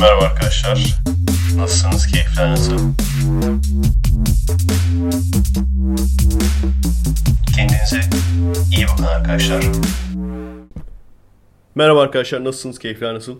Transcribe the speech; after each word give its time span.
Merhaba 0.00 0.24
arkadaşlar. 0.24 0.96
Nasılsınız? 1.56 2.06
Keyifler 2.06 2.50
nasıl? 2.50 2.78
Kendinize 7.56 8.00
iyi 8.76 8.86
bakın 8.92 9.04
arkadaşlar. 9.04 9.64
Merhaba 11.74 12.02
arkadaşlar 12.02 12.44
nasılsınız? 12.44 12.78
Keyifler 12.78 13.14
nasıl? 13.14 13.38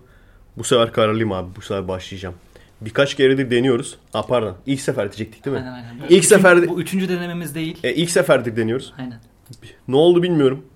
Bu 0.59 0.64
sefer 0.64 0.92
kararlıyım 0.92 1.32
abi. 1.32 1.56
Bu 1.56 1.60
sefer 1.62 1.88
başlayacağım. 1.88 2.34
Birkaç 2.80 3.14
keredir 3.16 3.50
deniyoruz. 3.50 3.98
Ha 4.12 4.27
pardon. 4.27 4.56
İlk 4.66 4.80
sefer 4.80 5.12
diyecektik 5.12 5.45
değil 5.45 5.56
mi? 5.56 5.62
Aynen 5.62 5.72
aynen. 5.72 6.00
Bu 6.00 6.04
İlk 6.04 6.11
üçüncü- 6.11 6.27
seferde- 6.29 6.68
Bu 6.68 6.80
üçüncü 6.80 7.08
denememiz 7.08 7.54
değil. 7.54 7.79
E, 7.84 7.95
ilk 7.95 8.11
seferdir 8.11 8.56
deniyoruz. 8.56 8.92
Aynen. 8.98 9.20
Ne 9.88 9.96
oldu 9.96 10.22
bilmiyorum. 10.22 10.66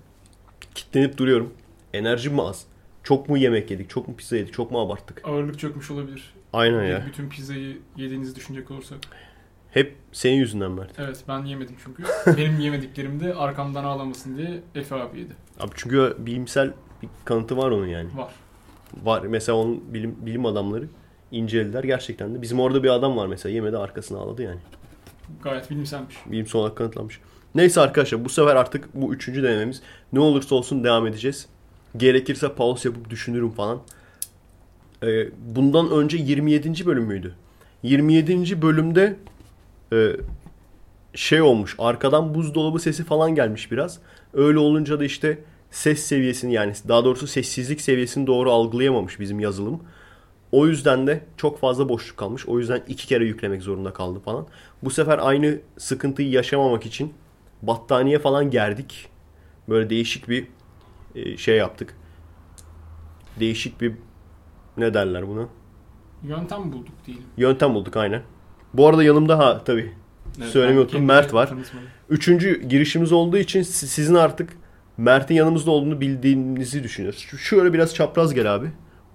Kitlenip 0.75 1.17
duruyorum. 1.17 1.53
Enerjim 1.93 2.33
mi 2.33 2.41
az? 2.41 2.61
Çok 3.05 3.29
mu 3.29 3.37
yemek 3.37 3.71
yedik? 3.71 3.89
Çok 3.89 4.07
mu 4.07 4.15
pizza 4.15 4.37
yedik? 4.37 4.53
Çok 4.53 4.71
mu 4.71 4.79
abarttık? 4.79 5.21
Ağırlık 5.23 5.59
çökmüş 5.59 5.91
olabilir. 5.91 6.33
Aynen 6.53 6.83
ya. 6.83 7.03
Bütün 7.07 7.29
pizzayı 7.29 7.77
yediğinizi 7.97 8.35
düşünecek 8.35 8.71
olursak. 8.71 8.97
Hep 9.71 9.95
senin 10.11 10.35
yüzünden 10.35 10.71
Mert. 10.71 10.99
Evet 10.99 11.23
ben 11.27 11.45
yemedim 11.45 11.75
çünkü. 11.83 12.03
Benim 12.37 12.59
yemediklerim 12.59 13.19
de 13.19 13.33
arkamdan 13.33 13.83
ağlamasın 13.83 14.37
diye 14.37 14.61
Efe 14.75 14.95
abi 14.95 15.19
yedi. 15.19 15.33
Abi 15.59 15.71
çünkü 15.75 16.15
bilimsel 16.19 16.73
bir 17.01 17.09
kanıtı 17.25 17.57
var 17.57 17.71
onun 17.71 17.87
yani. 17.87 18.09
Var. 18.17 18.33
Var. 19.03 19.21
Mesela 19.21 19.57
onun 19.57 19.93
bilim, 19.93 20.15
bilim 20.25 20.45
adamları 20.45 20.87
incelediler 21.31 21.83
gerçekten 21.83 22.35
de. 22.35 22.41
Bizim 22.41 22.59
orada 22.59 22.83
bir 22.83 22.89
adam 22.89 23.17
var 23.17 23.27
mesela 23.27 23.55
yemedi 23.55 23.77
arkasına 23.77 24.17
ağladı 24.17 24.43
yani. 24.43 24.59
Gayet 25.43 25.69
bilimselmiş. 25.69 26.15
Bilimsel 26.25 26.61
olarak 26.61 26.77
kanıtlanmış. 26.77 27.19
Neyse 27.55 27.81
arkadaşlar 27.81 28.25
bu 28.25 28.29
sefer 28.29 28.55
artık 28.55 28.89
bu 28.93 29.13
üçüncü 29.13 29.43
denememiz. 29.43 29.81
Ne 30.13 30.19
olursa 30.19 30.55
olsun 30.55 30.83
devam 30.83 31.07
edeceğiz. 31.07 31.47
Gerekirse 31.97 32.53
pause 32.53 32.89
yapıp 32.89 33.09
düşünürüm 33.09 33.51
falan. 33.51 33.81
Ee, 35.03 35.27
bundan 35.55 35.91
önce 35.91 36.17
27. 36.17 36.85
bölüm 36.85 37.03
müydü? 37.03 37.35
27. 37.83 38.61
bölümde 38.61 39.15
e, 39.93 40.11
şey 41.13 41.41
olmuş. 41.41 41.75
Arkadan 41.79 42.35
buzdolabı 42.35 42.79
sesi 42.79 43.03
falan 43.03 43.35
gelmiş 43.35 43.71
biraz. 43.71 43.99
Öyle 44.33 44.59
olunca 44.59 44.99
da 44.99 45.05
işte 45.05 45.39
ses 45.71 45.99
seviyesini 45.99 46.53
yani 46.53 46.73
daha 46.87 47.05
doğrusu 47.05 47.27
sessizlik 47.27 47.81
seviyesini 47.81 48.27
doğru 48.27 48.51
algılayamamış 48.51 49.19
bizim 49.19 49.39
yazılım. 49.39 49.79
O 50.51 50.67
yüzden 50.67 51.07
de 51.07 51.21
çok 51.37 51.59
fazla 51.59 51.89
boşluk 51.89 52.17
kalmış. 52.17 52.45
O 52.45 52.59
yüzden 52.59 52.81
iki 52.87 53.07
kere 53.07 53.25
yüklemek 53.25 53.61
zorunda 53.61 53.93
kaldı 53.93 54.19
falan. 54.19 54.47
Bu 54.83 54.89
sefer 54.89 55.19
aynı 55.21 55.59
sıkıntıyı 55.77 56.29
yaşamamak 56.29 56.85
için 56.85 57.13
battaniye 57.61 58.19
falan 58.19 58.51
gerdik. 58.51 59.07
Böyle 59.69 59.89
değişik 59.89 60.29
bir 60.29 60.43
e, 60.43 60.47
şey 61.37 61.57
yaptık. 61.57 61.95
Değişik 63.39 63.81
bir 63.81 63.93
ne 64.77 64.93
derler 64.93 65.27
buna? 65.27 65.47
Yöntem 66.23 66.71
bulduk 66.73 66.93
diyelim. 67.05 67.23
Yöntem 67.37 67.73
bulduk 67.73 67.97
aynen. 67.97 68.21
Bu 68.73 68.87
arada 68.87 69.03
yanımda 69.03 69.37
ha 69.39 69.61
tabii. 69.65 69.93
Söylemeyi 70.43 70.79
unuttum, 70.79 70.91
kendimi 70.91 71.07
Mert 71.07 71.33
var. 71.33 71.49
tanıtmadım. 71.49 71.87
Üçüncü 72.09 72.61
girişimiz 72.61 73.11
olduğu 73.11 73.37
için 73.37 73.61
si- 73.61 73.87
sizin 73.87 74.15
artık 74.15 74.53
Mert'in 74.97 75.35
yanımızda 75.35 75.71
olduğunu 75.71 76.01
bildiğinizi 76.01 76.83
düşünüyoruz. 76.83 77.19
Şöyle 77.39 77.73
biraz 77.73 77.95
çapraz 77.95 78.33
gel 78.33 78.55
abi. 78.55 78.67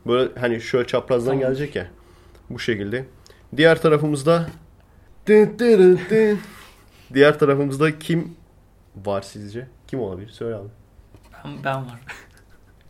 Böyle 0.06 0.30
hani 0.40 0.60
şöyle 0.60 0.86
çaprazdan 0.86 1.30
Tamam. 1.32 1.40
gelecek 1.40 1.76
ya. 1.76 1.86
Bu 2.50 2.58
şekilde. 2.58 3.06
Diğer 3.56 3.82
tarafımızda. 3.82 4.46
Diğer 7.14 7.38
tarafımızda 7.38 7.98
kim 7.98 8.34
var 9.06 9.22
sizce? 9.22 9.66
Kim 9.86 10.00
olabilir? 10.00 10.28
Söyle 10.28 10.54
abi. 10.56 10.68
Ben, 11.44 11.64
ben 11.64 11.76
var. 11.76 12.00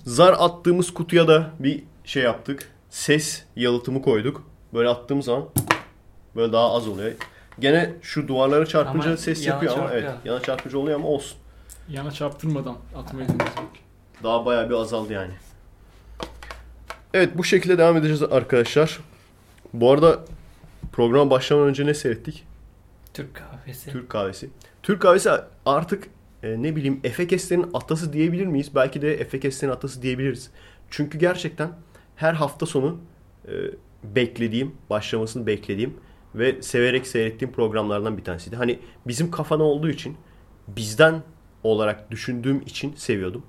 Zar 0.05 0.37
attığımız 0.39 0.95
kutuya 0.95 1.29
da 1.29 1.51
bir 1.59 1.84
şey 2.05 2.23
yaptık. 2.23 2.73
Ses 2.91 3.45
yalıtımı 3.57 4.03
koyduk. 4.03 4.42
Böyle 4.75 4.89
attığımız 4.89 5.25
zaman 5.25 5.45
böyle 6.37 6.53
daha 6.53 6.75
az 6.75 6.89
oluyor. 6.89 7.12
Gene 7.59 7.92
şu 8.03 8.29
duvarlara 8.29 8.67
çarpınca 8.67 9.07
Ama 9.08 9.17
ses 9.17 9.47
yana 9.47 9.55
yapıyor 9.55 9.73
ama 9.73 9.83
çarpıyor. 9.83 10.02
evet. 10.02 10.14
Yana 10.24 10.42
çarpıcı 10.42 10.79
oluyor 10.79 10.98
ama 10.98 11.08
olsun. 11.08 11.39
Yana 11.89 12.11
çarptırmadan 12.13 12.77
atmayı 12.97 13.29
denedik. 13.29 13.83
Daha 14.23 14.47
bayağı 14.47 14.70
bir 14.70 14.74
azaldı 14.74 15.13
yani. 15.13 15.33
Evet 17.14 17.39
bu 17.39 17.45
şekilde 17.45 17.79
devam 17.79 17.97
edeceğiz 17.97 18.23
arkadaşlar. 18.23 18.98
Bu 19.74 19.92
arada 19.92 20.19
program 20.92 21.30
başlamadan 21.30 21.69
önce 21.69 21.86
ne 21.86 21.95
seyrettik? 21.95 22.45
Türk 23.14 23.35
kahvesi. 23.35 23.91
Türk 23.91 24.11
kahvesi. 24.11 24.51
Türk 24.83 25.03
kahvesi 25.03 25.30
artık 25.67 26.08
e, 26.42 26.62
ne 26.62 26.77
bileyim 26.77 27.01
Efekeslerin 27.05 27.70
atası 27.74 28.12
diyebilir 28.12 28.46
miyiz? 28.46 28.74
Belki 28.74 29.02
de 29.02 29.14
Efekeslerin 29.14 29.73
atası 29.73 30.02
diyebiliriz. 30.02 30.51
Çünkü 30.90 31.18
gerçekten 31.18 31.70
her 32.17 32.34
hafta 32.34 32.67
sonu 32.67 32.98
e, 33.48 33.52
beklediğim, 34.05 34.74
başlamasını 34.90 35.46
beklediğim 35.46 35.95
ve 36.34 36.62
severek 36.62 37.06
seyrettiğim 37.06 37.52
programlardan 37.52 38.18
bir 38.18 38.24
tanesiydi. 38.24 38.56
Hani 38.56 38.79
bizim 39.06 39.30
kafana 39.30 39.62
olduğu 39.62 39.89
için 39.89 40.17
bizden 40.68 41.23
olarak 41.62 42.11
düşündüğüm 42.11 42.61
için 42.61 42.95
seviyordum. 42.95 43.42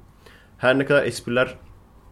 Her 0.57 0.79
ne 0.79 0.85
kadar 0.85 1.05
espriler 1.05 1.55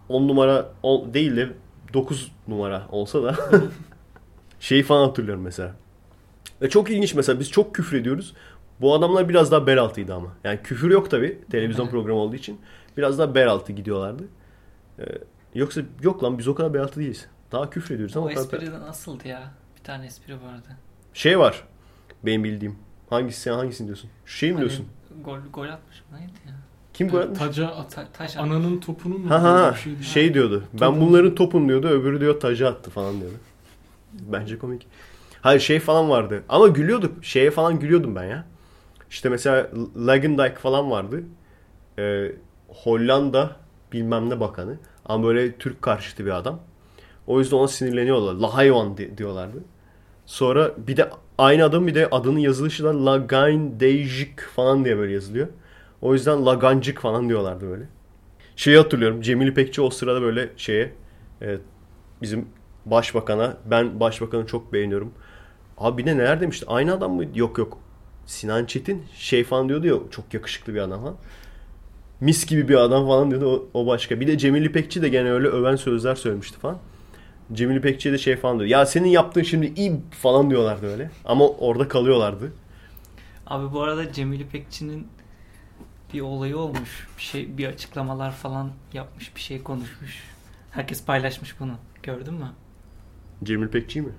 10 0.10 0.28
numara 0.28 0.74
değil 1.14 1.38
de 1.38 1.50
9 1.94 2.32
numara 2.48 2.88
olsa 2.92 3.24
da 3.24 3.36
şeyi 4.60 4.84
falan 4.84 5.08
hatırlıyorum 5.08 5.44
mesela. 5.44 5.76
Ve 6.62 6.70
çok 6.70 6.90
ilginç 6.90 7.14
mesela 7.14 7.40
biz 7.40 7.52
çok 7.52 7.76
küfür 7.76 7.98
ediyoruz. 7.98 8.34
Bu 8.82 8.94
adamlar 8.94 9.30
biraz 9.30 9.52
daha 9.52 9.68
bel 9.68 9.78
altıydı 9.80 10.14
ama. 10.14 10.28
Yani 10.44 10.60
küfür 10.64 10.92
yok 10.92 11.12
tabi 11.12 11.40
televizyon 11.52 11.86
Evet. 11.86 11.92
programı 11.92 12.20
olduğu 12.20 12.36
için. 12.36 12.62
Biraz 12.98 13.20
daha 13.20 13.36
bel 13.36 13.48
altı 13.48 13.74
gidiyorlardı. 13.74 14.24
Ee, 15.00 15.04
yoksa 15.54 15.82
yok 16.02 16.24
lan 16.24 16.38
biz 16.38 16.48
o 16.48 16.56
kadar 16.56 16.74
bel 16.74 16.82
altı 16.82 17.00
değiliz. 17.00 17.28
Daha 17.52 17.70
küfür 17.70 17.96
ediyoruz 17.96 18.18
ama 18.18 18.26
O 18.26 18.30
espri 18.30 18.72
de 18.72 18.80
nasıldı 18.80 19.28
ya? 19.28 19.52
Bir 19.80 19.84
tane 19.84 20.06
espri 20.06 20.34
vardı. 20.34 20.68
Şey 21.14 21.40
var 21.40 21.64
benim 22.24 22.44
bildiğim. 22.44 22.76
Hangisi 23.10 23.42
sen 23.42 23.54
hangisini 23.54 23.88
diyorsun? 23.88 24.10
Şu 24.26 24.38
şey 24.38 24.50
mi 24.50 24.54
Hani 24.56 24.62
diyorsun? 24.62 24.86
Gol, 25.26 25.38
gol 25.54 25.68
atmış 25.70 26.02
mı? 26.12 26.18
Neydi 26.20 26.32
ya? 26.48 26.54
Kim 26.94 27.10
gol 27.10 27.20
atmış? 27.20 27.40
Taca 27.40 27.68
at. 27.68 27.92
Ta, 27.96 28.08
taş 28.14 28.38
atmış. 28.38 28.52
Ananın 28.52 28.80
topunu 28.80 29.18
mu? 29.18 29.30
Ha 29.30 29.44
ha 29.44 29.74
şeydi. 29.74 30.04
Şey 30.04 30.34
diyordu. 30.34 30.64
Ben 30.74 30.80
Topun- 30.80 31.02
bunların 31.02 31.36
topun 31.36 31.70
diyordu. 31.70 31.88
Öbürü 31.88 32.20
diyor 32.22 32.40
tacı 32.40 32.68
attı 32.68 32.90
falan 32.92 33.20
diyordu. 33.22 33.36
Bence 34.14 34.60
komik. 34.60 34.88
Hayır 35.42 35.60
şey 35.60 35.80
falan 35.80 36.10
vardı. 36.10 36.44
Ama 36.50 36.68
gülüyorduk. 36.68 37.26
Şeye 37.26 37.52
falan 37.52 37.80
gülüyordum 37.80 38.16
ben 38.16 38.24
ya. 38.24 38.46
İşte 39.10 39.30
mesela 39.30 39.70
Lagendijk 40.08 40.58
falan 40.58 40.92
vardı. 40.92 41.24
Ee, 42.00 42.32
Hollanda 42.68 43.56
bilmem 43.94 44.30
ne 44.30 44.40
bakanı. 44.40 44.78
Ama 45.06 45.24
böyle 45.28 45.58
Türk 45.58 45.82
karşıtı 45.82 46.26
bir 46.26 46.32
adam. 46.32 46.60
O 47.28 47.40
yüzden 47.40 47.58
ona 47.58 47.68
sinirleniyorlar. 47.68 48.34
La 48.34 48.56
hayvan 48.56 48.98
di- 48.98 49.18
diyorlardı. 49.18 49.58
Sonra 50.26 50.72
bir 50.88 50.98
de 50.98 51.10
aynı 51.38 51.64
adam 51.66 51.88
bir 51.88 51.96
de 51.96 52.08
adının 52.12 52.40
yazılışı 52.40 52.84
da 52.84 53.06
Lagaindejik 53.06 54.42
falan 54.42 54.86
diye 54.86 54.98
böyle 54.98 55.14
yazılıyor. 55.14 55.48
O 56.02 56.14
yüzden 56.14 56.46
Lagancık 56.46 57.00
falan 57.02 57.30
diyorlardı 57.30 57.70
böyle. 57.70 57.84
Şeyi 58.56 58.78
hatırlıyorum. 58.78 59.22
Cemil 59.22 59.48
İpekçi 59.48 59.82
o 59.82 59.90
sırada 59.90 60.22
böyle 60.22 60.50
şeye 60.58 60.94
e, 61.42 61.58
bizim 62.22 62.48
başbakana 62.86 63.58
ben 63.66 64.00
başbakanı 64.00 64.46
çok 64.48 64.74
beğeniyorum. 64.74 65.14
Abi 65.78 65.98
bir 66.02 66.06
de 66.06 66.18
neler 66.18 66.42
demişti? 66.42 66.66
Aynı 66.70 66.94
adam 66.94 67.14
mı? 67.14 67.26
Yok 67.36 67.58
yok. 67.58 67.78
Sinan 68.30 68.66
Çetin 68.66 69.04
şey 69.18 69.44
falan 69.44 69.70
diyordu 69.70 69.88
ya 69.88 69.96
çok 70.12 70.34
yakışıklı 70.34 70.74
bir 70.74 70.80
adam 70.80 71.02
falan. 71.02 71.16
Mis 72.22 72.46
gibi 72.46 72.70
bir 72.70 72.76
adam 72.76 73.08
falan 73.08 73.32
diyordu 73.32 73.70
o, 73.74 73.80
o 73.80 73.88
başka. 73.88 74.20
Bir 74.20 74.28
de 74.28 74.38
Cemil 74.38 74.66
İpekçi 74.66 75.02
de 75.02 75.10
gene 75.10 75.32
öyle 75.32 75.48
öven 75.48 75.76
sözler 75.76 76.16
söylemişti 76.16 76.60
falan. 76.60 76.78
Cemil 77.54 77.76
İpekçi'ye 77.76 78.14
de 78.14 78.18
şey 78.18 78.36
falan 78.36 78.60
diyor. 78.60 78.70
Ya 78.70 78.86
senin 78.86 79.08
yaptığın 79.08 79.44
şimdi 79.44 79.74
iyi 79.76 79.94
falan 80.12 80.50
diyorlardı 80.50 80.92
öyle. 80.92 81.12
Ama 81.26 81.48
orada 81.48 81.88
kalıyorlardı. 81.88 82.52
Abi 83.48 83.74
bu 83.74 83.82
arada 83.82 84.14
Cemil 84.14 84.40
İpekçi'nin 84.40 85.08
bir 86.14 86.22
olayı 86.22 86.58
olmuş. 86.58 87.08
Bir 87.18 87.24
şey 87.24 87.58
bir 87.58 87.68
açıklamalar 87.68 88.32
falan 88.32 88.72
yapmış, 88.94 89.36
bir 89.36 89.42
şey 89.42 89.64
konuşmuş. 89.64 90.24
Herkes 90.72 91.06
paylaşmış 91.06 91.60
bunu. 91.60 91.74
Gördün 92.04 92.34
mü? 92.34 92.52
Cemil 93.44 93.68
Pekçi 93.68 94.02
mi? 94.02 94.12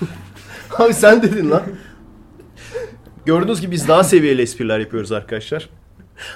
Abi 0.78 0.94
sen 0.94 1.22
dedin 1.22 1.50
lan. 1.50 1.62
Gördüğünüz 3.26 3.60
gibi 3.60 3.72
biz 3.72 3.88
daha 3.88 4.04
seviyeli 4.04 4.42
espriler 4.42 4.78
yapıyoruz 4.78 5.12
arkadaşlar. 5.12 5.68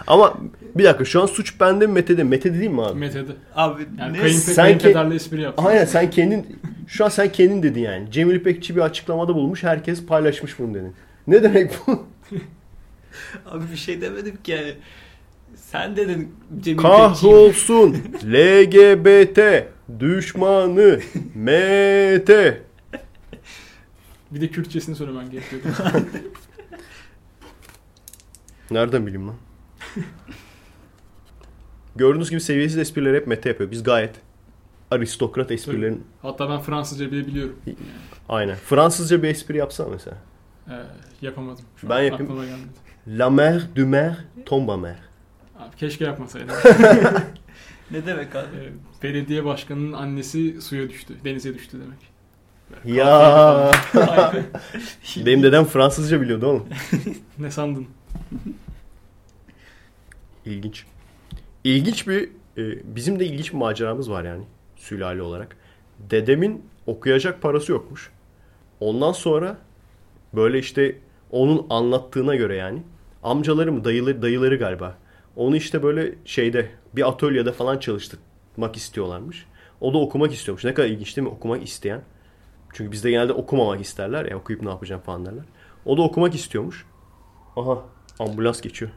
Ama 0.06 0.34
bir 0.74 0.84
dakika 0.84 1.04
şu 1.04 1.22
an 1.22 1.26
suç 1.26 1.60
bende 1.60 1.86
mi 1.86 1.92
Mete'de? 1.92 2.24
Mete 2.24 2.54
değil 2.54 2.70
mi 2.70 2.82
abi? 2.82 2.98
Mete'de. 2.98 3.32
Abi 3.54 3.86
Yani 3.98 4.12
ne? 4.12 4.18
kayınpe- 4.18 4.32
Sen 4.52 4.54
kayınpederle 4.64 5.14
espri 5.14 5.40
yaptı. 5.40 5.62
Aynen 5.66 5.84
sen 5.84 6.10
kendin 6.10 6.58
şu 6.86 7.04
an 7.04 7.08
sen 7.08 7.32
kendin 7.32 7.62
dedin 7.62 7.80
yani. 7.80 8.10
Cemil 8.10 8.34
İpekçi 8.34 8.76
bir 8.76 8.80
açıklamada 8.80 9.34
bulmuş. 9.34 9.62
Herkes 9.62 10.06
paylaşmış 10.06 10.58
bunu 10.58 10.74
dedin. 10.74 10.92
Ne 11.26 11.42
demek 11.42 11.70
bu? 11.86 12.06
Abi 13.46 13.64
bir 13.72 13.76
şey 13.76 14.00
demedim 14.00 14.36
ki 14.44 14.52
yani. 14.52 14.74
Sen 15.56 15.96
dedin 15.96 16.34
Cemil. 16.60 16.78
Kahrolsun 16.78 17.96
LGBT 18.24 19.64
düşmanı 20.00 21.00
Mete. 21.34 22.62
Bir 24.30 24.40
de 24.40 24.48
Kürtçesini 24.48 24.94
söylemen 24.96 25.30
gerekiyordu. 25.30 25.66
Nereden 28.72 29.06
bileyim 29.06 29.28
lan? 29.28 29.34
Gördüğünüz 31.96 32.30
gibi 32.30 32.40
seviyesiz 32.40 32.78
esprileri 32.78 33.16
hep 33.16 33.26
Mete 33.26 33.48
yapıyor. 33.48 33.70
Biz 33.70 33.82
gayet 33.82 34.14
aristokrat 34.90 35.50
esprilerin 35.50 36.04
Hatta 36.22 36.50
ben 36.50 36.60
Fransızca 36.60 37.12
bile 37.12 37.26
biliyorum. 37.26 37.56
aynen. 38.28 38.56
Fransızca 38.56 39.22
bir 39.22 39.28
espri 39.28 39.56
yapsana 39.56 39.88
mesela. 39.88 40.16
Ee, 40.70 40.72
yapamadım. 41.22 41.64
Şu 41.76 41.88
Ben 41.88 42.02
yapayım. 42.02 42.32
La 43.08 43.30
mer 43.30 43.62
du 43.76 43.86
mer 43.86 44.16
tombe 44.46 44.72
à 44.72 44.76
mer. 44.76 44.96
Abi 45.58 45.76
keşke 45.76 46.04
yapmasaydım. 46.04 46.54
Ne 47.90 48.06
demek 48.06 48.36
abi? 48.36 48.46
Ee, 48.56 49.02
belediye 49.02 49.44
başkanının 49.44 49.92
annesi 49.92 50.60
suya 50.62 50.88
düştü. 50.88 51.14
Denize 51.24 51.54
düştü 51.54 51.78
demek. 51.80 51.98
Böyle 52.86 52.98
Ya 52.98 53.70
benim 55.26 55.42
dedem 55.42 55.64
Fransızca 55.64 56.20
biliyordu 56.20 56.46
oğlum. 56.46 56.66
ne 57.38 57.50
sandın? 57.50 57.86
İlginç. 60.46 60.86
İlginç 61.64 62.08
bir 62.08 62.30
e, 62.56 62.94
bizim 62.96 63.20
de 63.20 63.26
ilginç 63.26 63.52
bir 63.52 63.58
maceramız 63.58 64.10
var 64.10 64.24
yani 64.24 64.44
sülale 64.76 65.22
olarak. 65.22 65.56
Dedemin 65.98 66.64
okuyacak 66.86 67.42
parası 67.42 67.72
yokmuş. 67.72 68.10
Ondan 68.80 69.12
sonra 69.12 69.58
böyle 70.34 70.58
işte 70.58 70.98
onun 71.30 71.66
anlattığına 71.70 72.34
göre 72.34 72.56
yani 72.56 72.82
amcaları 73.22 73.72
mı 73.72 73.84
dayıları, 73.84 74.22
dayıları 74.22 74.56
galiba. 74.56 74.98
Onu 75.36 75.56
işte 75.56 75.82
böyle 75.82 76.14
şeyde 76.24 76.70
bir 76.96 77.08
atölyede 77.08 77.52
falan 77.52 77.78
çalıştırmak 77.78 78.76
istiyorlarmış. 78.76 79.46
O 79.80 79.94
da 79.94 79.98
okumak 79.98 80.32
istiyormuş. 80.32 80.64
Ne 80.64 80.74
kadar 80.74 80.88
ilginç 80.88 81.16
değil 81.16 81.28
mi? 81.28 81.34
Okumak 81.34 81.62
isteyen. 81.62 82.02
Çünkü 82.72 82.92
bizde 82.92 83.10
genelde 83.10 83.32
okumamak 83.32 83.80
isterler 83.80 84.24
ya 84.24 84.36
okuyup 84.36 84.62
ne 84.62 84.68
yapacağım 84.68 85.02
falan 85.02 85.26
derler. 85.26 85.44
O 85.84 85.96
da 85.96 86.02
okumak 86.02 86.34
istiyormuş. 86.34 86.86
Aha 87.56 87.84
ambulans 88.18 88.60
geçiyor. 88.60 88.90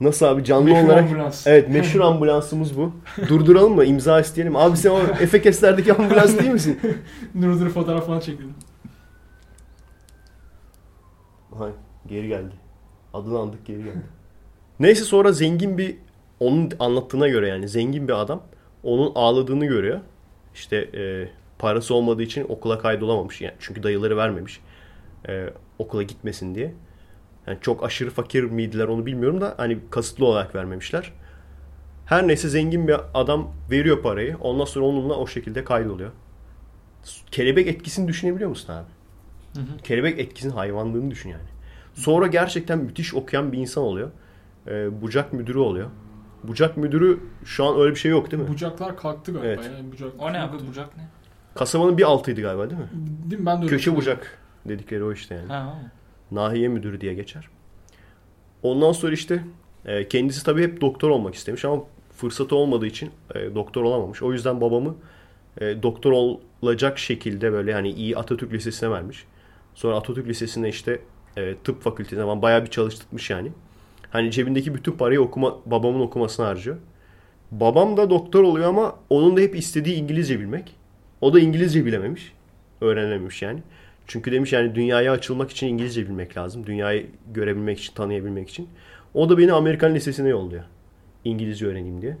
Nasıl 0.00 0.26
abi 0.26 0.44
canlı 0.44 0.64
Meşhur 0.64 0.86
olarak? 0.88 1.02
ambulans. 1.04 1.46
Evet 1.46 1.68
meşhur 1.68 2.00
ambulansımız 2.00 2.76
bu. 2.76 2.92
Durduralım 3.28 3.74
mı? 3.74 3.84
İmza 3.84 4.20
isteyelim. 4.20 4.56
Abi 4.56 4.76
sen 4.76 4.90
o 4.90 4.98
Efekesler'deki 5.00 5.92
ambulans 5.92 6.38
değil 6.38 6.50
misin? 6.50 6.80
Dur 7.42 7.60
dur 7.60 7.68
fotoğraf 7.70 8.06
falan 8.06 8.20
çekildi. 8.20 8.52
Hay, 11.58 11.70
geri 12.06 12.28
geldi. 12.28 12.54
Adını 13.14 13.38
andık 13.38 13.66
geri 13.66 13.78
geldi. 13.78 14.02
Neyse 14.80 15.04
sonra 15.04 15.32
zengin 15.32 15.78
bir 15.78 15.96
onun 16.40 16.70
anlattığına 16.78 17.28
göre 17.28 17.48
yani 17.48 17.68
zengin 17.68 18.08
bir 18.08 18.20
adam 18.20 18.42
onun 18.82 19.12
ağladığını 19.14 19.66
görüyor. 19.66 20.00
İşte 20.54 20.76
e, 20.76 21.28
parası 21.58 21.94
olmadığı 21.94 22.22
için 22.22 22.46
okula 22.48 22.78
kaydolamamış 22.78 23.40
yani 23.40 23.54
çünkü 23.58 23.82
dayıları 23.82 24.16
vermemiş 24.16 24.60
e, 25.28 25.44
okula 25.78 26.02
gitmesin 26.02 26.54
diye. 26.54 26.74
Yani 27.48 27.58
çok 27.60 27.84
aşırı 27.84 28.10
fakir 28.10 28.44
miydiler 28.44 28.88
onu 28.88 29.06
bilmiyorum 29.06 29.40
da 29.40 29.54
hani 29.56 29.78
kasıtlı 29.90 30.26
olarak 30.26 30.54
vermemişler. 30.54 31.12
Her 32.06 32.28
neyse 32.28 32.48
zengin 32.48 32.88
bir 32.88 32.96
adam 33.14 33.50
veriyor 33.70 34.02
parayı. 34.02 34.36
Ondan 34.40 34.64
sonra 34.64 34.84
onunla 34.84 35.14
o 35.14 35.26
şekilde 35.26 35.64
kaydoluyor. 35.64 36.10
Kelebek 37.30 37.66
etkisini 37.66 38.08
düşünebiliyor 38.08 38.50
musun 38.50 38.72
abi? 38.72 38.88
Hı 39.54 39.60
hı. 39.60 39.78
kelebek 39.82 40.18
etkisinin 40.18 40.52
hayvanlığını 40.52 41.10
düşün 41.10 41.30
yani. 41.30 41.48
Sonra 41.94 42.26
gerçekten 42.26 42.78
müthiş 42.78 43.14
okuyan 43.14 43.52
bir 43.52 43.58
insan 43.58 43.84
oluyor. 43.84 44.10
Ee, 44.66 45.02
bucak 45.02 45.32
müdürü 45.32 45.58
oluyor. 45.58 45.90
Bucak 46.42 46.76
müdürü 46.76 47.20
şu 47.44 47.64
an 47.64 47.80
öyle 47.80 47.90
bir 47.90 47.98
şey 47.98 48.10
yok 48.10 48.30
değil 48.30 48.42
mi? 48.42 48.48
Bucaklar 48.48 48.96
kalktı 48.96 49.32
galiba. 49.32 49.46
Evet. 49.46 49.70
Yani 49.74 49.92
bucak 49.92 50.12
O 50.18 50.32
ne 50.32 50.40
abi 50.40 50.52
yoktu. 50.52 50.68
bucak 50.70 50.96
ne? 50.96 51.08
Kasabanın 51.54 51.98
bir 51.98 52.02
altıydı 52.02 52.40
galiba 52.40 52.70
değil 52.70 52.80
mi? 52.80 52.88
Değil 53.30 53.40
mi? 53.40 53.46
Ben 53.46 53.56
de 53.56 53.60
öyle 53.60 53.70
Köşe 53.70 53.96
bucak 53.96 54.38
dedikleri 54.68 55.04
o 55.04 55.12
işte 55.12 55.34
yani. 55.34 55.48
Ha, 55.48 55.74
o. 55.74 55.97
Nahiye 56.30 56.68
müdürü 56.68 57.00
diye 57.00 57.14
geçer. 57.14 57.48
Ondan 58.62 58.92
sonra 58.92 59.12
işte 59.12 59.44
e, 59.84 60.08
kendisi 60.08 60.44
tabii 60.44 60.62
hep 60.62 60.80
doktor 60.80 61.10
olmak 61.10 61.34
istemiş 61.34 61.64
ama 61.64 61.82
fırsatı 62.16 62.56
olmadığı 62.56 62.86
için 62.86 63.10
e, 63.34 63.54
doktor 63.54 63.82
olamamış. 63.82 64.22
O 64.22 64.32
yüzden 64.32 64.60
babamı 64.60 64.96
e, 65.60 65.82
doktor 65.82 66.38
olacak 66.62 66.98
şekilde 66.98 67.52
böyle 67.52 67.70
yani 67.70 67.90
iyi 67.90 68.16
Atatürk 68.16 68.52
Lisesi'ne 68.52 68.90
vermiş. 68.90 69.24
Sonra 69.74 69.96
Atatürk 69.96 70.28
Lisesi'nde 70.28 70.68
işte 70.68 71.00
e, 71.36 71.54
tıp 71.64 71.82
fakültesine 71.82 72.24
falan 72.24 72.42
bayağı 72.42 72.64
bir 72.64 72.70
çalıştırmış 72.70 73.30
yani. 73.30 73.52
Hani 74.10 74.30
cebindeki 74.30 74.74
bütün 74.74 74.92
parayı 74.92 75.20
okuma 75.20 75.56
babamın 75.66 76.00
okumasına 76.00 76.46
harcıyor. 76.46 76.76
Babam 77.50 77.96
da 77.96 78.10
doktor 78.10 78.42
oluyor 78.42 78.68
ama 78.68 78.96
onun 79.10 79.36
da 79.36 79.40
hep 79.40 79.56
istediği 79.56 79.94
İngilizce 79.94 80.40
bilmek. 80.40 80.74
O 81.20 81.32
da 81.32 81.40
İngilizce 81.40 81.86
bilememiş. 81.86 82.32
Öğrenememiş 82.80 83.42
yani. 83.42 83.62
Çünkü 84.08 84.32
demiş 84.32 84.52
yani 84.52 84.74
dünyaya 84.74 85.12
açılmak 85.12 85.50
için 85.50 85.66
İngilizce 85.66 86.06
bilmek 86.06 86.36
lazım. 86.36 86.66
Dünyayı 86.66 87.06
görebilmek 87.32 87.80
için, 87.80 87.94
tanıyabilmek 87.94 88.50
için. 88.50 88.68
O 89.14 89.28
da 89.28 89.38
beni 89.38 89.52
Amerikan 89.52 89.94
Lisesi'ne 89.94 90.28
yolluyor. 90.28 90.64
İngilizce 91.24 91.66
öğreneyim 91.66 92.02
diye. 92.02 92.18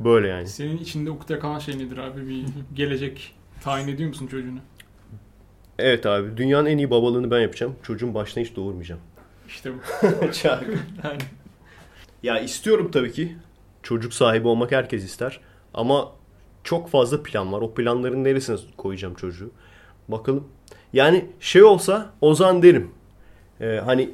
Böyle 0.00 0.28
yani. 0.28 0.46
Senin 0.48 0.78
içinde 0.78 1.10
ukde 1.10 1.38
kalan 1.38 1.58
şey 1.58 1.78
nedir 1.78 1.98
abi? 1.98 2.28
Bir 2.28 2.44
gelecek 2.74 3.34
tayin 3.60 3.88
ediyor 3.88 4.08
musun 4.08 4.26
çocuğunu? 4.26 4.58
Evet 5.78 6.06
abi 6.06 6.36
dünyanın 6.36 6.66
en 6.66 6.78
iyi 6.78 6.90
babalığını 6.90 7.30
ben 7.30 7.40
yapacağım. 7.40 7.76
Çocuğun 7.82 8.14
başına 8.14 8.44
hiç 8.44 8.56
doğurmayacağım. 8.56 9.00
İşte 9.48 9.72
bu. 9.72 9.76
Yani 11.04 11.18
Ya 12.22 12.38
istiyorum 12.40 12.90
tabii 12.92 13.12
ki. 13.12 13.36
Çocuk 13.82 14.14
sahibi 14.14 14.48
olmak 14.48 14.72
herkes 14.72 15.04
ister. 15.04 15.40
Ama 15.74 16.12
çok 16.64 16.88
fazla 16.88 17.22
plan 17.22 17.52
var. 17.52 17.60
O 17.60 17.74
planların 17.74 18.24
neresine 18.24 18.56
koyacağım 18.76 19.14
çocuğu? 19.14 19.50
Bakalım. 20.08 20.48
Yani 20.92 21.26
şey 21.40 21.62
olsa 21.62 22.10
o 22.20 22.34
zaman 22.34 22.62
derim. 22.62 22.90
Ee, 23.60 23.80
hani 23.84 24.10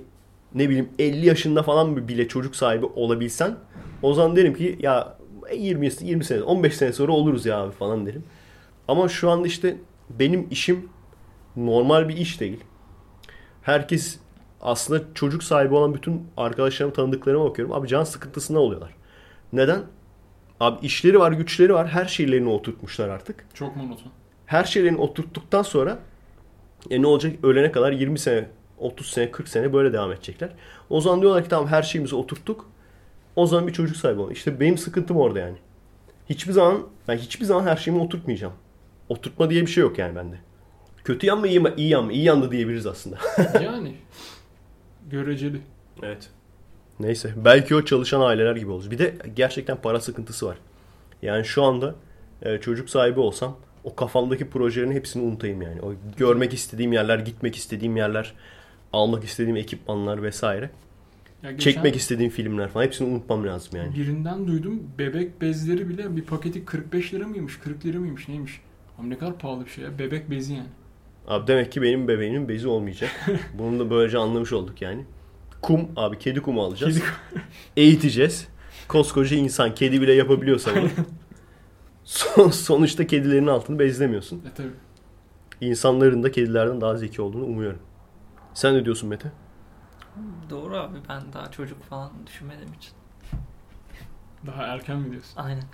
ne 0.55 0.69
bileyim 0.69 0.89
50 0.99 1.27
yaşında 1.27 1.63
falan 1.63 2.09
bile 2.09 2.29
çocuk 2.29 2.57
sahibi 2.57 2.87
olabilsen 2.87 3.57
o 4.03 4.15
zaman 4.15 4.37
derim 4.37 4.55
ki 4.55 4.79
ya 4.81 5.17
20 5.55 5.91
20 6.01 6.25
sene 6.25 6.43
15 6.43 6.77
sene 6.77 6.93
sonra 6.93 7.13
oluruz 7.13 7.47
ya 7.47 7.59
abi 7.59 7.73
falan 7.73 8.07
derim. 8.07 8.25
Ama 8.89 9.09
şu 9.09 9.31
anda 9.31 9.47
işte 9.47 9.77
benim 10.11 10.47
işim 10.51 10.89
normal 11.57 12.09
bir 12.09 12.17
iş 12.17 12.41
değil. 12.41 12.61
Herkes 13.63 14.19
aslında 14.61 15.03
çocuk 15.15 15.43
sahibi 15.43 15.75
olan 15.75 15.95
bütün 15.95 16.27
arkadaşlarım 16.37 16.93
tanıdıklarıma 16.93 17.45
bakıyorum. 17.45 17.75
Abi 17.75 17.89
can 17.89 18.05
sıkıntısına 18.05 18.59
oluyorlar. 18.59 18.95
Neden? 19.53 19.83
Abi 20.61 20.87
işleri 20.87 21.19
var, 21.19 21.33
güçleri 21.33 21.75
var. 21.75 21.89
Her 21.89 22.05
şeylerini 22.05 22.49
oturtmuşlar 22.49 23.09
artık. 23.09 23.47
Çok 23.55 23.77
monoton. 23.77 24.13
Her 24.47 24.65
şeylerini 24.65 24.99
oturttuktan 24.99 25.63
sonra 25.63 25.99
e 26.91 27.03
ne 27.03 27.07
olacak? 27.07 27.45
Ölene 27.45 27.73
kadar 27.73 27.93
20 27.93 28.19
sene, 28.19 28.49
30 28.79 29.07
sene, 29.07 29.31
40 29.31 29.49
sene 29.49 29.73
böyle 29.73 29.93
devam 29.93 30.13
edecekler. 30.13 30.51
O 30.91 31.01
zaman 31.01 31.21
diyorlar 31.21 31.43
ki 31.43 31.49
tamam 31.49 31.67
her 31.69 31.83
şeyimizi 31.83 32.17
oturttuk. 32.17 32.67
O 33.37 33.47
zaman 33.47 33.67
bir 33.67 33.73
çocuk 33.73 33.97
sahibi 33.97 34.21
ol. 34.21 34.31
İşte 34.31 34.61
benim 34.61 34.79
sıkıntım 34.79 35.17
orada 35.17 35.39
yani. 35.39 35.57
Hiçbir 36.29 36.53
zaman 36.53 36.87
ben 37.09 37.17
hiçbir 37.17 37.45
zaman 37.45 37.67
her 37.67 37.77
şeyimi 37.77 38.03
oturtmayacağım. 38.03 38.53
Oturtma 39.09 39.51
diye 39.51 39.63
bir 39.63 39.67
şey 39.67 39.83
yok 39.83 39.99
yani 39.99 40.17
bende. 40.17 40.37
Kötü 41.05 41.27
yan 41.27 41.41
mı 41.41 41.49
iyi, 41.49 41.61
mi? 41.61 41.73
iyi 41.77 41.89
yan 41.89 42.05
mı? 42.05 42.13
İyi 42.13 42.25
yandı 42.25 42.51
diyebiliriz 42.51 42.87
aslında. 42.87 43.19
Yani 43.63 43.95
göreceli. 45.11 45.61
Evet. 46.03 46.31
Neyse. 47.01 47.33
Belki 47.37 47.75
o 47.75 47.85
çalışan 47.85 48.21
aileler 48.21 48.57
gibi 48.57 48.71
olur. 48.71 48.91
Bir 48.91 48.99
de 48.99 49.15
gerçekten 49.37 49.77
para 49.77 50.01
sıkıntısı 50.01 50.47
var. 50.47 50.57
Yani 51.23 51.45
şu 51.45 51.63
anda 51.63 51.95
e, 52.43 52.59
çocuk 52.59 52.91
sahibi 52.91 53.21
olsam 53.21 53.57
o 53.85 53.95
kafamdaki 53.95 54.51
projelerin 54.51 54.93
hepsini 54.93 55.23
unutayım 55.23 55.63
yani. 55.63 55.81
O 55.83 55.95
görmek 56.17 56.55
istediğim 56.55 56.93
yerler, 56.93 57.19
gitmek 57.19 57.57
istediğim 57.57 57.97
yerler, 57.97 58.35
almak 58.93 59.25
istediğim 59.25 59.57
ekipmanlar 59.57 60.23
vesaire. 60.23 60.71
Ya 61.43 61.51
geçen 61.51 61.71
Çekmek 61.71 61.97
istediğim 61.97 62.31
filmler 62.31 62.69
falan 62.69 62.85
hepsini 62.85 63.09
unutmam 63.09 63.47
lazım 63.47 63.79
yani. 63.79 63.95
Birinden 63.95 64.47
duydum 64.47 64.83
bebek 64.99 65.41
bezleri 65.41 65.89
bile 65.89 66.17
bir 66.17 66.23
paketi 66.23 66.65
45 66.65 67.15
lira 67.15 67.27
mıymış 67.27 67.59
40 67.59 67.87
lira 67.87 67.99
mıymış 67.99 68.29
neymiş. 68.29 68.61
Ama 68.99 69.09
ne 69.09 69.19
kadar 69.19 69.39
pahalı 69.39 69.65
bir 69.65 69.71
şey 69.71 69.85
ya 69.85 69.99
bebek 69.99 70.31
bezi 70.31 70.53
yani. 70.53 70.69
Abi 71.29 71.47
demek 71.47 71.73
ki 71.73 71.83
benim 71.83 72.09
bebeğimin 72.09 72.49
bezi 72.49 72.69
olmayacak. 72.69 73.11
Bunu 73.59 73.79
da 73.81 73.91
böylece 73.91 74.19
anlamış 74.19 74.53
olduk 74.53 74.83
yani. 74.83 75.05
Kum 75.63 75.89
abi 75.97 76.19
kedi 76.19 76.43
kumu 76.43 76.63
alacağız. 76.63 76.95
Kedi 76.95 77.05
Eğiteceğiz. 77.77 78.49
Koskoca 78.89 79.37
insan 79.37 79.75
kedi 79.75 80.01
bile 80.03 80.13
yapabiliyorsa 80.13 80.71
bunu. 80.77 80.89
Son, 82.05 82.51
sonuçta 82.51 83.07
kedilerin 83.07 83.47
altını 83.47 83.79
bezlemiyorsun. 83.79 84.43
E 84.51 84.55
tabi. 84.55 84.69
İnsanların 85.61 86.23
da 86.23 86.33
kedilerden 86.33 86.81
daha 86.81 86.97
zeki 86.97 87.23
olduğunu 87.23 87.45
umuyorum. 87.45 87.79
Sen 88.55 88.75
ne 88.75 88.85
diyorsun 88.85 89.09
Mete? 89.09 89.33
doğru 90.51 90.77
abi 90.77 90.97
ben 91.09 91.23
daha 91.33 91.51
çocuk 91.51 91.83
falan 91.83 92.11
düşünmediğim 92.27 92.73
için. 92.73 92.93
Daha 94.47 94.63
erken 94.63 94.99
mi 94.99 95.11
diyorsun? 95.11 95.33
Aynen. 95.37 95.65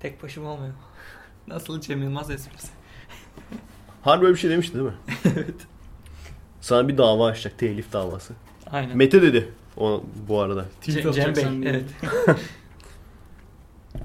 Tek 0.00 0.22
başıma 0.22 0.50
olmuyor. 0.50 0.74
Nasıl 1.46 1.80
Cem 1.80 2.02
Yılmaz 2.02 2.30
esprisi. 2.30 2.68
Harbi 4.02 4.22
böyle 4.22 4.34
bir 4.34 4.38
şey 4.38 4.50
demişti 4.50 4.74
değil 4.74 4.86
mi? 4.86 4.94
evet. 5.24 5.66
Sana 6.60 6.88
bir 6.88 6.98
dava 6.98 7.26
açacak. 7.26 7.58
Telif 7.58 7.92
davası. 7.92 8.34
Aynen. 8.70 8.96
Mete 8.96 9.22
dedi 9.22 9.52
o, 9.76 10.04
bu 10.28 10.40
arada. 10.40 10.64
Tweet 10.64 11.02
Cem 11.14 11.30
atacak 11.30 11.36
Bey. 11.36 11.70
Evet. 11.70 11.84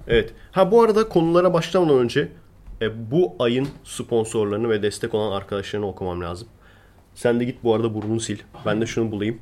Evet. 0.07 0.33
Ha 0.51 0.71
bu 0.71 0.81
arada 0.81 1.09
konulara 1.09 1.53
başlamadan 1.53 1.97
önce 1.97 2.27
e, 2.81 3.11
bu 3.11 3.35
ayın 3.39 3.67
sponsorlarını 3.83 4.69
ve 4.69 4.83
destek 4.83 5.13
olan 5.13 5.31
arkadaşlarını 5.31 5.87
okumam 5.87 6.21
lazım. 6.21 6.47
Sen 7.15 7.39
de 7.39 7.43
git 7.43 7.63
bu 7.63 7.75
arada 7.75 7.93
burnunu 7.93 8.19
sil. 8.25 8.39
Ben 8.65 8.81
de 8.81 8.85
şunu 8.85 9.11
bulayım. 9.11 9.39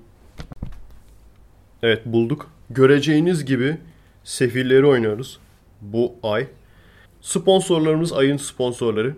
Evet 1.84 2.06
bulduk. 2.06 2.52
Göreceğiniz 2.70 3.46
gibi 3.46 3.78
sefilleri 4.24 4.86
oynuyoruz 4.86 5.40
bu 5.82 6.14
ay. 6.24 6.48
Sponsorlarımız 7.22 8.14
ayın 8.14 8.38
sponsorları. 8.38 9.16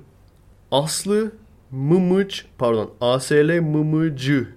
Aslı 0.72 1.32
Mımıç 1.72 2.46
pardon 2.58 2.92
ASL 3.02 3.60
Mımıcı. 3.62 4.48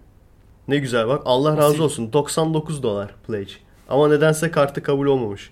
Ne 0.69 0.79
güzel 0.79 1.09
bak 1.09 1.23
Allah 1.25 1.57
razı 1.57 1.85
olsun 1.85 2.13
99 2.13 2.83
dolar 2.83 3.15
pledge. 3.27 3.53
Ama 3.89 4.09
nedense 4.09 4.51
kartı 4.51 4.83
kabul 4.83 5.07
olmamış. 5.07 5.51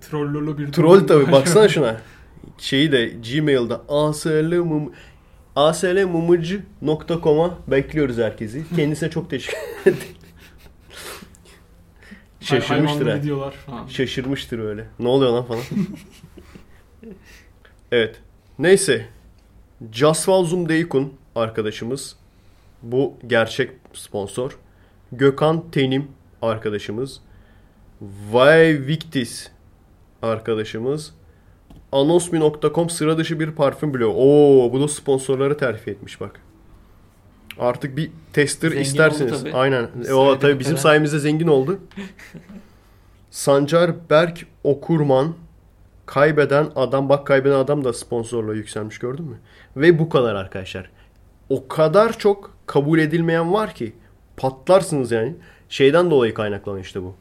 Trollolu 0.00 0.58
bir 0.58 0.72
Troll 0.72 1.06
tabi 1.06 1.32
baksana 1.32 1.68
şuna. 1.68 2.00
Şeyi 2.58 2.92
de 2.92 3.06
Gmail'da 3.06 3.82
asl 3.88 4.54
mum 4.54 4.92
aslmumıcı.com'a 5.56 7.58
bekliyoruz 7.68 8.18
herkesi. 8.18 8.64
Kendisine 8.76 9.10
çok 9.10 9.30
teşekkür 9.30 9.58
ederim. 9.86 9.98
Şaşırmıştır 12.40 13.06
ha. 13.06 13.14
Videolar 13.14 13.52
falan. 13.52 13.86
Şaşırmıştır 13.86 14.58
öyle. 14.58 14.86
Ne 14.98 15.08
oluyor 15.08 15.32
lan 15.32 15.44
falan. 15.44 15.62
evet. 17.92 18.20
Neyse. 18.58 19.06
Casval 19.90 20.44
Zoom 20.44 20.68
Deykun 20.68 21.14
arkadaşımız. 21.34 22.16
Bu 22.82 23.14
gerçek 23.26 23.70
sponsor. 23.92 24.58
Gökhan 25.12 25.70
Tenim 25.70 26.08
arkadaşımız. 26.42 27.20
Vay 28.32 28.86
Victis 28.86 29.48
arkadaşımız. 30.22 31.14
Anosmi.com 31.92 32.90
sıra 32.90 33.18
dışı 33.18 33.40
bir 33.40 33.50
parfüm 33.50 33.94
bloğu. 33.94 34.14
Oo, 34.14 34.72
bu 34.72 34.80
da 34.80 34.88
sponsorları 34.88 35.56
terfi 35.56 35.90
etmiş 35.90 36.20
bak. 36.20 36.40
Artık 37.58 37.96
bir 37.96 38.10
tester 38.32 38.68
Zengin 38.68 38.82
isterseniz. 38.82 39.40
tabii. 39.40 39.54
Aynen. 39.54 39.88
E, 40.08 40.12
o 40.12 40.38
tabii 40.38 40.58
bizim 40.58 40.76
sayemizde 40.76 41.18
zengin 41.18 41.46
oldu. 41.46 41.78
Sancar 43.30 43.90
Berk 44.10 44.46
Okurman 44.64 45.34
kaybeden 46.06 46.68
adam 46.76 47.08
bak 47.08 47.26
kaybeden 47.26 47.58
adam 47.58 47.84
da 47.84 47.92
sponsorla 47.92 48.54
yükselmiş 48.54 48.98
gördün 48.98 49.24
mü? 49.24 49.38
Ve 49.76 49.98
bu 49.98 50.08
kadar 50.08 50.34
arkadaşlar. 50.34 50.90
O 51.48 51.68
kadar 51.68 52.18
çok 52.18 52.50
kabul 52.66 52.98
edilmeyen 52.98 53.52
var 53.52 53.74
ki 53.74 53.92
patlarsınız 54.36 55.12
yani. 55.12 55.34
Şeyden 55.68 56.10
dolayı 56.10 56.34
kaynaklanıyor 56.34 56.84
işte 56.84 57.02
bu. 57.02 57.14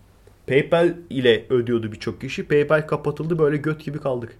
PayPal 0.47 0.93
ile 1.09 1.45
ödüyordu 1.49 1.91
birçok 1.91 2.21
kişi. 2.21 2.47
PayPal 2.47 2.87
kapatıldı 2.87 3.39
böyle 3.39 3.57
göt 3.57 3.85
gibi 3.85 3.99
kaldık. 3.99 4.33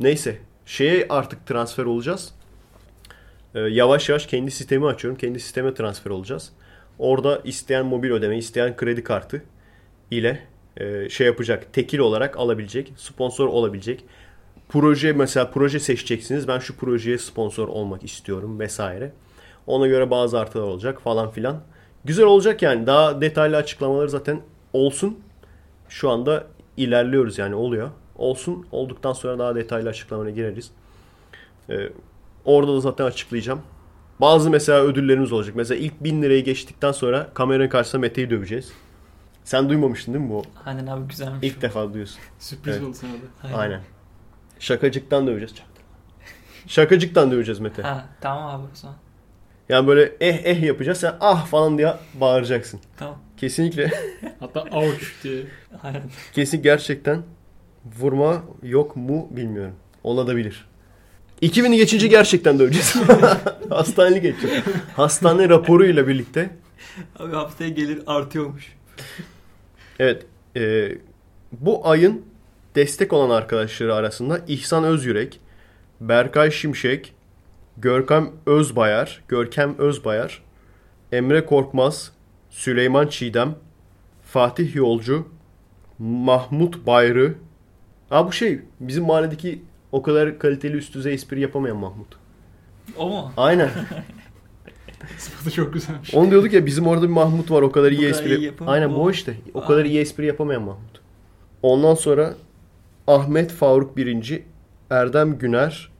Neyse 0.00 0.38
şeye 0.66 1.06
artık 1.08 1.46
transfer 1.46 1.84
olacağız. 1.84 2.34
Ee, 3.54 3.60
yavaş 3.60 4.08
yavaş 4.08 4.26
kendi 4.26 4.50
sistemi 4.50 4.86
açıyorum. 4.86 5.18
Kendi 5.18 5.40
sisteme 5.40 5.74
transfer 5.74 6.10
olacağız. 6.10 6.52
Orada 6.98 7.40
isteyen 7.44 7.86
mobil 7.86 8.10
ödeme, 8.10 8.38
isteyen 8.38 8.76
kredi 8.76 9.04
kartı 9.04 9.42
ile 10.10 10.42
e, 10.76 11.08
şey 11.08 11.26
yapacak. 11.26 11.72
Tekil 11.72 11.98
olarak 11.98 12.36
alabilecek, 12.36 12.92
sponsor 12.96 13.46
olabilecek. 13.46 14.04
Proje 14.68 15.12
mesela 15.12 15.50
proje 15.50 15.80
seçeceksiniz. 15.80 16.48
Ben 16.48 16.58
şu 16.58 16.76
projeye 16.76 17.18
sponsor 17.18 17.68
olmak 17.68 18.04
istiyorum 18.04 18.60
vesaire. 18.60 19.12
Ona 19.66 19.86
göre 19.86 20.10
bazı 20.10 20.38
artılar 20.38 20.64
olacak 20.64 21.02
falan 21.02 21.30
filan. 21.30 21.60
Güzel 22.04 22.24
olacak 22.24 22.62
yani. 22.62 22.86
Daha 22.86 23.20
detaylı 23.20 23.56
açıklamaları 23.56 24.08
zaten 24.08 24.40
olsun. 24.72 25.18
Şu 25.88 26.10
anda 26.10 26.46
ilerliyoruz 26.76 27.38
yani 27.38 27.54
oluyor. 27.54 27.90
Olsun. 28.16 28.66
Olduktan 28.72 29.12
sonra 29.12 29.38
daha 29.38 29.54
detaylı 29.54 29.88
açıklamaya 29.88 30.30
gireriz. 30.30 30.70
Ee, 31.70 31.88
orada 32.44 32.74
da 32.74 32.80
zaten 32.80 33.04
açıklayacağım. 33.04 33.60
Bazı 34.20 34.50
mesela 34.50 34.80
ödüllerimiz 34.80 35.32
olacak. 35.32 35.56
Mesela 35.56 35.80
ilk 35.80 36.04
1000 36.04 36.22
lirayı 36.22 36.44
geçtikten 36.44 36.92
sonra 36.92 37.28
kameranın 37.34 37.68
karşısında 37.68 38.00
Mete'yi 38.00 38.30
döveceğiz. 38.30 38.72
Sen 39.44 39.68
duymamıştın 39.68 40.14
değil 40.14 40.24
mi 40.24 40.30
bu? 40.30 40.42
Aynen 40.66 40.86
abi 40.86 41.08
güzelmiş. 41.08 41.38
İlk 41.48 41.62
defa 41.62 41.88
duyuyorsun. 41.88 42.18
Sürpriz 42.38 42.76
Evet. 42.76 42.86
oldu 42.86 42.94
sana 42.94 43.12
da. 43.12 43.16
Aynen. 43.42 43.58
Aynen. 43.58 43.80
Şakacıktan 44.58 45.26
döveceğiz. 45.26 45.54
Şakacıktan 46.66 47.30
döveceğiz 47.30 47.60
Mete. 47.60 47.82
Ha, 47.82 48.04
tamam 48.20 48.60
abi 48.60 48.62
o 48.72 48.76
zaman. 48.76 48.96
Yani 49.68 49.86
böyle 49.86 50.02
eh 50.20 50.40
eh 50.44 50.62
yapacağız. 50.62 50.98
Sen 50.98 51.14
ah 51.20 51.46
falan 51.46 51.78
diye 51.78 51.94
bağıracaksın. 52.14 52.80
Tamam. 52.96 53.18
Kesinlikle. 53.36 53.90
Hatta 54.40 54.62
ouch 54.62 55.04
diye. 55.22 55.42
Aynen. 55.82 56.02
Kesin 56.32 56.62
gerçekten 56.62 57.22
vurma 57.98 58.44
yok 58.62 58.96
mu 58.96 59.28
bilmiyorum. 59.30 59.74
Olabilir. 60.04 60.66
2000'i 61.42 61.76
geçince 61.76 62.06
gerçekten 62.06 62.58
döveceğiz. 62.58 62.96
Hastanelik 63.70 64.22
geçeceğiz. 64.22 64.64
Hastane 64.96 65.48
raporuyla 65.48 66.08
birlikte. 66.08 66.50
Abi 67.18 67.34
haftaya 67.34 67.70
gelir 67.70 68.02
artıyormuş. 68.06 68.76
Evet. 69.98 70.26
e, 70.56 70.92
bu 71.52 71.88
ayın 71.88 72.24
destek 72.74 73.12
olan 73.12 73.30
arkadaşları 73.30 73.94
arasında 73.94 74.40
İhsan 74.48 74.84
Özyürek, 74.84 75.40
Berkay 76.00 76.50
Şimşek, 76.50 77.14
Görkem 77.76 78.30
Özbayar, 78.46 79.22
Görkem 79.28 79.78
Özbayar, 79.78 80.42
Emre 81.12 81.46
Korkmaz, 81.46 82.12
Süleyman 82.56 83.06
Çiğdem, 83.06 83.54
Fatih 84.22 84.74
Yolcu, 84.74 85.28
Mahmut 85.98 86.86
Bayrı. 86.86 87.34
Aa 88.10 88.26
bu 88.26 88.32
şey 88.32 88.60
bizim 88.80 89.04
mahalledeki 89.04 89.62
o 89.92 90.02
kadar 90.02 90.38
kaliteli 90.38 90.76
üst 90.76 90.94
düzey 90.94 91.14
espri 91.14 91.40
yapamayan 91.40 91.76
Mahmut. 91.76 92.06
O 92.96 93.08
mu? 93.08 93.32
Aynen. 93.36 93.70
Sıfatı 95.18 95.50
çok 95.50 95.72
güzelmiş. 95.72 96.14
Onu 96.14 96.30
diyorduk 96.30 96.52
ya 96.52 96.66
bizim 96.66 96.86
orada 96.86 97.02
bir 97.02 97.12
Mahmut 97.12 97.50
var 97.50 97.62
o 97.62 97.72
kadar 97.72 97.92
iyi 97.92 97.96
kadar 97.96 98.10
espri. 98.10 98.36
iyi. 98.36 98.52
Aynen 98.66 98.94
bu 98.94 99.02
O. 99.02 99.10
işte. 99.10 99.36
O 99.54 99.64
kadar 99.66 99.84
iyi 99.84 100.00
espri 100.00 100.26
yapamayan 100.26 100.62
Mahmut. 100.62 101.00
Ondan 101.62 101.94
sonra 101.94 102.34
Ahmet 103.06 103.52
Faruk 103.52 103.96
Birinci, 103.96 104.44
Erdem 104.90 105.38
Güner, 105.38 105.90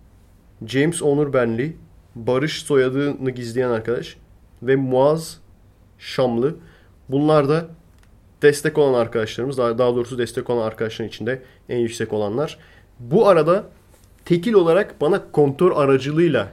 James 0.66 1.02
Onur 1.02 1.32
Benli, 1.32 1.76
Barış 2.14 2.62
soyadını 2.62 3.30
gizleyen 3.30 3.70
arkadaş 3.70 4.16
ve 4.62 4.76
Muaz 4.76 5.45
Şamlı. 5.98 6.56
Bunlar 7.08 7.48
da 7.48 7.68
destek 8.42 8.78
olan 8.78 9.00
arkadaşlarımız. 9.00 9.58
Daha, 9.58 9.78
daha 9.78 9.94
doğrusu 9.94 10.18
destek 10.18 10.50
olan 10.50 10.66
arkadaşların 10.66 11.08
içinde 11.08 11.42
en 11.68 11.78
yüksek 11.78 12.12
olanlar. 12.12 12.58
Bu 13.00 13.28
arada 13.28 13.64
tekil 14.24 14.52
olarak 14.52 15.00
bana 15.00 15.32
kontör 15.32 15.72
aracılığıyla 15.74 16.48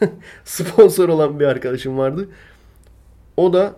sponsor 0.44 1.08
olan 1.08 1.40
bir 1.40 1.44
arkadaşım 1.44 1.98
vardı. 1.98 2.28
O 3.36 3.52
da 3.52 3.76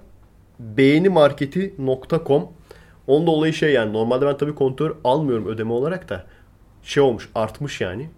beğenimarketi.com 0.59 2.49
Onun 3.07 3.27
da 3.27 3.31
olayı 3.31 3.53
şey 3.53 3.73
yani 3.73 3.93
normalde 3.93 4.27
ben 4.27 4.37
tabii 4.37 4.55
kontör 4.55 4.97
almıyorum 5.05 5.47
ödeme 5.47 5.73
olarak 5.73 6.09
da 6.09 6.27
şey 6.83 7.03
olmuş 7.03 7.29
artmış 7.35 7.81
yani. 7.81 8.11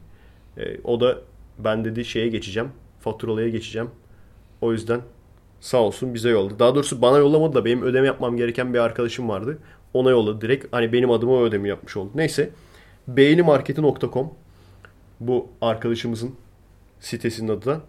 Ee, 0.59 0.81
o 0.85 1.01
da 1.01 1.19
ben 1.59 1.85
dedi 1.85 2.05
şeye 2.05 2.29
geçeceğim 2.29 2.69
faturalıya 3.01 3.49
geçeceğim. 3.49 3.91
O 4.61 4.73
yüzden 4.73 5.01
sağ 5.65 5.79
olsun 5.79 6.15
bize 6.15 6.29
yolladı. 6.29 6.59
Daha 6.59 6.75
doğrusu 6.75 7.03
bana 7.03 7.19
yollamadı 7.19 7.55
da 7.55 7.65
benim 7.65 7.83
ödeme 7.83 8.07
yapmam 8.07 8.37
gereken 8.37 8.75
bir 8.75 8.79
arkadaşım 8.79 9.29
vardı. 9.29 9.59
Ona 9.95 10.11
yolladı 10.11 10.41
direkt. 10.41 10.67
Hani 10.73 10.93
benim 10.93 11.11
adıma 11.11 11.33
o 11.33 11.43
ödemi 11.43 11.69
yapmış 11.69 11.97
oldu. 11.97 12.11
Neyse. 12.15 12.51
Beğenimarketi.com 13.09 14.31
bu 15.21 15.49
arkadaşımızın 15.61 16.35
sitesinin 17.01 17.49
adı 17.49 17.67
da. 17.67 17.81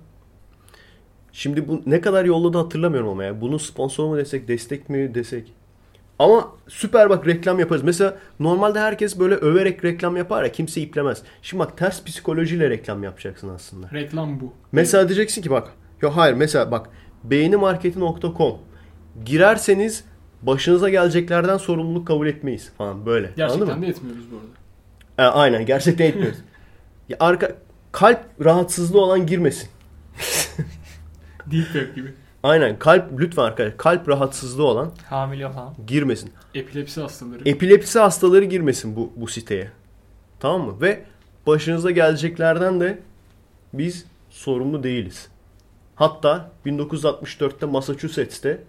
Şimdi 1.31 1.67
bu 1.67 1.81
ne 1.85 2.01
kadar 2.01 2.25
yolladı 2.25 2.57
hatırlamıyorum 2.57 3.09
ama 3.09 3.23
ya. 3.23 3.41
Bunu 3.41 3.59
sponsor 3.59 4.07
mu 4.07 4.17
desek, 4.17 4.47
destek 4.47 4.89
mi 4.89 5.15
desek. 5.15 5.53
Ama 6.19 6.51
süper 6.67 7.09
bak 7.09 7.27
reklam 7.27 7.59
yaparız. 7.59 7.83
Mesela 7.83 8.17
normalde 8.39 8.79
herkes 8.79 9.19
böyle 9.19 9.35
överek 9.35 9.85
reklam 9.85 10.17
yapar 10.17 10.43
ya 10.43 10.51
kimse 10.51 10.81
iplemez. 10.81 11.23
Şimdi 11.41 11.63
bak 11.63 11.77
ters 11.77 12.03
psikolojiyle 12.03 12.69
reklam 12.69 13.03
yapacaksın 13.03 13.49
aslında. 13.49 13.89
Reklam 13.93 14.39
bu. 14.39 14.53
Mesela 14.71 15.07
diyeceksin 15.07 15.41
ki 15.41 15.51
bak. 15.51 15.71
Yok 16.01 16.13
hayır 16.15 16.33
mesela 16.33 16.71
bak 16.71 16.89
beğenimarketi.com 17.29 18.57
girerseniz 19.25 20.03
başınıza 20.41 20.89
geleceklerden 20.89 21.57
sorumluluk 21.57 22.07
kabul 22.07 22.27
etmeyiz 22.27 22.71
falan 22.77 23.05
böyle. 23.05 23.27
Anladın 23.27 23.59
mı? 23.59 23.65
Gerçekten 23.65 23.81
de 23.81 23.87
etmiyoruz 23.87 24.25
bu 24.31 24.35
arada. 24.35 25.29
E, 25.29 25.33
aynen 25.33 25.65
gerçekten 25.65 26.05
etmiyoruz. 26.05 26.37
ya 27.09 27.17
arka 27.19 27.51
kalp 27.91 28.19
rahatsızlığı 28.45 29.01
olan 29.01 29.25
girmesin. 29.27 29.69
Deep 31.51 31.65
web 31.65 31.95
gibi. 31.95 32.13
Aynen 32.43 32.79
kalp 32.79 33.19
lütfen 33.19 33.43
arkadaşlar 33.43 33.77
kalp 33.77 34.09
rahatsızlığı 34.09 34.63
olan 34.63 34.91
Hamile 35.09 35.51
falan. 35.51 35.73
girmesin. 35.87 36.31
Epilepsi 36.53 37.01
hastaları. 37.01 37.49
Epilepsi 37.49 37.99
hastaları 37.99 38.45
girmesin 38.45 38.95
bu 38.95 39.11
bu 39.15 39.27
siteye. 39.27 39.71
Tamam 40.39 40.67
mı? 40.67 40.81
Ve 40.81 41.03
başınıza 41.47 41.91
geleceklerden 41.91 42.79
de 42.79 42.99
biz 43.73 44.05
sorumlu 44.29 44.83
değiliz. 44.83 45.27
Hatta 45.95 46.51
1964'te 46.65 47.65
Massachusetts'te 47.65 48.61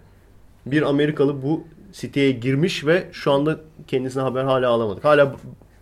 bir 0.65 0.81
Amerikalı 0.81 1.43
bu 1.43 1.63
siteye 1.91 2.31
girmiş 2.31 2.85
ve 2.85 3.07
şu 3.11 3.31
anda 3.31 3.59
kendisine 3.87 4.21
haber 4.23 4.43
hala 4.43 4.69
alamadık. 4.69 5.03
Hala 5.05 5.35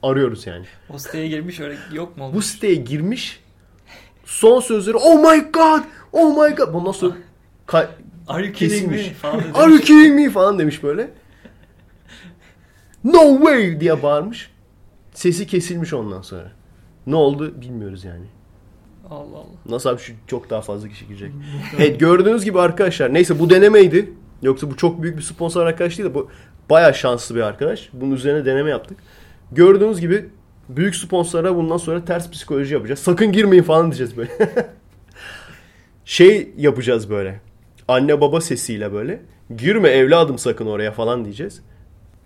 arıyoruz 0.03 0.47
yani. 0.47 0.65
O 0.89 0.97
siteye 0.97 1.27
girmiş 1.27 1.59
öyle 1.59 1.77
yok 1.93 2.17
mu 2.17 2.23
Bu 2.23 2.27
olmuş? 2.27 2.45
siteye 2.45 2.75
girmiş. 2.75 3.39
Son 4.25 4.59
sözleri 4.59 4.97
oh 4.97 5.31
my 5.31 5.51
god 5.51 5.79
oh 6.13 6.43
my 6.47 6.55
god. 6.55 6.73
Bundan 6.73 6.91
sonra 6.91 7.15
ka- 7.67 7.87
Are 8.27 8.45
you 8.45 8.53
kesilmiş. 8.53 9.07
Falan. 9.09 9.43
Are 9.53 9.71
you 9.71 9.79
kidding 9.79 10.15
me 10.15 10.29
falan 10.29 10.59
demiş 10.59 10.83
böyle. 10.83 11.11
No 13.03 13.37
way 13.37 13.79
diye 13.79 14.03
bağırmış. 14.03 14.51
Sesi 15.13 15.47
kesilmiş 15.47 15.93
ondan 15.93 16.21
sonra. 16.21 16.51
Ne 17.07 17.15
oldu 17.15 17.61
bilmiyoruz 17.61 18.03
yani. 18.03 18.25
Allah 19.09 19.37
Allah. 19.37 19.45
Nasıl 19.69 19.89
abi 19.89 19.99
şu 19.99 20.13
çok 20.27 20.49
daha 20.49 20.61
fazla 20.61 20.89
kişi 20.89 21.07
girecek. 21.07 21.31
Evet 21.77 21.99
gördüğünüz 21.99 22.45
gibi 22.45 22.59
arkadaşlar 22.59 23.13
neyse 23.13 23.39
bu 23.39 23.49
denemeydi. 23.49 24.13
Yoksa 24.41 24.71
bu 24.71 24.77
çok 24.77 25.01
büyük 25.01 25.17
bir 25.17 25.21
sponsor 25.21 25.65
arkadaş 25.65 25.97
değil 25.97 26.09
de 26.09 26.13
bu 26.13 26.29
baya 26.69 26.93
şanslı 26.93 27.35
bir 27.35 27.41
arkadaş. 27.41 27.89
Bunun 27.93 28.11
üzerine 28.11 28.45
deneme 28.45 28.69
yaptık. 28.69 28.97
Gördüğünüz 29.51 29.99
gibi 29.99 30.29
büyük 30.69 30.95
sponsorlara 30.95 31.55
bundan 31.55 31.77
sonra 31.77 32.05
ters 32.05 32.31
psikoloji 32.31 32.73
yapacağız. 32.73 32.99
Sakın 32.99 33.31
girmeyin 33.31 33.63
falan 33.63 33.85
diyeceğiz 33.91 34.17
böyle. 34.17 34.31
şey 36.05 36.51
yapacağız 36.57 37.09
böyle. 37.09 37.41
Anne 37.87 38.21
baba 38.21 38.41
sesiyle 38.41 38.93
böyle. 38.93 39.21
Girme 39.57 39.89
evladım 39.89 40.37
sakın 40.37 40.65
oraya 40.65 40.91
falan 40.91 41.25
diyeceğiz. 41.25 41.61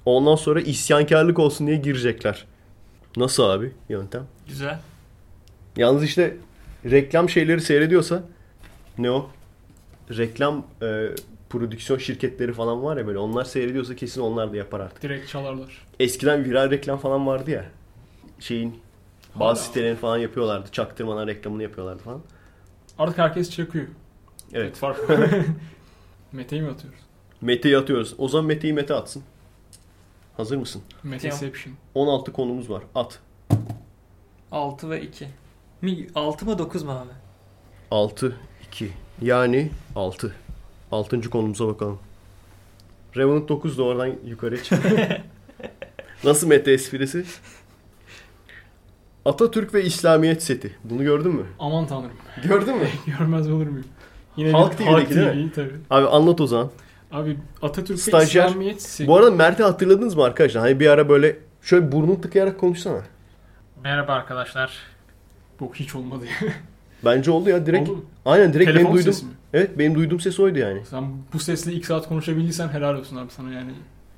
Ondan 0.06 0.36
sonra 0.36 0.62
isyankarlık 0.62 1.40
olsun 1.40 1.68
diye 1.68 1.78
girecekler. 1.78 2.46
Nasıl 3.18 3.44
abi 3.44 3.72
yöntem? 3.90 4.24
Güzel. 4.48 4.80
Yalnız 5.78 6.04
işte 6.04 6.38
reklam 6.86 7.30
şeyleri 7.30 7.62
seyrediyorsa 7.62 8.24
ne 8.98 9.12
o? 9.12 9.30
Reklam 10.18 10.66
e, 10.82 11.10
prodüksiyon 11.50 12.00
şirketleri 12.00 12.54
falan 12.54 12.84
var 12.84 12.98
ya 12.98 13.08
böyle 13.08 13.18
onlar 13.18 13.44
seyrediyorsa 13.46 13.96
kesin 13.96 14.22
onlar 14.22 14.52
da 14.54 14.58
yapar 14.58 14.80
artık. 14.80 15.02
Direkt 15.04 15.30
çalarlar. 15.30 15.86
Eskiden 16.00 16.46
viral 16.46 16.72
reklam 16.72 17.00
falan 17.00 17.28
vardı 17.28 17.52
ya. 17.52 17.66
Şeyin 18.40 18.76
bazı 19.36 19.64
sitelerin 19.64 19.96
falan 19.96 20.18
yapıyorlardı. 20.18 20.72
Çaktırmadan 20.72 21.28
reklamını 21.28 21.64
yapıyorlardı 21.64 22.04
falan. 22.04 22.22
Artık 23.00 23.18
herkes 23.18 23.52
çakıyor. 23.52 23.88
Evet. 24.54 24.76
Fark. 24.76 25.00
Mete'yi 26.32 26.62
mi 26.62 26.70
atıyoruz? 26.70 27.00
Mete'yi 27.42 27.78
atıyoruz. 27.78 28.16
O 28.18 28.28
zaman 28.28 28.46
Mete'yi 28.46 28.74
Mete 28.74 28.94
atsın. 28.94 29.24
Hazır 30.38 30.58
mısın? 30.58 30.82
Meteception. 31.04 31.76
16 31.96 32.34
konumuz 32.34 32.70
var. 32.70 32.84
At. 32.96 33.20
6 34.52 34.90
ve 34.90 35.02
2. 35.02 35.28
Mi 35.82 36.08
6 36.16 36.46
mı 36.46 36.58
9 36.58 36.84
mu 36.84 36.92
abi? 36.92 37.10
6, 37.92 38.36
2. 38.68 38.92
Yani 39.22 39.72
6. 39.96 40.36
6. 40.92 41.30
konumuza 41.30 41.68
bakalım. 41.68 42.00
Revenant 43.18 43.50
9 43.50 43.78
da 43.78 43.84
oradan 43.84 44.12
yukarı 44.26 44.64
çık. 44.64 44.80
Nasıl 46.24 46.48
meta 46.48 46.72
esprisi? 46.72 47.26
Atatürk 49.26 49.74
ve 49.74 49.84
İslamiyet 49.84 50.44
seti. 50.44 50.76
Bunu 50.84 51.04
gördün 51.04 51.32
mü? 51.36 51.46
Aman 51.60 51.88
tanrım. 51.88 52.12
Gördün 52.44 52.76
mü? 52.76 52.88
Görmez 53.20 53.52
olur 53.52 53.68
muyum? 53.68 53.88
Yine 54.38 54.52
Halk 54.52 54.72
TV'deki 54.78 54.90
Halk 54.90 55.10
değil 55.10 55.36
mi? 55.36 55.52
Tabii. 55.56 55.76
Abi 55.90 56.08
anlat 56.08 56.42
o 56.42 56.48
zaman. 56.48 56.70
Abi 57.12 57.38
Atatürk 57.62 57.98
ve 57.98 58.02
Stajyer. 58.02 58.46
İslamiyet 58.46 59.00
Bu 59.08 59.18
arada 59.18 59.32
Mert'i 59.32 59.64
hatırladınız 59.64 60.16
mı 60.16 60.24
arkadaşlar? 60.24 60.62
Hani 60.64 60.80
bir 60.80 60.88
ara 60.88 61.10
böyle 61.10 61.38
şöyle 61.62 61.92
burnunu 61.92 62.22
tıkayarak 62.22 62.60
konuşsana. 62.60 63.02
Merhaba 63.84 64.14
arkadaşlar. 64.14 64.99
Bu 65.60 65.72
hiç 65.74 65.96
olmadı 65.96 66.26
ya. 66.26 66.50
Bence 67.06 67.32
oldu 67.32 67.50
ya 67.50 67.66
direkt. 67.66 67.90
Oldu 67.90 67.98
mu? 67.98 68.06
Aynen 68.26 68.54
direkt 68.54 68.66
Telefon 68.72 68.86
benim 68.86 68.98
duydum. 68.98 69.14
sesi 69.14 69.26
mi? 69.26 69.32
Evet 69.54 69.78
benim 69.80 69.96
duyduğum 69.96 70.20
ses 70.20 70.40
oydu 70.40 70.60
yani. 70.60 70.86
Sen 70.86 71.04
bu 71.34 71.40
sesle 71.40 71.74
ilk 71.74 71.86
saat 71.86 72.08
konuşabildiysen 72.08 72.68
helal 72.70 72.96
olsun 72.96 73.16
abi 73.18 73.32
sana 73.32 73.52
yani. 73.54 73.72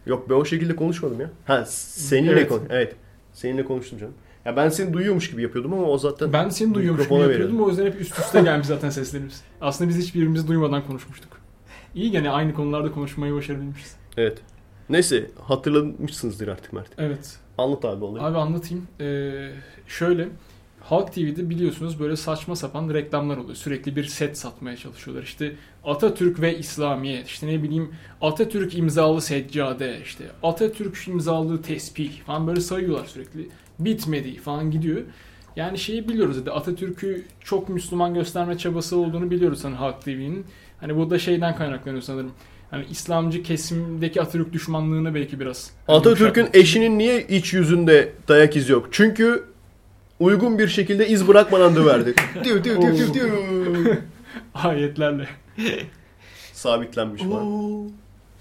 Yok 0.06 0.30
ben 0.30 0.36
o 0.36 0.46
şekilde 0.46 0.76
konuşmadım 0.76 1.22
ya. 1.22 1.30
Ha 1.46 1.66
seninle 1.68 2.32
Evet. 2.32 2.50
kon- 2.50 2.64
Evet. 2.70 2.96
Seninle 3.34 3.66
konuştum 3.66 4.00
canım. 4.00 4.14
Ya 4.46 4.56
ben 4.56 4.70
seni 4.70 4.94
duyuyormuş 4.94 5.32
gibi 5.32 5.42
yapıyordum 5.42 5.74
ama 5.74 5.84
o 5.84 5.98
zaten 5.98 6.34
Ben 6.34 6.50
seni 6.50 6.74
duyuyormuş 6.74 7.04
gibi 7.10 7.20
yapıyordum 7.20 7.62
o 7.62 7.70
yüzden 7.70 7.86
hep 7.86 8.02
üst 8.02 8.20
üste 8.20 8.42
gelmiş 8.42 8.68
zaten 8.68 8.90
seslerimiz. 8.90 9.42
Aslında 9.62 9.90
biz 9.90 9.98
hiçbirimizi 9.98 10.48
duymadan 10.48 10.88
konuşmuştuk. 10.88 11.38
İyi 11.96 12.12
gene 12.12 12.30
aynı 12.30 12.54
konularda 12.54 12.92
konuşmayı 12.92 13.34
başarabilmişiz. 13.34 13.96
Evet. 14.18 14.38
Neyse 14.90 15.28
hatırlamışsınızdır 15.44 16.48
artık 16.48 16.74
Mert. 16.74 16.88
Evet. 16.98 17.38
Anlat 17.58 17.86
abi 17.86 18.04
olayı. 18.06 18.26
Abi 18.26 18.38
anlatayım. 18.38 18.88
Ee, 19.00 19.50
şöyle 19.88 20.28
Halk 20.84 21.14
TV'de 21.14 21.50
biliyorsunuz 21.50 22.00
böyle 22.00 22.16
saçma 22.16 22.56
sapan 22.56 22.94
reklamlar 22.94 23.38
oluyor. 23.38 23.56
Sürekli 23.56 23.96
bir 23.96 24.04
set 24.04 24.38
satmaya 24.38 24.78
çalışıyorlar. 24.78 25.24
İşte 25.24 25.56
Atatürk 25.84 26.42
ve 26.42 26.58
İslamiyet, 26.58 27.28
işte 27.28 27.48
ne 27.48 27.64
bileyim 27.64 27.92
Atatürk 28.22 28.78
imzalı 28.78 29.22
seccade, 29.22 30.00
işte 30.04 30.24
Atatürk 30.44 31.08
imzalı 31.08 31.62
tesbih 31.62 32.22
falan 32.22 32.48
böyle 32.48 32.62
sayıyorlar 32.62 33.06
sürekli. 33.06 33.50
Bitmedi 33.80 34.38
falan 34.38 34.72
gidiyor. 34.72 35.02
Yani 35.56 35.78
şeyi 35.78 36.08
biliyoruz 36.08 36.42
dedi. 36.42 36.52
Atatürk'ü 36.52 37.24
çok 37.40 37.70
Müslüman 37.70 38.14
gösterme 38.14 38.58
çabası 38.58 38.98
olduğunu 38.98 39.32
biliyoruz 39.32 39.64
hani 39.64 39.76
Halk 39.76 40.02
TV'nin. 40.02 40.46
Hani 40.80 40.98
bu 40.98 41.10
da 41.10 41.20
şeyden 41.20 41.56
kaynaklanıyor 41.56 42.02
sanırım. 42.02 42.32
Hani 42.72 42.86
İslamcı 42.92 43.44
kesimdeki 43.44 44.22
Atatürk 44.22 44.54
düşmanlığını 44.54 45.16
belki 45.16 45.40
biraz. 45.40 45.72
Atatürk'ün 45.88 46.48
eşinin 46.54 46.98
niye 46.98 47.28
iç 47.28 47.54
yüzünde 47.54 48.14
dayak 48.28 48.56
izi 48.56 48.72
yok? 48.72 48.88
Çünkü 48.92 49.51
uygun 50.22 50.60
bir 50.60 50.68
şekilde 50.68 51.08
iz 51.08 51.28
bırakmadan 51.28 51.76
döverdi. 51.76 52.16
Diyor 52.44 52.64
diyor 52.64 52.82
diyor 52.82 52.98
diyor 52.98 53.14
diyor. 53.14 53.98
ayetlerle. 54.54 55.28
Sabitlenmiş 56.54 57.22
falan. 57.24 57.92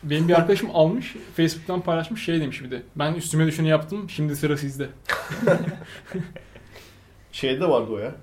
Benim 0.03 0.29
bir 0.29 0.35
arkadaşım 0.35 0.71
almış, 0.75 1.17
Facebook'tan 1.37 1.81
paylaşmış 1.81 2.25
şey 2.25 2.41
demiş 2.41 2.63
bir 2.65 2.71
de. 2.71 2.83
Ben 2.97 3.15
üstüme 3.15 3.47
düşeni 3.47 3.69
yaptım, 3.69 4.11
şimdi 4.11 4.37
sıra 4.37 4.57
sizde. 4.57 4.89
Şeyde 7.33 7.69
vardı 7.69 7.91
o 7.93 7.99
ya. 7.99 8.15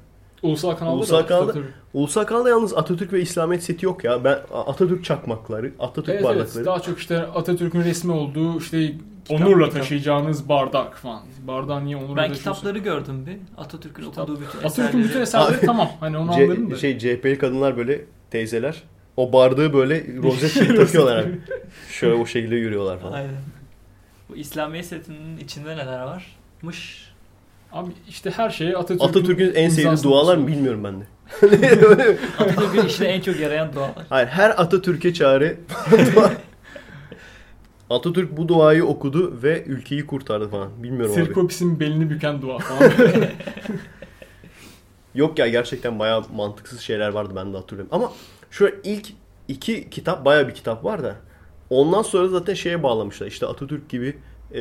Ulusal 0.41 0.76
kanalda 0.76 0.95
Ulusal 0.95 1.17
da 1.23 1.28
kanalda- 1.28 1.54
tabii. 1.54 1.65
Ulusal 1.93 2.23
kanalda 2.23 2.50
yalnız 2.50 2.73
Atatürk 2.78 3.13
ve 3.13 3.21
İslamiyet 3.21 3.63
seti 3.63 3.86
yok 3.86 4.04
ya. 4.04 4.23
Ben 4.23 4.39
Atatürk 4.54 5.06
çakmakları, 5.06 5.71
Atatürk 5.80 6.10
Evet, 6.10 6.26
evet, 6.26 6.36
bardakları. 6.38 6.65
daha 6.65 6.80
çok 6.80 7.00
işte 7.00 7.17
Atatürk'ün 7.19 7.84
resmi 7.84 8.12
olduğu 8.12 8.58
işte 8.58 8.93
Kitap, 9.26 9.47
onurla 9.47 9.65
kitap. 9.65 9.82
taşıyacağınız 9.82 10.50
bardak 10.50 10.97
falan. 10.97 11.21
Bardağı 11.47 11.86
niye 11.86 11.97
onurla 11.97 12.15
Ben 12.15 12.34
kitapları 12.34 12.78
gördüm 12.80 13.26
bir. 13.26 13.38
Atatürk'ün 13.62 14.04
Kitap- 14.04 14.23
okuduğu 14.30 14.41
bütün 14.41 14.58
Atatürk'ün 14.60 15.04
bütün 15.04 15.21
eserleri. 15.21 15.47
eserleri 15.50 15.65
tamam. 15.65 15.89
Hani 16.00 16.17
onu 16.17 16.32
C- 16.36 16.43
anlarım 16.43 16.71
da. 16.71 16.76
şey 16.76 17.00
CHP'li 17.00 17.38
kadınlar 17.38 17.78
böyle 17.78 18.06
teyzeler 18.32 18.84
o 19.17 19.34
bardağı 19.34 19.73
böyle 19.73 20.04
rozet 20.23 20.54
gibi 20.56 20.76
takıyorlar 20.86 21.17
abi. 21.23 21.39
Şöyle 21.91 22.13
o 22.15 22.26
şekilde 22.26 22.56
yürüyorlar 22.56 23.00
falan. 23.00 23.13
Aynen. 23.13 23.32
Bu 24.30 24.36
İslamiyet 24.36 24.86
setinin 24.86 25.38
içinde 25.38 25.78
neler 25.78 26.02
varmış? 26.02 27.07
Abi 27.71 27.91
işte 28.10 28.32
her 28.32 28.49
şeye 28.49 28.77
Atatürk'ün, 28.77 29.06
Atatürk'ün 29.08 29.53
en 29.53 29.69
sevdiği 29.69 30.03
dualar 30.03 30.38
mı 30.38 30.47
bilmiyorum 30.47 30.84
ben 30.84 30.99
de. 31.01 31.06
Atatürk'ün 32.39 32.86
işine 32.88 33.08
en 33.08 33.21
çok 33.21 33.39
yarayan 33.39 33.73
dualar. 33.73 34.06
Hayır 34.10 34.27
her 34.27 34.49
Atatürk'e 34.49 35.13
çağrı. 35.13 35.58
Atatürk 37.89 38.38
bu 38.38 38.47
duayı 38.47 38.86
okudu 38.86 39.39
ve 39.43 39.63
ülkeyi 39.63 40.06
kurtardı 40.06 40.49
falan. 40.49 40.84
Bilmiyorum 40.84 41.15
abi. 41.15 41.25
Sirkopis'in 41.25 41.80
belini 41.80 42.10
büken 42.10 42.41
dua 42.41 42.58
falan. 42.58 42.91
Yok 45.15 45.39
ya 45.39 45.47
gerçekten 45.47 45.99
bayağı 45.99 46.23
mantıksız 46.36 46.80
şeyler 46.80 47.10
vardı 47.10 47.34
ben 47.36 47.53
de 47.53 47.58
hatırlıyorum. 47.58 47.95
Ama 47.95 48.12
şöyle 48.51 48.75
ilk 48.84 49.08
iki 49.47 49.89
kitap 49.89 50.25
bayağı 50.25 50.47
bir 50.47 50.53
kitap 50.53 50.84
var 50.84 51.03
da 51.03 51.15
ondan 51.69 52.01
sonra 52.01 52.27
zaten 52.27 52.53
şeye 52.53 52.84
bağlamışlar. 52.84 53.27
İşte 53.27 53.45
Atatürk 53.45 53.89
gibi 53.89 54.17
e, 54.53 54.60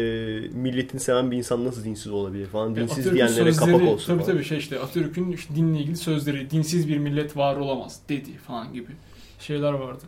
milletini 0.52 1.00
seven 1.00 1.30
bir 1.30 1.36
insan 1.36 1.64
nasıl 1.64 1.84
dinsiz 1.84 2.12
olabilir 2.12 2.46
falan. 2.46 2.76
Dinsiz 2.76 2.92
Atatürk'ün 2.92 3.14
diyenlere 3.14 3.52
kapak 3.52 3.74
sözleri- 3.74 3.88
olsun 3.88 4.06
Tabii 4.06 4.22
falan. 4.22 4.32
tabii 4.34 4.44
şey 4.44 4.58
işte 4.58 4.78
Atatürk'ün 4.78 5.32
işte 5.32 5.56
dinle 5.56 5.78
ilgili 5.78 5.96
sözleri 5.96 6.50
dinsiz 6.50 6.88
bir 6.88 6.98
millet 6.98 7.36
var 7.36 7.56
olamaz 7.56 8.00
dedi 8.08 8.32
falan 8.46 8.72
gibi 8.72 8.92
şeyler 9.38 9.72
vardı. 9.72 10.02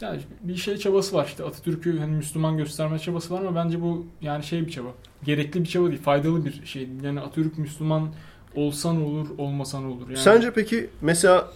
Yani 0.00 0.20
bir 0.42 0.56
şey 0.56 0.76
çabası 0.76 1.16
var 1.16 1.26
işte 1.28 1.44
Atatürk'ü 1.44 1.98
hani 1.98 2.16
Müslüman 2.16 2.56
gösterme 2.56 2.98
çabası 2.98 3.34
var 3.34 3.40
ama 3.40 3.64
bence 3.64 3.80
bu 3.82 4.06
yani 4.20 4.44
şey 4.44 4.66
bir 4.66 4.72
çaba. 4.72 4.88
Gerekli 5.24 5.60
bir 5.60 5.68
çaba 5.68 5.88
değil, 5.88 6.02
faydalı 6.02 6.44
bir 6.44 6.62
şey. 6.66 6.88
Yani 7.02 7.20
Atatürk 7.20 7.58
Müslüman 7.58 8.08
olsan 8.54 9.02
olur, 9.02 9.28
olmasan 9.38 9.84
olur. 9.84 10.08
Yani 10.08 10.18
Sence 10.18 10.52
peki 10.54 10.90
mesela 11.00 11.48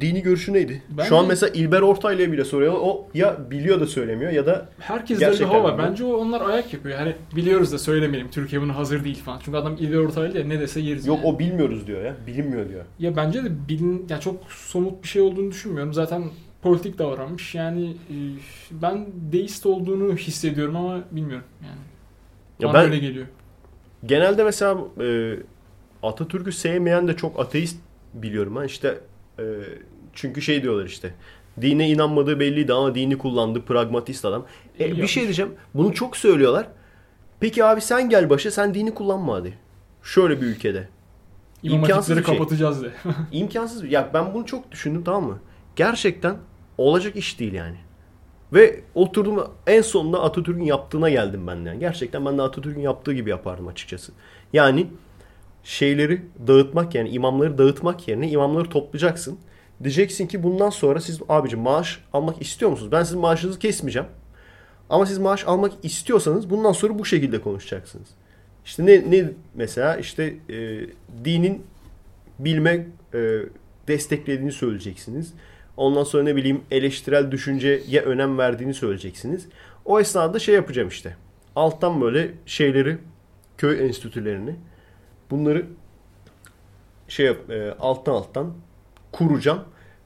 dini 0.00 0.22
görüşü 0.22 0.52
neydi? 0.52 0.82
Ben 0.90 1.04
Şu 1.04 1.16
an 1.16 1.26
mesela 1.28 1.52
İlber 1.54 1.80
Ortaylı'ya 1.80 2.32
bile 2.32 2.44
soruyor. 2.44 2.74
O 2.76 3.08
ya 3.14 3.50
biliyor 3.50 3.80
da 3.80 3.86
söylemiyor 3.86 4.32
ya 4.32 4.46
da 4.46 4.68
herkes 4.78 5.20
de 5.20 5.30
bir 5.32 5.40
hava? 5.40 5.78
Bence 5.78 6.04
o 6.04 6.16
onlar 6.16 6.40
ayak 6.40 6.72
yapıyor. 6.72 6.98
Hani 6.98 7.14
biliyoruz 7.36 7.72
da 7.72 7.78
söylemeyelim. 7.78 8.30
Türkiye 8.30 8.62
buna 8.62 8.76
hazır 8.76 9.04
değil 9.04 9.22
falan. 9.22 9.40
Çünkü 9.44 9.58
adam 9.58 9.76
İlber 9.80 9.96
Ortaylı 9.96 10.38
ya 10.38 10.44
ne 10.44 10.60
dese 10.60 10.80
yeriz. 10.80 11.06
yok 11.06 11.18
yani. 11.18 11.26
o 11.26 11.38
bilmiyoruz 11.38 11.86
diyor 11.86 12.04
ya. 12.04 12.16
Bilinmiyor 12.26 12.68
diyor. 12.68 12.84
Ya 12.98 13.16
bence 13.16 13.44
de 13.44 13.68
bilin 13.68 14.06
ya 14.08 14.20
çok 14.20 14.52
somut 14.52 15.02
bir 15.02 15.08
şey 15.08 15.22
olduğunu 15.22 15.50
düşünmüyorum. 15.50 15.92
Zaten 15.92 16.24
politik 16.62 16.98
davranmış. 16.98 17.54
Yani 17.54 17.90
e, 17.90 18.16
ben 18.70 19.06
deist 19.32 19.66
olduğunu 19.66 20.16
hissediyorum 20.16 20.76
ama 20.76 21.00
bilmiyorum 21.10 21.46
yani. 21.62 21.78
Ya 22.60 22.68
Bana 22.68 22.74
ben 22.74 22.84
öyle 22.84 22.98
geliyor. 22.98 23.26
genelde 24.06 24.44
mesela 24.44 24.78
e, 25.00 25.36
Atatürk'ü 26.02 26.52
sevmeyen 26.52 27.08
de 27.08 27.16
çok 27.16 27.40
ateist 27.40 27.76
biliyorum 28.14 28.56
ben. 28.60 28.64
İşte 28.66 28.98
e, 29.38 29.44
çünkü 30.12 30.42
şey 30.42 30.62
diyorlar 30.62 30.84
işte. 30.84 31.14
Dine 31.60 31.88
inanmadığı 31.88 32.40
belliydi 32.40 32.72
ama 32.72 32.94
dini 32.94 33.18
kullandı. 33.18 33.62
Pragmatist 33.62 34.24
adam. 34.24 34.46
E, 34.78 34.86
İyi 34.86 35.02
bir 35.02 35.06
şey 35.06 35.22
diyeceğim. 35.22 35.52
Bunu 35.74 35.94
çok 35.94 36.16
söylüyorlar. 36.16 36.66
Peki 37.40 37.64
abi 37.64 37.80
sen 37.80 38.08
gel 38.08 38.30
başa 38.30 38.50
sen 38.50 38.74
dini 38.74 38.94
kullanma 38.94 39.34
hadi. 39.34 39.58
Şöyle 40.02 40.40
bir 40.40 40.46
ülkede. 40.46 40.88
İmam 41.62 41.78
imkansız 41.78 42.16
bir 42.16 42.24
şey. 42.24 42.34
kapatacağız 42.34 42.82
de. 42.82 42.90
İmkansız. 43.32 43.84
Ya 43.92 44.10
ben 44.14 44.34
bunu 44.34 44.46
çok 44.46 44.72
düşündüm 44.72 45.04
tamam 45.04 45.24
mı? 45.24 45.38
Gerçekten 45.76 46.36
olacak 46.78 47.16
iş 47.16 47.40
değil 47.40 47.52
yani. 47.52 47.76
Ve 48.52 48.80
oturdum 48.94 49.44
en 49.66 49.82
sonunda 49.82 50.22
Atatürk'ün 50.22 50.64
yaptığına 50.64 51.10
geldim 51.10 51.46
ben 51.46 51.64
de. 51.64 51.68
Yani 51.68 51.78
gerçekten 51.78 52.26
ben 52.26 52.38
de 52.38 52.42
Atatürk'ün 52.42 52.80
yaptığı 52.80 53.12
gibi 53.12 53.30
yapardım 53.30 53.68
açıkçası. 53.68 54.12
Yani 54.52 54.86
şeyleri 55.64 56.22
dağıtmak 56.46 56.94
yani 56.94 57.08
imamları 57.08 57.58
dağıtmak 57.58 58.08
yerine 58.08 58.28
imamları 58.28 58.68
toplayacaksın. 58.68 59.38
Diyeceksin 59.82 60.26
ki 60.26 60.42
bundan 60.42 60.70
sonra 60.70 61.00
siz 61.00 61.20
abici 61.28 61.56
maaş 61.56 62.00
almak 62.12 62.42
istiyor 62.42 62.70
musunuz? 62.70 62.92
Ben 62.92 63.02
sizin 63.02 63.20
maaşınızı 63.20 63.58
kesmeyeceğim. 63.58 64.08
Ama 64.90 65.06
siz 65.06 65.18
maaş 65.18 65.46
almak 65.46 65.72
istiyorsanız 65.82 66.50
bundan 66.50 66.72
sonra 66.72 66.98
bu 66.98 67.04
şekilde 67.04 67.40
konuşacaksınız. 67.40 68.08
İşte 68.64 68.86
ne, 68.86 69.10
ne 69.10 69.30
mesela 69.54 69.96
işte 69.96 70.34
e, 70.48 70.80
dinin 71.24 71.62
bilme 72.38 72.86
e, 73.14 73.38
desteklediğini 73.88 74.52
söyleyeceksiniz. 74.52 75.34
Ondan 75.76 76.04
sonra 76.04 76.22
ne 76.22 76.36
bileyim 76.36 76.60
eleştirel 76.70 77.30
düşünceye 77.30 78.02
önem 78.02 78.38
verdiğini 78.38 78.74
söyleyeceksiniz. 78.74 79.46
O 79.84 80.00
esnada 80.00 80.38
şey 80.38 80.54
yapacağım 80.54 80.88
işte. 80.88 81.16
Alttan 81.56 82.00
böyle 82.00 82.30
şeyleri 82.46 82.98
köy 83.58 83.86
enstitülerini 83.86 84.56
bunları 85.32 85.66
şey 87.08 87.26
e, 87.28 87.74
alttan 87.80 88.12
alttan 88.12 88.52
kuracağım 89.12 89.60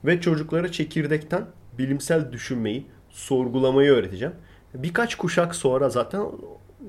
ve 0.04 0.20
çocuklara 0.20 0.72
çekirdekten 0.72 1.46
bilimsel 1.78 2.32
düşünmeyi, 2.32 2.86
sorgulamayı 3.10 3.90
öğreteceğim. 3.90 4.34
Birkaç 4.74 5.14
kuşak 5.14 5.54
sonra 5.54 5.88
zaten 5.88 6.26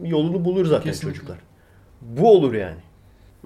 yolunu 0.04 0.45
bulur 0.45 0.65
zaten 0.65 0.84
Kesinlikle. 0.91 1.17
çocuklar. 1.17 1.38
Bu 2.02 2.32
olur 2.32 2.54
yani. 2.54 2.78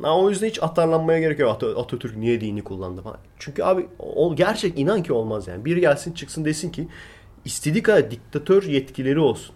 Ha, 0.01 0.17
o 0.19 0.30
yüzden 0.30 0.47
hiç 0.47 0.63
atarlanmaya 0.63 1.19
gerek 1.19 1.39
yok. 1.39 1.51
At- 1.51 1.77
Atatürk 1.77 2.17
niye 2.17 2.41
dini 2.41 2.63
kullandı 2.63 3.01
falan. 3.01 3.17
Çünkü 3.39 3.63
abi 3.63 3.88
o 3.99 4.36
gerçek 4.36 4.80
inan 4.80 5.04
ki 5.04 5.13
olmaz 5.13 5.47
yani. 5.47 5.65
Biri 5.65 5.80
gelsin 5.82 6.13
çıksın 6.13 6.45
desin 6.45 6.69
ki 6.69 6.88
istediği 7.45 7.84
kadar 7.84 8.12
diktatör 8.12 8.63
yetkileri 8.63 9.19
olsun. 9.19 9.56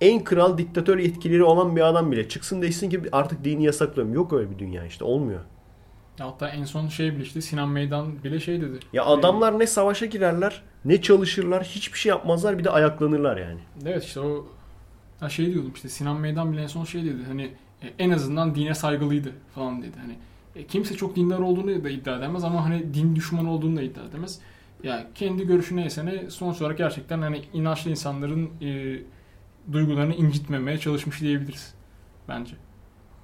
En 0.00 0.24
kral 0.24 0.58
diktatör 0.58 0.98
yetkileri 0.98 1.42
olan 1.42 1.76
bir 1.76 1.80
adam 1.80 2.12
bile 2.12 2.28
çıksın 2.28 2.62
desin 2.62 2.90
ki 2.90 3.02
artık 3.12 3.44
dini 3.44 3.64
yasaklıyorum. 3.64 4.14
Yok 4.14 4.32
öyle 4.32 4.50
bir 4.50 4.58
dünya 4.58 4.86
işte 4.86 5.04
olmuyor. 5.04 5.40
Hatta 6.18 6.48
en 6.48 6.64
son 6.64 6.88
şey 6.88 7.14
bile 7.14 7.22
işte 7.22 7.40
Sinan 7.40 7.68
Meydan 7.68 8.24
bile 8.24 8.40
şey 8.40 8.60
dedi. 8.60 8.78
Ya 8.92 9.04
adamlar 9.04 9.58
ne 9.58 9.66
savaşa 9.66 10.06
girerler 10.06 10.62
ne 10.84 11.02
çalışırlar 11.02 11.64
hiçbir 11.64 11.98
şey 11.98 12.10
yapmazlar 12.10 12.58
bir 12.58 12.64
de 12.64 12.70
ayaklanırlar 12.70 13.36
yani. 13.36 13.60
Evet 13.86 14.04
işte 14.04 14.20
o 14.20 14.46
ha 15.20 15.28
şey 15.28 15.46
diyordum 15.52 15.72
işte 15.74 15.88
Sinan 15.88 16.16
Meydan 16.20 16.52
bile 16.52 16.62
en 16.62 16.66
son 16.66 16.84
şey 16.84 17.04
dedi 17.04 17.22
hani 17.28 17.42
e, 17.82 17.86
en 17.98 18.10
azından 18.10 18.54
dine 18.54 18.74
saygılıydı 18.74 19.32
falan 19.54 19.82
dedi. 19.82 19.96
Hani 20.00 20.14
e, 20.56 20.66
kimse 20.66 20.94
çok 20.94 21.16
dindar 21.16 21.38
olduğunu 21.38 21.84
da 21.84 21.90
iddia 21.90 22.16
edemez 22.16 22.44
ama 22.44 22.64
hani 22.64 22.94
din 22.94 23.16
düşmanı 23.16 23.52
olduğunu 23.52 23.76
da 23.76 23.82
iddia 23.82 24.04
edemez. 24.04 24.38
Ya 24.82 25.06
kendi 25.14 25.46
görüşü 25.46 25.76
neyse 25.76 26.06
ne 26.06 26.30
sonuç 26.30 26.62
olarak 26.62 26.78
gerçekten 26.78 27.22
hani 27.22 27.42
inançlı 27.52 27.90
insanların 27.90 28.50
e, 28.62 28.98
duygularını 29.72 30.14
incitmemeye 30.14 30.78
çalışmış 30.78 31.20
diyebiliriz 31.20 31.74
bence. 32.28 32.54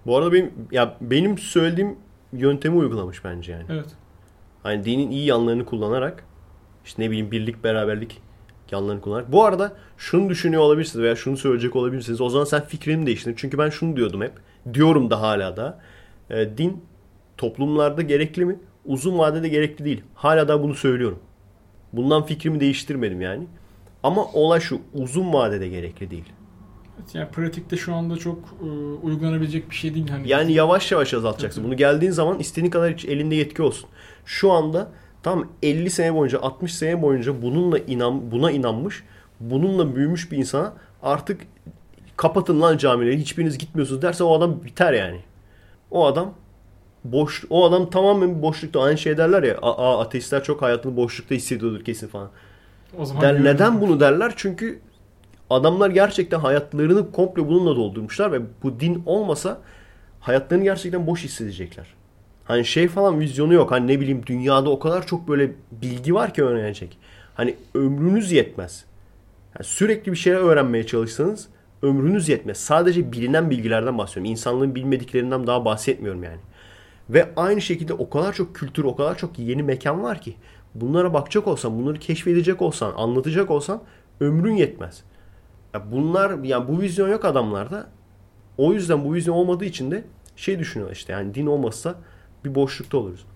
Bu 0.07 0.17
arada 0.17 0.33
benim 0.33 0.53
ya 0.73 0.97
benim 1.01 1.39
söylediğim 1.39 1.97
yöntemi 2.33 2.77
uygulamış 2.77 3.25
bence 3.25 3.53
yani. 3.53 3.65
Evet. 3.69 3.89
Hani 4.63 4.85
dinin 4.85 5.11
iyi 5.11 5.27
yanlarını 5.27 5.65
kullanarak 5.65 6.25
işte 6.85 7.03
ne 7.03 7.11
bileyim 7.11 7.31
birlik 7.31 7.65
beraberlik 7.65 8.21
yanlarını 8.71 9.01
kullanarak. 9.01 9.33
Bu 9.33 9.45
arada 9.45 9.77
şunu 9.97 10.29
düşünüyor 10.29 10.63
olabilirsiniz 10.63 11.03
veya 11.03 11.17
şunu 11.17 11.37
söyleyecek 11.37 11.77
olabilirsiniz. 11.77 12.21
O 12.21 12.29
zaman 12.29 12.45
sen 12.45 12.65
fikrini 12.65 13.07
değiştirin. 13.07 13.35
Çünkü 13.39 13.59
ben 13.59 13.71
şunu 13.71 13.97
diyordum 13.97 14.23
hep. 14.23 14.33
Diyorum 14.75 15.11
da 15.11 15.21
hala 15.21 15.57
da. 15.57 15.81
E, 16.31 16.59
din 16.59 16.85
toplumlarda 17.37 18.03
gerekli 18.03 18.45
mi? 18.45 18.59
Uzun 18.85 19.19
vadede 19.19 19.49
gerekli 19.49 19.85
değil. 19.85 20.03
Hala 20.15 20.49
da 20.49 20.63
bunu 20.63 20.75
söylüyorum. 20.75 21.19
Bundan 21.93 22.27
fikrimi 22.27 22.61
değiştirmedim 22.61 23.21
yani. 23.21 23.47
Ama 24.05 24.25
olay 24.33 24.61
şu. 24.61 24.81
Uzun 24.95 25.33
vadede 25.33 25.69
gerekli 25.69 26.11
değil. 26.11 26.25
Evet, 27.01 27.15
Yani 27.15 27.29
pratikte 27.29 27.77
şu 27.77 27.95
anda 27.95 28.17
çok 28.17 28.39
e, 28.63 28.67
uygulanabilecek 29.07 29.71
bir 29.71 29.75
şey 29.75 29.95
değil. 29.95 30.09
Hani 30.09 30.29
Yani 30.29 30.53
yavaş 30.53 30.93
yavaş 30.93 31.15
azaltacaksın. 31.15 31.61
Tabii. 31.61 31.69
Bunu 31.69 31.77
geldiğin 31.77 32.13
zaman 32.13 32.39
istediğin 32.39 32.71
kadar 32.71 33.05
elinde 33.09 33.35
yetki 33.35 33.63
olsun. 33.63 33.89
Şu 34.25 34.53
anda 34.53 34.89
tam 35.23 35.49
50 35.63 35.91
sene 35.91 36.15
boyunca 36.15 36.41
60 36.43 36.75
sene 36.75 37.03
boyunca 37.03 37.43
bununla 37.43 37.79
inan 37.79 38.31
buna 38.31 38.51
inanmış, 38.51 39.03
bununla 39.41 39.97
büyümüş 39.97 40.33
bir 40.33 40.37
insana 40.39 40.73
artık 41.03 41.41
kapatın 42.17 42.61
lan 42.61 42.77
camileri 42.77 43.19
hiçbiriniz 43.19 43.59
gitmiyorsunuz 43.59 44.03
derse 44.03 44.25
o 44.25 44.39
adam 44.39 44.65
biter 44.65 44.93
yani. 44.93 45.21
O 45.91 46.07
adam 46.07 46.35
boş 47.05 47.45
o 47.51 47.65
adam 47.69 47.91
tamamen 47.91 48.43
boşlukta 48.43 48.83
aynı 48.83 48.99
şey 48.99 49.17
derler 49.17 49.43
ya 49.43 49.59
"Aa, 49.63 49.77
aa, 49.77 50.01
ateistler 50.01 50.45
çok 50.45 50.63
hayatını 50.63 50.97
boşlukta 50.97 51.35
hissediyordur 51.35 51.85
kesin 51.85 52.09
falan. 52.09 52.31
O 52.99 53.05
zaman 53.05 53.23
Der, 53.23 53.45
neden 53.45 53.81
bunu 53.81 54.01
derler? 54.01 54.33
Çünkü 54.37 54.81
adamlar 55.51 55.91
gerçekten 55.91 56.39
hayatlarını 56.39 57.13
komple 57.13 57.49
bununla 57.49 57.77
doldurmuşlar 57.77 58.33
ve 58.33 58.41
bu 58.63 58.81
din 58.81 59.03
olmasa 59.07 59.59
hayatlarını 60.21 60.65
gerçekten 60.65 61.07
boş 61.07 61.25
hissedecekler. 61.25 61.87
Hani 62.45 62.65
şey 62.65 62.89
falan 62.89 63.21
vizyonu 63.21 63.55
yok. 63.55 63.71
Hani 63.71 63.87
ne 63.87 64.01
bileyim 64.01 64.27
dünyada 64.27 64.71
o 64.71 64.79
kadar 64.79 65.07
çok 65.07 65.29
böyle 65.29 65.53
bilgi 65.73 66.15
var 66.15 66.35
ki 66.35 66.45
öğrenecek. 66.45 66.99
Hani 67.35 67.57
ömrünüz 67.75 68.33
yetmez. 68.33 68.85
Yani 69.59 69.65
sürekli 69.65 70.13
bir 70.13 70.17
şeyler 70.17 70.39
öğrenmeye 70.39 70.87
çalışsanız 70.87 71.49
ömrünüz 71.83 72.29
yetmez. 72.29 72.57
Sadece 72.57 73.13
bilinen 73.13 73.51
bilgilerden 73.51 73.99
bahsediyorum. 73.99 74.31
İnsanlığın 74.31 74.75
bilmediklerinden 74.75 75.47
daha 75.47 75.65
bahsetmiyorum 75.65 76.25
yani. 76.25 76.39
Ve 77.11 77.29
aynı 77.37 77.61
şekilde 77.61 77.93
o 77.95 78.11
kadar 78.11 78.33
çok 78.33 78.55
kültür, 78.57 78.85
o 78.85 78.97
kadar 78.97 79.19
çok 79.19 79.39
yeni 79.39 79.63
mekan 79.63 80.03
var 80.03 80.21
ki 80.21 80.35
bunlara 80.75 81.15
bakacak 81.15 81.47
olsan, 81.47 81.79
bunları 81.79 81.99
keşfedecek 81.99 82.63
olsan, 82.63 82.93
anlatacak 82.97 83.51
olsan 83.51 83.83
ömrün 84.21 84.57
yetmez. 84.57 85.05
Ya 85.75 85.93
bunlar 85.93 86.45
yani 86.45 86.69
bu 86.69 86.81
vizyon 86.81 87.09
yok 87.09 87.25
adamlarda. 87.25 87.87
O 88.59 88.73
yüzden 88.73 89.05
bu 89.05 89.15
vizyon 89.15 89.35
olmadığı 89.35 89.65
için 89.65 89.91
de 89.91 90.05
şey 90.37 90.59
düşünüyorlar 90.59 90.97
işte 90.97 91.13
yani 91.13 91.35
din 91.35 91.47
olmazsa 91.47 91.95
bir 92.45 92.55
boşlukta 92.55 92.99
oluruz. 92.99 93.27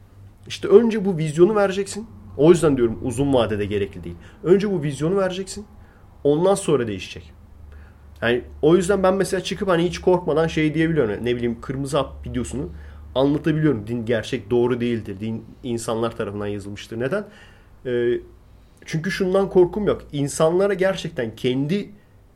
İşte 0.47 0.69
önce 0.69 1.05
bu 1.05 1.19
vizyonu 1.19 1.55
vereceksin. 1.55 2.07
O 2.37 2.51
yüzden 2.51 2.77
diyorum 2.77 2.99
uzun 3.03 3.35
vadede 3.35 3.67
gerekli 3.67 4.05
değil. 4.05 4.17
Önce 4.45 4.71
bu 4.71 4.83
vizyonu 4.83 5.17
vereceksin. 5.17 5.67
Ondan 6.25 6.55
sonra 6.55 6.87
değişecek. 6.87 7.33
Yani 8.23 8.43
o 8.63 8.77
yüzden 8.77 9.03
ben 9.03 9.15
mesela 9.15 9.43
çıkıp 9.43 9.69
hani 9.69 9.85
hiç 9.85 9.99
korkmadan 9.99 10.47
şey 10.47 10.75
diyebiliyorum. 10.75 11.25
Ne 11.25 11.37
bileyim 11.37 11.61
kırmızı 11.61 11.97
hap 11.97 12.27
videosunu 12.27 12.69
anlatabiliyorum. 13.19 13.87
Din 13.87 14.07
gerçek 14.07 14.51
doğru 14.51 14.81
değildir. 14.81 15.21
Din 15.21 15.45
insanlar 15.63 16.17
tarafından 16.17 16.47
yazılmıştır. 16.47 17.01
Neden? 17.01 17.25
Ee, 17.87 18.21
çünkü 18.85 19.11
şundan 19.11 19.51
korkum 19.51 19.87
yok. 19.87 20.03
İnsanlara 20.13 20.75
gerçekten 20.75 21.37
kendi 21.37 21.91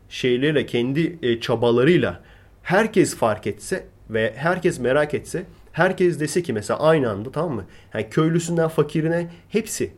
şeyleriyle, 0.09 0.67
kendi 0.67 1.19
e, 1.23 1.41
çabalarıyla 1.41 2.21
herkes 2.63 3.17
fark 3.17 3.47
etse 3.47 3.87
ve 4.11 4.33
herkes 4.37 4.81
merak 4.81 5.15
etse, 5.15 5.47
herkes 5.73 6.21
dese 6.21 6.43
ki 6.43 6.53
mesela 6.53 6.81
aynı 6.81 7.11
anda 7.11 7.33
tamam 7.33 7.55
mı? 7.55 7.65
Yani 7.95 8.11
köylüsünden 8.11 8.69
fakirine 8.69 9.31
hepsi 9.49 9.93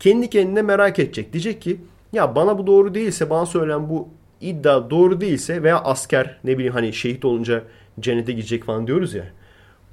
kendi 0.00 0.30
kendine 0.30 0.62
merak 0.62 0.98
edecek. 0.98 1.32
Diyecek 1.32 1.62
ki 1.62 1.80
ya 2.12 2.34
bana 2.34 2.58
bu 2.58 2.66
doğru 2.66 2.94
değilse, 2.94 3.30
bana 3.30 3.46
söylenen 3.46 3.88
bu 3.88 4.08
iddia 4.40 4.90
doğru 4.90 5.20
değilse 5.20 5.62
veya 5.62 5.80
asker 5.80 6.38
ne 6.44 6.54
bileyim 6.54 6.72
hani 6.72 6.92
şehit 6.92 7.24
olunca 7.24 7.62
cennete 8.00 8.32
gidecek 8.32 8.64
falan 8.64 8.86
diyoruz 8.86 9.14
ya. 9.14 9.24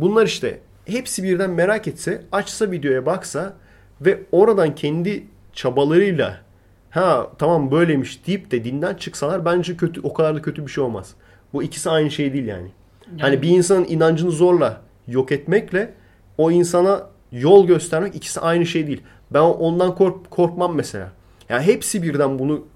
Bunlar 0.04 0.26
işte 0.26 0.60
hepsi 0.86 1.24
birden 1.24 1.50
merak 1.50 1.88
etse, 1.88 2.22
açsa 2.32 2.72
videoya 2.72 3.06
baksa 3.06 3.54
ve 4.02 4.20
oradan 4.32 4.76
kendi 4.76 5.28
çabalarıyla 5.54 6.42
ha 6.89 7.28
tamam 7.38 7.72
böyleymiş 7.72 8.28
deyip 8.28 8.52
de 8.52 8.63
dinden 8.63 8.94
çıksalar 8.94 9.46
bence 9.46 9.78
kötü 9.78 10.02
o 10.02 10.13
kadar 10.13 10.36
da 10.36 10.42
kötü 10.42 10.66
bir 10.66 10.72
şey 10.72 10.84
olmaz. 10.84 11.13
Bu 11.54 11.63
ikisi 11.63 11.89
aynı 11.89 12.12
şey 12.12 12.34
değil 12.34 12.46
yani. 12.46 12.72
Hani 13.20 13.42
bir 13.42 13.50
insanın 13.50 13.86
inancını 13.86 14.32
zorla 14.32 14.82
yok 15.08 15.32
etmekle 15.32 15.94
o 16.38 16.52
insana 16.52 17.08
yol 17.32 17.68
göstermek 17.68 18.16
ikisi 18.16 18.39
aynı 18.39 18.66
şey 18.66 18.88
değil. 18.88 19.02
Ben 19.32 19.39
ondan 19.39 19.96
kork 19.96 20.32
korkmam 20.32 20.76
mesela. 20.76 21.12
Yani 21.50 21.63
hepsi 21.63 22.04
birden 22.04 22.39
bunu 22.39 22.68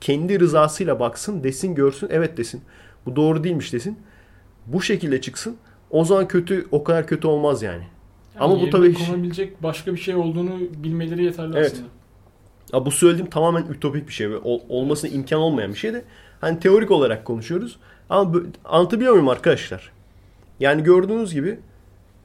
kendi 0.00 0.40
rızasıyla 0.40 1.00
baksın, 1.00 1.44
desin, 1.44 1.74
görsün, 1.74 2.08
evet 2.12 2.36
desin. 2.36 2.62
Bu 3.06 3.16
doğru 3.16 3.44
değilmiş 3.44 3.72
desin. 3.72 3.98
Bu 4.66 4.82
şekilde 4.82 5.20
çıksın. 5.20 5.56
O 5.92 6.04
zaman 6.04 6.28
kötü 6.28 6.66
o 6.70 6.84
kadar 6.84 7.06
kötü 7.06 7.26
olmaz 7.26 7.62
yani. 7.62 7.82
Yani 8.34 8.44
Ama 8.44 8.60
bu 8.60 8.70
tabii- 8.70 8.94
konabilecek 8.94 9.62
başka 9.62 9.92
bir 9.92 9.98
şey 9.98 10.14
olduğunu 10.14 10.58
bilmeleri 10.76 11.24
yeterli 11.24 11.56
Evet. 11.56 11.72
aslında. 11.72 11.88
Ya 12.72 12.86
bu 12.86 12.90
söylediğim 12.90 13.30
tamamen 13.30 13.62
ütopik 13.66 14.08
bir 14.08 14.12
şey 14.12 14.30
ve 14.30 14.36
ol- 14.38 14.60
olmasına 14.68 15.10
imkan 15.10 15.40
olmayan 15.40 15.72
bir 15.72 15.78
şey 15.78 15.92
de 15.92 16.04
hani 16.40 16.60
teorik 16.60 16.90
olarak 16.90 17.24
konuşuyoruz. 17.24 17.76
Ama 18.10 18.40
anlatabiliyor 18.64 19.12
muyum 19.12 19.28
arkadaşlar? 19.28 19.92
Yani 20.60 20.82
gördüğünüz 20.82 21.34
gibi 21.34 21.58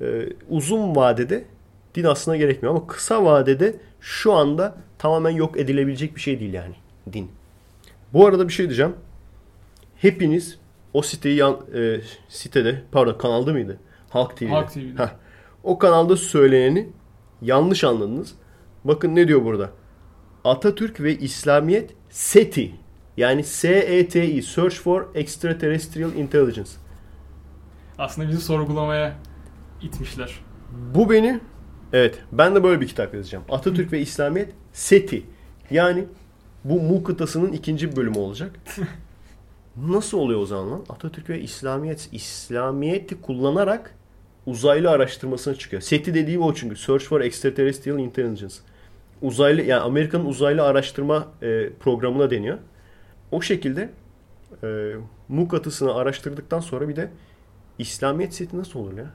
e, 0.02 0.30
uzun 0.50 0.96
vadede 0.96 1.44
din 1.96 2.04
aslında 2.04 2.38
gerekmiyor 2.38 2.76
ama 2.76 2.88
kısa 2.88 3.26
vadede 3.26 3.76
şu 4.02 4.34
anda 4.34 4.76
tamamen 5.00 5.30
yok 5.30 5.58
edilebilecek 5.60 6.16
bir 6.16 6.22
şey 6.22 6.40
değil 6.40 6.54
yani 6.54 6.76
din. 7.14 7.32
Bu 8.14 8.26
arada 8.28 8.48
bir 8.48 8.54
şey 8.54 8.66
diyeceğim. 8.66 8.94
Hepiniz 9.98 10.60
o 10.98 11.02
siteyi 11.02 11.38
yan, 11.38 11.58
e, 11.76 12.02
sitede 12.30 12.84
pardon 12.92 13.18
kanalda 13.18 13.52
mıydı? 13.52 13.80
Halk 14.10 14.38
TV'de. 14.38 14.50
Halk 14.50 14.74
TV'de. 14.74 15.04
Heh. 15.04 15.10
O 15.64 15.78
kanalda 15.78 16.18
söyleneni 16.18 16.90
yanlış 17.42 17.84
anladınız. 17.84 18.36
Bakın 18.84 19.16
ne 19.16 19.28
diyor 19.28 19.46
burada? 19.46 19.70
Atatürk 20.44 21.02
ve 21.02 21.18
İslamiyet 21.18 21.94
SETI 22.10 22.76
yani 23.18 23.44
S-E-T-I 23.44 24.42
Search 24.42 24.76
for 24.76 25.06
Extraterrestrial 25.16 26.14
Intelligence. 26.14 26.72
Aslında 27.98 28.30
bizi 28.30 28.42
sorgulamaya 28.42 29.16
itmişler. 29.82 30.40
Bu 30.96 31.10
beni 31.10 31.40
evet 31.94 32.20
ben 32.32 32.56
de 32.56 32.64
böyle 32.64 32.82
bir 32.82 32.88
kitap 32.88 33.14
yazacağım. 33.14 33.44
Atatürk 33.50 33.92
ve 33.92 34.00
İslamiyet 34.00 34.50
seti. 34.74 35.26
Yani 35.72 36.06
bu 36.64 36.82
Mu 36.82 37.04
kıtasının 37.04 37.52
ikinci 37.52 37.96
bölümü 37.96 38.18
olacak. 38.18 38.52
Nasıl 39.86 40.18
oluyor 40.18 40.40
o 40.42 40.46
zaman 40.46 40.72
lan? 40.72 40.84
Atatürk 40.90 41.30
ve 41.30 41.42
İslamiyet 41.42 42.10
İslamiyet'i 42.12 43.22
kullanarak 43.22 43.96
uzaylı 44.46 44.90
araştırmasına 44.90 45.56
çıkıyor. 45.56 45.82
SETI 45.82 46.14
dediği 46.14 46.40
o 46.40 46.54
çünkü. 46.54 46.76
Search 46.76 47.04
for 47.06 47.22
Extraterrestrial 47.22 48.00
Intelligence. 48.00 48.56
Uzaylı 49.22 49.62
yani 49.62 49.82
Amerika'nın 49.82 50.26
uzaylı 50.26 50.64
araştırma 50.64 51.28
e, 51.42 51.70
programına 51.80 52.30
deniyor. 52.30 52.58
O 53.32 53.42
şekilde 53.42 53.90
e, 54.64 54.94
Mu 55.28 55.48
katısını 55.48 55.94
araştırdıktan 55.96 56.60
sonra 56.60 56.90
bir 56.90 56.96
de 56.96 57.10
İslamiyet 57.80 58.34
seti 58.34 58.58
nasıl 58.58 58.80
olur 58.80 58.92
ya? 58.92 58.98
Yani 58.98 59.12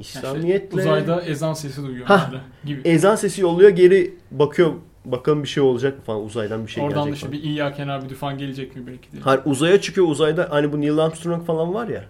işte 0.00 0.18
İslamiyetle 0.18 0.80
uzayda 0.80 1.22
ezan 1.22 1.52
sesi 1.52 1.82
duyuyor 1.82 2.06
Hah. 2.06 2.26
mesela 2.26 2.44
gibi. 2.64 2.88
ezan 2.88 3.16
sesi 3.16 3.40
yolluyor 3.40 3.70
geri 3.70 4.14
bakıyor 4.30 4.72
bakalım 5.04 5.42
bir 5.42 5.48
şey 5.48 5.62
olacak 5.62 5.98
mı 5.98 6.04
falan 6.04 6.24
uzaydan 6.24 6.66
bir 6.66 6.70
şey 6.70 6.84
Oradan 6.84 6.96
da 6.98 7.04
gelecek 7.04 7.14
işte 7.16 7.26
falan. 7.26 7.38
bir 7.42 7.42
İya 7.50 7.72
kenar 7.74 8.04
bir 8.04 8.08
düfan 8.08 8.38
gelecek 8.38 8.76
mi 8.76 8.86
belki 8.86 9.12
de. 9.12 9.16
Hayır 9.20 9.40
uzaya 9.44 9.80
çıkıyor 9.80 10.06
uzayda 10.08 10.46
hani 10.50 10.72
bu 10.72 10.80
Neil 10.80 10.98
Armstrong 10.98 11.46
falan 11.46 11.74
var 11.74 11.88
ya 11.88 12.04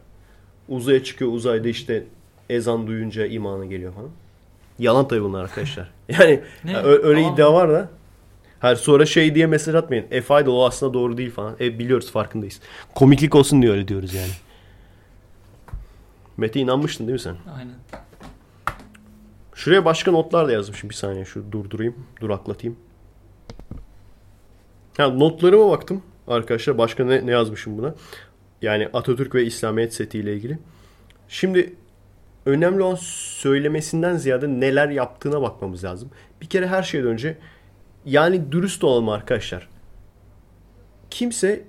uzaya 0.68 1.04
çıkıyor 1.04 1.32
uzayda 1.32 1.68
işte 1.68 2.04
ezan 2.50 2.86
duyunca 2.86 3.26
imanı 3.26 3.66
geliyor 3.66 3.92
falan. 3.94 4.10
Yalan 4.78 5.08
tabii 5.08 5.22
bunlar 5.22 5.42
arkadaşlar. 5.44 5.90
Yani 6.08 6.40
Ne? 6.64 6.76
öyle 6.76 7.20
Tamam. 7.20 7.34
iddia 7.34 7.54
var 7.54 7.68
da. 7.70 7.88
Hayır 8.60 8.76
sonra 8.76 9.06
şey 9.06 9.34
diye 9.34 9.46
mesaj 9.46 9.74
atmayın. 9.74 10.06
F 10.22 10.40
idol 10.42 10.56
o 10.60 10.66
aslında 10.66 10.94
doğru 10.94 11.16
değil 11.18 11.30
falan. 11.30 11.56
E, 11.60 11.78
biliyoruz 11.78 12.10
farkındayız. 12.12 12.60
Komiklik 12.94 13.34
olsun 13.34 13.62
diye 13.62 13.72
öyle 13.72 13.88
diyoruz 13.88 14.14
yani. 14.14 14.30
Mete 16.36 16.60
inanmıştın 16.60 17.06
değil 17.06 17.12
mi 17.14 17.20
sen? 17.20 17.36
Aynen. 17.58 17.72
Şuraya 19.58 19.84
başka 19.84 20.10
notlar 20.10 20.48
da 20.48 20.52
yazmışım. 20.52 20.90
Bir 20.90 20.94
saniye 20.94 21.24
şu 21.24 21.52
durdurayım. 21.52 22.06
Duraklatayım. 22.20 22.76
Ha, 24.96 25.08
notlarıma 25.08 25.70
baktım. 25.70 26.02
Arkadaşlar 26.28 26.78
başka 26.78 27.04
ne, 27.04 27.26
ne 27.26 27.30
yazmışım 27.30 27.78
buna? 27.78 27.94
Yani 28.62 28.88
Atatürk 28.92 29.34
ve 29.34 29.44
İslamiyet 29.44 29.94
setiyle 29.94 30.34
ilgili. 30.34 30.58
Şimdi 31.28 31.74
önemli 32.46 32.82
olan 32.82 32.98
söylemesinden 33.00 34.16
ziyade 34.16 34.48
neler 34.48 34.88
yaptığına 34.88 35.42
bakmamız 35.42 35.84
lazım. 35.84 36.10
Bir 36.40 36.46
kere 36.46 36.66
her 36.66 36.82
şeyden 36.82 37.08
önce 37.08 37.38
yani 38.06 38.52
dürüst 38.52 38.84
olalım 38.84 39.08
arkadaşlar. 39.08 39.68
Kimse 41.10 41.64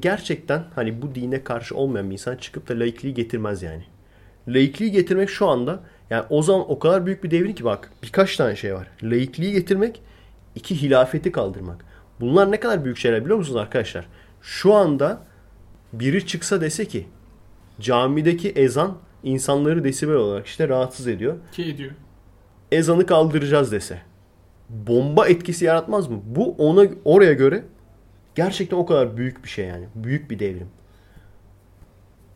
gerçekten 0.00 0.64
hani 0.74 1.02
bu 1.02 1.14
dine 1.14 1.44
karşı 1.44 1.76
olmayan 1.76 2.06
bir 2.06 2.12
insan 2.12 2.36
çıkıp 2.36 2.68
da 2.68 2.78
laikliği 2.78 3.14
getirmez 3.14 3.62
yani. 3.62 3.84
Laikliği 4.48 4.90
getirmek 4.92 5.30
şu 5.30 5.48
anda 5.48 5.82
yani 6.10 6.24
o 6.30 6.42
zaman 6.42 6.70
o 6.70 6.78
kadar 6.78 7.06
büyük 7.06 7.24
bir 7.24 7.30
devrim 7.30 7.54
ki 7.54 7.64
bak 7.64 7.90
birkaç 8.02 8.36
tane 8.36 8.56
şey 8.56 8.74
var. 8.74 8.88
Laikliği 9.02 9.52
getirmek, 9.52 10.02
iki 10.54 10.82
hilafeti 10.82 11.32
kaldırmak. 11.32 11.84
Bunlar 12.20 12.50
ne 12.52 12.60
kadar 12.60 12.84
büyük 12.84 12.98
şeyler 12.98 13.20
biliyor 13.24 13.38
musunuz 13.38 13.56
arkadaşlar? 13.56 14.08
Şu 14.42 14.74
anda 14.74 15.20
biri 15.92 16.26
çıksa 16.26 16.60
dese 16.60 16.84
ki 16.84 17.06
camideki 17.80 18.50
ezan 18.50 18.98
insanları 19.22 19.84
desibel 19.84 20.14
olarak 20.14 20.46
işte 20.46 20.68
rahatsız 20.68 21.06
ediyor. 21.08 21.36
Ki 21.52 21.64
ediyor. 21.64 21.90
Ezanı 22.72 23.06
kaldıracağız 23.06 23.72
dese. 23.72 24.02
Bomba 24.68 25.28
etkisi 25.28 25.64
yaratmaz 25.64 26.08
mı? 26.08 26.20
Bu 26.24 26.54
ona 26.58 26.88
oraya 27.04 27.32
göre 27.32 27.64
gerçekten 28.34 28.76
o 28.76 28.86
kadar 28.86 29.16
büyük 29.16 29.44
bir 29.44 29.48
şey 29.48 29.66
yani. 29.66 29.86
Büyük 29.94 30.30
bir 30.30 30.38
devrim. 30.38 30.68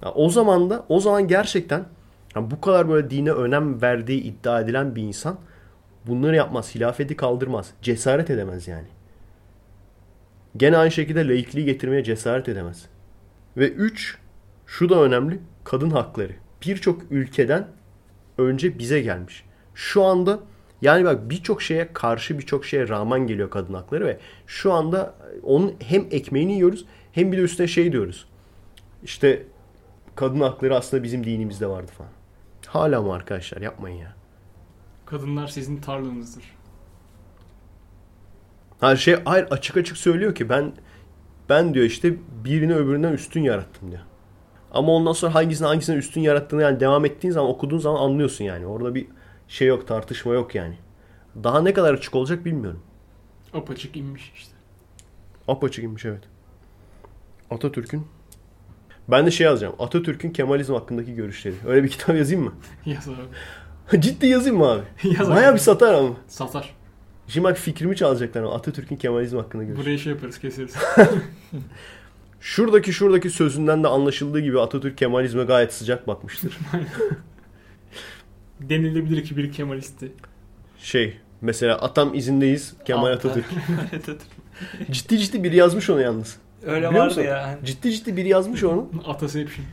Ya 0.04 0.12
o 0.12 0.28
zaman 0.28 0.70
da 0.70 0.85
o 0.88 1.00
zaman 1.00 1.28
gerçekten 1.28 1.85
ya 2.37 2.51
bu 2.51 2.61
kadar 2.61 2.88
böyle 2.88 3.11
dine 3.11 3.31
önem 3.31 3.83
verdiği 3.83 4.23
iddia 4.23 4.61
edilen 4.61 4.97
bir 4.97 5.03
insan 5.03 5.38
bunları 6.07 6.37
yapmaz. 6.37 6.75
Hilafeti 6.75 7.16
kaldırmaz. 7.16 7.71
Cesaret 7.83 8.31
edemez 8.31 8.68
yani. 8.68 8.88
Gene 10.57 10.77
aynı 10.77 10.90
şekilde 10.90 11.29
laikliği 11.29 11.66
getirmeye 11.66 12.05
cesaret 12.05 12.49
edemez. 12.49 12.87
Ve 13.57 13.68
üç, 13.68 14.18
şu 14.66 14.88
da 14.88 15.03
önemli. 15.03 15.40
Kadın 15.64 15.90
hakları. 15.90 16.33
Birçok 16.66 17.03
ülkeden 17.11 17.66
önce 18.38 18.79
bize 18.79 19.01
gelmiş. 19.01 19.45
Şu 19.75 20.05
anda 20.05 20.38
yani 20.83 21.05
bak 21.05 21.31
birçok 21.31 21.62
şeye 21.62 21.92
karşı 21.92 22.38
birçok 22.38 22.64
şeye 22.64 22.88
rağmen 22.88 23.27
geliyor 23.27 23.51
kadın 23.51 23.75
hakları 23.75 24.07
ve 24.07 24.18
şu 24.47 24.73
anda 24.73 25.14
onun 25.42 25.75
hem 25.79 26.07
ekmeğini 26.11 26.53
yiyoruz 26.53 26.85
hem 27.12 27.33
bir 27.33 27.38
de 27.38 27.42
üstüne 27.42 27.66
şey 27.66 27.92
diyoruz. 27.92 28.27
İşte 29.03 29.42
kadın 30.14 30.40
hakları 30.40 30.77
aslında 30.77 31.03
bizim 31.03 31.25
dinimizde 31.25 31.66
vardı 31.66 31.92
falan. 31.99 32.12
Hala 32.72 33.02
mı 33.02 33.12
arkadaşlar 33.12 33.61
yapmayın 33.61 33.96
ya. 33.96 34.14
Kadınlar 35.06 35.46
sizin 35.46 35.80
tarlanızdır. 35.80 36.44
Her 38.80 38.96
şey 38.96 39.16
hayır 39.24 39.46
açık 39.50 39.76
açık 39.76 39.96
söylüyor 39.96 40.35
ki 40.35 40.48
ben 40.48 40.72
ben 41.48 41.74
diyor 41.74 41.87
işte 41.87 42.14
birini 42.44 42.74
öbüründen 42.74 43.12
üstün 43.12 43.42
yarattım 43.42 43.90
diyor. 43.90 44.02
Ama 44.70 44.92
ondan 44.92 45.12
sonra 45.12 45.35
hangisini 45.35 45.66
hangisine 45.66 45.96
üstün 45.96 46.20
yarattığını 46.20 46.62
yani 46.62 46.80
devam 46.80 47.04
ettiğin 47.04 47.32
zaman 47.32 47.50
okuduğun 47.50 47.78
zaman 47.78 48.00
anlıyorsun 48.00 48.44
yani. 48.44 48.66
Orada 48.66 48.94
bir 48.94 49.06
şey 49.48 49.68
yok 49.68 49.88
tartışma 49.88 50.35
yok 50.35 50.54
yani. 50.54 50.78
Daha 51.44 51.62
ne 51.62 51.72
kadar 51.72 51.94
açık 51.94 52.14
olacak 52.14 52.44
bilmiyorum. 52.44 52.82
Apaçık 53.52 53.96
inmiş 53.96 54.32
işte. 54.37 54.54
Apaçık 55.48 55.85
inmiş 55.85 56.04
evet. 56.04 56.22
Atatürk'ün 57.50 58.06
ben 59.09 59.27
de 59.27 59.31
şey 59.31 59.45
yazacağım. 59.45 59.75
Atatürk'ün 59.79 60.31
Kemalizm 60.31 60.75
hakkındaki 60.75 61.15
görüşleri. 61.15 61.55
Öyle 61.67 61.85
bir 61.85 61.88
kitap 61.88 62.17
yazayım 62.17 62.45
mı? 62.45 62.53
Yaz 62.87 63.09
abi. 63.09 64.01
Ciddi 64.01 64.27
yazayım 64.27 64.59
mı 64.59 64.67
abi? 64.71 64.83
Yaz 65.19 65.29
abi. 65.29 65.37
Bayağı 65.37 65.55
bir 65.55 65.59
satar 65.59 65.95
ama. 65.95 66.17
Satar. 66.29 66.75
Şimdi 67.29 67.45
bak 67.45 67.57
fikrimi 67.57 67.97
çalacaklar 67.97 68.43
ama 68.43 68.55
Atatürk'ün 68.55 68.97
Kemalizm 68.97 69.37
hakkında 69.37 69.65
görüşleri. 69.65 69.87
Buraya 69.87 69.99
şey 69.99 70.12
yaparız 70.12 70.38
keseriz. 70.38 70.75
Şuradaki 72.41 72.93
şuradaki 72.93 73.31
sözünden 73.31 73.85
de 73.85 73.88
anlaşıldığı 73.88 74.41
gibi 74.41 74.61
Atatürk 74.61 74.99
Kemalizme 74.99 75.45
gayet 75.45 75.73
sıcak 75.73 76.07
bakmıştır. 76.07 76.59
Denilebilir 78.61 79.25
ki 79.25 79.37
bir 79.37 79.53
Kemalisti. 79.53 80.12
Şey 80.79 81.17
mesela 81.41 81.79
atam 81.79 82.15
izindeyiz 82.15 82.75
Kemal. 82.87 83.12
Atatürk. 83.12 83.45
Atatürk. 83.87 84.21
Ciddi 84.91 85.19
ciddi 85.19 85.45
biri 85.45 85.57
yazmış 85.57 85.91
onu 85.91 86.01
yalnız. 86.01 86.37
Öyle 86.66 86.77
Biliyor 86.77 86.92
vardı 86.92 87.05
musun? 87.05 87.22
ya. 87.22 87.46
Hani 87.46 87.66
Ciddi 87.66 87.92
ciddi 87.92 88.16
biri 88.16 88.29
yazmış 88.29 88.64
onu. 88.64 88.90
Ataception. 89.07 89.66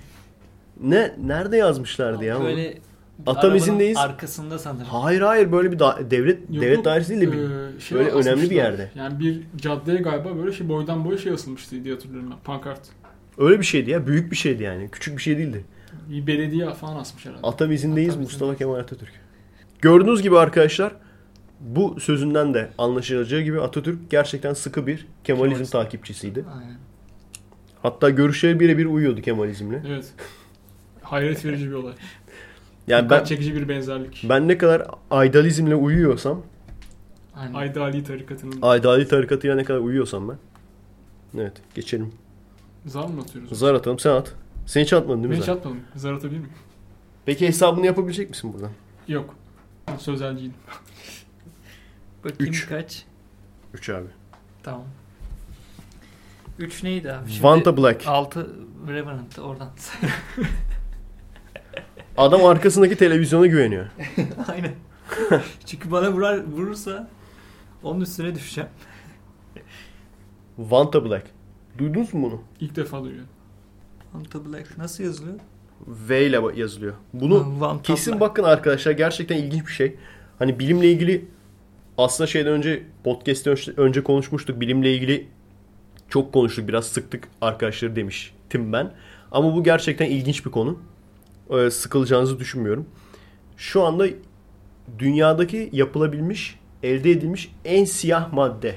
Ne 0.84 1.16
nerede 1.26 1.58
yazmışlardı 1.58 2.24
ya? 2.26 2.38
onu? 2.38 2.46
Böyle 2.46 2.78
Atam 3.22 3.38
arabanın 3.38 3.56
izindeyiz. 3.58 3.98
Arkasında 3.98 4.60
sanırım. 4.60 4.86
Hayır 4.86 5.22
hayır 5.22 5.52
böyle 5.52 5.72
bir 5.72 5.80
da- 5.80 6.00
devlet 6.12 6.40
Yok, 6.50 6.62
devlet 6.62 6.76
yok. 6.76 6.86
dairesi 6.86 7.10
değil 7.10 7.22
de 7.22 7.32
bir 7.32 7.38
Ee, 7.38 7.80
şey 7.80 7.98
böyle 7.98 8.10
önemli 8.10 8.26
bir 8.26 8.32
asmışlar. 8.32 8.56
yerde. 8.56 8.92
Yani 8.96 9.20
bir 9.20 9.42
caddeye 9.58 9.98
galiba 9.98 10.38
böyle 10.38 10.52
şey 10.52 10.70
boydan 10.70 11.06
boya 11.06 11.18
şey 11.18 11.32
asılmıştı 11.32 11.84
diye 11.84 11.94
hatırlıyorum 11.94 12.30
ben. 12.32 12.38
Pankart. 12.44 12.80
öyle 13.38 13.60
bir 13.60 13.66
şeydi 13.66 13.90
ya. 13.92 14.08
Büyük 14.08 14.32
bir 14.32 14.36
şeydi 14.36 14.64
yani. 14.64 14.90
Küçük 14.92 15.18
bir 15.18 15.22
şey 15.22 15.38
değildi. 15.38 15.66
Bir 16.10 16.28
belediye 16.28 16.74
falan 16.74 16.96
asmış 16.96 17.26
herhalde. 17.26 17.48
Atam 17.48 17.72
izindeyiz 17.72 18.10
Atam 18.10 18.22
Mustafa 18.22 18.46
izindeyiz. 18.46 18.60
Kemal 18.60 18.76
Atatürk. 18.80 19.12
Gördüğünüz 19.82 20.22
gibi 20.22 20.38
arkadaşlar 20.38 20.92
bu 21.60 22.00
sözünden 22.00 22.54
de 22.54 22.70
anlaşılacağı 22.78 23.42
gibi 23.42 23.62
Atatürk 23.62 24.10
gerçekten 24.10 24.54
sıkı 24.54 24.88
bir 24.88 25.08
Kemalizm 25.24 25.52
Kemalist. 25.54 25.72
takipçisiydi. 25.72 26.46
Aynen. 26.60 26.78
Hatta 27.82 28.10
görüşleri 28.10 28.60
birebir 28.60 28.86
uyuyordu 28.86 29.22
Kemalizmle. 29.22 29.84
Evet. 29.88 30.14
Hayret 31.02 31.46
verici 31.46 31.68
bir 31.70 31.74
olay. 31.76 31.94
Yani 32.88 33.04
Dikkat 33.06 33.20
ben 33.22 33.26
çekici 33.26 33.56
bir 33.56 33.70
benzerlik. 33.70 34.26
ben 34.30 34.48
ne 34.48 34.58
kadar 34.58 34.88
aydalizmle 35.12 35.76
uyuyorsam, 35.76 36.42
Aynen. 37.36 37.54
Aydali 37.54 38.04
tarikatının 38.04 38.60
aydali 38.62 39.08
tarikatıyla 39.08 39.56
ne 39.56 39.64
kadar 39.64 39.80
uyuyorsam 39.80 40.30
ben. 40.30 40.38
Evet, 41.42 41.54
geçelim. 41.76 42.14
zar 42.86 43.06
mı 43.08 43.22
atıyoruz? 43.22 43.60
Zar 43.60 43.74
atalım, 43.74 44.00
sen 44.00 44.10
at. 44.12 44.34
Sen 44.66 44.82
hiç 44.82 44.94
atmadın 44.94 45.18
değil 45.24 45.30
Ben 45.32 45.38
mi 45.38 45.42
hiç 45.42 45.46
zar? 45.46 45.54
atmadım. 45.54 45.80
Zar 45.96 46.14
atabilir 46.14 46.40
miyim? 46.40 46.52
Peki 47.26 47.48
hesabını 47.48 47.86
yapabilecek 47.86 48.30
misin 48.30 48.54
buradan? 48.54 48.72
Yok. 49.08 49.36
Ben 49.88 49.96
Sözelciyim. 49.98 50.54
Bakayım 52.24 52.54
Üç. 52.54 52.68
kaç. 52.70 53.06
3 53.74 53.90
abi. 53.90 54.08
Tamam. 54.64 54.86
3 56.60 56.84
neydi 56.84 57.14
abi? 57.14 57.30
Vanta 57.42 57.78
Black. 57.78 58.08
6 58.08 58.50
Revenant 58.88 59.40
oradan. 59.40 59.70
Adam 62.18 62.46
arkasındaki 62.46 62.96
televizyona 62.96 63.46
güveniyor. 63.46 63.86
Aynen. 64.48 64.72
Çünkü 65.66 65.92
bana 65.92 66.12
vurar, 66.12 66.44
vurursa 66.52 67.10
onun 67.84 68.02
üstüne 68.02 68.36
düşeceğim. 68.36 68.70
Vanta 70.58 71.06
Black. 71.06 71.26
Duydunuz 71.78 72.14
mu 72.14 72.32
bunu? 72.32 72.42
İlk 72.60 72.76
defa 72.76 73.04
duyuyorum. 73.04 73.30
Vanta 74.14 74.46
Black 74.46 74.78
nasıl 74.78 75.04
yazılıyor? 75.04 75.40
V 75.88 76.26
ile 76.26 76.40
yazılıyor. 76.56 76.94
Bunu 77.14 77.60
Vanta 77.60 77.84
kesin 77.84 78.12
Black. 78.12 78.22
bakın 78.22 78.44
arkadaşlar 78.44 78.92
gerçekten 78.92 79.38
ilginç 79.38 79.68
bir 79.68 79.72
şey. 79.72 79.96
Hani 80.40 80.60
bilimle 80.60 80.92
ilgili 80.92 81.26
aslında 82.04 82.28
şeyden 82.28 82.52
önce 82.54 82.84
podcast'ten 83.04 83.58
önce 83.78 84.04
konuşmuştuk. 84.04 84.62
Bilimle 84.62 84.94
ilgili 84.96 85.28
çok 86.10 86.34
konuştuk. 86.34 86.68
Biraz 86.68 86.86
sıktık 86.86 87.28
arkadaşları 87.42 87.96
demiştim 87.96 88.74
ben. 88.74 88.92
Ama 89.32 89.56
bu 89.56 89.64
gerçekten 89.64 90.06
ilginç 90.06 90.46
bir 90.46 90.52
konu. 90.52 90.80
Ee, 91.50 91.70
sıkılacağınızı 91.72 92.40
düşünmüyorum. 92.40 92.86
şu 93.58 93.84
anda 93.84 94.08
dünyadaki 95.00 95.70
yapılabilmiş, 95.74 96.60
elde 96.84 97.12
edilmiş 97.12 97.52
en 97.66 97.86
siyah 97.86 98.34
madde 98.34 98.76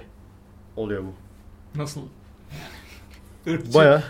oluyor 0.77 1.03
bu. 1.03 1.15
Nasıl? 1.79 2.01
Baya. 3.47 4.03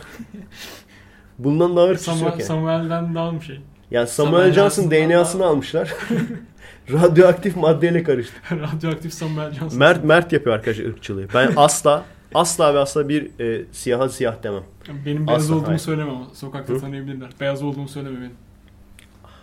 Bundan 1.38 1.77
daha 1.77 1.87
ırkçısı 1.87 2.11
Samuel, 2.11 2.25
yok 2.25 2.33
yani. 2.33 2.46
Samuel'den 2.46 3.14
daha 3.14 3.35
bir 3.35 3.40
şey. 3.40 3.61
Yani 3.90 4.09
Samuel 4.09 4.33
Samuel 4.33 4.53
Johnson 4.53 4.90
DNA'sını 4.90 5.40
daha- 5.42 5.51
almışlar. 5.51 5.94
Radyoaktif 6.90 7.57
maddeyle 7.57 8.03
karıştı. 8.03 8.35
Radyoaktif 8.51 9.12
Samuel 9.14 9.53
Johnson. 9.53 9.79
Mert 9.79 10.05
Mert 10.05 10.33
yapıyor 10.33 10.57
arkadaşlar 10.57 10.85
ırkçılığı. 10.85 11.27
Ben 11.35 11.53
asla 11.57 12.05
asla 12.35 12.75
ve 12.75 12.79
asla 12.79 13.09
bir 13.09 13.40
e, 13.40 13.64
siyaha 13.73 14.09
siyah 14.09 14.42
demem. 14.42 14.62
Benim 15.07 15.27
beyaz 15.27 15.42
Asla, 15.42 15.55
olduğumu 15.55 15.68
hayır. 15.68 15.79
söyleme 15.79 16.11
ama. 16.11 16.27
Sokakta 16.35 16.75
Hı? 16.75 16.81
tanıyabilirler. 16.81 17.31
Beyaz 17.40 17.62
olduğumu 17.62 17.88
söyleme 17.88 18.16
benim. 18.18 18.33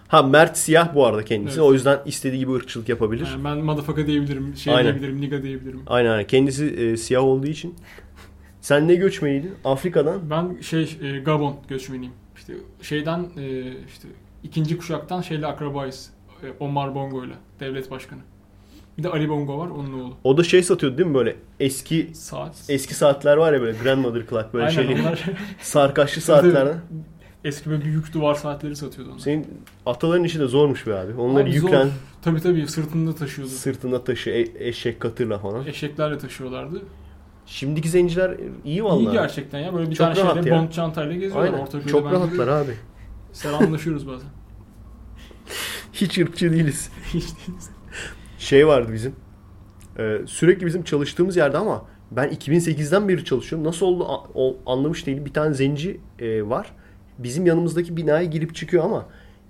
Ha 0.08 0.24
Mert 0.24 0.58
siyah 0.58 0.96
bu 0.96 1.06
arada 1.06 1.26
kendisi. 1.26 1.60
Evet. 1.60 1.70
O 1.70 1.74
yüzden 1.74 2.00
istediği 2.06 2.40
gibi 2.40 2.52
ırkçılık 2.52 2.90
yapabilir. 2.90 3.28
Yani 3.32 3.44
ben 3.44 3.58
motherfucker 3.58 4.08
diyebilirim, 4.08 4.56
şey 4.56 4.76
Aynen. 4.76 4.92
diyebilirim, 4.92 5.22
nigga 5.22 5.44
diyebilirim. 5.44 5.82
Aynen 5.88 6.10
aynen. 6.10 6.28
Kendisi 6.28 6.66
e, 6.66 6.98
siyah 6.98 7.24
olduğu 7.24 7.48
için. 7.48 7.76
Sen 8.62 8.88
ne 8.88 8.96
göçmeniydin? 8.96 9.54
Afrika'dan. 9.66 10.30
Ben 10.30 10.62
şey 10.62 10.98
e, 11.02 11.20
Gabon 11.20 11.56
göçmeniyim. 11.68 12.14
İşte 12.38 12.54
şeyden 12.82 13.20
e, 13.38 13.62
işte 13.88 14.08
ikinci 14.44 14.78
kuşaktan 14.78 15.22
şeyle 15.22 15.48
akrabayız. 15.48 16.10
E, 16.44 16.48
Omar 16.60 16.96
Bongo'yla 16.96 17.36
devlet 17.60 17.92
başkanı. 17.92 18.20
Bir 18.98 19.04
de 19.04 19.10
Ali 19.10 19.30
Bongo 19.30 19.58
var 19.58 19.68
onun 19.68 20.00
oğlu. 20.00 20.14
O 20.24 20.38
da 20.38 20.44
şey 20.44 20.64
satıyordu 20.64 20.98
değil 20.98 21.10
mi 21.10 21.16
böyle 21.16 21.36
eski 21.60 22.10
Saat. 22.14 22.56
eski 22.70 22.94
saatler 22.94 23.38
var 23.38 23.54
ya 23.54 23.62
böyle 23.62 23.78
grandmother 23.84 24.28
clock 24.30 24.54
böyle 24.54 24.66
Aynen 24.66 24.76
şeyli 24.76 25.02
onlar 25.02 25.26
sarkaçlı 25.62 26.22
saatlerden. 26.22 26.78
eski 27.44 27.70
böyle 27.70 27.84
büyük 27.84 28.14
duvar 28.14 28.36
saatleri 28.36 28.76
satıyordu 28.76 29.12
onlar. 29.12 29.20
Senin 29.20 29.48
ataların 29.86 30.24
işi 30.24 30.40
de 30.40 30.46
zormuş 30.48 30.88
be 30.88 30.96
abi. 30.96 31.14
Onları 31.14 31.44
Abi 31.44 31.60
zor. 31.60 31.68
yüklen 31.70 31.90
Tabii 32.22 32.42
tabii 32.42 32.68
sırtında 32.68 33.16
taşıyordu. 33.16 33.52
sırtında 33.52 34.04
taşı 34.04 34.30
e- 34.30 34.68
eşek 34.68 35.00
katırla 35.00 35.40
falan. 35.40 35.66
Eşeklerle 35.68 36.18
taşıyorlardı. 36.18 36.82
Şimdiki 37.46 37.90
zenciler 37.90 38.38
iyi 38.66 38.84
vallahi. 38.84 39.04
İyi 39.06 39.12
gerçekten 39.12 39.60
ya. 39.60 39.74
Böyle 39.74 39.90
bir 39.90 39.96
Çok 39.96 40.16
tane 40.16 40.34
şeyle 40.34 40.50
ya. 40.50 40.62
bond 40.62 40.70
çantayla 40.72 41.14
geziyorlar. 41.14 41.46
Aynen. 41.54 41.60
Ortaköy'de 41.64 41.88
Çok 41.92 42.12
rahatlar 42.12 42.48
abi. 42.48 42.72
Selamlaşıyoruz 43.34 44.08
bazen. 44.08 44.30
Hiç 46.02 46.18
ırkçı 46.18 46.52
değiliz. 46.52 46.90
Hiç 47.14 47.14
değiliz. 47.14 47.70
Şey 48.40 48.68
vardı 48.68 48.94
bizim. 48.94 49.16
Ee, 50.00 50.18
sürekli 50.26 50.66
bizim 50.66 50.84
çalıştığımız 50.84 51.38
yerde 51.38 51.58
ama 51.58 51.86
ben 52.12 52.30
2008'den 52.30 53.10
beri 53.10 53.26
çalışıyorum. 53.26 53.68
Nasıl 53.68 53.86
oldu 53.86 54.08
o, 54.36 54.58
anlamış 54.66 55.08
değilim. 55.08 55.26
Bir 55.26 55.34
tane 55.34 55.54
zenci 55.54 56.00
e, 56.20 56.50
var. 56.50 56.72
Bizim 57.18 57.46
yanımızdaki 57.46 57.98
binaya 57.98 58.24
girip 58.24 58.56
çıkıyor 58.56 58.84
ama 58.84 59.06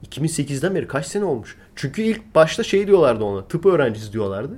2008'den 0.10 0.76
beri 0.76 0.88
kaç 0.88 1.06
sene 1.06 1.24
olmuş? 1.24 1.58
Çünkü 1.76 2.02
ilk 2.02 2.36
başta 2.36 2.64
şey 2.64 2.88
diyorlardı 2.88 3.24
ona. 3.24 3.48
Tıp 3.48 3.66
öğrencisi 3.66 4.14
diyorlardı. 4.14 4.54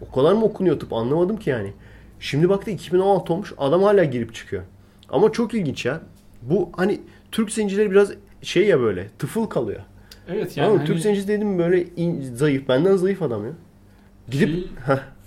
O 0.00 0.14
kadar 0.14 0.32
mı 0.32 0.44
okunuyor 0.44 0.80
tıp 0.80 0.92
anlamadım 0.92 1.36
ki 1.36 1.50
yani. 1.50 1.72
Şimdi 2.20 2.48
baktı 2.48 2.70
2016 2.70 3.32
olmuş. 3.32 3.52
Adam 3.58 3.82
hala 3.82 4.04
girip 4.04 4.34
çıkıyor. 4.34 4.62
Ama 5.08 5.32
çok 5.32 5.54
ilginç 5.54 5.84
ya. 5.84 6.00
Bu 6.42 6.70
hani 6.76 7.00
Türk 7.32 7.52
zencileri 7.52 7.90
biraz 7.90 8.12
şey 8.42 8.66
ya 8.66 8.80
böyle 8.80 9.08
tıfıl 9.18 9.46
kalıyor. 9.46 9.80
Evet 10.32 10.56
yani 10.56 10.68
Ama 10.68 10.78
hani 10.78 10.86
Türk 10.86 10.98
zencisi 11.00 11.28
dedim 11.28 11.58
böyle 11.58 11.86
in- 11.96 12.34
zayıf. 12.34 12.68
Benden 12.68 12.96
zayıf 12.96 13.22
adam 13.22 13.44
ya. 13.46 13.52
Gidip 14.30 14.48
Şey- 14.48 14.66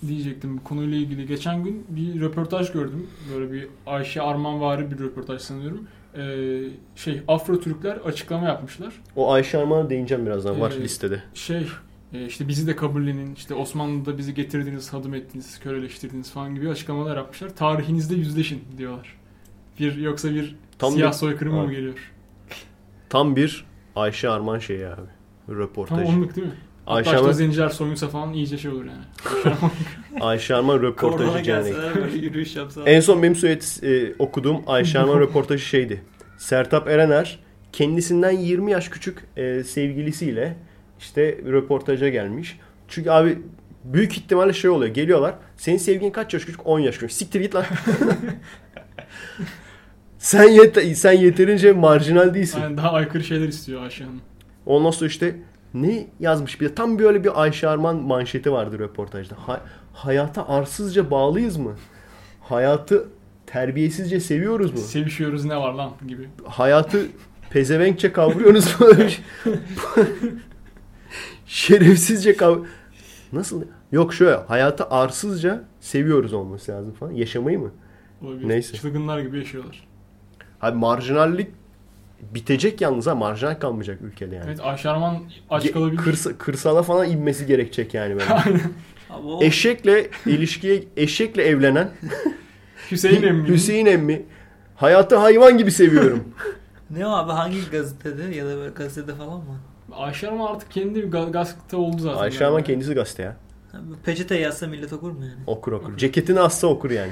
diyecektim 0.08 0.58
konuyla 0.58 0.98
ilgili. 0.98 1.28
Geçen 1.28 1.64
gün 1.64 1.86
bir 1.90 2.22
röportaj 2.22 2.72
gördüm. 2.72 3.08
Böyle 3.34 3.52
bir 3.52 3.68
Ayşe 3.88 4.22
Armanvari 4.22 4.92
bir 4.92 5.00
röportaj 5.00 5.42
sanıyorum. 5.42 5.88
Ee, 6.18 6.60
şey 6.96 7.22
Afro 7.28 7.60
Türkler 7.60 7.96
açıklama 7.98 8.48
yapmışlar. 8.48 8.94
o 9.16 9.32
Ayşe 9.32 9.58
Arman'a 9.58 9.90
değineceğim 9.90 10.26
birazdan. 10.26 10.62
Var 10.62 10.72
Ee, 10.80 10.84
listede. 10.84 11.24
Şey 11.34 11.68
e, 12.14 12.26
işte 12.26 12.48
bizi 12.48 12.68
de 12.68 12.76
kabullenin, 12.76 13.36
işte 13.36 13.54
Osmanlı'da 13.56 14.18
bizi 14.18 14.34
getirdiniz, 14.34 14.94
hadım 14.94 15.14
ettiniz, 15.14 15.60
köleleştirdiniz 15.60 16.32
falan 16.32 16.56
gibi 16.56 16.70
açıklamalar 16.70 17.18
yapmışlar. 17.18 17.50
Tarihinizde 17.56 18.16
yüzleşin 18.16 18.62
diyorlar. 18.78 19.18
Bir 19.80 19.96
yoksa 19.98 20.30
bir 20.32 20.56
Tam 20.80 20.92
siyah 20.94 21.12
bir- 21.12 21.18
soykırımı 21.18 21.64
mı 21.66 21.72
geliyor? 21.72 22.12
Tam 23.10 23.36
bir 23.36 23.66
Ayşe 23.96 24.30
Arman 24.30 24.60
şeyi 24.60 24.88
abi. 24.88 24.96
Tam 25.48 25.58
Röportajı. 25.58 26.06
onluk 26.06 26.36
değil 26.36 26.48
mi? 26.48 26.54
Hatta 26.86 26.98
Ayşe 26.98 27.10
işte 27.10 27.20
Arman, 27.20 27.32
zenciler 27.32 27.70
soyunsa 27.70 28.08
falan 28.08 28.34
iyice 28.34 28.58
şey 28.58 28.72
olur 28.72 28.86
yani. 28.86 29.56
Ayşe 30.22 30.54
Arman- 30.54 30.82
röportajı 30.82 31.76
böyle 31.96 32.18
yürüyüş 32.18 32.56
yapsalar. 32.56 32.88
En 32.88 33.00
son 33.00 33.24
benim 33.24 33.36
söyledi, 33.36 33.66
e, 33.84 34.14
okuduğum 34.20 34.62
Ayşe 34.68 35.00
Arman 35.00 35.20
röportajı 35.20 35.66
şeydi. 35.66 36.04
Sertap 36.38 36.88
Erener 36.88 37.40
kendisinden 37.72 38.32
20 38.32 38.72
yaş 38.72 38.90
küçük 38.90 39.18
e, 39.38 39.64
sevgilisiyle 39.64 40.58
işte 41.00 41.38
röportaja 41.46 42.10
gelmiş. 42.10 42.60
Çünkü 42.88 43.10
abi 43.10 43.40
büyük 43.84 44.18
ihtimalle 44.18 44.54
şey 44.54 44.70
oluyor. 44.70 44.94
Geliyorlar. 44.94 45.36
Senin 45.58 45.78
sevgilin 45.78 46.12
kaç 46.12 46.34
yaş 46.34 46.46
küçük? 46.46 46.68
10 46.68 46.80
yaş 46.80 46.96
küçük. 46.96 47.12
Siktir 47.12 47.42
git 47.42 47.56
lan. 47.56 47.66
sen 50.26 50.50
yet 50.50 50.98
sen 50.98 51.12
yeterince 51.14 51.72
marjinal 51.72 52.34
değilsin. 52.34 52.62
yani 52.62 52.78
daha 52.78 52.92
aykırı 52.92 53.24
şeyler 53.24 53.48
istiyor 53.48 53.84
Ayşe 53.84 54.04
Hanım. 54.04 54.22
Ondan 54.66 54.92
sonra 54.92 55.08
işte 55.08 55.36
ne 55.74 56.08
yazmış 56.20 56.62
bir 56.62 56.70
de 56.70 56.76
tam 56.76 57.00
böyle 57.00 57.24
bir 57.24 57.42
Ayşe 57.42 57.68
Arman 57.68 57.96
manşeti 57.96 58.52
vardı 58.52 58.80
röportajda. 58.80 59.36
Ha- 59.38 59.62
hayata 59.94 60.48
arsızca 60.48 61.12
bağlıyız 61.12 61.58
mı? 61.58 61.76
Hayatı 62.42 63.08
terbiyesizce 63.46 64.20
seviyoruz 64.20 64.72
mu? 64.72 64.78
Sevişiyoruz 64.78 65.46
ne 65.46 65.58
var 65.58 65.74
lan 65.74 65.92
gibi. 66.08 66.30
Hayatı 66.48 67.06
pezevenkçe 67.50 68.12
kavruyoruz 68.12 68.80
mu? 68.80 68.88
Şerefsizce 71.46 72.38
kav... 72.38 72.58
Nasıl? 73.34 73.64
Yok 73.92 74.14
şöyle 74.14 74.36
hayatı 74.36 74.86
arsızca 74.90 75.64
seviyoruz 75.80 76.34
olması 76.34 76.72
lazım 76.72 76.94
falan. 76.94 77.12
Yaşamayı 77.12 77.60
mı? 77.60 77.72
Olabilir. 78.22 78.50
Neyse. 78.50 78.78
Çılgınlar 78.78 79.20
gibi 79.20 79.38
yaşıyorlar. 79.38 79.85
Abi 80.66 80.78
marjinallik 80.78 81.48
bitecek 82.34 82.82
yalnız 82.82 83.08
ha. 83.08 83.16
Marjinal 83.16 83.60
kalmayacak 83.60 84.02
ülkede 84.02 84.36
yani. 84.36 84.46
Evet 84.48 84.60
Ayşe 84.64 84.90
Arman 84.90 85.18
aç 85.50 85.72
kalabilir. 85.72 85.98
kırsa- 86.02 86.38
kırsala 86.38 86.84
falan 86.84 87.10
inmesi 87.10 87.46
gerekecek 87.46 87.94
yani 87.94 88.14
böyle. 88.14 88.26
Abi 89.10 89.28
o 89.28 89.44
Eşekle 89.44 90.10
ilişkiye 90.26 90.84
eşekle 90.98 91.44
evlenen 91.44 91.90
Hüseyin 92.92 93.24
emmi. 93.24 93.48
Hüseyin 93.48 93.86
emmi 93.86 94.26
hayatı 94.76 95.16
hayvan 95.16 95.58
gibi 95.58 95.72
seviyorum. 95.72 96.24
ne 96.90 97.08
o 97.08 97.10
abi 97.10 97.32
hangi 97.32 97.70
gazetede 97.72 98.36
ya 98.36 98.46
da 98.46 98.56
böyle 98.58 98.70
gazetede 98.74 99.16
falan 99.16 99.38
mı? 99.38 99.58
Ayşe 99.92 100.28
Arman 100.28 100.54
artık 100.54 100.72
kendi 100.72 100.96
bir 101.04 101.12
ga- 101.12 101.32
gazete 101.32 101.76
oldu 101.78 101.98
zaten. 102.02 102.18
Ayşe 102.20 102.40
galiba. 102.40 102.48
Arman 102.56 102.64
kendisi 102.64 102.94
gazete 102.94 103.24
ya. 103.24 103.36
Peçete 104.06 104.36
yazsa 104.40 104.68
millet 104.68 104.94
okur 104.94 105.12
mu 105.12 105.24
yani? 105.26 105.44
Okur 105.48 105.72
okur. 105.72 105.98
Ceketini 105.98 106.40
assa 106.40 106.68
okur 106.68 106.92
yani. 106.92 107.12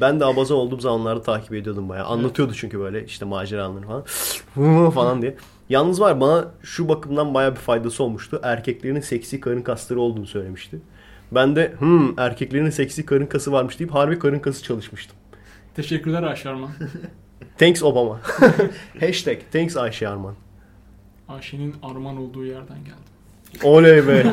Ben 0.00 0.20
de 0.20 0.24
abaza 0.24 0.54
olduğum 0.54 0.80
zamanlarda 0.80 1.22
takip 1.22 1.54
ediyordum 1.54 1.88
bayağı. 1.88 2.06
Anlatıyordu 2.06 2.54
çünkü 2.54 2.78
böyle 2.78 3.04
işte 3.04 3.24
maceralarını 3.24 3.86
falan. 3.86 4.90
falan 4.90 5.22
diye. 5.22 5.36
Yalnız 5.68 6.00
var 6.00 6.20
bana 6.20 6.48
şu 6.62 6.88
bakımdan 6.88 7.34
bayağı 7.34 7.52
bir 7.52 7.60
faydası 7.60 8.04
olmuştu. 8.04 8.40
Erkeklerin 8.42 9.00
seksi 9.00 9.40
karın 9.40 9.62
kasları 9.62 10.00
olduğunu 10.00 10.26
söylemişti. 10.26 10.80
Ben 11.32 11.56
de 11.56 11.74
hmm 11.78 12.18
erkeklerin 12.18 12.70
seksi 12.70 13.06
karın 13.06 13.26
kası 13.26 13.52
varmış 13.52 13.78
deyip 13.78 13.94
harbi 13.94 14.18
karın 14.18 14.38
kası 14.38 14.62
çalışmıştım. 14.62 15.16
Teşekkürler 15.74 16.22
Ayşe 16.22 16.48
Arman. 16.48 16.70
Thanks 17.58 17.82
Obama. 17.82 18.20
Hashtag 19.00 19.38
thanks 19.52 19.76
Ayşe 19.76 20.08
Arman. 20.08 20.34
Ayşe'nin 21.28 21.74
Arman 21.82 22.16
olduğu 22.16 22.44
yerden 22.44 22.78
geldim. 22.78 23.62
Oley 23.62 24.08
be. 24.08 24.32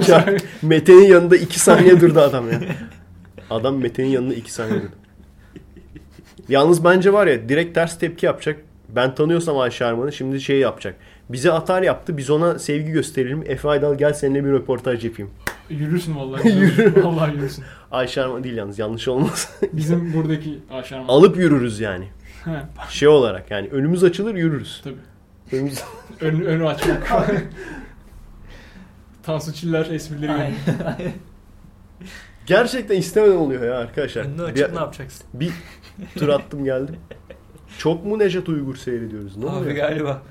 Mete'nin 0.61 1.07
yanında 1.07 1.37
iki 1.37 1.59
saniye 1.59 2.01
durdu 2.01 2.19
adam 2.19 2.51
ya. 2.51 2.61
Adam 3.49 3.77
Mete'nin 3.77 4.07
yanında 4.07 4.33
iki 4.33 4.53
saniye 4.53 4.81
durdu. 4.81 4.91
Yalnız 6.49 6.83
bence 6.83 7.13
var 7.13 7.27
ya 7.27 7.49
direkt 7.49 7.75
ters 7.75 7.99
tepki 7.99 8.25
yapacak. 8.25 8.59
Ben 8.89 9.15
tanıyorsam 9.15 9.57
Ayşe 9.57 9.85
Arman'ı 9.85 10.11
şimdi 10.13 10.41
şey 10.41 10.59
yapacak. 10.59 10.95
Bize 11.29 11.51
atar 11.51 11.81
yaptı. 11.81 12.17
Biz 12.17 12.29
ona 12.29 12.59
sevgi 12.59 12.91
gösterelim. 12.91 13.43
Efe 13.47 13.69
Aydal 13.69 13.97
gel 13.97 14.13
seninle 14.13 14.45
bir 14.45 14.49
röportaj 14.51 15.05
yapayım. 15.05 15.31
Yürürsün 15.69 16.15
vallahi. 16.15 16.49
Yürürüm. 16.57 17.03
vallahi 17.03 17.35
yürürsün. 17.35 17.63
Ayşe 17.91 18.21
Arman 18.21 18.43
değil 18.43 18.55
yalnız 18.57 18.79
yanlış 18.79 19.07
olmaz. 19.07 19.49
Bizim 19.73 20.13
buradaki 20.13 20.59
Ayşe 20.71 20.95
Arman. 20.95 21.07
Alıp 21.07 21.37
yürürüz 21.37 21.79
yani. 21.79 22.07
He, 22.45 22.51
Şey 22.89 23.07
olarak 23.07 23.51
yani 23.51 23.67
önümüz 23.69 24.03
açılır 24.03 24.35
yürürüz. 24.35 24.81
tabii. 24.83 24.95
Önümüz... 25.51 25.79
Ön, 26.21 26.41
önü 26.41 26.67
açmak. 26.67 27.07
Tansu 29.23 29.53
Çiller 29.53 29.85
esprileri 29.85 30.31
Aynen. 30.31 30.53
Gerçekten 32.45 32.97
istemeden 32.97 33.35
oluyor 33.35 33.63
ya 33.63 33.77
arkadaşlar. 33.77 34.21
Önünü 34.25 34.37
Bir- 34.37 34.43
açıp 34.43 34.73
ne 34.73 34.79
yapacaksın? 34.79 35.25
Bir 35.33 35.51
tur 36.17 36.27
attım 36.29 36.63
geldim. 36.65 36.95
Çok 37.77 38.05
mu 38.05 38.19
Nejat 38.19 38.49
Uygur 38.49 38.75
seyrediyoruz? 38.75 39.37
Ne 39.37 39.45
abi 39.49 39.55
oluyor? 39.55 39.75
galiba. 39.75 40.21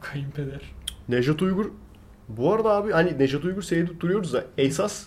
Kayınpeder. 0.00 0.60
Nejat 1.08 1.42
Uygur 1.42 1.70
bu 2.28 2.52
arada 2.54 2.70
abi 2.70 2.92
hani 2.92 3.18
Nejat 3.18 3.44
Uygur 3.44 3.62
seyredip 3.62 4.00
duruyoruz 4.00 4.32
da 4.32 4.44
esas 4.58 5.06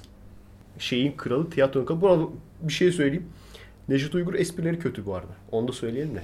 şeyin 0.80 1.12
kralı 1.18 1.50
tiyatronun 1.50 1.86
kralı. 1.86 2.02
Bu 2.02 2.10
arada 2.10 2.24
bir 2.62 2.74
şey 2.74 2.92
söyleyeyim. 2.92 3.26
Nejat 3.90 4.16
Uygur 4.16 4.34
esprileri 4.34 4.80
kötü 4.80 5.06
bu 5.06 5.16
arada. 5.16 5.32
Onu 5.52 5.68
da 5.68 5.72
söyleyelim 5.72 6.16
de. 6.16 6.22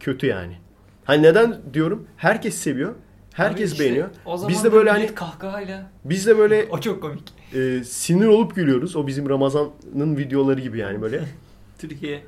Kötü 0.00 0.26
yani. 0.26 0.56
Hani 1.04 1.22
neden 1.22 1.56
diyorum? 1.74 2.06
Herkes 2.16 2.54
seviyor. 2.54 2.94
Herkes 3.32 3.70
Abi 3.70 3.72
işte 3.72 3.84
beğeniyor. 3.84 4.08
O 4.24 4.36
zaman 4.36 4.52
Biz 4.54 4.64
de 4.64 4.72
böyle 4.72 4.90
hani 4.90 5.02
millet 5.02 5.14
kahkahayla. 5.14 5.90
biz 6.04 6.26
de 6.26 6.38
böyle 6.38 6.66
O 6.70 6.80
çok 6.80 7.02
komik. 7.02 7.22
e, 7.54 7.84
sinir 7.84 8.26
olup 8.26 8.54
gülüyoruz. 8.56 8.96
O 8.96 9.06
bizim 9.06 9.28
Ramazan'ın 9.28 10.16
videoları 10.16 10.60
gibi 10.60 10.78
yani 10.78 11.02
böyle. 11.02 11.20
Türkiye. 11.78 12.24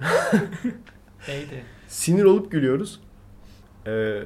Neydi? 1.29 1.63
sinir 1.89 2.25
olup 2.25 2.53
gülüyoruz. 2.53 3.01
E, 3.87 4.23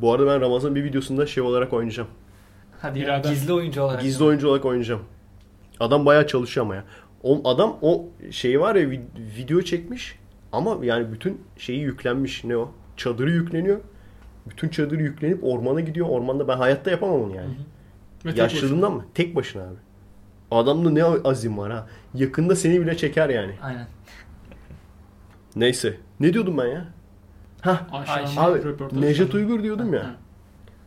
bu 0.00 0.12
arada 0.12 0.26
ben 0.26 0.40
Ramazan 0.40 0.74
bir 0.74 0.84
videosunda 0.84 1.26
şey 1.26 1.42
olarak 1.42 1.72
oynayacağım. 1.72 2.08
Hadi 2.80 2.98
ya, 2.98 3.04
Birader. 3.06 3.30
gizli 3.30 3.52
oyuncu 3.52 3.82
olarak. 3.82 4.02
Gizli 4.02 4.24
oyuncu 4.24 4.48
olarak 4.48 4.64
oynayacağım. 4.64 5.02
Adam 5.80 6.06
bayağı 6.06 6.26
çalışıyor 6.26 6.66
ama 6.66 6.74
ya. 6.74 6.84
O, 7.22 7.48
adam 7.48 7.76
o 7.82 8.06
şeyi 8.30 8.60
var 8.60 8.74
ya 8.74 8.84
vid- 8.88 9.36
video 9.38 9.62
çekmiş 9.62 10.18
ama 10.52 10.78
yani 10.84 11.12
bütün 11.12 11.40
şeyi 11.58 11.80
yüklenmiş. 11.80 12.44
Ne 12.44 12.56
o? 12.56 12.72
Çadırı 12.96 13.30
yükleniyor. 13.30 13.80
Bütün 14.46 14.68
çadır 14.68 14.98
yüklenip 14.98 15.44
ormana 15.44 15.80
gidiyor. 15.80 16.06
Ormanda 16.08 16.48
ben 16.48 16.56
hayatta 16.56 16.90
yapamam 16.90 17.22
onu 17.22 17.36
yani. 17.36 17.54
Ve 18.24 18.30
tek 18.30 18.38
Yaşlılığından 18.38 18.92
mı? 18.92 19.04
Tek 19.14 19.36
başına 19.36 19.62
abi. 19.62 19.76
Adamda 20.50 20.90
ne 20.90 21.04
azim 21.04 21.58
var 21.58 21.72
ha. 21.72 21.86
Yakında 22.14 22.56
seni 22.56 22.80
bile 22.80 22.96
çeker 22.96 23.28
yani. 23.28 23.52
Aynen. 23.62 23.86
Neyse. 25.56 25.96
Ne 26.20 26.32
diyordum 26.32 26.58
ben 26.58 26.66
ya? 26.66 26.88
Aşağıdan 27.92 28.22
Abi 28.22 28.34
falan. 28.34 28.52
Uygur 28.52 29.62
diyordum 29.62 29.90
Ha. 29.90 29.96
ya. 29.96 30.16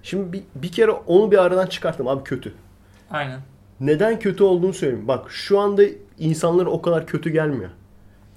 Şimdi 0.03 0.33
bir, 0.33 0.43
bir 0.55 0.71
kere 0.71 0.91
onu 0.91 1.31
bir 1.31 1.37
aradan 1.37 1.67
çıkarttım. 1.67 2.07
Abi 2.07 2.23
kötü. 2.23 2.53
Aynen. 3.11 3.39
Neden 3.79 4.19
kötü 4.19 4.43
olduğunu 4.43 4.73
söyleyeyim. 4.73 5.07
Bak 5.07 5.31
şu 5.31 5.59
anda 5.59 5.83
insanlara 6.19 6.69
o 6.69 6.81
kadar 6.81 7.07
kötü 7.07 7.29
gelmiyor. 7.29 7.69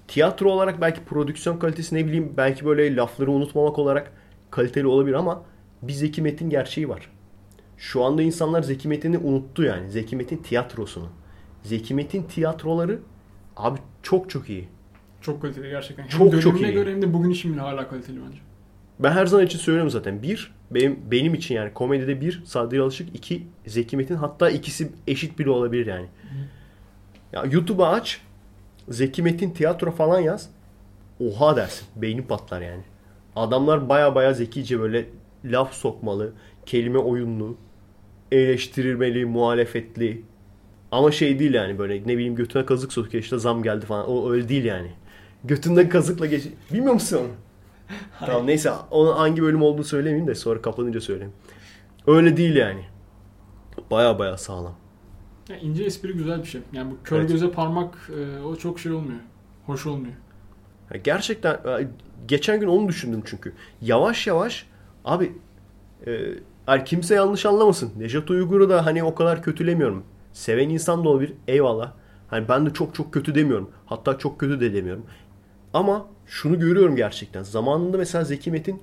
Tiyatro 0.09 0.51
olarak 0.51 0.81
belki 0.81 1.05
prodüksiyon 1.05 1.57
kalitesi 1.59 1.95
ne 1.95 2.07
bileyim 2.07 2.35
belki 2.37 2.65
böyle 2.65 2.97
lafları 2.97 3.31
unutmamak 3.31 3.79
olarak 3.79 4.13
kaliteli 4.51 4.87
olabilir 4.87 5.15
ama 5.15 5.43
bir 5.83 5.93
Zeki 5.93 6.23
Metin 6.23 6.51
gerçeği 6.51 6.89
var. 6.89 7.11
Şu 7.77 8.05
anda 8.05 8.23
insanlar 8.23 8.63
Zeki 8.63 8.89
Metin'i 8.89 9.19
unuttu 9.19 9.63
yani. 9.63 9.91
Zeki 9.91 10.17
Metin 10.17 10.37
tiyatrosunu. 10.37 11.09
Zeki 11.63 11.95
Metin 11.95 12.23
tiyatroları 12.23 12.99
abi 13.57 13.79
çok 14.03 14.31
çok 14.31 14.51
iyi. 14.51 14.69
Çok 15.21 15.43
kaliteli 15.43 15.69
gerçekten. 15.71 16.03
Hem 16.03 16.11
Çok, 16.11 16.43
çok 16.43 16.61
iyi. 16.61 16.73
göre 16.73 16.91
hem 16.91 17.03
de 17.03 17.13
bugün 17.13 17.31
için 17.31 17.53
bile 17.53 17.61
hala 17.61 17.89
kaliteli 17.89 18.19
bence. 18.27 18.39
Ben 18.99 19.13
her 19.13 19.27
zaman 19.27 19.47
için 19.47 19.59
söylüyorum 19.59 19.91
zaten. 19.91 20.23
Bir, 20.23 20.53
benim, 20.71 20.99
benim 21.11 21.35
için 21.35 21.55
yani 21.55 21.75
komedide 21.75 22.21
bir 22.21 22.43
Sadri 22.45 22.81
Alışık, 22.81 23.17
iki 23.17 23.47
Zeki 23.67 23.97
Metin. 23.97 24.15
Hatta 24.15 24.51
ikisi 24.51 24.93
eşit 25.07 25.39
biri 25.39 25.51
olabilir 25.51 25.87
yani. 25.87 26.07
Ya 27.33 27.45
YouTube'a 27.51 27.89
aç, 27.89 28.21
Zeki 28.89 29.23
Metin 29.23 29.51
tiyatro 29.51 29.91
falan 29.91 30.21
yaz. 30.21 30.51
Oha 31.21 31.57
dersin. 31.57 31.87
Beynin 31.97 32.23
patlar 32.23 32.61
yani. 32.61 32.83
Adamlar 33.37 33.89
baya 33.89 34.15
baya 34.15 34.33
zekice 34.33 34.81
böyle 34.81 35.07
laf 35.45 35.75
sokmalı, 35.75 36.33
kelime 36.67 36.99
oyunlu, 36.99 37.57
eleştirilmeli, 38.33 39.25
muhalefetli. 39.25 40.23
Ama 40.93 41.11
şey 41.13 41.39
değil 41.39 41.55
yani 41.55 41.79
böyle 41.79 41.95
ne 41.95 42.07
bileyim 42.17 42.35
götüne 42.35 42.67
kazık 42.67 42.93
sokuyor 42.93 43.25
işte 43.25 43.39
zam 43.39 43.63
geldi 43.63 43.87
falan. 43.87 44.09
O 44.09 44.33
öyle 44.33 44.49
değil 44.49 44.65
yani. 44.65 44.91
Götünden 45.45 45.89
kazıkla 45.89 46.27
geç... 46.27 46.45
Bilmiyor 46.73 46.93
musun 46.95 47.19
onu? 47.19 47.29
Tamam 48.27 48.47
neyse 48.47 48.71
onun 48.91 49.13
hangi 49.13 49.43
bölüm 49.43 49.63
olduğunu 49.63 49.85
söylemeyeyim 49.85 50.27
de 50.27 50.35
sonra 50.35 50.63
kapanınca 50.63 51.01
söyleyeyim. 51.01 51.33
Öyle 52.07 52.37
değil 52.37 52.57
yani. 52.57 52.85
Baya 53.91 54.19
baya 54.19 54.37
sağlam. 54.39 54.75
Ya 55.49 55.57
ince 55.57 55.85
espri 55.85 56.13
güzel 56.13 56.39
bir 56.43 56.47
şey. 56.49 56.61
Yani 56.73 56.91
bu 56.91 56.97
kör 57.05 57.21
Evet. 57.21 57.31
göze 57.31 57.51
parmak 57.51 58.11
e, 58.17 58.43
o 58.43 58.57
çok 58.57 58.81
şey 58.81 58.93
olmuyor. 58.93 59.21
Hoş 59.67 59.87
olmuyor. 59.87 60.15
Ya 60.95 61.01
gerçekten 61.05 61.59
geçen 62.29 62.61
gün 62.61 62.69
onu 62.69 62.89
düşündüm 62.89 63.23
çünkü. 63.25 63.53
Yavaş 63.83 64.27
yavaş 64.27 64.67
abi 65.05 65.33
e, 66.07 66.11
yani 66.69 66.85
kimse 66.85 67.15
yanlış 67.15 67.47
anlamasın. 67.47 67.93
Nejat 67.99 68.31
Uygur'u 68.31 68.71
da 68.71 68.87
hani 68.87 69.05
o 69.05 69.15
kadar 69.15 69.43
kötülemiyorum. 69.43 70.05
Seven 70.33 70.69
insan 70.69 71.05
da 71.05 71.09
olabilir. 71.09 71.33
Eyvallah. 71.49 71.93
Hani 72.29 72.49
ben 72.49 72.67
de 72.67 72.73
çok 72.73 72.95
çok 72.95 73.13
kötü 73.13 73.35
demiyorum. 73.35 73.71
Hatta 73.87 74.19
çok 74.19 74.41
kötü 74.41 74.61
de 74.61 74.75
demiyorum. 74.75 75.07
Ama 75.75 76.07
şunu 76.27 76.61
görüyorum 76.61 76.97
gerçekten. 76.97 77.43
Zamanında 77.43 77.99
mesela 77.99 78.25
Zeki 78.25 78.51
Metin 78.51 78.83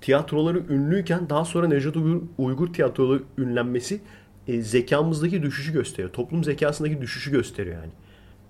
tiyatroları 0.00 0.58
ünlüyken 0.68 1.28
daha 1.28 1.44
sonra 1.44 1.68
Nejat 1.68 1.96
Uygur, 1.96 2.22
Uygur 2.38 2.72
tiyatroları 2.72 3.22
ünlenmesi 3.38 4.00
e, 4.48 4.62
zekamızdaki 4.62 5.42
düşüşü 5.42 5.72
gösteriyor. 5.72 6.12
Toplum 6.12 6.44
zekasındaki 6.44 7.00
düşüşü 7.00 7.30
gösteriyor 7.30 7.76
yani. 7.76 7.92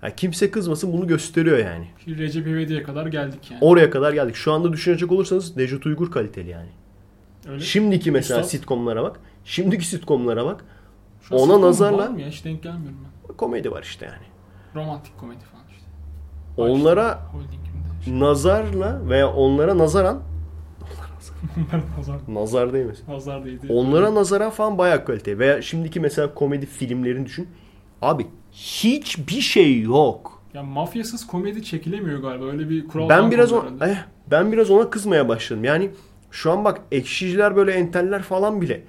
yani. 0.03 0.13
Kimse 0.15 0.51
kızmasın 0.51 0.93
bunu 0.93 1.07
gösteriyor 1.07 1.57
yani. 1.57 1.87
Recep 2.07 2.47
İvedik'e 2.47 2.83
kadar 2.83 3.05
geldik 3.05 3.51
yani. 3.51 3.59
Oraya 3.61 3.89
kadar 3.89 4.13
geldik. 4.13 4.35
Şu 4.35 4.53
anda 4.53 4.73
düşünecek 4.73 5.11
olursanız 5.11 5.57
Nejat 5.57 5.85
Uygur 5.85 6.11
kaliteli 6.11 6.49
yani. 6.49 6.69
Öyle. 7.49 7.59
Şimdiki 7.59 8.11
mesela 8.11 8.39
Üstad. 8.39 8.51
sitcomlara 8.51 9.03
bak. 9.03 9.19
Şimdiki 9.45 9.87
sitcomlara 9.87 10.45
bak. 10.45 10.65
Şu 11.21 11.35
ona 11.35 11.61
nazarla- 11.61 11.97
var 11.97 12.07
mı 12.07 12.21
ya? 12.21 12.27
Hiç 12.27 12.45
denk 12.45 12.63
gelmiyorum 12.63 12.97
ben. 13.29 13.35
Komedi 13.35 13.71
var 13.71 13.83
işte 13.83 14.05
yani. 14.05 14.25
Romantik 14.75 15.17
komedi 15.17 15.43
falan 15.51 15.63
işte. 15.71 15.85
Onlara 16.57 17.23
Holding'imde. 17.33 17.66
Nazarla 18.09 19.01
veya 19.09 19.33
onlara 19.33 19.77
nazaran 19.77 20.21
nazar, 21.97 22.15
nazar 22.27 22.73
değmesin. 22.73 23.05
nazar 23.11 23.45
değdi. 23.45 23.67
Onlara 23.69 24.15
nazaran 24.15 24.49
falan 24.49 24.77
bayağı 24.77 25.05
kalite. 25.05 25.39
Veya 25.39 25.61
şimdiki 25.61 25.99
mesela 25.99 26.33
komedi 26.33 26.65
filmlerini 26.65 27.25
düşün. 27.25 27.47
Abi 28.01 28.27
hiçbir 28.51 29.41
şey 29.41 29.81
yok. 29.81 30.41
Ya 30.53 30.63
mafyasız 30.63 31.27
komedi 31.27 31.63
çekilemiyor 31.63 32.19
galiba. 32.21 32.45
Öyle 32.45 32.69
bir 32.69 32.87
kural 32.87 33.09
Ben 33.09 33.31
biraz 33.31 33.53
o, 33.53 33.61
koydular 33.61 33.81
herhalde. 33.87 33.99
eh, 33.99 34.05
ben 34.31 34.51
biraz 34.51 34.69
ona 34.71 34.89
kızmaya 34.89 35.27
başladım. 35.27 35.63
Yani 35.63 35.89
şu 36.31 36.51
an 36.51 36.65
bak 36.65 36.81
ekşiciler 36.91 37.55
böyle 37.55 37.71
enteller 37.71 38.21
falan 38.21 38.61
bile 38.61 38.83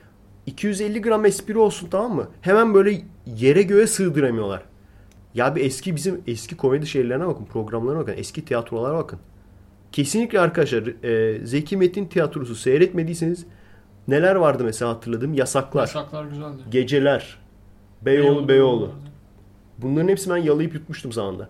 250 0.47 1.03
gram 1.03 1.25
espri 1.27 1.59
olsun 1.59 1.89
tamam 1.91 2.15
mı? 2.17 2.29
Hemen 2.41 2.75
böyle 2.75 3.01
yere 3.27 3.63
göğe 3.63 3.87
sığdıramıyorlar. 3.87 4.63
Ya 5.39 5.57
bir 5.57 5.65
eski 5.65 5.97
bizim 5.97 6.21
eski 6.27 6.57
komedi 6.57 6.87
şeylerine 6.87 7.27
bakın, 7.27 7.45
programlarına 7.45 8.01
bakın, 8.01 8.15
eski 8.17 8.45
tiyatrolara 8.45 8.95
bakın. 8.99 9.19
Kesinlikle 9.93 10.41
arkadaşlar 10.41 11.05
e, 11.05 11.47
Zeki 11.47 11.77
Metin 11.77 12.07
tiyatrosu 12.07 12.55
seyretmediyseniz 12.55 13.47
neler 14.09 14.35
vardı 14.35 14.65
mesela 14.65 14.91
hatırladığım 14.91 15.35
yasaklar, 15.35 15.81
Yaşaklar 15.81 16.25
güzeldi. 16.25 16.63
geceler, 16.71 17.39
Beyoğlu 18.03 18.49
Beyoğlu. 18.49 18.91
Bunların 19.79 20.09
hepsini 20.09 20.35
ben 20.35 20.37
yalayıp 20.43 20.75
yutmuştum 20.75 21.13
zamanında. 21.13 21.49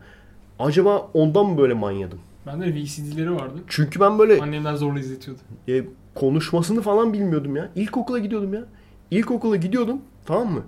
Acaba 0.59 1.11
ondan 1.15 1.47
mı 1.47 1.59
böyle 1.59 1.75
manyadım? 1.75 2.19
Bende 2.47 2.75
VCD'leri 2.75 3.35
vardı. 3.35 3.59
Çünkü 3.69 4.01
ben 4.01 4.19
böyle 4.19 4.41
Annemler 4.43 4.75
zorla 4.75 4.99
izletiyordu. 5.01 5.41
e, 5.69 5.85
konuşmasını 6.15 6.83
falan 6.83 7.13
bilmiyordum 7.13 7.57
ya. 7.57 7.71
İlkokula 7.75 8.19
gidiyordum 8.19 8.55
ya. 8.55 8.65
İlkokula 9.11 9.57
gidiyordum 9.57 10.01
tamam 10.27 10.53
mı? 10.53 10.63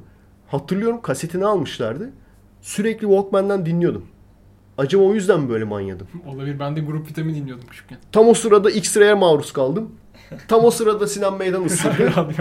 Hatırlıyorum 0.48 1.02
kasetini 1.02 1.46
almışlardı. 1.46 2.10
Sürekli 2.62 3.00
Walkman'dan 3.06 3.66
dinliyordum. 3.66 4.06
Acaba 4.78 5.02
o 5.02 5.14
yüzden 5.14 5.40
mi 5.40 5.48
böyle 5.48 5.64
manyadım? 5.64 6.06
Olabilir. 6.26 6.58
Ben 6.58 6.76
de 6.76 6.80
grup 6.80 7.08
vitamin 7.08 7.34
dinliyordum 7.34 7.66
küçükken. 7.70 7.98
Tam 8.12 8.28
o 8.28 8.34
sırada 8.34 8.70
X-Ray'e 8.70 9.14
maruz 9.14 9.52
kaldım. 9.52 9.90
Tam 10.48 10.64
o 10.64 10.70
sırada 10.70 11.06
Sinan 11.06 11.38
Meydan 11.38 11.64
ısırdı. 11.64 12.12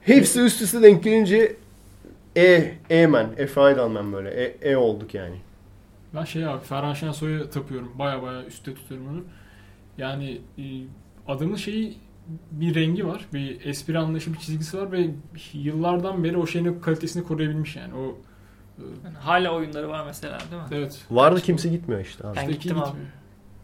Hepsi 0.00 0.40
üst 0.40 0.62
üste 0.62 0.82
denk 0.82 1.04
gelince 1.04 1.56
E, 2.36 2.74
E-men, 2.90 3.28
Efe 3.36 3.60
Aydalmen 3.60 4.12
böyle. 4.12 4.30
E, 4.30 4.70
e 4.70 4.76
olduk 4.76 5.14
yani. 5.14 5.36
ben 6.14 6.24
şey 6.24 6.46
abi 6.46 6.64
Ferhan 6.64 6.94
Şensoy'a 6.94 7.50
tapıyorum. 7.50 7.92
Baya 7.98 8.22
baya 8.22 8.44
üstte 8.44 8.74
tutuyorum 8.74 9.08
onu. 9.08 9.24
Yani 9.98 10.40
e, 10.58 10.64
adamın 11.28 11.56
şeyi 11.56 11.96
bir 12.50 12.74
rengi 12.74 13.06
var. 13.06 13.26
Bir 13.34 13.64
espri 13.66 13.98
anlayışı, 13.98 14.32
bir 14.32 14.38
çizgisi 14.38 14.78
var 14.78 14.92
ve 14.92 15.10
yıllardan 15.52 16.24
beri 16.24 16.36
o 16.36 16.46
şeyin 16.46 16.80
kalitesini 16.80 17.24
koruyabilmiş 17.24 17.76
yani. 17.76 17.94
O 17.94 18.04
e, 18.78 18.82
Yani 19.04 19.16
hala 19.16 19.50
oyunları 19.54 19.88
var 19.88 20.04
mesela 20.06 20.38
değil 20.50 20.62
mi? 20.62 20.68
evet. 20.72 21.00
Vardı 21.10 21.40
kimse 21.40 21.68
gitmiyor 21.68 22.00
işte 22.00 22.28
abi. 22.28 22.36
Ben 22.36 22.40
Üstteki 22.42 22.58
gittim 22.58 22.78
abi. 22.78 22.86
gitmiyor. 22.88 23.08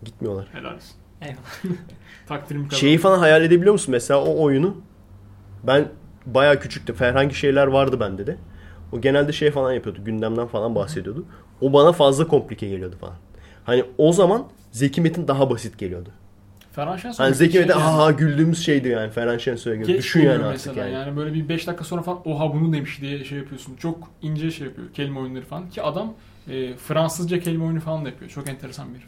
Gitmiyorlar. 0.05 0.49
Helal 0.53 0.75
olsun. 0.75 0.97
Eyvallah. 1.21 1.79
Takdirim 2.27 2.65
kadar. 2.65 2.77
Şeyi 2.77 2.99
falan 2.99 3.19
hayal 3.19 3.43
edebiliyor 3.43 3.73
musun? 3.73 3.93
Mesela 3.93 4.25
o 4.25 4.43
oyunu 4.43 4.77
ben 5.67 5.89
bayağı 6.27 6.61
küçüktüm. 6.61 6.97
Herhangi 6.99 7.35
şeyler 7.35 7.67
vardı 7.67 8.01
bende 8.01 8.27
de. 8.27 8.37
O 8.93 9.01
genelde 9.01 9.33
şey 9.33 9.51
falan 9.51 9.73
yapıyordu. 9.73 10.05
Gündemden 10.05 10.47
falan 10.47 10.75
bahsediyordu. 10.75 11.25
O 11.61 11.73
bana 11.73 11.93
fazla 11.93 12.27
komplike 12.27 12.69
geliyordu 12.69 12.97
falan. 13.01 13.15
Hani 13.65 13.85
o 13.99 14.13
zaman 14.13 14.45
Zeki 14.71 15.01
Metin 15.01 15.29
daha 15.29 15.51
basit 15.51 15.79
geliyordu. 15.79 16.11
Ferhan 16.73 16.97
Şensoy 16.97 17.27
Hani 17.27 17.35
Zeki 17.35 17.53
şey 17.53 17.67
Metin 17.67 17.81
yani, 17.81 18.17
güldüğümüz 18.17 18.65
şeydi 18.65 18.89
yani 18.89 19.11
Ferhan 19.11 19.39
Şensoy'a 19.39 19.77
göre. 19.77 19.93
geç 19.93 19.99
Düşün 19.99 20.21
yani 20.21 20.45
artık 20.45 20.67
mesela. 20.67 20.87
yani. 20.87 20.95
yani. 20.95 21.17
böyle 21.17 21.35
bir 21.35 21.49
5 21.49 21.67
dakika 21.67 21.85
sonra 21.85 22.03
falan 22.03 22.29
oha 22.29 22.55
bunu 22.55 22.73
demiş 22.73 23.01
diye 23.01 23.25
şey 23.25 23.39
yapıyorsun. 23.39 23.77
Çok 23.77 24.11
ince 24.23 24.51
şey 24.51 24.67
yapıyor. 24.67 24.93
Kelime 24.93 25.21
oyunları 25.21 25.45
falan. 25.45 25.71
Ki 25.71 25.83
adam 25.83 26.15
e, 26.49 26.75
Fransızca 26.75 27.41
kelime 27.41 27.65
oyunu 27.65 27.81
falan 27.81 28.05
da 28.05 28.09
yapıyor. 28.09 28.31
Çok 28.31 28.49
enteresan 28.49 28.95
bir. 28.95 29.01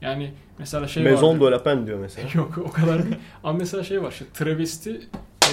Yani 0.00 0.32
mesela 0.58 0.88
şey 0.88 1.04
Maison 1.04 1.40
vardı. 1.40 1.46
de 1.46 1.50
la 1.50 1.62
Peine 1.62 1.86
diyor 1.86 1.98
mesela. 1.98 2.28
Yok 2.34 2.58
o 2.58 2.70
kadar 2.70 3.02
değil. 3.04 3.16
Ama 3.44 3.58
mesela 3.58 3.84
şey 3.84 4.02
var 4.02 4.10
işte 4.10 4.24
travesti 4.34 5.00
e, 5.42 5.52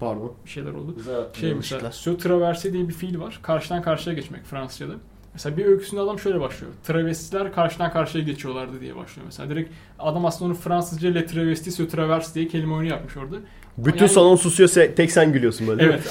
Pardon. 0.00 0.32
bir 0.44 0.50
şeyler 0.50 0.70
oldu. 0.70 0.96
Şey 1.40 1.54
mesela 1.54 1.92
Söz 1.92 2.18
traverse 2.18 2.72
diye 2.72 2.88
bir 2.88 2.92
fiil 2.94 3.18
var. 3.20 3.40
Karşıdan 3.42 3.82
karşıya 3.82 4.16
geçmek 4.16 4.44
Fransızca'da. 4.44 4.94
Mesela 5.34 5.56
bir 5.56 5.64
öyküsünde 5.66 6.00
adam 6.00 6.18
şöyle 6.18 6.40
başlıyor. 6.40 6.72
Travestiler 6.86 7.52
karşıdan 7.52 7.92
karşıya 7.92 8.24
geçiyorlardı 8.24 8.80
diye 8.80 8.96
başlıyor 8.96 9.26
mesela. 9.26 9.50
Direkt 9.50 9.70
adam 9.98 10.26
aslında 10.26 10.50
onu 10.50 10.54
Fransızca 10.54 11.08
le 11.08 11.26
travesti 11.26 11.72
se 11.72 11.88
travers 11.88 12.34
diye 12.34 12.48
kelime 12.48 12.74
oyunu 12.74 12.88
yapmış 12.90 13.16
orada. 13.16 13.36
Bütün 13.78 13.98
Yani- 13.98 14.08
salon 14.08 14.36
susuyor 14.36 14.68
tek 14.96 15.12
sen 15.12 15.32
gülüyorsun 15.32 15.66
böyle. 15.66 15.82
Evet. 15.82 16.02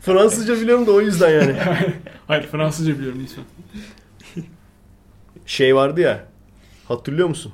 Fransızca 0.00 0.60
biliyorum 0.60 0.86
da 0.86 0.92
o 0.92 1.00
yüzden 1.00 1.30
yani. 1.30 1.56
Hayır 2.26 2.42
Fransızca 2.42 2.98
biliyorum 2.98 3.18
lütfen. 3.22 3.44
Şey 5.46 5.74
vardı 5.76 6.00
ya. 6.00 6.24
Hatırlıyor 6.88 7.28
musun? 7.28 7.52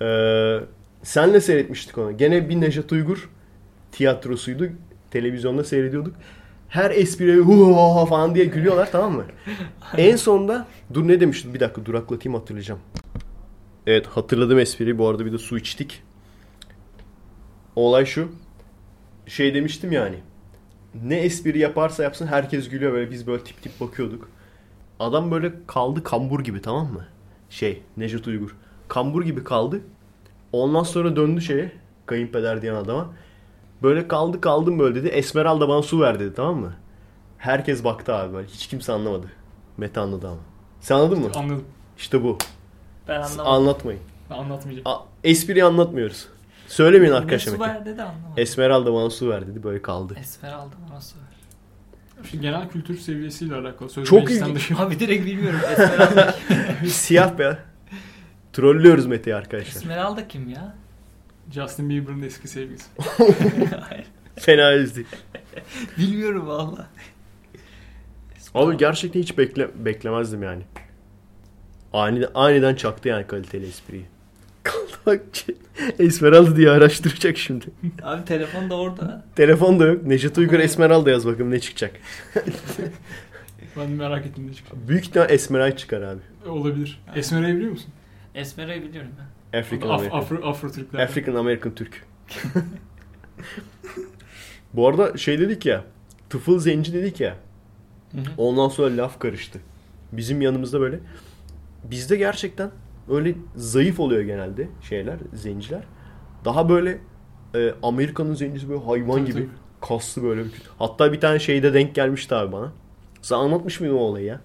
Ee, 0.00 0.58
senle 1.02 1.40
seyretmiştik 1.40 1.98
onu. 1.98 2.16
Gene 2.16 2.48
bir 2.48 2.60
Nejat 2.60 2.92
Uygur 2.92 3.28
tiyatrosuydu. 3.92 4.68
Televizyonda 5.10 5.64
seyrediyorduk. 5.64 6.14
Her 6.70 6.90
espriye 6.90 7.36
hu 7.36 7.76
ha 7.76 7.94
ha 8.00 8.06
falan 8.06 8.34
diye 8.34 8.44
gülüyorlar 8.44 8.92
tamam 8.92 9.12
mı? 9.12 9.24
en 9.96 10.16
sonunda 10.16 10.66
dur 10.94 11.08
ne 11.08 11.20
demiştim? 11.20 11.54
Bir 11.54 11.60
dakika 11.60 11.84
duraklatayım 11.84 12.38
hatırlayacağım. 12.38 12.80
Evet 13.86 14.06
hatırladım 14.06 14.58
espriyi. 14.58 14.98
Bu 14.98 15.08
arada 15.08 15.26
bir 15.26 15.32
de 15.32 15.38
su 15.38 15.58
içtik. 15.58 16.02
Olay 17.76 18.06
şu. 18.06 18.28
Şey 19.26 19.54
demiştim 19.54 19.92
yani. 19.92 20.16
Ne 21.04 21.16
espri 21.16 21.58
yaparsa 21.58 22.02
yapsın 22.02 22.26
herkes 22.26 22.68
gülüyor. 22.68 22.92
Böyle 22.92 23.10
biz 23.10 23.26
böyle 23.26 23.44
tip 23.44 23.62
tip 23.62 23.80
bakıyorduk. 23.80 24.28
Adam 25.00 25.30
böyle 25.30 25.52
kaldı 25.66 26.02
kambur 26.02 26.40
gibi 26.40 26.62
tamam 26.62 26.92
mı? 26.92 27.06
Şey 27.50 27.82
Necdet 27.96 28.26
Uygur. 28.26 28.56
Kambur 28.88 29.24
gibi 29.24 29.44
kaldı. 29.44 29.80
Ondan 30.52 30.82
sonra 30.82 31.16
döndü 31.16 31.40
şeye. 31.40 31.72
Kayınpeder 32.06 32.62
diyen 32.62 32.74
adama. 32.74 33.14
Böyle 33.82 34.08
kaldı 34.08 34.40
kaldım 34.40 34.78
böyle 34.78 34.94
dedi. 34.94 35.08
Esmeralda 35.08 35.68
bana 35.68 35.82
su 35.82 36.00
ver 36.00 36.20
dedi 36.20 36.34
tamam 36.34 36.56
mı? 36.56 36.72
Herkes 37.38 37.84
baktı 37.84 38.14
abi 38.14 38.34
böyle. 38.34 38.48
Hiç 38.48 38.66
kimse 38.66 38.92
anlamadı. 38.92 39.26
Mete 39.76 40.00
anladı 40.00 40.28
ama. 40.28 40.38
Sen 40.80 40.94
anladın 40.94 41.18
mı? 41.18 41.28
Anladım. 41.36 41.64
İşte 41.98 42.22
bu. 42.24 42.38
Ben 43.08 43.20
anlamadım. 43.20 43.46
Anlatmayın. 43.52 44.00
Ben 44.30 44.34
anlatmayacağım. 44.34 44.86
A- 44.88 45.04
espriyi 45.24 45.64
anlatmıyoruz. 45.64 46.26
Söylemeyin 46.68 47.12
arkadaşlar. 47.12 47.52
su 47.52 47.60
ver 47.60 47.86
dedi 47.86 48.02
anlamadım. 48.02 48.32
Esmeralda 48.36 48.94
bana 48.94 49.10
su 49.10 49.30
ver 49.30 49.46
dedi. 49.46 49.62
Böyle 49.62 49.82
kaldı. 49.82 50.14
Esmeralda 50.20 50.74
bana 50.90 51.00
su 51.00 51.16
ver. 51.16 51.24
Şimdi 52.30 52.42
genel 52.42 52.68
kültür 52.68 52.98
seviyesiyle 52.98 53.54
alakalı. 53.54 53.90
Söz 53.90 54.08
Çok 54.08 54.30
ilginç. 54.30 54.54
dışı. 54.54 54.76
Abi 54.78 55.00
direkt 55.00 55.26
bilmiyorum. 55.26 55.60
Esmeralda, 55.70 56.34
Siyah 56.88 57.38
be. 57.38 57.58
Trollüyoruz 58.52 59.06
Mete'yi 59.06 59.36
arkadaşlar. 59.36 59.80
Esmeralda 59.80 60.28
kim 60.28 60.48
ya? 60.48 60.74
Justin 61.50 61.90
Bieber'ın 61.90 62.22
eski 62.22 62.48
sevgilisi. 62.48 62.86
Fena 64.36 64.72
ezdi. 64.72 65.06
Bilmiyorum 65.98 66.46
valla. 66.46 66.86
Abi 68.54 68.76
gerçekten 68.76 69.20
hiç 69.20 69.38
bekle 69.38 69.84
beklemezdim 69.84 70.42
yani. 70.42 70.62
Aniden, 71.92 72.28
aniden 72.34 72.74
çaktı 72.74 73.08
yani 73.08 73.26
kaliteli 73.26 73.66
espriyi. 73.66 74.04
Kaldı 74.62 74.92
bak 75.06 75.20
Esmeralda 75.98 76.56
diye 76.56 76.70
araştıracak 76.70 77.38
şimdi. 77.38 77.64
Abi 78.02 78.24
telefon 78.24 78.70
da 78.70 78.76
orada. 78.76 79.24
Telefon 79.36 79.80
da 79.80 79.86
yok. 79.86 80.06
Necdet 80.06 80.38
Uygur 80.38 80.58
Esmeralda 80.58 81.10
yaz 81.10 81.26
bakalım 81.26 81.50
ne 81.50 81.60
çıkacak. 81.60 81.92
Ben 83.76 83.90
merak 83.90 84.26
ettim 84.26 84.46
ne 84.50 84.54
çıkacak. 84.54 84.88
Büyük 84.88 85.04
ihtimal 85.04 85.30
Esmeray 85.30 85.76
çıkar 85.76 86.02
abi. 86.02 86.20
Olabilir. 86.48 87.02
Evet. 87.06 87.18
Esmera'yı 87.18 87.56
biliyor 87.56 87.70
musun? 87.70 87.90
Esmera'yı 88.34 88.82
biliyorum 88.82 89.10
ben. 89.18 89.39
African 89.54 89.88
Af, 89.88 89.98
American. 89.98 90.18
Afro, 90.18 90.48
Afro 90.48 90.72
Türkler. 90.72 91.00
African 91.00 91.34
American 91.34 91.74
Türk. 91.74 92.06
Bu 94.74 94.88
arada 94.88 95.16
şey 95.16 95.38
dedik 95.38 95.66
ya. 95.66 95.84
Tıfıl 96.30 96.58
zenci 96.58 96.92
dedik 96.92 97.20
ya. 97.20 97.36
Ondan 98.36 98.68
sonra 98.68 98.96
laf 98.96 99.18
karıştı. 99.18 99.60
Bizim 100.12 100.40
yanımızda 100.40 100.80
böyle. 100.80 101.00
Bizde 101.84 102.16
gerçekten 102.16 102.70
öyle 103.10 103.34
zayıf 103.56 104.00
oluyor 104.00 104.22
genelde 104.22 104.68
şeyler, 104.82 105.16
zenciler. 105.32 105.82
Daha 106.44 106.68
böyle 106.68 106.98
e, 107.54 107.74
Amerika'nın 107.82 108.34
zencisi 108.34 108.68
böyle 108.68 108.84
hayvan 108.84 109.24
Tabii, 109.24 109.32
gibi. 109.32 109.48
Kaslı 109.80 110.22
böyle. 110.22 110.42
Hatta 110.78 111.12
bir 111.12 111.20
tane 111.20 111.38
şeyde 111.38 111.74
denk 111.74 111.94
gelmişti 111.94 112.34
abi 112.34 112.52
bana. 112.52 112.72
Sen 113.22 113.36
anlatmış 113.36 113.80
mıydın 113.80 113.94
o 113.94 113.98
olayı 113.98 114.26
ya? 114.26 114.40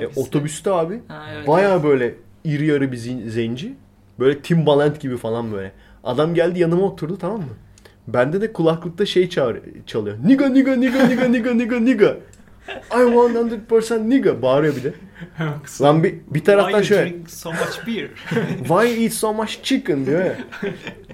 E, 0.00 0.06
otobüste 0.06 0.70
abi 0.70 1.00
Ha, 1.08 1.26
evet. 1.32 1.48
Baya 1.48 1.84
böyle 1.84 2.14
iri 2.44 2.66
yarı 2.66 2.92
bir 2.92 2.96
zenci. 3.28 3.74
Böyle 4.18 4.38
Timbaland 4.38 4.96
gibi 4.96 5.16
falan 5.16 5.52
böyle. 5.52 5.72
Adam 6.04 6.34
geldi 6.34 6.58
yanıma 6.60 6.82
oturdu 6.82 7.18
tamam 7.18 7.38
mı? 7.38 7.46
Bende 8.08 8.40
de 8.40 8.52
kulaklıkta 8.52 9.06
şey 9.06 9.28
çağır, 9.28 9.60
çalıyor. 9.86 10.16
Niga 10.24 10.48
niga 10.48 10.76
niga 10.76 11.06
niga 11.06 11.28
niga 11.28 11.54
niga 11.54 11.80
niga. 11.80 12.16
I 12.68 13.04
want 13.04 13.52
100% 13.70 14.10
niga. 14.10 14.42
Bağırıyor 14.42 14.76
bir 14.76 14.84
de. 14.84 14.92
Lan 15.82 16.04
bir, 16.04 16.12
bir 16.12 16.18
Why 16.34 16.44
taraftan 16.44 16.78
you 16.78 16.84
şöyle. 16.84 17.10
drink 17.10 17.30
so 17.30 17.50
much 17.52 17.86
beer? 17.86 18.08
Why 18.58 19.04
eat 19.04 19.12
so 19.12 19.32
much 19.34 19.62
chicken 19.62 20.06
diyor 20.06 20.24
ya. 20.24 20.36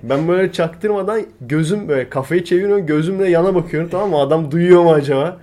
Ben 0.02 0.28
böyle 0.28 0.52
çaktırmadan 0.52 1.22
gözüm 1.40 1.88
böyle 1.88 2.08
kafayı 2.08 2.44
çeviriyorum. 2.44 2.86
Gözümle 2.86 3.28
yana 3.28 3.54
bakıyorum 3.54 3.88
tamam 3.90 4.10
mı? 4.10 4.16
Adam 4.18 4.50
duyuyor 4.50 4.82
mu 4.82 4.92
acaba? 4.92 5.40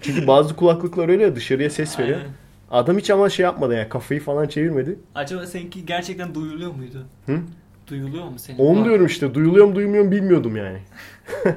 Çünkü 0.00 0.26
bazı 0.26 0.56
kulaklıklar 0.56 1.08
öyle 1.08 1.22
ya 1.22 1.36
dışarıya 1.36 1.70
ses 1.70 1.98
veriyor. 1.98 2.18
Aynen. 2.18 2.32
Adam 2.72 2.98
hiç 2.98 3.10
ama 3.10 3.28
şey 3.30 3.44
yapmadı 3.44 3.74
yani 3.74 3.88
kafayı 3.88 4.20
falan 4.20 4.48
çevirmedi. 4.48 4.98
Acaba 5.14 5.46
seninki 5.46 5.86
gerçekten 5.86 6.34
duyuluyor 6.34 6.72
muydu? 6.74 7.06
Hı? 7.26 7.38
Duyuluyor 7.86 8.24
mu 8.24 8.38
senin? 8.38 8.58
Onu 8.58 8.84
diyorum 8.84 9.06
işte 9.06 9.34
duyuluyor 9.34 9.66
mu 9.66 9.74
duymuyor 9.74 10.04
mu 10.04 10.10
bilmiyordum 10.10 10.56
yani. 10.56 10.78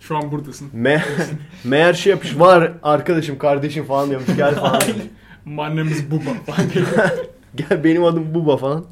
Şu 0.00 0.16
an 0.16 0.32
buradasın. 0.32 0.68
Me 0.72 1.04
meğer 1.64 1.94
şey 1.94 2.10
yapmış 2.10 2.38
var 2.38 2.72
arkadaşım 2.82 3.38
kardeşim 3.38 3.84
falan 3.84 4.10
diyormuş 4.10 4.36
gel 4.36 4.54
falan. 4.60 4.80
Annemiz 5.58 6.10
Buba 6.10 6.30
falan. 6.46 6.70
gel 7.54 7.84
benim 7.84 8.04
adım 8.04 8.34
Buba 8.34 8.56
falan. 8.56 8.84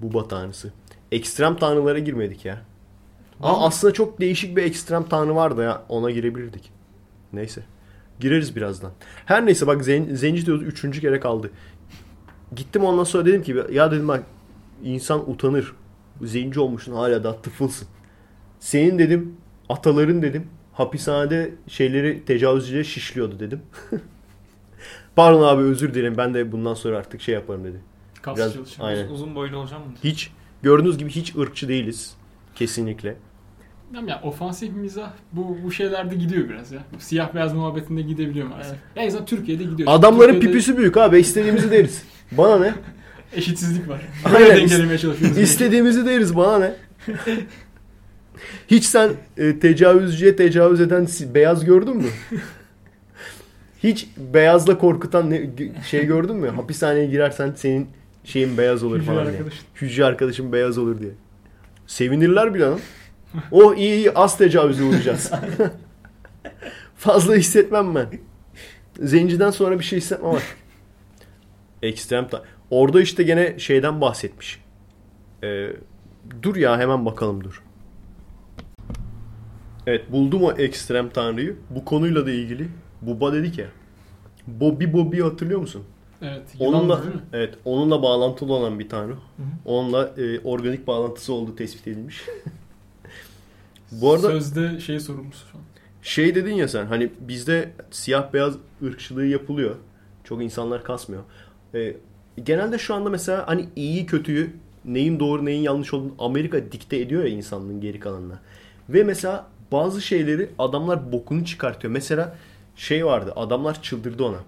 Buba 0.00 0.28
tanrısı. 0.28 0.72
Ekstrem 1.12 1.56
tanrılara 1.56 1.98
girmedik 1.98 2.44
ya. 2.44 2.60
Aa, 3.42 3.66
aslında 3.66 3.94
çok 3.94 4.20
değişik 4.20 4.56
bir 4.56 4.62
ekstrem 4.62 5.02
tanrı 5.04 5.34
vardı 5.36 5.62
ya 5.62 5.82
ona 5.88 6.10
girebilirdik. 6.10 6.72
Neyse. 7.32 7.62
Gireriz 8.22 8.56
birazdan. 8.56 8.92
Her 9.26 9.46
neyse 9.46 9.66
bak 9.66 9.84
zen, 9.84 10.14
zenci 10.14 10.46
diyoruz 10.46 10.62
üçüncü 10.62 11.00
kere 11.00 11.20
kaldı. 11.20 11.50
Gittim 12.56 12.84
ondan 12.84 13.04
sonra 13.04 13.26
dedim 13.26 13.42
ki 13.42 13.56
ya 13.72 13.90
dedim 13.90 14.08
bak 14.08 14.22
insan 14.84 15.30
utanır. 15.30 15.72
Zenci 16.22 16.60
olmuşsun 16.60 16.92
hala 16.92 17.24
da 17.24 17.36
tıfılsın. 17.36 17.88
Senin 18.60 18.98
dedim 18.98 19.36
ataların 19.68 20.22
dedim 20.22 20.46
hapishanede 20.72 21.54
şeyleri 21.68 22.24
tecavüzcüleri 22.24 22.84
şişliyordu 22.84 23.40
dedim. 23.40 23.62
Pardon 25.16 25.42
abi 25.42 25.62
özür 25.62 25.94
dilerim 25.94 26.16
ben 26.16 26.34
de 26.34 26.52
bundan 26.52 26.74
sonra 26.74 26.98
artık 26.98 27.20
şey 27.20 27.34
yaparım 27.34 27.64
dedi. 27.64 27.80
Kas 28.22 28.38
Biraz-. 28.38 28.80
Aynen. 28.80 29.08
Uzun 29.08 29.34
boylu 29.34 29.56
olacağım 29.56 29.82
mı? 29.82 29.92
Hiç 30.04 30.30
gördüğünüz 30.62 30.98
gibi 30.98 31.10
hiç 31.10 31.36
ırkçı 31.36 31.68
değiliz. 31.68 32.16
Kesinlikle. 32.54 33.16
Tamam 33.92 34.08
ya 34.08 34.20
ofansif 34.22 34.72
mizah 34.76 35.10
bu 35.32 35.58
bu 35.64 35.72
şeylerde 35.72 36.14
gidiyor 36.14 36.48
biraz 36.48 36.72
ya. 36.72 36.80
Siyah 36.98 37.34
beyaz 37.34 37.52
muhabbetinde 37.54 38.02
gidebiliyor 38.02 38.46
maalesef. 38.46 38.72
Evet. 38.72 38.82
En 38.96 39.06
azından 39.06 39.26
Türkiye'de 39.26 39.64
gidiyor. 39.64 39.88
Adamların 39.92 40.32
Türkiye'de 40.32 40.52
pipisi 40.52 40.78
büyük 40.78 40.96
abi 40.96 41.18
istediğimizi 41.18 41.70
deriz. 41.70 42.02
Bana 42.32 42.58
ne? 42.58 42.74
eşitsizlik 43.36 43.88
var. 43.88 44.00
Aynen. 44.24 44.40
Böyle 44.40 44.56
dengelemeye 44.56 44.98
çalışıyoruz. 44.98 45.38
İstediğimizi 45.38 46.06
deriz 46.06 46.36
bana 46.36 46.58
ne? 46.58 46.72
Hiç 48.68 48.84
sen 48.84 49.10
e, 49.36 49.58
tecavüzcüye 49.58 50.36
tecavüz 50.36 50.80
eden 50.80 51.04
si- 51.04 51.34
beyaz 51.34 51.64
gördün 51.64 51.96
mü? 51.96 52.08
Hiç 53.82 54.06
beyazla 54.34 54.78
korkutan 54.78 55.30
ne, 55.30 55.36
g- 55.38 55.72
şey 55.90 56.04
gördün 56.06 56.36
mü? 56.36 56.48
Hapishaneye 56.48 57.06
girersen 57.06 57.52
senin 57.56 57.86
şeyin 58.24 58.58
beyaz 58.58 58.82
olur 58.82 58.96
Hücre 58.96 59.06
falan 59.06 59.24
diye. 59.26 59.32
arkadaşın. 59.36 59.64
Hücre 59.74 60.04
arkadaşın 60.04 60.52
beyaz 60.52 60.78
olur 60.78 61.00
diye. 61.00 61.10
Sevinirler 61.86 62.54
bile 62.54 62.64
lan. 62.64 62.78
O 63.50 63.74
iyi 63.74 63.94
iyi 63.94 64.12
az 64.12 64.38
tecavüze 64.38 64.84
uğrayacağız. 64.84 65.32
Fazla 66.96 67.34
hissetmem 67.34 67.94
ben. 67.94 68.06
Zenciden 69.00 69.50
sonra 69.50 69.78
bir 69.78 69.84
şey 69.84 69.98
hissetmem 69.98 70.30
artık. 70.30 70.56
Ekstrem 71.82 72.28
ta- 72.28 72.42
Orada 72.70 73.00
işte 73.00 73.22
gene 73.22 73.58
şeyden 73.58 74.00
bahsetmiş. 74.00 74.60
Ee, 75.44 75.68
dur 76.42 76.56
ya 76.56 76.78
hemen 76.78 77.06
bakalım 77.06 77.44
dur. 77.44 77.62
Evet 79.86 80.12
buldum 80.12 80.42
o 80.42 80.52
ekstrem 80.52 81.08
tanrıyı. 81.10 81.56
Bu 81.70 81.84
konuyla 81.84 82.26
da 82.26 82.30
ilgili. 82.30 82.68
Buba 83.02 83.32
dedik 83.32 83.58
ya. 83.58 83.66
Bobby 84.46 84.92
Bobby'yi 84.92 85.22
hatırlıyor 85.22 85.60
musun? 85.60 85.82
Evet. 86.22 86.42
Onunla 86.60 87.02
değil 87.02 87.14
mi? 87.14 87.20
evet 87.32 87.54
onunla 87.64 88.02
bağlantılı 88.02 88.52
olan 88.52 88.78
bir 88.78 88.88
tanrı. 88.88 89.14
Onunla 89.64 90.10
e, 90.18 90.38
organik 90.40 90.86
bağlantısı 90.86 91.32
olduğu 91.32 91.56
tespit 91.56 91.88
edilmiş. 91.88 92.22
Bu 93.92 94.12
arada 94.12 94.28
Sözde 94.28 94.80
şey 94.80 95.00
sorumlusu 95.00 95.46
şu 95.52 95.58
an. 95.58 95.62
şey 96.02 96.34
dedin 96.34 96.54
ya 96.54 96.68
sen 96.68 96.86
hani 96.86 97.10
bizde 97.20 97.72
siyah 97.90 98.32
beyaz 98.32 98.54
ırkçılığı 98.82 99.26
yapılıyor. 99.26 99.76
Çok 100.24 100.42
insanlar 100.42 100.84
kasmıyor. 100.84 101.22
E, 101.74 101.96
genelde 102.44 102.78
şu 102.78 102.94
anda 102.94 103.10
mesela 103.10 103.48
hani 103.48 103.68
iyi 103.76 104.06
kötüyü 104.06 104.50
neyin 104.84 105.20
doğru 105.20 105.44
neyin 105.44 105.62
yanlış 105.62 105.94
olduğunu 105.94 106.14
Amerika 106.18 106.72
dikte 106.72 106.96
ediyor 106.98 107.22
ya 107.24 107.28
insanlığın 107.28 107.80
geri 107.80 108.00
kalanına. 108.00 108.40
Ve 108.88 109.04
mesela 109.04 109.46
bazı 109.72 110.02
şeyleri 110.02 110.50
adamlar 110.58 111.12
bokunu 111.12 111.44
çıkartıyor. 111.44 111.92
Mesela 111.92 112.36
Şey 112.76 113.06
vardı 113.06 113.32
adamlar 113.36 113.82
çıldırdı 113.82 114.24
ona. 114.24 114.38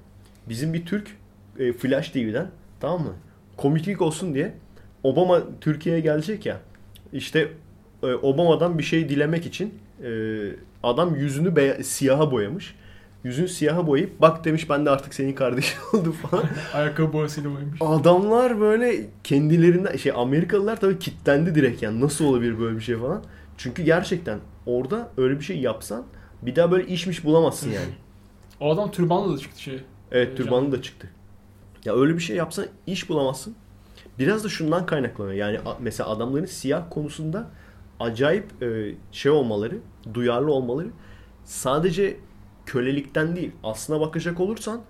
Bizim 0.49 0.74
bir 0.74 0.86
Türk 0.86 1.16
e, 1.59 1.72
Flash 1.72 2.09
TV'den 2.09 2.51
tamam 2.80 3.03
mı? 3.03 3.12
Komiklik 3.57 4.03
olsun 4.03 4.34
diye 4.34 4.55
Obama 5.03 5.42
Türkiye'ye 5.61 6.01
gelecek 6.01 6.47
ya. 6.47 6.61
İşte 7.12 7.49
e, 8.11 8.14
Obama'dan 8.14 8.78
bir 8.78 8.82
şey 8.82 9.09
dilemek 9.09 9.46
için 9.46 9.74
e, 10.05 10.11
adam 10.82 11.14
yüzünü 11.16 11.48
beya- 11.48 11.82
siyaha 11.82 12.30
boyamış. 12.30 12.74
Yüzünü 13.24 13.48
siyaha 13.48 13.86
boyayıp 13.86 14.20
bak 14.20 14.44
demiş 14.44 14.70
ben 14.70 14.86
de 14.86 14.90
artık 14.90 15.14
senin 15.14 15.32
kardeşin 15.32 15.78
oldum 15.92 16.12
falan. 16.12 16.44
Ayakkabı 16.74 17.12
boyasıyla 17.12 17.50
boyamış. 17.55 17.78
Adamlar 17.82 18.61
böyle 18.61 19.07
kendilerinden 19.24 19.96
şey 19.96 20.12
Amerikalılar 20.16 20.80
tabii 20.80 20.98
kitlendi 20.98 21.55
direkt 21.55 21.82
yani 21.82 22.00
nasıl 22.00 22.24
olabilir 22.24 22.59
böyle 22.61 22.76
bir 22.76 22.82
şey 22.82 22.96
falan. 22.96 23.22
Çünkü 23.59 23.82
gerçekten 23.82 24.38
orada 24.66 25.09
öyle 25.16 25.38
bir 25.40 25.44
şey 25.44 25.59
yapsan 25.59 26.05
bir 26.42 26.57
daha 26.57 26.70
böyle 26.70 26.86
işmiş 26.86 27.24
bulamazsın 27.24 27.70
yani. 27.70 27.86
O 28.61 28.72
adam 28.74 28.90
türbanla 28.90 29.34
da 29.34 29.38
çıktı 29.38 29.62
şey. 29.62 29.80
Evet 30.12 30.28
Ee, 30.32 30.34
türbanı 30.34 30.72
da 30.72 30.82
çıktı. 30.82 31.09
Ya 31.84 31.94
öyle 31.96 32.14
bir 32.14 32.20
şey 32.20 32.36
yapsan 32.36 32.66
iş 32.86 33.09
bulamazsın. 33.09 33.55
Biraz 34.18 34.44
da 34.44 34.48
şundan 34.48 34.86
kaynaklanıyor. 34.86 35.34
Yani 35.34 35.59
mesela 35.80 36.09
adamların 36.11 36.44
siyah 36.46 36.82
konusunda 36.90 37.46
acayip 38.01 38.62
e, 38.62 38.95
şey 39.12 39.32
olmaları, 39.32 39.78
duyarlı 40.14 40.53
olmaları 40.53 40.88
sadece 41.45 42.16
kölelikten 42.66 43.36
değil. 43.36 43.53
Aslına 43.62 44.01
bakacak 44.01 44.40
olursan 44.40 44.80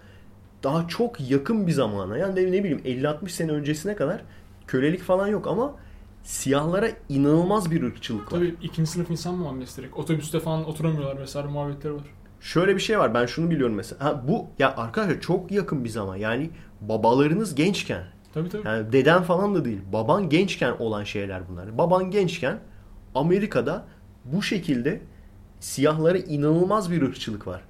daha 0.62 0.88
çok 0.88 1.30
yakın 1.30 1.66
bir 1.66 1.72
zamana. 1.72 2.18
Yani 2.18 2.36
ne, 2.36 2.52
ne 2.52 2.64
bileyim 2.64 2.82
50-60 3.04 3.28
sene 3.28 3.52
öncesine 3.52 3.96
kadar 3.96 4.22
kölelik 4.66 5.02
falan 5.02 5.26
yok 5.26 5.46
ama 5.46 5.74
siyahlara 6.22 6.88
inanılmaz 7.08 7.70
bir 7.70 7.82
ırkçılık 7.82 8.32
var. 8.32 8.38
Tabii 8.38 8.54
ikinci 8.62 8.90
sınıf 8.90 9.10
insan 9.10 9.34
muamelesi 9.34 9.76
direkt. 9.82 9.96
Otobüste 9.96 10.40
falan 10.40 10.64
oturamıyorlar 10.68 11.20
vesaire 11.20 11.48
muhabbetleri 11.48 11.94
var. 11.94 12.04
Şöyle 12.40 12.74
bir 12.74 12.80
şey 12.80 12.98
var. 12.98 13.14
Ben 13.14 13.26
şunu 13.26 13.50
biliyorum 13.50 13.74
mesela. 13.74 14.04
Ha, 14.04 14.22
bu 14.28 14.46
ya 14.58 14.76
arkadaşlar 14.76 15.20
çok 15.20 15.50
yakın 15.50 15.84
bir 15.84 15.88
zaman. 15.88 16.16
Yani 16.16 16.50
babalarınız 16.80 17.54
gençken 17.54 18.04
Tabii 18.34 18.48
tabii. 18.48 18.68
Yani 18.68 18.92
deden 18.92 19.22
falan 19.22 19.54
da 19.54 19.64
değil. 19.64 19.80
Baban 19.92 20.28
gençken 20.28 20.74
olan 20.78 21.04
şeyler 21.04 21.48
bunlar. 21.48 21.78
Baban 21.78 22.10
gençken 22.10 22.58
Amerika'da 23.14 23.84
bu 24.24 24.42
şekilde 24.42 25.00
siyahlara 25.60 26.18
inanılmaz 26.18 26.90
bir 26.90 27.02
ırkçılık 27.02 27.46
var. 27.46 27.60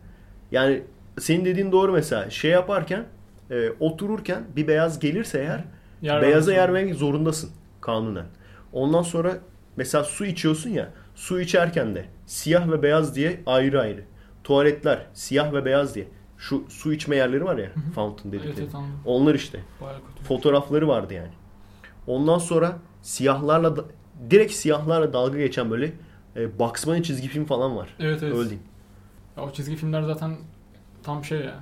Yani 0.52 0.82
senin 1.18 1.44
dediğin 1.44 1.72
doğru 1.72 1.92
mesela 1.92 2.30
şey 2.30 2.50
yaparken 2.50 3.04
e, 3.50 3.70
otururken 3.80 4.44
bir 4.56 4.68
beyaz 4.68 4.98
gelirse 4.98 5.38
eğer 5.38 5.64
Yer 6.02 6.22
beyaza 6.22 6.52
yer 6.52 6.74
vermek 6.74 6.94
zorundasın 6.94 7.50
kanunen. 7.80 8.26
Ondan 8.72 9.02
sonra 9.02 9.38
mesela 9.76 10.04
su 10.04 10.24
içiyorsun 10.26 10.70
ya 10.70 10.90
su 11.14 11.40
içerken 11.40 11.94
de 11.94 12.04
siyah 12.26 12.70
ve 12.70 12.82
beyaz 12.82 13.14
diye 13.16 13.40
ayrı 13.46 13.80
ayrı. 13.80 14.04
Tuvaletler 14.44 15.06
siyah 15.14 15.52
ve 15.52 15.64
beyaz 15.64 15.94
diye. 15.94 16.06
Şu 16.38 16.64
su 16.68 16.92
içme 16.92 17.16
yerleri 17.16 17.44
var 17.44 17.56
ya 17.58 17.70
fountain 17.94 18.32
Evet 18.32 18.44
dedikleri. 18.44 18.64
evet 18.64 18.74
anladım. 18.74 19.00
Onlar 19.04 19.34
işte 19.34 19.60
fotoğrafları 20.28 20.88
vardı 20.88 21.14
yani. 21.14 21.30
Ondan 22.06 22.38
sonra 22.38 22.78
siyahlarla 23.02 23.76
da- 23.76 23.84
direkt 24.30 24.52
siyahlarla 24.52 25.12
dalga 25.12 25.38
geçen 25.38 25.70
böyle 25.70 25.92
e, 26.36 26.58
Bunny 26.58 27.02
çizgi 27.02 27.28
film 27.28 27.44
falan 27.44 27.76
var. 27.76 27.88
Evet 28.00 28.22
evet. 28.22 28.34
Öyle 28.34 28.50
diyeyim. 28.50 28.62
Ya 29.36 29.42
o 29.42 29.52
çizgi 29.52 29.76
filmler 29.76 30.02
zaten 30.02 30.36
tam 31.02 31.24
şey 31.24 31.38
ya. 31.40 31.54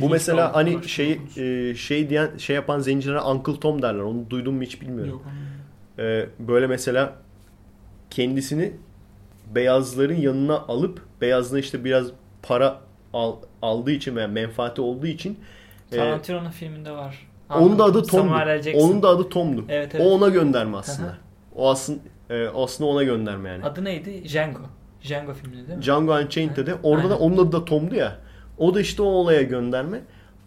Bu 0.00 0.08
mesela 0.08 0.54
hani 0.54 0.88
şey 0.88 1.20
e, 1.36 1.74
şey 1.74 2.10
diyen 2.10 2.36
şey 2.36 2.56
yapan 2.56 2.78
zencilere 2.80 3.20
Uncle 3.20 3.60
Tom 3.60 3.82
derler. 3.82 4.00
Onu 4.00 4.30
duydun 4.30 4.54
mu 4.54 4.62
hiç 4.62 4.80
bilmiyorum. 4.80 5.10
Yok. 5.12 5.22
E, 5.98 6.26
böyle 6.38 6.66
mesela 6.66 7.12
kendisini 8.10 8.72
beyazların 9.54 10.14
yanına 10.16 10.56
alıp 10.58 11.02
beyazına 11.20 11.58
işte 11.58 11.84
biraz 11.84 12.06
para 12.42 12.80
al- 13.12 13.36
aldığı 13.62 13.90
için 13.90 14.16
veya 14.16 14.28
menfaati 14.28 14.80
olduğu 14.80 15.06
için 15.06 15.38
e, 15.92 15.96
Tarantino'nun 15.96 16.50
filminde 16.50 16.90
var. 16.92 17.28
onun 17.50 17.78
da 17.78 17.84
adı 17.84 18.02
Tom'du. 18.02 18.32
Onun 18.74 19.02
da 19.02 19.08
adı 19.08 19.28
Tom'du. 19.28 19.64
Evet, 19.68 19.94
evet. 19.94 20.06
O 20.06 20.10
ona 20.14 20.28
gönderme 20.28 20.76
aslında. 20.76 21.16
O 21.58 21.70
aslında 21.70 21.98
e, 22.30 22.48
aslında 22.48 22.90
ona 22.90 23.02
gönderme 23.02 23.48
yani. 23.48 23.64
Adı 23.64 23.84
neydi? 23.84 24.24
Django. 24.28 24.60
Django 25.02 25.34
filminde 25.34 25.66
değil 25.68 25.78
mi? 25.78 25.82
Django 25.84 26.12
Unchained'de 26.14 26.66
de 26.66 26.74
orada 26.82 27.10
da 27.10 27.14
Aynen. 27.14 27.24
onun 27.26 27.36
adı 27.36 27.52
da 27.52 27.64
Tom'du 27.64 27.94
ya. 27.94 28.18
O 28.58 28.74
da 28.74 28.80
işte 28.80 29.02
o 29.02 29.06
olaya 29.06 29.42
gönderme. 29.42 30.00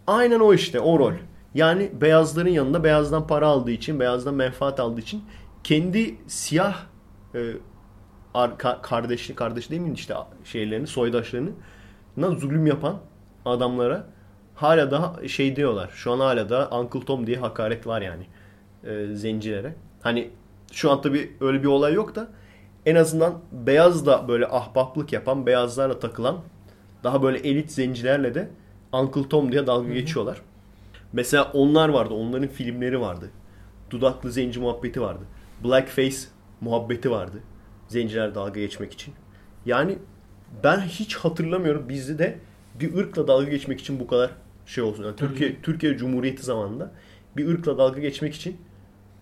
Aynen 0.06 0.40
o 0.40 0.54
işte 0.54 0.80
o 0.80 0.98
rol. 0.98 1.12
Yani 1.54 1.90
beyazların 2.00 2.48
yanında 2.48 2.84
beyazdan 2.84 3.26
para 3.26 3.46
aldığı 3.46 3.70
için, 3.70 4.00
beyazdan 4.00 4.34
menfaat 4.34 4.80
aldığı 4.80 5.00
için 5.00 5.24
kendi 5.64 6.16
siyah 6.26 6.76
e, 7.34 7.40
ar- 8.34 8.50
ka- 8.50 8.82
kardeşi 8.82 9.34
kardeş 9.34 9.70
değil 9.70 9.82
mi 9.82 9.92
işte 9.94 10.14
şeylerini, 10.44 10.86
soydaşlarını 10.86 11.50
zulüm 12.16 12.66
yapan 12.66 12.96
adamlara 13.44 14.06
hala 14.54 14.90
daha 14.90 15.28
şey 15.28 15.56
diyorlar. 15.56 15.90
Şu 15.94 16.12
an 16.12 16.18
hala 16.20 16.48
da 16.48 16.70
Uncle 16.78 17.00
Tom 17.00 17.26
diye 17.26 17.36
hakaret 17.36 17.86
var 17.86 18.02
yani 18.02 18.26
e, 18.84 19.14
zencilere. 19.14 19.74
Hani 20.02 20.30
şu 20.72 20.90
an 20.90 21.00
tabii 21.00 21.36
öyle 21.40 21.62
bir 21.62 21.68
olay 21.68 21.94
yok 21.94 22.14
da 22.14 22.28
en 22.86 22.94
azından 22.94 23.38
beyaz 23.52 24.06
da 24.06 24.28
böyle 24.28 24.46
ahbaplık 24.46 25.12
yapan, 25.12 25.46
beyazlarla 25.46 25.98
takılan 25.98 26.40
daha 27.04 27.22
böyle 27.22 27.38
elit 27.38 27.72
zencilerle 27.72 28.34
de 28.34 28.50
Uncle 28.92 29.28
Tom 29.28 29.52
diye 29.52 29.66
dalga 29.66 29.92
geçiyorlar. 29.92 30.42
Mesela 31.12 31.50
onlar 31.52 31.88
vardı. 31.88 32.14
Onların 32.14 32.48
filmleri 32.48 33.00
vardı. 33.00 33.30
Dudaklı 33.90 34.32
zenci 34.32 34.60
muhabbeti 34.60 35.00
vardı. 35.00 35.24
Blackface 35.64 36.16
muhabbeti 36.60 37.10
vardı. 37.10 37.36
Zenciler 37.88 38.34
dalga 38.34 38.60
geçmek 38.60 38.92
için. 38.92 39.14
Yani 39.66 39.98
ben 40.64 40.80
hiç 40.80 41.16
hatırlamıyorum 41.16 41.88
bizde 41.88 42.18
de 42.18 42.38
bir 42.80 42.94
ırkla 42.94 43.28
dalga 43.28 43.50
geçmek 43.50 43.80
için 43.80 44.00
bu 44.00 44.06
kadar 44.06 44.30
şey 44.66 44.84
olsun. 44.84 45.04
Yani. 45.04 45.16
Türkiye 45.16 45.62
Türkiye 45.62 45.96
Cumhuriyeti 45.96 46.42
zamanında 46.42 46.90
bir 47.36 47.48
ırkla 47.48 47.78
dalga 47.78 48.00
geçmek 48.00 48.34
için 48.34 48.56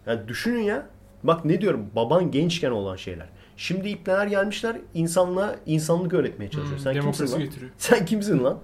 yani 0.07 0.29
düşünün 0.29 0.63
ya 0.63 0.87
bak 1.25 1.45
ne 1.45 1.61
diyorum 1.61 1.87
baban 1.97 2.31
gençken 2.31 2.71
olan 2.71 2.97
şeyler. 2.97 3.27
Şimdi 3.57 3.89
ipneler 3.89 4.27
gelmişler 4.27 4.77
insanlığa 4.95 5.57
insanlık 5.67 6.13
öğretmeye 6.15 6.51
çalışıyor. 6.51 6.77
Hmm, 6.79 6.85
Sen 6.85 6.93
kimsin 6.93 7.09
demokrasi 7.11 7.33
lan? 7.33 7.43
getiriyor. 7.43 7.71
Sen 7.79 8.07
kimsin 8.07 8.45
lan? 8.45 8.59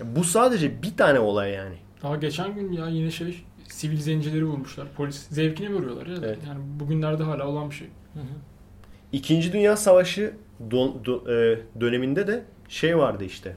Ya 0.00 0.06
bu 0.16 0.24
sadece 0.24 0.82
bir 0.82 0.96
tane 0.96 1.20
olay 1.20 1.50
yani. 1.52 1.74
Daha 2.02 2.16
geçen 2.16 2.54
gün 2.54 2.72
ya 2.72 2.88
yine 2.88 3.10
şey 3.10 3.44
sivil 3.68 4.00
zencileri 4.00 4.44
vurmuşlar. 4.44 4.86
Polis 4.96 5.26
zevkine 5.30 5.72
vuruyorlar 5.72 6.06
ya. 6.06 6.16
Evet. 6.18 6.38
Yani 6.48 6.60
bugünlerde 6.80 7.22
hala 7.22 7.46
olan 7.48 7.70
bir 7.70 7.74
şey. 7.74 7.88
Hı 8.14 8.20
hı. 8.20 8.24
İkinci 9.12 9.52
Dünya 9.52 9.76
Savaşı 9.76 10.32
don- 10.70 11.04
do- 11.04 11.54
e, 11.54 11.60
döneminde 11.80 12.26
de 12.26 12.42
şey 12.68 12.98
vardı 12.98 13.24
işte. 13.24 13.56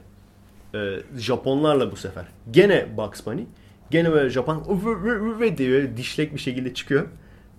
E, 0.74 0.96
Japonlarla 1.18 1.92
bu 1.92 1.96
sefer. 1.96 2.24
Gene 2.50 2.86
Bugs 2.96 3.26
Bunny. 3.26 3.42
Gene 3.90 4.12
böyle 4.12 4.30
Japon 4.30 4.58
"Üf, 4.58 4.86
üf, 4.86 5.06
üf" 5.06 5.42
üf" 5.52 5.58
diye 5.58 5.70
böyle 5.70 5.96
dişlek 5.96 6.34
bir 6.34 6.40
şekilde 6.40 6.74
çıkıyor. 6.74 7.06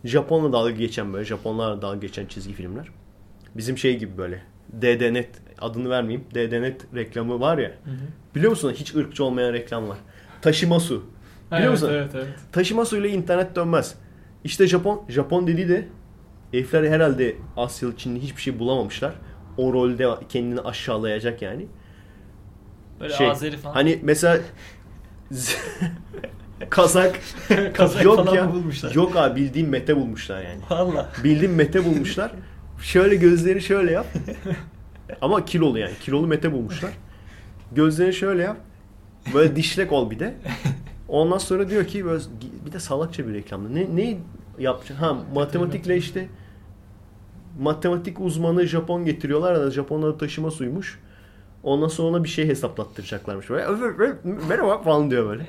Japonla 0.04 0.54
dalga 0.54 0.72
geçen 0.72 1.14
böyle 1.14 1.26
Japonlarla 1.26 1.82
dalga 1.82 1.99
geçen 1.99 2.26
çizgi 2.26 2.54
filmler. 2.54 2.88
Bizim 3.56 3.78
şey 3.78 3.97
gibi 3.97 4.18
böyle. 4.18 4.43
DDNet 4.82 5.30
adını 5.62 5.89
vermeyeyim. 5.89 6.26
DDNet 6.36 6.86
reklamı 6.95 7.39
var 7.39 7.58
ya. 7.58 7.70
Hı 7.70 7.91
hı. 7.91 8.36
Biliyor 8.36 8.51
musun? 8.51 8.74
Hiç 8.76 8.95
ırkçı 8.95 9.24
olmayan 9.24 9.54
reklam 9.54 9.89
var. 9.89 9.97
Taşıma 10.41 10.80
su. 10.80 11.06
Biliyor 11.51 11.62
evet, 11.62 11.72
musun? 11.72 11.89
Evet 11.91 12.12
evet. 12.16 12.28
Taşıma 12.51 12.86
suyla 12.86 13.10
internet 13.10 13.56
dönmez. 13.56 13.95
İşte 14.43 14.68
Japon, 14.68 15.06
Japon 15.10 15.47
dediği 15.47 15.70
de 15.70 15.88
herifler 16.51 16.84
herhalde 16.84 17.36
Asyalı 17.58 17.97
Çinli 17.97 18.22
hiçbir 18.22 18.41
şey 18.41 18.60
bulamamışlar. 18.60 19.14
O 19.58 19.74
rolde 19.74 20.08
kendini 20.30 20.62
aşağılayacak 20.62 21.41
yani. 21.41 21.68
Böyle 22.99 23.14
Şey, 23.14 23.30
Azeri 23.30 23.58
falan. 23.58 23.74
Hani 23.74 23.99
mesela 24.04 24.39
Kazak 26.70 27.20
Kazak 27.74 28.03
yok 28.03 28.16
falan 28.16 28.36
ya. 28.36 28.53
bulmuşlar. 28.53 28.91
Yok 28.91 29.16
abi 29.16 29.41
bildiğin 29.41 29.70
mete 29.70 29.95
bulmuşlar 29.95 30.41
yani. 30.43 30.59
Valla. 30.70 31.09
Bildiğin 31.24 31.53
mete 31.53 31.86
bulmuşlar. 31.86 32.32
Şöyle 32.82 33.16
gözleri 33.16 33.61
şöyle 33.61 33.91
yap. 33.91 34.05
Ama 35.22 35.45
kilolu 35.45 35.80
yani. 35.80 35.93
Kilolu 36.01 36.28
mete 36.28 36.51
bulmuşlar. 36.51 36.91
Gözlerini 37.72 38.14
şöyle 38.14 38.43
yap. 38.43 38.57
Böyle 39.34 39.55
dişlek 39.55 39.91
ol 39.91 40.11
bir 40.11 40.20
de. 40.20 40.34
Ondan 41.07 41.38
sonra 41.38 41.70
diyor 41.70 41.86
ki 41.88 42.05
böyle 42.05 42.24
bir 42.66 42.72
de 42.72 42.80
salakça 42.80 43.28
bir 43.28 43.34
reklamda. 43.34 43.70
Ne 43.70 43.95
ne 43.95 44.18
yapacaksın? 44.59 44.95
Ha 44.95 45.18
matematikle 45.36 45.97
işte 45.97 46.28
matematik 47.59 48.20
uzmanı 48.20 48.66
Japon 48.66 49.05
getiriyorlar 49.05 49.59
da 49.59 49.72
Japonlar 49.72 50.20
taşıma 50.20 50.51
suymuş. 50.51 50.99
Ondan 51.64 51.88
sonra 51.88 52.07
ona 52.07 52.24
bir 52.24 52.30
şey 52.30 52.47
hesaplattıracaklarmış. 52.47 53.49
Böyle 53.49 53.66
merhaba 54.49 54.82
falan 54.82 55.11
diyor 55.11 55.30
böyle. 55.30 55.45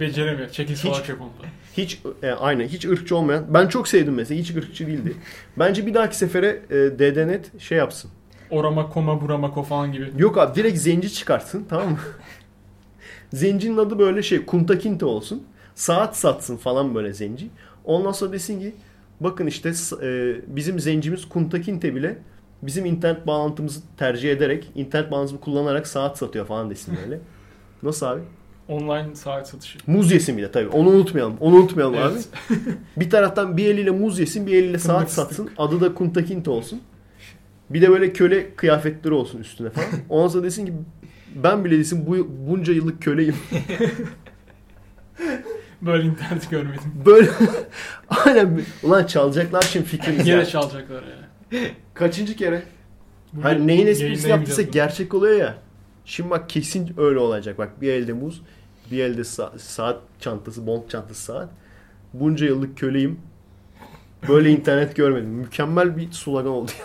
Beceremiyor. 0.00 0.48
Çekil 0.48 0.74
Hiç- 0.74 1.04
Japon'da. 1.04 1.32
Hiç 1.76 2.00
e, 2.22 2.30
aynen 2.30 2.68
hiç 2.68 2.84
ırkçı 2.84 3.16
olmayan. 3.16 3.44
Ben 3.54 3.68
çok 3.68 3.88
sevdim 3.88 4.14
mesela. 4.14 4.40
Hiç 4.40 4.56
ırkçı 4.56 4.86
değildi. 4.86 5.16
Bence 5.58 5.86
bir 5.86 5.94
dahaki 5.94 6.16
sefere 6.16 6.62
e, 6.70 6.74
DDNet 6.74 7.60
şey 7.60 7.78
yapsın. 7.78 8.10
Orama 8.50 8.90
koma 8.90 9.20
burama 9.20 9.50
ko 9.54 9.62
falan 9.62 9.92
gibi. 9.92 10.12
Yok 10.18 10.38
abi 10.38 10.54
direkt 10.54 10.78
zenci 10.78 11.12
çıkartsın 11.12 11.66
tamam 11.68 11.90
mı? 11.90 11.98
Zencinin 13.32 13.76
adı 13.76 13.98
böyle 13.98 14.22
şey 14.22 14.44
kuntakinte 14.46 15.04
olsun. 15.04 15.42
Saat 15.74 16.16
satsın 16.16 16.56
falan 16.56 16.94
böyle 16.94 17.12
zenci. 17.12 17.50
Ondan 17.84 18.12
sonra 18.12 18.32
desin 18.32 18.60
ki 18.60 18.74
bakın 19.20 19.46
işte 19.46 19.72
e, 20.02 20.36
bizim 20.46 20.80
zencimiz 20.80 21.28
kuntakinte 21.28 21.94
bile 21.94 22.18
bizim 22.62 22.86
internet 22.86 23.26
bağlantımızı 23.26 23.80
tercih 23.96 24.32
ederek, 24.32 24.70
internet 24.74 25.10
bağlantımızı 25.10 25.44
kullanarak 25.44 25.86
saat 25.86 26.18
satıyor 26.18 26.46
falan 26.46 26.70
desin 26.70 26.98
böyle. 27.04 27.20
Nasıl 27.82 28.06
abi? 28.06 28.20
Online 28.68 29.14
saat 29.14 29.48
satışı. 29.48 29.78
Muz 29.86 30.12
yesin 30.12 30.36
bir 30.36 30.42
de 30.42 30.50
tabii. 30.50 30.68
Onu 30.68 30.88
unutmayalım. 30.88 31.36
Onu 31.40 31.56
unutmayalım 31.56 31.94
abi. 31.94 32.12
Evet. 32.12 32.28
Bir 32.96 33.10
taraftan 33.10 33.56
bir 33.56 33.66
eliyle 33.66 33.90
muz 33.90 34.18
yesin, 34.18 34.46
bir 34.46 34.54
eliyle 34.54 34.78
saat 34.78 35.10
satsın. 35.10 35.50
Adı 35.58 35.80
da 35.80 35.94
Kunta 35.94 36.24
Kinte 36.24 36.50
olsun. 36.50 36.80
Bir 37.70 37.82
de 37.82 37.90
böyle 37.90 38.12
köle 38.12 38.54
kıyafetleri 38.54 39.14
olsun 39.14 39.38
üstüne 39.38 39.70
falan. 39.70 39.88
Ondan 40.08 40.28
sonra 40.28 40.44
desin 40.44 40.66
ki 40.66 40.72
ben 41.34 41.64
bile 41.64 41.78
desin 41.78 42.06
bu 42.06 42.28
bunca 42.48 42.72
yıllık 42.72 43.02
köleyim. 43.02 43.36
Böyle 45.82 46.04
internet 46.04 46.50
görmedim. 46.50 46.92
Böyle 47.06 47.30
aynen 48.08 48.60
ulan 48.82 49.06
çalacaklar 49.06 49.62
şimdi 49.62 49.86
fikrimizi. 49.86 50.30
Yine 50.30 50.46
çalacaklar 50.46 51.02
yani. 51.02 51.68
Kaçıncı 51.94 52.36
kere? 52.36 52.62
Bugün 53.32 53.42
Hani 53.42 53.66
neyin 53.66 53.86
esprisini 53.86 54.30
yaptıysa 54.30 54.62
gerçek 54.62 55.14
oluyor 55.14 55.38
ya. 55.40 55.58
Şimdi 56.04 56.30
bak 56.30 56.50
kesin 56.50 56.94
öyle 56.96 57.18
olacak. 57.18 57.58
Bak 57.58 57.80
bir 57.80 57.92
elde 57.92 58.12
muz, 58.12 58.42
bir 58.90 59.04
elde 59.04 59.20
sa- 59.20 59.58
saat 59.58 60.00
çantası, 60.20 60.66
bond 60.66 60.88
çantası 60.88 61.22
saat. 61.22 61.48
Bunca 62.14 62.46
yıllık 62.46 62.78
köleyim. 62.78 63.20
Böyle 64.28 64.50
internet 64.50 64.96
görmedim. 64.96 65.28
Mükemmel 65.30 65.96
bir 65.96 66.12
slogan 66.12 66.52
oldu. 66.52 66.70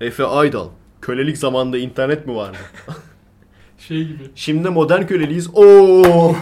Efe 0.00 0.24
Aydal. 0.24 0.68
Kölelik 1.02 1.38
zamanında 1.38 1.78
internet 1.78 2.26
mi 2.26 2.34
vardı? 2.34 2.58
Şey 3.78 4.04
gibi. 4.04 4.22
Şimdi 4.34 4.68
modern 4.70 5.06
köleliyiz. 5.06 5.50
Oo. 5.54 6.34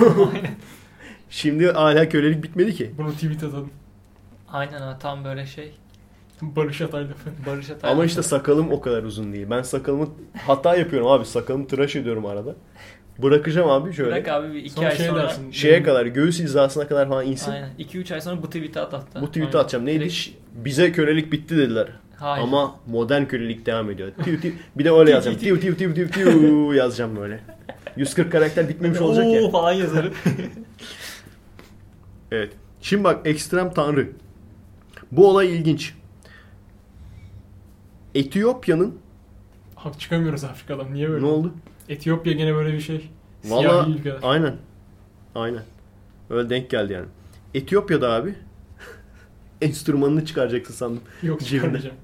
Şimdi 1.31 1.73
hala 1.73 2.09
kölelik 2.09 2.43
bitmedi 2.43 2.75
ki. 2.75 2.95
Bunu 2.99 3.13
tweet 3.13 3.43
atalım. 3.45 3.71
Aynen 4.49 4.81
ha 4.81 4.99
tam 4.99 5.25
böyle 5.25 5.47
şey. 5.47 5.75
Barış 6.43 6.81
Atay 6.81 7.03
lafı. 7.05 7.31
Barış 7.47 7.71
Atay. 7.71 7.91
Ama 7.93 8.05
işte 8.05 8.23
sakalım 8.23 8.73
o 8.73 8.81
kadar 8.81 9.03
uzun 9.03 9.33
değil. 9.33 9.47
Ben 9.51 9.63
sakalımı 9.63 10.09
hata 10.47 10.77
yapıyorum 10.77 11.09
abi. 11.09 11.25
Sakalımı 11.27 11.67
tıraş 11.67 11.97
ediyorum 11.97 12.27
arada. 12.27 12.55
Bırakacağım 13.23 13.71
abi 13.71 13.93
şöyle. 13.93 14.11
Bırak 14.11 14.29
abi 14.29 14.53
bir 14.55 14.59
iki 14.59 14.71
Sonra 14.71 14.87
ay 14.89 14.97
şey 14.97 15.07
sonra. 15.07 15.23
dersin. 15.23 15.51
Şeye 15.51 15.83
kadar 15.83 16.07
göğüs 16.07 16.41
hizasına 16.41 16.89
kadar 16.89 17.09
falan 17.09 17.27
insin. 17.27 17.51
Aynen. 17.53 17.71
2-3 17.79 18.15
ay 18.15 18.21
sonra 18.21 18.43
bu 18.43 18.47
tweet'i 18.47 18.81
at 18.81 18.93
hatta. 18.93 19.21
Bu 19.21 19.27
tweet'i 19.27 19.47
Aynen. 19.47 19.59
atacağım. 19.59 19.87
Neydi? 19.87 20.05
Direkt- 20.05 20.31
Bize 20.65 20.93
kölelik 20.93 21.33
bitti 21.33 21.57
dediler. 21.57 21.89
Hayır. 22.17 22.43
Ama 22.45 22.75
modern 22.87 23.25
kölelik 23.25 23.67
devam 23.67 23.91
ediyor. 23.91 24.13
Tiu 24.25 24.41
tiu. 24.41 24.53
Bir 24.79 24.85
de 24.85 24.91
öyle 24.93 25.11
yazacağım. 25.11 25.39
Tiu 25.39 25.61
tiu 25.61 25.77
tiu 25.77 25.95
tiu 25.95 26.09
tiu 26.11 26.75
yazacağım 26.75 27.17
böyle. 27.17 27.41
140 27.97 28.33
karakter 28.33 28.69
bitmemiş 28.69 29.01
olacak 29.01 29.27
Oo 29.27 29.31
ya. 29.31 29.51
falan 29.51 29.73
yazarım. 29.73 30.15
Evet. 32.33 32.53
Şimdi 32.81 33.05
bak 33.05 33.27
ekstrem 33.27 33.73
tanrı. 33.73 34.09
Bu 35.13 35.31
olay 35.31 35.57
ilginç. 35.57 35.95
Etiyopya'nın 38.17 38.95
Hak 39.75 40.01
çıkamıyoruz 40.01 40.45
Afrika'dan. 40.45 40.95
Niye 40.95 41.09
böyle? 41.11 41.23
ne 41.23 41.27
oldu? 41.29 41.53
Etiyopya 41.89 42.33
gene 42.33 42.55
böyle 42.55 42.73
bir 42.73 42.81
şey. 42.81 43.11
Valla 43.45 43.61
Siyahi 43.61 43.91
ülkeler. 43.91 44.19
aynen. 44.23 44.55
Aynen. 45.35 45.63
Öyle 46.31 46.51
denk 46.51 46.71
geldi 46.71 46.93
yani. 46.93 47.07
Etiyopya'da 47.55 48.13
abi 48.13 48.35
enstrümanını 49.63 50.25
çıkaracaksın 50.25 50.75
sandım. 50.75 51.01
Yok 51.23 51.41
Cebinde. 51.41 51.57
çıkarmayacağım. 51.57 51.97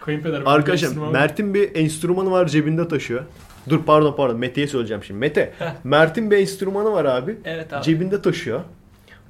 Kayınpeder. 0.00 0.42
Arkadaşlar 0.46 0.88
Enstrüman- 0.88 1.12
Mert'in 1.12 1.54
bir 1.54 1.76
enstrümanı 1.76 2.30
var 2.30 2.46
cebinde 2.48 2.88
taşıyor. 2.88 3.22
Dur 3.68 3.82
pardon 3.86 4.16
pardon 4.16 4.36
Mete'ye 4.38 4.66
söyleyeceğim 4.68 5.04
şimdi. 5.04 5.20
Mete 5.20 5.52
Mert'in 5.84 6.30
bir 6.30 6.38
enstrümanı 6.38 6.92
var 6.92 7.04
abi. 7.04 7.36
evet 7.44 7.72
abi. 7.72 7.84
Cebinde 7.84 8.22
taşıyor. 8.22 8.60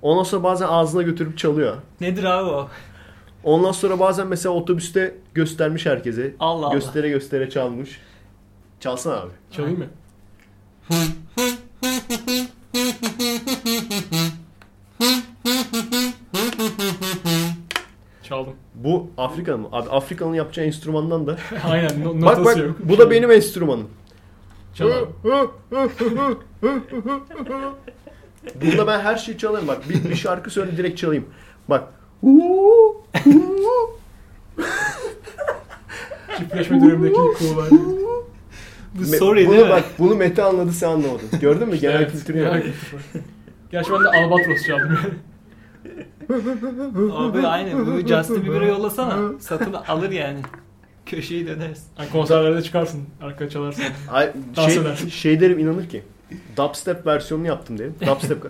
Ondan 0.03 0.22
sonra 0.22 0.43
bazen 0.43 0.66
ağzına 0.66 1.03
götürüp 1.03 1.39
çalıyor. 1.39 1.76
Nedir 2.01 2.24
abi 2.24 2.51
o? 2.51 2.68
Ondan 3.45 3.72
sonra 3.72 4.01
bazen 4.01 4.26
mesela 4.26 4.55
otobüste 4.55 5.14
göstermiş 5.34 5.86
herkese. 5.86 6.34
Allah 6.40 6.66
Allah. 6.66 6.74
Göstere 6.74 7.09
göstere 7.09 7.51
çalmış. 7.51 8.01
Çalsana 8.80 9.14
abi. 9.16 9.32
Çalayım 9.51 9.78
mı? 9.78 9.86
Çaldım. 18.22 18.55
Bu 18.74 19.11
Afrika'nın 19.18 19.61
mı? 19.61 19.68
Abi 19.72 19.90
Afrika'nın 19.90 20.34
yapacağı 20.34 20.64
enstrümandan 20.66 21.26
da. 21.26 21.36
Aynen 21.64 22.05
no- 22.05 22.26
bak 22.26 22.45
bak 22.45 22.57
yok. 22.57 22.76
bu 22.80 22.99
da 22.99 23.11
benim 23.11 23.30
enstrümanım. 23.30 23.88
Çal 24.74 24.90
abi. 24.90 25.07
Bunda 28.55 28.86
ben 28.86 29.01
her 29.01 29.16
şeyi 29.16 29.38
çalarım 29.38 29.68
bak. 29.68 29.88
Bir, 29.88 30.11
bir 30.11 30.14
şarkı 30.16 30.51
söyle 30.51 30.76
direkt 30.76 30.99
çalayım. 30.99 31.24
Bak. 31.68 31.84
Çiftleşme 36.39 36.81
dönemindeki 36.81 37.14
kuğular. 37.14 37.68
Bu 38.95 39.03
Me- 39.03 39.18
sorry 39.18 39.47
bunu 39.47 39.55
değil 39.55 39.66
mi? 39.66 39.70
bak 39.70 39.85
bunu 39.99 40.14
Mete 40.14 40.43
anladı 40.43 40.72
sen 40.72 40.89
anlamadın. 40.89 41.29
Gördün 41.41 41.68
mü? 41.68 41.77
Genel 41.77 42.11
kültürü 42.11 42.39
yani. 42.39 42.51
var. 42.51 42.62
Gerçi 43.70 43.93
ben 43.93 44.05
de 44.05 44.09
Albatros 44.09 44.66
çaldım. 44.66 44.99
Abi 47.12 47.47
aynı. 47.47 47.87
Bu 47.87 48.01
Justin 48.09 48.45
Bieber'a 48.45 48.66
yollasana. 48.66 49.39
Satın 49.41 49.72
alır 49.72 50.11
yani. 50.11 50.39
Köşeyi 51.07 51.47
döneriz. 51.47 51.87
Hani 51.95 52.11
konserlerde 52.11 52.62
çıkarsın. 52.62 53.01
Arka 53.22 53.49
çalarsın. 53.49 53.85
Dans 54.57 54.72
şey, 54.72 54.83
edersin. 54.83 55.09
şey 55.09 55.41
derim 55.41 55.59
inanır 55.59 55.89
ki. 55.89 56.03
Dubstep 56.57 57.07
versiyonunu 57.07 57.47
yaptım 57.47 57.79
derim. 57.79 57.95
Dubstep 58.07 58.39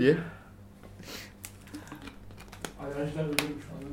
diye. 0.00 0.16
Alerjiler 2.80 3.24
ölüyorum 3.24 3.58
şu 3.66 3.74
anda. 3.74 3.88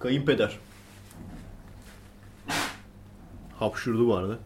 Kayınpeder. 0.00 0.58
Hapşurdu 3.58 4.08
bu 4.08 4.16
arada. 4.16 4.38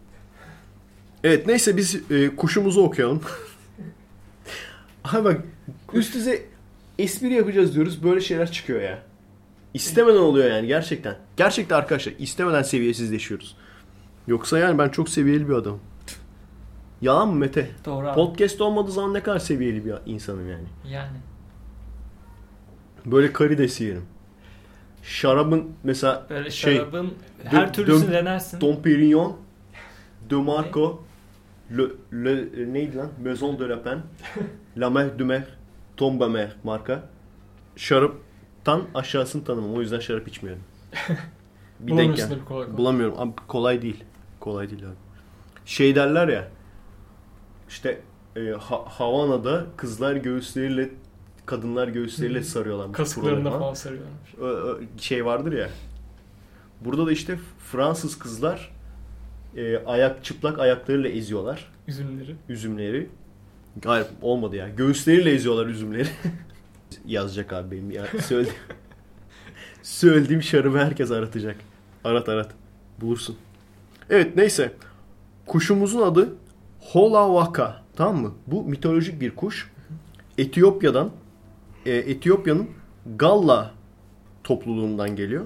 Evet 1.25 1.47
neyse 1.47 1.77
biz 1.77 2.11
e, 2.11 2.37
kuşumuzu 2.37 2.83
okuyalım. 2.83 3.23
Abi 5.05 5.25
bak 5.25 5.41
üst 5.93 6.15
düzey 6.15 6.43
espri 6.99 7.33
yapacağız 7.33 7.75
diyoruz 7.75 8.05
böyle 8.05 8.21
şeyler 8.21 8.53
çıkıyor 8.53 8.81
ya. 8.81 9.03
İstemeden 9.75 10.19
oluyor 10.19 10.51
yani 10.51 10.67
gerçekten. 10.67 11.17
Gerçekten 11.37 11.77
arkadaşlar 11.77 12.13
istemeden 12.19 12.63
seviyesizleşiyoruz. 12.63 13.57
Yoksa 14.27 14.59
yani 14.59 14.79
ben 14.79 14.89
çok 14.89 15.09
seviyeli 15.09 15.49
bir 15.49 15.55
adamım. 15.55 15.81
Yalan 17.01 17.29
mı 17.29 17.35
Mete? 17.35 17.71
Doğru 17.85 18.09
abi. 18.09 18.15
Podcast 18.15 18.61
olmadığı 18.61 18.93
zaman 18.93 19.15
ne 19.15 19.23
kadar 19.23 19.39
seviyeli 19.39 19.85
bir 19.85 19.95
insanım 20.07 20.51
yani. 20.51 20.67
Yani. 20.89 21.17
Böyle 23.07 23.33
karides 23.33 23.81
yerim. 23.81 24.05
Şarabın 25.03 25.71
mesela 25.85 26.27
Böyle 26.31 26.51
şey 26.51 26.77
şarabın 26.77 27.15
her 27.45 27.73
türlüsünü 27.73 28.13
denersin. 28.13 28.61
Dom 28.61 28.83
Perignon, 28.83 29.37
De 30.31 30.35
Marco, 30.35 31.03
Le, 31.77 31.83
Le, 32.25 32.73
neydi 32.73 32.97
lan? 32.97 33.09
Maison 33.25 33.59
de 33.59 33.69
la 33.69 33.83
Pen, 33.83 34.03
La 34.77 34.91
Mer 34.91 35.19
de 35.19 35.25
Mer, 35.25 35.45
Tomba 35.97 36.29
Mer 36.29 36.57
marka. 36.65 37.03
Şaraptan 37.77 38.83
aşağısını 38.95 39.45
tanımam. 39.45 39.75
O 39.75 39.81
yüzden 39.81 40.01
şarap 40.01 40.29
içmiyorum. 40.29 40.63
Bir 41.81 41.97
denk 41.97 41.99
Bulamıyorsun 41.99 42.29
gel. 42.29 42.37
tabii 42.39 42.45
kolay 42.49 42.65
kolay. 42.67 42.79
Bulamıyorum. 42.79 43.19
Abi 43.19 43.33
kolay 43.49 43.83
değil. 43.83 44.05
Kolay 44.41 44.71
değil 44.71 44.87
abi. 44.87 44.95
Şey 45.65 45.95
derler 45.95 46.29
ya. 46.29 46.49
İşte 47.69 48.01
e, 48.37 48.41
Ha- 48.51 48.85
Havana'da 48.87 49.67
kızlar 49.77 50.17
göğüsleriyle 50.17 50.91
kadınlar 51.47 51.89
göğüsleriyle 51.89 52.43
sarıyorlar. 52.43 52.93
Kasıklarında 52.93 53.51
falan 53.51 53.75
sarıyorlarmış. 53.75 54.89
Şey 55.03 55.25
vardır 55.25 55.53
ya. 55.53 55.69
Burada 56.81 57.07
da 57.07 57.13
işte 57.13 57.39
Fransız 57.73 58.19
kızlar 58.19 58.73
e, 59.57 59.77
ayak 59.87 60.25
çıplak 60.25 60.59
ayaklarıyla 60.59 61.11
eziyorlar 61.11 61.73
Üzümleri. 61.89 62.37
üzümleri. 62.49 63.09
Hayır 63.85 64.07
olmadı 64.23 64.57
ya. 64.57 64.69
Göğüsleriyle 64.69 65.31
eziyorlar 65.35 65.67
üzümleri. 65.67 66.09
Yazacak 67.07 67.53
abi 67.53 67.77
benim 67.77 67.91
ya. 67.91 68.07
Söyledi. 68.25 68.53
Söylediğim 69.83 70.43
şarabı 70.43 70.79
herkes 70.79 71.11
aratacak. 71.11 71.57
Arat 72.05 72.29
arat. 72.29 72.51
Bulursun. 73.01 73.37
Evet 74.11 74.37
neyse. 74.37 74.73
Kuşumuzun 75.47 76.03
adı 76.03 76.29
Holawaka. 76.93 77.83
Tamam 77.97 78.23
mı? 78.23 78.35
Bu 78.47 78.65
mitolojik 78.65 79.21
bir 79.21 79.37
kuş. 79.37 79.73
Etiyopya'dan 80.39 81.11
e, 81.87 81.91
Etiyopya'nın 81.97 82.71
Galla 83.17 83.71
topluluğundan 84.45 85.17
geliyor. 85.17 85.45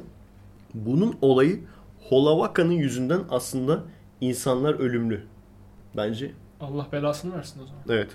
Bunun 0.75 1.17
olayı 1.21 1.61
Holawaka'nın 2.09 2.73
yüzünden 2.73 3.21
aslında 3.31 3.83
insanlar 4.21 4.75
ölümlü. 4.75 5.23
Bence 5.97 6.33
Allah 6.61 6.87
belasını 6.93 7.37
versin 7.37 7.61
o 7.63 7.67
zaman. 7.67 7.83
evet. 7.89 8.11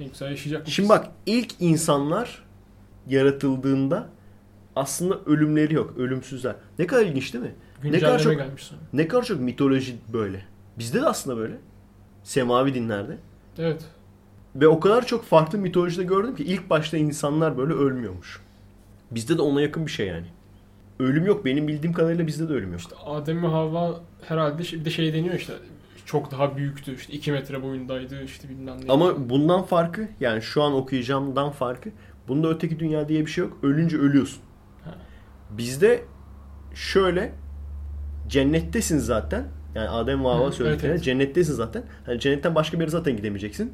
Ne 0.00 0.06
güzel 0.06 0.30
yaşayacak. 0.30 0.68
Şimdi 0.68 0.88
bak 0.88 1.08
ilk 1.26 1.54
insanlar 1.60 2.44
yaratıldığında 3.08 4.08
aslında 4.76 5.18
ölümleri 5.26 5.74
yok. 5.74 5.94
Ölümsüzler. 5.98 6.54
Ne 6.78 6.86
kadar 6.86 7.06
ilginç 7.06 7.34
değil 7.34 7.44
mi? 7.44 7.54
Ne 7.84 7.98
kadar 7.98 8.18
çok- 8.18 8.36
gelmiş 8.38 8.62
sonra. 8.62 8.80
Ne 8.92 9.08
kadar 9.08 9.22
çok 9.22 9.40
mitoloji 9.40 9.96
böyle. 10.12 10.44
Bizde 10.78 11.02
de 11.02 11.06
aslında 11.06 11.36
böyle. 11.36 11.56
Semavi 12.26 12.74
dinlerde. 12.74 13.18
Evet. 13.58 13.84
Ve 14.56 14.68
o 14.68 14.80
kadar 14.80 15.06
çok 15.06 15.24
farklı 15.24 15.58
mitolojide 15.58 16.04
gördüm 16.04 16.36
ki 16.36 16.44
ilk 16.44 16.70
başta 16.70 16.96
insanlar 16.96 17.58
böyle 17.58 17.72
ölmüyormuş. 17.72 18.40
Bizde 19.10 19.38
de 19.38 19.42
ona 19.42 19.60
yakın 19.60 19.86
bir 19.86 19.90
şey 19.90 20.06
yani. 20.06 20.26
Ölüm 20.98 21.26
yok. 21.26 21.44
Benim 21.44 21.68
bildiğim 21.68 21.92
kadarıyla 21.92 22.26
bizde 22.26 22.48
de 22.48 22.52
ölüm 22.52 22.70
yok. 22.70 22.80
İşte 22.80 22.96
Adem 23.06 23.42
ve 23.42 23.46
Havva 23.46 24.00
herhalde 24.28 24.58
bir 24.58 24.84
de 24.84 24.90
şey 24.90 25.14
deniyor 25.14 25.34
işte 25.34 25.52
çok 26.04 26.30
daha 26.30 26.56
büyüktü. 26.56 26.94
işte 26.94 27.12
2 27.12 27.32
metre 27.32 27.62
boyundaydı 27.62 28.22
işte 28.22 28.48
bilmem 28.48 28.76
ne. 28.86 28.92
Ama 28.92 29.30
bundan 29.30 29.62
farkı 29.62 30.08
yani 30.20 30.42
şu 30.42 30.62
an 30.62 30.72
okuyacağımdan 30.72 31.50
farkı 31.50 31.90
bunda 32.28 32.48
öteki 32.48 32.78
dünya 32.78 33.08
diye 33.08 33.26
bir 33.26 33.30
şey 33.30 33.44
yok. 33.44 33.58
Ölünce 33.62 33.98
ölüyorsun. 33.98 34.42
Ha. 34.84 34.94
Bizde 35.50 36.04
şöyle 36.74 37.32
cennettesin 38.28 38.98
zaten. 38.98 39.48
Yani 39.76 39.88
Adem 39.88 40.24
ve 40.24 40.28
Havva 40.28 40.52
söylediklerine 40.52 40.94
evet, 40.94 40.96
evet. 40.96 41.04
cennettesin 41.04 41.54
zaten. 41.54 41.82
Hani 42.06 42.20
cennetten 42.20 42.54
başka 42.54 42.76
bir 42.76 42.82
yere 42.82 42.90
zaten 42.90 43.16
gidemeyeceksin. 43.16 43.72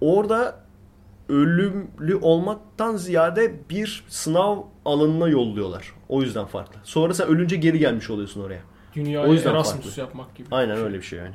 Orada 0.00 0.60
ölümlü 1.28 2.16
olmaktan 2.16 2.96
ziyade 2.96 3.54
bir 3.70 4.04
sınav 4.08 4.58
alanına 4.84 5.28
yolluyorlar. 5.28 5.92
O 6.08 6.22
yüzden 6.22 6.46
farklı. 6.46 6.80
Sonra 6.84 7.14
sen 7.14 7.28
ölünce 7.28 7.56
geri 7.56 7.78
gelmiş 7.78 8.10
oluyorsun 8.10 8.40
oraya. 8.42 8.60
Dünyaya 8.94 9.28
o 9.28 9.32
yüzden 9.32 9.50
Erasmus 9.50 9.84
farklı. 9.84 10.00
yapmak 10.00 10.34
gibi. 10.34 10.48
Aynen 10.50 10.76
öyle 10.76 10.96
bir 10.96 11.02
şey 11.02 11.18
yani. 11.18 11.34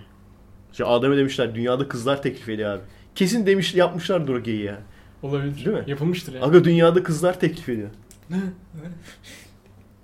İşte 0.71 0.85
Adem'e 0.85 1.17
demişler 1.17 1.55
dünyada 1.55 1.87
kızlar 1.87 2.21
teklif 2.21 2.49
ediyor 2.49 2.69
abi. 2.69 2.81
Kesin 3.15 3.45
demiş 3.45 3.75
yapmışlardır 3.75 4.33
o 4.33 4.43
geyiği 4.43 4.63
ya. 4.63 4.77
Olabilir. 5.23 5.65
Değil 5.65 5.77
mi? 5.77 5.83
Yapılmıştır 5.87 6.33
yani. 6.33 6.45
Aga 6.45 6.63
dünyada 6.63 7.03
kızlar 7.03 7.39
teklif 7.39 7.69
ediyor. 7.69 7.89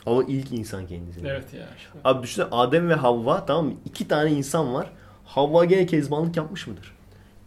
Ama 0.05 0.23
ilk 0.23 0.51
insan 0.51 0.87
kendisi. 0.87 1.19
Evet 1.27 1.53
ya. 1.53 1.67
işte. 1.77 1.89
Abi 2.03 2.23
düşünsene 2.23 2.45
Adem 2.51 2.89
ve 2.89 2.93
Havva 2.93 3.45
tamam 3.45 3.65
mı? 3.65 3.73
İki 3.85 4.07
tane 4.07 4.31
insan 4.31 4.73
var. 4.73 4.89
Havva 5.25 5.65
gene 5.65 5.85
kezbanlık 5.85 6.37
yapmış 6.37 6.67
mıdır? 6.67 6.95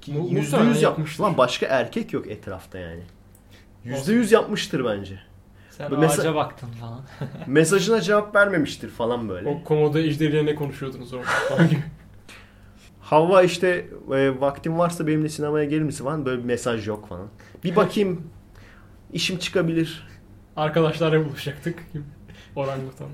Yüzde 0.06 0.56
yüz 0.56 0.82
yapmış. 0.82 1.20
Lan 1.20 1.38
başka 1.38 1.66
erkek 1.66 2.12
yok 2.12 2.26
etrafta 2.26 2.78
yani. 2.78 3.02
Yüzde 3.84 4.12
yüz 4.12 4.32
yapmıştır 4.32 4.84
bence. 4.84 5.20
Sen 5.70 5.90
Bu 5.90 5.98
mesela- 5.98 6.22
ağaca 6.28 6.34
baktın 6.34 6.68
falan. 6.68 7.00
Mesajına 7.46 8.00
cevap 8.00 8.34
vermemiştir 8.34 8.88
falan 8.90 9.28
böyle. 9.28 9.48
O 9.48 9.64
komodo 9.64 9.98
ejderiyle 9.98 10.46
ne 10.46 10.54
konuşuyordunuz 10.54 11.12
orada 11.12 11.26
falan 11.26 11.68
gibi. 11.70 11.82
Havva 13.00 13.42
işte 13.42 13.86
e, 14.14 14.40
vaktim 14.40 14.78
varsa 14.78 15.06
benimle 15.06 15.28
sinemaya 15.28 15.64
gelir 15.64 15.82
misin 15.82 16.04
falan 16.04 16.26
böyle 16.26 16.40
bir 16.40 16.46
mesaj 16.46 16.88
yok 16.88 17.08
falan. 17.08 17.28
Bir 17.64 17.76
bakayım 17.76 18.30
işim 19.12 19.38
çıkabilir. 19.38 20.08
Arkadaşlarla 20.56 21.24
buluşacaktık. 21.24 21.78
Orangutan. 22.56 23.08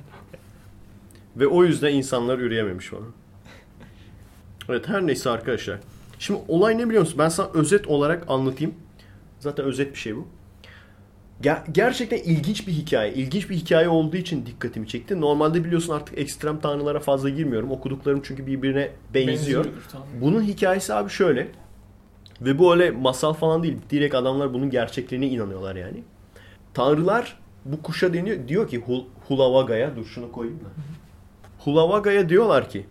Ve 1.36 1.46
o 1.46 1.64
yüzden 1.64 1.94
insanlar 1.94 2.38
üreyememiş 2.38 2.86
falan. 2.86 3.08
Evet 4.68 4.88
her 4.88 5.06
neyse 5.06 5.30
arkadaşlar. 5.30 5.78
Şimdi 6.18 6.40
olay 6.48 6.78
ne 6.78 6.86
biliyor 6.88 7.02
musun? 7.02 7.18
Ben 7.18 7.28
sana 7.28 7.48
özet 7.54 7.88
olarak 7.88 8.24
anlatayım. 8.28 8.74
Zaten 9.38 9.64
özet 9.66 9.92
bir 9.92 9.98
şey 9.98 10.16
bu. 10.16 10.28
Ger- 11.42 11.72
gerçekten 11.72 12.18
ilginç 12.18 12.66
bir 12.66 12.72
hikaye. 12.72 13.12
İlginç 13.14 13.50
bir 13.50 13.56
hikaye 13.56 13.88
olduğu 13.88 14.16
için 14.16 14.46
dikkatimi 14.46 14.88
çekti. 14.88 15.20
Normalde 15.20 15.64
biliyorsun 15.64 15.92
artık 15.94 16.18
ekstrem 16.18 16.60
tanrılara 16.60 17.00
fazla 17.00 17.28
girmiyorum. 17.28 17.70
Okuduklarım 17.70 18.20
çünkü 18.24 18.46
birbirine 18.46 18.90
benziyor. 19.14 19.64
Bunun 20.20 20.42
hikayesi 20.42 20.94
abi 20.94 21.10
şöyle. 21.10 21.48
Ve 22.40 22.58
bu 22.58 22.72
öyle 22.72 22.90
masal 22.90 23.32
falan 23.32 23.62
değil. 23.62 23.76
Direkt 23.90 24.14
adamlar 24.14 24.54
bunun 24.54 24.70
gerçekliğine 24.70 25.26
inanıyorlar 25.26 25.76
yani. 25.76 26.02
Tanrılar 26.74 27.41
bu 27.64 27.82
kuşa 27.82 28.14
deniyor. 28.14 28.48
Diyor 28.48 28.68
ki 28.68 28.78
Hul- 28.80 29.06
Hulavaga'ya 29.28 29.96
dur 29.96 30.04
şunu 30.04 30.32
koyayım 30.32 30.60
da. 30.60 30.68
Hulavaga'ya 31.58 32.28
diyorlar 32.28 32.70
ki 32.70 32.86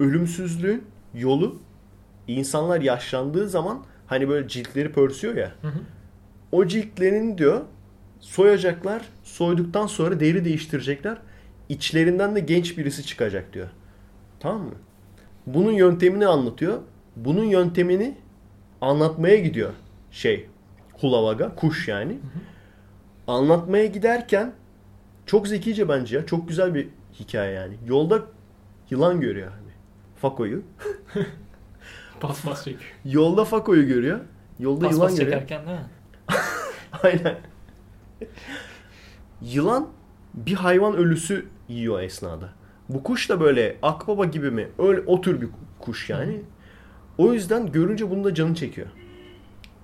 ölümsüzlüğün 0.00 0.84
yolu 1.14 1.58
insanlar 2.28 2.80
yaşlandığı 2.80 3.48
zaman 3.48 3.84
hani 4.06 4.28
böyle 4.28 4.48
ciltleri 4.48 4.92
pörsüyor 4.92 5.36
ya. 5.36 5.52
Hı 5.62 5.68
hı. 5.68 5.78
O 6.52 6.66
ciltlerini 6.66 7.38
diyor 7.38 7.60
soyacaklar. 8.20 9.02
Soyduktan 9.22 9.86
sonra 9.86 10.20
deri 10.20 10.44
değiştirecekler. 10.44 11.18
İçlerinden 11.68 12.34
de 12.36 12.40
genç 12.40 12.78
birisi 12.78 13.06
çıkacak 13.06 13.52
diyor. 13.52 13.68
Tamam 14.40 14.60
mı? 14.62 14.74
Bunun 15.46 15.72
yöntemini 15.72 16.26
anlatıyor. 16.26 16.78
Bunun 17.16 17.44
yöntemini 17.44 18.14
anlatmaya 18.80 19.36
gidiyor 19.36 19.70
şey 20.10 20.46
Hulavaga 21.00 21.54
kuş 21.54 21.88
yani. 21.88 22.18
Anlatmaya 23.26 23.86
giderken 23.86 24.52
çok 25.26 25.48
zekice 25.48 25.88
bence 25.88 26.16
ya. 26.16 26.26
Çok 26.26 26.48
güzel 26.48 26.74
bir 26.74 26.88
hikaye 27.20 27.52
yani. 27.52 27.74
Yolda 27.86 28.22
yılan 28.90 29.20
görüyor 29.20 29.48
abi. 29.48 29.72
Fako'yu. 30.20 30.62
Pas 32.20 32.44
pas 32.44 32.64
çekiyor. 32.64 32.90
Yolda 33.04 33.44
Fako'yu 33.44 33.86
görüyor. 33.86 34.20
Yolda 34.58 34.84
Pas 34.84 34.92
yılan 34.94 35.08
pas 35.08 35.18
görüyor. 35.18 35.40
çekerken 35.40 35.66
değil 35.66 35.78
mi? 35.78 35.86
Aynen. 37.02 37.36
Yılan 39.42 39.88
bir 40.34 40.54
hayvan 40.54 40.94
ölüsü 40.96 41.46
yiyor 41.68 42.00
esnada. 42.00 42.48
Bu 42.88 43.02
kuş 43.02 43.30
da 43.30 43.40
böyle 43.40 43.76
akbaba 43.82 44.24
gibi 44.24 44.50
mi? 44.50 44.68
Öyle 44.78 45.00
o 45.06 45.20
tür 45.20 45.40
bir 45.40 45.48
kuş 45.78 46.10
yani. 46.10 46.42
O 47.18 47.32
yüzden 47.32 47.72
görünce 47.72 48.10
bunu 48.10 48.24
da 48.24 48.34
canı 48.34 48.54
çekiyor. 48.54 48.86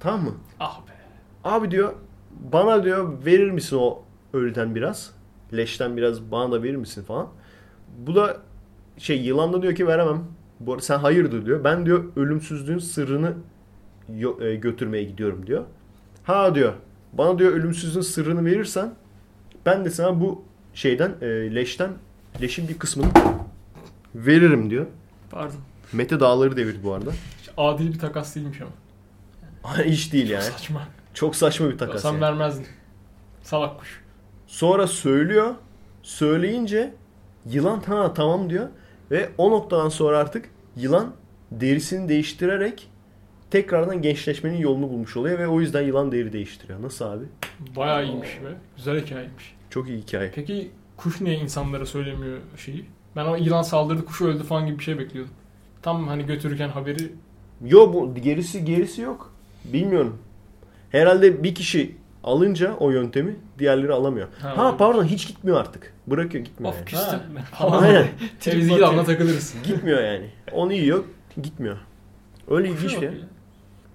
Tamam 0.00 0.24
mı? 0.24 0.34
Ah 0.60 0.80
be. 0.80 0.92
Abi 1.44 1.70
diyor 1.70 1.94
bana 2.52 2.84
diyor 2.84 3.24
verir 3.24 3.50
misin 3.50 3.76
o 3.76 4.02
ölüden 4.32 4.74
biraz? 4.74 5.10
Leşten 5.56 5.96
biraz 5.96 6.30
bana 6.30 6.52
da 6.52 6.62
verir 6.62 6.76
misin 6.76 7.02
falan. 7.02 7.28
Bu 7.98 8.14
da 8.14 8.36
şey 8.98 9.20
yılan 9.20 9.52
da 9.52 9.62
diyor 9.62 9.74
ki 9.74 9.86
veremem. 9.86 10.24
Bu 10.60 10.72
arada 10.72 10.82
sen 10.82 10.98
hayırdır 10.98 11.46
diyor. 11.46 11.64
Ben 11.64 11.86
diyor 11.86 12.04
ölümsüzlüğün 12.16 12.78
sırrını 12.78 13.34
e, 14.40 14.54
götürmeye 14.54 15.04
gidiyorum 15.04 15.46
diyor. 15.46 15.64
Ha 16.24 16.54
diyor. 16.54 16.72
Bana 17.12 17.38
diyor 17.38 17.52
ölümsüzlüğün 17.52 18.00
sırrını 18.00 18.44
verirsen 18.44 18.94
ben 19.66 19.84
de 19.84 19.90
sana 19.90 20.20
bu 20.20 20.44
şeyden 20.74 21.14
e, 21.20 21.26
leşten 21.54 21.90
leşin 22.40 22.68
bir 22.68 22.78
kısmını 22.78 23.08
veririm 24.14 24.70
diyor. 24.70 24.86
Pardon. 25.30 25.56
Mete 25.92 26.20
dağları 26.20 26.56
devirdi 26.56 26.78
bu 26.84 26.92
arada. 26.92 27.10
Hiç 27.12 27.50
adil 27.56 27.92
bir 27.92 27.98
takas 27.98 28.36
değilmiş 28.36 28.60
ama. 28.60 29.78
Hiç 29.84 30.12
değil 30.12 30.30
yani. 30.30 30.44
Saçma. 30.44 30.88
Çok 31.18 31.36
saçma 31.36 31.70
bir 31.70 31.78
takas. 31.78 32.02
Sen 32.02 32.12
yani. 32.12 32.20
vermezdin. 32.20 32.66
Salak 33.42 33.78
kuş. 33.78 34.02
Sonra 34.46 34.86
söylüyor. 34.86 35.54
Söyleyince 36.02 36.94
yılan 37.46 37.80
ha 37.80 38.14
tamam 38.14 38.50
diyor. 38.50 38.68
Ve 39.10 39.28
o 39.38 39.50
noktadan 39.50 39.88
sonra 39.88 40.18
artık 40.18 40.50
yılan 40.76 41.12
derisini 41.50 42.08
değiştirerek 42.08 42.88
tekrardan 43.50 44.02
gençleşmenin 44.02 44.56
yolunu 44.56 44.88
bulmuş 44.88 45.16
oluyor 45.16 45.38
ve 45.38 45.48
o 45.48 45.60
yüzden 45.60 45.82
yılan 45.82 46.12
deri 46.12 46.32
değiştiriyor. 46.32 46.82
Nasıl 46.82 47.04
abi? 47.04 47.24
Bayağı 47.76 48.04
iyiymiş 48.04 48.38
be. 48.44 48.54
Güzel 48.76 49.00
hikayeymiş. 49.00 49.56
Çok 49.70 49.88
iyi 49.88 49.98
hikaye. 49.98 50.32
Peki 50.34 50.70
kuş 50.96 51.20
niye 51.20 51.36
insanlara 51.36 51.86
söylemiyor 51.86 52.38
şeyi? 52.56 52.84
Ben 53.16 53.24
o 53.24 53.36
yılan 53.36 53.62
saldırdı 53.62 54.04
kuşu 54.04 54.26
öldü 54.26 54.42
falan 54.42 54.66
gibi 54.66 54.78
bir 54.78 54.84
şey 54.84 54.98
bekliyordum. 54.98 55.34
Tam 55.82 56.08
hani 56.08 56.26
götürürken 56.26 56.68
haberi 56.68 57.12
Yo 57.66 57.92
bu 57.92 58.14
gerisi 58.14 58.64
gerisi 58.64 59.00
yok. 59.00 59.32
Bilmiyorum. 59.64 60.18
Herhalde 60.90 61.42
bir 61.44 61.54
kişi 61.54 61.96
alınca 62.24 62.74
o 62.74 62.90
yöntemi 62.90 63.36
diğerleri 63.58 63.92
alamıyor. 63.92 64.28
Ha, 64.42 64.56
Ha, 64.56 64.76
pardon 64.76 65.04
hiç 65.04 65.28
gitmiyor 65.28 65.60
artık. 65.60 65.94
Bırakıyor 66.06 66.44
gitmiyor. 66.44 66.72
Of 66.72 66.78
yani. 66.78 66.86
küstüm. 66.86 67.20
Aynen. 67.60 68.06
Temiz 68.40 68.68
git 68.68 68.82
anla 68.82 69.04
takılırız. 69.04 69.54
Gitmiyor 69.64 70.02
yani. 70.02 70.30
Onu 70.52 70.72
yiyor, 70.72 71.04
gitmiyor. 71.42 71.76
Öyle 72.50 72.68
ilginç 72.68 72.94
bir 72.94 73.00
şey. 73.00 73.10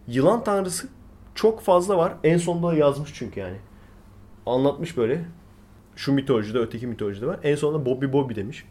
Yılan 0.08 0.44
tanrısı 0.44 0.88
çok 1.36 1.62
fazla 1.62 1.98
var. 1.98 2.14
En 2.24 2.38
sonunda 2.38 2.74
yazmış 2.74 3.12
çünkü 3.14 3.40
yani. 3.40 3.58
Anlatmış 4.46 4.98
böyle. 4.98 5.26
Şu 5.96 6.14
mitolojide, 6.14 6.58
öteki 6.58 6.88
mitolojide 6.88 7.26
var. 7.26 7.40
En 7.44 7.56
sonunda 7.56 7.86
Bobby 7.86 8.06
Bobby 8.14 8.36
demiş. 8.36 8.66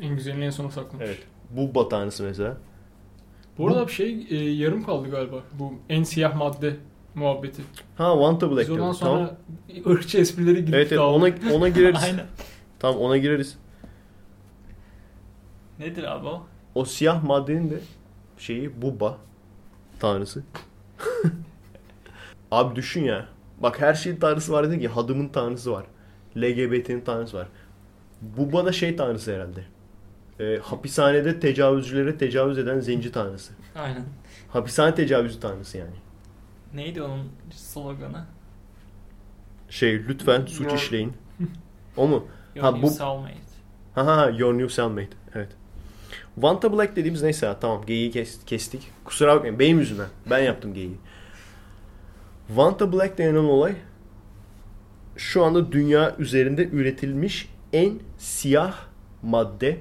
En 0.00 0.14
güzelini 0.16 0.44
en 0.44 0.50
sona 0.50 0.70
saklamış. 0.70 1.06
Evet. 1.06 1.18
Bubba 1.50 1.88
tanrısı 1.88 2.22
mesela. 2.22 2.56
Bu 3.58 3.68
arada 3.68 3.86
bir 3.86 3.92
şey 3.92 4.26
e, 4.30 4.36
yarım 4.36 4.84
kaldı 4.84 5.10
galiba. 5.10 5.36
Bu 5.52 5.74
en 5.88 6.02
siyah 6.02 6.36
madde 6.36 6.76
muhabbeti. 7.14 7.62
Ha 7.96 8.12
Wanta 8.12 8.50
Black 8.50 8.60
Biz 8.68 8.70
ondan 8.70 8.92
sonra 8.92 9.36
Tamam. 9.76 9.92
ırkçı 9.94 10.18
esprileri 10.18 10.60
girip 10.60 10.74
Evet, 10.74 10.86
evet 10.92 10.98
dağıldık. 10.98 11.44
ona, 11.44 11.54
ona 11.54 11.68
gireriz. 11.68 12.00
Aynen. 12.04 12.26
tamam 12.78 13.00
ona 13.00 13.16
gireriz. 13.16 13.58
Nedir 15.78 16.04
abi 16.16 16.26
o? 16.26 16.46
O 16.74 16.84
siyah 16.84 17.22
maddenin 17.22 17.70
de 17.70 17.80
şeyi 18.38 18.82
Bubba 18.82 19.18
tanrısı. 20.00 20.42
Abi 22.50 22.76
düşün 22.76 23.04
ya. 23.04 23.26
Bak 23.62 23.80
her 23.80 23.94
şeyin 23.94 24.16
tanrısı 24.16 24.52
var 24.52 24.68
dedin 24.68 24.78
ki 24.80 24.88
hadımın 24.88 25.28
tanrısı 25.28 25.72
var. 25.72 25.84
LGBT'nin 26.36 27.00
tanrısı 27.00 27.36
var. 27.36 27.48
Bubba 28.22 28.66
da 28.66 28.72
şey 28.72 28.96
tanrısı 28.96 29.34
herhalde. 29.34 29.64
Ee, 30.40 30.58
hapishanede 30.62 31.40
tecavüzcülere 31.40 32.18
tecavüz 32.18 32.58
eden 32.58 32.80
zenci 32.80 33.12
tanrısı. 33.12 33.52
Aynen. 33.74 34.02
Hapishane 34.48 34.94
tecavüzü 34.94 35.40
tanrısı 35.40 35.78
yani. 35.78 35.94
Neydi 36.74 37.02
onun 37.02 37.28
sloganı? 37.50 38.24
Şey 39.70 40.08
lütfen 40.08 40.46
suç 40.46 40.72
işleyin. 40.72 41.12
O 41.96 42.08
mu? 42.08 42.24
Your 42.54 42.64
Ha, 42.66 42.70
new 42.70 42.86
bu- 42.86 42.90
soulmate. 42.90 43.34
Ha 43.94 44.06
ha 44.06 44.30
your 44.30 44.54
new 44.58 44.74
cellmate. 44.74 45.08
Evet. 45.34 45.48
Vanta 46.36 46.72
Black 46.72 46.96
dediğimiz 46.96 47.22
neyse 47.22 47.46
ha, 47.46 47.56
tamam 47.60 47.86
geyiği 47.86 48.10
kes- 48.10 48.44
kestik. 48.46 48.90
Kusura 49.04 49.34
bakmayın 49.34 49.58
benim 49.58 49.78
yüzümden. 49.78 50.06
Ben 50.30 50.38
yaptım 50.38 50.74
geyiği. 50.74 50.98
Vanta 52.50 52.92
Black 52.92 53.18
denilen 53.18 53.44
olay 53.44 53.74
şu 55.16 55.44
anda 55.44 55.72
dünya 55.72 56.16
üzerinde 56.18 56.68
üretilmiş 56.68 57.48
en 57.72 57.98
siyah 58.18 58.74
madde. 59.22 59.80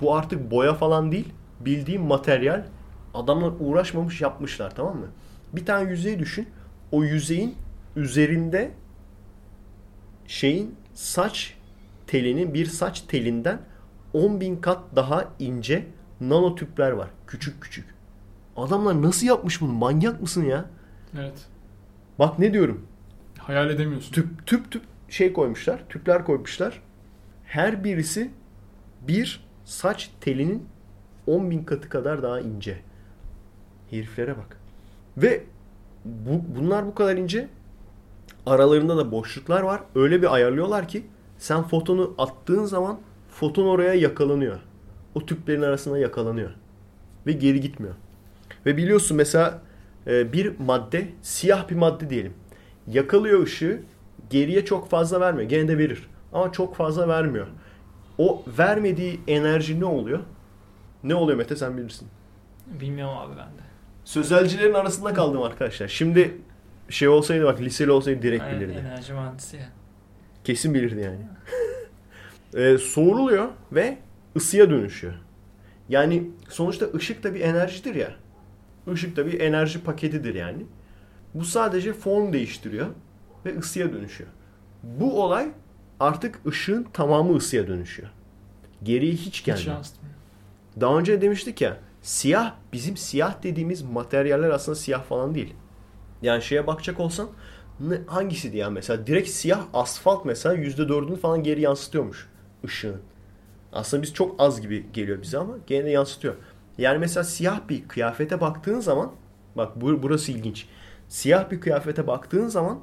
Bu 0.00 0.14
artık 0.14 0.50
boya 0.50 0.74
falan 0.74 1.12
değil. 1.12 1.28
Bildiğim 1.60 2.02
materyal. 2.02 2.64
Adamlar 3.14 3.52
uğraşmamış 3.60 4.20
yapmışlar 4.20 4.74
tamam 4.74 4.96
mı? 4.96 5.06
Bir 5.52 5.66
tane 5.66 5.90
yüzey 5.90 6.18
düşün. 6.18 6.48
O 6.92 7.04
yüzeyin 7.04 7.54
üzerinde 7.96 8.70
şeyin 10.26 10.74
saç 10.94 11.54
telinin 12.06 12.54
bir 12.54 12.66
saç 12.66 13.00
telinden 13.00 13.60
10 14.12 14.40
bin 14.40 14.56
kat 14.56 14.82
daha 14.96 15.28
ince 15.38 15.86
nanotüpler 16.20 16.90
var. 16.90 17.10
Küçük 17.26 17.62
küçük. 17.62 17.94
Adamlar 18.56 19.02
nasıl 19.02 19.26
yapmış 19.26 19.60
bunu? 19.60 19.72
Manyak 19.72 20.20
mısın 20.20 20.44
ya? 20.44 20.64
Evet. 21.18 21.46
Bak 22.18 22.38
ne 22.38 22.52
diyorum. 22.52 22.86
Hayal 23.38 23.70
edemiyorsun. 23.70 24.12
Tüp 24.12 24.46
tüp 24.46 24.70
tüp 24.70 24.82
şey 25.08 25.32
koymuşlar. 25.32 25.88
Tüpler 25.88 26.24
koymuşlar. 26.24 26.82
Her 27.44 27.84
birisi 27.84 28.30
bir 29.08 29.44
saç 29.64 30.10
telinin 30.20 30.68
10 31.26 31.50
bin 31.50 31.64
katı 31.64 31.88
kadar 31.88 32.22
daha 32.22 32.40
ince. 32.40 32.78
Heriflere 33.90 34.36
bak. 34.38 34.59
Ve 35.22 35.44
bu, 36.04 36.42
bunlar 36.56 36.86
bu 36.86 36.94
kadar 36.94 37.16
ince. 37.16 37.48
Aralarında 38.46 38.96
da 38.96 39.12
boşluklar 39.12 39.62
var. 39.62 39.80
Öyle 39.94 40.22
bir 40.22 40.34
ayarlıyorlar 40.34 40.88
ki 40.88 41.06
sen 41.38 41.62
fotonu 41.62 42.14
attığın 42.18 42.64
zaman 42.64 43.00
foton 43.28 43.66
oraya 43.66 43.94
yakalanıyor. 43.94 44.60
O 45.14 45.26
tüplerin 45.26 45.62
arasına 45.62 45.98
yakalanıyor. 45.98 46.50
Ve 47.26 47.32
geri 47.32 47.60
gitmiyor. 47.60 47.94
Ve 48.66 48.76
biliyorsun 48.76 49.16
mesela 49.16 49.62
e, 50.06 50.32
bir 50.32 50.58
madde, 50.58 51.08
siyah 51.22 51.68
bir 51.68 51.76
madde 51.76 52.10
diyelim. 52.10 52.34
Yakalıyor 52.86 53.42
ışığı, 53.42 53.82
geriye 54.30 54.64
çok 54.64 54.90
fazla 54.90 55.20
vermiyor. 55.20 55.48
Gene 55.48 55.68
de 55.68 55.78
verir. 55.78 56.08
Ama 56.32 56.52
çok 56.52 56.76
fazla 56.76 57.08
vermiyor. 57.08 57.46
O 58.18 58.42
vermediği 58.58 59.20
enerji 59.26 59.80
ne 59.80 59.84
oluyor? 59.84 60.20
Ne 61.04 61.14
oluyor 61.14 61.38
Mete 61.38 61.56
sen 61.56 61.76
bilirsin. 61.76 62.08
Bilmiyorum 62.80 63.14
abi 63.18 63.32
ben 63.38 63.46
de. 63.46 63.69
Sözelcilerin 64.10 64.74
arasında 64.74 65.14
kaldım 65.14 65.42
arkadaşlar. 65.42 65.88
Şimdi 65.88 66.38
şey 66.88 67.08
olsaydı 67.08 67.44
bak 67.44 67.60
liseli 67.60 67.90
olsaydı 67.90 68.22
direkt 68.22 68.42
Yani 68.44 68.56
bilirdi. 68.56 68.78
enerji 68.78 69.12
mühendisi 69.12 69.56
ya. 69.56 69.68
Kesin 70.44 70.74
bilirdi 70.74 71.00
yani. 71.00 71.18
Ee, 72.54 72.78
soğuruluyor 72.78 73.48
ve 73.72 73.98
ısıya 74.36 74.70
dönüşüyor. 74.70 75.14
Yani 75.88 76.30
sonuçta 76.48 76.86
ışık 76.94 77.24
da 77.24 77.34
bir 77.34 77.40
enerjidir 77.40 77.94
ya. 77.94 78.14
Işık 78.92 79.16
da 79.16 79.26
bir 79.26 79.40
enerji 79.40 79.84
paketidir 79.84 80.34
yani. 80.34 80.66
Bu 81.34 81.44
sadece 81.44 81.92
form 81.92 82.32
değiştiriyor 82.32 82.86
ve 83.44 83.58
ısıya 83.58 83.92
dönüşüyor. 83.92 84.30
Bu 84.82 85.22
olay 85.22 85.48
artık 86.00 86.46
ışığın 86.46 86.86
tamamı 86.92 87.36
ısıya 87.36 87.68
dönüşüyor. 87.68 88.08
Geriye 88.82 89.12
hiç 89.12 89.44
gelmiyor. 89.44 89.76
Daha 90.80 90.98
önce 90.98 91.20
demiştik 91.20 91.60
ya 91.60 91.76
siyah 92.02 92.54
bizim 92.72 92.96
siyah 92.96 93.42
dediğimiz 93.42 93.82
materyaller 93.82 94.50
aslında 94.50 94.76
siyah 94.76 95.02
falan 95.02 95.34
değil. 95.34 95.54
Yani 96.22 96.42
şeye 96.42 96.66
bakacak 96.66 97.00
olsan 97.00 97.28
hangisiydi 98.06 98.56
ya 98.56 98.70
mesela 98.70 99.06
direkt 99.06 99.28
siyah 99.28 99.60
asfalt 99.74 100.24
mesela 100.24 100.54
%4'ünü 100.54 101.16
falan 101.16 101.42
geri 101.42 101.60
yansıtıyormuş 101.60 102.28
ışığın. 102.64 103.00
Aslında 103.72 104.02
biz 104.02 104.14
çok 104.14 104.40
az 104.40 104.60
gibi 104.60 104.86
geliyor 104.92 105.22
bize 105.22 105.38
ama 105.38 105.54
gene 105.66 105.84
de 105.84 105.90
yansıtıyor. 105.90 106.34
Yani 106.78 106.98
mesela 106.98 107.24
siyah 107.24 107.68
bir 107.68 107.88
kıyafete 107.88 108.40
baktığın 108.40 108.80
zaman 108.80 109.12
bak 109.56 109.80
bu, 109.80 110.02
burası 110.02 110.32
ilginç. 110.32 110.66
Siyah 111.08 111.50
bir 111.50 111.60
kıyafete 111.60 112.06
baktığın 112.06 112.46
zaman 112.46 112.80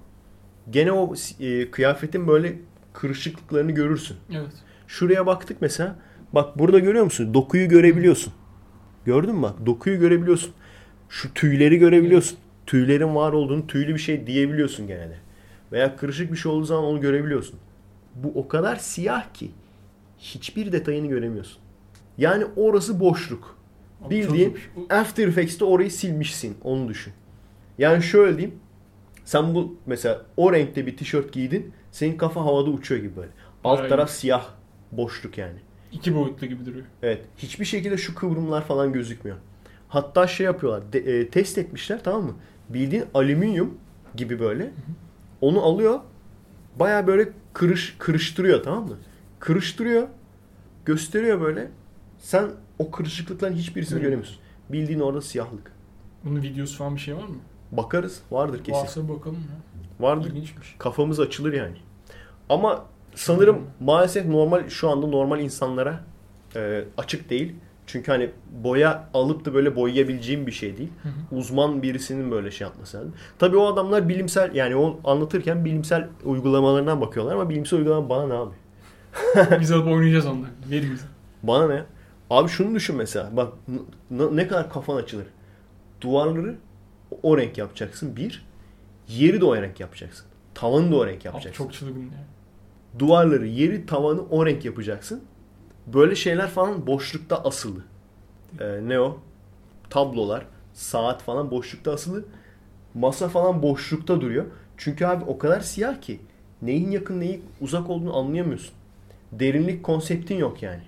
gene 0.69 0.91
o 0.91 1.13
e, 1.39 1.71
kıyafetin 1.71 2.27
böyle 2.27 2.59
kırışıklıklarını 2.93 3.71
görürsün. 3.71 4.17
Evet. 4.31 4.53
Şuraya 4.87 5.25
baktık 5.25 5.61
mesela. 5.61 5.95
Bak 6.33 6.59
burada 6.59 6.79
görüyor 6.79 7.03
musun? 7.03 7.33
Dokuyu 7.33 7.69
görebiliyorsun. 7.69 8.33
Gördün 9.07 9.35
mü 9.35 9.41
bak? 9.41 9.65
Dokuyu 9.65 9.99
görebiliyorsun. 9.99 10.53
Şu 11.09 11.33
tüyleri 11.33 11.77
görebiliyorsun. 11.77 12.37
Tüylerin 12.65 13.15
var 13.15 13.33
olduğunu 13.33 13.67
tüylü 13.67 13.93
bir 13.93 13.99
şey 13.99 14.27
diyebiliyorsun 14.27 14.87
gene 14.87 15.09
de. 15.09 15.17
Veya 15.71 15.95
kırışık 15.95 16.31
bir 16.31 16.37
şey 16.37 16.51
olduğu 16.51 16.65
zaman 16.65 16.83
onu 16.83 17.01
görebiliyorsun. 17.01 17.59
Bu 18.15 18.31
o 18.35 18.47
kadar 18.47 18.75
siyah 18.75 19.33
ki 19.33 19.51
hiçbir 20.19 20.71
detayını 20.71 21.07
göremiyorsun. 21.07 21.57
Yani 22.17 22.45
orası 22.55 22.99
boşluk. 22.99 23.57
Abi 24.01 24.15
Bildiğin 24.15 24.57
After 24.89 25.27
Effects'te 25.27 25.65
orayı 25.65 25.91
silmişsin. 25.91 26.57
Onu 26.63 26.89
düşün. 26.89 27.13
Yani 27.77 28.03
şöyle 28.03 28.37
diyeyim. 28.37 28.59
Sen 29.25 29.55
bu 29.55 29.77
mesela 29.85 30.21
o 30.37 30.53
renkte 30.53 30.85
bir 30.85 30.97
tişört 30.97 31.33
giydin. 31.33 31.73
Senin 31.91 32.17
kafa 32.17 32.41
havada 32.41 32.69
uçuyor 32.69 33.01
gibi 33.01 33.15
böyle. 33.15 33.31
Alt 33.63 33.77
Aynen. 33.77 33.89
taraf 33.89 34.09
siyah. 34.09 34.45
Boşluk 34.91 35.37
yani. 35.37 35.59
İki 35.97 36.15
boyutlu 36.15 36.47
gibi 36.47 36.65
duruyor. 36.65 36.85
Evet. 37.03 37.21
Hiçbir 37.37 37.65
şekilde 37.65 37.97
şu 37.97 38.15
kıvrımlar 38.15 38.65
falan 38.65 38.93
gözükmüyor. 38.93 39.37
Hatta 39.89 40.27
şey 40.27 40.45
yapıyorlar. 40.45 40.93
de- 40.93 41.19
e, 41.19 41.29
test 41.29 41.57
etmişler 41.57 42.03
tamam 42.03 42.23
mı? 42.23 42.33
Bildiğin 42.69 43.05
alüminyum 43.13 43.77
gibi 44.15 44.39
böyle. 44.39 44.71
Onu 45.41 45.61
alıyor. 45.63 45.99
Baya 46.79 47.07
böyle 47.07 47.29
kırış 47.53 47.95
kırıştırıyor 47.99 48.63
tamam 48.63 48.87
mı? 48.87 48.97
Kırıştırıyor. 49.39 50.07
Gösteriyor 50.85 51.41
böyle. 51.41 51.71
Sen 52.19 52.49
o 52.79 52.91
kırışıklıkların 52.91 53.53
hiçbirisini 53.55 53.97
Hı. 53.99 54.01
göremiyorsun. 54.01 54.37
Bildiğin 54.69 54.99
orada 54.99 55.21
siyahlık. 55.21 55.71
Bunun 56.23 56.41
videosu 56.41 56.77
falan 56.77 56.95
bir 56.95 56.99
şey 57.01 57.15
var 57.15 57.27
mı? 57.27 57.35
Bakarız. 57.71 58.21
Vardır 58.31 58.63
kesin. 58.63 58.79
Varsa 58.81 59.09
bakalım 59.09 59.37
ya. 59.37 60.07
Vardır. 60.07 60.29
İlginçmiş. 60.29 60.75
Kafamız 60.79 61.19
açılır 61.19 61.53
yani. 61.53 61.77
Ama 62.49 62.85
sanırım 63.17 63.61
maalesef 63.79 64.25
normal 64.25 64.69
şu 64.69 64.89
anda 64.89 65.07
normal 65.07 65.39
insanlara 65.39 65.99
e, 66.55 66.83
açık 66.97 67.29
değil. 67.29 67.55
Çünkü 67.87 68.11
hani 68.11 68.29
boya 68.63 69.09
alıp 69.13 69.45
da 69.45 69.53
böyle 69.53 69.75
boyayabileceğim 69.75 70.47
bir 70.47 70.51
şey 70.51 70.77
değil. 70.77 70.89
Hı 71.03 71.09
hı. 71.09 71.39
Uzman 71.39 71.81
birisinin 71.81 72.31
böyle 72.31 72.51
şey 72.51 72.67
yapması 72.67 72.97
lazım. 72.97 73.13
Tabii 73.39 73.57
o 73.57 73.65
adamlar 73.73 74.09
bilimsel 74.09 74.55
yani 74.55 74.75
o 74.75 74.99
anlatırken 75.03 75.65
bilimsel 75.65 76.07
uygulamalarından 76.23 77.01
bakıyorlar 77.01 77.33
ama 77.35 77.49
bilimsel 77.49 77.79
uygulama 77.79 78.09
bana 78.09 78.27
ne 78.27 78.33
abi? 78.33 78.53
Biz 79.61 79.71
alıp 79.71 79.87
oynayacağız 79.87 80.25
onları. 80.25 80.51
Verin 80.71 80.91
bize. 80.91 81.05
Bana 81.43 81.67
ne? 81.67 81.83
Abi 82.29 82.49
şunu 82.49 82.75
düşün 82.75 82.95
mesela. 82.95 83.29
Bak 83.37 83.53
ne 84.09 84.47
kadar 84.47 84.69
kafan 84.69 84.95
açılır. 84.95 85.27
Duvarları 86.01 86.55
o 87.23 87.37
renk 87.37 87.57
yapacaksın. 87.57 88.15
Bir. 88.15 88.45
Yeri 89.07 89.41
de 89.41 89.45
o 89.45 89.55
renk 89.55 89.79
yapacaksın. 89.79 90.25
Tavanı 90.53 90.91
da 90.91 90.95
o 90.95 91.05
renk 91.05 91.19
Abi 91.19 91.25
yapacaksın. 91.27 91.63
çok 91.63 91.73
çılgın 91.73 92.01
ya. 92.01 92.25
Duvarları, 92.99 93.47
yeri, 93.47 93.85
tavanı 93.85 94.21
o 94.21 94.45
renk 94.45 94.65
yapacaksın. 94.65 95.23
Böyle 95.87 96.15
şeyler 96.15 96.47
falan 96.47 96.87
boşlukta 96.87 97.43
asılı. 97.43 97.79
Ee, 98.59 98.79
ne 98.83 98.99
o? 98.99 99.19
Tablolar, 99.89 100.45
saat 100.73 101.21
falan 101.23 101.51
boşlukta 101.51 101.91
asılı. 101.91 102.25
Masa 102.93 103.29
falan 103.29 103.61
boşlukta 103.61 104.21
duruyor. 104.21 104.45
Çünkü 104.77 105.05
abi 105.05 105.23
o 105.25 105.37
kadar 105.37 105.59
siyah 105.61 106.01
ki 106.01 106.19
neyin 106.61 106.91
yakın 106.91 107.19
neyin 107.19 107.43
uzak 107.61 107.89
olduğunu 107.89 108.17
anlayamıyorsun. 108.17 108.73
Derinlik 109.31 109.83
konseptin 109.83 110.35
yok 110.37 110.63
yani. 110.63 110.81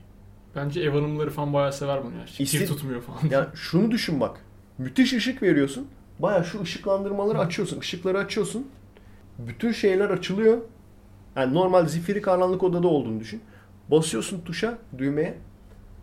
Bence 0.55 0.81
ev 0.81 0.89
hanımları 0.91 1.29
falan 1.29 1.53
bayağı 1.53 1.73
sever 1.73 2.03
bunu 2.03 2.15
ya. 2.15 2.25
Kir 2.25 2.45
İsti- 2.45 2.65
tutmuyor 2.67 3.01
falan. 3.01 3.19
Ya 3.31 3.47
şunu 3.55 3.91
düşün 3.91 4.19
bak. 4.19 4.45
Müthiş 4.77 5.13
ışık 5.13 5.43
veriyorsun. 5.43 5.87
Baya 6.19 6.43
şu 6.43 6.61
ışıklandırmaları 6.61 7.39
açıyorsun. 7.39 7.79
ışıkları 7.79 8.17
açıyorsun. 8.17 8.67
Bütün 9.39 9.71
şeyler 9.71 10.09
açılıyor. 10.09 10.57
Yani 11.39 11.53
normal 11.53 11.85
zifiri 11.85 12.21
karanlık 12.21 12.63
odada 12.63 12.87
olduğunu 12.87 13.19
düşün. 13.19 13.41
Basıyorsun 13.91 14.41
tuşa, 14.41 14.77
düğmeye. 14.97 15.37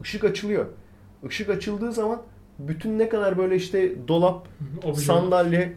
Işık 0.02 0.24
açılıyor. 0.24 0.66
Işık 1.28 1.48
açıldığı 1.50 1.92
zaman 1.92 2.22
bütün 2.58 2.98
ne 2.98 3.08
kadar 3.08 3.38
böyle 3.38 3.56
işte 3.56 4.08
dolap, 4.08 4.48
Obje. 4.84 5.00
sandalye, 5.00 5.72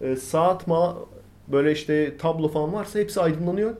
e, 0.00 0.16
saat, 0.16 0.66
ma 0.66 0.96
böyle 1.48 1.72
işte 1.72 2.16
tablo 2.16 2.48
falan 2.48 2.72
varsa 2.72 2.98
hepsi 2.98 3.20
aydınlanıyor. 3.20 3.74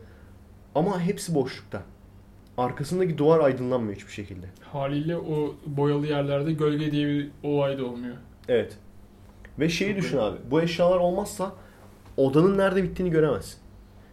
Ama 0.75 1.01
hepsi 1.01 1.35
boşlukta. 1.35 1.83
Arkasındaki 2.59 3.19
duvar 3.19 3.41
aydınlanmıyor 3.41 3.97
hiçbir 3.97 4.13
şekilde. 4.13 4.47
Haliyle 4.73 5.17
o 5.17 5.55
boyalı 5.67 6.07
yerlerde 6.07 6.53
gölge 6.53 6.93
diye 6.93 7.07
bir 7.07 7.31
olay 7.43 7.79
da 7.79 7.85
olmuyor. 7.85 8.17
Evet. 8.49 8.77
Ve 9.59 9.69
şeyi 9.69 9.91
Çok 9.95 10.03
düşün 10.03 10.17
önemli. 10.19 10.31
abi. 10.31 10.39
Bu 10.51 10.61
eşyalar 10.61 10.97
olmazsa 10.99 11.53
odanın 12.17 12.59
nerede 12.59 12.83
bittiğini 12.83 13.11
göremezsin. 13.13 13.60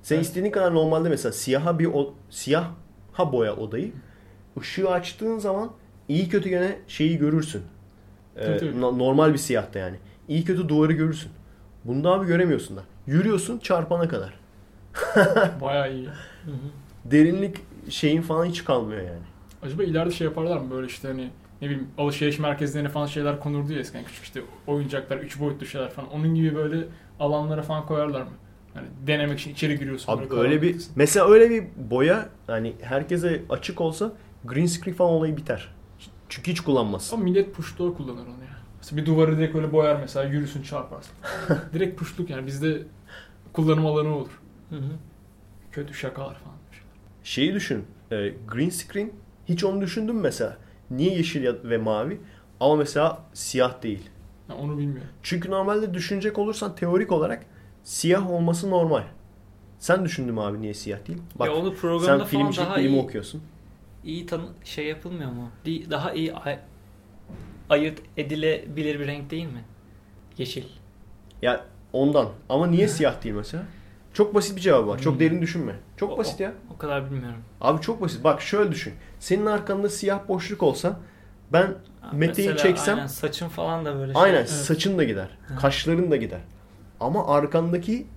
Sen 0.08 0.16
Evet. 0.16 0.26
istediğin 0.26 0.51
kadar 0.51 0.74
normalde 0.74 1.10
mesela 1.10 1.32
siyaha 1.32 1.80
bir 1.80 1.86
o, 1.86 2.14
siyah 2.30 2.68
ha 3.14 3.32
boya 3.32 3.55
odayı. 3.55 3.91
Işığı 4.62 4.89
açtığın 4.91 5.38
zaman 5.38 5.72
iyi 6.10 6.30
kötü 6.30 6.49
gene 6.49 6.80
şeyi 6.88 7.18
görürsün. 7.18 7.62
Ee, 8.36 8.45
Tabii, 8.45 8.58
tabii. 8.60 8.82
no- 8.82 8.97
normal 8.99 9.34
bir 9.34 9.38
siyahta 9.38 9.80
yani. 9.80 9.97
İyi 10.28 10.43
kötü 10.45 10.70
duvarı 10.70 10.93
görürsün. 10.93 11.32
Bunda 11.86 12.10
abi 12.12 12.28
göremiyorsun 12.28 12.78
da. 12.78 12.84
Yürüyorsun 13.08 13.58
çarpana 13.60 14.08
kadar. 14.08 14.34
Bayağı 15.62 15.93
iyi. 15.93 16.10
Derinlik 17.05 17.58
şeyin 17.89 18.22
falan 18.22 18.45
hiç 18.45 18.66
kalmıyor 18.66 19.01
yani. 19.01 19.24
Acaba 19.64 19.84
ileride 19.84 20.12
şey 20.12 20.28
yaparlar 20.28 20.58
mı 20.58 20.72
böyle 20.72 20.88
işte 20.88 21.08
hani 21.08 21.30
ne 21.62 21.68
bileyim 21.70 21.88
alışveriş 21.97 22.39
merkezlerine 22.39 22.89
falan 22.89 23.05
şeyler 23.05 23.39
konurdu 23.39 23.74
ya 23.74 23.80
eskiden 23.80 24.03
küçük 24.05 24.24
işte 24.24 24.41
oyuncaklar, 24.68 25.18
üç 25.18 25.39
boyutlu 25.39 25.66
şeyler 25.66 25.89
falan. 25.89 26.10
Onun 26.12 26.36
gibi 26.36 26.55
böyle 26.55 26.86
alanlara 27.20 27.62
falan 27.62 27.86
koyarlar 27.86 28.22
mı? 28.22 28.32
Hani 28.78 28.88
denemek 29.08 29.40
için 29.40 29.52
içeri 29.52 29.80
giriyorsun. 29.80 30.14
Abi 30.14 30.30
böyle 30.30 30.42
öyle 30.42 30.62
bir 30.62 30.72
karanlık. 30.72 30.90
mesela 30.96 31.30
öyle 31.30 31.50
bir 31.50 31.64
boya 31.90 32.30
hani 32.48 32.74
herkese 32.82 33.42
açık 33.50 33.82
olsa 33.82 34.12
green 34.46 34.66
screen 34.66 34.96
falan 34.96 35.12
olayı 35.12 35.38
biter. 35.38 35.76
Çünkü 36.30 36.52
hiç 36.52 36.62
kullanmaz. 36.62 37.10
Ama 37.14 37.24
millet 37.24 37.56
puşluğa 37.56 37.94
kullanır 37.94 38.22
onu 38.22 38.44
ya. 38.44 38.58
Mesela 38.78 39.02
bir 39.02 39.06
duvarı 39.06 39.38
direkt 39.38 39.56
öyle 39.56 39.72
boyar 39.72 39.96
mesela 39.96 40.26
yürüsün 40.26 40.62
çarparsın. 40.62 41.14
direkt 41.74 42.00
puşluk 42.00 42.30
yani 42.30 42.48
bizde 42.48 42.82
kullanım 43.54 43.86
alanı 43.86 44.16
olur. 44.16 44.42
Hı 44.70 44.76
hı. 44.76 44.92
Kötü 45.72 45.94
şakalar 45.94 46.36
falan. 46.36 46.58
Şeyi 47.28 47.54
düşün. 47.54 47.86
e, 48.12 48.34
green 48.48 48.70
screen 48.70 49.12
hiç 49.46 49.64
onu 49.64 49.82
düşündün 49.82 50.16
mü 50.16 50.22
mesela? 50.22 50.58
Niye 50.92 51.14
yeşil 51.14 51.48
ve 51.64 51.78
mavi 51.78 52.22
ama 52.60 52.76
mesela 52.76 53.24
siyah 53.34 53.84
değil? 53.84 54.10
Ya 54.50 54.56
onu 54.56 54.78
bilmiyorum. 54.78 55.12
Çünkü 55.24 55.52
normalde 55.52 55.94
düşünecek 55.94 56.38
olursan 56.38 56.76
teorik 56.76 57.12
olarak 57.12 57.46
siyah 57.92 58.30
olması 58.32 58.70
normal. 58.70 59.04
Sen 59.80 60.06
düşündün 60.06 60.34
mü 60.34 60.42
abi 60.42 60.62
niye 60.62 60.74
siyah 60.74 61.08
değil? 61.08 61.22
Bak 61.36 61.48
ya 61.48 61.54
onu 61.56 61.70
sen 61.72 61.78
programda 61.80 62.08
falan 62.08 62.26
filmcilik 62.26 62.78
bilimi 62.78 62.96
iyi, 62.98 63.02
okuyorsun. 63.04 63.42
iyi 64.04 64.26
tanı 64.26 64.46
şey 64.64 64.86
yapılmıyor 64.86 65.32
mu? 65.32 65.50
Daha 65.66 66.14
iyi 66.14 66.34
ay- 66.34 66.60
ayırt 67.70 68.00
edilebilir 68.18 69.00
bir 69.00 69.08
renk 69.08 69.30
değil 69.32 69.46
mi? 69.46 69.64
Yeşil. 70.38 70.64
Ya 71.42 71.66
ondan. 71.94 72.30
Ama 72.50 72.68
niye 72.68 72.88
siyah 72.98 73.24
değil 73.24 73.36
mesela? 73.36 73.64
Çok 74.14 74.36
basit 74.36 74.56
bir 74.56 74.62
cevabı 74.62 74.88
var. 74.88 75.00
Çok 75.00 75.14
Hmm. 75.14 75.20
derin 75.20 75.42
düşünme. 75.42 75.76
Çok 75.98 76.12
O- 76.12 76.18
basit 76.18 76.40
ya. 76.40 76.54
O 76.76 76.78
kadar 76.78 77.12
bilmiyorum. 77.12 77.40
Abi 77.62 77.82
çok 77.82 78.02
basit. 78.02 78.24
Bak 78.24 78.42
şöyle 78.42 78.72
düşün. 78.72 78.94
Senin 79.20 79.46
arkanda 79.46 79.90
siyah 79.90 80.28
boşluk 80.28 80.64
olsa 80.64 81.00
ben 81.54 81.76
Mete'yi 82.14 82.50
çeksem- 82.58 82.94
aynen, 82.96 83.08
saçın 83.08 83.50
falan 83.50 83.86
da 83.86 83.96
böyle 83.96 84.14
şey. 84.14 84.22
aynen 84.22 84.36
Evet. 84.38 84.50
saçın 84.50 84.98
da 84.98 85.04
gider. 85.04 85.38
Kaşların 85.60 86.12
da 86.12 86.16
gider. 86.16 86.40
Ama 87.00 87.28
arkandaki 87.28 88.08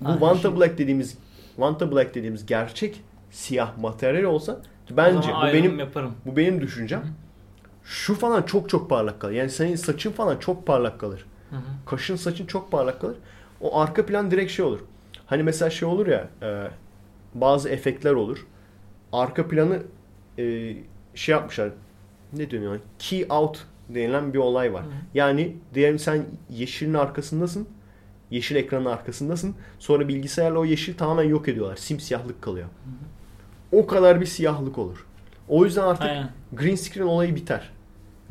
bu 0.00 0.08
Aynen. 0.08 0.20
Vanta 0.20 0.56
Black 0.56 0.78
dediğimiz 0.78 1.18
Vanta 1.58 1.92
Black 1.92 2.14
dediğimiz 2.14 2.46
gerçek 2.46 3.00
siyah 3.30 3.78
materyal 3.78 4.24
olsa 4.24 4.60
bence 4.90 5.28
bu 5.28 5.46
benim 5.46 5.78
yaparım. 5.78 6.14
bu 6.26 6.36
benim 6.36 6.60
düşüncem. 6.60 7.00
Hı. 7.00 7.06
Şu 7.84 8.14
falan 8.14 8.42
çok 8.42 8.68
çok 8.68 8.90
parlak 8.90 9.20
kalır. 9.20 9.32
Yani 9.32 9.50
senin 9.50 9.76
saçın 9.76 10.12
falan 10.12 10.36
çok 10.36 10.66
parlak 10.66 11.00
kalır. 11.00 11.26
Hı 11.50 11.56
hı. 11.56 11.60
Kaşın 11.86 12.16
saçın 12.16 12.46
çok 12.46 12.70
parlak 12.70 13.00
kalır. 13.00 13.16
O 13.60 13.80
arka 13.80 14.06
plan 14.06 14.30
direkt 14.30 14.52
şey 14.52 14.64
olur. 14.64 14.80
Hani 15.26 15.42
mesela 15.42 15.70
şey 15.70 15.88
olur 15.88 16.06
ya 16.06 16.28
e, 16.42 16.68
bazı 17.34 17.68
efektler 17.68 18.12
olur. 18.12 18.46
Arka 19.12 19.48
planı 19.48 19.82
e, 20.38 20.74
şey 21.14 21.32
yapmışlar. 21.32 21.70
Ne 22.32 22.50
deniyor? 22.50 22.80
Key 22.98 23.26
out 23.30 23.66
denilen 23.88 24.34
bir 24.34 24.38
olay 24.38 24.72
var. 24.72 24.82
Hı. 24.84 24.88
Yani 25.14 25.56
diyelim 25.74 25.98
sen 25.98 26.24
yeşilin 26.50 26.94
arkasındasın. 26.94 27.68
Yeşil 28.30 28.56
ekranın 28.56 28.84
arkasındasın. 28.84 29.54
Sonra 29.78 30.08
bilgisayarla 30.08 30.58
o 30.58 30.64
yeşil 30.64 30.96
tamamen 30.96 31.24
yok 31.28 31.48
ediyorlar. 31.48 31.76
Simsiyahlık 31.76 32.42
kalıyor. 32.42 32.68
O 33.72 33.86
kadar 33.86 34.20
bir 34.20 34.26
siyahlık 34.26 34.78
olur. 34.78 35.06
O 35.48 35.64
yüzden 35.64 35.82
artık 35.82 36.02
Aynen. 36.02 36.30
green 36.52 36.74
screen 36.74 37.06
olayı 37.06 37.36
biter. 37.36 37.70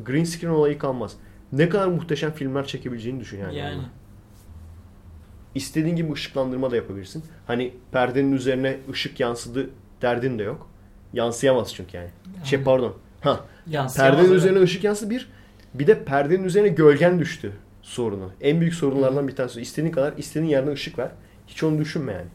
Green 0.00 0.24
screen 0.24 0.50
olayı 0.50 0.78
kalmaz. 0.78 1.16
Ne 1.52 1.68
kadar 1.68 1.86
muhteşem 1.86 2.32
filmler 2.32 2.66
çekebileceğini 2.66 3.20
düşün 3.20 3.38
yani. 3.38 3.56
Yani. 3.56 3.74
onunla. 3.74 3.88
İstediğin 5.54 5.96
gibi 5.96 6.12
ışıklandırma 6.12 6.70
da 6.70 6.76
yapabilirsin. 6.76 7.24
Hani 7.46 7.74
perdenin 7.92 8.32
üzerine 8.32 8.76
ışık 8.90 9.20
yansıdı 9.20 9.70
derdin 10.02 10.38
de 10.38 10.42
yok. 10.42 10.70
Yansıyamaz 11.12 11.74
çünkü 11.74 11.96
yani. 11.96 12.08
Şey 12.44 12.62
pardon. 12.62 12.94
Ha, 13.20 13.40
Yansıyamaz, 13.66 13.96
perdenin 13.96 14.28
evet. 14.32 14.38
üzerine 14.38 14.60
ışık 14.62 14.84
yansıdı 14.84 15.10
bir. 15.10 15.28
Bir 15.74 15.86
de 15.86 16.04
perdenin 16.04 16.44
üzerine 16.44 16.68
gölgen 16.68 17.18
düştü 17.18 17.52
sorunu. 17.88 18.30
En 18.40 18.60
büyük 18.60 18.74
sorunlardan 18.74 19.28
bir 19.28 19.36
tanesi. 19.36 19.60
İstediğin 19.60 19.92
kadar 19.92 20.12
istediğin 20.16 20.50
yerden 20.50 20.72
ışık 20.72 20.98
ver. 20.98 21.10
Hiç 21.46 21.62
onu 21.62 21.78
düşünme 21.78 22.12
yani. 22.12 22.26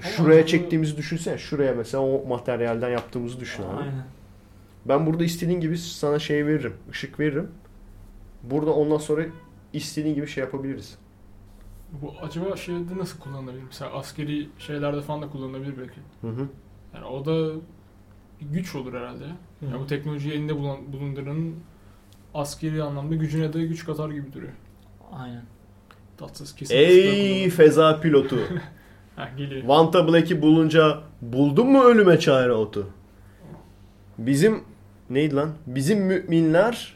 Şuraya 0.00 0.46
çektiğimizi 0.46 0.96
düşünsene. 0.96 1.38
Şuraya 1.38 1.74
mesela 1.74 2.02
o 2.02 2.26
materyalden 2.28 2.88
yaptığımızı 2.88 3.40
düşün 3.40 3.62
abi. 3.62 3.76
Aynen. 3.76 4.04
Ben 4.84 5.06
burada 5.06 5.24
istediğin 5.24 5.60
gibi 5.60 5.78
sana 5.78 6.18
şey 6.18 6.46
veririm. 6.46 6.74
ışık 6.90 7.20
veririm. 7.20 7.50
Burada 8.42 8.72
ondan 8.72 8.96
sonra 8.96 9.24
istediğin 9.72 10.14
gibi 10.14 10.26
şey 10.26 10.44
yapabiliriz. 10.44 10.98
Bu 12.02 12.14
acaba 12.22 12.56
şeyde 12.56 12.98
nasıl 12.98 13.18
kullanılabilir? 13.18 13.62
Mesela 13.62 13.92
askeri 13.92 14.48
şeylerde 14.58 15.00
falan 15.00 15.22
da 15.22 15.28
kullanılabilir 15.30 15.78
belki. 15.78 16.00
Hı 16.20 16.28
hı. 16.28 16.48
Yani 16.94 17.04
o 17.04 17.24
da 17.24 17.54
bir 18.40 18.46
güç 18.46 18.74
olur 18.74 18.94
herhalde. 18.94 19.24
ya. 19.24 19.36
Hı 19.60 19.66
Yani 19.66 19.80
bu 19.80 19.86
teknolojiyi 19.86 20.34
elinde 20.34 20.56
bulunduranın 20.92 21.56
askeri 22.34 22.82
anlamda 22.82 23.14
gücüne 23.14 23.52
de 23.52 23.66
güç 23.66 23.84
katar 23.84 24.10
gibi 24.10 24.32
duruyor. 24.32 24.52
Aynen. 25.12 25.42
Tatsız 26.16 26.54
kesin. 26.54 26.74
Ey 26.76 27.50
feza 27.50 28.00
pilotu. 28.00 28.36
Heh, 29.16 29.36
geliyor. 29.36 29.62
Vanta 29.64 30.08
Black'i 30.08 30.42
bulunca 30.42 31.00
buldun 31.22 31.66
mu 31.70 31.82
ölüme 31.82 32.18
çare 32.18 32.52
otu? 32.52 32.90
Bizim 34.18 34.64
neydi 35.10 35.34
lan? 35.34 35.50
Bizim 35.66 36.00
müminler 36.06 36.94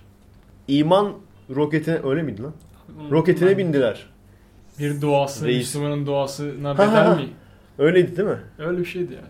iman 0.69 1.13
roketine 1.55 1.99
öyle 2.05 2.23
miydi 2.23 2.43
lan? 2.43 2.53
Roketine 3.11 3.49
Ben- 3.51 3.59
bindiler. 3.59 4.07
Bir 4.79 5.03
doğası, 5.03 5.45
Reis. 5.47 5.57
Müslümanın 5.59 6.07
doğasına 6.07 6.69
Ha, 6.69 6.79
ha, 6.79 6.79
bedel 6.79 7.05
ha. 7.07 7.15
mi? 7.15 7.29
Öyleydi 7.79 8.17
değil 8.17 8.29
mi? 8.29 8.39
Öyle 8.59 8.79
bir 8.79 8.85
şeydi 8.85 9.15
yani. 9.15 9.27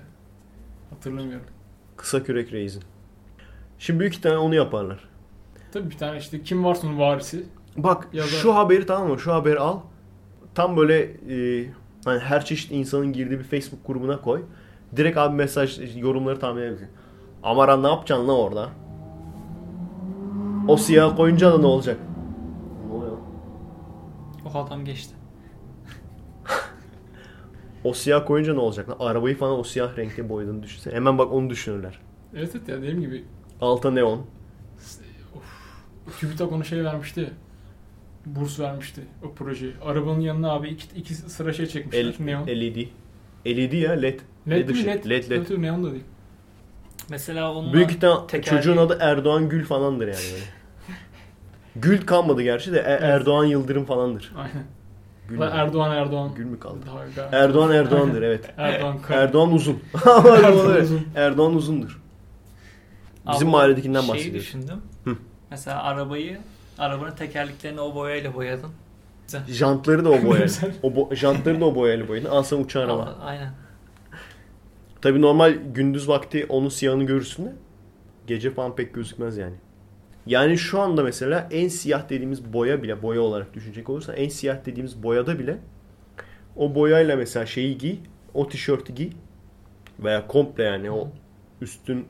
Hatırlamıyorum. 0.91 1.47
Kısa 1.97 2.23
kürek 2.23 2.53
reisin. 2.53 2.83
Şimdi 3.79 4.01
büyük 4.01 4.15
ihtimalle 4.15 4.39
onu 4.39 4.55
yaparlar. 4.55 4.99
Tabii 5.73 5.91
bir 5.91 5.99
tane 5.99 6.19
işte 6.19 6.43
kim 6.43 6.65
varsa 6.65 6.87
onun 6.87 6.99
varisi. 6.99 7.47
Bak 7.77 8.09
Ya 8.13 8.23
da- 8.23 8.27
şu 8.27 8.55
haberi 8.55 8.87
tamam 8.87 9.09
mı? 9.09 9.19
Şu 9.19 9.33
haberi 9.33 9.59
al. 9.59 9.81
Tam 10.55 10.77
böyle 10.77 11.03
e, 11.03 11.67
hani 12.05 12.19
her 12.21 12.45
çeşit 12.45 12.73
insanın 12.73 13.13
girdiği 13.13 13.39
bir 13.39 13.45
Facebook 13.45 13.87
grubuna 13.87 14.21
koy. 14.21 14.43
Direkt 14.97 15.19
abi 15.19 15.37
mesaj 15.37 15.97
yorumları 15.97 16.39
tahmin 16.41 16.63
edebilirsin. 16.63 16.89
Amara 17.43 17.77
ne 17.77 17.89
yapacaksın 17.89 18.29
lan 18.29 18.39
orada? 18.39 18.69
O 20.69 20.77
siyah 20.77 21.17
koyunca 21.17 21.53
da 21.53 21.59
ne 21.59 21.67
olacak? 21.67 21.99
Ne 22.89 22.95
oluyor? 22.95 23.17
O 24.55 24.59
adam 24.59 24.85
geçti. 24.85 25.15
O 27.85 27.93
siyah 27.93 28.27
koyunca 28.27 28.55
ne 28.55 28.61
olacak 28.61 28.89
lan? 28.89 28.97
Arabayı 29.01 29.37
falan 29.39 29.59
o 29.59 29.63
siyah 29.65 29.97
renkte 29.97 30.29
boyadığını 30.29 30.63
düşünsene. 30.63 30.95
Hemen 30.95 31.19
bak 31.19 31.33
onu 31.33 31.51
düşünürler. 31.51 32.01
Evet 32.35 32.51
evet 32.57 32.69
ya 32.69 32.77
dediğim 32.79 33.01
gibi 33.01 33.25
Alta 33.61 33.91
neon. 33.91 34.23
TÜBİTAK 36.21 36.53
ona 36.53 36.65
şey 36.65 36.85
vermişti. 36.85 37.31
Burs 38.27 38.61
vermişti 38.61 39.01
o 39.25 39.33
projeyi. 39.35 39.73
Arabanın 39.85 40.21
yanına 40.21 40.53
abi 40.53 40.69
iki, 40.69 40.97
iki 40.97 41.15
sıra 41.15 41.53
şey 41.53 41.67
çekmişler. 41.67 42.01
El, 42.05 42.15
neon. 42.21 42.47
LED. 42.47 42.77
LED 43.47 43.73
ya 43.73 43.93
LED. 43.93 44.21
LED 44.49 44.69
mi? 44.69 44.75
ışık. 44.75 44.87
LED. 44.87 45.05
LED, 45.11 45.31
LED. 45.31 45.37
Evet, 45.37 45.51
neon 45.59 45.85
da 45.85 45.93
değil. 45.93 46.05
Mesela 47.09 47.53
onunla 47.55 47.73
Büyük 47.73 47.91
ihtimal 47.91 48.17
tekerleği- 48.29 48.43
çocuğun 48.51 48.77
adı 48.77 48.99
Erdoğan 49.01 49.49
Gül 49.49 49.65
falandır 49.65 50.07
yani 50.07 50.17
böyle. 50.33 50.45
Gül 51.77 52.07
kalmadı 52.07 52.43
gerçi 52.43 52.73
de 52.73 52.79
E- 52.79 53.07
Erdoğan 53.07 53.45
Yıldırım 53.45 53.85
falandır. 53.85 54.33
Aynen. 54.37 54.65
Gül? 55.29 55.41
Erdoğan 55.41 55.97
Erdoğan. 55.97 56.35
Gül 56.35 56.45
mü 56.45 56.59
kaldı? 56.61 56.79
Daha. 57.17 57.29
Erdoğan 57.37 57.73
Erdoğan'dır 57.73 58.23
evet. 58.29 58.51
Erdoğan 58.57 59.03
Kara. 59.03 59.21
Erdoğan 59.21 59.53
uzun. 59.53 59.79
Erdoğan 60.45 60.83
uzun. 60.83 61.01
Erdoğan 61.15 61.55
uzundur. 61.55 62.01
Bizim 63.33 63.49
Abi, 63.49 63.53
mahalledekinden 63.53 64.01
şeyi 64.01 64.11
bahsediyoruz. 64.13 64.41
düşündüm. 64.41 64.83
Hı. 65.05 65.17
Mesela 65.51 65.83
arabayı, 65.83 66.39
arabanın 66.79 67.15
tekerleklerini 67.15 67.81
o 67.81 67.95
boyayla 67.95 68.35
boyadın. 68.35 68.71
Jantları 69.49 70.05
da 70.05 70.11
o 70.11 70.23
boyayla. 70.23 70.39
Güzel. 70.45 70.75
o 70.83 70.89
bo- 70.89 71.15
jantları 71.15 71.61
da 71.61 71.65
o 71.65 71.75
boyayla 71.75 72.09
boyadın. 72.09 72.29
Al 72.29 72.43
sana 72.43 72.61
uçan 72.61 72.81
araba. 72.81 73.19
Aynen. 73.23 73.51
Tabi 75.03 75.23
normal 75.23 75.53
gündüz 75.75 76.09
vakti 76.09 76.47
onun 76.49 76.69
siyahını 76.69 77.05
görürsün 77.05 77.45
de 77.47 77.53
gece 78.27 78.51
falan 78.51 78.77
pek 78.77 78.95
gözükmez 78.95 79.37
yani. 79.37 79.55
Yani 80.27 80.59
şu 80.59 80.81
anda 80.81 81.03
mesela 81.03 81.49
en 81.51 81.69
siyah 81.69 82.09
dediğimiz 82.09 82.53
boya 82.53 82.83
bile 82.83 83.03
boya 83.03 83.21
olarak 83.21 83.55
düşünecek 83.55 83.91
olursan 83.91 84.17
en 84.17 84.29
siyah 84.29 84.65
dediğimiz 84.67 85.03
boyada 85.03 85.39
bile 85.39 85.59
o 86.57 86.75
boyayla 86.75 87.17
mesela 87.17 87.47
şeyi 87.47 87.79
giy, 87.79 87.97
o 88.35 88.49
tişörtü 88.49 88.93
giy 88.95 89.11
veya 90.01 90.27
komple 90.27 90.63
yani 90.65 90.91
o 90.91 91.09
üstün 91.61 92.07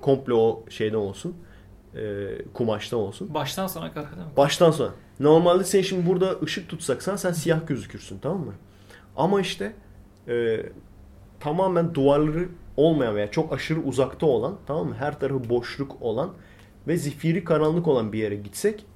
komple 0.00 0.34
o 0.34 0.64
şeyden 0.70 0.96
olsun. 0.96 1.36
E, 1.96 2.28
kumaştan 2.54 3.00
olsun. 3.00 3.34
Baştan 3.34 3.66
sona 3.66 3.92
kadar 3.92 4.10
değil 4.16 4.26
mi? 4.26 4.36
Baştan 4.36 4.70
sona. 4.70 4.90
Normalde 5.20 5.64
sen 5.64 5.82
şimdi 5.82 6.06
burada 6.06 6.40
ışık 6.42 6.68
tutsaksan 6.68 7.16
sen 7.16 7.32
siyah 7.32 7.66
gözükürsün 7.66 8.18
tamam 8.18 8.40
mı? 8.40 8.52
Ama 9.16 9.40
işte 9.40 9.72
e, 10.28 10.62
tamamen 11.40 11.94
duvarları 11.94 12.48
olmayan 12.76 13.14
veya 13.16 13.30
çok 13.30 13.52
aşırı 13.52 13.80
uzakta 13.80 14.26
olan 14.26 14.56
tamam 14.66 14.88
mı? 14.88 14.94
Her 14.94 15.20
tarafı 15.20 15.48
boşluk 15.50 16.02
olan 16.02 16.30
ve 16.88 16.96
zifiri 16.96 17.44
karanlık 17.44 17.88
olan 17.88 18.12
bir 18.12 18.18
yere 18.18 18.34
gitsek 18.36 18.86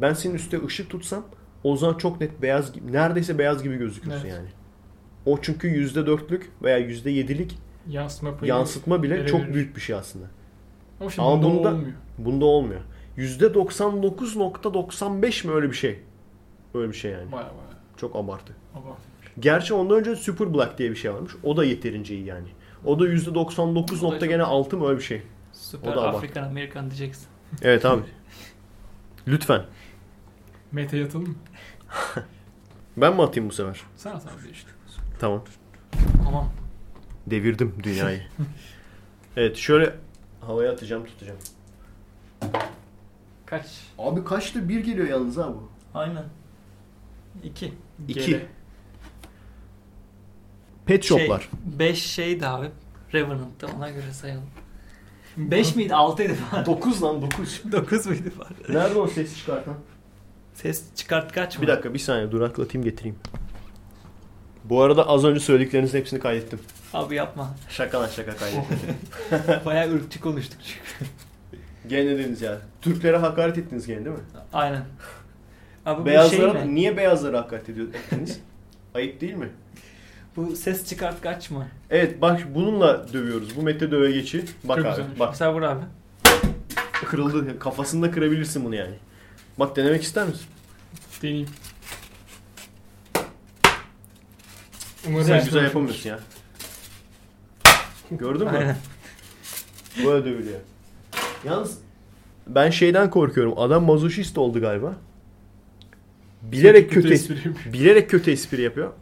ben 0.00 0.12
senin 0.14 0.34
üstte 0.34 0.64
ışık 0.66 0.90
tutsam 0.90 1.24
o 1.64 1.76
zaman 1.76 1.98
çok 1.98 2.20
net 2.20 2.42
beyaz 2.42 2.72
gibi 2.72 2.92
neredeyse 2.92 3.38
beyaz 3.38 3.62
gibi 3.62 3.76
gözükürsün 3.76 4.16
Evet. 4.20 4.32
yani. 4.32 4.48
O 5.26 5.38
çünkü 5.42 5.68
%4'lük 5.68 6.42
veya 6.62 6.78
%7'lik 6.78 7.58
Yansıtma 7.88 8.46
yansıtma 8.46 9.02
bile 9.02 9.14
ele 9.16 9.26
çok 9.26 9.54
büyük 9.54 9.76
bir 9.76 9.80
şey 9.80 9.96
aslında. 9.96 10.26
Ama 11.00 11.10
şimdi 11.10 11.28
Ama 11.28 11.42
bunda- 11.42 11.68
olmuyor. 11.68 11.92
Bunda 12.18 12.44
olmuyor. 12.44 12.80
%99.95 13.18 15.46
mi 15.46 15.52
öyle 15.52 15.70
bir 15.70 15.76
şey. 15.76 16.00
Öyle 16.74 16.88
bir 16.88 16.94
şey 16.96 17.10
yani. 17.10 17.32
Baya 17.32 17.44
baya. 17.44 17.78
Çok 17.96 18.16
abartı. 18.16 18.52
Abartı. 18.74 19.02
Gerçi 19.40 19.74
ondan 19.74 19.98
önce 19.98 20.16
Super 20.16 20.54
Black 20.54 20.78
diye 20.78 20.90
bir 20.90 20.96
şey 20.96 21.14
varmış. 21.14 21.32
O 21.42 21.56
da 21.56 21.64
yeterince 21.64 22.14
iyi 22.14 22.24
yani. 22.24 22.48
O 22.84 22.98
da 22.98 23.06
%99 23.08 23.58
O 23.62 23.66
da 23.66 23.72
nokta 24.10 24.20
çok- 24.20 24.28
gene 24.28 24.42
6 24.42 24.76
mı 24.76 24.88
öyle 24.88 24.98
bir 24.98 25.04
şey. 25.04 25.22
Süper 25.52 25.92
O 25.92 25.96
da 25.96 26.00
abartı. 26.02 26.16
Afrikan 26.18 26.42
Amerikan 26.42 26.90
diyeceksin. 26.90 27.26
Evet 27.62 27.84
abi. 27.84 28.02
Lütfen. 29.28 29.62
Mete 30.72 30.96
yatalım 30.98 31.28
mı? 31.28 31.34
Ben 32.96 33.14
mi 33.16 33.22
atayım 33.22 33.48
bu 33.48 33.52
sefer? 33.54 33.80
Sen 33.96 34.10
at 34.10 34.26
abi 34.26 34.50
işte. 34.52 34.70
Tamam. 35.18 35.44
Tamam. 36.24 36.50
Devirdim 37.26 37.74
dünyayı. 37.82 38.22
evet 39.36 39.56
şöyle 39.56 39.94
havaya 40.40 40.72
atacağım 40.72 41.04
tutacağım. 41.04 41.38
Kaç? 43.46 43.66
Abi 43.98 44.24
kaçtı? 44.24 44.68
Bir 44.68 44.80
geliyor 44.84 45.08
yalnız 45.08 45.36
ha 45.36 45.48
bu. 45.48 45.68
Aynen. 45.94 46.24
İki. 47.44 47.72
İki. 48.08 48.26
Gele. 48.26 48.46
Pet 50.86 51.04
Şey, 51.04 51.18
shoplar. 51.18 51.48
beş 51.78 52.02
şeydi 52.06 52.46
abi. 52.46 52.70
Revenant'ta 53.12 53.66
ona 53.76 53.90
göre 53.90 54.12
sayalım. 54.12 54.44
Beş 55.36 55.76
miydi? 55.76 55.94
Altıydı 55.94 56.34
falan. 56.34 56.66
9 56.66 57.02
lan 57.02 57.22
9. 57.22 57.62
Dokuz 57.72 58.06
muydu 58.06 58.30
falan. 58.30 58.52
Nerede 58.68 58.98
o 58.98 59.06
ses 59.06 59.36
çıkartan? 59.38 59.74
Ses 60.54 60.94
çıkart 60.94 61.32
kaç 61.32 61.56
mı? 61.58 61.62
Bir 61.62 61.68
dakika 61.68 61.94
bir 61.94 61.98
saniye 61.98 62.30
duraklatayım 62.30 62.84
getireyim. 62.84 63.16
Bu 64.64 64.82
arada 64.82 65.08
az 65.08 65.24
önce 65.24 65.40
söylediklerinizin 65.40 65.98
hepsini 65.98 66.20
kaydettim. 66.20 66.60
Abi 66.94 67.14
yapma. 67.14 67.54
Şaka 67.68 68.00
lan 68.00 68.08
şaka 68.08 68.36
kaydettim. 68.36 68.78
Bayağı 69.64 69.94
ırkçı 69.94 70.20
konuştuk 70.20 70.58
çünkü. 70.64 71.10
Gene 71.88 72.06
ne 72.06 72.18
dediniz 72.18 72.42
ya? 72.42 72.58
Türklere 72.82 73.16
hakaret 73.16 73.58
ettiniz 73.58 73.86
gene 73.86 74.04
değil 74.04 74.16
mi? 74.16 74.22
Aynen. 74.52 74.84
Abi 75.86 76.00
bu 76.02 76.06
Beyazlara 76.06 76.52
şey 76.52 76.62
mi? 76.64 76.74
niye 76.74 76.96
beyazlara 76.96 77.38
hakaret 77.38 77.68
ediyor 77.68 77.86
ettiniz? 77.88 78.40
Ayıp 78.94 79.20
değil 79.20 79.34
mi? 79.34 79.48
Bu 80.36 80.56
ses 80.56 80.88
çıkart 80.88 81.20
kaç 81.20 81.50
mı? 81.50 81.66
Evet 81.90 82.20
bak 82.22 82.54
bununla 82.54 83.12
dövüyoruz. 83.12 83.56
Bu 83.56 83.62
Mete 83.62 83.90
döve 83.90 84.10
geçi. 84.12 84.44
Bak 84.64 84.76
Çok 84.76 84.86
abi. 84.86 84.90
güzelmiş. 84.96 85.18
Bak 85.20 85.30
Mesela 85.30 85.54
vur 85.54 85.62
abi. 85.62 85.80
kırıldı. 87.06 87.58
Kafasında 87.58 88.10
kırabilirsin 88.10 88.64
bunu 88.64 88.74
yani. 88.74 88.94
Bak 89.58 89.76
denemek 89.76 90.02
ister 90.02 90.26
misin? 90.26 90.46
Deneyeyim. 91.22 91.48
Umarım 95.08 95.26
Sen 95.26 95.44
güzel 95.44 95.64
yapamıyorsun 95.64 96.08
ya. 96.10 96.18
Gördün 98.10 98.46
mü? 98.50 98.56
Aynen. 98.58 98.76
Böyle 100.06 100.24
dövülüyor. 100.24 100.60
Yalnız 101.44 101.78
ben 102.46 102.70
şeyden 102.70 103.10
korkuyorum. 103.10 103.58
Adam 103.58 103.84
mazoşist 103.84 104.38
oldu 104.38 104.60
galiba. 104.60 104.96
Bilerek 106.42 106.90
kötü, 106.90 107.12
espri 107.12 107.34
yapıyor. 107.34 107.72
bilerek 107.72 108.10
kötü 108.10 108.30
espri 108.30 108.62
yapıyor. 108.62 108.92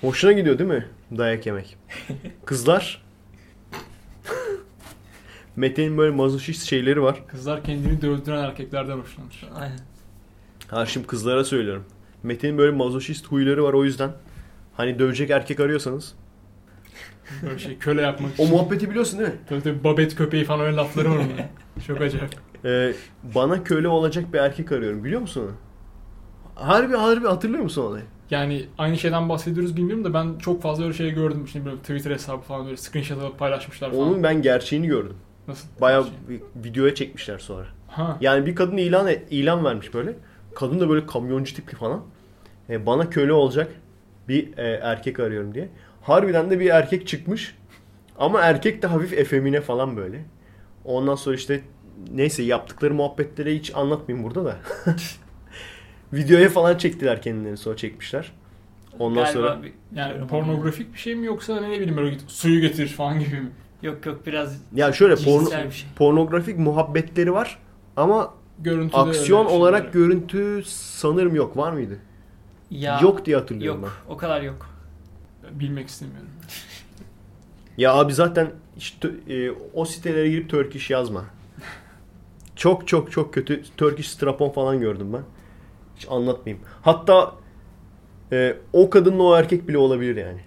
Hoşuna 0.00 0.32
gidiyor 0.32 0.58
değil 0.58 0.70
mi? 0.70 0.86
Dayak 1.18 1.46
yemek. 1.46 1.76
Kızlar 2.44 3.02
Mete'nin 5.56 5.98
böyle 5.98 6.14
mazoşist 6.16 6.62
şeyleri 6.68 7.02
var. 7.02 7.26
Kızlar 7.26 7.64
kendini 7.64 8.02
dövdüren 8.02 8.44
erkeklerden 8.44 8.96
hoşlanır. 8.98 9.48
Aynen. 9.54 9.78
Ha 10.68 10.86
şimdi 10.86 11.06
kızlara 11.06 11.44
söylüyorum. 11.44 11.84
Mete'nin 12.22 12.58
böyle 12.58 12.76
mazoşist 12.76 13.26
huyları 13.26 13.64
var 13.64 13.72
o 13.72 13.84
yüzden. 13.84 14.10
Hani 14.74 14.98
dövecek 14.98 15.30
erkek 15.30 15.60
arıyorsanız. 15.60 16.14
Böyle 17.42 17.58
şey 17.58 17.78
köle 17.78 18.02
yapmak 18.02 18.30
O 18.38 18.42
için. 18.44 18.54
muhabbeti 18.54 18.90
biliyorsun 18.90 19.18
değil 19.18 19.30
mi? 19.30 19.36
Tabii 19.48 19.62
tabii 19.62 19.84
babet 19.84 20.14
köpeği 20.16 20.44
falan 20.44 20.60
öyle 20.66 20.76
lafları 20.76 21.10
var 21.10 21.16
onun. 21.16 21.30
Çok 21.86 22.00
acayip. 22.00 22.28
Ee, 22.64 22.92
bana 23.34 23.64
köle 23.64 23.88
olacak 23.88 24.32
bir 24.32 24.38
erkek 24.38 24.72
arıyorum 24.72 25.04
biliyor 25.04 25.20
musun 25.20 25.42
onu? 25.42 25.52
Harbi 26.66 26.96
harbi 26.96 27.26
hatırlıyor 27.26 27.62
musun 27.62 27.82
olayı? 27.82 28.04
Yani 28.30 28.66
aynı 28.78 28.98
şeyden 28.98 29.28
bahsediyoruz 29.28 29.76
bilmiyorum 29.76 30.04
da 30.04 30.14
ben 30.14 30.38
çok 30.38 30.62
fazla 30.62 30.84
öyle 30.84 30.94
şey 30.94 31.10
gördüm. 31.10 31.48
Şimdi 31.52 31.66
böyle 31.66 31.76
Twitter 31.78 32.10
hesabı 32.10 32.42
falan 32.42 32.64
böyle 32.66 32.76
screenshot 32.76 33.22
alıp 33.22 33.38
paylaşmışlar 33.38 33.90
falan. 33.90 34.02
Onun 34.08 34.22
ben 34.22 34.42
gerçeğini 34.42 34.86
gördüm. 34.86 35.16
Nasıl? 35.48 35.68
Bayağı 35.80 36.06
bir 36.28 36.40
videoya 36.64 36.94
çekmişler 36.94 37.38
sonra. 37.38 37.66
Ha. 37.88 38.16
Yani 38.20 38.46
bir 38.46 38.54
kadın 38.54 38.76
ilan 38.76 39.06
et- 39.06 39.26
ilan 39.30 39.64
vermiş 39.64 39.94
böyle. 39.94 40.14
Kadın 40.54 40.80
da 40.80 40.88
böyle 40.88 41.06
kamyoncu 41.06 41.54
tipli 41.54 41.76
falan. 41.76 42.02
Ee, 42.70 42.86
bana 42.86 43.10
köle 43.10 43.32
olacak 43.32 43.68
bir 44.28 44.58
e, 44.58 44.62
erkek 44.82 45.20
arıyorum 45.20 45.54
diye. 45.54 45.68
Harbiden 46.02 46.50
de 46.50 46.60
bir 46.60 46.70
erkek 46.70 47.06
çıkmış. 47.06 47.54
Ama 48.18 48.40
erkek 48.40 48.82
de 48.82 48.86
hafif 48.86 49.12
efemine 49.12 49.60
falan 49.60 49.96
böyle. 49.96 50.24
Ondan 50.84 51.14
sonra 51.14 51.36
işte 51.36 51.60
neyse 52.12 52.42
yaptıkları 52.42 52.94
muhabbetleri 52.94 53.58
hiç 53.58 53.74
anlatmayayım 53.74 54.28
burada 54.28 54.44
da. 54.44 54.56
Videoya 56.12 56.48
falan 56.48 56.78
çektiler 56.78 57.22
kendilerini 57.22 57.56
sonra 57.56 57.76
çekmişler. 57.76 58.32
Ondan 58.98 59.24
Galiba 59.24 59.32
sonra 59.32 59.62
bir- 59.62 59.72
Yani 59.94 60.26
pornografik 60.26 60.94
bir 60.94 60.98
şey 60.98 61.14
mi 61.14 61.26
yoksa 61.26 61.60
ne 61.60 61.70
bileyim 61.70 61.96
böyle 61.96 62.10
git 62.10 62.22
suyu 62.30 62.60
getir 62.60 62.88
falan 62.88 63.18
gibi 63.20 63.40
mi? 63.40 63.50
Yok 63.82 64.06
yok 64.06 64.26
biraz 64.26 64.62
ya 64.74 64.92
şöyle 64.92 65.16
porno, 65.16 65.46
bir 65.66 65.70
şey. 65.70 65.88
pornografik 65.96 66.58
muhabbetleri 66.58 67.32
var 67.32 67.58
ama 67.96 68.34
Görüntüde 68.58 68.96
aksiyon 68.96 69.46
öyle 69.46 69.54
olarak 69.54 69.92
görüntü 69.92 70.62
sanırım 70.66 71.34
yok. 71.34 71.56
Var 71.56 71.72
mıydı? 71.72 71.98
Ya, 72.70 73.00
yok 73.02 73.26
diye 73.26 73.36
hatırlıyorum 73.36 73.80
Yok. 73.82 74.02
O 74.08 74.16
kadar 74.16 74.42
yok. 74.42 74.69
Bilmek 75.54 75.88
istemiyorum. 75.88 76.28
Ya 77.76 77.94
abi 77.94 78.14
zaten 78.14 78.50
işte, 78.78 79.10
e, 79.28 79.50
o 79.74 79.84
sitelere 79.84 80.28
girip 80.28 80.50
Turkish 80.50 80.90
yazma. 80.90 81.24
Çok 82.56 82.88
çok 82.88 83.12
çok 83.12 83.34
kötü 83.34 83.62
Turkish 83.76 84.08
strapon 84.08 84.50
falan 84.50 84.80
gördüm 84.80 85.12
ben. 85.12 85.22
Hiç 85.96 86.06
anlatmayayım. 86.10 86.66
Hatta 86.82 87.34
e, 88.32 88.56
o 88.72 88.90
kadınla 88.90 89.22
o 89.22 89.36
erkek 89.36 89.68
bile 89.68 89.78
olabilir 89.78 90.16
yani. 90.16 90.40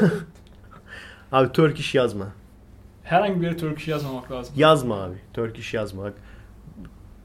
abi 1.32 1.52
Turkish 1.52 1.94
yazma. 1.94 2.32
Herhangi 3.04 3.40
bir 3.40 3.46
yere 3.46 3.56
Turkish 3.56 3.88
yazmamak 3.88 4.30
lazım. 4.30 4.54
Yazma 4.56 5.02
abi. 5.02 5.16
Turkish 5.32 5.74
yazma. 5.74 6.12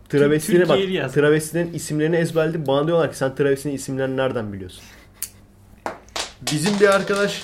Travestine 0.09 0.69
bak. 0.69 1.13
Travestilerin 1.13 1.73
isimlerini 1.73 2.15
ezberledim. 2.15 2.67
Bana 2.67 2.87
diyorlar 2.87 3.11
ki 3.11 3.17
sen 3.17 3.35
travestinin 3.35 3.73
isimlerini 3.73 4.17
nereden 4.17 4.53
biliyorsun? 4.53 4.83
Bizim 6.41 6.79
bir 6.79 6.87
arkadaş 6.87 7.43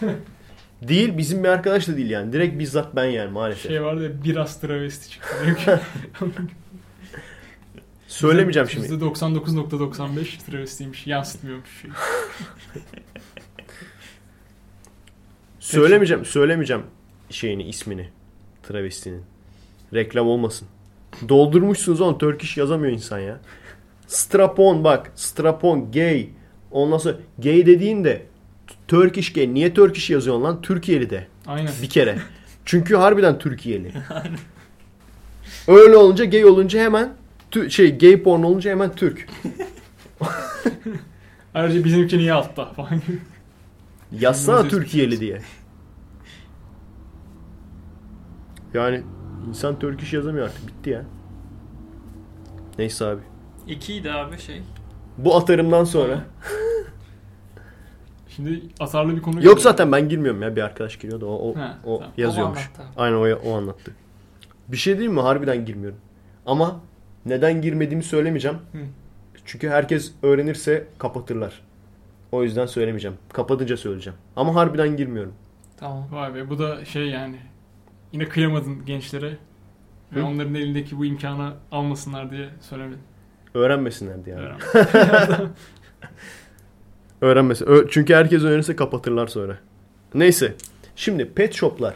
değil, 0.82 1.18
bizim 1.18 1.44
bir 1.44 1.48
arkadaş 1.48 1.88
da 1.88 1.96
değil 1.96 2.10
yani. 2.10 2.32
Direkt 2.32 2.58
bizzat 2.58 2.96
ben 2.96 3.04
yani 3.04 3.30
maalesef. 3.30 3.70
Şey 3.70 3.82
vardı 3.82 4.04
ya 4.04 4.24
biraz 4.24 4.60
travesti 4.60 5.10
çıktı. 5.10 5.80
Söylemeyeceğim 8.08 8.68
şimdi. 8.68 8.86
%99.95 8.86 10.50
travestiymiş. 10.50 11.06
Yansıtmıyormuş 11.06 11.80
şey. 11.82 11.90
Söylemeyeceğim, 15.58 16.24
söylemeyeceğim 16.24 16.82
şeyini, 17.30 17.62
ismini. 17.62 18.08
Travestinin. 18.62 19.22
Reklam 19.94 20.26
olmasın. 20.28 20.68
Doldurmuşsunuz 21.28 22.00
oğlum. 22.00 22.18
Turkish 22.18 22.56
yazamıyor 22.56 22.92
insan 22.92 23.18
ya. 23.18 23.40
Strapon 24.06 24.84
bak. 24.84 25.12
Strapon, 25.14 25.92
gay. 25.92 26.28
Ondan 26.76 26.98
sonra 26.98 27.16
gay 27.38 27.66
dediğin 27.66 28.04
de 28.04 28.22
Turkish 28.88 29.32
gay. 29.32 29.54
Niye 29.54 29.74
Turkish 29.74 30.10
yazıyorsun 30.10 30.44
lan? 30.44 30.62
Türkiye'li 30.62 31.10
de. 31.10 31.26
Aynen. 31.46 31.72
Bir 31.82 31.88
kere. 31.88 32.18
Çünkü 32.64 32.96
harbiden 32.96 33.38
Türkiye'li. 33.38 33.92
Öyle 35.68 35.96
olunca 35.96 36.24
gay 36.24 36.44
olunca 36.44 36.80
hemen 36.80 37.14
tü- 37.52 37.70
şey 37.70 37.98
gay 37.98 38.22
porn 38.22 38.42
olunca 38.42 38.70
hemen 38.70 38.94
Türk. 38.94 39.28
Ayrıca 41.54 41.84
bizimki 41.84 42.18
niye 42.18 42.32
altta 42.32 42.64
falan 42.64 42.90
gibi. 43.06 43.18
Yazsana 44.20 44.64
Bizim 44.64 44.70
Türkiye'li 44.70 45.20
diye. 45.20 45.40
Yani 48.74 49.02
insan 49.48 49.78
Türk 49.78 50.02
iş 50.02 50.12
yazamıyor 50.12 50.46
artık. 50.46 50.66
Bitti 50.68 50.90
ya. 50.90 51.04
Neyse 52.78 53.04
abi. 53.06 53.22
İkiydi 53.66 54.12
abi 54.12 54.38
şey. 54.38 54.62
Bu 55.18 55.36
atarımdan 55.36 55.84
sonra. 55.84 56.24
Şimdi 58.36 58.62
atarlı 58.80 59.16
bir 59.16 59.22
konu 59.22 59.44
Yok 59.44 59.60
zaten 59.60 59.92
ben 59.92 60.08
girmiyorum 60.08 60.42
ya. 60.42 60.56
Bir 60.56 60.62
arkadaş 60.62 60.96
giriyor 60.98 61.20
da 61.20 61.26
o, 61.26 61.50
o, 61.50 61.56
Ha, 61.56 61.78
o 61.84 61.98
tamam. 61.98 62.12
yazıyormuş. 62.16 62.70
O. 62.78 63.00
Aynen 63.02 63.16
o, 63.16 63.38
o 63.50 63.56
anlattı. 63.56 63.92
Bir 64.68 64.76
şey 64.76 64.98
değil 64.98 65.10
mi? 65.10 65.20
Harbiden 65.20 65.64
girmiyorum. 65.64 65.98
Ama 66.46 66.80
neden 67.26 67.62
girmediğimi 67.62 68.02
söylemeyeceğim. 68.02 68.56
Hı. 68.72 68.78
Çünkü 69.44 69.68
herkes 69.68 70.12
öğrenirse 70.22 70.86
kapatırlar. 70.98 71.62
O 72.32 72.42
yüzden 72.42 72.66
söylemeyeceğim. 72.66 73.16
Kapatınca 73.32 73.76
söyleyeceğim. 73.76 74.18
Ama 74.36 74.54
harbiden 74.54 74.96
girmiyorum. 74.96 75.32
Tamam. 75.76 76.04
Vay 76.12 76.34
be 76.34 76.50
bu 76.50 76.58
da 76.58 76.84
şey 76.84 77.06
yani. 77.06 77.36
Yine 78.12 78.24
kıyamadın 78.28 78.84
gençlere. 78.84 79.36
Ve 80.12 80.20
Hı? 80.20 80.24
onların 80.24 80.54
elindeki 80.54 80.98
bu 80.98 81.04
imkanı 81.04 81.52
almasınlar 81.72 82.30
diye 82.30 82.48
söylemedin. 82.60 83.00
Öğrenmesinler 83.54 84.24
diye. 84.24 84.36
abi. 84.36 84.42
Öğren. 84.42 84.56
Öğrenmesin. 87.20 87.66
Ö- 87.66 87.86
Çünkü 87.90 88.14
herkes 88.14 88.42
öğrenirse 88.42 88.76
kapatırlar 88.76 89.26
sonra. 89.26 89.58
Neyse. 90.14 90.54
Şimdi 90.96 91.32
pet 91.34 91.54
shoplar. 91.54 91.94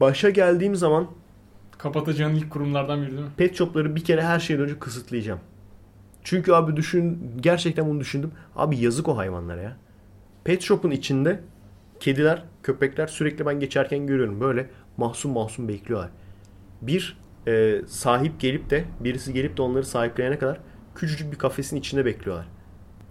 Başa 0.00 0.30
geldiğim 0.30 0.76
zaman 0.76 1.06
Kapatacağın 1.78 2.34
ilk 2.34 2.50
kurumlardan 2.50 3.02
biri 3.02 3.10
değil 3.10 3.22
mi? 3.22 3.28
Pet 3.36 3.56
shopları 3.56 3.96
bir 3.96 4.04
kere 4.04 4.22
her 4.22 4.40
şeyden 4.40 4.64
önce 4.64 4.78
kısıtlayacağım. 4.78 5.40
Çünkü 6.24 6.52
abi 6.52 6.76
düşün 6.76 7.32
gerçekten 7.40 7.86
bunu 7.86 8.00
düşündüm. 8.00 8.32
Abi 8.56 8.78
yazık 8.78 9.08
o 9.08 9.16
hayvanlara 9.16 9.62
ya. 9.62 9.76
Pet 10.44 10.62
shop'un 10.62 10.90
içinde 10.90 11.40
kediler, 12.00 12.42
köpekler 12.62 13.06
sürekli 13.06 13.46
ben 13.46 13.60
geçerken 13.60 14.06
görüyorum. 14.06 14.40
Böyle 14.40 14.70
mahzun 14.96 15.32
mahzun 15.32 15.68
bekliyorlar. 15.68 16.10
Bir 16.82 17.18
e, 17.48 17.80
sahip 17.86 18.40
gelip 18.40 18.70
de 18.70 18.84
birisi 19.00 19.32
gelip 19.32 19.56
de 19.56 19.62
onları 19.62 19.84
sahipleyene 19.84 20.38
kadar 20.38 20.60
küçücük 20.94 21.32
bir 21.32 21.38
kafesin 21.38 21.76
içinde 21.76 22.04
bekliyorlar. 22.04 22.46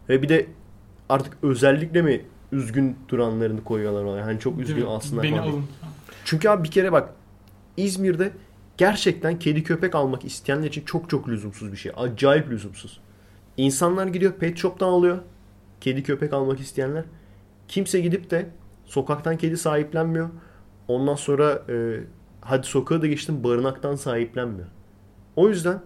Ve 0.09 0.21
bir 0.21 0.29
de 0.29 0.47
artık 1.09 1.37
özellikle 1.43 2.01
mi 2.01 2.21
üzgün 2.51 2.97
duranlarını 3.09 3.63
koyuyorlar 3.63 4.03
oraya. 4.03 4.25
Hani 4.25 4.39
çok 4.39 4.59
üzgün 4.59 4.85
aslında. 4.85 5.23
Beni 5.23 5.41
alın. 5.41 5.65
Çünkü 6.25 6.49
abi 6.49 6.63
bir 6.63 6.71
kere 6.71 6.91
bak 6.91 7.09
İzmir'de 7.77 8.31
gerçekten 8.77 9.39
kedi 9.39 9.63
köpek 9.63 9.95
almak 9.95 10.25
isteyenler 10.25 10.67
için 10.67 10.85
çok 10.85 11.09
çok 11.09 11.29
lüzumsuz 11.29 11.71
bir 11.71 11.77
şey. 11.77 11.91
Acayip 11.97 12.49
lüzumsuz. 12.49 12.99
İnsanlar 13.57 14.07
gidiyor 14.07 14.33
pet 14.33 14.57
shop'tan 14.57 14.87
alıyor. 14.87 15.17
Kedi 15.81 16.03
köpek 16.03 16.33
almak 16.33 16.59
isteyenler. 16.59 17.03
Kimse 17.67 17.99
gidip 17.99 18.31
de 18.31 18.49
sokaktan 18.85 19.37
kedi 19.37 19.57
sahiplenmiyor. 19.57 20.29
Ondan 20.87 21.15
sonra 21.15 21.63
e, 21.69 21.99
hadi 22.41 22.67
sokağa 22.67 23.01
da 23.01 23.07
geçtim 23.07 23.43
barınaktan 23.43 23.95
sahiplenmiyor. 23.95 24.67
O 25.35 25.49
yüzden 25.49 25.81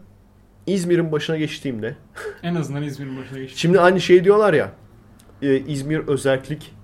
İzmir'in 0.67 1.11
başına 1.11 1.37
geçtiğimde 1.37 1.95
En 2.43 2.55
azından 2.55 2.83
İzmir'in 2.83 3.17
başına 3.17 3.39
geçti. 3.39 3.59
Şimdi 3.59 3.79
aynı 3.79 4.01
şey 4.01 4.23
diyorlar 4.23 4.53
ya 4.53 4.71
e, 5.41 5.57
İzmir 5.59 5.99
özellik 6.07 6.75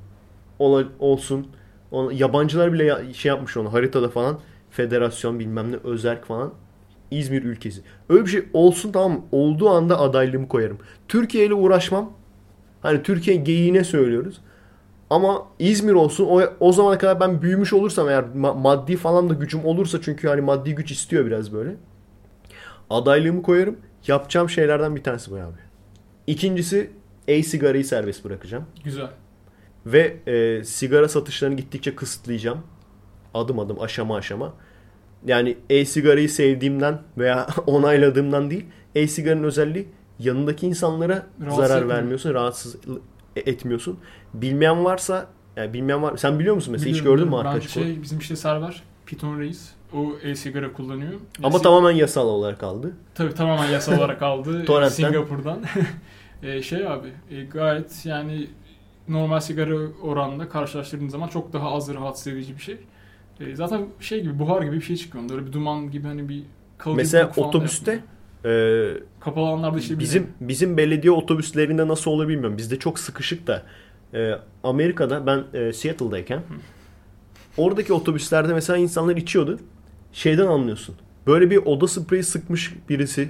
ola- 0.60 0.88
olsun. 1.00 1.48
Ona- 1.92 2.14
yabancılar 2.14 2.74
bile 2.74 2.84
ya- 2.84 3.14
şey 3.14 3.30
yapmış 3.30 3.58
onu 3.58 3.74
haritada 3.74 4.10
falan. 4.10 4.40
Federasyon 4.72 5.40
bilmem 5.40 5.72
ne 5.72 5.76
özerk 5.84 6.26
falan. 6.26 6.54
İzmir 7.12 7.44
ülkesi. 7.44 7.82
Öyle 8.10 8.26
bir 8.26 8.30
şey 8.30 8.44
olsun 8.54 8.92
tamam? 8.92 9.26
Olduğu 9.32 9.70
anda 9.70 10.00
adaylığımı 10.00 10.48
koyarım. 10.48 10.78
Türkiye 11.08 11.46
ile 11.46 11.54
uğraşmam. 11.54 12.14
Hani 12.82 13.04
Türkiye 13.04 13.36
geyiğine 13.38 13.84
söylüyoruz. 13.84 14.42
Ama 15.10 15.46
İzmir 15.60 15.94
olsun. 15.94 16.26
O, 16.26 16.42
o 16.60 16.72
zamana 16.74 16.98
kadar 16.98 17.20
ben 17.20 17.42
büyümüş 17.42 17.74
olursam 17.74 18.10
eğer 18.10 18.24
ma- 18.24 18.62
maddi 18.62 18.98
falan 18.98 19.30
da 19.30 19.34
gücüm 19.34 19.66
olursa 19.66 20.02
çünkü 20.02 20.28
hani 20.28 20.42
maddi 20.42 20.76
güç 20.76 20.92
istiyor 20.92 21.26
biraz 21.26 21.54
böyle. 21.54 21.76
Adaylığımı 22.90 23.42
koyarım. 23.44 23.78
Yapacağım 24.08 24.50
şeylerden 24.50 24.96
bir 24.96 25.04
tanesi 25.04 25.32
bu 25.32 25.36
abi. 25.36 25.58
İkincisi 26.28 26.92
e-sigarayı 27.28 27.86
serbest 27.86 28.26
bırakacağım. 28.26 28.66
Güzel. 28.84 29.08
Ve 29.86 30.18
e, 30.28 30.64
sigara 30.64 31.08
satışlarını 31.10 31.56
gittikçe 31.56 31.96
kısıtlayacağım. 31.96 32.60
Adım 33.34 33.60
adım 33.60 33.82
aşama 33.82 34.16
aşama. 34.18 34.54
Yani 35.26 35.58
e-sigarayı 35.70 36.30
sevdiğimden 36.30 37.02
veya 37.18 37.48
onayladığımdan 37.68 38.50
değil. 38.50 38.66
E-sigaranın 38.96 39.44
özelliği 39.44 39.88
yanındaki 40.20 40.68
insanlara 40.68 41.26
Rahatsız 41.42 41.58
zarar 41.68 41.78
etmiyor. 41.82 41.98
vermiyorsun, 41.98 42.34
rahatsız 42.34 42.76
etmiyorsun. 43.36 44.00
Bilmeyen 44.34 44.86
varsa, 44.86 45.28
yani 45.56 45.74
bilmeyen 45.74 46.04
var. 46.04 46.18
Sen 46.18 46.40
biliyor 46.40 46.56
musun 46.56 46.72
mesela 46.72 46.90
hiç 46.92 47.00
Biliyorum, 47.00 47.20
gördün 47.20 47.34
mü 47.34 47.40
arkadaş? 47.40 47.70
Şey, 47.70 48.02
bizim 48.02 48.20
işte 48.20 48.36
Server, 48.36 48.84
Python 49.06 49.40
Reis. 49.40 49.70
O 49.94 50.14
e-sigara 50.24 50.74
kullanıyor. 50.74 51.12
Ama 51.44 51.58
E- 51.58 51.62
tamamen 51.62 51.92
yasal 51.92 52.28
olarak 52.28 52.60
kaldı. 52.60 52.92
Tabii 53.16 53.34
tamamen 53.34 53.70
yasal 53.70 53.98
olarak 53.98 54.22
aldı 54.22 54.66
Torrent'ten. 54.66 55.08
Singapur'dan. 55.08 55.60
E, 56.44 56.62
şey 56.62 56.88
abi 56.88 57.08
e, 57.32 57.44
gayet 57.44 58.06
yani 58.06 58.48
normal 59.08 59.40
sigara 59.40 59.76
oranında 60.02 60.50
karşılaştırdığın 60.50 61.08
zaman 61.10 61.28
çok 61.28 61.54
daha 61.54 61.72
az 61.72 61.94
rahatsız 61.94 62.28
edici 62.28 62.56
bir 62.56 62.62
şey. 62.62 62.78
E, 63.40 63.56
zaten 63.56 63.86
şey 64.00 64.22
gibi 64.22 64.40
buhar 64.40 64.62
gibi 64.62 64.76
bir 64.76 64.82
şey 64.82 64.96
çıkıyor. 64.96 65.32
Öyle 65.32 65.46
bir 65.46 65.54
duman 65.54 65.92
gibi 65.92 66.08
hani 66.08 66.30
bir 66.30 66.44
kalıcı 66.78 66.98
Mesela 66.98 67.32
otobüste 67.38 68.00
e, 68.46 68.84
kapalı 69.20 69.46
alanlarda 69.48 69.78
işte 69.80 70.00
Bizim 70.00 70.28
bizim 70.42 70.78
belediye 70.78 71.12
otobüslerinde 71.12 71.88
nasıl 71.88 72.12
olur 72.12 72.28
bilmiyorum. 72.28 72.58
Bizde 72.58 72.80
çok 72.80 73.00
sıkışık 73.00 73.48
da 73.48 73.64
e, 74.14 74.32
Amerika'da 74.64 75.26
ben 75.26 75.44
e, 75.60 75.74
Seattle'dayken 75.74 76.42
oradaki 77.58 77.94
otobüslerde 77.94 78.54
mesela 78.54 78.78
insanlar 78.78 79.18
içiyordu. 79.18 79.60
Şeyden 80.14 80.48
anlıyorsun. 80.48 80.96
Böyle 81.28 81.52
bir 81.52 81.58
oda 81.58 81.88
spreyi 81.88 82.24
sıkmış 82.24 82.76
birisi 82.90 83.30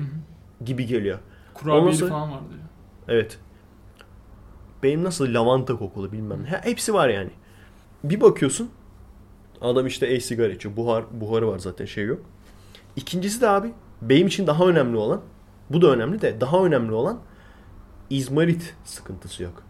gibi 0.66 0.86
geliyor. 0.86 1.20
kurabiyeli 1.54 1.86
Ondan 1.86 1.98
sonra- 1.98 2.10
falan 2.10 2.32
vardı. 2.32 2.44
Evet. 3.08 3.40
Benim 4.84 5.04
nasıl 5.04 5.34
lavanta 5.34 5.76
kokulu 5.78 6.12
bilmem 6.12 6.44
ne. 6.44 6.48
Hepsi 6.64 6.94
var 6.94 7.10
yani. 7.10 7.30
Bir 8.04 8.22
bakıyorsun 8.22 8.70
adam 9.62 9.88
işte 9.88 10.08
e-sigara 10.08 10.52
içiyor. 10.52 10.78
Buhar, 10.78 11.04
buharı 11.12 11.48
var 11.48 11.60
zaten 11.60 11.86
şey 11.86 12.06
yok. 12.06 12.20
İkincisi 12.96 13.42
de 13.42 13.50
abi 13.50 13.72
benim 14.02 14.28
için 14.28 14.48
daha 14.48 14.66
önemli 14.68 14.98
olan 14.98 15.22
bu 15.70 15.82
da 15.82 15.88
önemli 15.92 16.22
de 16.22 16.42
daha 16.42 16.64
önemli 16.66 16.92
olan 16.94 17.20
izmarit 18.10 18.76
sıkıntısı 18.84 19.44
yok. 19.44 19.64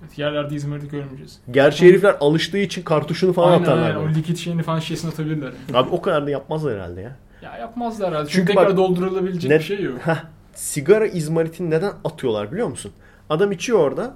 Evet, 0.00 0.18
yerlerde 0.18 0.54
İzmir'de 0.54 0.86
görmeyeceğiz. 0.86 1.40
Gerçi 1.50 1.88
herifler 1.88 2.16
alıştığı 2.20 2.58
için 2.58 2.82
kartuşunu 2.82 3.32
falan 3.32 3.52
aynen 3.52 3.62
atarlar. 3.62 3.94
aynen. 3.96 3.96
O 4.12 4.14
likit 4.14 4.38
şeyini 4.38 4.62
falan 4.62 4.78
şişesine 4.80 5.10
atabilirler. 5.10 5.52
Abi 5.74 5.90
o 5.90 6.02
kadar 6.02 6.26
da 6.26 6.30
yapmazlar 6.30 6.74
herhalde 6.74 7.00
ya. 7.00 7.16
Ya 7.42 7.56
yapmazlar 7.58 8.10
herhalde. 8.10 8.28
Çünkü 8.28 8.46
Çünkü 8.46 8.56
bak- 8.56 8.62
tekrar 8.68 8.76
doldurulabilecek 8.76 9.50
Ne- 9.50 9.58
bir 9.58 9.64
şey 9.64 9.82
yok. 9.82 9.98
Heh, 10.02 10.24
sigara 10.54 11.06
izmaritini 11.06 11.70
neden 11.70 11.92
atıyorlar 12.04 12.52
biliyor 12.52 12.68
musun? 12.68 12.92
Adam 13.30 13.52
içiyor 13.52 13.78
orada. 13.78 14.14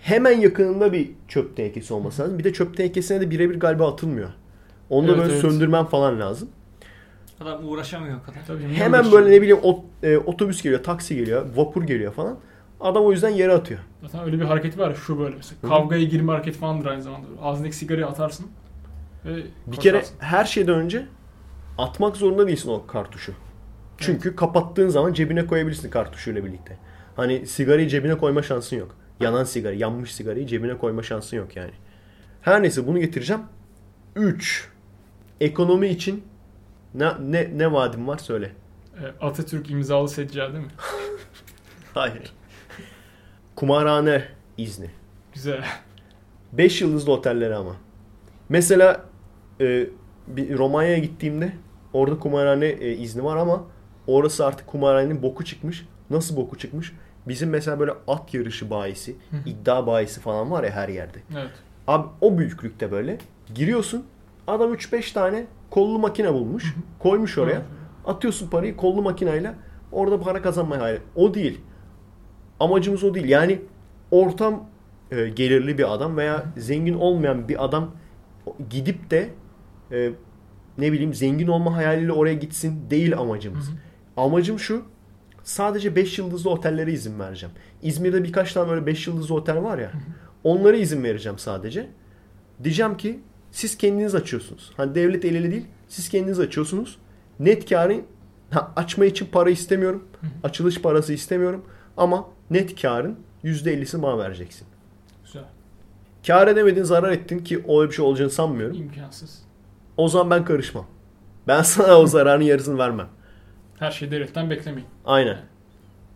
Hemen 0.00 0.40
yakınında 0.40 0.92
bir 0.92 1.10
çöp 1.28 1.56
tenekesi 1.56 1.94
olması 1.94 2.22
lazım. 2.22 2.38
Bir 2.38 2.44
de 2.44 2.52
çöp 2.52 2.76
tenekesine 2.76 3.20
de 3.20 3.30
birebir 3.30 3.60
galiba 3.60 3.92
atılmıyor. 3.92 4.28
Onu 4.90 5.06
da 5.08 5.12
Evet, 5.12 5.20
böyle 5.22 5.32
evet. 5.32 5.42
söndürmen 5.42 5.84
falan 5.84 6.20
lazım. 6.20 6.48
Adam 7.40 7.68
uğraşamıyor 7.68 8.18
o 8.18 8.22
kadar. 8.26 8.46
Tabii, 8.46 8.68
Hemen 8.68 9.12
böyle 9.12 9.30
ne 9.30 9.42
bileyim 9.42 9.58
ot- 9.62 9.84
e, 10.02 10.18
otobüs 10.18 10.62
geliyor, 10.62 10.82
taksi 10.82 11.16
geliyor, 11.16 11.46
vapur 11.56 11.82
geliyor 11.82 12.12
falan. 12.12 12.38
Adam 12.80 13.04
o 13.04 13.12
yüzden 13.12 13.28
yere 13.28 13.52
atıyor. 13.52 13.80
Zaten 14.02 14.20
öyle 14.24 14.40
bir 14.40 14.44
hareketi 14.44 14.78
var 14.78 14.88
ya, 14.90 14.94
şu 14.96 15.18
böyle 15.18 15.36
mesela. 15.36 15.62
Hı. 15.62 15.68
Kavgaya 15.68 16.04
girme 16.04 16.32
hareketi 16.32 16.58
falandır 16.58 16.86
aynı 16.86 17.02
zamanda. 17.02 17.26
Ağzındaki 17.42 17.76
sigarayı 17.76 18.06
atarsın. 18.06 18.46
Ve 19.24 19.36
Bir 19.66 19.76
kere 19.76 19.98
koşarsın. 19.98 20.16
her 20.18 20.44
şeyden 20.44 20.74
önce 20.74 21.06
atmak 21.78 22.16
zorunda 22.16 22.46
değilsin 22.46 22.70
o 22.70 22.86
kartuşu. 22.86 23.32
Çünkü 23.98 24.36
kapattığın 24.36 24.88
zaman 24.88 25.12
cebine 25.12 25.46
koyabilirsin 25.46 25.90
kartuşuyla 25.90 26.44
birlikte. 26.44 26.78
Hani 27.16 27.46
sigarayı 27.46 27.88
cebine 27.88 28.18
koyma 28.18 28.42
şansın 28.42 28.76
yok. 28.76 28.94
Yanan 29.20 29.44
sigara, 29.44 29.72
yanmış 29.72 30.14
sigarayı 30.14 30.46
cebine 30.46 30.78
koyma 30.78 31.02
şansın 31.02 31.36
yok 31.36 31.56
yani. 31.56 31.70
Her 32.42 32.62
neyse 32.62 32.86
bunu 32.86 32.98
getireceğim. 33.00 33.42
3. 34.16 34.68
Ekonomi 35.40 35.88
için 35.88 36.24
ne, 36.94 37.12
ne, 37.20 37.58
ne 37.58 37.72
vaadim 37.72 38.08
var 38.08 38.18
söyle. 38.18 38.52
E, 39.02 39.24
Atatürk 39.26 39.70
imzalı 39.70 40.08
seccade 40.08 40.58
mi? 40.58 40.66
Hayır. 41.94 42.32
Kumarhane 43.56 44.24
izni. 44.58 44.90
Güzel. 45.34 45.64
5 46.52 46.80
yıldızlı 46.82 47.12
otellere 47.12 47.54
ama. 47.54 47.76
Mesela 48.48 49.04
e, 49.60 49.86
bir 50.26 50.58
Romanya'ya 50.58 50.98
gittiğimde 50.98 51.52
orada 51.92 52.18
kumarhane 52.18 52.66
e, 52.66 52.92
izni 52.92 53.24
var 53.24 53.36
ama 53.36 53.64
orası 54.06 54.46
artık 54.46 54.66
kumarhanenin 54.66 55.22
boku 55.22 55.44
çıkmış. 55.44 55.88
Nasıl 56.10 56.36
boku 56.36 56.58
çıkmış? 56.58 56.92
Bizim 57.28 57.50
mesela 57.50 57.80
böyle 57.80 57.92
at 58.08 58.34
yarışı 58.34 58.70
bayisi, 58.70 59.16
iddia 59.46 59.86
bayisi 59.86 60.20
falan 60.20 60.50
var 60.50 60.64
ya 60.64 60.70
her 60.70 60.88
yerde. 60.88 61.18
Evet. 61.32 61.50
Abi 61.86 62.06
o 62.20 62.38
büyüklükte 62.38 62.92
böyle 62.92 63.18
giriyorsun. 63.54 64.04
Adam 64.46 64.74
3-5 64.74 65.12
tane 65.12 65.46
kollu 65.70 65.98
makine 65.98 66.32
bulmuş. 66.34 66.74
Koymuş 66.98 67.38
oraya. 67.38 67.62
Atıyorsun 68.06 68.50
parayı 68.50 68.76
kollu 68.76 69.02
makineyle 69.02 69.54
orada 69.92 70.20
para 70.20 70.42
kazanmaya 70.42 70.82
hayal. 70.82 70.98
O 71.16 71.34
değil. 71.34 71.60
Amacımız 72.60 73.04
o 73.04 73.14
değil. 73.14 73.28
Yani 73.28 73.60
ortam 74.10 74.64
e, 75.10 75.28
gelirli 75.28 75.78
bir 75.78 75.94
adam 75.94 76.16
veya 76.16 76.44
zengin 76.56 76.94
olmayan 76.94 77.48
bir 77.48 77.64
adam 77.64 77.90
gidip 78.70 79.10
de 79.10 79.30
e, 79.92 80.10
ne 80.78 80.92
bileyim 80.92 81.14
zengin 81.14 81.46
olma 81.46 81.76
hayaliyle 81.76 82.12
oraya 82.12 82.34
gitsin 82.34 82.90
değil 82.90 83.18
amacımız. 83.18 83.68
Hı 83.68 83.72
hı. 83.72 83.76
Amacım 84.16 84.58
şu. 84.58 84.82
Sadece 85.42 85.96
5 85.96 86.18
yıldızlı 86.18 86.50
otellere 86.50 86.92
izin 86.92 87.18
vereceğim. 87.20 87.54
İzmir'de 87.82 88.24
birkaç 88.24 88.52
tane 88.52 88.70
böyle 88.70 88.86
5 88.86 89.06
yıldızlı 89.06 89.34
otel 89.34 89.62
var 89.62 89.78
ya. 89.78 89.92
Onlara 90.44 90.76
izin 90.76 91.04
vereceğim 91.04 91.38
sadece. 91.38 91.88
Diyeceğim 92.64 92.96
ki 92.96 93.20
siz 93.50 93.78
kendiniz 93.78 94.14
açıyorsunuz. 94.14 94.72
Hani 94.76 94.94
devlet 94.94 95.24
el 95.24 95.34
ele 95.34 95.50
değil. 95.50 95.66
Siz 95.88 96.08
kendiniz 96.08 96.40
açıyorsunuz. 96.40 96.98
Net 97.40 97.68
karın 97.68 98.02
ha, 98.50 98.72
açma 98.76 99.04
için 99.04 99.26
para 99.32 99.50
istemiyorum. 99.50 100.08
Açılış 100.42 100.82
parası 100.82 101.12
istemiyorum. 101.12 101.64
Ama 101.96 102.26
net 102.50 102.82
karın 102.82 103.16
%50'sini 103.44 104.02
bana 104.02 104.18
vereceksin. 104.18 104.66
Güzel. 105.24 105.44
Kar 106.26 106.48
edemedin, 106.48 106.82
zarar 106.82 107.12
ettin 107.12 107.38
ki 107.38 107.64
öyle 107.68 107.90
bir 107.90 107.94
şey 107.94 108.04
olacağını 108.04 108.30
sanmıyorum. 108.30 108.76
İmkansız. 108.76 109.42
O 109.96 110.08
zaman 110.08 110.30
ben 110.30 110.44
karışmam. 110.44 110.86
Ben 111.48 111.62
sana 111.62 111.98
o 111.98 112.06
zararın 112.06 112.42
yarısını 112.42 112.78
vermem. 112.78 113.08
Her 113.78 113.90
şeyi 113.90 114.10
devletten 114.10 114.50
beklemeyin. 114.50 114.88
Aynen. 115.04 115.38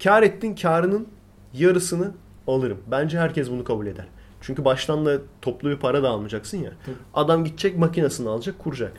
Kar 0.02 0.22
ettin, 0.22 0.54
karının 0.54 1.08
yarısını 1.54 2.12
alırım. 2.46 2.78
Bence 2.90 3.18
herkes 3.18 3.50
bunu 3.50 3.64
kabul 3.64 3.86
eder. 3.86 4.06
Çünkü 4.40 4.64
baştan 4.64 5.06
da 5.06 5.18
toplu 5.42 5.70
bir 5.70 5.76
para 5.76 6.02
da 6.02 6.08
almayacaksın 6.08 6.58
ya. 6.58 6.72
Tabii. 6.86 6.96
Adam 7.14 7.44
gidecek 7.44 7.78
makinesini 7.78 8.28
alacak, 8.28 8.58
kuracak. 8.58 8.92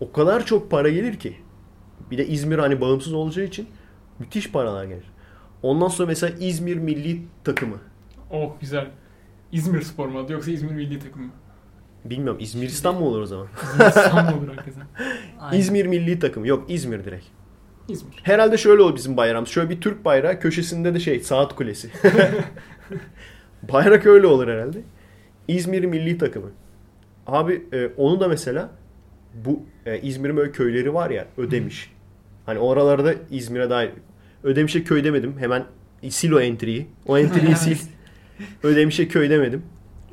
O 0.00 0.12
kadar 0.12 0.46
çok 0.46 0.70
para 0.70 0.88
gelir 0.88 1.18
ki. 1.18 1.36
Bir 2.10 2.18
de 2.18 2.26
İzmir 2.26 2.58
hani 2.58 2.80
bağımsız 2.80 3.12
olacağı 3.12 3.44
için 3.44 3.68
müthiş 4.18 4.52
paralar 4.52 4.84
gelir. 4.84 5.04
Ondan 5.62 5.88
sonra 5.88 6.08
mesela 6.08 6.36
İzmir 6.38 6.76
milli 6.76 7.22
takımı. 7.44 7.76
Oh 8.30 8.52
güzel. 8.60 8.90
İzmir 9.52 9.82
spor 9.82 10.08
mu 10.08 10.18
adı 10.18 10.32
yoksa 10.32 10.50
İzmir 10.50 10.72
milli 10.72 10.98
takımı 10.98 11.26
mı? 11.26 11.32
Bilmiyorum 12.04 12.40
İzmiristan 12.40 12.94
mı 12.94 13.04
olur 13.04 13.20
o 13.20 13.26
zaman? 13.26 13.46
İzmir 13.74 14.12
mı 14.12 14.38
olur? 14.38 14.56
Aynen. 15.40 15.58
İzmir 15.58 15.86
milli 15.86 16.18
takımı. 16.18 16.46
Yok 16.46 16.70
İzmir 16.70 17.04
direkt. 17.04 17.26
İzmir. 17.88 18.14
Herhalde 18.22 18.56
şöyle 18.56 18.82
olur 18.82 18.96
bizim 18.96 19.16
bayrağımız. 19.16 19.48
Şöyle 19.48 19.70
bir 19.70 19.80
Türk 19.80 20.04
bayrağı 20.04 20.40
köşesinde 20.40 20.94
de 20.94 21.00
şey 21.00 21.20
saat 21.20 21.54
kulesi. 21.56 21.90
Bayrak 23.72 24.06
öyle 24.06 24.26
olur 24.26 24.48
herhalde. 24.48 24.78
İzmir 25.48 25.84
milli 25.84 26.18
takımı. 26.18 26.50
Abi 27.26 27.62
e, 27.72 27.86
onu 27.96 28.20
da 28.20 28.28
mesela 28.28 28.70
bu 29.34 29.62
e, 29.86 30.00
İzmir'in 30.00 30.36
böyle 30.36 30.52
köyleri 30.52 30.94
var 30.94 31.10
ya 31.10 31.26
Ödemiş. 31.36 31.92
Hani 32.46 32.58
oralarda 32.58 33.14
İzmir'e 33.30 33.70
dair 33.70 33.90
Ödemiş'e 34.42 34.84
köy 34.84 35.04
demedim. 35.04 35.34
Hemen 35.38 35.64
sil 36.16 36.32
o 36.32 36.40
entry'yi. 36.40 36.86
O 37.06 37.18
entry'yi 37.18 37.56
sil. 37.64 37.80
Ödemiş'e 38.62 39.08
köy 39.08 39.30
demedim. 39.30 39.62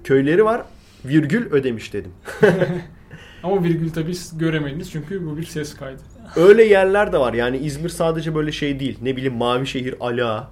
Köyleri 0.03 0.45
var. 0.45 0.65
Virgül 1.05 1.51
Ödemiş 1.51 1.93
dedim. 1.93 2.11
Ama 3.43 3.63
virgül 3.63 3.89
tabii 3.89 4.13
göremediniz 4.35 4.91
çünkü 4.91 5.25
bu 5.25 5.37
bir 5.37 5.43
ses 5.43 5.75
kaydı. 5.75 6.01
Öyle 6.35 6.63
yerler 6.63 7.13
de 7.13 7.17
var. 7.17 7.33
Yani 7.33 7.57
İzmir 7.57 7.89
sadece 7.89 8.35
böyle 8.35 8.51
şey 8.51 8.79
değil. 8.79 8.99
Ne 9.01 9.15
bileyim 9.15 9.33
Mavişehir, 9.35 9.95
Ala 9.99 10.51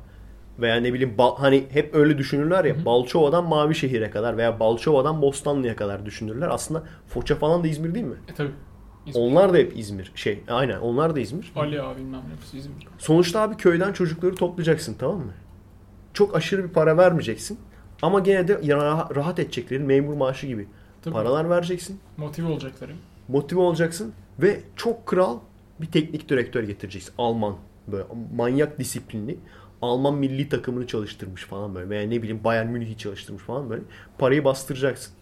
veya 0.60 0.76
ne 0.76 0.94
bileyim 0.94 1.16
hani 1.38 1.66
hep 1.70 1.96
öyle 1.96 2.18
düşünürler 2.18 2.66
ya. 2.66 2.76
Hı 2.76 2.80
hı. 2.82 2.86
Balçova'dan 2.86 3.44
Mavişehir'e 3.48 4.10
kadar 4.10 4.38
veya 4.38 4.60
Balçova'dan 4.60 5.22
Bostanlı'ya 5.22 5.76
kadar 5.76 6.06
düşünürler. 6.06 6.48
Aslında 6.52 6.84
Foça 7.08 7.36
falan 7.36 7.64
da 7.64 7.68
İzmir 7.68 7.96
değil 7.96 8.06
mi? 8.06 8.16
E 8.32 8.34
tabii. 8.34 8.52
İzmir. 9.06 9.22
Onlar 9.22 9.54
da 9.54 9.58
hep 9.58 9.78
İzmir. 9.78 10.12
Şey 10.16 10.44
aynen 10.48 10.80
onlar 10.80 11.16
da 11.16 11.20
İzmir. 11.20 11.52
Ali 11.56 11.82
abi 11.82 12.00
bilmem 12.00 12.22
hepsi 12.36 12.58
İzmir. 12.58 12.88
Sonuçta 12.98 13.42
abi 13.42 13.58
köyden 13.58 13.94
çocukları 13.94 14.36
toplayacaksın 14.36 14.96
tamam 15.00 15.18
mı? 15.18 15.34
Çok 16.14 16.36
aşırı 16.36 16.64
bir 16.64 16.70
para 16.70 16.98
vermeyeceksin. 16.98 17.60
Ama 18.02 18.20
gene 18.20 18.48
de 18.48 18.60
rahat 19.16 19.40
edecekleri 19.40 19.84
memur 19.84 20.14
maaşı 20.14 20.48
gibi 20.48 20.68
Tabii. 21.02 21.14
paralar 21.14 21.50
vereceksin. 21.50 22.00
Motive 22.18 22.48
olacakları. 22.48 22.92
motive 23.28 23.60
olacaksın 23.60 24.14
ve 24.40 24.60
çok 24.76 25.06
kral 25.06 25.40
bir 25.82 25.88
teknik 25.88 26.30
direktör 26.30 26.64
getireceksin. 26.64 27.14
Alman 27.18 27.58
böyle 27.88 28.04
manyak 28.36 28.80
disiplinli. 28.80 29.38
Alman 29.82 30.16
milli 30.16 30.50
takımını 30.50 30.88
çalıştırmış 30.88 31.46
falan 31.46 31.76
böyle 31.76 31.90
veya 31.90 32.08
ne 32.08 32.22
bileyim 32.22 32.44
Bayern 32.44 32.68
Münih'i 32.68 32.98
çalıştırmış 32.98 33.44
falan 33.44 33.70
böyle. 33.70 33.82
Parayı 34.18 34.44
bastıracaksın. 34.44 35.14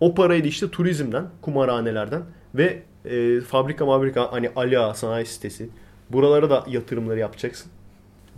O 0.00 0.14
parayı 0.14 0.44
da 0.44 0.48
işte 0.48 0.70
turizmden, 0.70 1.26
kumarhanelerden 1.42 2.22
ve 2.54 2.82
e, 3.04 3.40
fabrika 3.40 3.86
fabrika 3.86 4.32
hani 4.32 4.50
Ala 4.56 4.94
sanayi 4.94 5.26
sitesi 5.26 5.68
buralara 6.10 6.50
da 6.50 6.64
yatırımları 6.68 7.18
yapacaksın. 7.18 7.72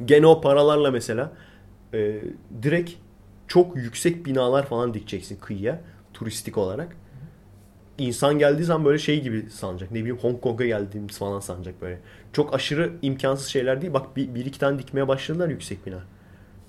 Gene 0.05 0.27
o 0.27 0.41
paralarla 0.41 0.91
mesela 0.91 1.33
e, 1.95 2.21
direkt 2.63 2.93
çok 3.49 3.77
yüksek 3.77 4.27
binalar 4.27 4.67
falan 4.67 4.95
dikeceksin 4.95 5.39
kıyıya 5.41 5.81
turistik 6.15 6.59
olarak 6.59 6.97
insan 8.07 8.39
geldiği 8.39 8.65
zaman 8.65 8.85
böyle 8.85 8.99
şey 8.99 9.23
gibi 9.23 9.51
sanacak. 9.51 9.91
Ne 9.91 9.99
bileyim 9.99 10.19
Hong 10.19 10.41
Kong'a 10.41 10.67
geldiğimiz 10.67 11.19
falan 11.19 11.41
sanacak 11.41 11.83
böyle. 11.83 11.99
Çok 12.33 12.55
aşırı 12.55 12.93
imkansız 13.03 13.47
şeyler 13.47 13.81
değil. 13.83 13.93
Bak 13.93 14.17
bir, 14.17 14.35
bir 14.35 14.47
iki 14.47 14.59
tane 14.59 14.79
dikmeye 14.79 15.09
başladılar 15.09 15.49
yüksek 15.49 15.87
bina. 15.87 15.99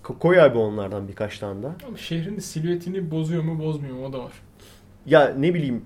Ko- 0.04 0.20
Koy 0.20 0.42
abi 0.42 0.58
onlardan 0.58 1.08
birkaç 1.08 1.40
tane 1.40 1.64
daha. 1.64 1.76
Ama 1.88 1.98
şehrin 1.98 2.40
silüetini 2.40 3.12
bozuyor 3.12 3.44
mu 3.44 3.60
bozmuyor 3.64 3.96
mu 3.96 4.06
o 4.06 4.14
da 4.14 4.20
var. 4.20 4.32
Ya 5.06 5.34
ne 5.38 5.54
bileyim 5.54 5.86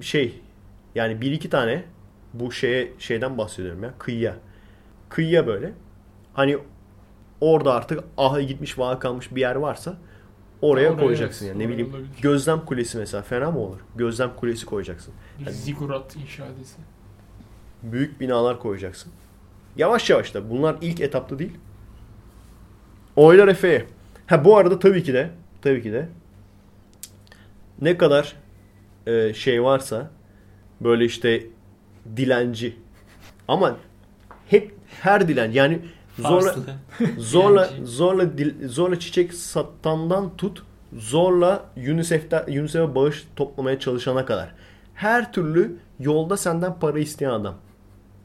şey 0.00 0.40
yani 0.94 1.20
bir 1.20 1.32
iki 1.32 1.50
tane 1.50 1.84
bu 2.34 2.52
şeye 2.52 2.92
şeyden 2.98 3.38
bahsediyorum 3.38 3.82
ya 3.82 3.94
kıyıya. 3.98 4.36
Kıyıya 5.08 5.46
böyle. 5.46 5.72
Hani 6.34 6.58
orada 7.40 7.74
artık 7.74 8.04
aha 8.16 8.40
gitmiş 8.40 8.78
vaha 8.78 8.98
kalmış 8.98 9.34
bir 9.34 9.40
yer 9.40 9.56
varsa 9.56 9.96
oraya 10.62 10.90
Oraya 10.90 10.96
koyacaksın 10.96 11.46
yani. 11.46 11.58
Ne 11.58 11.68
bileyim 11.68 11.90
olabilir. 11.90 12.08
gözlem 12.22 12.60
kulesi 12.64 12.98
mesela 12.98 13.22
fena 13.22 13.50
mı 13.50 13.58
olur? 13.58 13.80
Gözlem 13.96 14.36
kulesi 14.36 14.66
koyacaksın. 14.66 15.14
Bir 15.38 15.50
zigurat 15.50 16.16
inşa 16.16 16.46
edilse. 16.46 16.76
büyük 17.82 18.20
binalar 18.20 18.58
koyacaksın. 18.60 19.12
Yavaş 19.76 20.10
yavaş 20.10 20.34
da 20.34 20.50
bunlar 20.50 20.76
ilk 20.80 21.00
etapta 21.00 21.38
değil. 21.38 21.52
Oylar 23.16 23.48
Efe'ye. 23.48 23.86
Ha 24.26 24.44
bu 24.44 24.56
arada 24.56 24.78
tabii 24.78 25.02
ki 25.02 25.14
de 25.14 25.30
tabii 25.62 25.82
ki 25.82 25.92
de 25.92 26.08
ne 27.80 27.98
kadar 27.98 28.36
e, 29.06 29.34
şey 29.34 29.62
varsa 29.62 30.10
böyle 30.80 31.04
işte 31.04 31.46
dilenci 32.16 32.76
ama 33.48 33.76
hep 34.48 34.74
her 35.02 35.28
dilen 35.28 35.50
yani 35.50 35.78
zorla 36.18 36.54
zorla 37.18 37.68
Dilenci. 37.70 37.86
zorla 37.92 38.38
dil- 38.38 38.68
zorla 38.68 38.98
çiçek 38.98 39.34
satandan 39.34 40.36
tut 40.36 40.62
zorla 40.92 41.64
UNICEF'te 41.76 42.44
UNICEF'e 42.48 42.94
bağış 42.94 43.26
toplamaya 43.36 43.78
çalışana 43.80 44.26
kadar 44.26 44.54
her 44.94 45.32
türlü 45.32 45.76
yolda 46.00 46.36
senden 46.36 46.78
para 46.78 46.98
isteyen 46.98 47.30
adam. 47.30 47.54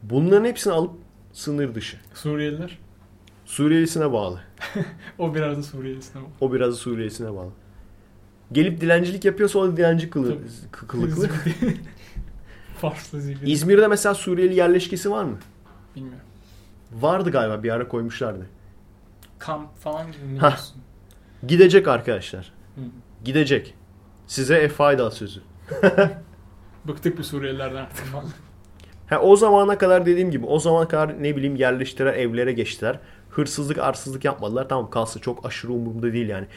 Bunların 0.04 0.46
hepsini 0.46 0.74
alıp 0.74 0.92
sınır 1.34 1.76
dışı. 1.76 1.98
Suriyeliler. 2.14 2.78
Suriyelisine 3.46 4.14
bağlı. 4.14 4.40
O 5.20 5.36
biraz 5.36 5.58
da 5.58 5.64
Suriyelisine 5.64 6.22
bak. 6.22 6.30
O 6.42 6.54
biraz 6.54 6.70
da 6.70 6.76
Suriyelisine 6.76 7.34
bağlı. 7.36 7.50
Gelip 8.52 8.82
dilencilik 8.82 9.26
yapıyorsa 9.26 9.60
o 9.60 9.68
da 9.68 9.78
dilenci 9.78 10.10
kılı, 10.10 10.38
kılıklı. 10.72 11.30
Farslı 12.82 13.22
zilli. 13.22 13.52
İzmir'de 13.52 13.88
mesela 13.88 14.16
Suriyeli 14.16 14.56
yerleşkesi 14.56 15.12
var 15.12 15.24
mı? 15.24 15.38
Bilmiyorum. 15.96 16.22
Vardı 16.92 17.32
galiba 17.32 17.64
bir 17.64 17.70
ara 17.70 17.88
koymuşlardı. 17.88 18.46
Kamp 19.40 19.78
falan 19.78 20.12
gibi 20.12 20.24
mi 20.24 20.40
Hah. 20.40 20.50
diyorsun? 20.50 20.78
Gidecek 21.48 21.88
arkadaşlar. 21.88 22.54
Hı. 22.76 22.82
Gidecek. 23.24 23.74
Size 24.28 24.56
e 24.56 24.70
fayda 24.70 25.12
sözü. 25.12 25.42
Bıktık 26.88 27.18
bu 27.18 27.24
Suriyelilerden 27.24 27.76
artık. 27.76 28.06
Ha, 29.08 29.20
o 29.20 29.36
zamana 29.36 29.78
kadar 29.78 30.06
dediğim 30.06 30.32
gibi 30.32 30.46
o 30.46 30.60
zamana 30.60 30.88
kadar 30.88 31.24
ne 31.24 31.36
bileyim 31.36 31.56
yerleştiler 31.56 32.14
evlere 32.14 32.54
geçtiler. 32.54 33.00
Hırsızlık 33.30 33.78
arsızlık 33.78 34.26
yapmadılar. 34.26 34.70
Tamam 34.70 34.90
kalsın 34.90 35.20
çok 35.20 35.46
aşırı 35.46 35.72
umurumda 35.72 36.14
değil 36.14 36.30
yani. 36.30 36.48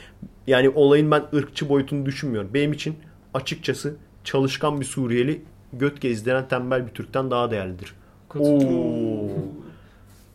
Yani 0.46 0.68
olayın 0.68 1.10
ben 1.10 1.22
ırkçı 1.34 1.68
boyutunu 1.68 2.06
düşünmüyorum. 2.06 2.50
Benim 2.54 2.72
için 2.72 2.98
açıkçası 3.34 3.96
çalışkan 4.24 4.80
bir 4.80 4.84
Suriyeli 4.84 5.42
göt 5.72 6.00
gezdiren 6.00 6.48
tembel 6.48 6.86
bir 6.86 6.92
Türk'ten 6.92 7.30
daha 7.30 7.50
değerlidir. 7.50 7.94
Oo. 8.38 9.28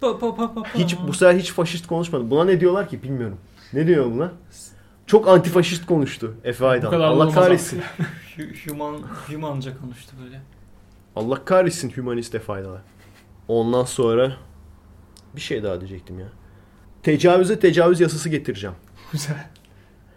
Pa, 0.01 0.19
pa, 0.19 0.35
pa, 0.35 0.53
pa, 0.53 0.63
pa. 0.63 0.69
Hiç 0.75 0.97
bu 1.07 1.13
sefer 1.13 1.35
hiç 1.35 1.51
faşist 1.51 1.87
konuşmadı. 1.87 2.29
Buna 2.29 2.43
ne 2.43 2.59
diyorlar 2.59 2.89
ki 2.89 3.03
bilmiyorum. 3.03 3.37
Ne 3.73 3.87
diyor 3.87 4.05
buna? 4.05 4.31
Çok 5.07 5.27
antifaşist 5.27 5.85
konuştu 5.85 6.35
Efe 6.43 6.65
Aydan. 6.65 7.01
Allah 7.01 7.31
kahretsin. 7.31 7.81
Hu- 8.37 8.69
Human, 8.71 8.95
humanca 9.27 9.77
konuştu 9.81 10.11
böyle. 10.23 10.41
Allah 11.15 11.45
kahretsin 11.45 11.89
hümanist 11.97 12.35
Efe 12.35 12.53
Aydan'a. 12.53 12.81
Ondan 13.47 13.83
sonra 13.83 14.31
bir 15.35 15.41
şey 15.41 15.63
daha 15.63 15.79
diyecektim 15.79 16.19
ya. 16.19 16.25
Tecavüze 17.03 17.59
tecavüz 17.59 17.99
yasası 17.99 18.29
getireceğim. 18.29 18.75
Güzel. 19.11 19.35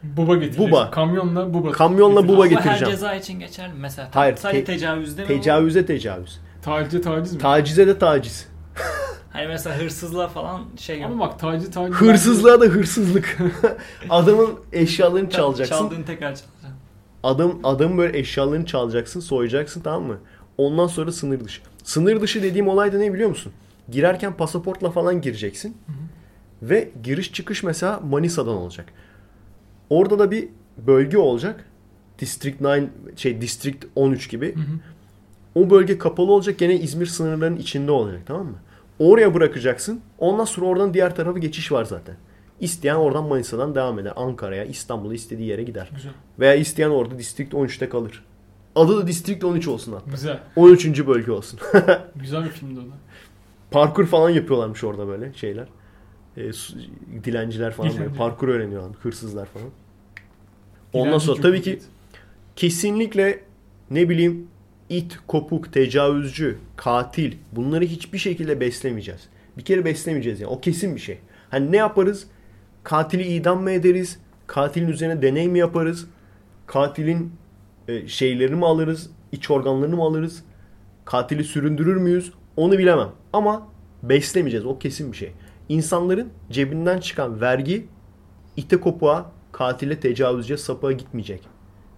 Buba 0.02 0.34
getireceksin. 0.34 0.70
Buba. 0.70 0.90
Kamyonla 0.90 1.54
buba. 1.54 1.72
Kamyonla 1.72 2.28
buba 2.28 2.32
Ama 2.34 2.44
her 2.44 2.50
getireceğim. 2.50 2.90
ceza 2.94 3.14
için 3.14 3.40
geçerli? 3.40 3.72
Mesela 3.78 4.08
Hayır, 4.12 4.36
sadece 4.36 4.64
te- 4.64 4.72
tecavüzde 4.72 5.22
mi? 5.22 5.28
Tecavüze 5.28 5.86
tecavüz. 5.86 6.40
Tacize 6.62 7.00
taciz 7.00 7.32
mi? 7.34 7.38
Tacize 7.38 7.86
de 7.86 7.98
taciz. 7.98 8.48
Hani 9.32 9.46
mesela 9.46 9.78
hırsızlığa 9.78 10.28
falan 10.28 10.64
şey 10.76 11.00
yok. 11.00 11.10
Ama 11.10 11.28
bak 11.28 11.38
taciz 11.38 11.70
taciz. 11.70 11.96
Hırsızlığa 11.96 12.60
da 12.60 12.64
hırsızlık. 12.64 13.38
Adamın 14.10 14.50
eşyalarını 14.72 15.30
çalacaksın. 15.30 15.76
Çaldığını 15.76 16.04
tekrar 16.04 16.26
çalacaksın. 16.26 16.52
Adam 17.22 17.60
adamın 17.64 17.98
böyle 17.98 18.18
eşyalarını 18.18 18.66
çalacaksın, 18.66 19.20
soyacaksın 19.20 19.80
tamam 19.80 20.02
mı? 20.02 20.18
Ondan 20.58 20.86
sonra 20.86 21.12
sınır 21.12 21.44
dışı. 21.44 21.62
Sınır 21.84 22.20
dışı 22.20 22.42
dediğim 22.42 22.68
olay 22.68 22.92
da 22.92 22.98
ne 22.98 23.14
biliyor 23.14 23.28
musun? 23.28 23.52
Girerken 23.90 24.36
pasaportla 24.36 24.90
falan 24.90 25.20
gireceksin. 25.20 25.76
Ve 26.62 26.90
giriş 27.02 27.32
çıkış 27.32 27.62
mesela 27.62 28.00
Manisa'dan 28.00 28.56
olacak. 28.56 28.86
Orada 29.90 30.18
da 30.18 30.30
bir 30.30 30.48
bölge 30.78 31.18
olacak. 31.18 31.64
District 32.18 32.62
9 32.62 32.88
şey 33.16 33.40
District 33.40 33.84
13 33.96 34.30
gibi. 34.30 34.54
Hı 34.54 34.60
hı. 34.60 34.78
O 35.54 35.70
bölge 35.70 35.98
kapalı 35.98 36.32
olacak. 36.32 36.58
Gene 36.58 36.74
İzmir 36.74 37.06
sınırlarının 37.06 37.56
içinde 37.56 37.90
olacak 37.90 38.22
tamam 38.26 38.46
mı? 38.46 38.56
Oraya 39.02 39.34
bırakacaksın. 39.34 40.00
Ondan 40.18 40.44
sonra 40.44 40.66
oradan 40.66 40.94
diğer 40.94 41.16
tarafa 41.16 41.38
geçiş 41.38 41.72
var 41.72 41.84
zaten. 41.84 42.16
İsteyen 42.60 42.94
oradan 42.94 43.24
Manisa'dan 43.24 43.74
devam 43.74 43.98
eder. 43.98 44.12
Ankara'ya, 44.16 44.64
İstanbul'a 44.64 45.14
istediği 45.14 45.48
yere 45.48 45.62
gider. 45.62 45.90
Güzel. 45.94 46.12
Veya 46.38 46.54
isteyen 46.54 46.90
orada 46.90 47.18
District 47.18 47.52
13'te 47.54 47.88
kalır. 47.88 48.24
Adı 48.74 48.96
da 48.96 49.06
District 49.06 49.44
13 49.44 49.68
olsun 49.68 49.92
hatta. 49.92 50.10
Güzel. 50.10 50.40
13. 50.56 51.06
bölge 51.06 51.32
olsun. 51.32 51.60
Güzel 52.16 52.44
bir 52.44 52.48
filmdi 52.48 52.80
o 52.80 52.82
da. 52.82 52.94
Parkur 53.70 54.06
falan 54.06 54.30
yapıyorlarmış 54.30 54.84
orada 54.84 55.08
böyle 55.08 55.32
şeyler. 55.34 55.66
E, 56.36 56.52
su- 56.52 56.76
dilenciler 57.24 57.72
falan 57.72 57.90
böyle 57.90 58.00
Dilenci. 58.02 58.18
parkur 58.18 58.48
öğreniyorlar. 58.48 58.92
Hırsızlar 59.02 59.46
falan. 59.46 59.68
Ondan 60.92 61.08
Dilenci 61.08 61.24
sonra 61.26 61.42
tabii 61.42 61.62
ki 61.62 61.78
kesinlikle 62.56 63.40
ne 63.90 64.08
bileyim 64.08 64.48
it, 64.92 65.18
kopuk, 65.26 65.72
tecavüzcü, 65.72 66.58
katil 66.76 67.34
bunları 67.52 67.84
hiçbir 67.84 68.18
şekilde 68.18 68.60
beslemeyeceğiz. 68.60 69.20
Bir 69.58 69.62
kere 69.62 69.84
beslemeyeceğiz 69.84 70.40
yani. 70.40 70.50
O 70.50 70.60
kesin 70.60 70.96
bir 70.96 71.00
şey. 71.00 71.18
Hani 71.50 71.72
ne 71.72 71.76
yaparız? 71.76 72.26
Katili 72.84 73.22
idam 73.22 73.62
mı 73.62 73.70
ederiz? 73.70 74.18
Katilin 74.46 74.88
üzerine 74.88 75.22
deney 75.22 75.48
mi 75.48 75.58
yaparız? 75.58 76.06
Katilin 76.66 77.32
e, 77.88 78.08
şeylerini 78.08 78.56
mi 78.56 78.66
alırız? 78.66 79.10
İç 79.32 79.50
organlarını 79.50 79.96
mı 79.96 80.02
alırız? 80.02 80.44
Katili 81.04 81.44
süründürür 81.44 81.96
müyüz? 81.96 82.32
Onu 82.56 82.78
bilemem. 82.78 83.08
Ama 83.32 83.68
beslemeyeceğiz. 84.02 84.66
O 84.66 84.78
kesin 84.78 85.12
bir 85.12 85.16
şey. 85.16 85.32
İnsanların 85.68 86.28
cebinden 86.50 87.00
çıkan 87.00 87.40
vergi 87.40 87.86
ite 88.56 88.76
kopuğa, 88.76 89.32
katile, 89.52 90.00
tecavüzce, 90.00 90.56
sapığa 90.56 90.92
gitmeyecek. 90.92 91.42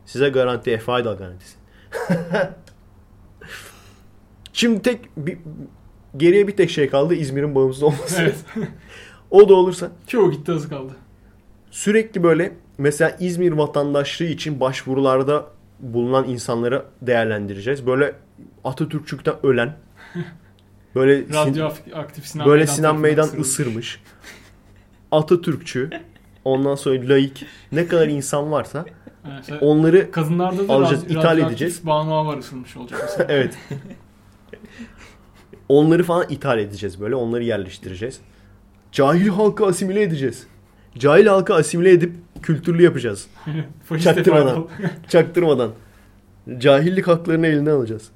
Size 0.06 0.28
garanti, 0.28 0.70
Efaydal 0.70 1.16
garantisi. 1.16 1.56
Şimdi 4.54 4.82
tek 4.82 5.00
bir, 5.16 5.38
geriye 6.16 6.48
bir 6.48 6.56
tek 6.56 6.70
şey 6.70 6.90
kaldı 6.90 7.14
İzmir'in 7.14 7.54
bağımsız 7.54 7.82
olması. 7.82 8.22
Evet. 8.22 8.36
o 9.30 9.48
da 9.48 9.54
olursa 9.54 9.90
Çoğu 10.06 10.30
gitti 10.30 10.52
az 10.52 10.68
kaldı. 10.68 10.92
sürekli 11.70 12.22
böyle 12.22 12.52
mesela 12.78 13.16
İzmir 13.20 13.52
vatandaşlığı 13.52 14.24
için 14.24 14.60
başvurularda 14.60 15.46
bulunan 15.80 16.28
insanları 16.28 16.84
değerlendireceğiz. 17.02 17.86
Böyle 17.86 18.14
Atatürkçükten 18.64 19.34
ölen 19.42 19.76
böyle 20.94 21.20
sin- 21.22 21.34
Radyoaktif 21.34 22.26
Sinan 22.26 22.46
böyle 22.46 22.60
Meydan 22.60 22.74
Sinan 22.74 22.96
Meydan 22.98 23.28
ısırmış. 23.40 24.00
Atatürkçü 25.12 25.90
ondan 26.44 26.74
sonra 26.74 27.08
laik 27.08 27.46
ne 27.72 27.86
kadar 27.86 28.08
insan 28.08 28.52
varsa 28.52 28.84
Evet, 29.50 29.62
onları 29.62 30.10
kadınlarda 30.10 30.68
da 30.68 30.72
alacağız, 30.72 31.04
rad- 31.04 31.10
ithal 31.18 31.38
edeceğiz. 31.38 31.86
Banu 31.86 32.14
Avar 32.14 32.38
ısırmış 32.38 32.76
olacak 32.76 33.16
evet. 33.28 33.54
Onları 35.68 36.02
falan 36.02 36.26
ithal 36.30 36.58
edeceğiz 36.58 37.00
böyle. 37.00 37.14
Onları 37.14 37.44
yerleştireceğiz. 37.44 38.20
Cahil 38.92 39.28
halkı 39.28 39.66
asimile 39.66 40.02
edeceğiz. 40.02 40.46
Cahil 40.98 41.26
halkı 41.26 41.54
asimile 41.54 41.90
edip 41.90 42.16
kültürlü 42.42 42.82
yapacağız. 42.82 43.26
Çaktırmadan. 44.02 44.68
Çaktırmadan. 45.08 45.70
Cahillik 46.58 47.08
haklarını 47.08 47.46
eline 47.46 47.70
alacağız. 47.70 48.10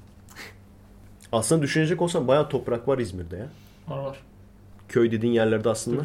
Aslında 1.31 1.61
düşünecek 1.61 2.01
olsan 2.01 2.27
bayağı 2.27 2.49
toprak 2.49 2.87
var 2.87 2.97
İzmir'de 2.97 3.37
ya. 3.37 3.47
Var 3.87 4.03
var. 4.03 4.17
Köy 4.89 5.11
dediğin 5.11 5.33
yerlerde 5.33 5.69
aslında. 5.69 6.01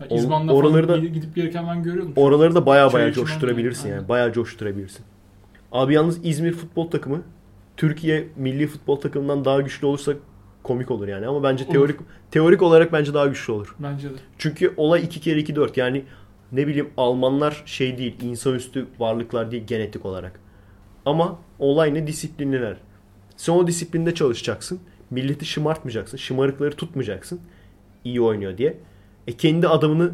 Ya 0.00 0.06
O- 0.10 0.16
İzban'da 0.16 0.52
oraları 0.54 0.88
da- 0.88 0.96
gidip 0.96 1.34
gelirken 1.34 1.66
ben 1.68 1.82
görüyordum. 1.82 2.12
Oraları 2.16 2.54
da 2.54 2.66
bayağı 2.66 2.88
içmem 2.88 3.12
coşturabilirsin 3.12 3.88
yani, 3.88 3.96
yani. 3.96 4.08
Bayağı 4.08 4.32
coşturabilirsin. 4.32 5.04
Abi 5.72 5.94
yalnız 5.94 6.26
İzmir 6.26 6.52
futbol 6.52 6.90
takımı 6.90 7.22
Türkiye 7.76 8.28
milli 8.36 8.66
futbol 8.66 8.96
takımından 8.96 9.44
daha 9.44 9.60
güçlü 9.60 9.86
olursa 9.86 10.12
komik 10.64 10.90
olur 10.90 11.08
yani. 11.08 11.26
Ama 11.26 11.42
bence 11.42 11.64
Olur. 11.64 11.72
teorik 11.72 11.96
teorik 12.30 12.62
olarak 12.62 12.92
bence 12.92 13.14
daha 13.14 13.26
güçlü 13.26 13.52
olur. 13.52 13.74
Bence 13.78 14.10
de. 14.10 14.14
Çünkü 14.38 14.74
olay 14.76 15.04
2 15.04 15.20
kere 15.20 15.38
2 15.38 15.56
4. 15.56 15.76
Yani 15.76 16.04
ne 16.52 16.66
bileyim 16.66 16.90
Almanlar 16.96 17.62
şey 17.66 17.98
değil, 17.98 18.16
insanüstü 18.22 18.86
varlıklar 18.98 19.50
değil 19.50 19.64
genetik 19.66 20.06
olarak. 20.06 20.40
Ama 21.06 21.38
olay 21.58 21.94
ne? 21.94 22.06
Disiplinliler. 22.06 22.76
Sen 23.36 23.52
o 23.52 23.66
disiplinde 23.66 24.14
çalışacaksın. 24.14 24.80
Milleti 25.10 25.44
şımartmayacaksın. 25.44 26.16
Şımarıkları 26.16 26.76
tutmayacaksın. 26.76 27.40
İyi 28.04 28.20
oynuyor 28.20 28.58
diye. 28.58 28.78
E 29.26 29.32
kendi 29.32 29.68
adamını 29.68 30.12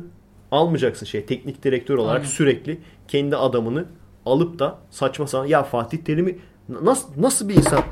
almayacaksın 0.51 1.07
şey 1.07 1.27
teknik 1.27 1.65
direktör 1.65 1.99
olarak 1.99 2.21
Aynen. 2.21 2.29
sürekli 2.29 2.81
kendi 3.09 3.37
adamını 3.37 3.85
alıp 4.27 4.59
da 4.59 4.79
saçma 4.91 5.27
sapan 5.27 5.47
ya 5.47 5.63
Fatih 5.63 5.99
Terim'i 5.99 6.39
nasıl 6.69 7.09
nasıl 7.17 7.49
bir 7.49 7.55
insan 7.55 7.83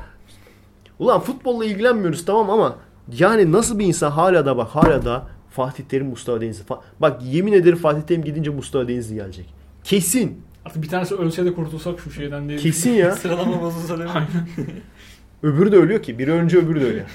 Ulan 0.99 1.19
futbolla 1.19 1.65
ilgilenmiyoruz 1.65 2.25
tamam 2.25 2.49
ama 2.49 2.75
yani 3.17 3.51
nasıl 3.51 3.79
bir 3.79 3.85
insan 3.85 4.11
hala 4.11 4.45
da 4.45 4.57
bak 4.57 4.67
hala 4.67 5.05
da 5.05 5.27
Fatih 5.49 5.83
Terim 5.83 6.07
Mustafa 6.07 6.41
Denizli. 6.41 6.63
Fa- 6.63 6.79
Bak 6.99 7.21
yemin 7.23 7.53
ederim 7.53 7.77
Fatih 7.77 8.01
Terim 8.01 8.23
gidince 8.23 8.49
Mustafa 8.49 8.87
Denizli 8.87 9.15
gelecek. 9.15 9.45
Kesin. 9.83 10.41
Artık 10.65 10.83
bir 10.83 10.87
tanesi 10.89 11.15
ölse 11.15 11.45
de 11.45 11.53
kurtulsak 11.53 11.99
şu 11.99 12.11
şeyden 12.11 12.49
diye. 12.49 12.57
Kesin 12.57 12.91
ya. 12.91 13.11
Sıralama 13.15 13.61
bozulsa 13.61 13.97
değil 13.99 14.09
mi? 14.09 14.27
Öbürü 15.43 15.71
de 15.71 15.75
ölüyor 15.77 16.03
ki. 16.03 16.19
Biri 16.19 16.31
önce 16.31 16.57
öbürü 16.57 16.81
de 16.81 16.85
ölüyor. 16.85 17.05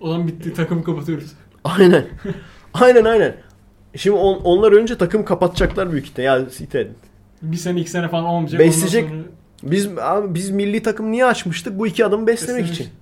O 0.00 0.08
zaman 0.10 0.28
bitti 0.28 0.54
takımı 0.54 0.84
kapatıyoruz. 0.84 1.32
Aynen. 1.64 2.04
Aynen 2.74 3.04
aynen. 3.04 3.36
Şimdi 3.96 4.16
on- 4.16 4.40
onlar 4.44 4.72
önce 4.72 4.98
takım 4.98 5.24
kapatacaklar 5.24 5.92
büyük 5.92 6.06
ihtimalle. 6.06 6.42
Ya 6.42 6.50
site. 6.50 6.88
Bir 7.42 7.56
sene 7.56 7.80
iki 7.80 7.90
sene 7.90 8.08
falan 8.08 8.24
olmayacak. 8.24 8.60
Besleyecek. 8.60 9.04
Ondan 9.04 9.14
sonra 9.16 9.28
Biz 9.62 9.98
abi 9.98 10.34
biz 10.34 10.50
milli 10.50 10.82
takım 10.82 11.10
niye 11.12 11.26
açmıştık? 11.26 11.78
Bu 11.78 11.86
iki 11.86 12.04
adamı 12.04 12.26
beslemek 12.26 12.62
Beslemek 12.62 12.80
için. 12.80 12.92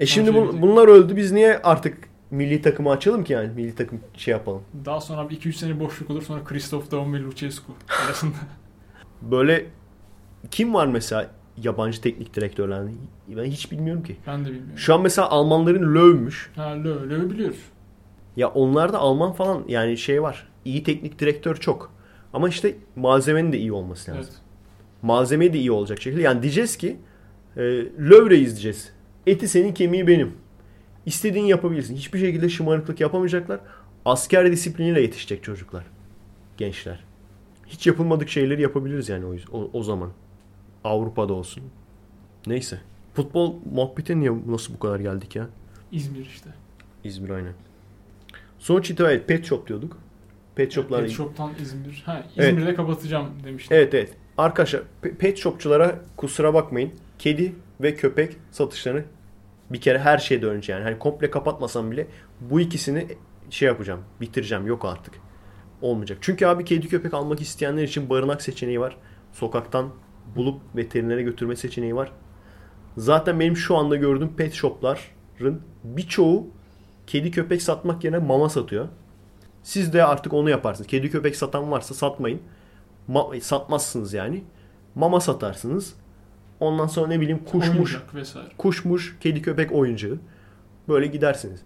E 0.00 0.06
şimdi 0.06 0.34
bu- 0.34 0.62
bunlar 0.62 0.88
öldü. 0.88 1.16
Biz 1.16 1.32
niye 1.32 1.58
artık 1.58 1.98
milli 2.30 2.62
takımı 2.62 2.90
açalım 2.90 3.24
ki 3.24 3.32
yani? 3.32 3.50
Milli 3.56 3.74
takım 3.74 4.00
şey 4.16 4.32
yapalım. 4.32 4.62
Daha 4.84 5.00
sonra 5.00 5.30
bir 5.30 5.40
2-3 5.40 5.52
sene 5.56 5.80
boşluk 5.80 6.10
olur 6.10 6.22
sonra 6.22 6.44
Christoph 6.44 6.90
Daum 6.90 7.14
ve 7.14 7.20
Lucescu 7.20 7.72
arasında. 8.06 8.36
Böyle 9.22 9.66
kim 10.50 10.74
var 10.74 10.86
mesela 10.86 11.30
yabancı 11.56 12.00
teknik 12.00 12.34
direktörler? 12.34 12.82
Ben 13.28 13.44
hiç 13.44 13.72
bilmiyorum 13.72 14.02
ki. 14.02 14.16
Ben 14.26 14.40
de 14.44 14.48
bilmiyorum. 14.48 14.76
Şu 14.78 14.94
an 14.94 15.02
mesela 15.02 15.30
Almanların 15.30 15.94
Löw'müş. 15.94 16.50
Ha 16.56 16.62
Löw, 16.70 17.08
Löw'ü 17.10 17.30
biliyoruz. 17.30 17.58
Ya 18.36 18.48
onlarda 18.48 18.98
Alman 18.98 19.32
falan 19.32 19.64
yani 19.68 19.96
şey 19.96 20.22
var. 20.22 20.48
İyi 20.64 20.84
teknik 20.84 21.18
direktör 21.18 21.56
çok. 21.56 21.92
Ama 22.32 22.48
işte 22.48 22.76
malzemenin 22.96 23.52
de 23.52 23.58
iyi 23.58 23.72
olması 23.72 24.10
lazım. 24.10 24.24
Evet. 24.28 24.42
Malzeme 25.02 25.52
de 25.52 25.58
iyi 25.58 25.72
olacak 25.72 26.02
şekilde. 26.02 26.22
Yani 26.22 26.42
diyeceğiz 26.42 26.76
ki 26.76 26.96
e, 27.56 27.60
Lövre'yiz 27.98 28.50
diyeceğiz. 28.50 28.92
Eti 29.26 29.48
senin 29.48 29.72
kemiği 29.72 30.06
benim. 30.06 30.32
İstediğini 31.06 31.48
yapabilirsin. 31.48 31.96
Hiçbir 31.96 32.18
şekilde 32.18 32.48
şımarıklık 32.48 33.00
yapamayacaklar. 33.00 33.60
Asker 34.04 34.52
disipliniyle 34.52 35.00
yetişecek 35.00 35.42
çocuklar. 35.42 35.84
Gençler. 36.56 37.04
Hiç 37.66 37.86
yapılmadık 37.86 38.28
şeyleri 38.28 38.62
yapabiliriz 38.62 39.08
yani 39.08 39.24
o, 39.24 39.58
o, 39.58 39.70
o 39.72 39.82
zaman. 39.82 40.10
Avrupa'da 40.84 41.32
olsun. 41.32 41.62
Neyse. 42.46 42.80
Futbol 43.14 43.54
muhabbete 43.72 44.18
niye 44.20 44.32
nasıl 44.46 44.74
bu 44.74 44.78
kadar 44.78 45.00
geldik 45.00 45.36
ya? 45.36 45.48
İzmir 45.92 46.26
işte. 46.26 46.50
İzmir 47.04 47.30
aynen. 47.30 47.52
Sonuç 48.58 48.90
itibariyle 48.90 49.26
pet 49.26 49.44
shop 49.44 49.68
diyorduk. 49.68 49.98
Pet 50.56 50.72
shoplar 50.72 51.02
Pet 51.02 51.10
Shop'tan 51.10 51.50
İzmir. 51.62 52.02
Ha 52.06 52.22
Evet. 52.36 52.52
İzmir'de 52.52 52.74
kapatacağım 52.74 53.26
demiştim. 53.44 53.76
Evet 53.76 53.94
evet. 53.94 54.16
Arkadaşlar 54.38 54.82
pe- 55.02 55.16
pet 55.16 55.38
shopçulara 55.38 55.98
kusura 56.16 56.54
bakmayın. 56.54 56.92
Kedi 57.18 57.54
ve 57.80 57.94
köpek 57.94 58.36
satışlarını 58.50 59.04
bir 59.70 59.80
kere 59.80 59.98
her 59.98 60.18
şeyden 60.18 60.50
önce 60.50 60.72
yani 60.72 60.82
hani 60.82 60.98
komple 60.98 61.30
kapatmasam 61.30 61.90
bile 61.90 62.06
bu 62.40 62.60
ikisini 62.60 63.06
şey 63.50 63.66
yapacağım. 63.68 64.00
Bitireceğim. 64.20 64.66
Yok 64.66 64.84
artık. 64.84 65.14
Olmayacak. 65.82 66.18
Çünkü 66.20 66.46
abi 66.46 66.64
kedi 66.64 66.88
köpek 66.88 67.14
almak 67.14 67.40
isteyenler 67.40 67.82
için 67.82 68.10
barınak 68.10 68.42
seçeneği 68.42 68.80
var. 68.80 68.96
Sokaktan 69.32 69.90
bulup 70.36 70.60
veterinere 70.76 71.22
götürme 71.22 71.56
seçeneği 71.56 71.96
var. 71.96 72.12
Zaten 72.96 73.40
benim 73.40 73.56
şu 73.56 73.76
anda 73.76 73.96
gördüğüm 73.96 74.36
pet 74.36 74.52
shopların 74.52 75.62
birçoğu 75.84 76.46
kedi 77.06 77.30
köpek 77.30 77.62
satmak 77.62 78.04
yerine 78.04 78.18
mama 78.18 78.48
satıyor. 78.48 78.88
Siz 79.62 79.92
de 79.92 80.04
artık 80.04 80.34
onu 80.34 80.50
yaparsınız. 80.50 80.86
Kedi 80.86 81.10
köpek 81.10 81.36
satan 81.36 81.70
varsa 81.70 81.94
satmayın. 81.94 82.40
Ma- 83.08 83.40
satmazsınız 83.40 84.14
yani. 84.14 84.44
Mama 84.94 85.20
satarsınız. 85.20 85.94
Ondan 86.60 86.86
sonra 86.86 87.06
ne 87.08 87.20
bileyim 87.20 87.44
kuşmuş, 87.44 87.92
kuşmuş, 88.58 89.16
kedi 89.20 89.42
köpek 89.42 89.72
oyuncağı. 89.72 90.18
Böyle 90.88 91.06
gidersiniz. 91.06 91.60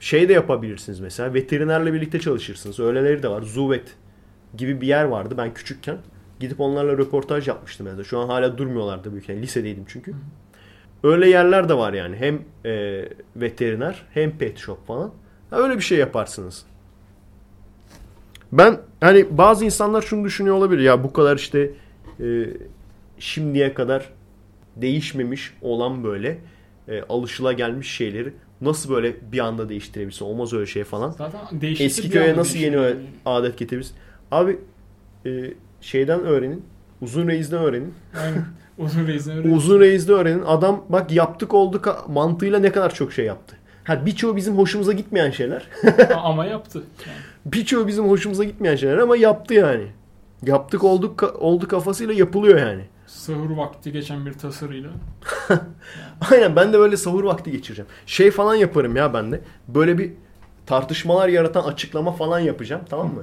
Şey 0.00 0.28
de 0.28 0.32
yapabilirsiniz 0.32 1.00
mesela. 1.00 1.34
Veterinerle 1.34 1.92
birlikte 1.92 2.20
çalışırsınız. 2.20 2.80
Öyleleri 2.80 3.22
de 3.22 3.28
var. 3.28 3.42
Zuvet 3.42 3.96
gibi 4.56 4.80
bir 4.80 4.86
yer 4.86 5.04
vardı 5.04 5.34
ben 5.38 5.54
küçükken. 5.54 5.98
Gidip 6.40 6.60
onlarla 6.60 6.92
röportaj 6.92 7.48
yapmıştım 7.48 7.86
mesela. 7.86 8.04
Şu 8.04 8.18
an 8.18 8.28
hala 8.28 8.58
durmuyorlardı 8.58 9.10
büyük 9.10 9.24
ihtimalle. 9.24 9.42
Lisedeydim 9.42 9.84
çünkü. 9.88 10.14
Öyle 11.02 11.28
yerler 11.28 11.68
de 11.68 11.74
var 11.74 11.92
yani. 11.92 12.16
Hem 12.16 12.42
e, 12.64 13.04
veteriner 13.36 14.02
hem 14.14 14.38
pet 14.38 14.58
shop 14.58 14.86
falan. 14.86 15.12
Ha, 15.50 15.56
öyle 15.56 15.76
bir 15.76 15.82
şey 15.82 15.98
yaparsınız. 15.98 16.66
Ben 18.58 18.78
hani 19.00 19.38
bazı 19.38 19.64
insanlar 19.64 20.02
şunu 20.02 20.24
düşünüyor 20.24 20.56
olabilir. 20.56 20.82
Ya 20.82 21.04
bu 21.04 21.12
kadar 21.12 21.36
işte 21.36 21.70
e, 22.20 22.24
şimdiye 23.18 23.74
kadar 23.74 24.08
değişmemiş 24.76 25.54
olan 25.62 26.04
böyle 26.04 26.38
e, 26.88 27.02
alışılagelmiş 27.02 27.90
şeyleri 27.90 28.32
nasıl 28.60 28.90
böyle 28.90 29.16
bir 29.32 29.38
anda 29.38 29.68
değiştirebilirsin? 29.68 30.24
Olmaz 30.24 30.52
öyle 30.52 30.66
şey 30.66 30.84
falan. 30.84 31.10
Zaten 31.10 31.40
Eski 31.62 32.10
köye 32.10 32.36
nasıl 32.36 32.58
yeni 32.58 32.76
yani. 32.76 32.96
adet 33.26 33.58
getirebilirsin? 33.58 33.96
Abi 34.30 34.58
e, 35.26 35.30
şeyden 35.80 36.20
öğrenin. 36.20 36.64
Uzun 37.00 37.28
reisden 37.28 37.62
öğrenin. 37.62 37.94
Aynen. 38.22 38.44
Uzun 38.78 39.06
reisden 39.06 39.36
öyle. 39.36 39.48
Uzun 39.48 39.80
reisde 39.80 40.12
öğrenin. 40.12 40.42
Adam 40.42 40.84
bak 40.88 41.12
yaptık 41.12 41.54
olduk 41.54 42.04
mantığıyla 42.08 42.58
ne 42.58 42.72
kadar 42.72 42.94
çok 42.94 43.12
şey 43.12 43.24
yaptı. 43.24 43.56
Ha 43.84 44.06
birçoğu 44.06 44.36
bizim 44.36 44.58
hoşumuza 44.58 44.92
gitmeyen 44.92 45.30
şeyler. 45.30 45.68
Ama 46.16 46.46
yaptı. 46.46 46.82
Yani. 47.06 47.33
Birçoğu 47.46 47.86
bizim 47.86 48.08
hoşumuza 48.08 48.44
gitmeyen 48.44 48.76
şeyler 48.76 48.98
ama 48.98 49.16
yaptı 49.16 49.54
yani. 49.54 49.86
Yaptık 50.46 50.84
olduk 50.84 51.34
oldu 51.38 51.68
kafasıyla 51.68 52.14
yapılıyor 52.14 52.58
yani. 52.58 52.82
Sahur 53.06 53.50
vakti 53.56 53.92
geçen 53.92 54.26
bir 54.26 54.32
tasarıyla. 54.32 54.90
Aynen 56.30 56.56
ben 56.56 56.72
de 56.72 56.78
böyle 56.78 56.96
sahur 56.96 57.24
vakti 57.24 57.50
geçireceğim. 57.52 57.88
Şey 58.06 58.30
falan 58.30 58.54
yaparım 58.54 58.96
ya 58.96 59.14
ben 59.14 59.32
de. 59.32 59.40
Böyle 59.68 59.98
bir 59.98 60.12
tartışmalar 60.66 61.28
yaratan 61.28 61.62
açıklama 61.64 62.12
falan 62.12 62.38
yapacağım 62.38 62.82
tamam 62.90 63.14
mı? 63.14 63.22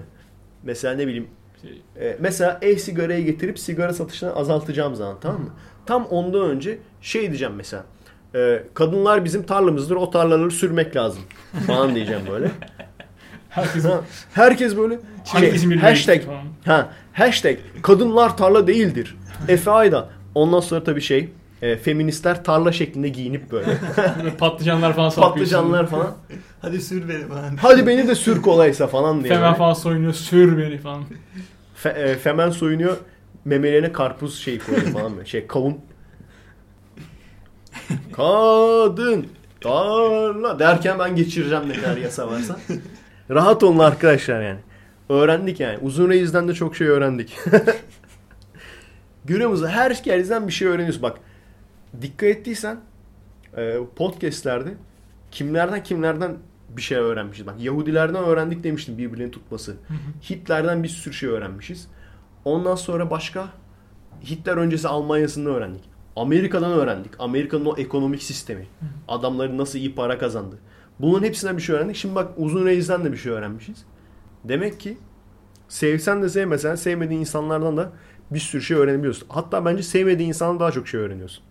Mesela 0.64 0.96
ne 0.96 1.08
bileyim 1.08 1.28
Şey, 1.62 1.82
e, 2.00 2.18
mesela 2.20 2.60
e-sigarayı 2.62 3.26
getirip 3.26 3.60
sigara 3.60 3.94
satışını 3.94 4.36
azaltacağım 4.36 4.96
zaman 4.96 5.18
tamam 5.22 5.42
mı? 5.42 5.50
Tam 5.86 6.06
ondan 6.06 6.42
önce 6.50 6.80
şey 7.02 7.22
diyeceğim 7.22 7.54
mesela. 7.58 7.84
e, 8.36 8.64
kadınlar 8.74 9.26
bizim 9.26 9.44
tarlamızdır 9.44 9.96
o 9.96 10.10
tarlaları 10.12 10.52
sürmek 10.52 10.96
lazım 10.96 11.22
falan 11.68 11.96
diyeceğim 11.96 12.22
böyle. 12.32 12.52
herkes 13.52 13.86
Herkes 14.34 14.78
böyle 14.78 15.00
şey, 15.32 15.78
hashtag 15.78 16.22
falan. 16.22 16.44
ha 16.66 16.90
hashtag 17.14 17.58
kadınlar 17.82 18.38
tarla 18.38 18.68
değildir. 18.68 19.18
Efe 19.48 19.72
Ayda. 19.72 20.10
Ondan 20.36 20.60
sonra 20.60 20.84
tabii 20.84 21.02
şey 21.02 21.30
e, 21.62 21.78
feministler 21.78 22.44
tarla 22.44 22.72
şeklinde 22.72 23.10
giyinip 23.10 23.52
böyle 23.52 23.78
patlıcanlar 24.38 24.96
falan 24.96 25.10
saplıyor. 25.10 25.34
patlıcanlar 25.34 25.88
falan. 25.88 26.14
Hadi 26.62 26.82
sür 26.82 27.10
beni 27.10 27.28
falan. 27.28 27.58
Hadi 27.58 27.88
beni 27.88 28.08
de 28.08 28.16
sür 28.16 28.42
kolaysa 28.42 28.88
falan 28.88 29.24
diye. 29.24 29.34
Femen 29.34 29.44
böyle. 29.48 29.58
falan 29.58 29.74
soyunuyor. 29.74 30.14
Sür 30.14 30.58
beni 30.58 30.78
falan. 30.78 31.04
Fe- 31.84 32.00
e, 32.00 32.16
femen 32.16 32.50
soyunuyor 32.50 32.98
memelerine 33.46 33.92
karpuz 33.92 34.40
şey 34.40 34.60
koyuyor 34.60 34.88
falan 34.88 35.16
böyle. 35.18 35.28
Şey 35.28 35.48
kavun. 35.48 35.78
Kadın 38.14 39.28
tarla 39.62 40.60
derken 40.60 41.00
ben 41.00 41.16
geçireceğim 41.16 41.70
ne 41.70 41.74
kadar 41.74 41.98
yasa 41.98 42.28
varsa. 42.28 42.60
Rahat 43.32 43.64
olun 43.64 43.80
arkadaşlar 43.80 44.42
yani. 44.42 44.60
Öğrendik 45.10 45.60
yani. 45.60 45.78
Uzun 45.82 46.10
Reis'den 46.10 46.48
de 46.48 46.54
çok 46.54 46.76
şey 46.76 46.88
öğrendik. 46.88 47.38
Görüyor 49.26 49.50
musun? 49.50 49.68
Her 49.68 50.02
yerden 50.06 50.48
bir 50.48 50.54
şey 50.54 50.68
öğreniyorsun. 50.68 51.04
Bak 51.04 51.18
dikkat 52.02 52.30
ettiysen 52.30 52.80
e, 53.58 53.78
podcastlerde 53.96 54.74
kimlerden 55.32 55.84
kimlerden 55.84 56.38
bir 56.70 56.82
şey 56.82 56.98
öğrenmişiz. 56.98 57.48
Bak 57.48 57.56
Yahudilerden 57.60 58.24
öğrendik 58.24 58.64
demiştim 58.64 58.98
birbirini 58.98 59.32
tutması. 59.32 59.76
Hitler'den 60.30 60.84
bir 60.84 60.88
sürü 60.90 61.14
şey 61.14 61.30
öğrenmişiz. 61.30 61.88
Ondan 62.46 62.76
sonra 62.76 63.12
başka 63.12 63.48
Hitler 64.24 64.58
öncesi 64.58 64.88
Almanya'sını 64.88 65.50
öğrendik. 65.50 65.82
Amerika'dan 66.16 66.72
öğrendik. 66.72 67.12
Amerika'nın 67.20 67.66
o 67.66 67.78
ekonomik 67.78 68.24
sistemi. 68.24 68.68
Adamların 69.08 69.58
nasıl 69.58 69.80
iyi 69.80 69.96
para 69.96 70.18
kazandı. 70.18 70.58
Bunun 71.02 71.24
hepsinden 71.24 71.58
bir 71.58 71.62
şey 71.62 71.76
öğrendik. 71.76 71.96
Şimdi 71.96 72.16
bak 72.16 72.32
Uzun 72.38 72.66
Reis'den 72.66 73.04
de 73.04 73.12
bir 73.12 73.18
şey 73.18 73.32
öğrenmişiz. 73.32 73.86
Demek 74.44 74.80
ki 74.80 74.98
sevsen 75.68 76.24
de 76.24 76.30
sevmesen 76.30 76.76
sevmediğin 76.76 77.20
insanlardan 77.20 77.78
da 77.78 77.92
bir 78.32 78.40
sürü 78.40 78.62
şey 78.62 78.78
öğrenebiliyorsun. 78.78 79.28
Hatta 79.30 79.66
bence 79.66 79.84
sevmediğin 79.84 80.30
insandan 80.30 80.60
daha 80.60 80.72
çok 80.72 80.88
şey 80.88 81.00
öğreniyorsun. 81.00 81.44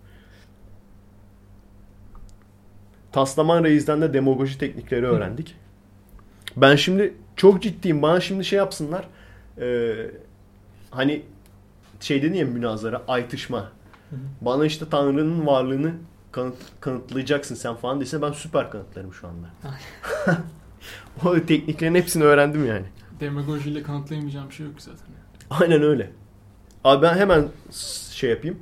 Taslaman 3.11 3.63
Reis'den 3.63 4.01
de 4.01 4.13
demagoji 4.13 4.57
teknikleri 4.57 5.05
öğrendik. 5.05 5.55
Ben 6.57 6.75
şimdi 6.75 7.13
çok 7.35 7.61
ciddiyim. 7.61 8.01
Bana 8.01 8.19
şimdi 8.19 8.45
şey 8.45 8.57
yapsınlar. 8.57 9.07
Ee, 9.61 10.11
hani 10.91 11.21
şey 11.99 12.21
dedin 12.21 12.33
ya 12.33 12.45
münazara, 12.45 13.01
aytışma. 13.07 13.71
Bana 14.41 14.65
işte 14.65 14.85
Tanrı'nın 14.91 15.47
varlığını 15.47 15.93
kanıt, 16.31 16.55
kanıtlayacaksın 16.79 17.55
sen 17.55 17.75
falan 17.75 18.01
dese 18.01 18.21
ben 18.21 18.31
süper 18.31 18.71
kanıtlarım 18.71 19.13
şu 19.13 19.27
anda. 19.27 19.47
o 21.25 21.45
tekniklerin 21.45 21.95
hepsini 21.95 22.23
öğrendim 22.23 22.65
yani. 22.65 22.85
Demagojiyle 23.19 23.83
kanıtlayamayacağım 23.83 24.49
bir 24.49 24.53
şey 24.53 24.65
yok 24.65 24.75
zaten. 24.81 25.05
Aynen 25.49 25.81
öyle. 25.81 26.11
Abi 26.83 27.01
ben 27.01 27.17
hemen 27.17 27.47
şey 28.11 28.29
yapayım. 28.29 28.59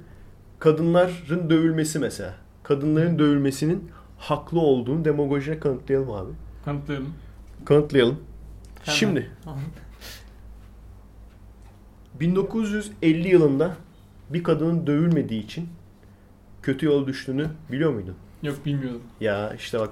Kadınların 0.60 1.50
dövülmesi 1.50 2.00
mesela. 2.00 2.34
Kadınların 2.64 3.20
dövülmesinin 3.20 3.92
haklı 4.18 4.60
olduğunu 4.60 5.06
demagojiyle 5.06 5.60
kanıtlayalım 5.60 6.12
abi. 6.12 6.32
Kanıtlayalım. 6.66 7.14
Kanıtlayalım. 7.66 8.20
Hemen. 8.84 8.98
Şimdi 8.98 9.32
Tamam. 9.44 9.60
1950 12.20 13.28
yılında 13.28 13.76
bir 14.30 14.44
kadının 14.44 14.88
dövülmediği 14.88 15.44
için 15.44 15.70
kötü 16.62 16.86
yol 16.86 17.08
düştüğünü 17.08 17.48
biliyor 17.72 17.94
muydun? 17.94 18.16
Yok 18.44 18.66
bilmiyordum. 18.66 19.02
Ya 19.22 19.54
işte 19.54 19.80
bak 19.80 19.90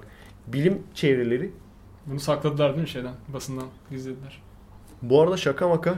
bilim 0.48 0.84
çevreleri 0.94 1.52
Bunu 2.06 2.20
sakladılar 2.20 2.70
değil 2.70 2.82
mi 2.82 2.90
şeyden? 2.90 3.14
Basından 3.34 3.66
gizlediler. 3.92 4.42
bu 5.02 5.22
arada 5.22 5.38
şaka 5.38 5.68
maka 5.68 5.96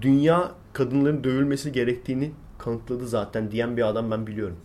dünya 0.00 0.52
kadınların 0.72 1.24
dövülmesi 1.24 1.72
gerektiğini 1.72 2.30
kanıtladı 2.58 3.08
zaten 3.08 3.50
diyen 3.50 3.76
bir 3.76 3.88
adam 3.88 4.10
ben 4.10 4.26
biliyorum. 4.26 4.56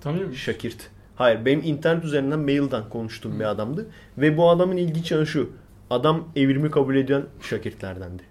Tanıyor 0.00 0.24
musun? 0.26 0.38
Şakirt. 0.38 0.90
Hayır 1.16 1.44
benim 1.44 1.62
internet 1.64 2.04
üzerinden 2.04 2.38
mailden 2.40 2.88
konuştuğum 2.88 3.40
bir 3.40 3.44
adamdı. 3.44 3.86
Ve 4.18 4.36
bu 4.36 4.50
adamın 4.50 4.76
ilginç 4.76 5.12
yanı 5.12 5.26
şu. 5.26 5.50
Adam 5.90 6.24
evrimi 6.36 6.70
kabul 6.70 6.96
eden 6.96 7.22
Şakirtlerdendi. 7.40 8.22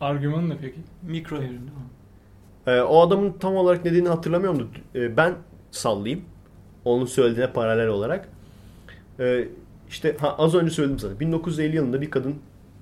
Argümanı 0.00 0.48
ne 0.48 0.56
peki? 0.60 0.78
Mikro 1.02 1.36
evrim 1.36 1.48
değil 1.50 1.60
mi? 1.60 1.68
Ee, 2.66 2.80
o 2.80 3.00
adamın 3.00 3.32
tam 3.40 3.56
olarak 3.56 3.84
dediğini 3.84 4.08
hatırlamıyorum 4.08 4.60
da 4.60 4.64
e, 4.98 5.16
ben 5.16 5.34
sallayayım. 5.78 6.24
Onun 6.84 7.06
söylediğine 7.06 7.52
paralel 7.52 7.88
olarak. 7.88 8.28
Ee, 9.20 9.48
işte 9.88 10.16
ha, 10.20 10.36
az 10.38 10.54
önce 10.54 10.70
söyledim 10.70 10.98
sana. 10.98 11.20
1950 11.20 11.76
yılında 11.76 12.00
bir 12.00 12.10
kadın 12.10 12.34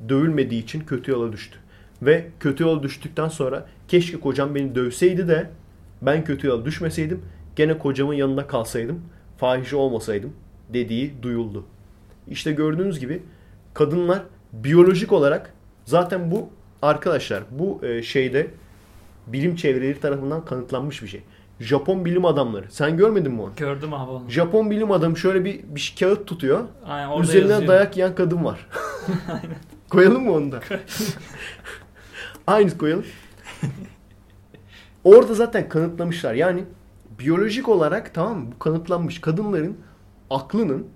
dövülmediği 0.09 0.63
için 0.63 0.81
kötü 0.81 1.11
yola 1.11 1.33
düştü. 1.33 1.59
Ve 2.03 2.27
kötü 2.41 2.65
yola 2.65 2.83
düştükten 2.83 3.29
sonra 3.29 3.67
keşke 3.89 4.21
kocam 4.21 4.55
beni 4.55 4.75
dövseydi 4.75 5.29
de 5.29 5.51
ben 6.03 6.25
kötü 6.25 6.47
yola 6.47 6.65
düşmeseydim. 6.65 7.23
Gene 7.57 7.79
kocamın 7.79 8.15
yanında 8.15 8.47
kalsaydım. 8.47 9.01
Fahişe 9.39 9.77
olmasaydım 9.77 10.33
dediği 10.73 11.23
duyuldu. 11.23 11.65
İşte 12.29 12.53
gördüğünüz 12.53 13.01
gibi 13.01 13.23
kadınlar 13.75 14.23
biyolojik 14.53 15.13
olarak 15.13 15.53
zaten 15.85 16.31
bu 16.31 16.49
arkadaşlar 16.83 17.43
bu 17.51 17.81
e, 17.87 18.03
şeyde 18.03 18.51
bilim 19.27 19.57
çevreleri 19.57 20.01
tarafından 20.01 20.45
kanıtlanmış 20.45 21.03
bir 21.03 21.09
şey. 21.09 21.23
Japon 21.61 22.05
bilim 22.05 22.25
adamları. 22.25 22.67
Sen 22.71 22.97
görmedin 22.97 23.33
mi 23.33 23.43
onu? 23.43 23.53
Gördüm 23.57 23.95
abi 23.95 24.11
onu. 24.11 24.31
Japon 24.31 24.71
bilim 24.71 24.91
adamı 24.93 25.17
şöyle 25.17 25.45
bir, 25.45 25.61
bir 25.69 25.95
kağıt 26.01 26.27
tutuyor. 26.27 26.65
Aynen 26.87 27.09
orada 27.09 27.23
Üzerine 27.23 27.53
yazıyor. 27.53 27.69
dayak 27.73 27.97
yiyen 27.97 28.15
kadın 28.15 28.45
var. 28.45 28.67
koyalım 29.91 30.25
mı 30.25 30.33
onu 30.33 30.53
da? 30.53 30.61
Aynı 32.47 32.79
koyalım. 32.79 33.05
Orada 35.05 35.35
zaten 35.35 35.69
kanıtlamışlar. 35.69 36.35
Yani 36.35 36.65
biyolojik 37.19 37.69
olarak 37.69 38.15
tamam 38.15 38.39
mı? 38.39 38.47
Bu 38.55 38.59
kanıtlanmış. 38.59 39.21
Kadınların 39.21 39.77
aklının 40.31 40.87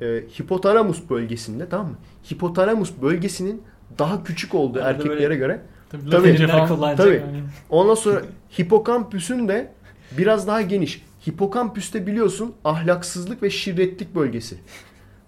e, 0.00 0.06
hipotalamus 0.40 1.10
bölgesinde 1.10 1.68
tamam 1.68 1.86
mı? 1.86 1.96
Hipotalamus 2.32 2.92
bölgesinin 3.02 3.62
daha 3.98 4.24
küçük 4.24 4.54
olduğu 4.54 4.78
Arada 4.78 4.90
erkeklere 4.90 5.20
böyle- 5.20 5.34
göre. 5.36 5.60
Tabii, 5.90 6.10
Tabii. 6.10 6.96
Tabii. 6.96 7.14
yani. 7.14 7.42
Ondan 7.70 7.94
sonra 7.94 8.22
hipokampüsün 8.60 9.48
de 9.48 9.72
biraz 10.18 10.46
daha 10.46 10.60
geniş. 10.60 11.02
Hipokampüste 11.28 12.06
biliyorsun 12.06 12.54
ahlaksızlık 12.64 13.42
ve 13.42 13.50
şirretlik 13.50 14.14
bölgesi. 14.14 14.58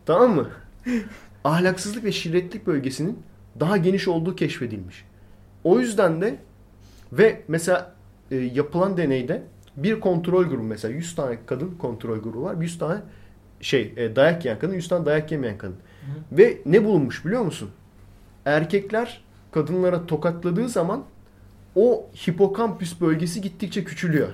Tamam 0.07 0.35
mı? 0.35 0.49
Ahlaksızlık 1.45 2.05
ve 2.05 2.13
şirretlik 2.13 2.67
bölgesinin 2.67 3.19
daha 3.61 3.77
geniş 3.77 4.09
olduğu 4.09 4.37
keşfedilmiş. 4.37 5.05
O 5.65 5.81
yüzden 5.81 6.21
de 6.21 6.37
ve 7.13 7.43
mesela 7.49 7.95
e, 8.31 8.37
yapılan 8.37 8.97
deneyde 8.97 9.43
bir 9.77 10.01
kontrol 10.01 10.45
grubu 10.45 10.63
mesela 10.63 10.95
100 10.95 11.15
tane 11.15 11.39
kadın 11.47 11.71
kontrol 11.79 12.19
grubu 12.19 12.43
var. 12.43 12.57
100 12.61 12.79
tane 12.79 13.01
şey 13.61 13.95
e, 13.97 14.17
dayak 14.17 14.45
yiyen 14.45 14.59
kadın, 14.59 14.75
100 14.75 14.89
tane 14.89 15.07
dayak 15.07 15.33
yemeyen 15.33 15.59
kadın. 15.59 15.77
Ve 16.33 16.59
ne 16.67 16.85
bulunmuş 16.85 17.25
biliyor 17.25 17.43
musun? 17.43 17.71
Erkekler 18.45 19.25
kadınlara 19.53 20.07
tokatladığı 20.07 20.69
zaman 20.69 21.05
o 21.75 22.07
hipokampüs 22.27 23.01
bölgesi 23.01 23.41
gittikçe 23.41 23.85
küçülüyor. 23.85 24.29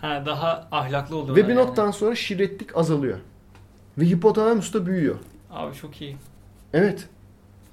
Ha 0.00 0.22
daha 0.26 0.68
ahlaklı 0.72 1.16
oluyor. 1.16 1.36
Ve 1.36 1.48
bir 1.48 1.54
noktadan 1.54 1.90
sonra 1.90 2.14
şirretlik 2.14 2.76
azalıyor. 2.76 3.18
Ve 3.98 4.04
hipotalamus 4.04 4.74
da 4.74 4.86
büyüyor. 4.86 5.16
Abi 5.50 5.74
çok 5.76 6.00
iyi. 6.00 6.16
Evet. 6.72 7.08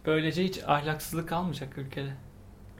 Böylece 0.05 0.43
hiç 0.43 0.59
ahlaksızlık 0.67 1.29
kalmayacak 1.29 1.77
ülkede. 1.77 2.09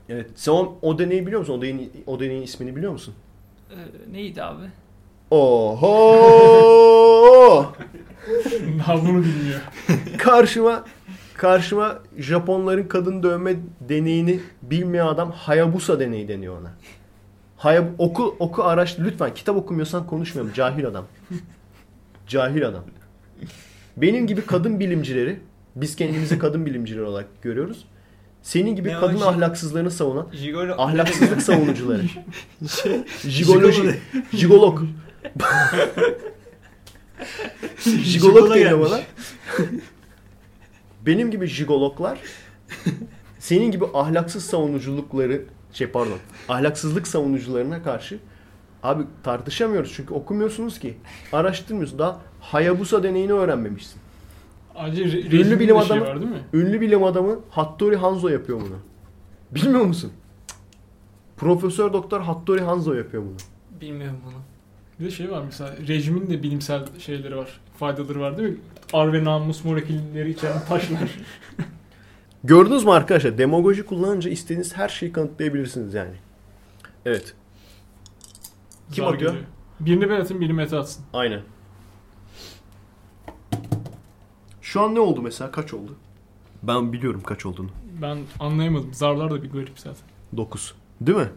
Evet. 0.09 0.29
Sen 0.35 0.51
o, 0.51 0.77
o 0.81 0.99
deneyi 0.99 1.25
biliyor 1.25 1.39
musun? 1.39 1.53
O 1.53 1.61
deneyin, 1.61 1.91
o 2.07 2.19
deneyin 2.19 2.41
ismini 2.41 2.75
biliyor 2.75 2.91
musun? 2.91 3.13
Ee, 3.71 3.75
neydi 4.11 4.43
abi? 4.43 4.65
Oho! 5.31 6.67
Daha 8.79 9.01
bunu 9.01 9.23
bilmiyor. 9.23 9.61
karşıma 10.17 10.83
karşıma 11.33 11.99
Japonların 12.17 12.87
kadın 12.87 13.23
dövme 13.23 13.55
deneyini 13.79 14.39
bilmeyen 14.61 15.07
adam 15.07 15.31
Hayabusa 15.31 15.99
deneyi 15.99 16.27
deniyor 16.27 16.61
ona. 16.61 16.71
Hayab 17.57 17.85
oku 17.97 18.35
oku 18.39 18.63
araş 18.63 18.99
lütfen 18.99 19.33
kitap 19.33 19.55
okumuyorsan 19.57 20.07
konuşmuyorum 20.07 20.53
cahil 20.53 20.87
adam. 20.87 21.05
Cahil 22.27 22.67
adam. 22.67 22.83
Benim 23.97 24.27
gibi 24.27 24.41
kadın 24.45 24.79
bilimcileri 24.79 25.39
biz 25.75 25.95
kendimizi 25.95 26.39
kadın 26.39 26.65
bilimciler 26.65 27.01
olarak 27.01 27.41
görüyoruz. 27.41 27.85
Senin 28.41 28.75
gibi 28.75 28.97
o 28.97 28.99
kadın 28.99 29.17
şey- 29.17 29.27
ahlaksızlığını 29.27 29.91
savunan 29.91 30.27
Jigolo. 30.33 30.75
ahlaksızlık 30.77 31.41
savunucuları. 31.51 32.03
Şey, 32.83 33.03
Jigoloji, 33.27 33.99
jigolog. 34.33 34.81
Jigolog 38.03 38.49
deniyor 38.55 38.79
bana. 38.79 38.99
Benim 41.05 41.31
gibi 41.31 41.47
jigologlar 41.47 42.19
senin 43.39 43.71
gibi 43.71 43.85
ahlaksız 43.93 44.45
savunuculukları 44.45 45.45
şey 45.73 45.87
pardon 45.87 46.17
ahlaksızlık 46.49 47.07
savunucularına 47.07 47.83
karşı 47.83 48.19
abi 48.83 49.03
tartışamıyoruz 49.23 49.93
çünkü 49.95 50.13
okumuyorsunuz 50.13 50.79
ki 50.79 50.97
araştırmıyorsun 51.33 51.99
daha 51.99 52.19
Hayabusa 52.41 53.03
deneyini 53.03 53.33
öğrenmemişsin. 53.33 54.01
Ayrıca 54.75 55.03
re- 55.03 55.35
Ünlü 55.35 55.59
bilim 55.59 55.75
şey 55.75 55.85
adamı- 55.85 56.01
var 56.01 56.21
değil 56.21 56.31
mi? 56.31 56.43
Ünlü 56.53 56.81
bilim 56.81 57.03
adamı 57.03 57.39
Hattori 57.49 57.95
Hanzo 57.95 58.27
yapıyor 58.29 58.61
bunu. 58.61 58.75
Bilmiyor 59.51 59.85
musun? 59.85 60.11
Profesör 61.37 61.93
Doktor 61.93 62.21
Hattori 62.21 62.61
Hanzo 62.61 62.93
yapıyor 62.93 63.23
bunu. 63.23 63.35
Bilmiyorum 63.81 64.17
bunu. 64.25 64.33
Bir 64.99 65.05
de 65.05 65.11
şey 65.11 65.31
var 65.31 65.41
mesela 65.45 65.75
rejimin 65.87 66.29
de 66.29 66.43
bilimsel 66.43 66.85
şeyleri 66.99 67.37
var. 67.37 67.59
Faydaları 67.77 68.19
var 68.19 68.37
değil 68.37 68.49
mi? 68.49 68.57
Ar 68.93 69.13
ve 69.13 69.23
namus 69.23 69.65
molekülleri 69.65 70.29
içeren 70.29 70.65
taşlar. 70.69 70.99
Gördünüz 72.43 72.83
mü 72.83 72.91
arkadaşlar? 72.91 73.37
Demagoji 73.37 73.85
kullanınca 73.85 74.29
istediğiniz 74.29 74.77
her 74.77 74.89
şeyi 74.89 75.11
kanıtlayabilirsiniz 75.11 75.93
yani. 75.93 76.15
Evet. 77.05 77.33
Kim 78.91 79.05
Zar 79.05 79.13
atıyor? 79.13 79.31
geliyor. 79.31 79.47
Birini 79.79 80.09
ben 80.09 80.19
atayım 80.21 80.41
birini 80.41 80.53
Mete 80.53 80.77
atsın. 80.77 81.05
Aynen. 81.13 81.41
Şu 84.61 84.81
an 84.81 84.95
ne 84.95 84.99
oldu 84.99 85.21
mesela? 85.21 85.51
Kaç 85.51 85.73
oldu? 85.73 85.95
Ben 86.63 86.93
biliyorum 86.93 87.21
kaç 87.25 87.45
olduğunu. 87.45 87.69
Ben 88.01 88.17
anlayamadım. 88.39 88.93
Zarlar 88.93 89.31
da 89.31 89.43
bir 89.43 89.49
garip 89.51 89.79
zaten. 89.79 90.07
9. 90.37 90.75
Değil 91.01 91.17
mi? 91.17 91.27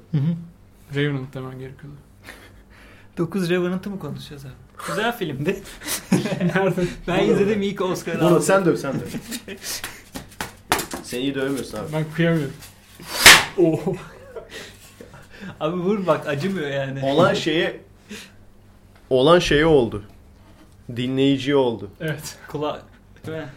Revenant 0.94 1.34
demen 1.34 1.58
gerekiyordu. 1.58 1.96
9 3.18 3.50
Revenant'ı 3.50 3.90
mı 3.90 3.98
konuşacağız 3.98 4.44
abi? 4.44 4.52
Güzel 4.88 5.16
filmdi. 5.18 5.62
Nerede? 6.40 6.84
Ben 7.08 7.24
izledim 7.28 7.62
ilk 7.62 7.80
Oscar'ı 7.80 8.24
aldı. 8.26 8.42
sen 8.42 8.64
döv 8.64 8.76
sen 8.76 8.94
döv. 9.00 9.06
Sen 11.10 11.20
iyi 11.20 11.34
dövemiyorsun 11.34 11.78
abi. 11.78 11.92
Ben 11.92 12.04
kıyamıyorum. 12.16 12.54
Oo. 13.58 13.78
Abi 15.60 15.76
vur 15.76 16.06
bak 16.06 16.26
acımıyor 16.28 16.70
yani. 16.70 17.04
Olan 17.04 17.34
şeye 17.44 17.80
olan 19.10 19.38
şeye 19.38 19.66
oldu. 19.66 20.02
Dinleyiciye 20.96 21.56
oldu. 21.56 21.90
Evet. 22.00 22.38
Kula... 22.48 22.82
Değil 23.26 23.38
mi? 23.38 23.48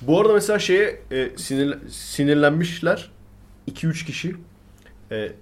Bu 0.00 0.20
arada 0.20 0.32
mesela 0.32 0.58
şeye 0.58 1.00
e, 1.10 1.30
sinir, 1.36 1.78
sinirlenmişler 1.90 3.10
2-3 3.70 4.06
kişi. 4.06 4.36
E, 5.10 5.32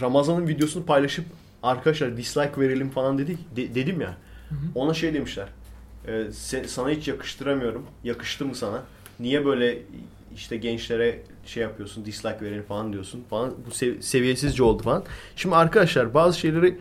Ramazan'ın 0.00 0.48
videosunu 0.48 0.84
paylaşıp 0.86 1.24
arkadaşlar 1.62 2.16
dislike 2.16 2.60
verelim 2.60 2.90
falan 2.90 3.18
dedik 3.18 3.56
de- 3.56 3.74
dedim 3.74 4.00
ya. 4.00 4.16
hı. 4.48 4.54
Ona 4.74 4.94
şey 4.94 5.14
demişler. 5.14 5.46
E, 6.06 6.10
"Se- 6.12 6.68
sana 6.68 6.90
hiç 6.90 7.08
yakıştıramıyorum. 7.08 7.86
Yakıştı 8.04 8.44
mı 8.44 8.54
sana? 8.54 8.82
Niye 9.20 9.44
böyle 9.46 9.78
işte 10.36 10.56
gençlere 10.56 11.22
şey 11.44 11.62
yapıyorsun, 11.62 12.04
dislike 12.04 12.40
verelim 12.40 12.62
falan 12.62 12.92
diyorsun 12.92 13.24
falan. 13.30 13.54
Bu 13.66 13.70
sev- 13.70 14.00
seviyesizce 14.00 14.62
oldu 14.62 14.82
falan. 14.82 15.04
Şimdi 15.36 15.56
arkadaşlar 15.56 16.14
bazı 16.14 16.38
şeyleri 16.38 16.78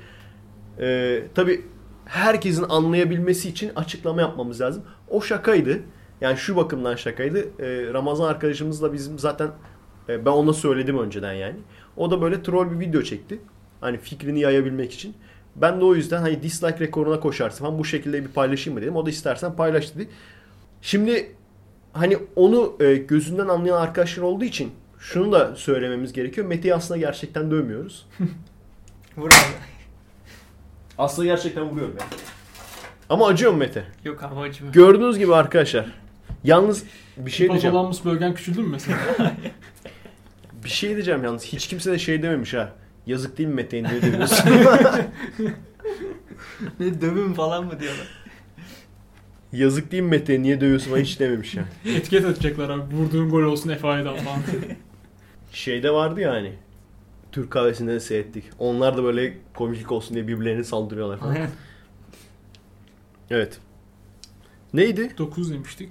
e, 0.79 1.21
tabi 1.35 1.65
herkesin 2.05 2.65
anlayabilmesi 2.69 3.49
için 3.49 3.71
açıklama 3.75 4.21
yapmamız 4.21 4.61
lazım. 4.61 4.83
O 5.09 5.21
şakaydı. 5.21 5.79
Yani 6.21 6.37
şu 6.37 6.55
bakımdan 6.55 6.95
şakaydı. 6.95 7.39
E, 7.39 7.93
Ramazan 7.93 8.27
arkadaşımızla 8.27 8.93
bizim 8.93 9.19
zaten 9.19 9.51
e, 10.09 10.25
ben 10.25 10.31
ona 10.31 10.53
söyledim 10.53 10.99
önceden 10.99 11.33
yani. 11.33 11.55
O 11.97 12.11
da 12.11 12.21
böyle 12.21 12.43
troll 12.43 12.71
bir 12.71 12.79
video 12.79 13.01
çekti. 13.01 13.39
Hani 13.81 13.97
fikrini 13.97 14.39
yayabilmek 14.39 14.93
için. 14.93 15.15
Ben 15.55 15.79
de 15.79 15.85
o 15.85 15.95
yüzden 15.95 16.21
hani 16.21 16.43
dislike 16.43 16.79
rekoruna 16.79 17.19
koşarsın 17.19 17.65
falan 17.65 17.79
bu 17.79 17.85
şekilde 17.85 18.23
bir 18.23 18.29
paylaşayım 18.29 18.79
mı 18.79 18.81
dedim. 18.81 18.95
O 18.95 19.05
da 19.05 19.09
istersen 19.09 19.55
paylaş 19.55 19.95
dedi. 19.95 20.09
Şimdi 20.81 21.35
hani 21.95 22.17
onu 22.35 22.75
e, 22.79 22.95
gözünden 22.95 23.47
anlayan 23.47 23.77
arkadaşlar 23.77 24.23
olduğu 24.23 24.45
için 24.45 24.71
şunu 24.99 25.31
da 25.31 25.55
söylememiz 25.55 26.13
gerekiyor. 26.13 26.47
Mete'yi 26.47 26.75
aslında 26.75 26.99
gerçekten 26.99 27.51
dövmüyoruz. 27.51 28.07
Vur 29.17 29.27
abi. 29.27 29.35
Aslında 30.97 31.27
gerçekten 31.27 31.63
vuruyorum 31.63 31.95
yani. 31.99 32.09
Ama 33.09 33.27
acıyor 33.27 33.51
mu 33.51 33.57
Mete? 33.57 33.83
Yok 34.03 34.23
abi 34.23 34.39
acımıyor. 34.39 34.73
Gördüğünüz 34.73 35.17
gibi 35.17 35.35
arkadaşlar. 35.35 35.85
Yalnız 36.43 36.83
bir 37.17 37.31
şey 37.31 37.49
diyeceğim. 37.49 37.73
Hipotalamus 37.73 38.05
bölgen 38.05 38.33
küçüldü 38.33 38.61
mü 38.61 38.67
mesela? 38.67 38.97
Bir 40.63 40.69
şey 40.69 40.89
diyeceğim 40.89 41.23
yalnız. 41.23 41.45
Hiç 41.45 41.67
kimse 41.67 41.91
de 41.91 41.99
şey 41.99 42.23
dememiş 42.23 42.53
ha. 42.53 42.73
Yazık 43.05 43.37
değil 43.37 43.49
mi 43.49 43.55
Mete'yi 43.55 43.83
niye 43.83 44.01
dövüyorsun? 44.01 44.49
ne 46.79 47.01
dövün 47.01 47.33
falan 47.33 47.65
mı 47.65 47.79
diyorlar. 47.79 48.24
Yazık 49.55 49.91
değil 49.91 50.03
mi 50.03 50.09
Mete'yi 50.09 50.43
niye 50.43 50.61
dövüyorsun 50.61 50.89
falan 50.89 51.01
hiç 51.01 51.19
dememiş 51.19 51.55
ya. 51.55 51.65
Etiket 51.85 52.25
atacaklar 52.25 52.69
abi. 52.69 52.95
Vurduğun 52.95 53.29
gol 53.29 53.43
olsun 53.43 53.75
FA'dan 53.75 54.17
falan. 54.17 54.39
Şeyde 55.51 55.91
vardı 55.91 56.21
ya 56.21 56.31
hani. 56.31 56.53
Türk 57.31 57.51
kahvesinde 57.51 57.93
de 57.93 57.99
seyrettik. 57.99 58.43
Onlar 58.59 58.97
da 58.97 59.03
böyle 59.03 59.37
komiklik 59.53 59.91
olsun 59.91 60.13
diye 60.15 60.27
birbirlerine 60.27 60.63
saldırıyorlar 60.63 61.17
falan. 61.17 61.31
Aynen. 61.31 61.49
Evet. 63.29 63.59
Neydi? 64.73 65.13
9 65.17 65.51
demiştik. 65.53 65.89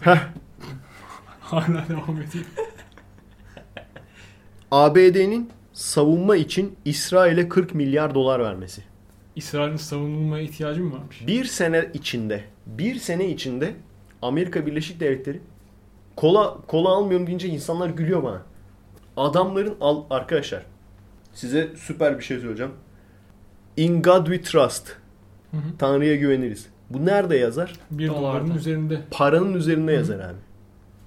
Heh. 0.00 0.18
Hala 1.40 1.88
devam 1.88 2.22
ediyor. 2.22 2.44
ABD'nin 4.70 5.50
savunma 5.72 6.36
için 6.36 6.76
İsrail'e 6.84 7.48
40 7.48 7.74
milyar 7.74 8.14
dolar 8.14 8.40
vermesi. 8.40 8.82
İsrail'in 9.36 9.76
savunulmaya 9.76 10.42
ihtiyacı 10.44 10.84
mı 10.84 10.94
varmış? 10.94 11.26
Bir 11.26 11.44
sene 11.44 11.90
içinde, 11.94 12.44
bir 12.66 12.94
sene 12.94 13.28
içinde 13.28 13.74
Amerika 14.22 14.66
Birleşik 14.66 15.00
Devletleri 15.00 15.40
kola 16.16 16.56
kola 16.66 16.88
almıyorum 16.88 17.26
deyince 17.26 17.48
insanlar 17.48 17.88
gülüyor 17.88 18.22
bana. 18.22 18.42
Adamların 19.16 19.76
al 19.80 20.04
arkadaşlar. 20.10 20.62
Size 21.32 21.68
süper 21.76 22.18
bir 22.18 22.24
şey 22.24 22.38
söyleyeceğim. 22.38 22.72
In 23.76 24.02
God 24.02 24.26
we 24.26 24.40
trust. 24.42 24.88
Hı 25.50 25.56
hı. 25.56 25.60
Tanrı'ya 25.78 26.16
güveniriz. 26.16 26.68
Bu 26.90 27.06
nerede 27.06 27.36
yazar? 27.36 27.72
Bir 27.90 28.08
doların 28.08 28.54
üzerinde. 28.54 29.00
Paranın 29.10 29.54
üzerinde 29.54 29.92
yazar 29.92 30.18
abi. 30.18 30.38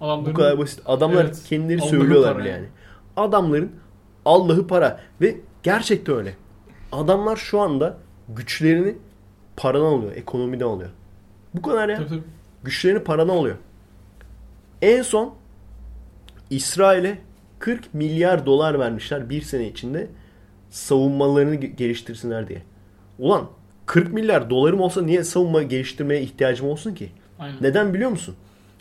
Adamların 0.01 0.33
Bu 0.35 0.37
kadar 0.37 0.57
basit. 0.57 0.81
Adamlar 0.85 1.25
Evet. 1.25 1.43
kendileri 1.49 1.81
söylüyorlar 1.81 2.37
bile 2.37 2.49
yani. 2.49 2.57
yani. 2.59 2.67
Adamların 3.17 3.71
Allah'ı 4.25 4.67
para 4.67 4.99
ve 5.21 5.37
gerçekten 5.63 6.15
öyle. 6.15 6.35
Adamlar 6.91 7.35
şu 7.35 7.59
anda 7.59 7.97
güçlerini 8.29 8.95
paradan 9.57 9.85
alıyor, 9.85 10.11
ekonomiden 10.15 10.65
alıyor. 10.65 10.89
Bu 11.53 11.61
kadar 11.61 11.89
ya. 11.89 11.95
Tabii 11.97 12.07
tabii. 12.09 12.23
Güçlerini 12.63 12.99
paradan 13.03 13.29
alıyor. 13.37 13.55
En 14.81 15.01
son 15.01 15.33
İsrail'e 16.49 17.17
40 17.59 17.93
milyar 17.93 18.45
dolar 18.45 18.79
vermişler 18.79 19.29
bir 19.29 19.41
sene 19.41 19.67
içinde 19.67 20.07
savunmalarını 20.69 21.55
ge- 21.55 21.75
geliştirsinler 21.75 22.47
diye. 22.47 22.61
Ulan 23.19 23.49
40 23.85 24.13
milyar 24.13 24.49
dolarım 24.49 24.79
olsa 24.81 25.01
niye 25.01 25.23
savunma 25.23 25.63
geliştirmeye 25.63 26.21
ihtiyacım 26.21 26.67
olsun 26.67 26.93
ki? 26.93 27.09
Aynen. 27.39 27.57
Neden 27.61 27.93
biliyor 27.93 28.09
musun? 28.09 28.35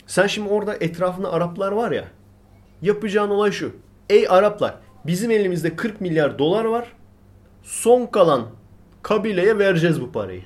Sen 0.07 0.27
şimdi 0.27 0.49
orada 0.49 0.75
etrafında 0.75 1.31
Araplar 1.33 1.71
var 1.71 1.91
ya. 1.91 2.03
Yapacağın 2.81 3.29
olay 3.29 3.51
şu. 3.51 3.75
Ey 4.09 4.27
Araplar 4.29 4.75
bizim 5.05 5.31
elimizde 5.31 5.75
40 5.75 6.01
milyar 6.01 6.39
dolar 6.39 6.65
var. 6.65 6.93
Son 7.63 8.05
kalan 8.05 8.45
kabileye 9.07 9.59
vereceğiz 9.59 10.01
bu 10.01 10.11
parayı. 10.11 10.41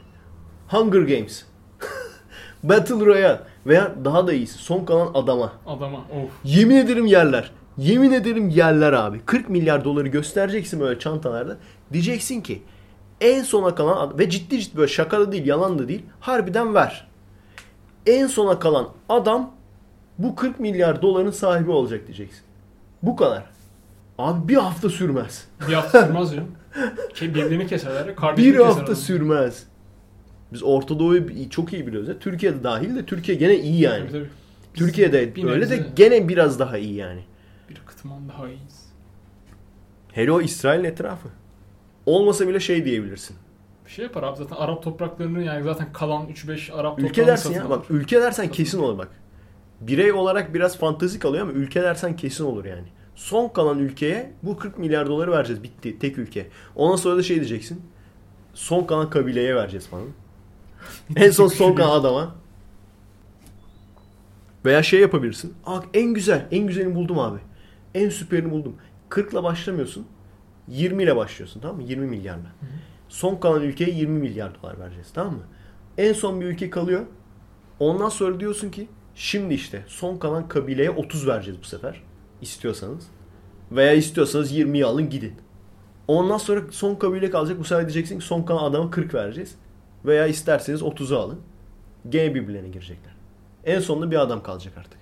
Hunger 0.68 1.02
Games. 1.02 1.46
Battle 2.64 3.06
Royale 3.06 3.40
veya 3.66 3.96
daha 4.06 4.28
da 4.28 4.34
iyisi 4.34 4.58
son 4.58 4.86
kalan 4.86 5.12
adama. 5.14 5.54
Adama. 5.66 5.98
Of. 5.98 6.30
Yemin 6.44 6.76
ederim 6.76 7.06
yerler. 7.06 7.52
Yemin 7.78 8.12
ederim 8.12 8.50
yerler 8.50 8.94
abi. 8.94 9.20
40 9.26 9.50
milyar 9.50 9.86
doları 9.86 10.08
göstereceksin 10.08 10.80
böyle 10.80 11.00
çantalarda. 11.00 11.58
Diyeceksin 11.94 12.42
ki 12.42 12.64
en 13.22 13.44
sona 13.44 13.76
kalan 13.76 14.20
ve 14.20 14.30
ciddi 14.30 14.60
ciddi 14.60 14.78
böyle 14.78 14.92
şaka 14.92 15.20
da 15.20 15.32
değil 15.32 15.46
yalan 15.46 15.80
da 15.80 15.88
değil 15.88 16.06
harbiden 16.20 16.74
ver. 16.76 17.08
En 18.06 18.28
sona 18.28 18.60
kalan 18.60 18.90
adam 19.10 19.52
bu 20.18 20.36
40 20.36 20.60
milyar 20.60 21.02
doların 21.02 21.32
sahibi 21.32 21.72
olacak 21.72 22.08
diyeceksin. 22.08 22.42
Bu 23.04 23.16
kadar. 23.16 23.44
Abi 24.18 24.48
bir 24.48 24.58
hafta 24.58 24.90
sürmez. 24.90 25.48
Bir 25.68 25.74
hafta 25.74 26.06
sürmez 26.06 26.34
ya. 26.34 26.44
Ke- 27.14 27.36
Birbirini 27.36 27.68
keserler. 27.68 28.16
Kardeşini 28.16 28.48
Bir 28.54 28.58
keser 28.58 28.66
hafta 28.68 28.84
adam. 28.84 28.96
sürmez. 28.96 29.64
Biz 30.54 30.64
Orta 30.64 31.00
Doğu'yu 31.00 31.50
çok 31.50 31.74
iyi 31.74 31.88
biliyoruz. 31.88 32.10
ya. 32.10 32.20
Türkiye'de 32.20 32.64
dahil 32.64 32.96
de 32.96 33.06
Türkiye 33.06 33.38
gene 33.38 33.56
iyi 33.60 33.82
yani. 33.82 34.00
Tabii, 34.00 34.12
tabii. 34.12 34.30
Biz 34.76 34.80
Türkiye'de 34.80 35.36
bir 35.36 35.44
öyle 35.44 35.70
de 35.70 35.86
gene 35.96 36.28
biraz 36.30 36.60
daha 36.60 36.78
iyi 36.78 36.94
yani. 36.94 37.22
Bir 37.70 37.76
kıtman 37.86 38.30
daha 38.30 38.48
iyiyiz. 38.48 38.82
Hele 40.12 40.32
o 40.32 40.42
İsrail'in 40.42 40.84
etrafı. 40.84 41.28
Olmasa 42.06 42.48
bile 42.48 42.60
şey 42.60 42.86
diyebilirsin. 42.86 43.36
Bir 43.86 43.92
şey 43.92 44.04
yapar 44.06 44.24
abi 44.24 44.38
zaten 44.38 44.56
Arap 44.56 44.84
topraklarını 44.84 45.44
yani 45.44 45.64
zaten 45.64 45.94
kalan 45.94 46.28
3-5 46.28 46.74
Arap 46.74 47.00
Ülke 47.00 47.28
dersin 47.28 47.54
ya 47.54 47.62
alır. 47.62 47.70
bak 47.70 47.86
ülke 47.90 48.22
dersen 48.22 48.48
kesin 48.52 48.80
olur 48.80 48.98
bak. 48.98 49.08
Birey 49.82 50.12
olarak 50.12 50.54
biraz 50.54 50.78
fantazi 50.78 51.20
kalıyor 51.20 51.44
ama 51.44 51.52
ülke 51.54 51.82
dersen 51.84 52.16
kesin 52.16 52.44
olur 52.44 52.66
yani. 52.66 52.88
Son 53.16 53.50
kalan 53.50 53.80
ülkeye 53.80 54.34
bu 54.44 54.58
40 54.58 54.78
milyar 54.78 55.08
doları 55.08 55.32
vereceğiz 55.32 55.64
bitti 55.64 56.00
tek 56.00 56.18
ülke. 56.18 56.48
Ondan 56.76 56.96
sonra 56.96 57.18
da 57.18 57.24
şey 57.24 57.36
diyeceksin. 57.36 57.82
son 58.54 58.84
kalan 58.84 59.10
kabileye 59.10 59.56
vereceğiz 59.56 59.88
falan. 59.88 60.08
en 61.16 61.32
son 61.32 61.48
son 61.48 61.76
kalan 61.76 62.00
adama. 62.00 62.36
Veya 64.66 64.84
şey 64.84 65.00
yapabilirsin. 65.00 65.54
Aa, 65.66 65.80
en 65.94 66.14
güzel, 66.14 66.48
en 66.52 66.68
güzelini 66.68 66.96
buldum 66.96 67.20
abi. 67.20 67.40
En 67.96 68.10
süperini 68.10 68.52
buldum. 68.52 68.76
40 69.10 69.34
ile 69.34 69.44
başlamıyorsun. 69.44 70.08
20 70.68 71.04
ile 71.04 71.16
başlıyorsun 71.16 71.60
tamam 71.60 71.76
mı? 71.78 71.84
20 71.84 72.08
milyarla. 72.08 72.52
Son 73.10 73.36
kalan 73.36 73.62
ülkeye 73.62 73.92
20 73.92 74.20
milyar 74.20 74.62
dolar 74.62 74.80
vereceğiz 74.80 75.08
tamam 75.14 75.34
mı? 75.34 75.44
En 75.98 76.14
son 76.14 76.42
bir 76.42 76.46
ülke 76.46 76.70
kalıyor. 76.70 77.02
Ondan 77.80 78.10
sonra 78.10 78.40
diyorsun 78.40 78.70
ki 78.70 78.88
şimdi 79.16 79.54
işte 79.54 79.84
son 79.88 80.18
kalan 80.18 80.48
kabileye 80.48 80.90
30 80.92 81.28
vereceğiz 81.28 81.60
bu 81.62 81.66
sefer. 81.66 82.04
İstiyorsanız. 82.42 83.08
Veya 83.72 83.94
istiyorsanız 83.94 84.54
20'yi 84.54 84.86
alın 84.86 85.10
gidin. 85.10 85.34
Ondan 86.08 86.38
sonra 86.38 86.62
son 86.72 86.96
kabile 86.96 87.30
kalacak. 87.30 87.60
Bu 87.60 87.64
sefer 87.64 87.86
diyeceksin 87.86 88.20
ki 88.20 88.26
son 88.26 88.44
kalan 88.44 88.64
adama 88.64 88.92
40 88.92 89.14
vereceğiz. 89.14 89.56
Veya 90.06 90.28
isterseniz 90.28 90.82
30'u 90.82 91.18
alın. 91.18 91.40
Gene 92.10 92.36
birbirlerine 92.36 92.70
girecekler. 92.70 93.14
En 93.66 93.80
sonunda 93.80 94.12
bir 94.12 94.22
adam 94.22 94.44
kalacak 94.44 94.74
artık. 94.78 95.00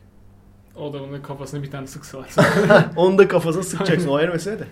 O 0.76 0.94
da 0.94 1.04
onun 1.04 1.22
kafasına 1.22 1.64
bir 1.64 1.72
tane 1.72 1.88
sıksalar. 1.88 2.30
Onu 2.96 3.18
da 3.18 3.28
kafasına 3.28 3.64
sıkacaksın. 3.64 4.10
O 4.10 4.16
ayrı 4.16 4.32
mesele 4.32 4.60
de. 4.60 4.68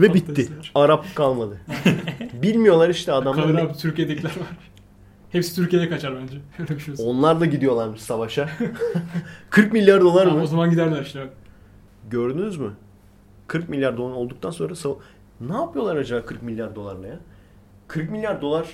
Ve 0.00 0.14
bitti. 0.14 0.48
Arap 0.74 1.14
kalmadı. 1.14 1.60
Bilmiyorlar 2.42 2.88
işte 2.88 3.12
adamlar. 3.12 3.44
Kalır 3.44 3.58
abi 3.58 3.76
Türkiye'dekiler 3.76 4.30
var. 4.30 4.71
Hepsi 5.32 5.54
Türkiye'ye 5.54 5.88
kaçar 5.88 6.16
bence. 6.22 6.36
Öyle 6.58 6.74
bir 6.74 6.80
şey 6.80 6.92
olsun. 6.94 7.06
Onlar 7.06 7.40
da 7.40 7.46
gidiyorlarmış 7.46 8.00
savaşa. 8.00 8.48
40 9.50 9.72
milyar 9.72 10.00
dolar 10.00 10.28
Ha, 10.28 10.34
mı? 10.34 10.42
o 10.42 10.46
zaman 10.46 10.70
giderler 10.70 11.02
işte. 11.02 11.20
bak. 11.20 11.30
Gördünüz 12.10 12.56
mü? 12.58 12.72
40 13.46 13.68
milyar 13.68 13.96
dolar 13.96 14.12
olduktan 14.14 14.50
sonra 14.50 14.74
sav- 14.74 14.98
ne 15.40 15.54
yapıyorlar 15.56 15.96
acaba 15.96 16.26
40 16.26 16.42
milyar 16.42 16.74
dolarla 16.74 17.06
ya? 17.06 17.18
40 17.88 18.10
milyar 18.10 18.42
dolar 18.42 18.66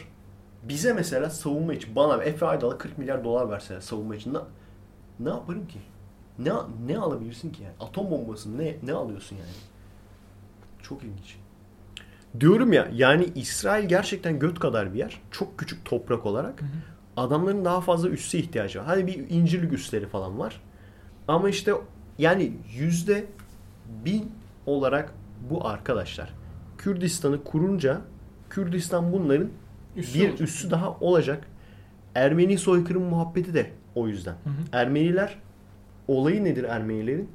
bize 0.63 0.93
mesela 0.93 1.31
savunma 1.31 1.75
için 1.75 1.97
bana 1.97 2.23
Efe 2.25 2.47
Aydal'a 2.47 2.79
40 2.79 2.99
milyar 2.99 3.25
dolar 3.25 3.51
verseler 3.51 3.81
savunma 3.81 4.17
için 4.17 4.35
ne, 4.35 4.39
ne 5.21 5.29
yaparım 5.29 5.67
ki? 5.69 5.79
Ne 6.39 6.51
ne 6.87 6.99
alabilirsin 6.99 7.51
ki 7.51 7.63
yani? 7.63 7.75
Atom 7.81 8.11
bombası 8.11 8.59
ne 8.59 8.77
ne 8.83 8.93
alıyorsun 8.93 9.37
yani? 9.37 9.49
Çok 10.83 11.03
ilginç. 11.03 11.37
Diyorum 12.41 12.73
ya 12.73 12.89
yani 12.95 13.27
İsrail 13.35 13.89
gerçekten 13.89 14.39
göt 14.39 14.59
kadar 14.59 14.95
bir 14.95 14.99
yer. 14.99 15.21
Çok 15.31 15.59
küçük 15.59 15.85
toprak 15.85 16.27
olarak. 16.27 16.61
Adamların 17.17 17.65
daha 17.65 17.81
fazla 17.81 18.09
üsse 18.09 18.39
ihtiyacı 18.39 18.79
var. 18.79 18.87
Hani 18.87 19.07
bir 19.07 19.31
incirlik 19.31 19.73
üsleri 19.73 20.07
falan 20.07 20.39
var. 20.39 20.61
Ama 21.29 21.49
işte 21.49 21.73
yani 22.19 22.53
yüzde 22.79 23.27
bin 24.05 24.31
olarak 24.67 25.15
bu 25.51 25.67
arkadaşlar 25.69 26.35
Kürdistan'ı 26.79 27.45
kurunca 27.45 28.01
Kürdistan 28.51 29.13
bunların 29.13 29.49
Üssü 29.97 30.19
bir 30.19 30.29
olacak. 30.29 30.41
üssü 30.41 30.71
daha 30.71 30.97
olacak. 31.01 31.45
Ermeni 32.15 32.59
soykırım 32.59 33.03
muhabbeti 33.03 33.55
de 33.55 33.71
o 33.95 34.09
yüzden. 34.09 34.33
Hı 34.33 34.51
hı. 34.51 34.55
Ermeniler 34.73 35.39
olayı 36.09 36.45
nedir 36.45 36.65
Ermenilerin? 36.65 37.29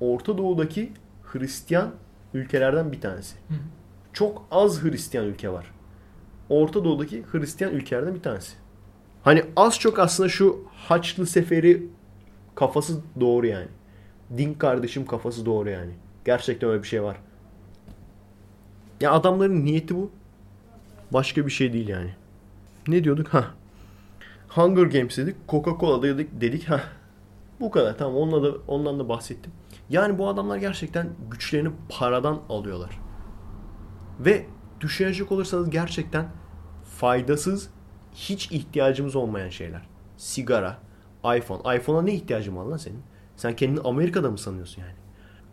Orta 0.00 0.38
Doğu'daki 0.38 0.92
Hristiyan 1.22 1.90
ülkelerden 2.34 2.92
bir 2.92 3.00
tanesi. 3.00 3.36
Hı 3.48 3.54
hı. 3.54 3.58
Çok 4.12 4.46
az 4.50 4.82
Hristiyan 4.82 5.26
ülke 5.26 5.52
var. 5.52 5.66
Orta 6.48 6.84
Doğu'daki 6.84 7.24
Hristiyan 7.32 7.72
ülkelerden 7.72 8.14
bir 8.14 8.22
tanesi. 8.22 8.52
Hani 9.22 9.44
az 9.56 9.78
çok 9.78 9.98
aslında 9.98 10.28
şu 10.28 10.64
Haçlı 10.74 11.26
Seferi 11.26 11.86
kafası 12.54 13.00
doğru 13.20 13.46
yani. 13.46 13.68
Din 14.36 14.54
kardeşim 14.54 15.06
kafası 15.06 15.46
doğru 15.46 15.70
yani. 15.70 15.92
Gerçekten 16.24 16.70
öyle 16.70 16.82
bir 16.82 16.88
şey 16.88 17.02
var. 17.02 17.16
Ya 19.00 19.12
adamların 19.12 19.64
niyeti 19.64 19.96
bu. 19.96 20.10
Başka 21.10 21.46
bir 21.46 21.50
şey 21.50 21.72
değil 21.72 21.88
yani. 21.88 22.14
Ne 22.88 23.04
diyorduk? 23.04 23.28
Ha. 23.28 23.44
Hunger 24.48 24.82
Games 24.82 25.18
dedik. 25.18 25.36
Coca-Cola 25.48 26.02
dedik. 26.02 26.40
dedik. 26.40 26.68
Ha. 26.70 26.80
Bu 27.60 27.70
kadar. 27.70 27.98
Tamam 27.98 28.16
onunla 28.16 28.42
da, 28.42 28.56
ondan 28.68 28.98
da 28.98 29.08
bahsettim. 29.08 29.52
Yani 29.90 30.18
bu 30.18 30.28
adamlar 30.28 30.56
gerçekten 30.56 31.08
güçlerini 31.30 31.70
paradan 31.88 32.40
alıyorlar. 32.48 33.00
Ve 34.20 34.46
düşünecek 34.80 35.32
olursanız 35.32 35.70
gerçekten 35.70 36.28
faydasız, 36.98 37.70
hiç 38.14 38.52
ihtiyacımız 38.52 39.16
olmayan 39.16 39.48
şeyler. 39.48 39.82
Sigara, 40.16 40.78
iPhone. 41.36 41.76
iPhone'a 41.76 42.02
ne 42.02 42.14
ihtiyacın 42.14 42.56
var 42.56 42.64
lan 42.64 42.76
senin? 42.76 43.02
Sen 43.36 43.56
kendini 43.56 43.80
Amerika'da 43.80 44.30
mı 44.30 44.38
sanıyorsun 44.38 44.82
yani? 44.82 44.94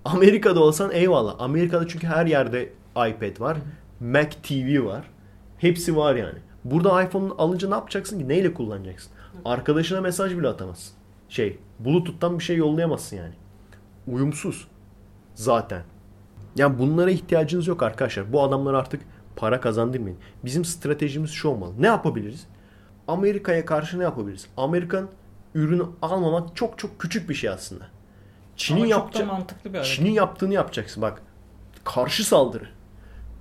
Amerika'da 0.05 0.59
olsan 0.59 0.91
eyvallah. 0.91 1.35
Amerika'da 1.39 1.87
çünkü 1.87 2.07
her 2.07 2.25
yerde 2.25 2.73
iPad 2.89 3.39
var. 3.39 3.57
Mac 3.99 4.29
TV 4.43 4.85
var. 4.85 5.09
Hepsi 5.57 5.95
var 5.95 6.15
yani. 6.15 6.39
Burada 6.63 7.03
iPhone'u 7.03 7.35
alınca 7.37 7.69
ne 7.69 7.75
yapacaksın 7.75 8.19
ki? 8.19 8.27
Neyle 8.27 8.53
kullanacaksın? 8.53 9.11
Arkadaşına 9.45 10.01
mesaj 10.01 10.37
bile 10.37 10.47
atamazsın. 10.47 10.95
Şey, 11.29 11.59
Bluetooth'tan 11.79 12.39
bir 12.39 12.43
şey 12.43 12.57
yollayamazsın 12.57 13.17
yani. 13.17 13.33
Uyumsuz. 14.07 14.67
Zaten. 15.35 15.83
Yani 16.57 16.79
bunlara 16.79 17.11
ihtiyacınız 17.11 17.67
yok 17.67 17.83
arkadaşlar. 17.83 18.33
Bu 18.33 18.43
adamlar 18.43 18.73
artık 18.73 19.01
para 19.35 19.61
kazandırmayın. 19.61 20.17
Bizim 20.45 20.65
stratejimiz 20.65 21.31
şu 21.31 21.47
olmalı. 21.47 21.73
Ne 21.79 21.87
yapabiliriz? 21.87 22.47
Amerika'ya 23.07 23.65
karşı 23.65 23.99
ne 23.99 24.03
yapabiliriz? 24.03 24.47
Amerikan 24.57 25.09
ürünü 25.55 25.83
almamak 26.01 26.55
çok 26.55 26.79
çok 26.79 26.99
küçük 26.99 27.29
bir 27.29 27.33
şey 27.35 27.49
aslında. 27.49 27.83
Çin'in 28.55 28.79
hareket. 29.13 29.21
Çin'in 29.85 30.11
yaptığını 30.11 30.53
yapacaksın 30.53 31.01
bak. 31.01 31.21
Karşı 31.83 32.23
saldırı. 32.27 32.69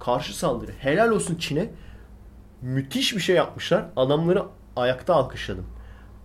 Karşı 0.01 0.39
saldırı. 0.39 0.73
Helal 0.79 1.09
olsun 1.11 1.35
Çin'e. 1.35 1.71
Müthiş 2.63 3.15
bir 3.17 3.21
şey 3.21 3.37
yapmışlar. 3.37 3.85
Adamları 3.97 4.43
ayakta 4.77 5.15
alkışladım. 5.15 5.67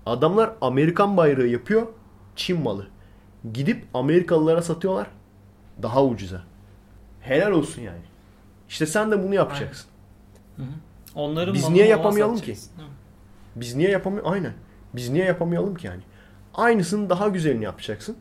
Adamlar 0.05 0.51
Amerikan 0.61 1.17
bayrağı 1.17 1.47
yapıyor. 1.47 1.87
Çin 2.35 2.61
malı. 2.61 2.87
Gidip 3.53 3.85
Amerikalılara 3.93 4.61
satıyorlar. 4.61 5.07
Daha 5.81 6.03
ucuza. 6.05 6.50
Helal 7.21 7.51
olsun 7.51 7.81
yani. 7.81 8.01
İşte 8.69 8.85
sen 8.85 9.11
de 9.11 9.23
bunu 9.23 9.35
yapacaksın. 9.35 9.89
Hı 10.55 10.63
hı. 10.63 10.65
Onların 11.15 11.53
Biz 11.53 11.69
niye 11.69 11.87
yapamayalım. 11.87 12.37
Hı. 12.37 12.53
Biz 13.55 13.75
niye 13.75 13.89
yapamıyor? 13.89 14.25
Aynen. 14.33 14.53
Biz 14.93 15.09
niye 15.09 15.25
yapamayalım 15.25 15.75
ki 15.75 15.87
yani? 15.87 16.01
Aynısının 16.53 17.09
daha 17.09 17.27
güzelini 17.27 17.63
yapacaksın. 17.63 18.17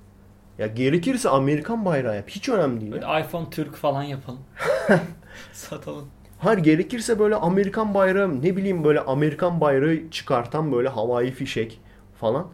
Ya 0.59 0.67
gerekirse 0.67 1.29
Amerikan 1.29 1.85
bayrağı 1.85 2.17
yap. 2.17 2.29
Hiç 2.29 2.49
önemli 2.49 2.81
değil. 2.81 2.93
ya. 2.93 3.03
Böyle 3.03 3.21
iPhone 3.27 3.51
Türk 3.51 3.77
falan 3.77 4.03
yapalım. 4.03 4.41
Satalım. 5.53 6.09
Hayır 6.39 6.59
gerekirse 6.59 7.19
böyle 7.19 7.35
Amerikan 7.35 7.95
bayrağı 7.95 8.43
ne 8.43 8.57
bileyim 8.57 8.85
böyle 8.85 9.01
Amerikan 9.01 9.61
bayrağı 9.61 10.11
çıkartan 10.11 10.73
böyle 10.73 10.89
havai 10.89 11.31
fişek 11.31 11.81
falan. 12.21 12.47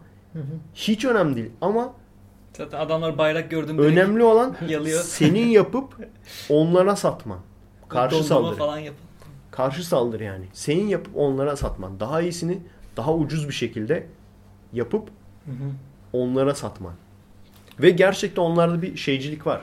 Hiç 0.73 1.05
önemli 1.05 1.35
değil 1.35 1.51
ama 1.61 1.93
Zaten 2.57 2.79
adamlar 2.79 3.17
bayrak 3.17 3.51
gördüm 3.51 3.77
önemli 3.77 4.23
olan 4.23 4.55
yalıyor. 4.67 5.01
senin 5.03 5.47
yapıp 5.47 5.93
onlara 6.49 6.95
satman. 6.95 7.39
Karşı 7.89 8.15
Dondurma 8.15 8.27
saldırı. 8.35 8.55
falan 8.55 8.77
yapalım. 8.77 9.07
Karşı 9.51 9.87
saldırı 9.87 10.23
yani. 10.23 10.45
Senin 10.53 10.87
yapıp 10.87 11.17
onlara 11.17 11.55
satman. 11.55 11.99
Daha 11.99 12.21
iyisini 12.21 12.59
daha 12.97 13.13
ucuz 13.13 13.47
bir 13.47 13.53
şekilde 13.53 14.07
yapıp 14.73 15.07
Hı 15.45 15.51
hı. 15.51 15.71
onlara 16.13 16.55
satman. 16.55 16.93
Ve 17.79 17.89
gerçekten 17.89 18.41
onlarda 18.41 18.81
bir 18.81 18.97
şeycilik 18.97 19.47
var. 19.47 19.61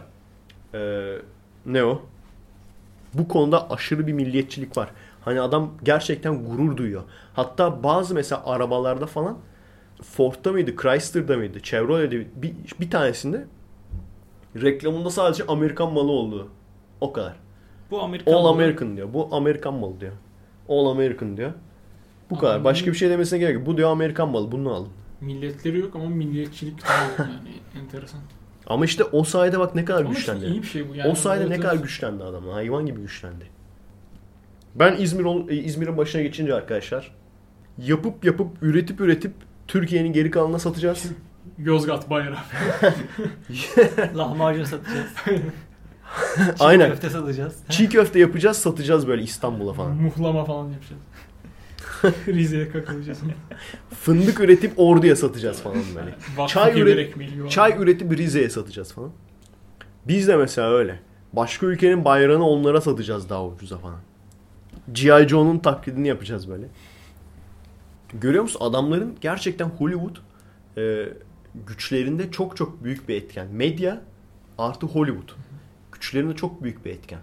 Ee, 0.74 1.12
ne 1.66 1.84
o? 1.84 2.02
Bu 3.14 3.28
konuda 3.28 3.70
aşırı 3.70 4.06
bir 4.06 4.12
milliyetçilik 4.12 4.76
var. 4.76 4.90
Hani 5.24 5.40
adam 5.40 5.70
gerçekten 5.82 6.44
gurur 6.44 6.76
duyuyor. 6.76 7.02
Hatta 7.34 7.82
bazı 7.82 8.14
mesela 8.14 8.42
arabalarda 8.46 9.06
falan 9.06 9.38
Ford'da 10.02 10.52
mıydı, 10.52 10.76
Chrysler'da 10.82 11.36
mıydı, 11.36 11.60
Chevrolet'de 11.60 12.26
bir, 12.42 12.54
bir 12.80 12.90
tanesinde 12.90 13.44
reklamında 14.62 15.10
sadece 15.10 15.44
Amerikan 15.46 15.92
malı 15.92 16.12
olduğu. 16.12 16.48
O 17.00 17.12
kadar. 17.12 17.34
Bu 17.90 18.00
Amerikan 18.02 18.32
All 18.32 18.42
malı. 18.42 18.48
American 18.52 18.96
diyor. 18.96 19.08
Bu 19.14 19.28
Amerikan 19.32 19.74
malı 19.74 20.00
diyor. 20.00 20.12
All 20.68 20.86
American 20.86 21.36
diyor. 21.36 21.52
Bu 22.30 22.38
kadar. 22.38 22.52
Adamların- 22.60 22.64
Başka 22.64 22.90
bir 22.90 22.96
şey 22.96 23.10
demesine 23.10 23.38
gerek 23.38 23.54
yok. 23.54 23.66
Bu 23.66 23.76
diyor 23.76 23.90
Amerikan 23.90 24.28
malı. 24.28 24.52
Bunu 24.52 24.72
alın. 24.74 24.88
Milletleri 25.20 25.78
yok 25.78 25.96
ama 25.96 26.08
milliyetçilik 26.08 26.74
yani 27.18 27.30
enteresan. 27.84 28.20
Ama 28.66 28.84
işte 28.84 29.04
o 29.04 29.24
sayede 29.24 29.58
bak 29.58 29.74
ne 29.74 29.84
kadar 29.84 30.00
Ama 30.04 30.12
işte 30.14 30.32
güçlendi. 30.32 30.52
iyi 30.54 30.62
bir 30.62 30.66
şey 30.66 30.88
bu 30.88 30.94
yani. 30.94 31.10
o 31.10 31.14
sayede 31.14 31.50
ne 31.50 31.60
kadar 31.60 31.76
güçlendi 31.76 32.24
adamlar. 32.24 32.52
Hayvan 32.52 32.86
gibi 32.86 33.00
güçlendi. 33.00 33.44
Ben 34.74 34.96
İzmir 34.96 35.48
İzmir'in 35.64 35.96
başına 35.96 36.22
geçince 36.22 36.54
arkadaşlar 36.54 37.14
yapıp 37.78 38.24
yapıp 38.24 38.48
üretip 38.62 39.00
üretip 39.00 39.32
Türkiye'nin 39.69 40.12
geri 40.12 40.31
kalanına 40.31 40.59
satacağız. 40.59 41.05
Yozgat 41.59 42.11
bayrağı. 42.11 42.39
Lahmacun 44.16 44.65
satacağız. 44.65 45.07
Çiğ 46.59 46.65
Aynen. 46.65 46.91
köfte 46.91 47.11
satacağız. 47.11 47.55
Çiğ 47.69 47.89
köfte 47.89 48.19
yapacağız, 48.19 48.57
satacağız 48.57 49.09
böyle 49.09 49.23
İstanbul'a 49.23 49.73
falan. 49.73 49.97
Muhlama 49.97 50.45
falan 50.45 50.69
yapacağız. 50.70 51.03
Rize'ye 52.28 52.70
kakılacağız. 52.70 53.19
Fındık 54.03 54.41
üretip 54.41 54.73
Ordu'ya 54.77 55.16
satacağız 55.16 55.61
falan 55.62 55.82
böyle. 55.97 56.15
Çay 56.49 56.81
üret-. 56.81 57.49
Çay 57.51 57.74
üretip 57.78 58.19
Rize'ye 58.19 58.51
satacağız 58.51 58.93
falan. 58.93 59.11
Biz 60.09 60.28
de 60.28 60.36
mesela 60.36 60.70
öyle. 60.70 61.01
Başka 61.32 61.66
ülkenin 61.66 62.05
bayrağını 62.05 62.49
onlara 62.49 62.81
satacağız 62.81 63.31
daha 63.31 63.47
ucuza 63.47 63.78
falan. 63.78 64.01
G.I. 64.93 65.28
Joe'nun 65.28 65.59
taklidini 65.59 66.09
yapacağız 66.09 66.49
böyle. 66.49 66.66
Görüyor 68.20 68.43
musun? 68.43 68.61
Adamların 68.62 69.16
gerçekten 69.20 69.66
Hollywood 69.69 70.16
e, 70.77 71.09
güçlerinde 71.66 72.31
çok 72.31 72.57
çok 72.57 72.85
büyük 72.85 73.09
bir 73.09 73.15
etken. 73.16 73.47
Medya 73.49 74.01
artı 74.59 74.86
Hollywood. 74.86 75.28
Güçlerinde 75.93 76.36
çok 76.36 76.62
büyük 76.62 76.85
bir 76.85 76.91
etken. 76.91 77.20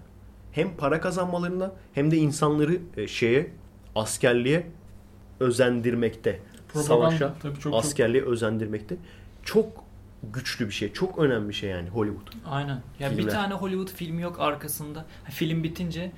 Hem 0.51 0.77
para 0.77 1.01
kazanmalarında 1.01 1.75
hem 1.93 2.11
de 2.11 2.17
insanları 2.17 2.77
e, 2.97 3.07
şeye 3.07 3.51
askerliğe 3.95 4.67
özendirmekte. 5.39 6.39
Propaganda 6.73 6.87
Savaşa, 6.87 7.33
tabii 7.41 7.53
çok 7.53 7.61
çok. 7.61 7.75
askerliğe 7.75 8.23
özendirmekte. 8.23 8.95
Çok 9.43 9.83
güçlü 10.33 10.67
bir 10.67 10.73
şey. 10.73 10.93
Çok 10.93 11.19
önemli 11.19 11.49
bir 11.49 11.53
şey 11.53 11.69
yani 11.69 11.89
Hollywood. 11.89 12.27
Aynen. 12.45 12.81
Ya 12.99 13.11
bir 13.11 13.15
Filmler. 13.15 13.31
tane 13.33 13.53
Hollywood 13.53 13.89
filmi 13.89 14.21
yok 14.21 14.39
arkasında. 14.39 15.05
Film 15.29 15.63
bitince 15.63 16.11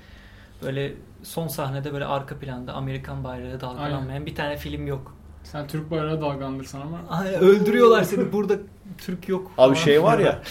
böyle 0.63 0.93
son 1.23 1.47
sahnede 1.47 1.93
böyle 1.93 2.05
arka 2.05 2.37
planda 2.37 2.73
Amerikan 2.73 3.23
bayrağı 3.23 3.61
dalgalanmayan 3.61 4.25
bir 4.25 4.35
tane 4.35 4.57
film 4.57 4.87
yok. 4.87 5.15
Sen 5.43 5.67
Türk 5.67 5.91
bayrağı 5.91 6.21
dalgalandırsan 6.21 6.81
ama 6.81 6.99
Ay, 7.09 7.35
öldürüyorlar 7.35 8.03
seni 8.03 8.33
burada 8.33 8.53
Türk 8.97 9.29
yok. 9.29 9.51
Abi 9.57 9.75
şey 9.75 10.03
var 10.03 10.19
ya 10.19 10.41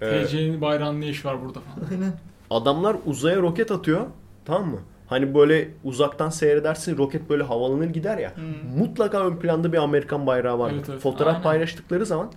e, 0.00 0.24
TC'nin 0.24 0.60
bayrağının 0.60 1.00
ne 1.00 1.06
işi 1.06 1.28
var 1.28 1.42
burada 1.44 1.60
falan. 1.60 1.90
Aynen. 1.90 2.12
adamlar 2.50 2.96
uzaya 3.06 3.36
roket 3.36 3.70
atıyor. 3.72 4.06
Tamam 4.44 4.68
mı? 4.68 4.78
Hani 5.06 5.34
böyle 5.34 5.68
uzaktan 5.84 6.28
seyredersin 6.30 6.98
roket 6.98 7.30
böyle 7.30 7.42
havalanır 7.42 7.90
gider 7.90 8.18
ya. 8.18 8.36
Hmm. 8.36 8.78
Mutlaka 8.78 9.26
ön 9.26 9.36
planda 9.36 9.72
bir 9.72 9.78
Amerikan 9.78 10.26
bayrağı 10.26 10.58
var. 10.58 10.72
Evet, 10.74 10.86
evet. 10.88 11.00
Fotoğraf 11.00 11.32
Aynen. 11.32 11.42
paylaştıkları 11.42 12.06
zaman 12.06 12.32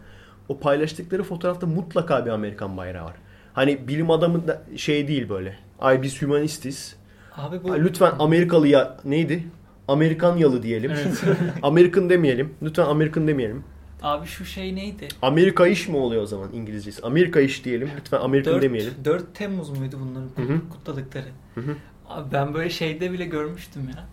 o 0.50 0.60
paylaştıkları 0.60 1.24
fotoğrafta 1.24 1.68
mutlaka 1.68 2.26
bir 2.26 2.32
Amerikan 2.32 2.78
bayrağı 2.78 3.06
var. 3.06 3.16
Hani 3.54 3.88
bilim 3.88 4.12
adamı 4.12 4.48
da 4.48 4.62
şey 4.78 5.08
değil 5.08 5.30
böyle. 5.30 5.56
Ay 5.80 6.02
biz 6.02 6.22
hümanistiz. 6.22 6.96
Abi 7.38 7.64
bu 7.64 7.76
lütfen 7.76 8.14
Amerikalıya 8.20 8.98
neydi? 9.06 9.44
Amerikan 9.88 10.38
yalı 10.38 10.64
diyelim. 10.64 10.92
Evet. 10.92 11.24
Amerikan 11.64 12.10
demeyelim. 12.10 12.54
Lütfen 12.64 12.86
Amerikan 12.86 13.28
demeyelim. 13.28 13.64
abi 14.04 14.28
şu 14.28 14.46
şey 14.46 14.76
neydi? 14.76 15.08
Amerika 15.22 15.68
iş 15.68 15.88
mi 15.88 15.98
oluyor 15.98 16.24
o 16.24 16.26
zaman 16.26 16.54
İngilizcesi? 16.54 17.02
Amerika 17.02 17.40
iş 17.40 17.66
diyelim. 17.66 17.90
Lütfen 18.00 18.20
Amerikan 18.20 18.54
4, 18.54 18.62
demeyelim. 18.64 18.94
4 19.06 19.36
Temmuz 19.36 19.70
muydu 19.70 19.98
bunların 20.02 20.48
Hı 20.48 20.54
hı. 20.54 20.70
kutladıkları? 20.70 21.26
Hı 21.56 21.62
hı. 21.62 21.76
Abi 22.10 22.32
ben 22.34 22.54
böyle 22.54 22.70
şeyde 22.70 23.12
bile 23.12 23.26
görmüştüm 23.26 23.90
ya. 23.90 24.06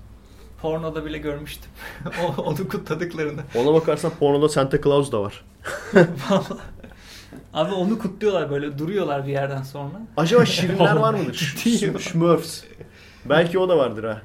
Pornoda 0.62 1.04
bile 1.04 1.18
görmüştüm. 1.18 1.70
o, 2.38 2.42
onu 2.42 2.68
kutladıklarını. 2.68 3.40
Ona 3.54 3.74
bakarsan 3.74 4.10
pornoda 4.20 4.48
Santa 4.48 4.80
Claus 4.80 5.12
da 5.12 5.22
var. 5.22 5.44
Vallahi. 6.30 6.60
Abi 7.54 7.72
onu 7.74 7.98
kutluyorlar 7.98 8.50
böyle 8.50 8.78
duruyorlar 8.78 9.26
bir 9.26 9.32
yerden 9.32 9.62
sonra. 9.62 9.92
Acaba 10.16 10.44
şirinler 10.44 10.96
var 10.96 11.14
mıdır? 11.14 11.54
Smurfs. 12.00 12.62
Belki 13.24 13.58
o 13.58 13.68
da 13.68 13.78
vardır 13.78 14.04
ha. 14.04 14.22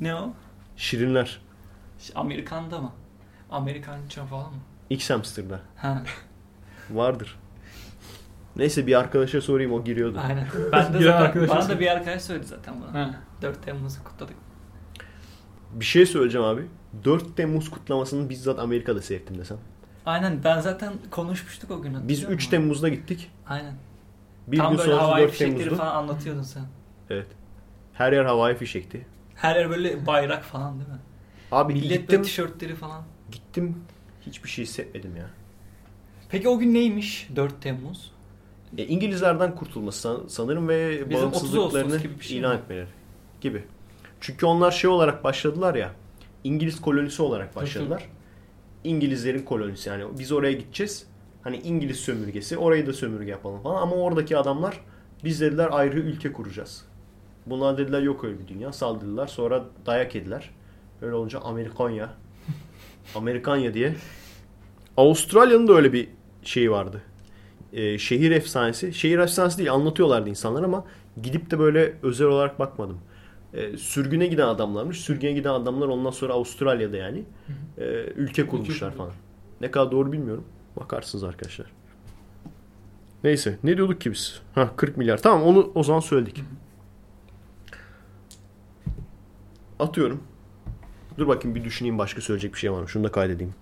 Ne 0.00 0.14
o? 0.14 0.32
Şirinler. 0.76 1.40
Amerikan'da 2.14 2.80
mı? 2.80 2.92
Amerikanca 3.50 4.24
falan 4.24 4.50
mı? 4.50 4.58
X 4.90 5.10
Hamster'da. 5.10 5.60
Ha, 5.76 6.02
Vardır. 6.90 7.38
Neyse 8.56 8.86
bir 8.86 8.98
arkadaşa 8.98 9.40
sorayım 9.40 9.72
o 9.72 9.84
giriyordu. 9.84 10.20
aynen. 10.28 10.46
Ben 10.72 10.94
de 10.94 10.98
Bir 10.98 11.04
zaten, 11.04 11.26
arkadaş 11.26 11.48
bana 11.50 11.68
da 11.68 11.80
bir 11.80 11.86
arkadaş 11.86 12.22
söyledi 12.22 12.46
zaten 12.46 12.74
buna. 12.80 13.00
Ha. 13.00 13.14
4 13.42 13.62
Temmuz'u 13.64 14.04
kutladık. 14.04 14.36
Bir 15.72 15.84
şey 15.84 16.06
söyleyeceğim 16.06 16.46
abi. 16.46 16.66
4 17.04 17.36
Temmuz 17.36 17.70
kutlamasını 17.70 18.28
bizzat 18.30 18.58
Amerika'da 18.58 19.02
seyrettim 19.02 19.38
desem. 19.38 19.58
Aynen 20.06 20.44
ben 20.44 20.60
zaten 20.60 20.92
konuşmuştuk 21.10 21.70
o 21.70 21.82
gün. 21.82 21.92
Biz 22.08 22.18
hatırlıyor 22.18 22.30
3 22.30 22.34
musun? 22.40 22.50
Temmuz'da 22.50 22.88
gittik. 22.88 23.30
Aynen. 23.48 23.74
Bir 24.46 24.58
Tam 24.58 24.70
gün 24.70 24.78
böyle 24.78 24.90
sonrası 24.90 25.06
havai 25.06 25.22
4 25.22 25.30
fişekleri 25.32 25.74
falan 25.74 25.94
anlatıyordun 25.94 26.42
sen. 26.42 26.62
Evet. 27.10 27.26
Her 27.94 28.12
yer 28.12 28.24
havai 28.24 28.54
fişekti. 28.56 29.06
Her 29.34 29.56
yer 29.56 29.70
böyle 29.70 30.06
bayrak 30.06 30.44
falan 30.44 30.78
değil 30.78 30.90
mi? 30.90 30.98
Abi 31.52 31.72
Millet 31.72 31.88
gittim, 31.90 32.06
böyle 32.08 32.22
tişörtleri 32.22 32.74
falan. 32.74 33.02
gittim. 33.32 33.76
Hiçbir 34.26 34.48
şey 34.48 34.64
hissetmedim 34.64 35.16
ya. 35.16 35.30
Peki 36.28 36.48
o 36.48 36.58
gün 36.58 36.74
neymiş 36.74 37.28
4 37.36 37.62
Temmuz? 37.62 38.12
E, 38.78 38.86
İngilizlerden 38.86 39.54
kurtulması 39.54 40.00
san- 40.00 40.26
sanırım 40.28 40.68
ve 40.68 41.10
Bizim 41.10 41.28
30 41.28 41.56
bağımsızlıklarını 41.56 42.22
şey 42.22 42.38
ilan 42.38 42.54
mi? 42.56 42.60
etmeleri 42.62 42.86
gibi. 43.40 43.64
Çünkü 44.20 44.46
onlar 44.46 44.70
şey 44.70 44.90
olarak 44.90 45.24
başladılar 45.24 45.74
ya. 45.74 45.90
İngiliz 46.44 46.80
kolonisi 46.80 47.22
olarak 47.22 47.56
başladılar. 47.56 48.08
İngilizlerin 48.84 49.42
kolonisi 49.42 49.88
yani 49.88 50.04
biz 50.18 50.32
oraya 50.32 50.52
gideceğiz. 50.52 51.06
Hani 51.42 51.56
İngiliz 51.56 51.96
sömürgesi 51.96 52.56
orayı 52.58 52.86
da 52.86 52.92
sömürge 52.92 53.30
yapalım 53.30 53.62
falan 53.62 53.82
ama 53.82 53.96
oradaki 53.96 54.36
adamlar 54.36 54.80
biz 55.24 55.40
dediler 55.40 55.68
ayrı 55.72 55.98
ülke 55.98 56.32
kuracağız. 56.32 56.84
Bunlar 57.46 57.78
dediler 57.78 58.02
yok 58.02 58.24
öyle 58.24 58.38
bir 58.38 58.48
dünya 58.48 58.72
saldırdılar 58.72 59.26
sonra 59.26 59.64
dayak 59.86 60.14
yediler. 60.14 60.50
Öyle 61.02 61.14
olunca 61.14 61.40
Amerikanya 61.40 62.10
Amerikanya 63.14 63.74
diye 63.74 63.94
Avustralya'nın 64.96 65.68
da 65.68 65.72
öyle 65.72 65.92
bir 65.92 66.08
şeyi 66.42 66.70
vardı. 66.70 67.02
Ee, 67.72 67.98
şehir 67.98 68.30
efsanesi. 68.30 68.94
Şehir 68.94 69.18
efsanesi 69.18 69.58
değil 69.58 69.72
anlatıyorlardı 69.72 70.28
insanlar 70.30 70.62
ama 70.62 70.84
gidip 71.22 71.50
de 71.50 71.58
böyle 71.58 71.96
özel 72.02 72.26
olarak 72.26 72.58
bakmadım. 72.58 72.98
Ee, 73.54 73.76
sürgüne 73.76 74.26
giden 74.26 74.46
adamlarmış. 74.48 75.00
Sürgüne 75.00 75.32
giden 75.32 75.50
adamlar 75.50 75.88
ondan 75.88 76.10
sonra 76.10 76.32
Avustralya'da 76.32 76.96
yani 76.96 77.24
e, 77.78 77.84
ülke 78.16 78.46
kurmuşlar 78.46 78.90
kurmuş. 78.90 78.96
falan. 78.96 79.12
Ne 79.60 79.70
kadar 79.70 79.92
doğru 79.92 80.12
bilmiyorum. 80.12 80.44
Bakarsınız 80.76 81.24
arkadaşlar. 81.24 81.66
Neyse. 83.24 83.58
Ne 83.64 83.76
diyorduk 83.76 84.00
ki 84.00 84.12
biz? 84.12 84.40
Ha 84.54 84.70
40 84.76 84.96
milyar. 84.96 85.22
Tamam 85.22 85.42
onu 85.42 85.72
o 85.74 85.82
zaman 85.82 86.00
söyledik. 86.00 86.44
Atıyorum. 89.82 90.22
Dur 91.18 91.28
bakayım 91.28 91.54
bir 91.54 91.64
düşüneyim 91.64 91.98
başka 91.98 92.20
söyleyecek 92.20 92.54
bir 92.54 92.58
şey 92.58 92.72
var 92.72 92.80
mı? 92.82 92.88
Şunu 92.88 93.04
da 93.04 93.12
kaydedeyim. 93.12 93.54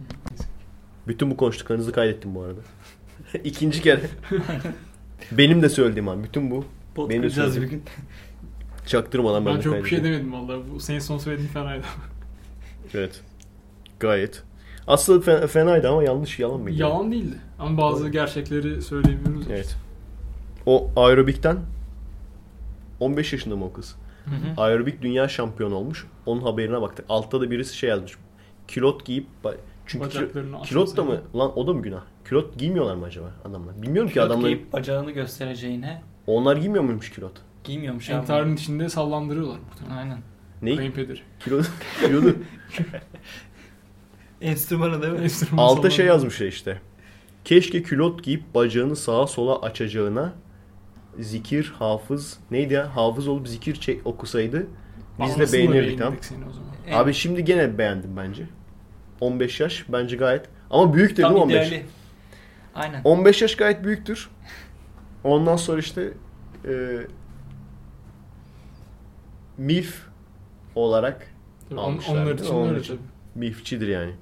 Bütün 1.08 1.30
bu 1.30 1.36
konuştuklarınızı 1.36 1.92
kaydettim 1.92 2.34
bu 2.34 2.42
arada. 2.42 2.60
İkinci 3.44 3.82
kere. 3.82 4.00
Benim 5.32 5.62
de 5.62 5.68
söylediğim 5.68 6.08
an. 6.08 6.24
Bütün 6.24 6.50
bu. 6.50 6.64
Pot 6.94 7.10
Benim 7.10 7.22
de 7.22 7.26
kıracağız 7.26 7.48
bir 7.50 7.54
söylediğim. 7.54 7.84
gün. 7.84 8.86
Çaktırmadan 8.86 9.46
ben, 9.46 9.54
Ben 9.56 9.60
çok 9.60 9.74
bir 9.74 9.88
şey 9.88 10.04
demedim 10.04 10.32
valla. 10.32 10.58
Bu 10.74 10.80
senin 10.80 10.98
son 10.98 11.18
söylediğin 11.18 11.48
fenaydı. 11.48 11.84
Evet. 12.94 13.20
Gayet. 14.00 14.42
Aslında 14.86 15.24
fe- 15.30 15.46
fenaydı 15.46 15.88
ama 15.88 16.02
yanlış 16.02 16.38
yalan 16.38 16.60
mıydı? 16.60 16.78
Yalan 16.80 17.12
değildi. 17.12 17.36
Ama 17.58 17.78
bazı 17.78 18.02
Doğru. 18.02 18.12
gerçekleri 18.12 18.82
söyleyebiliyoruz. 18.82 19.46
Evet. 19.50 19.76
O 20.66 20.90
aerobikten 20.96 21.58
15 23.00 23.32
yaşında 23.32 23.56
mı 23.56 23.64
o 23.64 23.72
kız? 23.72 23.96
Hı 24.30 24.34
hı. 24.34 24.60
Aerobik 24.62 25.02
dünya 25.02 25.28
şampiyonu 25.28 25.74
olmuş. 25.74 26.06
Onun 26.26 26.42
haberine 26.42 26.82
baktık. 26.82 27.04
Altta 27.08 27.40
da 27.40 27.50
birisi 27.50 27.76
şey 27.76 27.90
yazmış. 27.90 28.12
Kilot 28.68 29.06
giyip 29.06 29.26
çünkü 29.86 30.08
kilo- 30.08 30.62
kilot 30.62 30.96
da 30.96 31.04
mı? 31.04 31.20
Lan 31.36 31.58
o 31.58 31.66
da 31.66 31.72
mı 31.72 31.82
günah? 31.82 32.02
Kilot 32.28 32.58
giymiyorlar 32.58 32.94
mı 32.94 33.04
acaba 33.04 33.26
adamlar? 33.44 33.82
Bilmiyorum 33.82 34.08
ki 34.08 34.14
Kilot 34.14 34.26
adamlar. 34.26 34.48
giyip 34.48 34.72
bacağını 34.72 35.10
göstereceğine 35.10 36.02
Onlar 36.26 36.56
giymiyor 36.56 36.84
muymuş 36.84 37.10
kilot? 37.12 37.32
giymiyormuş 37.64 38.10
abi. 38.10 38.16
Entarın 38.16 38.56
içinde 38.56 38.88
sallandırıyorlar 38.88 39.58
muhtemelen. 39.58 39.96
Aynen. 39.98 40.18
Neyi? 40.62 40.76
Kayınpederi. 40.76 41.20
Kilot, 41.44 41.66
kilodu. 42.06 42.36
Enstrümanı 44.40 45.02
değil 45.02 45.12
mi? 45.12 45.18
Enstrüman 45.20 45.62
Alta 45.64 45.90
şey 45.90 46.06
yazmışlar 46.06 46.46
işte. 46.46 46.80
Keşke 47.44 47.82
külot 47.82 48.24
giyip 48.24 48.54
bacağını 48.54 48.96
sağa 48.96 49.26
sola 49.26 49.60
açacağına 49.62 50.32
zikir, 51.18 51.72
hafız 51.78 52.38
neydi 52.50 52.74
ya? 52.74 52.96
Hafız 52.96 53.28
olup 53.28 53.48
zikir 53.48 53.74
çek, 53.74 54.06
okusaydı 54.06 54.66
biz 55.18 55.38
de 55.38 55.52
beğenirdik 55.52 55.98
tamam. 55.98 56.14
Evet. 56.86 56.96
Abi 56.96 57.14
şimdi 57.14 57.44
gene 57.44 57.78
beğendim 57.78 58.16
bence. 58.16 58.46
15 59.20 59.60
yaş 59.60 59.84
bence 59.88 60.16
gayet. 60.16 60.46
Ama 60.70 60.94
büyük 60.94 61.10
dedim 61.12 61.22
Tam 61.22 61.36
15. 61.36 61.68
ideali. 61.68 61.86
Aynen. 62.74 63.00
15 63.04 63.42
yaş 63.42 63.56
gayet 63.56 63.84
büyüktür. 63.84 64.30
Ondan 65.24 65.56
sonra 65.56 65.80
işte 65.80 66.12
e, 66.68 66.72
MILF 69.58 69.94
olarak 70.74 71.26
Tabii 71.68 71.80
almışlar, 71.80 72.16
onlar 72.22 72.34
için 72.34 72.54
Onlar 72.54 72.70
öyle 72.70 72.80
için. 72.80 72.96
tabii. 72.96 73.04
MILF'çidir 73.34 73.88
yani. 73.88 74.12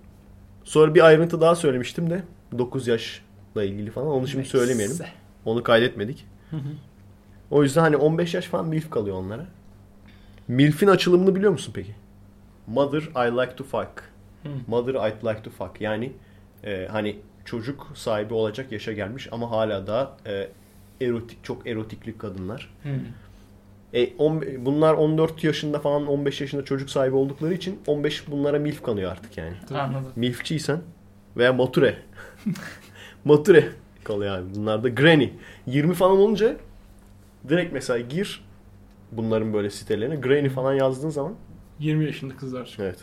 Sonra 0.64 0.94
bir 0.94 1.00
ayrıntı 1.04 1.40
daha 1.40 1.54
söylemiştim 1.54 2.10
de 2.10 2.22
9 2.58 2.86
yaşla 2.86 3.64
ilgili 3.64 3.90
falan. 3.90 4.08
Onu 4.08 4.28
şimdi 4.28 4.44
söylemeyelim. 4.44 4.96
Onu 5.44 5.62
kaydetmedik. 5.62 6.26
Hı 6.50 6.56
hı. 6.56 6.70
O 7.50 7.62
yüzden 7.62 7.80
hani 7.80 7.96
15 7.96 8.34
yaş 8.34 8.44
falan 8.44 8.66
MILF 8.68 8.90
kalıyor 8.90 9.16
onlara. 9.16 9.46
MILF'in 10.48 10.86
açılımını 10.86 11.34
biliyor 11.34 11.52
musun 11.52 11.72
peki? 11.74 11.94
Mother 12.66 13.02
I 13.02 13.36
like 13.36 13.56
to 13.56 13.64
fuck. 13.64 14.04
Hı. 14.42 14.48
Mother 14.66 14.94
I'd 14.94 15.26
like 15.26 15.42
to 15.42 15.50
fuck. 15.50 15.80
Yani 15.80 16.12
e, 16.64 16.88
hani 16.90 17.16
çocuk 17.44 17.86
sahibi 17.94 18.34
olacak 18.34 18.72
yaşa 18.72 18.92
gelmiş 18.92 19.28
ama 19.32 19.50
hala 19.50 19.86
da 19.86 20.16
e, 20.26 20.48
erotik 21.00 21.44
çok 21.44 21.66
erotikli 21.66 22.18
kadınlar. 22.18 22.74
Hı. 22.82 22.88
E, 23.94 24.16
on, 24.18 24.44
bunlar 24.58 24.94
14 24.94 25.44
yaşında 25.44 25.78
falan 25.78 26.06
15 26.06 26.40
yaşında 26.40 26.64
çocuk 26.64 26.90
sahibi 26.90 27.14
oldukları 27.16 27.54
için 27.54 27.80
15 27.86 28.30
bunlara 28.30 28.58
MILF 28.58 28.82
kanıyor 28.82 29.12
artık 29.12 29.38
yani. 29.38 29.54
Anladım. 29.70 30.12
Milfçiysen 30.16 30.80
veya 31.36 31.52
mature. 31.52 31.98
mature 33.24 33.68
kalıyor 34.08 34.38
abi. 34.38 34.54
Bunlar 34.54 34.82
da 34.82 34.88
granny. 34.88 35.30
20 35.66 35.94
falan 35.94 36.18
olunca 36.18 36.56
Direkt 37.48 37.72
mesela 37.72 37.98
gir 37.98 38.44
bunların 39.12 39.52
böyle 39.52 39.70
sitelerine. 39.70 40.16
Granny 40.16 40.48
falan 40.48 40.72
yazdığın 40.74 41.10
zaman 41.10 41.34
20 41.78 42.04
yaşında 42.04 42.36
kızlar 42.36 42.66
çıkıyor. 42.66 42.88
Evet. 42.88 42.98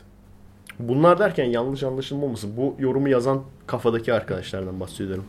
Bunlar 0.80 1.20
derken 1.20 1.46
yanlış 1.46 1.84
anlaşılmaması. 1.84 2.58
Bu 2.58 2.76
yorumu 2.80 3.10
yazan 3.10 3.44
kafadaki 3.68 4.14
arkadaşlardan 4.14 4.80
bahsediyorum. 4.80 5.26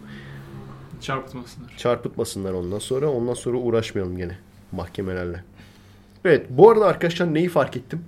Çarpıtmasınlar. 1.01 1.75
Çarpıtmasınlar 1.77 2.53
ondan 2.53 2.79
sonra. 2.79 3.11
Ondan 3.11 3.35
sonra 3.35 3.59
uğraşmayalım 3.59 4.17
gene 4.17 4.39
mahkemelerle. 4.73 5.45
Evet 6.25 6.47
bu 6.51 6.71
arada 6.71 6.87
arkadaşlar 6.87 7.35
neyi 7.35 7.49
fark 7.49 7.77
ettim? 7.77 8.05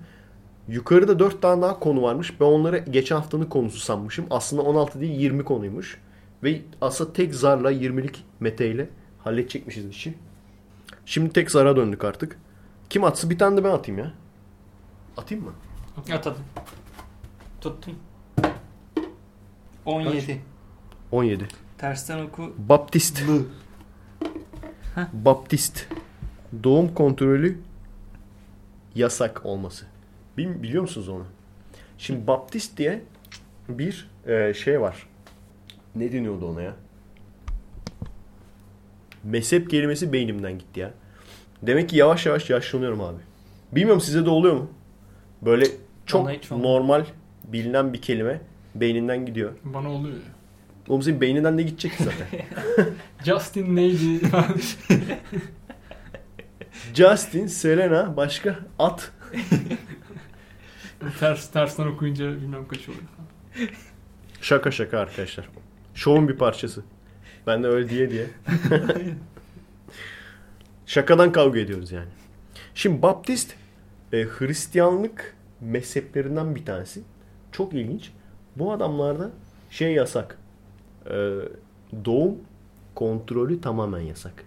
Yukarıda 0.69 1.19
4 1.19 1.43
tane 1.43 1.63
daha 1.63 1.79
konu 1.79 2.03
varmış. 2.03 2.41
Ben 2.41 2.45
onları 2.45 2.79
geçen 2.79 3.17
haftanın 3.17 3.45
konusu 3.45 3.79
sanmışım. 3.79 4.27
Aslında 4.31 4.63
16 4.63 5.01
değil 5.01 5.21
20 5.21 5.45
konuymuş. 5.45 6.01
Ve 6.43 6.63
aslında 6.81 7.13
tek 7.13 7.35
zarla 7.35 7.73
20'lik 7.73 8.25
Mete 8.41 8.71
ile 8.71 8.89
halledecekmişiz 9.25 9.89
işi. 9.89 10.15
Şimdi 11.07 11.33
tek 11.33 11.51
zara 11.51 11.77
döndük 11.77 12.05
artık. 12.05 12.39
Kim 12.91 13.05
atsı 13.05 13.31
bir 13.31 13.39
tane 13.39 13.57
de 13.57 13.65
ben 13.65 13.71
atayım 13.71 13.99
ya. 13.99 14.13
Atayım 15.17 15.45
mı? 15.45 15.53
Atadım. 16.13 16.43
Tuttum. 17.61 17.95
17. 19.85 20.41
17. 21.13 21.49
Tersten 21.79 22.19
oku. 22.25 22.55
Baptist. 22.59 23.23
Baptist. 25.13 25.87
Doğum 26.65 26.95
kontrolü 26.95 27.59
yasak 28.95 29.47
olması. 29.47 29.87
Bil- 30.39 30.63
biliyor 30.63 30.83
musunuz 30.83 31.09
onu? 31.09 31.25
Şimdi 31.99 32.27
Baptist 32.27 32.77
diye 32.79 33.05
bir 33.69 34.11
e, 34.27 34.55
şey 34.55 34.81
var. 34.81 35.08
Ne 35.99 36.13
deniyordu 36.13 36.47
ona 36.47 36.63
ya? 36.63 36.77
Mezhep 39.25 39.71
kelimesi 39.71 40.13
beynimden 40.13 40.59
gitti 40.59 40.81
ya. 40.81 40.91
Demek 41.63 41.89
ki 41.89 41.97
yavaş 41.97 42.27
yavaş 42.27 42.51
yaşlanıyorum 42.51 43.01
abi. 43.01 43.19
Bilmiyorum 43.73 44.01
size 44.01 44.25
de 44.25 44.31
oluyor 44.31 44.55
mu? 44.55 44.71
Böyle 45.43 45.65
çok 46.07 46.51
normal 46.51 47.05
bilinen 47.45 47.93
bir 47.93 48.03
kelime 48.03 48.41
beyninden 48.75 49.27
gidiyor. 49.27 49.53
Bana 49.65 49.91
oluyor 49.91 50.15
ya. 50.15 50.39
Oğlum 50.89 51.03
senin 51.03 51.21
beyninden 51.21 51.57
ne 51.57 51.63
gidecek 51.63 51.97
ki 51.97 52.05
zaten? 52.05 52.27
Justin 53.25 53.77
neydi? 53.77 54.21
Justin, 56.95 57.47
Selena, 57.47 58.17
başka 58.17 58.59
at. 58.79 59.13
Ters 61.21 61.51
tersten 61.51 61.87
okuyunca 61.87 62.31
bilmem 62.37 62.69
kaç 62.69 62.89
oluyor. 62.89 63.03
Şaka 64.41 64.71
şaka 64.71 64.99
arkadaşlar. 64.99 65.49
Şovun 65.99 66.29
bir 66.29 66.37
parçası. 66.37 66.83
Ben 67.47 67.63
de 67.63 67.67
öyle 67.67 67.89
diye 67.89 68.11
diye. 68.11 68.27
Şakadan 70.87 71.33
kavga 71.33 71.59
ediyoruz 71.59 71.93
yani. 71.93 72.09
Şimdi 72.75 73.03
Baptist 73.03 73.55
e, 74.13 74.25
Hristiyanlık 74.25 75.37
mezheplerinden 75.61 76.55
bir 76.55 76.65
tanesi. 76.65 77.03
Çok 77.53 77.75
ilginç. 77.75 78.11
Bu 78.57 78.73
adamlarda 78.73 79.31
şey 79.71 79.93
yasak. 79.93 80.39
E, 81.07 81.35
doğum 82.05 82.35
kontrolü 82.95 83.61
tamamen 83.61 84.01
yasak. 84.01 84.45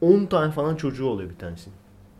10 0.00 0.26
tane 0.26 0.52
falan 0.52 0.76
çocuğu 0.76 1.06
oluyor 1.06 1.30
bir 1.30 1.38
tanesi. 1.38 1.70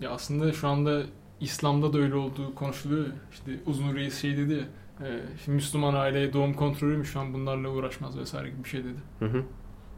Ya 0.01 0.11
aslında 0.11 0.53
şu 0.53 0.69
anda 0.69 1.03
İslam'da 1.41 1.93
da 1.93 1.99
öyle 1.99 2.15
olduğu 2.15 2.55
konuşuluyor. 2.55 3.07
İşte 3.33 3.53
Uzun 3.67 3.95
Reis 3.95 4.23
şey 4.23 4.37
dedi 4.37 4.53
ya. 4.53 4.65
E, 5.05 5.21
işte 5.37 5.53
Müslüman 5.53 5.95
aileye 5.95 6.33
doğum 6.33 6.55
kontrolü 6.55 6.97
mü 6.97 7.05
şu 7.05 7.21
an 7.21 7.35
bunlarla 7.35 7.69
uğraşmaz 7.69 8.19
vesaire 8.19 8.49
gibi 8.51 8.65
bir 8.65 8.69
şey 8.69 8.85
dedi. 8.85 8.99
Hı 9.19 9.25
hı. 9.25 9.43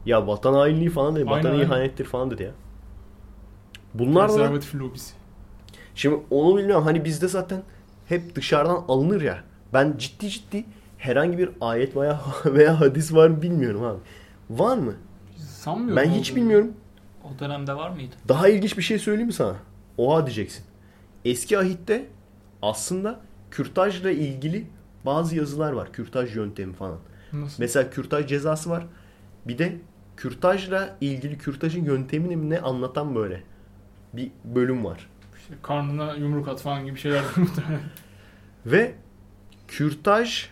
Ya 0.05 0.27
vatan 0.27 0.53
hainliği 0.53 0.89
falan 0.89 1.15
dedi. 1.15 1.25
Aynen, 1.29 1.37
Vatan 1.39 1.51
aynen. 1.51 1.63
ihanettir 1.65 2.05
falan 2.05 2.31
dedi 2.31 2.43
ya. 2.43 2.51
Bunlar 3.93 4.29
da 4.29 4.51
lobisi. 4.75 5.13
Şimdi 5.95 6.19
onu 6.29 6.57
bilmiyorum. 6.57 6.83
Hani 6.83 7.05
bizde 7.05 7.27
zaten 7.27 7.61
hep 8.05 8.35
dışarıdan 8.35 8.83
alınır 8.87 9.21
ya. 9.21 9.43
Ben 9.73 9.95
ciddi 9.97 10.29
ciddi 10.29 10.65
herhangi 10.97 11.37
bir 11.37 11.49
ayet 11.61 11.95
veya 11.95 12.21
veya 12.45 12.79
hadis 12.79 13.13
var 13.13 13.27
mı 13.27 13.41
bilmiyorum 13.41 13.83
abi. 13.83 13.99
Var 14.49 14.77
mı? 14.77 14.93
Sanmıyorum. 15.37 15.95
Ben 15.95 16.09
hiç 16.09 16.31
olduğunu. 16.31 16.41
bilmiyorum. 16.41 16.73
O 17.23 17.39
dönemde 17.39 17.73
var 17.73 17.89
mıydı? 17.89 18.15
Daha 18.27 18.49
ilginç 18.49 18.77
bir 18.77 18.83
şey 18.83 18.99
söyleyeyim 18.99 19.27
mi 19.27 19.33
sana? 19.33 19.55
Oha 19.97 20.25
diyeceksin. 20.25 20.65
Eski 21.25 21.57
ahitte 21.59 22.05
aslında 22.61 23.19
kürtajla 23.51 24.11
ilgili 24.11 24.67
bazı 25.07 25.35
yazılar 25.35 25.71
var. 25.71 25.91
Kürtaj 25.93 26.35
yöntemi 26.35 26.73
falan. 26.73 26.99
Nasıl? 27.33 27.55
Mesela 27.63 27.89
kürtaj 27.89 28.27
cezası 28.27 28.69
var. 28.69 28.85
Bir 29.47 29.57
de 29.57 29.77
kürtajla 30.17 30.97
ilgili 31.01 31.37
kürtajın 31.37 31.83
yöntemini 31.85 32.35
mi 32.35 32.49
ne 32.49 32.59
anlatan 32.59 33.15
böyle 33.15 33.43
bir 34.13 34.31
bölüm 34.45 34.85
var. 34.85 35.09
İşte 35.39 35.53
karnına 35.61 36.13
yumruk 36.15 36.47
at 36.47 36.61
falan 36.61 36.85
gibi 36.85 36.99
şeyler. 36.99 37.23
Ve 38.65 38.95
kürtaj 39.67 40.45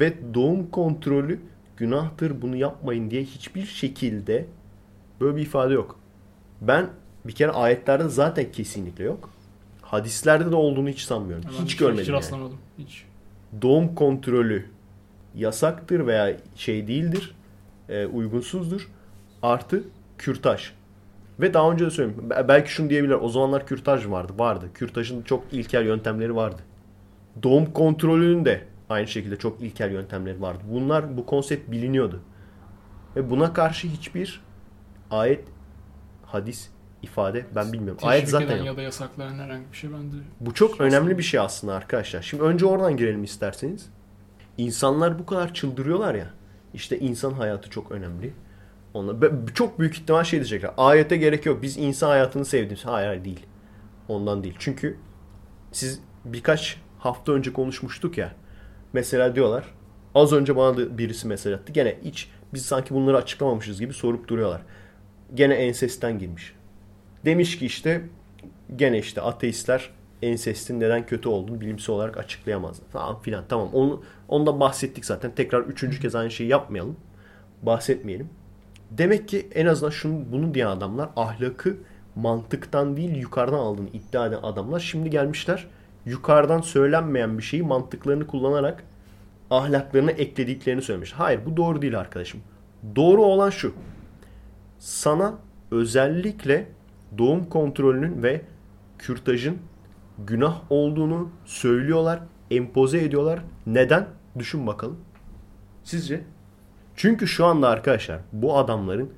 ve 0.00 0.34
doğum 0.34 0.70
kontrolü 0.70 1.40
günahtır 1.76 2.42
bunu 2.42 2.56
yapmayın 2.56 3.10
diye 3.10 3.24
hiçbir 3.24 3.66
şekilde 3.66 4.46
böyle 5.20 5.36
bir 5.36 5.42
ifade 5.42 5.74
yok. 5.74 5.98
Ben 6.60 6.90
bir 7.24 7.32
kere 7.32 7.50
ayetlerde 7.50 8.08
zaten 8.08 8.52
kesinlikle 8.52 9.04
yok. 9.04 9.30
Hadislerde 9.82 10.50
de 10.50 10.54
olduğunu 10.54 10.88
hiç 10.88 11.00
sanmıyorum. 11.00 11.44
Ben 11.48 11.64
hiç 11.64 11.76
görmedim 11.76 12.02
Hiç 12.02 12.08
yani. 12.08 12.16
rastlamadım. 12.16 12.58
Hiç. 12.78 13.04
Doğum 13.62 13.94
kontrolü 13.94 14.66
yasaktır 15.34 16.06
veya 16.06 16.36
şey 16.54 16.86
değildir, 16.88 17.34
e, 17.88 18.06
uygunsuzdur. 18.06 18.88
Artı 19.42 19.84
kürtaj. 20.18 20.70
Ve 21.40 21.54
daha 21.54 21.72
önce 21.72 21.86
de 21.86 21.90
söyledim. 21.90 22.30
Be- 22.30 22.44
Belki 22.48 22.70
şunu 22.72 22.90
diyebilirler. 22.90 23.18
O 23.20 23.28
zamanlar 23.28 23.66
kürtaj 23.66 24.06
vardı. 24.06 24.32
Vardı. 24.38 24.66
Kürtajın 24.74 25.22
çok 25.22 25.44
ilkel 25.52 25.86
yöntemleri 25.86 26.36
vardı. 26.36 26.62
Doğum 27.42 27.72
kontrolünün 27.72 28.44
de 28.44 28.64
aynı 28.88 29.06
şekilde 29.06 29.36
çok 29.36 29.62
ilkel 29.62 29.92
yöntemleri 29.92 30.40
vardı. 30.40 30.62
Bunlar 30.72 31.16
bu 31.16 31.26
konsept 31.26 31.70
biliniyordu. 31.70 32.20
Ve 33.16 33.30
buna 33.30 33.52
karşı 33.52 33.88
hiçbir 33.88 34.40
ayet, 35.10 35.44
hadis, 36.22 36.70
ifade 37.04 37.46
ben 37.54 37.72
bilmiyorum. 37.72 38.00
Ayet 38.02 38.20
Teşvik 38.20 38.30
zaten 38.30 38.46
eden 38.46 38.56
yok. 38.56 38.66
ya 38.66 38.76
da 38.76 38.82
yasaklayan 38.82 39.38
herhangi 39.38 39.72
bir 39.72 39.76
şey 39.76 39.92
bende. 39.92 40.16
Bu 40.40 40.54
çok 40.54 40.80
önemli 40.80 41.18
bir 41.18 41.22
şey 41.22 41.40
aslında 41.40 41.74
arkadaşlar. 41.74 42.22
Şimdi 42.22 42.42
önce 42.42 42.66
oradan 42.66 42.96
girelim 42.96 43.24
isterseniz. 43.24 43.86
İnsanlar 44.58 45.18
bu 45.18 45.26
kadar 45.26 45.54
çıldırıyorlar 45.54 46.14
ya. 46.14 46.30
İşte 46.74 46.98
insan 46.98 47.32
hayatı 47.32 47.70
çok 47.70 47.92
önemli. 47.92 48.32
Onlar 48.94 49.16
çok 49.54 49.78
büyük 49.78 49.94
ihtimal 49.94 50.24
şey 50.24 50.40
diyecekler. 50.40 50.70
Ayete 50.76 51.16
gerek 51.16 51.46
yok. 51.46 51.62
Biz 51.62 51.76
insan 51.76 52.08
hayatını 52.08 52.44
sevdik. 52.44 52.84
Hayır, 52.84 53.06
hayır 53.06 53.24
değil. 53.24 53.46
Ondan 54.08 54.42
değil. 54.44 54.54
Çünkü 54.58 54.96
siz 55.72 56.00
birkaç 56.24 56.80
hafta 56.98 57.32
önce 57.32 57.52
konuşmuştuk 57.52 58.18
ya. 58.18 58.34
Mesela 58.92 59.34
diyorlar. 59.34 59.64
Az 60.14 60.32
önce 60.32 60.56
bana 60.56 60.76
da 60.76 60.98
birisi 60.98 61.26
mesaj 61.28 61.52
attı. 61.52 61.72
Gene 61.72 61.96
hiç 62.04 62.30
biz 62.54 62.66
sanki 62.66 62.94
bunları 62.94 63.16
açıklamamışız 63.16 63.80
gibi 63.80 63.92
sorup 63.92 64.28
duruyorlar. 64.28 64.62
Gene 65.34 65.54
ensesten 65.54 66.18
girmiş. 66.18 66.53
Demiş 67.24 67.58
ki 67.58 67.66
işte 67.66 68.04
gene 68.76 68.98
işte 68.98 69.20
ateistler 69.20 69.90
ensestin 70.22 70.80
neden 70.80 71.06
kötü 71.06 71.28
olduğunu 71.28 71.60
bilimsel 71.60 71.94
olarak 71.94 72.16
açıklayamazlar 72.16 72.86
falan 72.88 73.20
filan. 73.20 73.44
Tamam 73.48 73.68
onu 73.72 74.02
ondan 74.28 74.60
bahsettik 74.60 75.04
zaten. 75.04 75.34
Tekrar 75.34 75.60
üçüncü 75.60 76.00
kez 76.00 76.14
aynı 76.14 76.30
şeyi 76.30 76.50
yapmayalım. 76.50 76.96
Bahsetmeyelim. 77.62 78.28
Demek 78.90 79.28
ki 79.28 79.48
en 79.54 79.66
azından 79.66 79.90
şunu 79.90 80.24
bunu 80.32 80.54
diyen 80.54 80.66
adamlar 80.66 81.08
ahlakı 81.16 81.76
mantıktan 82.16 82.96
değil 82.96 83.16
yukarıdan 83.16 83.58
aldığını 83.58 83.88
iddia 83.88 84.26
eden 84.26 84.42
adamlar 84.42 84.80
şimdi 84.80 85.10
gelmişler 85.10 85.66
yukarıdan 86.06 86.60
söylenmeyen 86.60 87.38
bir 87.38 87.42
şeyi 87.42 87.62
mantıklarını 87.62 88.26
kullanarak 88.26 88.84
ahlaklarına 89.50 90.10
eklediklerini 90.10 90.82
söylemiş. 90.82 91.12
Hayır 91.12 91.40
bu 91.46 91.56
doğru 91.56 91.82
değil 91.82 91.98
arkadaşım. 91.98 92.40
Doğru 92.96 93.22
olan 93.24 93.50
şu. 93.50 93.74
Sana 94.78 95.34
özellikle 95.70 96.68
doğum 97.18 97.48
kontrolünün 97.48 98.22
ve 98.22 98.40
kürtajın 98.98 99.58
günah 100.26 100.62
olduğunu 100.70 101.30
söylüyorlar, 101.44 102.20
empoze 102.50 103.04
ediyorlar. 103.04 103.40
Neden? 103.66 104.06
Düşün 104.38 104.66
bakalım. 104.66 104.96
Sizce? 105.82 106.20
Çünkü 106.96 107.26
şu 107.26 107.44
anda 107.44 107.68
arkadaşlar 107.68 108.20
bu 108.32 108.58
adamların 108.58 109.10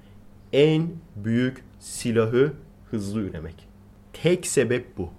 en 0.53 0.89
büyük 1.17 1.65
silahı 1.79 2.53
hızlı 2.91 3.21
üremek. 3.21 3.69
Tek 4.13 4.47
sebep 4.47 4.99
bu. 4.99 5.11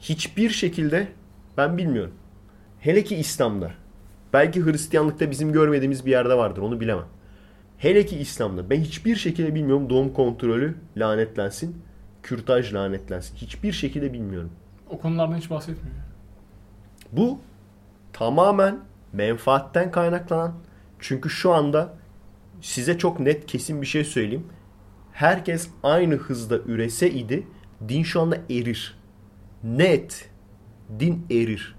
Hiçbir 0.00 0.50
şekilde 0.50 1.08
ben 1.56 1.78
bilmiyorum. 1.78 2.14
Hele 2.80 3.04
ki 3.04 3.16
İslam'da. 3.16 3.72
Belki 4.32 4.64
Hristiyanlıkta 4.64 5.30
bizim 5.30 5.52
görmediğimiz 5.52 6.06
bir 6.06 6.10
yerde 6.10 6.34
vardır 6.34 6.62
onu 6.62 6.80
bilemem. 6.80 7.06
Hele 7.78 8.06
ki 8.06 8.16
İslam'da. 8.16 8.70
Ben 8.70 8.80
hiçbir 8.80 9.16
şekilde 9.16 9.54
bilmiyorum 9.54 9.90
doğum 9.90 10.12
kontrolü 10.12 10.74
lanetlensin. 10.96 11.76
Kürtaj 12.26 12.74
lanetlensin. 12.74 13.36
Hiçbir 13.36 13.72
şekilde 13.72 14.12
bilmiyorum. 14.12 14.50
O 14.90 14.98
konulardan 14.98 15.36
hiç 15.36 15.50
bahsetmiyor. 15.50 15.96
Bu 17.12 17.38
tamamen 18.12 18.78
menfaatten 19.12 19.90
kaynaklanan. 19.90 20.54
Çünkü 20.98 21.30
şu 21.30 21.52
anda 21.52 21.94
size 22.60 22.98
çok 22.98 23.20
net 23.20 23.46
kesin 23.46 23.82
bir 23.82 23.86
şey 23.86 24.04
söyleyeyim. 24.04 24.46
Herkes 25.12 25.68
aynı 25.82 26.14
hızda 26.14 26.58
ürese 26.58 27.10
idi 27.10 27.46
din 27.88 28.02
şu 28.02 28.20
anda 28.20 28.36
erir. 28.50 28.98
Net. 29.64 30.30
Din 31.00 31.26
erir. 31.30 31.76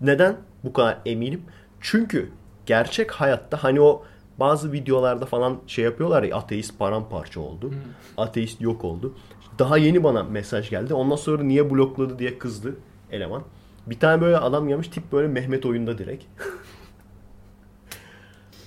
Neden 0.00 0.36
bu 0.64 0.72
kadar 0.72 0.98
eminim? 1.06 1.42
Çünkü 1.80 2.32
gerçek 2.66 3.10
hayatta 3.10 3.64
hani 3.64 3.80
o 3.80 4.04
bazı 4.38 4.72
videolarda 4.72 5.26
falan 5.26 5.60
şey 5.66 5.84
yapıyorlar 5.84 6.22
ya 6.22 6.36
ateist 6.36 6.78
paramparça 6.78 7.40
oldu. 7.40 7.74
Ateist 8.16 8.60
yok 8.60 8.84
oldu. 8.84 9.14
Daha 9.58 9.78
yeni 9.78 10.04
bana 10.04 10.22
mesaj 10.22 10.70
geldi. 10.70 10.94
Ondan 10.94 11.16
sonra 11.16 11.42
niye 11.42 11.70
blokladı 11.70 12.18
diye 12.18 12.38
kızdı 12.38 12.76
eleman. 13.10 13.42
Bir 13.86 13.98
tane 13.98 14.20
böyle 14.20 14.38
adam 14.38 14.68
gelmiş 14.68 14.88
tip 14.88 15.12
böyle 15.12 15.28
Mehmet 15.28 15.66
oyunda 15.66 15.98
direkt. 15.98 16.24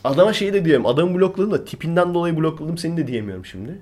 Adama 0.04 0.34
şey 0.34 0.54
de 0.54 0.66
diyeyim. 0.66 0.86
Adamı 0.86 1.20
blokladım 1.20 1.52
da 1.52 1.66
tipinden 1.66 2.14
dolayı 2.14 2.38
blokladım 2.38 2.78
seni 2.78 2.98
de 2.98 3.08
diyemiyorum 3.08 3.46
şimdi. 3.46 3.78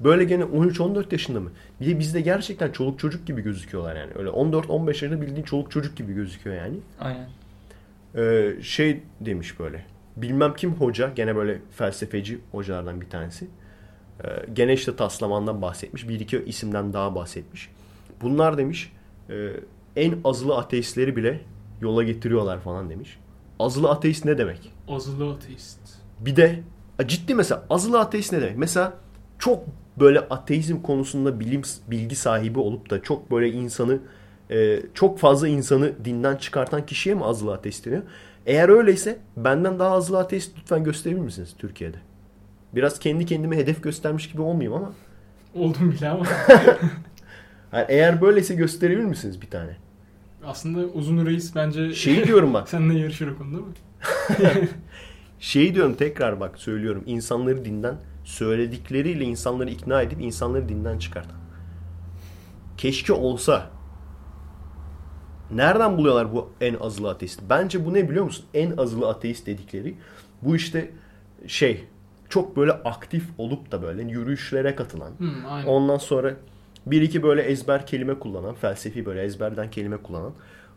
Böyle 0.00 0.24
gene 0.24 0.42
13-14 0.42 1.12
yaşında 1.12 1.40
mı? 1.40 1.50
Bir 1.80 1.86
de 1.86 1.98
bizde 1.98 2.20
gerçekten 2.20 2.72
çoluk 2.72 2.98
çocuk 2.98 3.26
gibi 3.26 3.42
gözüküyorlar 3.42 3.96
yani. 3.96 4.10
Öyle 4.18 4.28
14-15 4.28 4.86
yaşında 4.86 5.20
bildiğin 5.20 5.42
çoluk 5.42 5.70
çocuk 5.70 5.96
gibi 5.96 6.14
gözüküyor 6.14 6.56
yani. 6.56 6.76
Aynen. 7.00 7.28
Ee, 8.16 8.62
şey 8.62 9.02
demiş 9.20 9.60
böyle. 9.60 9.84
Bilmem 10.16 10.54
kim 10.54 10.74
hoca 10.74 11.10
gene 11.16 11.36
böyle 11.36 11.58
felsefeci 11.76 12.38
hocalardan 12.52 13.00
bir 13.00 13.10
tanesi. 13.10 13.46
Ee, 14.24 14.28
gene 14.52 14.72
işte 14.72 14.96
taslamandan 14.96 15.62
bahsetmiş. 15.62 16.08
Bir 16.08 16.20
iki 16.20 16.44
isimden 16.44 16.92
daha 16.92 17.14
bahsetmiş. 17.14 17.70
Bunlar 18.22 18.58
demiş 18.58 18.92
e, 19.30 19.50
en 19.96 20.14
azılı 20.24 20.56
ateistleri 20.56 21.16
bile 21.16 21.40
yola 21.80 22.02
getiriyorlar 22.02 22.60
falan 22.60 22.90
demiş. 22.90 23.18
Azılı 23.58 23.90
ateist 23.90 24.24
ne 24.24 24.38
demek? 24.38 24.72
Azılı 24.88 25.32
ateist. 25.32 25.78
Bir 26.20 26.36
de 26.36 26.62
ciddi 27.06 27.34
mesela 27.34 27.66
azılı 27.70 28.00
ateist 28.00 28.32
ne 28.32 28.40
demek? 28.40 28.56
Mesela 28.56 28.94
çok 29.38 29.64
böyle 30.00 30.20
ateizm 30.20 30.82
konusunda 30.82 31.40
bilim 31.40 31.62
bilgi 31.88 32.16
sahibi 32.16 32.58
olup 32.58 32.90
da 32.90 33.02
çok 33.02 33.30
böyle 33.30 33.50
insanı 33.50 33.98
e, 34.50 34.82
çok 34.94 35.18
fazla 35.18 35.48
insanı 35.48 36.04
dinden 36.04 36.36
çıkartan 36.36 36.86
kişiye 36.86 37.14
mi 37.14 37.24
azılı 37.24 37.52
ateist 37.54 37.86
deniyor? 37.86 38.02
Eğer 38.46 38.68
öyleyse 38.68 39.18
benden 39.36 39.78
daha 39.78 39.94
azılı 39.94 40.18
ateist 40.18 40.58
lütfen 40.58 40.84
gösterebilir 40.84 41.24
misiniz 41.24 41.54
Türkiye'de? 41.58 41.96
Biraz 42.74 42.98
kendi 42.98 43.26
kendime 43.26 43.56
hedef 43.56 43.82
göstermiş 43.82 44.30
gibi 44.32 44.42
olmayayım 44.42 44.72
ama. 44.72 44.92
Oldum 45.54 45.92
bile 45.92 46.08
ama. 46.08 46.26
Yani 47.72 47.86
eğer 47.88 48.20
böyleyse 48.20 48.54
gösterebilir 48.54 49.04
misiniz 49.04 49.42
bir 49.42 49.50
tane? 49.50 49.76
Aslında 50.44 50.80
uzun 50.80 51.26
reis 51.26 51.54
bence 51.54 51.94
Şeyi 51.94 52.24
diyorum 52.24 52.54
bak. 52.54 52.68
seninle 52.68 52.98
yarışır 52.98 53.28
o 53.28 53.38
konuda 53.38 53.56
mı? 53.56 53.66
Şeyi 55.40 55.74
diyorum 55.74 55.94
tekrar 55.94 56.40
bak 56.40 56.58
söylüyorum. 56.58 57.02
İnsanları 57.06 57.64
dinden 57.64 57.96
söyledikleriyle 58.24 59.24
insanları 59.24 59.70
ikna 59.70 60.02
edip 60.02 60.20
insanları 60.20 60.68
dinden 60.68 60.98
çıkartan. 60.98 61.36
Keşke 62.76 63.12
olsa. 63.12 63.70
Nereden 65.50 65.98
buluyorlar 65.98 66.32
bu 66.32 66.50
en 66.60 66.74
azılı 66.74 67.10
ateist? 67.10 67.40
Bence 67.50 67.84
bu 67.86 67.94
ne 67.94 68.10
biliyor 68.10 68.24
musun? 68.24 68.44
En 68.54 68.76
azılı 68.76 69.08
ateist 69.08 69.46
dedikleri 69.46 69.94
bu 70.42 70.56
işte 70.56 70.90
şey 71.46 71.84
çok 72.32 72.56
böyle 72.56 72.72
aktif 72.72 73.24
olup 73.38 73.72
da 73.72 73.82
böyle 73.82 74.02
yürüyüşlere 74.02 74.76
katılan. 74.76 75.10
Hı, 75.10 75.48
aynen. 75.48 75.66
Ondan 75.66 75.96
sonra 75.96 76.34
bir 76.86 77.02
iki 77.02 77.22
böyle 77.22 77.42
ezber 77.42 77.86
kelime 77.86 78.18
kullanan, 78.18 78.54
felsefi 78.54 79.06
böyle 79.06 79.22
ezberden 79.22 79.70
kelime 79.70 79.96
kullanan. 79.96 80.32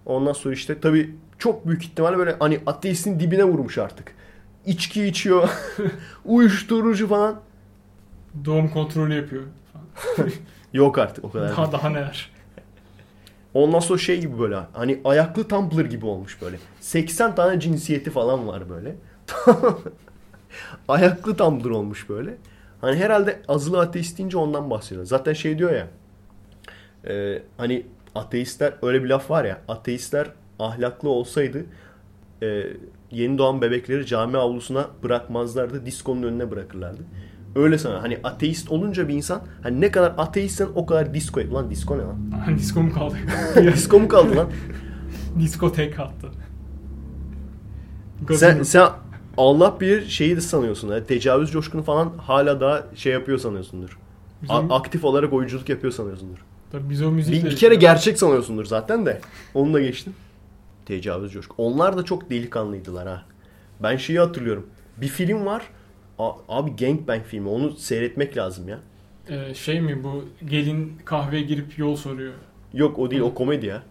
Ondan 0.06 0.34
sonra 0.34 0.54
işte 0.54 0.80
tabii 0.80 1.16
çok 1.38 1.68
büyük 1.68 1.84
ihtimalle 1.84 2.18
böyle 2.18 2.36
hani 2.40 2.60
ateistin 2.66 3.20
dibine 3.20 3.44
vurmuş 3.44 3.78
artık. 3.78 4.16
İçki 4.66 5.06
içiyor, 5.06 5.50
uyuşturucu 6.26 7.08
falan. 7.08 7.40
Doğum 8.46 8.70
kontrolü 8.70 9.16
yapıyor. 9.16 9.44
falan. 9.74 10.30
Yok 10.74 10.98
artık 10.98 11.26
o 11.26 11.32
kadar. 11.32 11.50
daha 11.50 11.72
daha 11.72 11.90
neler. 11.90 12.32
Ondan 13.54 13.80
sonra 13.80 14.00
şey 14.00 14.22
gibi 14.22 14.40
böyle 14.40 14.58
hani 14.74 15.02
ayaklı 15.04 15.48
Tumblr 15.48 15.86
gibi 15.86 16.06
olmuş 16.06 16.42
böyle. 16.42 16.58
80 16.80 17.36
tane 17.36 17.60
cinsiyeti 17.60 18.12
falan 18.12 18.48
var 18.48 18.70
böyle. 18.70 18.96
ayaklı 20.88 21.38
Tumblr 21.38 21.70
olmuş 21.70 22.10
böyle. 22.10 22.38
Hani 22.82 22.96
herhalde 22.98 23.42
azılı 23.48 23.80
ateist 23.80 24.18
deyince 24.18 24.38
ondan 24.38 24.70
bahsediyor. 24.70 25.06
Zaten 25.06 25.34
şey 25.34 25.58
diyor 25.60 25.72
ya. 25.74 25.88
e, 27.14 27.44
hani 27.58 27.86
ateistler 28.16 28.74
öyle 28.82 29.04
bir 29.04 29.10
laf 29.10 29.30
var 29.30 29.46
ya. 29.46 29.62
Ateistler 29.68 30.28
ahlaklı 30.60 31.10
olsaydı 31.10 31.66
e, 32.44 32.64
yeni 33.12 33.38
doğan 33.38 33.62
bebekleri 33.62 34.06
cami 34.06 34.38
avlusuna 34.38 34.88
bırakmazlardı. 35.04 35.86
Diskonun 35.86 36.24
önüne 36.24 36.52
bırakırlardı. 36.52 37.02
Öyle 37.56 37.78
sana 37.78 38.04
hani 38.04 38.20
ateist 38.24 38.72
olunca 38.72 39.08
bir 39.08 39.14
insan 39.14 39.42
hani 39.64 39.82
ne 39.82 39.92
kadar 39.92 40.14
ateistsen 40.18 40.68
o 40.76 40.86
kadar 40.86 41.14
disco. 41.14 41.42
Ulan 41.42 41.70
disco 41.70 41.98
ne 41.98 42.02
lan? 42.02 42.18
Disko 42.58 42.84
mu 42.84 42.94
kaldı? 42.94 43.16
disco 43.74 44.00
mu 44.00 44.08
kaldı 44.08 44.36
lan? 44.36 44.50
Disko 45.40 45.72
tek 45.72 46.00
attı. 46.00 46.28
Sen, 48.34 48.64
sen 48.64 48.90
Allah 49.38 49.78
bir 49.80 50.06
şeyi 50.08 50.36
de 50.36 50.42
sanıyorsun. 50.42 50.92
Yani 50.92 51.06
tecavüz 51.06 51.52
coşkunu 51.52 51.84
falan 51.84 52.14
hala 52.18 52.62
daha 52.62 52.84
şey 52.96 53.14
yapıyor 53.14 53.38
sanıyorsundur. 53.38 54.00
A- 54.50 54.76
aktif 54.76 55.06
olarak 55.06 55.34
oyunculuk 55.34 55.70
yapıyor 55.70 55.94
sanıyorsundur. 55.94 56.38
Tabii 56.72 56.90
biz 56.90 57.02
o 57.02 57.06
Bir, 57.06 57.12
müzikle... 57.12 57.50
bir 57.50 57.56
kere 57.56 57.76
gerçek 57.76 58.20
sanıyorsundur 58.20 58.66
zaten 58.66 59.06
de. 59.06 59.22
Onu 59.54 59.74
da 59.74 59.82
geçtim. 59.82 60.14
Tecavüz 60.86 61.32
coşku. 61.32 61.56
Onlar 61.58 61.98
da 61.98 62.04
çok 62.06 62.30
delikanlıydılar 62.30 63.08
ha. 63.08 63.26
Ben 63.84 63.98
şeyi 63.98 64.20
hatırlıyorum. 64.20 64.68
Bir 64.98 65.08
film 65.08 65.46
var. 65.46 65.64
A- 66.20 66.32
abi 66.50 66.76
Gangbang 66.76 67.24
filmi. 67.24 67.50
Onu 67.50 67.72
seyretmek 67.72 68.38
lazım 68.38 68.68
ya. 68.70 68.80
Ee, 69.30 69.54
şey 69.54 69.82
mi 69.82 70.04
bu 70.04 70.26
gelin 70.46 70.94
kahveye 71.06 71.44
girip 71.44 71.78
yol 71.80 71.96
soruyor. 71.96 72.34
Yok 72.74 73.00
o 73.00 73.12
değil 73.12 73.22
o 73.22 73.34
komedi 73.34 73.66
ya. 73.66 73.84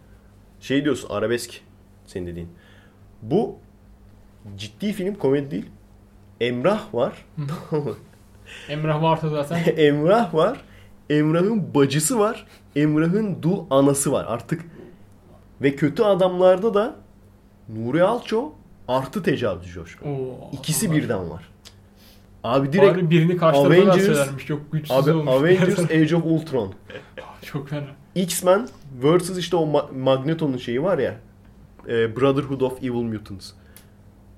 Şey 0.61 0.85
diyorsun 0.85 1.09
arabesk 1.11 1.61
senin 2.07 2.27
dediğin. 2.27 2.49
Bu 3.23 3.57
ciddi 4.57 4.93
film 4.93 5.15
komedi 5.15 5.51
değil. 5.51 5.67
Emrah 6.41 6.95
var. 6.95 7.25
Emrah 8.69 9.03
varsa 9.03 9.29
zaten 9.29 9.63
Emrah 9.77 10.35
var. 10.35 10.61
Emrah'ın 11.11 11.75
bacısı 11.75 12.19
var. 12.19 12.47
Emrah'ın 12.77 13.43
dul 13.43 13.65
anası 13.71 14.13
var. 14.13 14.25
Artık 14.29 14.63
ve 15.63 15.77
kötü 15.77 16.03
adamlarda 16.03 16.75
da 16.75 16.97
Nuri 17.69 18.03
Alço 18.03 18.53
artı 18.89 19.23
tecavüz 19.23 19.73
coşku. 19.73 20.09
Oo, 20.09 20.51
İkisi 20.53 20.87
adamlar. 20.87 21.03
birden 21.03 21.31
var. 21.31 21.49
Abi 22.45 22.73
direkt 22.73 22.95
Bari 22.97 23.11
birini 23.11 23.33
Avengers-. 23.33 24.47
Çok 24.47 24.73
güçsüz 24.73 24.97
abi 24.97 25.13
olmuş. 25.13 25.33
Avengers 25.33 25.79
Age 25.91 26.17
of 26.17 26.25
Ultron. 26.25 26.75
Çok 27.43 27.69
fena. 27.69 27.87
X-Men 28.15 28.69
vs 29.03 29.39
işte 29.39 29.57
o 29.57 29.67
Ma- 29.67 29.99
Magneto'nun 29.99 30.57
şeyi 30.57 30.83
var 30.83 30.99
ya. 30.99 31.15
e, 31.89 32.17
Brotherhood 32.17 32.61
of 32.61 32.79
Evil 32.83 32.91
Mutants. 33.03 33.51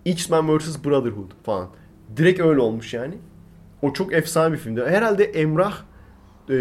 X-Men 0.06 0.58
vs 0.58 0.84
Brotherhood 0.84 1.30
falan. 1.42 1.68
Direkt 2.16 2.40
öyle 2.40 2.60
olmuş 2.60 2.94
yani. 2.94 3.14
O 3.82 3.92
çok 3.92 4.12
efsane 4.12 4.52
bir 4.52 4.58
filmdi. 4.58 4.84
Herhalde 4.84 5.24
Emrah, 5.24 5.82
e, 6.50 6.54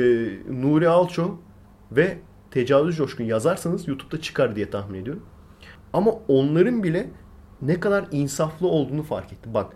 Nuri 0.50 0.90
Alço 0.90 1.38
ve 1.92 2.18
Tecavüz 2.52 2.98
Coşkun 2.98 3.24
yazarsanız 3.24 3.88
YouTube'da 3.88 4.22
çıkar 4.22 4.56
diye 4.56 4.70
tahmin 4.70 5.02
ediyorum. 5.02 5.24
Ama 5.94 6.12
onların 6.28 6.84
bile 6.84 7.10
ne 7.62 7.80
kadar 7.80 8.06
insaflı 8.12 8.68
olduğunu 8.68 9.04
fark 9.04 9.34
ettim. 9.34 9.54
Bak 9.54 9.74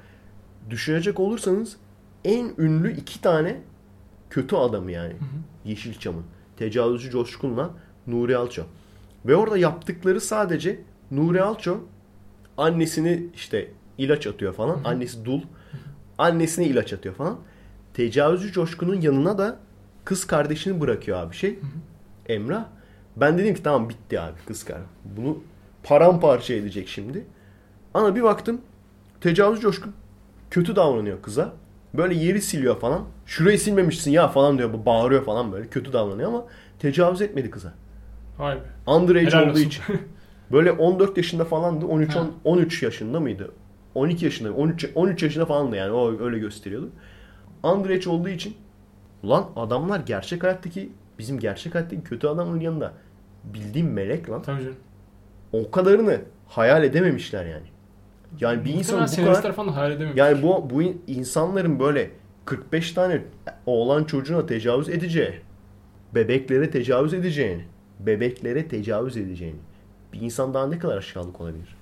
düşünecek 0.70 1.20
olursanız 1.20 1.78
en 2.26 2.52
ünlü 2.58 2.94
iki 2.98 3.22
tane 3.22 3.62
kötü 4.30 4.56
adamı 4.56 4.92
yani. 4.92 5.14
Yeşilçam'ın. 5.66 6.24
Tecavüzcü 6.58 7.12
Coşkun'la 7.12 7.70
Nuri 8.08 8.38
Alço. 8.38 8.64
Ve 9.26 9.36
orada 9.36 9.58
yaptıkları 9.58 10.22
sadece 10.22 10.80
Nuri 11.12 11.42
Alço 11.42 11.80
annesini 12.60 13.28
işte 13.36 13.72
ilaç 13.98 14.28
atıyor 14.28 14.54
falan. 14.54 14.84
Annesi 14.84 15.26
dul. 15.26 15.42
Annesine 16.18 16.66
ilaç 16.66 16.94
atıyor 16.94 17.16
falan. 17.16 17.38
Tecavüzcü 17.94 18.52
Coşkun'un 18.52 19.02
yanına 19.02 19.38
da 19.38 19.60
kız 20.06 20.28
kardeşini 20.28 20.82
bırakıyor 20.82 21.18
abi 21.18 21.36
şey. 21.36 21.60
Emrah. 22.28 22.66
Ben 23.18 23.38
dedim 23.38 23.56
ki 23.56 23.64
tamam 23.64 23.90
bitti 23.90 24.20
abi 24.20 24.38
kız 24.48 24.66
kardeş. 24.66 24.88
Bunu 25.18 25.38
paramparça 25.84 26.54
edecek 26.54 26.88
şimdi. 26.88 27.26
Ana 27.94 28.16
bir 28.16 28.24
baktım 28.24 28.62
tecavüz 29.22 29.62
coşkun 29.62 29.94
kötü 30.52 30.76
davranıyor 30.76 31.22
kıza. 31.22 31.54
Böyle 31.94 32.16
yeri 32.16 32.42
siliyor 32.42 32.80
falan. 32.80 33.04
Şurayı 33.26 33.60
silmemişsin 33.60 34.12
ya 34.12 34.28
falan 34.28 34.58
diyor. 34.58 34.86
Bağırıyor 34.86 35.26
falan 35.26 35.52
böyle. 35.52 35.68
Kötü 35.68 35.94
davranıyor 35.94 36.30
ama 36.30 36.46
tecavüz 36.80 37.22
etmedi 37.22 37.52
kıza. 37.52 37.74
Vay 38.40 38.56
be. 38.56 38.60
Underage 38.88 39.28
Helal 39.28 39.42
olduğu 39.44 39.52
olsun. 39.52 39.64
için. 39.64 39.84
Böyle 40.52 40.72
14 40.72 41.18
yaşında 41.18 41.46
falandı. 41.46 41.86
13 41.86 42.16
Ha. 42.16 42.28
10 42.44 42.52
13 42.58 42.84
yaşında 42.84 43.20
mıydı? 43.20 43.52
12 43.96 44.26
yaşında, 44.26 44.54
13 44.54 44.90
13 44.96 45.24
yaşında 45.24 45.46
falandı 45.46 45.76
yani. 45.76 45.92
O 45.92 46.24
öyle 46.24 46.40
gösteriyordu. 46.40 46.90
Underage 47.64 48.10
olduğu 48.10 48.30
için 48.30 48.56
ulan 49.24 49.50
adamlar 49.56 50.00
gerçek 50.00 50.44
hayattaki 50.44 50.90
bizim 51.20 51.40
gerçek 51.40 51.76
hayattaki 51.76 52.04
kötü 52.04 52.28
adamın 52.28 52.60
yanında 52.60 52.94
bildiğim 53.44 53.94
melek 53.94 54.30
lan. 54.30 54.42
Tabii 54.42 54.62
canım. 54.62 54.76
O 55.54 55.72
kadarını 55.72 56.22
hayal 56.48 56.84
edememişler 56.84 57.46
yani. 57.46 57.68
Yani 58.40 58.66
bir 58.66 58.74
insan 58.74 59.08
bu 59.18 59.26
kadar 59.34 59.54
falan 59.54 59.68
hayal 59.68 59.92
edememiş. 59.92 60.18
yani 60.18 60.44
bu 60.44 60.70
bu 60.70 60.82
in- 60.82 61.02
insanların 61.08 61.80
böyle 61.80 62.12
45 62.46 62.92
tane 62.92 63.22
oğlan 63.66 64.04
çocuğuna 64.04 64.46
tecavüz 64.46 64.90
edeceği 64.90 65.34
bebeklere 66.16 66.70
tecavüz 66.70 67.14
edeceğini, 67.14 67.62
bebeklere 68.00 68.68
tecavüz 68.68 69.18
edeceğini 69.18 69.60
bir 70.14 70.22
insan 70.22 70.54
daha 70.54 70.68
ne 70.68 70.80
kadar 70.80 70.98
aşağılık 70.98 71.42
olabilir? 71.42 71.76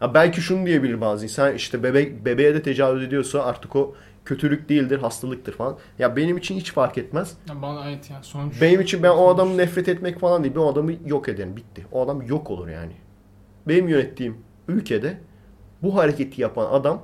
Ha 0.00 0.14
belki 0.14 0.40
şunu 0.40 0.66
diyebilir 0.66 1.00
bazı 1.00 1.24
insan 1.24 1.54
işte 1.54 1.82
bebek 1.82 2.24
bebeğe 2.24 2.54
de 2.54 2.62
tecavüz 2.62 3.02
ediyorsa 3.02 3.44
artık 3.44 3.76
o 3.76 3.94
kötülük 4.24 4.68
değildir, 4.68 4.98
hastalıktır 4.98 5.52
falan. 5.52 5.76
Ya 5.98 6.16
benim 6.16 6.36
için 6.36 6.56
hiç 6.56 6.72
fark 6.72 6.98
etmez. 6.98 7.36
Ya 7.48 7.62
bana 7.62 7.90
evet 7.90 8.10
yani 8.10 8.24
sonuç. 8.24 8.62
Benim 8.62 8.80
için 8.80 9.02
ben 9.02 9.08
o 9.08 9.28
adamı 9.28 9.56
nefret 9.56 9.88
etmek 9.88 10.20
falan 10.20 10.44
değil. 10.44 10.54
Ben 10.54 10.60
o 10.60 10.72
adamı 10.72 10.92
yok 11.06 11.28
ederim. 11.28 11.56
Bitti. 11.56 11.86
O 11.92 12.04
adam 12.04 12.22
yok 12.22 12.50
olur 12.50 12.68
yani. 12.68 12.92
Benim 13.68 13.88
yönettiğim 13.88 14.36
ülkede 14.68 15.18
bu 15.82 15.96
hareketi 15.96 16.42
yapan 16.42 16.66
adam 16.72 17.02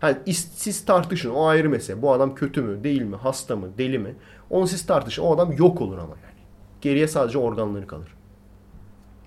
hani 0.00 0.34
siz 0.34 0.84
tartışın 0.84 1.30
o 1.30 1.46
ayrı 1.46 1.70
mesele. 1.70 2.02
Bu 2.02 2.12
adam 2.12 2.34
kötü 2.34 2.62
mü, 2.62 2.84
değil 2.84 3.02
mi, 3.02 3.16
hasta 3.16 3.56
mı, 3.56 3.68
deli 3.78 3.98
mi? 3.98 4.14
Onu 4.50 4.66
siz 4.66 4.86
tartışın. 4.86 5.22
O 5.22 5.34
adam 5.34 5.52
yok 5.52 5.80
olur 5.80 5.98
ama 5.98 6.14
yani. 6.24 6.40
Geriye 6.80 7.08
sadece 7.08 7.38
organları 7.38 7.86
kalır. 7.86 8.14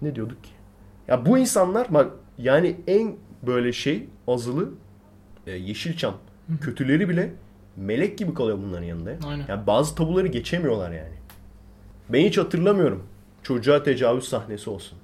Ne 0.02 0.16
diyorduk 0.16 0.44
ki? 0.44 0.50
Ya 1.08 1.26
bu 1.26 1.38
insanlar 1.38 1.94
bak 1.94 2.12
yani 2.38 2.76
en 2.88 3.16
böyle 3.48 3.74
şey 3.74 4.06
azılı 4.28 4.70
e, 5.48 5.52
Yeşilçam 5.52 6.14
kötüleri 6.62 7.10
bile 7.10 7.34
melek 7.78 8.18
gibi 8.18 8.34
kalıyor 8.34 8.58
bunların 8.58 8.84
yanında. 8.86 9.12
ya. 9.12 9.18
Aynen. 9.28 9.46
Yani 9.48 9.68
bazı 9.68 9.96
tabuları 9.96 10.28
geçemiyorlar 10.28 10.92
yani. 10.92 11.16
Ben 12.10 12.20
hiç 12.26 12.38
hatırlamıyorum 12.38 13.04
çocuğa 13.44 13.84
tecavüz 13.84 14.24
sahnesi 14.24 14.70
olsun. 14.70 14.98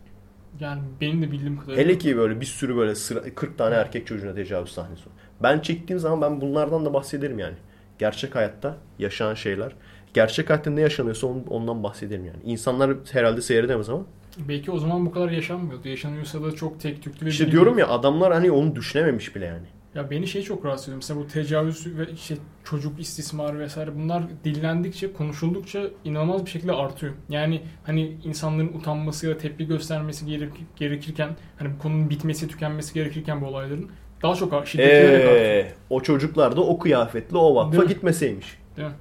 Yani 0.59 0.81
benim 1.01 1.21
de 1.21 1.31
bildiğim 1.31 1.57
kadarıyla. 1.59 1.83
Hele 1.83 1.97
ki 1.97 2.17
böyle 2.17 2.41
bir 2.41 2.45
sürü 2.45 2.75
böyle 2.77 2.95
sıra, 2.95 3.35
40 3.35 3.57
tane 3.57 3.75
erkek 3.75 4.07
çocuğuna 4.07 4.33
tecavüz 4.35 4.71
sahnesi. 4.71 5.01
olsun. 5.01 5.11
Ben 5.43 5.59
çektiğim 5.59 5.99
zaman 5.99 6.21
ben 6.21 6.41
bunlardan 6.41 6.85
da 6.85 6.93
bahsederim 6.93 7.39
yani. 7.39 7.55
Gerçek 7.99 8.35
hayatta 8.35 8.77
yaşanan 8.99 9.33
şeyler. 9.33 9.71
Gerçek 10.13 10.49
hayatta 10.49 10.69
ne 10.71 10.81
yaşanıyorsa 10.81 11.27
on- 11.27 11.45
ondan 11.49 11.83
bahsederim 11.83 12.25
yani. 12.25 12.37
İnsanlar 12.45 12.91
herhalde 13.11 13.41
seyredemez 13.41 13.89
ama. 13.89 14.03
Belki 14.47 14.71
o 14.71 14.77
zaman 14.79 15.05
bu 15.05 15.11
kadar 15.11 15.29
yaşanmıyordu. 15.31 15.87
Yaşanıyorsa 15.87 16.43
da 16.43 16.51
çok 16.55 16.79
tek 16.79 17.03
tüklü 17.03 17.25
ve 17.25 17.29
İşte 17.29 17.45
bilmiyorum. 17.47 17.65
diyorum 17.75 17.79
ya 17.79 17.87
adamlar 17.99 18.33
hani 18.33 18.51
onu 18.51 18.75
düşünememiş 18.75 19.35
bile 19.35 19.45
yani. 19.45 19.65
Ya 19.95 20.09
beni 20.09 20.27
şey 20.27 20.41
çok 20.41 20.65
rahatsız 20.65 20.87
ediyor. 20.87 20.97
Mesela 20.97 21.19
bu 21.19 21.27
tecavüz 21.27 21.97
ve 21.97 22.11
işte 22.13 22.35
çocuk 22.63 22.99
istismarı 22.99 23.59
vesaire 23.59 23.95
bunlar 23.95 24.23
dillendikçe, 24.43 25.13
konuşuldukça 25.13 25.83
inanılmaz 26.03 26.45
bir 26.45 26.49
şekilde 26.49 26.71
artıyor. 26.71 27.13
Yani 27.29 27.61
hani 27.83 28.17
insanların 28.23 28.67
utanması 28.67 29.27
ya 29.27 29.35
da 29.35 29.37
tepki 29.37 29.67
göstermesi 29.67 30.25
gerek- 30.25 30.65
gerekirken 30.75 31.29
hani 31.59 31.69
bu 31.73 31.79
konunun 31.79 32.09
bitmesi, 32.09 32.47
tükenmesi 32.47 32.93
gerekirken 32.93 33.41
bu 33.41 33.45
olayların 33.45 33.89
daha 34.23 34.35
çok 34.35 34.67
şiddetlenerek 34.67 35.25
artıyor. 35.27 35.41
Eee 35.45 35.73
o 35.89 36.01
çocuklar 36.01 36.55
da 36.55 36.61
o 36.61 36.79
kıyafetle 36.79 37.37
o 37.37 37.55
vakfa 37.55 37.71
Değil 37.71 37.83
mi? 37.83 37.89
gitmeseymiş. 37.89 38.57
Değil 38.77 38.87
mi? 38.87 38.93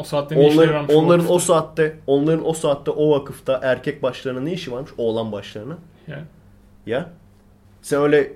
O 0.00 0.04
saatte 0.04 0.36
ne 0.36 0.46
Onların, 0.46 0.74
varmış 0.74 0.94
onların 0.94 1.32
o 1.32 1.38
saatte 1.38 1.96
onların 2.06 2.48
o 2.48 2.52
saatte 2.52 2.90
o 2.90 3.10
vakıfta 3.10 3.60
erkek 3.62 4.02
başlarına 4.02 4.40
ne 4.40 4.52
işi 4.52 4.72
varmış? 4.72 4.90
Oğlan 4.98 5.32
başlarına. 5.32 5.78
Yani. 6.06 6.24
Ya. 6.86 7.10
Sen 7.82 8.02
öyle 8.02 8.32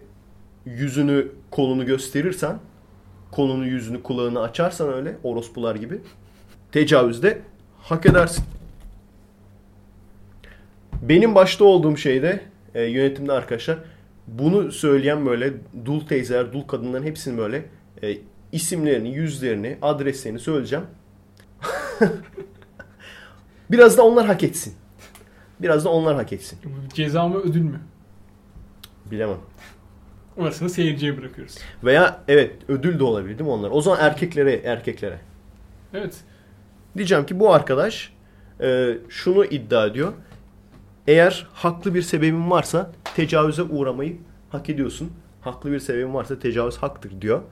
yüzünü 0.66 1.28
kolunu 1.50 1.86
gösterirsen 1.86 2.58
kolunu 3.30 3.66
yüzünü 3.66 4.02
kulağını 4.02 4.40
açarsan 4.40 4.92
öyle 4.92 5.16
orospular 5.22 5.74
gibi 5.74 6.00
tecavüzde 6.72 7.38
hak 7.82 8.06
edersin. 8.06 8.44
Benim 11.02 11.34
başta 11.34 11.64
olduğum 11.64 11.96
şeyde 11.96 12.40
e, 12.74 12.82
yönetimde 12.82 13.32
arkadaşlar 13.32 13.78
bunu 14.26 14.72
söyleyen 14.72 15.26
böyle 15.26 15.52
dul 15.84 16.00
teyzeler, 16.00 16.52
dul 16.52 16.62
kadınların 16.62 17.02
hepsinin 17.02 17.38
böyle 17.38 17.64
e, 18.02 18.18
isimlerini, 18.52 19.14
yüzlerini, 19.14 19.78
adreslerini 19.82 20.38
söyleyeceğim. 20.38 20.84
Biraz 23.70 23.98
da 23.98 24.02
onlar 24.02 24.26
hak 24.26 24.42
etsin. 24.42 24.74
Biraz 25.60 25.84
da 25.84 25.88
onlar 25.88 26.14
hak 26.14 26.32
etsin. 26.32 26.58
Ceza 26.94 27.28
mı 27.28 27.38
ödül 27.38 27.62
mü? 27.62 27.80
Bilemem. 29.10 29.38
Orasını 30.36 30.70
seyirciye 30.70 31.16
bırakıyoruz. 31.16 31.58
Veya 31.84 32.20
evet 32.28 32.54
ödül 32.68 32.98
de 32.98 33.04
olabilir 33.04 33.38
değil 33.38 33.48
mi 33.50 33.54
onlar? 33.54 33.70
O 33.70 33.80
zaman 33.80 34.00
erkeklere 34.00 34.52
erkeklere. 34.54 35.20
Evet. 35.94 36.20
Diyeceğim 36.96 37.26
ki 37.26 37.40
bu 37.40 37.52
arkadaş 37.54 38.12
e, 38.60 38.98
şunu 39.08 39.44
iddia 39.44 39.86
ediyor. 39.86 40.12
Eğer 41.06 41.46
haklı 41.52 41.94
bir 41.94 42.02
sebebin 42.02 42.50
varsa 42.50 42.92
tecavüze 43.16 43.62
uğramayı 43.62 44.16
hak 44.50 44.70
ediyorsun. 44.70 45.12
Haklı 45.40 45.72
bir 45.72 45.78
sebebin 45.78 46.14
varsa 46.14 46.38
tecavüz 46.38 46.76
haktır 46.76 47.20
diyor. 47.20 47.42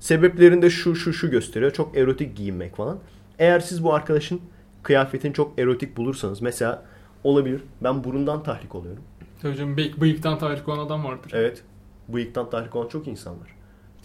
Sebeplerinde 0.00 0.70
şu 0.70 0.94
şu 0.94 1.12
şu 1.12 1.30
gösteriyor. 1.30 1.70
Çok 1.72 1.96
erotik 1.96 2.36
giyinmek 2.36 2.76
falan. 2.76 2.98
Eğer 3.38 3.60
siz 3.60 3.84
bu 3.84 3.94
arkadaşın 3.94 4.40
kıyafetini 4.82 5.34
çok 5.34 5.58
erotik 5.58 5.96
bulursanız 5.96 6.42
mesela 6.42 6.82
olabilir. 7.24 7.62
Ben 7.80 8.04
burundan 8.04 8.42
tahrik 8.42 8.74
oluyorum. 8.74 9.02
Tabii 9.42 9.56
canım 9.56 9.76
bıyık, 9.76 10.00
bıyıktan 10.00 10.38
tahrik 10.38 10.68
olan 10.68 10.86
adam 10.86 11.04
vardır. 11.04 11.30
Evet. 11.34 11.62
Bıyıktan 12.08 12.50
tahrik 12.50 12.76
olan 12.76 12.88
çok 12.88 13.08
insan 13.08 13.40
var. 13.40 13.56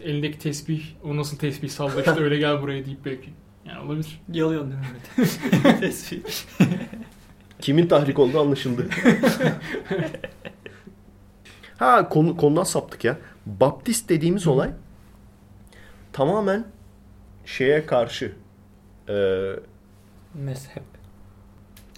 Elindeki 0.01 0.39
tesbih, 0.39 0.83
o 1.03 1.17
nasıl 1.17 1.37
tesbih 1.37 1.69
salla 1.69 1.99
işte 1.99 2.23
öyle 2.23 2.37
gel 2.37 2.61
buraya 2.61 2.85
deyip 2.85 3.05
belki. 3.05 3.29
Yani 3.65 3.79
olabilir. 3.79 4.21
Yalıyorsun 4.33 4.71
değil 4.71 4.81
mi 4.81 4.87
Mehmet? 5.17 5.79
Tesbih. 5.79 6.21
Kimin 7.61 7.87
tahrik 7.87 8.19
olduğu 8.19 8.39
anlaşıldı. 8.39 8.87
ha 11.77 12.09
konu, 12.09 12.37
konudan 12.37 12.63
saptık 12.63 13.03
ya. 13.03 13.17
Baptist 13.45 14.09
dediğimiz 14.09 14.47
olay 14.47 14.69
tamamen 16.13 16.65
şeye 17.45 17.85
karşı 17.85 18.33
e, 19.09 19.13
Mezhep. 20.33 20.83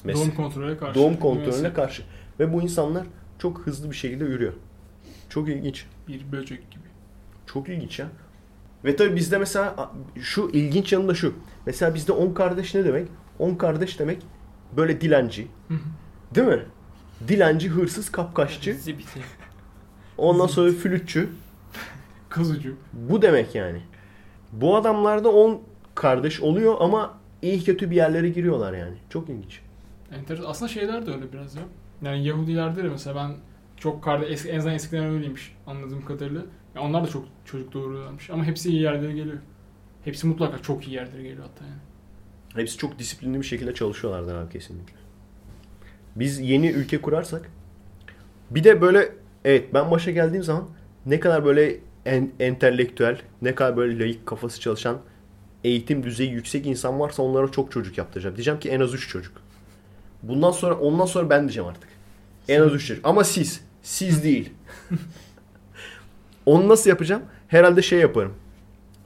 mes- 0.06 0.14
Doğum 0.14 0.36
kontrolüne 0.36 0.78
karşı. 0.78 1.00
doğum 1.00 1.18
kontrolüne 1.18 1.46
Mesela 1.52 1.74
karşı. 1.74 2.04
Ve 2.40 2.54
bu 2.54 2.62
insanlar 2.62 3.08
çok 3.40 3.60
hızlı 3.60 3.92
bir 3.92 3.96
şekilde 3.96 4.24
yürüyor. 4.26 4.54
Çok 5.30 5.50
ilginç. 5.50 5.86
Bir 6.08 6.32
böcek 6.32 6.72
gibi. 6.72 6.84
Çok 7.46 7.70
ilginç 7.70 8.00
ya. 8.00 8.08
Ve 8.86 8.96
tabii 8.96 9.16
bizde 9.16 9.38
mesela 9.38 9.92
şu 10.22 10.50
ilginç 10.54 10.94
yanı 10.94 11.08
da 11.08 11.14
şu. 11.16 11.34
Mesela 11.66 11.96
bizde 11.96 12.12
10 12.12 12.34
kardeş 12.34 12.76
ne 12.76 12.86
demek? 12.86 13.08
10 13.40 13.56
kardeş 13.56 14.00
demek 14.00 14.22
böyle 14.78 15.02
dilenci. 15.02 15.48
Hı 15.68 15.74
hı. 15.74 15.80
Değil 16.36 16.48
mi? 16.48 16.66
Dilenci, 17.28 17.70
hırsız, 17.70 18.12
kapkaççı. 18.12 18.74
Zibiti. 18.74 19.20
Ondan 20.18 20.48
sonra 20.48 20.72
flütçü. 20.72 21.30
Kız 22.30 22.52
ucu. 22.52 22.76
Bu 22.94 23.22
demek 23.22 23.56
yani. 23.56 23.82
Bu 24.52 24.76
adamlarda 24.76 25.30
10 25.32 25.62
kardeş 26.00 26.42
oluyor 26.42 26.76
ama 26.80 27.18
iyi 27.42 27.64
kötü 27.64 27.92
bir 27.92 27.96
yerlere 27.96 28.30
giriyorlar 28.30 28.74
yani. 28.74 28.96
Çok 29.10 29.30
ilginç. 29.30 29.62
Enteresan. 30.12 30.50
Aslında 30.50 30.72
şeyler 30.72 31.06
de 31.06 31.12
öyle 31.12 31.34
biraz 31.34 31.56
ya. 31.56 31.62
Yani 32.02 32.28
Yahudilerde 32.28 32.84
de 32.84 32.88
mesela 32.88 33.16
ben 33.16 33.36
çok 33.78 34.04
kardeş, 34.04 34.32
eski, 34.32 34.50
en 34.50 34.58
azından 34.58 34.76
eskiden 34.76 35.06
öyleymiş 35.06 35.56
anladığım 35.68 36.06
kadarıyla. 36.06 36.42
Ya 36.76 36.82
onlar 36.82 37.04
da 37.04 37.08
çok 37.08 37.26
çocuk 37.46 37.74
doğuruyorlarmış 37.74 38.30
ama 38.30 38.46
hepsi 38.46 38.70
iyi 38.70 38.82
yerlere 38.82 39.14
geliyor. 39.14 39.38
Hepsi 40.04 40.28
mutlaka 40.28 40.62
çok 40.62 40.88
iyi 40.88 40.96
yerlere 40.96 41.24
geliyor 41.24 41.44
hatta 41.44 41.66
yani. 41.66 41.80
Hepsi 42.56 42.78
çok 42.78 43.00
disiplinli 43.00 43.38
bir 43.38 43.46
şekilde 43.46 43.74
çalışıyorlardır 43.74 44.36
abi 44.36 44.52
kesinlikle. 44.52 44.96
Biz 46.16 46.40
yeni 46.40 46.70
ülke 46.70 47.02
kurarsak 47.02 47.52
bir 48.50 48.64
de 48.64 48.82
böyle 48.82 49.10
evet 49.46 49.74
ben 49.74 49.92
başa 49.92 50.12
geldiğim 50.12 50.44
zaman 50.44 50.70
ne 51.06 51.20
kadar 51.20 51.46
böyle 51.46 51.80
en, 52.06 52.32
entelektüel, 52.40 53.22
ne 53.42 53.56
kadar 53.56 53.78
böyle 53.78 54.00
layık 54.00 54.26
kafası 54.26 54.62
çalışan 54.62 55.02
eğitim 55.64 56.04
düzeyi 56.04 56.32
yüksek 56.32 56.66
insan 56.66 57.00
varsa 57.00 57.24
onlara 57.24 57.52
çok 57.52 57.72
çocuk 57.72 57.98
yaptıracağım. 57.98 58.36
Diyeceğim 58.36 58.60
ki 58.60 58.70
en 58.70 58.80
az 58.80 58.94
3 58.94 59.08
çocuk. 59.10 59.34
Bundan 60.24 60.52
sonra 60.52 60.76
ondan 60.76 61.06
sonra 61.06 61.30
ben 61.30 61.42
diyeceğim 61.42 61.70
artık. 61.70 61.90
En 62.48 62.62
az 62.62 62.74
3 62.74 62.88
çocuk. 62.88 63.06
Ama 63.08 63.24
siz. 63.24 63.62
Siz 63.82 64.24
değil. 64.24 64.54
Onu 66.46 66.68
nasıl 66.68 66.90
yapacağım? 66.90 67.22
Herhalde 67.48 67.82
şey 67.82 68.00
yaparım. 68.00 68.34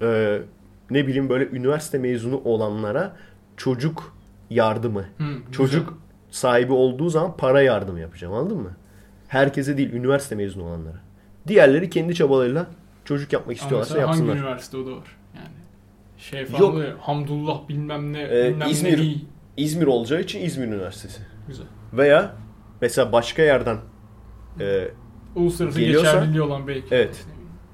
Ee, 0.02 0.42
ne 0.90 1.08
bileyim 1.08 1.30
böyle 1.30 1.48
üniversite 1.58 1.98
mezunu 1.98 2.42
olanlara 2.46 3.16
çocuk 3.58 4.16
yardımı. 4.50 5.02
Hı, 5.02 5.06
güzel. 5.18 5.52
Çocuk 5.52 5.98
sahibi 6.32 6.74
olduğu 6.74 7.10
zaman 7.10 7.38
para 7.38 7.62
yardımı 7.62 8.00
yapacağım 8.00 8.34
anladın 8.34 8.58
mı? 8.58 8.72
Herkese 9.28 9.78
değil 9.78 9.94
üniversite 9.94 10.36
mezunu 10.36 10.64
olanlara. 10.64 11.02
Diğerleri 11.48 11.90
kendi 11.90 12.16
çabalarıyla 12.16 12.68
çocuk 13.06 13.34
yapmak 13.34 13.48
Ama 13.48 13.54
istiyorlarsa 13.64 13.94
mesela 13.94 14.08
hangi 14.10 14.20
yapsınlar. 14.20 14.36
üniversite 14.48 14.78
o 14.78 14.86
da 14.86 14.92
var. 14.92 15.16
Şey 16.30 16.46
falan 16.46 16.60
Yok. 16.62 16.98
Hamdullah 17.02 17.68
bilmem 17.70 18.14
ne 18.14 18.22
Ee, 18.24 18.50
bilmem 18.52 18.70
İzmir. 18.70 18.94
ne 18.94 18.98
değil. 18.98 19.26
İzmir 19.58 19.88
olacağı 19.88 20.22
için 20.22 20.42
İzmir 20.42 20.68
Üniversitesi. 20.68 21.22
Güzel. 21.48 21.66
Veya 21.94 22.36
mesela 22.82 23.12
başka 23.12 23.42
yerden 23.42 23.78
e, 24.60 24.88
Uluslararası 25.36 25.80
Geliyorsa- 25.80 26.12
geçerliliği 26.14 26.42
olan 26.42 26.68
belki. 26.68 26.96
Evet. 26.96 27.26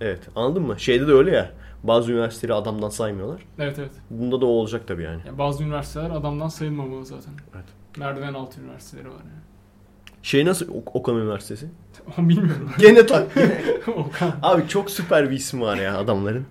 evet 0.02 0.20
anladın 0.36 0.64
mı? 0.64 0.80
Şeyde 0.80 1.08
de 1.08 1.12
öyle 1.12 1.32
ya. 1.32 1.52
Bazı 1.84 2.12
üniversiteleri 2.12 2.54
adamdan 2.54 2.90
saymıyorlar. 2.90 3.42
Evet 3.60 3.80
evet. 3.80 3.92
Bunda 4.10 4.42
da 4.42 4.46
o 4.46 4.50
olacak 4.50 4.88
tabii 4.88 5.04
yani. 5.04 5.22
Yani 5.28 5.38
bazı 5.38 5.64
üniversiteler 5.64 6.10
adamdan 6.10 6.48
sayılmamalı 6.48 7.06
zaten. 7.06 7.34
Evet. 7.56 7.66
Merdiven 7.98 8.34
altı 8.34 8.62
üniversiteleri 8.62 9.08
var 9.08 9.14
yani. 9.20 9.42
Şey 10.24 10.46
nasıl 10.46 10.74
Ok- 10.74 10.96
Okan 10.96 11.16
Üniversitesi? 11.16 11.68
Bilmiyorum. 12.18 12.70
Gene 12.80 13.06
tak. 13.06 13.28
Okan. 13.88 14.32
Abi 14.44 14.68
çok 14.68 14.92
süper 14.92 15.30
bir 15.30 15.36
isim 15.36 15.62
var 15.62 15.78
ya 15.78 15.98
adamların. 15.98 16.46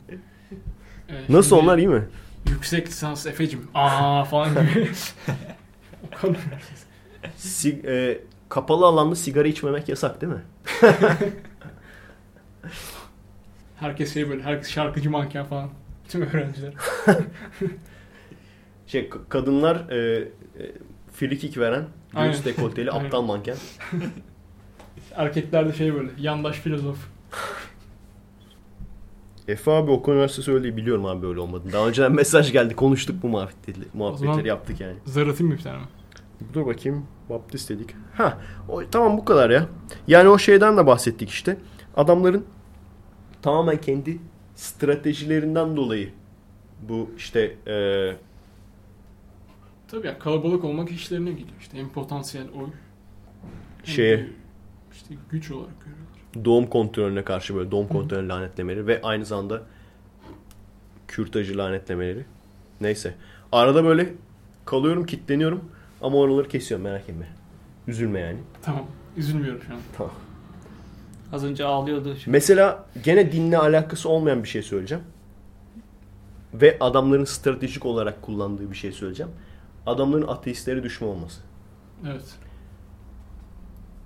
Evet, 1.08 1.28
Nasıl 1.28 1.48
şimdi 1.48 1.62
onlar 1.62 1.78
iyi 1.78 1.88
mi? 1.88 2.08
Yüksek 2.48 2.88
lisans 2.88 3.26
Efe'cim. 3.26 3.68
Aa 3.74 4.24
falan 4.24 4.50
gibi. 4.50 4.90
o 6.06 6.16
kadar. 6.20 6.36
Si- 7.36 7.82
e, 7.86 8.20
kapalı 8.48 8.86
alanda 8.86 9.14
sigara 9.16 9.48
içmemek 9.48 9.88
yasak 9.88 10.20
değil 10.20 10.32
mi? 10.32 10.42
Herkes 13.80 14.14
şey 14.14 14.28
böyle, 14.28 14.42
herkes 14.42 14.70
şarkıcı 14.70 15.10
manken 15.10 15.44
falan. 15.44 15.70
Tüm 16.08 16.22
öğrenciler. 16.22 16.74
Şey 18.86 19.10
kadınlar 19.28 19.90
e, 19.90 20.18
e, 20.18 20.28
free 21.12 21.38
kick 21.38 21.58
veren 21.58 21.84
göğüs 22.16 22.44
dekolteli 22.44 22.92
aptal 22.92 23.22
manken. 23.22 23.56
Erkekler 25.14 25.68
de 25.68 25.72
şey 25.72 25.94
böyle, 25.94 26.10
yandaş 26.18 26.56
filozof. 26.56 26.98
Efe 29.48 29.70
abi 29.70 29.90
Okan 29.90 30.14
Üniversitesi 30.14 30.52
öyle. 30.52 30.76
Biliyorum 30.76 31.06
abi 31.06 31.22
böyle 31.22 31.40
olmadığını. 31.40 31.72
Daha 31.72 31.88
önceden 31.88 32.12
mesaj 32.12 32.52
geldi. 32.52 32.76
Konuştuk 32.76 33.22
bu 33.22 33.28
muhabbetleri, 33.28 33.86
muhabbetleri 33.94 34.48
yaptık 34.48 34.80
yani. 34.80 34.96
Zar 35.04 35.26
atayım 35.26 35.52
mı 35.52 35.58
bir 35.58 35.62
tane 35.62 35.78
mi? 35.78 35.84
Dur 36.54 36.66
bakayım. 36.66 37.06
Baptist 37.30 37.70
dedik. 37.70 37.90
Ha, 38.14 38.38
o, 38.68 38.82
tamam 38.90 39.18
bu 39.18 39.24
kadar 39.24 39.50
ya. 39.50 39.66
Yani 40.08 40.28
o 40.28 40.38
şeyden 40.38 40.76
de 40.76 40.86
bahsettik 40.86 41.30
işte. 41.30 41.56
Adamların 41.96 42.44
tamamen 43.42 43.76
kendi 43.80 44.18
stratejilerinden 44.54 45.76
dolayı 45.76 46.10
bu 46.88 47.10
işte 47.16 47.56
e, 47.66 48.12
Tabii 49.88 50.06
ya 50.06 50.18
kalabalık 50.18 50.64
olmak 50.64 50.90
işlerine 50.90 51.30
geliyor. 51.30 51.56
İşte 51.60 51.78
hem 51.78 51.88
potansiyel 51.88 52.46
oy 52.48 52.68
Şeye- 53.84 54.28
işte 54.92 55.14
güç 55.30 55.50
olarak. 55.50 55.87
Doğum 56.44 56.66
kontrolüne 56.66 57.24
karşı 57.24 57.54
böyle 57.56 57.70
doğum 57.70 57.88
kontrolü 57.88 58.28
lanetlemeleri 58.28 58.86
ve 58.86 59.00
aynı 59.02 59.24
zamanda 59.24 59.62
kürtajı 61.08 61.58
lanetlemeleri. 61.58 62.24
Neyse. 62.80 63.14
Arada 63.52 63.84
böyle 63.84 64.14
kalıyorum, 64.64 65.06
kitleniyorum 65.06 65.64
ama 66.02 66.18
oraları 66.18 66.48
kesiyorum 66.48 66.84
merak 66.84 67.08
etme. 67.08 67.28
Üzülme 67.86 68.20
yani. 68.20 68.38
Tamam. 68.62 68.84
Üzülmüyorum 69.16 69.62
şu 69.66 69.74
an. 69.74 69.80
Tamam. 69.96 70.12
Az 71.32 71.44
önce 71.44 71.64
ağlıyordu. 71.64 72.16
Şu 72.16 72.30
Mesela 72.30 72.84
gene 73.04 73.32
dinle 73.32 73.58
alakası 73.58 74.08
olmayan 74.08 74.42
bir 74.42 74.48
şey 74.48 74.62
söyleyeceğim. 74.62 75.04
Ve 76.54 76.76
adamların 76.80 77.24
stratejik 77.24 77.86
olarak 77.86 78.22
kullandığı 78.22 78.70
bir 78.70 78.76
şey 78.76 78.92
söyleyeceğim. 78.92 79.32
Adamların 79.86 80.26
ateistlere 80.26 80.82
düşman 80.82 81.10
olması. 81.10 81.40
Evet. 82.06 82.24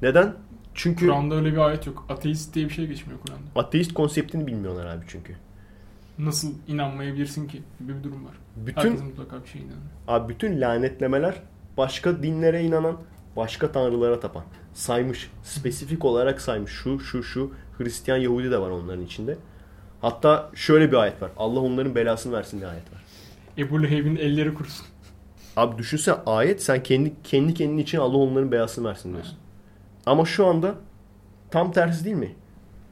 Neden? 0.02 0.34
Çünkü 0.74 1.06
Kur'an'da 1.06 1.34
öyle 1.34 1.52
bir 1.52 1.58
ayet 1.58 1.86
yok. 1.86 2.06
Ateist 2.08 2.54
diye 2.54 2.68
bir 2.68 2.74
şey 2.74 2.86
geçmiyor 2.86 3.20
Kur'an'da. 3.20 3.60
ateist 3.60 3.94
konseptini 3.94 4.46
bilmiyorlar 4.46 4.86
abi 4.86 5.04
çünkü. 5.08 5.36
Nasıl 6.18 6.52
inanmayabilirsin 6.68 7.48
ki 7.48 7.62
gibi 7.80 7.98
bir 7.98 8.02
durum 8.04 8.24
var. 8.24 8.32
Bütün 8.56 8.80
Herkesin 8.80 9.06
mutlaka 9.06 9.42
bir 9.42 9.48
şey 9.48 9.60
inanıyor. 9.60 9.80
abi 10.08 10.32
bütün 10.32 10.60
lanetlemeler 10.60 11.34
başka 11.76 12.22
dinlere 12.22 12.62
inanan, 12.64 12.96
başka 13.36 13.72
tanrılara 13.72 14.20
tapan. 14.20 14.44
Saymış. 14.74 15.30
Spesifik 15.42 16.04
olarak 16.04 16.40
saymış. 16.40 16.72
Şu, 16.72 17.00
şu, 17.00 17.22
şu. 17.22 17.50
Hristiyan, 17.78 18.16
Yahudi 18.18 18.50
de 18.50 18.58
var 18.58 18.70
onların 18.70 19.04
içinde. 19.04 19.36
Hatta 20.00 20.50
şöyle 20.54 20.92
bir 20.92 20.96
ayet 20.96 21.22
var. 21.22 21.30
Allah 21.36 21.60
onların 21.60 21.94
belasını 21.94 22.32
versin 22.32 22.58
diye 22.60 22.70
ayet 22.70 22.92
var. 22.92 23.02
Ebu 23.58 23.82
Leheb'in 23.82 24.16
elleri 24.16 24.54
kurusun. 24.54 24.86
Abi 25.56 25.78
düşünsen 25.78 26.16
ayet 26.26 26.62
sen 26.62 26.82
kendi 26.82 27.12
kendi 27.24 27.54
kendin 27.54 27.78
için 27.78 27.98
Allah 27.98 28.16
onların 28.16 28.52
belasını 28.52 28.88
versin 28.88 29.12
diyorsun. 29.12 29.36
Ama 30.06 30.24
şu 30.24 30.46
anda 30.46 30.74
tam 31.50 31.72
tersi 31.72 32.04
değil 32.04 32.16
mi? 32.16 32.34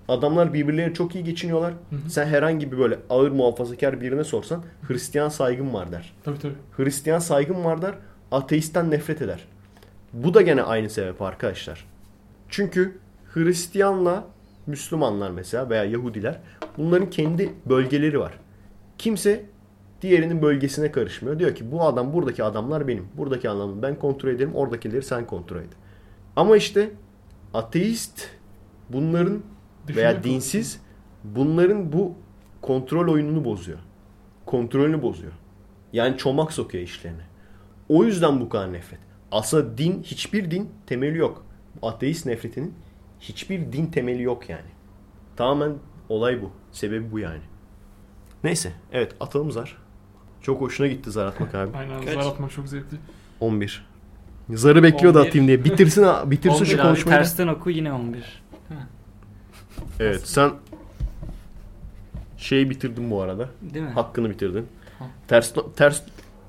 Adamlar 0.08 0.54
birbirleri 0.54 0.94
çok 0.94 1.14
iyi 1.14 1.24
geçiniyorlar. 1.24 1.72
Hı 1.72 1.96
hı. 1.96 2.10
Sen 2.10 2.26
herhangi 2.26 2.72
bir 2.72 2.78
böyle 2.78 2.98
ağır 3.10 3.30
muhafazakar 3.30 4.00
birine 4.00 4.24
sorsan 4.24 4.62
Hristiyan 4.88 5.28
saygım 5.28 5.74
var 5.74 5.92
der. 5.92 6.12
Tabii 6.24 6.38
tabii. 6.38 6.54
Hristiyan 6.76 7.18
saygım 7.18 7.64
var 7.64 7.82
der. 7.82 7.94
Ateistten 8.32 8.90
nefret 8.90 9.22
eder. 9.22 9.44
Bu 10.12 10.34
da 10.34 10.42
gene 10.42 10.62
aynı 10.62 10.90
sebep 10.90 11.22
arkadaşlar. 11.22 11.86
Çünkü 12.48 12.98
Hristiyanla 13.34 14.24
Müslümanlar 14.66 15.30
mesela 15.30 15.70
veya 15.70 15.84
Yahudiler 15.84 16.40
bunların 16.78 17.10
kendi 17.10 17.52
bölgeleri 17.66 18.20
var. 18.20 18.32
Kimse 18.98 19.44
diğerinin 20.02 20.42
bölgesine 20.42 20.92
karışmıyor. 20.92 21.38
Diyor 21.38 21.54
ki 21.54 21.72
bu 21.72 21.82
adam 21.84 22.12
buradaki 22.12 22.44
adamlar 22.44 22.88
benim. 22.88 23.08
Buradaki 23.16 23.50
adamı 23.50 23.82
ben 23.82 23.98
kontrol 23.98 24.30
ederim. 24.30 24.54
Oradakileri 24.54 25.02
sen 25.02 25.26
kontrol 25.26 25.56
et. 25.56 25.70
Ama 26.36 26.56
işte 26.56 26.90
ateist 27.54 28.28
bunların 28.88 29.42
Dışında 29.86 30.02
veya 30.02 30.24
dinsiz 30.24 30.80
bunların 31.24 31.92
bu 31.92 32.14
kontrol 32.62 33.12
oyununu 33.12 33.44
bozuyor. 33.44 33.78
Kontrolünü 34.46 35.02
bozuyor. 35.02 35.32
Yani 35.92 36.16
çomak 36.16 36.52
sokuyor 36.52 36.84
işlerine. 36.84 37.22
O 37.88 38.04
yüzden 38.04 38.40
bu 38.40 38.48
kadar 38.48 38.72
nefret. 38.72 39.00
Aslında 39.32 39.78
din, 39.78 40.02
hiçbir 40.02 40.50
din 40.50 40.70
temeli 40.86 41.18
yok. 41.18 41.46
Ateist 41.82 42.26
nefretinin 42.26 42.74
hiçbir 43.20 43.72
din 43.72 43.86
temeli 43.86 44.22
yok 44.22 44.48
yani. 44.48 44.68
Tamamen 45.36 45.74
olay 46.08 46.42
bu. 46.42 46.50
Sebebi 46.72 47.12
bu 47.12 47.18
yani. 47.18 47.42
Neyse. 48.44 48.72
Evet 48.92 49.14
atalım 49.20 49.50
zar. 49.50 49.76
Çok 50.42 50.60
hoşuna 50.60 50.86
gitti 50.86 51.10
zar 51.10 51.26
atmak 51.26 51.54
abi. 51.54 51.76
Aynen 51.76 52.00
Kaç? 52.04 52.14
zar 52.14 52.32
atmak 52.32 52.50
çok 52.50 52.68
zevkli. 52.68 52.96
11. 53.40 53.89
Zarı 54.56 54.82
bekliyordu 54.82 55.18
11. 55.18 55.28
atayım 55.28 55.46
diye. 55.46 55.64
Bitirsin, 55.64 56.06
bitirsin 56.26 56.56
11 56.58 56.66
şu 56.66 56.76
abi 56.76 56.82
konuşmayı. 56.82 57.16
da. 57.16 57.22
tersten 57.22 57.48
oku 57.48 57.70
yine 57.70 57.92
11. 57.92 58.42
Evet 60.00 60.28
sen 60.28 60.50
şeyi 62.36 62.70
bitirdin 62.70 63.10
bu 63.10 63.22
arada. 63.22 63.48
Değil 63.62 63.84
mi? 63.84 63.90
Hakkını 63.90 64.30
bitirdin. 64.30 64.66
Tamam. 64.98 65.12
Ters 65.28 65.54
ters 65.76 66.02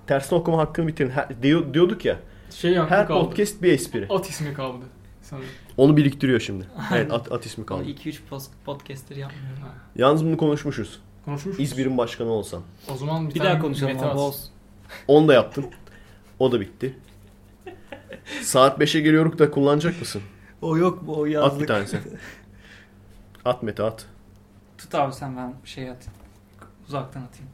tersten 0.07 0.35
okuma 0.37 0.57
hakkını 0.57 0.87
bitirdin. 0.87 1.11
Her, 1.11 1.43
diyor- 1.43 1.73
diyorduk 1.73 2.05
ya. 2.05 2.19
Şey 2.51 2.75
Her 2.75 3.07
kaldı. 3.07 3.25
podcast 3.25 3.63
bir 3.63 3.71
espri. 3.73 4.07
At 4.09 4.29
ismi 4.29 4.53
kaldı. 4.53 4.85
Sanırım. 5.21 5.47
Onu 5.77 5.97
biriktiriyor 5.97 6.39
şimdi. 6.39 6.65
Evet 6.93 7.13
at, 7.13 7.31
at 7.31 7.45
ismi 7.45 7.65
kaldı. 7.65 7.83
2-3 7.83 8.19
podcast'leri 8.65 9.19
yapmıyorum. 9.19 9.61
Ha. 9.61 9.69
Yalnız 9.95 10.25
bunu 10.25 10.37
konuşmuşuz. 10.37 10.99
Konuşmuş? 11.25 11.59
İzmir'in 11.59 11.97
başkanı 11.97 12.29
olsan. 12.29 12.61
O 12.93 12.97
zaman 12.97 13.29
bir, 13.29 13.35
Bir 13.35 13.39
daha 13.39 13.59
konuşalım. 13.59 14.33
Onu 15.07 15.27
da 15.27 15.33
yaptın. 15.33 15.65
O 16.39 16.51
da 16.51 16.59
bitti. 16.59 16.95
Saat 18.41 18.79
5'e 18.79 19.01
geliyoruz 19.01 19.39
da 19.39 19.51
kullanacak 19.51 19.99
mısın? 19.99 20.21
O 20.61 20.77
yok 20.77 21.07
bu 21.07 21.13
o 21.15 21.19
At 21.21 21.25
bir 21.25 21.31
yazlık. 21.31 21.67
tanesi. 21.67 21.99
At 23.45 23.63
Mete 23.63 23.83
at. 23.83 24.05
Tut 24.77 24.95
abi 24.95 25.13
sen 25.13 25.37
ben 25.37 25.53
şey 25.65 25.89
at. 25.89 26.07
Uzaktan 26.87 27.21
atayım. 27.21 27.51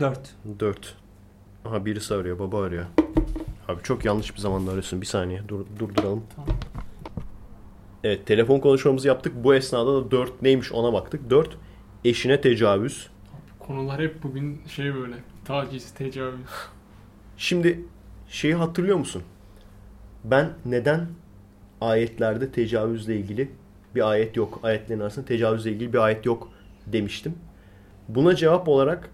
4. 0.00 0.34
4. 0.60 0.94
Aha 1.64 1.84
birisi 1.86 2.14
arıyor. 2.14 2.38
Baba 2.38 2.62
arıyor. 2.64 2.84
Abi 3.68 3.82
çok 3.82 4.04
yanlış 4.04 4.34
bir 4.34 4.40
zamanda 4.40 4.70
arıyorsun. 4.70 5.00
Bir 5.00 5.06
saniye. 5.06 5.48
Dur, 5.48 5.66
durduralım. 5.78 6.24
Tamam. 6.36 6.50
Evet 8.04 8.26
telefon 8.26 8.58
konuşmamızı 8.60 9.08
yaptık. 9.08 9.32
Bu 9.36 9.54
esnada 9.54 9.94
da 10.04 10.10
4 10.10 10.42
neymiş 10.42 10.72
ona 10.72 10.92
baktık. 10.92 11.30
4 11.30 11.56
eşine 12.04 12.40
tecavüz. 12.40 13.08
Konular 13.58 14.00
hep 14.02 14.22
bugün 14.22 14.62
şey 14.68 14.94
böyle. 14.94 15.16
Taciz, 15.44 15.90
tecavüz. 15.94 16.40
Şimdi 17.36 17.84
şeyi 18.34 18.54
hatırlıyor 18.54 18.96
musun? 18.96 19.22
Ben 20.24 20.50
neden 20.64 21.06
ayetlerde 21.80 22.52
tecavüzle 22.52 23.16
ilgili 23.16 23.50
bir 23.94 24.10
ayet 24.10 24.36
yok. 24.36 24.60
Ayetlerin 24.62 25.00
arasında 25.00 25.26
tecavüzle 25.26 25.72
ilgili 25.72 25.92
bir 25.92 25.98
ayet 25.98 26.26
yok 26.26 26.48
demiştim. 26.86 27.34
Buna 28.08 28.34
cevap 28.34 28.68
olarak 28.68 29.10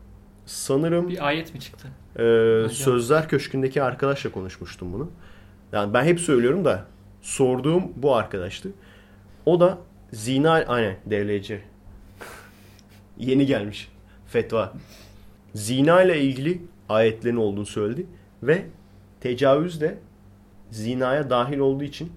sanırım 0.47 1.09
Bir 1.09 1.27
ayet 1.27 1.55
mi 1.55 1.61
çıktı? 1.61 1.89
Ee, 2.17 2.69
Sözler 2.69 3.29
Köşkü'ndeki 3.29 3.83
arkadaşla 3.83 4.33
konuşmuştum 4.33 4.93
bunu. 4.93 5.11
Yani 5.73 5.95
ben 5.95 6.05
hep 6.05 6.21
söylüyorum 6.21 6.65
da 6.65 6.87
sorduğum 7.23 7.85
bu 7.97 8.17
arkadaştı. 8.17 8.73
O 9.47 9.61
da 9.61 9.79
zina 10.13 10.53
aynen 10.53 10.97
DLC. 11.11 11.61
Yeni 13.19 13.47
gelmiş 13.47 13.89
fetva. 14.27 14.73
Zina 15.55 16.03
ile 16.03 16.21
ilgili 16.21 16.63
ayetlerin 16.89 17.37
olduğunu 17.37 17.67
söyledi 17.67 18.07
ve 18.43 18.65
tecavüz 19.21 19.81
de 19.81 19.99
zinaya 20.71 21.31
dahil 21.31 21.59
olduğu 21.59 21.85
için 21.85 22.13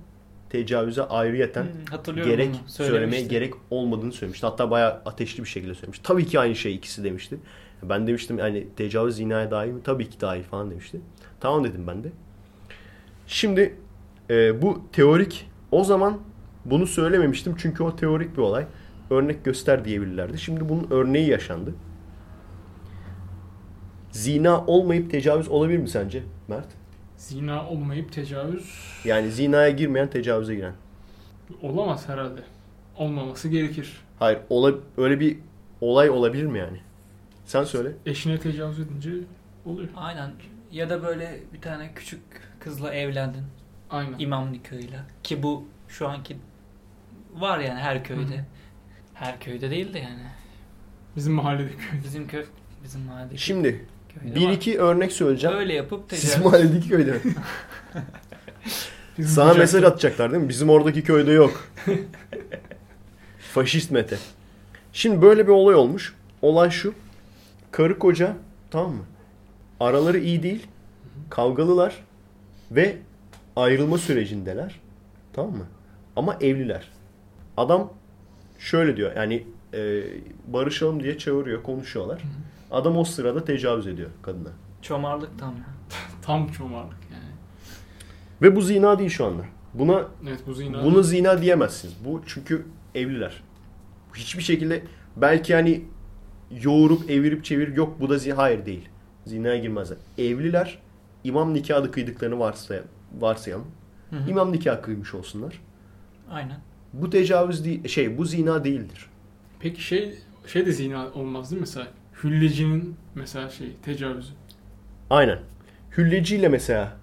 tecavüze 0.49 1.03
ayrıyeten 1.03 1.63
Hmm, 1.63 2.25
gerek 2.25 2.49
söylemeye 2.67 3.21
gerek 3.29 3.53
olmadığını 3.71 4.11
söylemişti. 4.11 4.45
Hatta 4.45 4.71
bayağı 4.71 4.91
ateşli 5.05 5.43
bir 5.43 5.49
şekilde 5.49 5.73
söylemiş. 5.75 5.99
Tabii 6.03 6.25
ki 6.25 6.39
aynı 6.39 6.55
şey 6.55 6.75
ikisi 6.75 7.03
demişti. 7.03 7.37
Ben 7.83 8.07
demiştim 8.07 8.37
hani 8.37 8.67
tecavüz 8.75 9.15
zinaya 9.15 9.51
dahil 9.51 9.71
mi? 9.71 9.81
Tabii 9.83 10.09
ki 10.09 10.21
dahil 10.21 10.43
falan 10.43 10.71
demişti. 10.71 11.01
Tamam 11.39 11.63
dedim 11.63 11.87
ben 11.87 12.03
de. 12.03 12.11
Şimdi 13.27 13.75
e, 14.29 14.61
bu 14.61 14.81
teorik 14.91 15.49
o 15.71 15.83
zaman 15.83 16.17
bunu 16.65 16.87
söylememiştim 16.87 17.55
çünkü 17.57 17.83
o 17.83 17.95
teorik 17.95 18.33
bir 18.37 18.41
olay. 18.41 18.65
Örnek 19.09 19.45
göster 19.45 19.85
diyebilirlerdi. 19.85 20.37
Şimdi 20.37 20.69
bunun 20.69 20.87
örneği 20.91 21.29
yaşandı. 21.29 21.73
Zina 24.11 24.65
olmayıp 24.65 25.11
tecavüz 25.11 25.47
olabilir 25.47 25.77
mi 25.77 25.89
sence 25.89 26.23
Mert? 26.47 26.67
Zina 27.23 27.69
olmayıp 27.69 28.11
tecavüz 28.11 28.73
Yani 29.05 29.31
zinaya 29.31 29.69
girmeyen 29.69 30.09
tecavüze 30.09 30.55
giren. 30.55 30.73
olamaz 31.61 32.09
herhalde. 32.09 32.41
Olmaması 32.97 33.49
gerekir. 33.49 34.01
Hayır, 34.19 34.39
ola, 34.49 34.73
öyle 34.97 35.19
bir 35.19 35.37
olay 35.81 36.09
olabilir 36.09 36.45
mi 36.45 36.59
yani? 36.59 36.79
Sen 37.45 37.63
söyle. 37.63 37.91
Eşine 38.05 38.39
tecavüz 38.39 38.79
edince 38.79 39.11
oluyor. 39.65 39.89
Aynen. 39.95 40.31
Ya 40.71 40.89
da 40.89 41.03
böyle 41.03 41.39
bir 41.53 41.61
tane 41.61 41.91
küçük 41.95 42.21
kızla 42.59 42.93
evlendin. 42.93 43.43
Aynen. 43.89 44.19
İmam 44.19 44.53
nikahıyla. 44.53 44.99
Ki 45.23 45.43
bu 45.43 45.65
şu 45.87 46.07
anki 46.07 46.37
var 47.33 47.59
yani 47.59 47.79
her 47.79 48.03
köyde. 48.03 48.37
Hı. 48.37 48.45
Her 49.13 49.39
köyde 49.39 49.69
değil 49.69 49.93
de 49.93 49.99
yani. 49.99 50.23
Bizim 51.15 51.33
mahalledeki 51.33 51.77
köy. 51.77 51.99
Bizim 52.03 52.27
köy 52.27 52.45
bizim 52.83 53.01
mahalledeki 53.01 53.41
Şimdi 53.41 53.85
köyde 54.21 54.35
bir 54.35 54.47
var. 54.47 54.51
iki 54.51 54.79
örnek 54.79 55.11
söyleyeceğim. 55.11 55.57
Öyle 55.57 55.73
yapıp 55.73 56.03
Sizin 56.09 56.27
tecavüz. 56.27 56.45
mahalledeki 56.45 56.89
köyde 56.89 57.11
mi? 57.11 57.19
Sana 59.25 59.51
kucakta- 59.51 59.57
mesaj 59.59 59.83
atacaklar 59.83 60.31
değil 60.31 60.43
mi? 60.43 60.49
Bizim 60.49 60.69
oradaki 60.69 61.03
köyde 61.03 61.31
yok. 61.31 61.67
Faşist 63.53 63.91
Mete. 63.91 64.17
Şimdi 64.93 65.21
böyle 65.21 65.47
bir 65.47 65.51
olay 65.51 65.75
olmuş. 65.75 66.15
Olay 66.41 66.69
şu. 66.69 66.93
Karı 67.71 67.99
koca 67.99 68.33
tamam 68.71 68.91
mı? 68.91 69.03
Araları 69.79 70.19
iyi 70.19 70.43
değil. 70.43 70.67
Kavgalılar. 71.29 71.95
Ve 72.71 72.97
ayrılma 73.55 73.97
sürecindeler. 73.97 74.79
Tamam 75.33 75.51
mı? 75.51 75.65
Ama 76.15 76.37
evliler. 76.41 76.87
Adam 77.57 77.93
şöyle 78.59 78.97
diyor. 78.97 79.15
Yani 79.15 79.43
e, 79.73 80.01
barışalım 80.47 81.03
diye 81.03 81.17
çağırıyor. 81.17 81.63
Konuşuyorlar. 81.63 82.21
Adam 82.73 82.97
o 82.97 83.03
sırada 83.03 83.45
tecavüz 83.45 83.87
ediyor 83.87 84.09
kadına. 84.21 84.49
Çomarlık 84.81 85.39
tam 85.39 85.55
ya. 85.57 85.65
Tam 86.21 86.51
çomarlık 86.51 86.97
yani. 87.11 87.31
Ve 88.41 88.55
bu 88.55 88.61
zina 88.61 88.99
değil 88.99 89.09
şu 89.09 89.25
anda. 89.25 89.43
Buna 89.73 90.07
Evet 90.27 90.39
bu 90.47 90.53
zina. 90.53 90.83
Buna 90.83 91.01
zina 91.01 91.41
diyemezsiniz. 91.41 91.95
Bu 92.05 92.21
çünkü 92.25 92.65
evliler. 92.95 93.43
Hiçbir 94.15 94.43
şekilde 94.43 94.83
belki 95.17 95.55
hani 95.55 95.85
yoğurup 96.61 97.09
evirip 97.09 97.45
çevir 97.45 97.75
yok 97.75 98.01
bu 98.01 98.09
da 98.09 98.17
zina. 98.17 98.37
Hayır 98.37 98.65
değil. 98.65 98.89
Zinaya 99.25 99.57
girmezler. 99.57 99.97
Evliler 100.17 100.79
imam 101.23 101.53
nikahı 101.53 101.91
kıydıklarını 101.91 102.39
varsay 102.39 102.81
varsayalım. 103.19 103.67
Hı 104.09 104.15
hı. 104.15 104.29
İmam 104.29 104.51
nikahı 104.51 104.81
kıymış 104.81 105.13
olsunlar. 105.13 105.61
Aynen. 106.29 106.59
Bu 106.93 107.09
tecavüz 107.09 107.65
değil, 107.65 107.87
şey 107.87 108.17
bu 108.17 108.25
zina 108.25 108.63
değildir. 108.63 109.09
Peki 109.59 109.83
şey 109.83 110.19
şey 110.47 110.65
de 110.65 110.71
zina 110.71 111.07
olmaz 111.13 111.51
değil 111.51 111.59
mi 111.59 111.61
mesela? 111.61 111.87
Hüllecinin 112.23 112.95
mesela 113.15 113.49
şey 113.49 113.73
tecavüzü. 113.85 114.33
Aynen. 115.09 115.39
Hülleciyle 115.97 116.49
mesela 116.49 116.97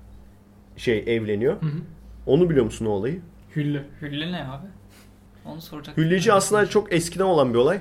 şey 0.76 0.98
evleniyor. 1.06 1.62
Hı 1.62 1.66
hı. 1.66 1.80
Onu 2.26 2.50
biliyor 2.50 2.64
musun 2.64 2.86
o 2.86 2.88
olayı? 2.88 3.20
Hülle. 3.56 3.84
Hülle 4.02 4.32
ne 4.32 4.44
abi? 4.44 4.66
Onu 5.44 5.60
soracak. 5.60 5.96
Hülleci 5.96 6.32
aslında 6.32 6.66
çok 6.66 6.92
eskiden 6.92 7.24
olan 7.24 7.54
bir 7.54 7.58
olay. 7.58 7.80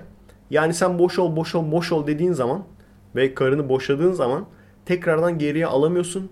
Yani 0.49 0.73
sen 0.73 0.99
boş 0.99 1.19
ol, 1.19 1.35
boş 1.35 1.55
ol, 1.55 1.71
boş 1.71 1.91
ol 1.91 2.07
dediğin 2.07 2.33
zaman 2.33 2.63
ve 3.15 3.33
karını 3.33 3.69
boşadığın 3.69 4.11
zaman 4.11 4.45
tekrardan 4.85 5.39
geriye 5.39 5.67
alamıyorsun. 5.67 6.29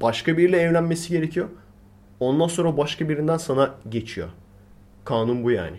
Başka 0.00 0.36
biriyle 0.36 0.60
evlenmesi 0.60 1.08
gerekiyor. 1.12 1.48
Ondan 2.20 2.46
sonra 2.48 2.76
başka 2.76 3.08
birinden 3.08 3.36
sana 3.36 3.74
geçiyor. 3.88 4.28
Kanun 5.04 5.44
bu 5.44 5.50
yani. 5.50 5.76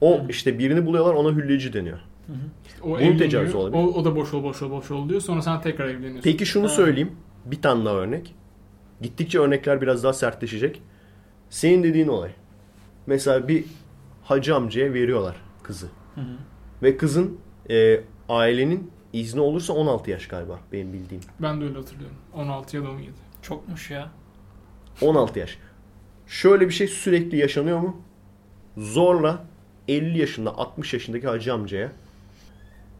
O 0.00 0.20
işte 0.28 0.58
birini 0.58 0.86
buluyorlar 0.86 1.14
ona 1.14 1.36
hülleci 1.36 1.72
deniyor. 1.72 1.98
Hı 2.26 2.32
hı. 2.32 2.36
O 2.82 2.90
Bunun 3.00 3.18
tecavüzü 3.18 3.56
olabilir. 3.56 3.82
O, 3.82 3.86
o 3.86 4.04
da 4.04 4.16
boş 4.16 4.34
ol 4.34 4.42
boş 4.42 4.62
ol 4.62 4.70
boş 4.70 4.90
ol 4.90 5.08
diyor. 5.08 5.20
Sonra 5.20 5.42
sen 5.42 5.60
tekrar 5.60 5.88
evleniyorsun. 5.88 6.22
Peki 6.22 6.46
şunu 6.46 6.64
Ha. 6.64 6.68
söyleyeyim. 6.68 7.12
Bir 7.44 7.62
tane 7.62 7.84
daha 7.84 7.94
örnek. 7.94 8.34
Gittikçe 9.02 9.38
örnekler 9.38 9.80
biraz 9.80 10.04
daha 10.04 10.12
sertleşecek. 10.12 10.82
Senin 11.50 11.82
dediğin 11.82 12.08
olay. 12.08 12.30
Mesela 13.06 13.48
bir 13.48 13.64
hacı 14.24 14.56
amcaya 14.56 14.94
veriyorlar 14.94 15.36
kızı. 15.62 15.86
Hı 16.14 16.20
hı. 16.20 16.24
Ve 16.82 16.96
kızın 16.96 17.38
e, 17.70 18.00
ailenin 18.28 18.90
izni 19.12 19.40
olursa 19.40 19.72
16 19.72 20.10
yaş 20.10 20.28
galiba 20.28 20.58
benim 20.72 20.92
bildiğim. 20.92 21.22
Ben 21.42 21.60
de 21.60 21.64
öyle 21.64 21.78
hatırlıyorum. 21.78 22.16
16 22.34 22.76
ya 22.76 22.82
da 22.84 22.90
17. 22.90 23.10
Çokmuş 23.42 23.90
ya. 23.90 24.10
16 25.02 25.38
yaş. 25.38 25.58
Şöyle 26.26 26.66
bir 26.68 26.72
şey 26.74 26.86
sürekli 26.88 27.36
yaşanıyor 27.38 27.78
mu? 27.78 27.96
Zorla 28.76 29.44
50 29.88 30.18
yaşında 30.18 30.58
60 30.58 30.92
yaşındaki 30.92 31.26
hacı 31.26 31.54
amcaya 31.54 31.92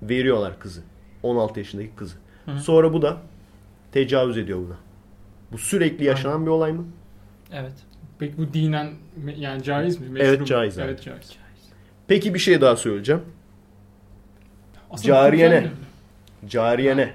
veriyorlar 0.03 0.59
kızı. 0.59 0.83
16 1.23 1.59
yaşındaki 1.61 1.91
kızı. 1.97 2.17
Hı. 2.45 2.61
Sonra 2.61 2.93
bu 2.93 3.03
da 3.03 3.17
tecavüz 3.93 4.39
ediyor 4.39 4.59
buna. 4.59 4.77
Bu 5.53 5.59
sürekli 5.59 6.05
yaşanan 6.05 6.47
bir 6.47 6.51
olay 6.51 6.73
mı? 6.73 6.85
Evet. 7.53 7.75
Peki 8.19 8.39
bu 8.39 8.55
dinen 8.55 8.91
yani 9.37 9.63
caiz 9.63 10.01
mi? 10.01 10.19
Evet, 10.21 10.41
mu? 10.41 10.47
caiz 10.47 10.79
abi. 10.79 10.85
Evet 10.85 11.03
caiz. 11.03 11.33
Peki 12.09 12.35
bir 12.35 12.39
şey 12.39 12.61
daha 12.61 12.77
söyleyeceğim. 12.77 13.23
Aslında 14.91 15.15
Cariye 15.15 15.47
güzel 15.47 15.61
ne? 15.61 15.67
mi? 15.67 15.73
Cariye 16.47 16.97
ne? 16.97 17.15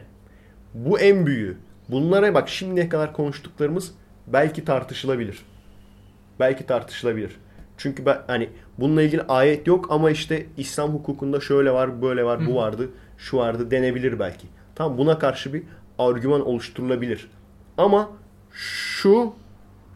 Bu 0.73 0.99
en 0.99 1.25
büyüğü. 1.25 1.57
Bunlara 1.89 2.33
bak 2.33 2.49
şimdiye 2.49 2.89
kadar 2.89 3.13
konuştuklarımız 3.13 3.91
belki 4.27 4.65
tartışılabilir. 4.65 5.45
Belki 6.39 6.65
tartışılabilir. 6.65 7.31
Çünkü 7.77 8.05
ben 8.05 8.21
hani 8.27 8.49
bununla 8.81 9.01
ilgili 9.01 9.21
ayet 9.21 9.67
yok 9.67 9.87
ama 9.89 10.11
işte 10.11 10.45
İslam 10.57 10.93
hukukunda 10.93 11.39
şöyle 11.39 11.71
var, 11.71 12.01
böyle 12.01 12.23
var, 12.23 12.47
bu 12.47 12.55
vardı, 12.55 12.89
şu 13.17 13.37
vardı 13.37 13.71
denebilir 13.71 14.19
belki. 14.19 14.47
Tamam 14.75 14.97
buna 14.97 15.19
karşı 15.19 15.53
bir 15.53 15.63
argüman 15.99 16.45
oluşturulabilir. 16.47 17.31
Ama 17.77 18.09
şu 18.51 19.33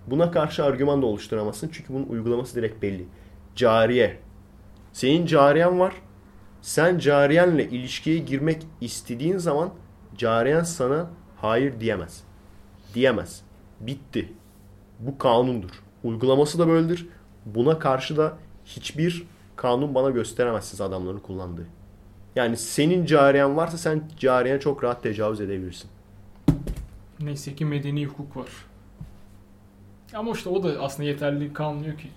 buna 0.08 0.32
karşı 0.32 0.64
argüman 0.64 1.02
da 1.02 1.06
oluşturamazsın. 1.06 1.70
Çünkü 1.74 1.94
bunun 1.94 2.06
uygulaması 2.06 2.56
direkt 2.56 2.82
belli. 2.82 3.06
Cariye. 3.56 4.20
Senin 4.94 5.26
cariyen 5.26 5.80
var. 5.80 5.94
Sen 6.62 7.00
cariyenle 7.00 7.70
ilişkiye 7.70 8.18
girmek 8.18 8.68
istediğin 8.82 9.38
zaman 9.38 9.70
cariyen 10.18 10.64
sana 10.64 11.10
hayır 11.38 11.80
diyemez. 11.80 12.24
Diyemez. 12.94 13.42
Bitti. 13.80 14.34
Bu 15.00 15.18
kanundur. 15.18 15.84
Uygulaması 16.04 16.60
da 16.60 16.68
böyledir. 16.68 17.08
Buna 17.46 17.80
karşı 17.80 18.18
da 18.18 18.38
hiçbir 18.66 19.24
kanun 19.56 19.96
bana 19.96 20.10
gösteremezsiniz 20.10 20.82
adamların 20.82 21.20
kullandığı. 21.20 21.66
Yani 22.36 22.58
senin 22.58 23.06
cariyen 23.06 23.58
varsa 23.58 23.78
sen 23.78 24.04
cariyen 24.20 24.60
çok 24.60 24.84
rahat 24.84 25.04
tecavüz 25.04 25.42
edebilirsin. 25.42 25.90
Neyse 27.20 27.56
ki 27.56 27.66
medeni 27.66 28.06
hukuk 28.06 28.38
var. 28.38 28.48
Ama 30.14 30.32
işte 30.32 30.50
o 30.50 30.64
da 30.64 30.82
aslında 30.82 31.10
yeterli 31.10 31.54
kalmıyor 31.54 31.98
ki. 31.98 32.08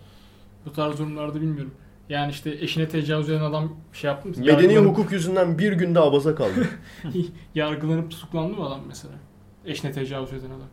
Bu 0.67 0.73
tarz 0.73 0.99
durumlarda 0.99 1.35
bilmiyorum. 1.35 1.75
Yani 2.09 2.31
işte 2.31 2.51
eşine 2.51 2.89
tecavüz 2.89 3.31
eden 3.31 3.41
adam 3.41 3.77
şey 3.93 4.09
yaptı 4.11 4.29
mı? 4.29 4.35
Medeni 4.39 4.73
Yargılanıp- 4.73 4.87
hukuk 4.87 5.13
yüzünden 5.13 5.59
bir 5.59 5.73
günde 5.73 6.01
abaza 6.01 6.35
kaldı. 6.35 6.69
Yargılanıp 7.55 8.11
tutuklandı 8.11 8.57
mı 8.57 8.67
adam 8.67 8.81
mesela? 8.89 9.15
Eşine 9.67 9.93
tecavüz 9.93 10.33
eden 10.33 10.51
adam. 10.51 10.69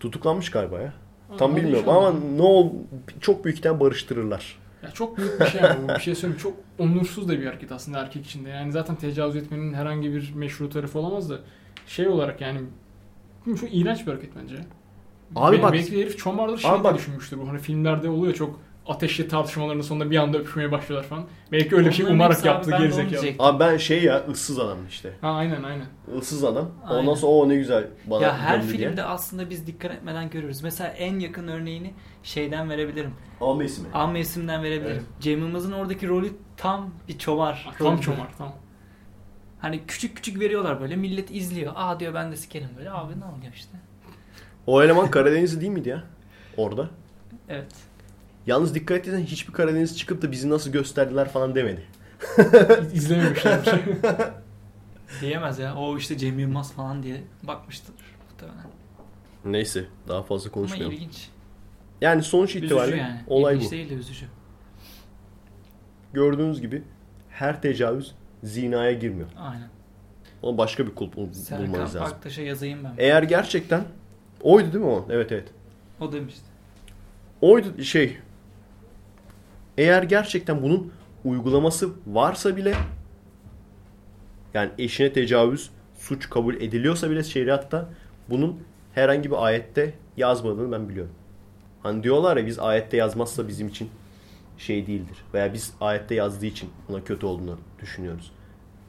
Tutuklanmış 0.00 0.50
galiba 0.50 0.80
ya. 0.80 0.92
Tam 1.38 1.50
Hadi 1.50 1.62
bilmiyorum 1.62 1.88
ama 1.88 2.12
ne 2.36 2.42
ol 2.42 2.72
çok 3.20 3.44
büyük 3.44 3.58
ihtimal 3.58 3.80
barıştırırlar. 3.80 4.58
Ya 4.82 4.90
çok 4.90 5.18
büyük 5.18 5.40
bir 5.40 5.46
şey 5.46 5.60
ama 5.60 5.82
bu 5.82 5.88
bir 5.88 5.98
şey 6.00 6.14
söyleyeyim. 6.14 6.40
Çok 6.42 6.56
onursuz 6.78 7.28
da 7.28 7.40
bir 7.40 7.46
hareket 7.46 7.72
aslında 7.72 7.98
erkek 7.98 8.26
içinde. 8.26 8.48
Yani 8.48 8.72
zaten 8.72 8.96
tecavüz 8.96 9.36
etmenin 9.36 9.74
herhangi 9.74 10.12
bir 10.12 10.32
meşru 10.34 10.70
tarafı 10.70 10.98
olamaz 10.98 11.30
da 11.30 11.38
şey 11.86 12.08
olarak 12.08 12.40
yani 12.40 12.60
çok 13.60 13.74
iğrenç 13.74 14.06
bir 14.06 14.12
hareket 14.12 14.36
bence. 14.36 14.56
Abi 15.36 15.58
Be- 15.58 15.62
bak- 15.62 15.72
Belki 15.72 16.02
herif 16.02 16.18
çomardır 16.18 16.58
şey 16.58 16.70
bak- 16.70 16.94
düşünmüştür 16.96 17.38
bu. 17.38 17.48
Hani 17.48 17.58
filmlerde 17.58 18.08
oluyor 18.08 18.34
çok 18.34 18.60
ateşli 18.88 19.28
tartışmaların 19.28 19.80
sonunda 19.80 20.10
bir 20.10 20.16
anda 20.16 20.38
öpüşmeye 20.38 20.72
başlıyorlar 20.72 21.08
falan. 21.08 21.24
Belki 21.52 21.76
öyle 21.76 21.88
bir 21.88 21.92
şey 21.94 22.04
Onların 22.04 22.14
umarak 22.16 22.32
hepsi 22.36 22.50
abi, 22.50 22.54
yaptı 22.54 22.70
ben 22.70 22.78
de 22.78 22.82
onu 22.82 22.84
gerizekalı. 22.84 23.10
diyecektim. 23.10 23.44
Abi 23.46 23.60
ben 23.60 23.76
şey 23.76 24.04
ya 24.04 24.24
ıssız 24.30 24.58
adam 24.58 24.78
işte. 24.88 25.12
Ha 25.20 25.28
aynen 25.30 25.62
aynen. 25.62 25.86
Issız 26.20 26.44
adam. 26.44 26.70
Ondan 26.84 26.96
Aynen. 26.96 27.14
sonra 27.14 27.32
o 27.32 27.48
ne 27.48 27.56
güzel 27.56 27.86
bana 28.06 28.22
Ya 28.22 28.38
her 28.38 28.62
döndü 28.62 28.78
diye. 28.78 28.88
filmde 28.88 29.02
aslında 29.04 29.50
biz 29.50 29.66
dikkat 29.66 29.90
etmeden 29.92 30.30
görüyoruz. 30.30 30.62
Mesela 30.62 30.90
en 30.90 31.18
yakın 31.18 31.48
örneğini 31.48 31.94
şeyden 32.22 32.70
verebilirim. 32.70 33.14
Alma 33.40 33.64
ismi. 33.64 33.88
An 33.94 34.10
mevsimden 34.12 34.62
verebilirim. 34.62 34.96
Evet. 34.96 35.20
Cem 35.20 35.38
Yılmaz'ın 35.38 35.72
oradaki 35.72 36.08
rolü 36.08 36.28
tam 36.56 36.90
bir 37.08 37.18
çomar. 37.18 37.62
Ha, 37.66 37.74
Tam 37.78 37.92
rolü. 37.94 38.02
çomar 38.02 38.28
tam. 38.38 38.54
Hani 39.60 39.80
küçük 39.86 40.16
küçük 40.16 40.40
veriyorlar 40.40 40.80
böyle 40.80 40.96
millet 40.96 41.30
izliyor. 41.30 41.72
Aa 41.76 42.00
diyor 42.00 42.14
ben 42.14 42.32
de 42.32 42.36
sikerim 42.36 42.68
böyle. 42.78 42.90
Abi 42.90 43.20
ne 43.20 43.24
oluyor 43.24 43.52
işte. 43.54 43.78
O 44.66 44.82
eleman 44.82 45.10
Karadenizli 45.10 45.60
değil 45.60 45.72
miydi 45.72 45.88
ya? 45.88 46.04
Orada. 46.56 46.88
Evet. 47.48 47.72
Yalnız 48.48 48.74
dikkat 48.74 48.98
etsen 48.98 49.20
hiçbir 49.20 49.52
Karadeniz 49.52 49.98
çıkıp 49.98 50.22
da 50.22 50.32
bizi 50.32 50.50
nasıl 50.50 50.72
gösterdiler 50.72 51.28
falan 51.28 51.54
demedi. 51.54 51.82
İzlememişler 52.94 53.60
bir 53.60 53.64
şey. 53.70 53.80
Diyemez 55.20 55.58
ya. 55.58 55.74
O 55.76 55.96
işte 55.98 56.18
Cem 56.18 56.38
Yılmaz 56.38 56.72
falan 56.72 57.02
diye 57.02 57.20
bakmıştır 57.42 57.94
muhtemelen. 58.30 58.66
Neyse 59.44 59.84
daha 60.08 60.22
fazla 60.22 60.46
Ama 60.48 60.54
konuşmayalım. 60.54 60.92
ilginç. 60.92 61.28
Yani 62.00 62.22
sonuç 62.22 62.50
Üzücü 62.50 62.66
itibariyle 62.66 62.96
yani. 62.96 63.20
olay 63.26 63.54
İlginç 63.54 63.68
bu. 63.68 63.72
değil 63.72 63.90
de 63.90 63.94
üzücü. 63.94 64.26
Gördüğünüz 66.12 66.60
gibi 66.60 66.82
her 67.30 67.62
tecavüz 67.62 68.14
zinaya 68.44 68.92
girmiyor. 68.92 69.28
Aynen. 69.38 69.68
Ona 70.42 70.58
başka 70.58 70.86
bir 70.86 70.94
kulp 70.94 71.16
bul- 71.16 71.32
Serkan 71.32 71.66
bulmanız 71.66 71.94
lazım. 71.96 72.02
Aktaş'a 72.16 72.42
yazayım 72.42 72.84
ben. 72.84 72.94
Eğer 72.98 73.22
gerçekten 73.22 73.84
oydu 74.42 74.72
değil 74.72 74.84
mi 74.84 74.90
o? 74.90 75.06
Evet 75.10 75.32
evet. 75.32 75.48
O 76.00 76.12
demişti. 76.12 76.40
Oydu 77.40 77.82
şey. 77.84 78.18
Eğer 79.78 80.02
gerçekten 80.02 80.62
bunun 80.62 80.92
uygulaması 81.24 81.90
varsa 82.06 82.56
bile 82.56 82.74
Yani 84.54 84.70
eşine 84.78 85.12
tecavüz 85.12 85.70
suç 85.98 86.30
kabul 86.30 86.54
ediliyorsa 86.54 87.10
bile 87.10 87.24
şeriatta 87.24 87.88
bunun 88.30 88.60
herhangi 88.92 89.30
bir 89.30 89.44
ayette 89.44 89.94
yazmadığını 90.16 90.72
ben 90.72 90.88
biliyorum. 90.88 91.12
Hani 91.82 92.02
diyorlar 92.02 92.36
ya 92.36 92.46
biz 92.46 92.58
ayette 92.58 92.96
yazmazsa 92.96 93.48
bizim 93.48 93.68
için 93.68 93.90
şey 94.58 94.86
değildir. 94.86 95.16
Veya 95.34 95.54
biz 95.54 95.74
ayette 95.80 96.14
yazdığı 96.14 96.46
için 96.46 96.70
buna 96.88 97.04
kötü 97.04 97.26
olduğunu 97.26 97.58
düşünüyoruz. 97.82 98.32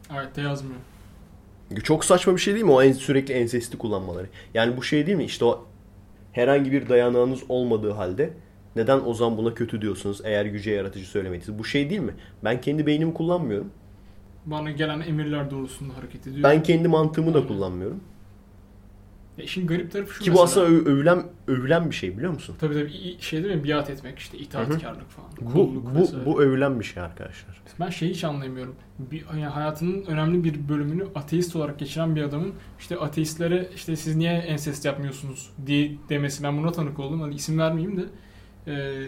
Ayette 0.09 0.41
yazmıyor. 0.41 0.79
Çok 1.83 2.05
saçma 2.05 2.35
bir 2.35 2.41
şey 2.41 2.53
değil 2.53 2.65
mi 2.65 2.71
o 2.71 2.81
en, 2.81 2.91
sürekli 2.91 3.33
ensesti 3.33 3.77
kullanmaları? 3.77 4.27
Yani 4.53 4.77
bu 4.77 4.83
şey 4.83 5.07
değil 5.07 5.17
mi? 5.17 5.25
İşte 5.25 5.45
o 5.45 5.65
herhangi 6.31 6.71
bir 6.71 6.89
dayanağınız 6.89 7.39
olmadığı 7.49 7.91
halde 7.91 8.33
neden 8.75 9.01
o 9.05 9.13
zaman 9.13 9.37
buna 9.37 9.53
kötü 9.53 9.81
diyorsunuz 9.81 10.21
eğer 10.23 10.45
yüce 10.45 10.71
yaratıcı 10.71 11.05
söylemediyse? 11.05 11.59
Bu 11.59 11.65
şey 11.65 11.89
değil 11.89 12.01
mi? 12.01 12.13
Ben 12.43 12.61
kendi 12.61 12.85
beynimi 12.87 13.13
kullanmıyorum. 13.13 13.71
Bana 14.45 14.71
gelen 14.71 14.99
emirler 14.99 15.51
doğrultusunda 15.51 15.97
hareket 15.97 16.27
ediyor. 16.27 16.43
Ben 16.43 16.63
kendi 16.63 16.87
mantığımı 16.87 17.33
da 17.33 17.47
kullanmıyorum. 17.47 17.99
Ya 19.37 19.43
işin 19.45 19.67
garip 19.67 19.91
tarafı 19.91 20.13
şu 20.13 20.23
Ki 20.23 20.33
bu 20.33 20.41
mesela. 20.41 20.43
aslında 20.43 20.67
öv- 20.67 20.85
övülen, 20.85 21.23
övülen 21.47 21.89
bir 21.89 21.95
şey 21.95 22.17
biliyor 22.17 22.31
musun? 22.33 22.55
Tabii 22.59 22.73
tabii 22.73 23.17
şey 23.19 23.43
değil 23.43 23.55
mi? 23.55 23.63
Biat 23.63 23.89
etmek 23.89 24.19
işte 24.19 24.37
itaatkarlık 24.37 25.09
falan. 25.09 25.29
Bu, 25.41 25.51
Kulluk 25.53 25.95
bu, 25.95 25.99
vesaire. 25.99 26.25
bu 26.25 26.41
övülen 26.41 26.79
bir 26.79 26.85
şey 26.85 27.03
arkadaşlar. 27.03 27.61
Ben 27.79 27.89
şeyi 27.89 28.11
hiç 28.11 28.23
anlayamıyorum. 28.23 28.75
Bir, 28.99 29.25
yani 29.31 29.45
hayatının 29.45 30.05
önemli 30.05 30.43
bir 30.43 30.69
bölümünü 30.69 31.05
ateist 31.15 31.55
olarak 31.55 31.79
geçiren 31.79 32.15
bir 32.15 32.21
adamın 32.21 32.53
işte 32.79 32.97
ateistlere 32.97 33.69
işte 33.75 33.95
siz 33.95 34.15
niye 34.15 34.31
ensest 34.31 34.85
yapmıyorsunuz 34.85 35.49
diye 35.65 35.91
demesi. 36.09 36.43
Ben 36.43 36.57
buna 36.57 36.71
tanık 36.71 36.99
oldum. 36.99 37.21
Hani 37.21 37.35
isim 37.35 37.59
vermeyeyim 37.59 37.97
de. 37.97 38.05
Ee, 38.67 39.05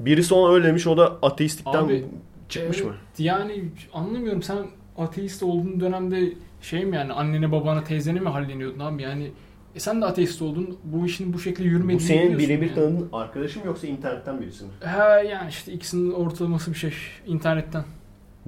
Birisi 0.00 0.34
ona 0.34 0.54
öyle 0.54 0.66
demiş 0.66 0.86
o 0.86 0.96
da 0.96 1.18
ateistlikten 1.22 1.84
Abi, 1.84 2.04
çıkmış 2.48 2.78
evet, 2.78 2.88
mı? 2.90 2.96
Yani 3.18 3.64
anlamıyorum 3.92 4.42
sen 4.42 4.56
ateist 4.98 5.42
olduğun 5.42 5.80
dönemde 5.80 6.32
şey 6.60 6.84
mi 6.84 6.96
yani 6.96 7.12
annene 7.12 7.52
babana 7.52 7.84
teyzene 7.84 8.20
mi 8.20 8.28
halleniyordun 8.28 8.78
abi 8.78 9.02
yani 9.02 9.30
e 9.74 9.80
sen 9.80 10.00
de 10.02 10.04
ateist 10.06 10.42
oldun 10.42 10.78
bu 10.84 11.06
işin 11.06 11.32
bu 11.32 11.38
şekilde 11.40 11.68
yürümediğini 11.68 12.00
Bu 12.00 12.04
senin 12.04 12.38
birebir 12.38 12.66
yani. 12.66 12.74
tanıdığın 12.74 13.08
arkadaşın 13.12 13.62
mı 13.62 13.66
yoksa 13.66 13.86
internetten 13.86 14.40
birisi 14.40 14.64
mi? 14.64 14.70
He 14.80 15.26
yani 15.28 15.48
işte 15.48 15.72
ikisinin 15.72 16.12
ortalaması 16.12 16.70
bir 16.70 16.76
şey 16.76 16.92
internetten. 17.26 17.84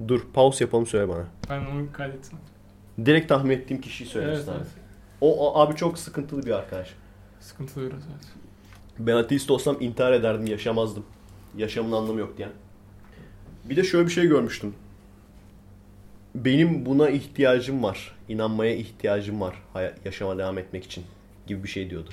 Dur 0.07 0.21
pause 0.33 0.63
yapalım 0.63 0.85
söyle 0.85 1.09
bana. 1.09 1.25
Ben 1.49 1.59
onu 1.59 1.91
kaydettim. 1.93 2.37
Direkt 3.05 3.29
tahmin 3.29 3.51
ettiğim 3.51 3.81
kişiyi 3.81 4.05
söyle 4.05 4.27
Evet, 4.27 4.43
sana. 4.45 4.55
evet. 4.55 4.67
O, 5.21 5.47
o 5.51 5.59
abi 5.59 5.75
çok 5.75 5.97
sıkıntılı 5.97 6.45
bir 6.45 6.51
arkadaş. 6.51 6.95
Sıkıntılı 7.39 7.83
biraz 7.89 8.03
evet. 8.11 8.27
Ben 8.99 9.15
ateist 9.15 9.51
olsam 9.51 9.77
intihar 9.79 10.11
ederdim, 10.11 10.45
yaşamazdım. 10.45 11.03
Yaşamın 11.57 11.91
anlamı 11.91 12.19
yok 12.19 12.37
diyen. 12.37 12.51
Bir 13.65 13.75
de 13.75 13.83
şöyle 13.83 14.07
bir 14.07 14.11
şey 14.11 14.27
görmüştüm. 14.27 14.73
Benim 16.35 16.85
buna 16.85 17.09
ihtiyacım 17.09 17.83
var. 17.83 18.15
İnanmaya 18.29 18.75
ihtiyacım 18.75 19.41
var. 19.41 19.55
Yaşama 20.05 20.37
devam 20.37 20.57
etmek 20.57 20.83
için 20.83 21.03
gibi 21.47 21.63
bir 21.63 21.69
şey 21.69 21.89
diyordu. 21.89 22.09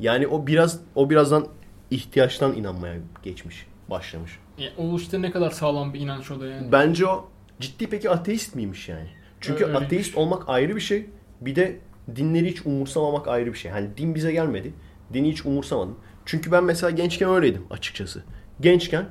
Yani 0.00 0.26
o 0.26 0.46
biraz 0.46 0.80
o 0.94 1.10
birazdan 1.10 1.46
ihtiyaçtan 1.90 2.56
inanmaya 2.56 2.96
geçmiş, 3.22 3.66
başlamış. 3.90 4.38
Ya, 4.58 4.70
o 4.78 4.96
işte 4.96 5.22
ne 5.22 5.30
kadar 5.30 5.50
sağlam 5.50 5.94
bir 5.94 6.00
inanç 6.00 6.30
o 6.30 6.40
da 6.40 6.46
yani. 6.46 6.72
Bence 6.72 7.06
o 7.06 7.28
ciddi 7.60 7.86
peki 7.86 8.10
ateist 8.10 8.54
miymiş 8.54 8.88
yani? 8.88 9.08
Çünkü 9.40 9.64
Öyleymiş. 9.64 9.86
ateist 9.86 10.16
olmak 10.16 10.48
ayrı 10.48 10.76
bir 10.76 10.80
şey. 10.80 11.06
Bir 11.40 11.56
de 11.56 11.80
dinleri 12.16 12.50
hiç 12.50 12.66
umursamamak 12.66 13.28
ayrı 13.28 13.52
bir 13.52 13.58
şey. 13.58 13.70
Hani 13.70 13.96
din 13.96 14.14
bize 14.14 14.32
gelmedi. 14.32 14.72
Dini 15.12 15.30
hiç 15.30 15.46
umursamadım. 15.46 15.98
Çünkü 16.26 16.52
ben 16.52 16.64
mesela 16.64 16.90
gençken 16.90 17.30
öyleydim 17.30 17.66
açıkçası. 17.70 18.22
Gençken 18.60 19.06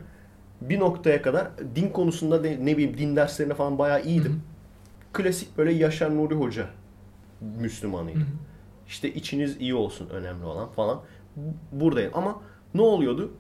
bir 0.62 0.80
noktaya 0.80 1.22
kadar 1.22 1.48
din 1.76 1.90
konusunda 1.90 2.44
de, 2.44 2.58
ne 2.62 2.78
bileyim 2.78 2.98
din 2.98 3.16
derslerine 3.16 3.54
falan 3.54 3.78
bayağı 3.78 4.04
iyiydim. 4.04 4.32
Hı 4.32 4.36
hı. 4.36 5.14
Klasik 5.14 5.58
böyle 5.58 5.72
Yaşar 5.72 6.16
Nuri 6.18 6.36
Hoca 6.36 6.68
Müslümanıydı. 7.42 8.20
Hı 8.20 8.24
hı. 8.24 8.28
İşte 8.88 9.14
içiniz 9.14 9.58
iyi 9.62 9.76
olsun 9.76 10.10
önemli 10.10 10.46
olan 10.46 10.72
falan. 10.72 11.02
Buradayım 11.72 12.12
ama 12.14 12.42
ne 12.74 12.82
oluyordu? 12.82 13.32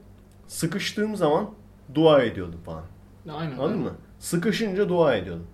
Sıkıştığım 0.47 1.15
zaman 1.15 1.49
dua 1.95 2.22
ediyordum 2.22 2.59
falan. 2.66 2.83
Aynen. 3.30 3.58
Anladın 3.58 3.80
mı? 3.80 3.91
Sıkışınca 4.19 4.90
dua 4.90 5.16
ediyordum. 5.16 5.48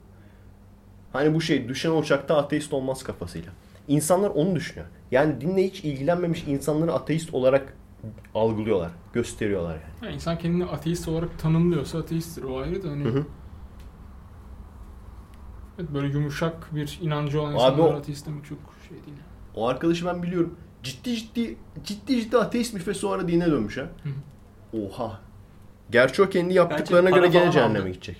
Hani 1.13 1.33
bu 1.33 1.41
şey 1.41 1.69
düşen 1.69 1.91
uçakta 1.91 2.37
ateist 2.37 2.73
olmaz 2.73 3.03
kafasıyla. 3.03 3.51
İnsanlar 3.87 4.29
onu 4.29 4.55
düşünüyor. 4.55 4.87
Yani 5.11 5.41
dinle 5.41 5.63
hiç 5.63 5.83
ilgilenmemiş 5.83 6.43
insanları 6.47 6.93
ateist 6.93 7.33
olarak 7.33 7.73
algılıyorlar. 8.35 8.91
Gösteriyorlar 9.13 9.73
yani. 9.73 10.05
Ya 10.09 10.15
insan 10.15 10.38
kendini 10.38 10.65
ateist 10.65 11.07
olarak 11.07 11.39
tanımlıyorsa 11.39 11.99
ateisttir. 11.99 12.43
O 12.43 12.59
ayrı 12.59 12.83
da 12.83 12.89
hani. 12.89 13.03
Hı 13.03 13.09
hı. 13.09 13.25
Evet, 15.80 15.89
böyle 15.93 16.07
yumuşak 16.07 16.75
bir 16.75 16.99
inancı 17.01 17.41
olan 17.41 17.49
Abi 17.49 17.55
insanlara 17.55 17.81
o- 17.95 17.99
ateist 17.99 18.27
demek 18.27 18.45
çok 18.45 18.57
şey 18.89 18.97
değil. 19.05 19.17
O 19.55 19.67
arkadaşı 19.67 20.05
ben 20.05 20.23
biliyorum. 20.23 20.55
Ciddi 20.83 21.15
ciddi 21.15 21.57
ciddi 21.83 22.21
ciddi 22.21 22.38
ateistmiş 22.38 22.88
ve 22.88 22.93
sonra 22.93 23.27
dine 23.27 23.51
dönmüş 23.51 23.77
ha. 23.77 23.85
Oha. 24.73 25.19
Gerçi 25.91 26.21
o 26.21 26.30
kendi 26.30 26.53
yaptıklarına 26.53 27.09
para 27.09 27.19
göre 27.19 27.30
gene 27.31 27.51
cehenneme 27.51 27.80
aldı. 27.80 27.89
gidecek. 27.89 28.17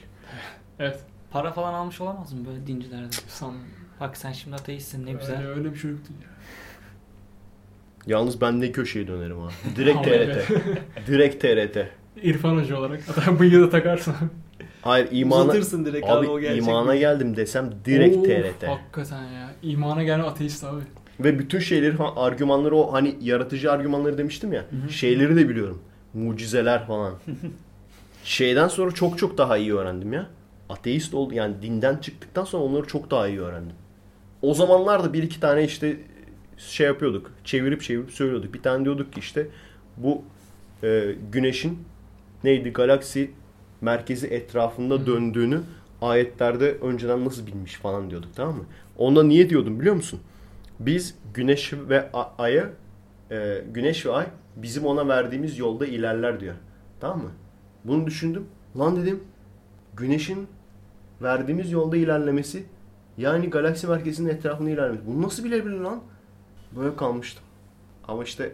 Evet. 0.80 1.00
Para 1.32 1.52
falan 1.52 1.74
almış 1.74 2.02
olamaz 2.02 2.34
mı 2.34 2.46
böyle 2.46 2.68
dincilerden? 2.68 3.10
Sanmıyorum. 3.28 3.72
Bak 4.00 4.18
sen 4.18 4.32
şimdi 4.32 4.56
ateistsin 4.56 5.06
ne 5.06 5.12
güzel. 5.14 5.38
Öyle, 5.38 5.48
öyle 5.48 5.74
bir 5.74 5.78
şey 5.78 5.92
yok 5.92 6.00
değil. 6.10 6.20
Yalnız 8.08 8.42
ben 8.42 8.62
de 8.62 8.72
köşeye 8.72 9.08
dönerim 9.08 9.40
ha. 9.40 9.50
Direkt 9.76 10.04
TRT. 10.04 10.52
Direkt 11.08 11.42
TRT. 11.42 11.88
İrfan 12.24 12.58
Hoca 12.58 12.78
olarak. 12.78 13.02
Hatta 13.08 13.40
bıyığı 13.40 13.62
da 13.62 13.70
takarsın. 13.70 14.16
Hayır 14.82 15.08
imana... 15.12 15.44
Uzatırsın 15.44 15.86
direkt 15.86 16.10
abi, 16.10 16.26
Abi, 16.26 16.28
o 16.28 16.40
gerçek 16.40 16.64
imana 16.64 16.96
geldim 16.96 17.36
desem 17.36 17.72
direkt 17.86 18.18
Of, 18.18 18.26
TRT. 18.26 18.68
Hakikaten 18.68 19.24
ya. 19.24 19.50
İmana 19.64 20.04
gelme 20.04 20.24
ateist 20.24 20.64
abi. 20.64 20.82
Ve 21.20 21.40
bütün 21.40 21.60
şeyleri 21.60 21.96
falan 21.96 22.14
argümanları 22.16 22.76
o 22.76 22.94
hani 22.94 23.16
yaratıcı 23.22 23.72
argümanları 23.72 24.18
demiştim 24.18 24.54
ya. 24.54 24.66
Şeyleri 24.90 25.36
de 25.36 25.50
biliyorum. 25.50 25.82
Mucizeler 26.14 26.88
falan. 26.88 27.14
Şeyden 28.24 28.68
sonra 28.68 28.92
çok 28.92 29.18
çok 29.18 29.38
daha 29.38 29.58
iyi 29.58 29.74
öğrendim 29.74 30.14
ya. 30.14 30.28
Ateist 30.70 31.14
oldu 31.14 31.34
yani 31.34 31.56
dinden 31.62 31.98
çıktıktan 31.98 32.44
sonra 32.44 32.64
onları 32.64 32.88
çok 32.88 33.12
daha 33.12 33.28
iyi 33.28 33.42
öğrendim. 33.42 33.76
O 34.42 34.54
zamanlarda 34.54 35.14
bir 35.14 35.24
iki 35.24 35.40
tane 35.40 35.64
işte 35.64 35.98
şey 36.68 36.88
yapıyorduk. 36.88 37.32
Çevirip 37.44 37.82
çevirip 37.82 38.12
söylüyorduk. 38.12 38.54
Bir 38.54 38.62
tane 38.62 38.86
diyorduk 38.86 39.14
ki 39.14 39.20
işte 39.20 39.48
bu 39.98 40.24
e, 40.84 41.16
güneşin 41.32 41.80
neydi 42.44 42.74
galaksi 42.74 43.32
merkezi 43.82 44.28
etrafında 44.28 45.06
döndüğünü 45.06 45.62
ayetlerde 46.02 46.78
önceden 46.82 47.26
nasıl 47.26 47.48
bilmiş 47.48 47.76
falan 47.76 48.10
diyorduk 48.10 48.30
tamam 48.36 48.56
mı? 48.56 48.66
Onda 48.98 49.24
niye 49.24 49.50
diyordum 49.50 49.80
biliyor 49.80 49.96
musun? 49.96 50.20
Biz 50.80 51.16
güneş 51.34 51.74
ve 51.74 52.10
aya 52.38 52.70
e, 53.32 53.64
güneş 53.74 54.06
ve 54.06 54.12
ay 54.12 54.26
bizim 54.56 54.86
ona 54.86 55.08
verdiğimiz 55.08 55.60
yolda 55.60 55.86
ilerler 55.86 56.40
diyor. 56.40 56.56
Tamam 57.00 57.18
mı? 57.18 57.32
Bunu 57.84 58.08
düşündüm. 58.08 58.46
Lan 58.78 58.96
dedim 58.96 59.20
güneşin 59.98 60.48
verdiğimiz 61.22 61.72
yolda 61.72 61.98
ilerlemesi 61.98 62.64
yani 63.18 63.50
galaksi 63.50 63.88
merkezinin 63.88 64.30
etrafında 64.30 64.70
ilerlemesi. 64.70 65.08
Bunu 65.08 65.22
nasıl 65.22 65.44
bilebilir 65.44 65.80
lan? 65.80 66.02
Böyle 66.76 66.96
kalmıştım. 66.96 67.44
Ama 68.08 68.24
işte 68.24 68.52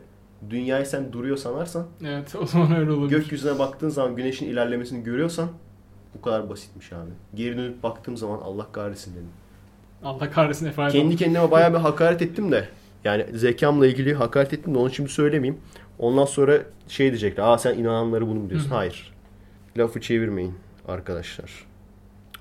dünyayı 0.50 0.86
sen 0.86 1.14
duruyor 1.14 1.38
sanarsan 1.38 1.88
Evet 2.06 2.36
o 2.36 2.46
zaman 2.46 2.76
öyle 2.76 2.92
olabilir. 2.92 3.18
gökyüzüne 3.20 3.60
baktığın 3.60 3.90
zaman 3.90 4.16
güneşin 4.16 4.46
ilerlemesini 4.50 5.04
görüyorsan 5.04 5.50
bu 6.18 6.22
kadar 6.22 6.50
basitmiş 6.50 6.94
abi. 6.94 7.10
Geri 7.36 7.58
dönüp 7.58 7.84
baktığım 7.84 8.18
zaman 8.18 8.40
Allah 8.40 8.68
kahretsin 8.72 9.12
dedim. 9.14 9.30
Allah 10.04 10.32
kahretsin 10.32 10.66
efendim. 10.66 11.02
Kendi 11.02 11.16
kendime 11.16 11.52
bayağı 11.52 11.74
bir 11.74 11.78
hakaret 11.78 12.22
ettim 12.22 12.52
de. 12.52 12.68
Yani 13.04 13.26
zekamla 13.34 13.88
ilgili 13.88 14.14
hakaret 14.14 14.54
ettim 14.54 14.74
de 14.76 14.78
onu 14.78 14.92
şimdi 14.92 15.10
söylemeyeyim. 15.10 15.62
Ondan 16.00 16.26
sonra 16.26 16.60
şey 16.88 17.08
diyecekler. 17.10 17.44
Aa 17.44 17.58
sen 17.58 17.78
inananları 17.78 18.28
bunu 18.28 18.40
mu 18.40 18.50
diyorsun? 18.50 18.70
Hı. 18.70 18.76
Hayır. 18.76 19.14
Lafı 19.78 20.02
çevirmeyin 20.02 20.54
arkadaşlar. 20.88 21.52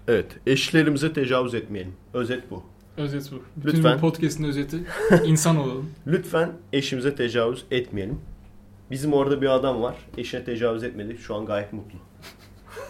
Evet. 0.08 0.26
Eşlerimize 0.46 1.12
tecavüz 1.12 1.55
etmeyelim. 1.55 1.92
Özet 2.14 2.50
bu. 2.50 2.62
Özet 2.97 3.33
bu. 3.33 3.42
Bütün 3.57 3.76
Lütfen. 3.78 3.97
bu 3.97 4.00
podcast'in 4.00 4.44
özeti 4.44 4.84
insan 5.25 5.57
olalım. 5.57 5.91
Lütfen 6.07 6.52
eşimize 6.73 7.15
tecavüz 7.15 7.65
etmeyelim. 7.70 8.20
Bizim 8.91 9.12
orada 9.12 9.42
bir 9.42 9.47
adam 9.55 9.83
var. 9.83 9.94
Eşine 10.18 10.44
tecavüz 10.44 10.84
etmedi. 10.84 11.18
Şu 11.18 11.34
an 11.34 11.47
gayet 11.47 11.73
mutlu. 11.73 11.99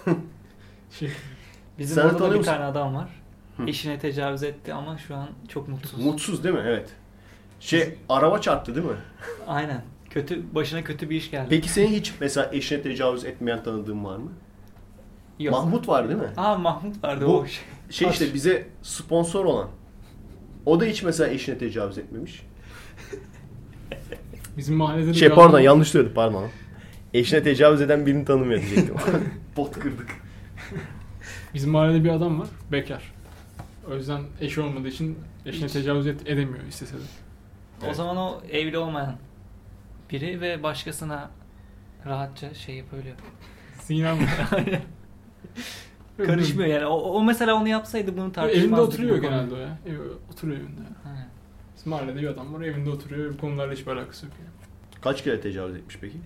Şey, 0.99 1.10
Bizim 1.78 1.94
Sen 1.94 2.02
orada 2.02 2.15
da 2.15 2.18
tanıyor 2.18 2.33
bir 2.35 2.39
musun? 2.39 2.52
tane 2.52 2.65
adam 2.65 2.94
var. 2.94 3.09
Eşine 3.67 3.99
tecavüz 3.99 4.43
etti 4.43 4.75
ama 4.75 4.99
şu 4.99 5.17
an 5.17 5.28
çok 5.49 5.68
mutsuz. 5.68 6.05
Mutsuz 6.05 6.44
değil 6.44 6.55
mi? 6.55 6.62
Evet. 6.67 6.89
Şey 7.60 7.94
araba 8.09 8.41
çarptı 8.41 8.75
değil 8.75 8.86
mi? 8.86 8.97
Aynen. 9.47 9.83
Kötü 10.10 10.55
başına 10.55 10.85
kötü 10.85 11.10
bir 11.10 11.17
iş 11.17 11.31
geldi. 11.31 11.47
Peki 11.51 11.68
senin 11.68 11.89
hiç 11.89 12.12
mesela 12.20 12.51
eşine 12.52 12.83
tecavüz 12.83 13.25
etmeyen 13.25 13.62
tanıdığın 13.62 14.05
var 14.05 14.17
mı? 14.17 14.33
Yok. 15.39 15.52
Mahmut 15.55 15.89
var 15.89 16.09
değil 16.09 16.20
mi? 16.20 16.31
Aa 16.36 16.59
Mahmut 16.59 17.05
vardı 17.05 17.26
Bu- 17.26 17.39
o 17.39 17.47
şey. 17.47 17.65
Şey 17.91 18.09
işte 18.10 18.35
bize 18.35 18.67
sponsor 18.83 19.44
olan. 19.44 19.68
O 20.67 20.81
da 20.81 20.85
hiç 20.85 21.03
mesela 21.03 21.31
eşine 21.31 21.59
tecavüz 21.59 21.99
etmemiş. 21.99 22.43
bizim 24.57 24.77
mahallede 24.77 25.09
de 25.09 25.15
Şey 25.15 25.28
pardon 25.28 25.61
yanlış 25.61 25.89
söyledim 25.89 26.15
pardon. 26.15 26.49
Eşine 27.15 27.43
tecavüz 27.43 27.81
eden 27.81 28.07
birini 28.07 28.25
tanımıyor 28.25 28.61
diyecektim. 28.62 28.95
Bot 29.57 29.78
kırdık. 29.78 30.09
Bizim 31.55 31.70
mahallede 31.70 32.05
bir 32.05 32.09
adam 32.11 32.41
var. 32.41 32.49
Bekar. 32.73 33.12
O 33.91 33.95
yüzden 33.95 34.23
eşi 34.41 34.61
olmadığı 34.61 34.89
için 34.89 35.19
eşine 35.47 35.65
Hiç. 35.65 35.73
tecavüz 35.73 36.07
et, 36.07 36.20
edemiyor 36.27 36.65
istese 36.69 36.95
de. 36.95 37.01
O 37.83 37.85
Evet. 37.86 37.97
zaman 37.97 38.17
o 38.17 38.41
evli 38.51 38.78
olmayan 38.78 39.17
biri 40.11 40.41
ve 40.41 40.62
başkasına 40.62 41.31
rahatça 42.07 42.55
şey 42.55 42.75
yapabiliyor. 42.75 43.17
Zina 43.81 44.15
mı? 44.15 44.23
Karışmıyor 46.17 46.69
yani. 46.69 46.86
O, 46.86 46.95
o 46.95 47.25
mesela 47.25 47.55
onu 47.55 47.69
yapsaydı 47.69 48.17
bunu 48.17 48.33
tartışmazdık. 48.33 48.69
Evinde 48.69 48.81
oturuyor 48.81 49.17
genelde 49.17 49.55
o 49.55 49.59
ya. 49.59 49.78
Ev, 49.86 49.99
oturuyor 50.33 50.59
evinde. 50.59 50.81
Aynen. 51.07 51.28
Bizim 51.77 51.91
mahallede 51.91 52.20
bir 52.20 52.27
adam 52.27 52.55
var 52.55 52.61
evinde 52.61 52.91
oturuyor. 52.91 53.35
Bu 53.35 53.39
konularla 53.39 53.73
hiçbir 53.73 53.93
alakası 53.93 54.27
yok 54.27 54.35
yani. 54.39 54.51
Kaç 55.01 55.25
kere 55.25 55.41
tecavüz 55.41 55.77
etmiş 55.77 55.99
peki? 56.01 56.17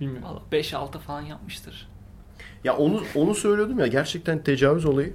Bilmiyorum. 0.00 0.24
Valla 0.28 0.42
5-6 0.52 0.98
falan 0.98 1.20
yapmıştır. 1.22 1.88
Ya 2.64 2.76
onu 2.76 3.02
onu 3.14 3.34
söylüyordum 3.34 3.78
ya 3.78 3.86
gerçekten 3.86 4.42
tecavüz 4.42 4.84
olayı 4.84 5.14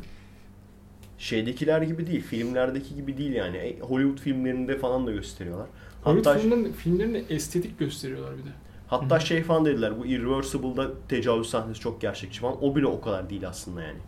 şeydekiler 1.18 1.82
gibi 1.82 2.08
değil, 2.08 2.22
filmlerdeki 2.22 2.96
gibi 2.96 3.18
değil 3.18 3.34
yani. 3.34 3.58
E, 3.58 3.80
Hollywood 3.80 4.20
filmlerinde 4.20 4.78
falan 4.78 5.08
da 5.08 5.12
gösteriyorlar. 5.12 5.68
Hollywood 6.04 6.26
Hatta 6.26 6.40
filmlerin, 6.40 6.74
filmlerini 6.74 7.24
estetik 7.30 7.80
gösteriyorlar 7.80 8.38
bir 8.38 8.44
de. 8.44 8.50
Hatta 8.88 9.20
şey 9.20 9.44
falan 9.44 9.66
dediler. 9.66 10.00
Bu 10.00 10.06
Irreversible'da 10.06 10.92
tecavüz 11.08 11.50
sahnesi 11.50 11.80
çok 11.80 12.02
gerçekçi 12.02 12.40
falan. 12.40 12.64
O 12.64 12.76
bile 12.76 12.88
o 12.88 13.02
kadar 13.02 13.30
değil 13.30 13.48
aslında 13.48 13.82
yani. 13.82 14.00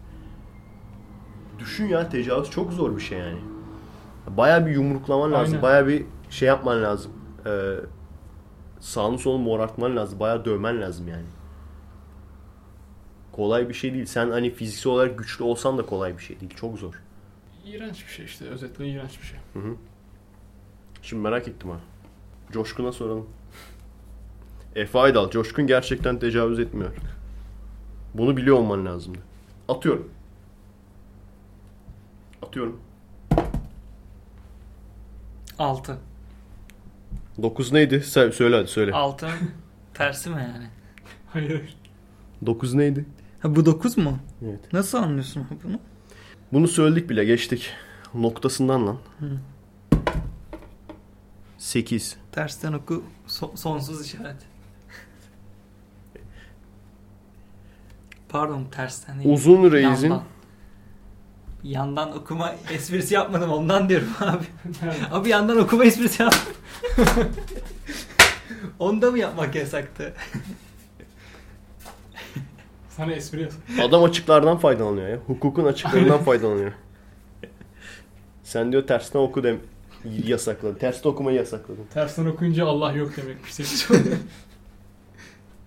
Düşün 1.59 1.85
ya 1.85 2.09
tecavüz 2.09 2.49
çok 2.49 2.73
zor 2.73 2.95
bir 2.95 3.01
şey 3.01 3.19
yani. 3.19 3.39
Baya 4.27 4.65
bir 4.65 4.71
yumruklaman 4.71 5.31
lazım. 5.31 5.61
Baya 5.61 5.87
bir 5.87 6.05
şey 6.29 6.47
yapman 6.47 6.83
lazım. 6.83 7.11
Ee, 7.45 7.75
sağını 8.79 9.17
solunu 9.17 9.43
morartman 9.43 9.95
lazım. 9.95 10.19
Baya 10.19 10.45
dövmen 10.45 10.81
lazım 10.81 11.07
yani. 11.07 11.25
Kolay 13.31 13.69
bir 13.69 13.73
şey 13.73 13.93
değil. 13.93 14.05
Sen 14.05 14.29
hani 14.29 14.51
fiziksel 14.51 14.93
olarak 14.93 15.17
güçlü 15.17 15.43
olsan 15.43 15.77
da 15.77 15.85
kolay 15.85 16.17
bir 16.17 16.23
şey 16.23 16.39
değil. 16.39 16.53
Çok 16.55 16.77
zor. 16.77 16.93
İğrenç 17.65 18.05
bir 18.05 18.11
şey 18.11 18.25
işte. 18.25 18.45
Özetle 18.45 18.87
iğrenç 18.87 19.21
bir 19.21 19.25
şey. 19.25 19.39
Hı 19.53 19.59
hı. 19.59 19.75
Şimdi 21.01 21.23
merak 21.23 21.47
ettim 21.47 21.69
ha. 21.69 21.77
Coşkun'a 22.51 22.91
soralım. 22.91 23.29
Efe 24.77 24.99
Aydal, 24.99 25.29
Coşkun 25.29 25.67
gerçekten 25.67 26.19
tecavüz 26.19 26.59
etmiyor. 26.59 26.91
Bunu 28.13 28.37
biliyor 28.37 28.57
olman 28.57 28.85
lazımdı. 28.85 29.19
Atıyorum. 29.67 30.11
Atıyorum. 32.41 32.81
6. 35.59 35.97
9 37.41 37.71
neydi? 37.71 38.03
Sen 38.03 38.31
söyle 38.31 38.55
hadi 38.55 38.67
söyle. 38.67 38.91
6'nın 38.91 39.51
tersi 39.93 40.29
mi 40.29 40.35
yani? 40.53 40.67
Hayır 41.33 41.49
hayır. 41.49 41.77
9 42.45 42.73
neydi? 42.73 43.05
Ha 43.39 43.55
bu 43.55 43.65
9 43.65 43.97
mu? 43.97 44.19
Evet. 44.45 44.73
Nasıl 44.73 44.97
anlıyorsun 44.97 45.47
bunu? 45.63 45.79
Bunu 46.53 46.67
söyledik 46.67 47.09
bile 47.09 47.25
geçtik. 47.25 47.69
Noktasından 48.13 48.87
lan. 48.87 48.97
Hı. 49.19 49.39
8. 51.57 52.17
Tersten 52.31 52.73
oku 52.73 53.03
so- 53.27 53.57
sonsuz 53.57 54.05
işaret. 54.05 54.56
Pardon 58.37 58.65
tersten 58.71 59.19
değil. 59.19 59.35
Uzun 59.35 59.71
Reis'in 59.71 60.09
Yandan. 60.09 60.23
Yandan 61.63 62.17
okuma 62.17 62.55
esprisi 62.71 63.13
yapmadım 63.13 63.51
ondan 63.51 63.89
diyorum 63.89 64.07
abi. 64.19 64.45
Abi 65.11 65.29
yandan 65.29 65.57
okuma 65.57 65.85
esprisi 65.85 66.23
yap. 66.23 66.35
Onda 68.79 69.11
mı 69.11 69.19
yapmak 69.19 69.55
yasaktı? 69.55 70.13
Sana 72.89 73.11
espri 73.11 73.41
yaz. 73.41 73.53
adam 73.81 74.03
açıklardan 74.03 74.57
faydalanıyor 74.57 75.07
ya. 75.07 75.17
Hukukun 75.27 75.65
açıklarından 75.65 76.23
faydalanıyor. 76.23 76.71
Sen 78.43 78.71
diyor 78.71 78.87
tersten 78.87 79.19
oku 79.19 79.43
dem 79.43 79.59
yasakladın. 80.25 80.75
Tersten 80.75 81.09
okumayı 81.09 81.37
yasakladın. 81.37 81.85
Tersten 81.93 82.25
okuyunca 82.25 82.65
Allah 82.65 82.91
yok 82.91 83.17
demekmiş 83.17 83.53
senin 83.53 83.67
için. 83.67 84.15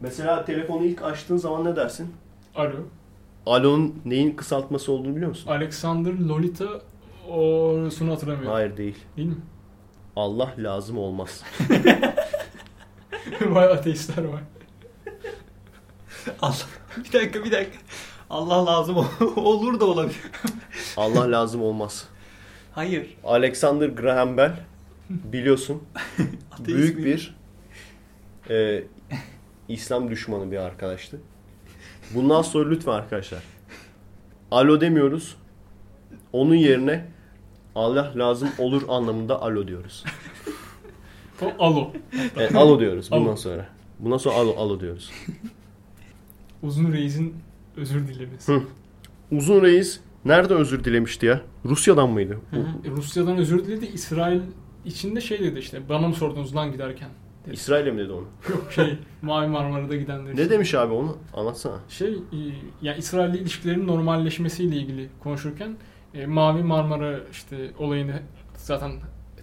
Mesela 0.01 0.45
telefonu 0.45 0.85
ilk 0.85 1.03
açtığın 1.03 1.37
zaman 1.37 1.65
ne 1.65 1.77
dersin? 1.77 2.15
Alo. 2.55 2.73
Alo'nun 3.47 4.03
neyin 4.05 4.37
kısaltması 4.37 4.93
olduğunu 4.93 5.15
biliyor 5.17 5.29
musun? 5.29 5.51
Alexander 5.51 6.13
Lolita 6.13 6.65
orasını 7.29 8.11
hatırlamıyorum. 8.11 8.53
Hayır 8.53 8.77
değil. 8.77 8.97
Değil 9.17 9.29
mi? 9.29 9.37
Allah 10.17 10.55
lazım 10.59 10.99
olmaz. 10.99 11.43
Vay 13.41 13.65
ateistler 13.73 14.25
var. 14.25 14.41
Allah. 16.43 16.55
Bir 16.97 17.13
dakika 17.13 17.45
bir 17.45 17.53
dakika. 17.53 17.79
Allah 18.31 18.67
lazım 18.67 18.97
ol- 18.97 19.05
olur 19.37 19.81
da 19.81 19.85
olabilir. 19.85 20.17
Allah 20.97 21.31
lazım 21.33 21.63
olmaz. 21.63 22.09
Hayır. 22.73 23.17
Alexander 23.25 23.89
Graham 23.89 24.37
Bell 24.37 24.57
biliyorsun 25.11 25.83
Ateist 26.53 26.69
büyük 26.69 26.99
bir 27.05 27.37
e, 28.51 28.85
İslam 29.69 30.11
düşmanı 30.11 30.51
bir 30.53 30.57
arkadaştı. 30.57 31.21
Bundan 32.15 32.43
sonra 32.43 32.69
lütfen 32.69 32.93
arkadaşlar 32.93 33.43
alo 34.51 34.81
demiyoruz. 34.81 35.37
Onun 36.33 36.55
yerine 36.55 37.07
Allah 37.75 38.13
lazım 38.17 38.49
olur 38.59 38.83
anlamında 38.89 39.43
alo 39.43 39.69
diyoruz. 39.69 40.05
Alo. 41.59 41.93
Evet, 42.37 42.55
alo 42.57 42.81
diyoruz 42.81 43.11
bundan 43.11 43.27
Alo. 43.27 43.37
sonra. 43.37 43.69
Bundan 43.99 44.17
sonra 44.17 44.35
alo 44.35 44.55
alo 44.57 44.81
diyoruz. 44.81 45.11
Uzun 46.63 46.93
Reis'in 46.93 47.35
özür 47.77 48.09
dilemesi. 48.09 48.53
Hı. 48.53 48.63
Uzun 49.33 49.63
Reis 49.63 50.01
nerede 50.25 50.55
özür 50.55 50.85
dilemişti 50.85 51.27
ya? 51.27 51.41
Rusya'dan 51.65 52.11
mıydı? 52.11 52.39
Hı 52.51 52.57
hı. 52.57 52.89
E, 52.89 52.91
Rusya'dan 52.91 53.37
özür 53.37 53.65
diledi. 53.65 53.87
İsrail 53.87 54.41
içinde 54.85 55.21
şey 55.21 55.39
dedi 55.41 55.59
işte. 55.59 55.89
Bana 55.89 56.09
mı 56.09 56.15
sordunuz 56.15 56.57
lan 56.57 56.73
giderken? 56.73 57.09
İsrail'e 57.53 57.91
mi 57.91 57.99
dedi 57.99 58.13
onu? 58.13 58.25
Yok 58.49 58.73
şey 58.73 58.99
Mavi 59.23 59.47
Marmara'da 59.47 59.97
gidenler 59.97 60.37
Ne 60.37 60.51
demiş 60.51 60.75
abi 60.75 60.93
onu? 60.95 61.17
Anlatsana. 61.35 61.77
Şey 61.89 62.13
e, 62.13 62.39
yani 62.83 62.99
İsrail'le 62.99 63.35
ilişkilerin 63.35 63.87
normalleşmesiyle 63.87 64.77
ilgili 64.77 65.09
konuşurken 65.23 65.77
e, 66.15 66.27
Mavi 66.27 66.63
Marmara 66.63 67.21
işte 67.33 67.57
olayını 67.79 68.21
zaten 68.57 68.93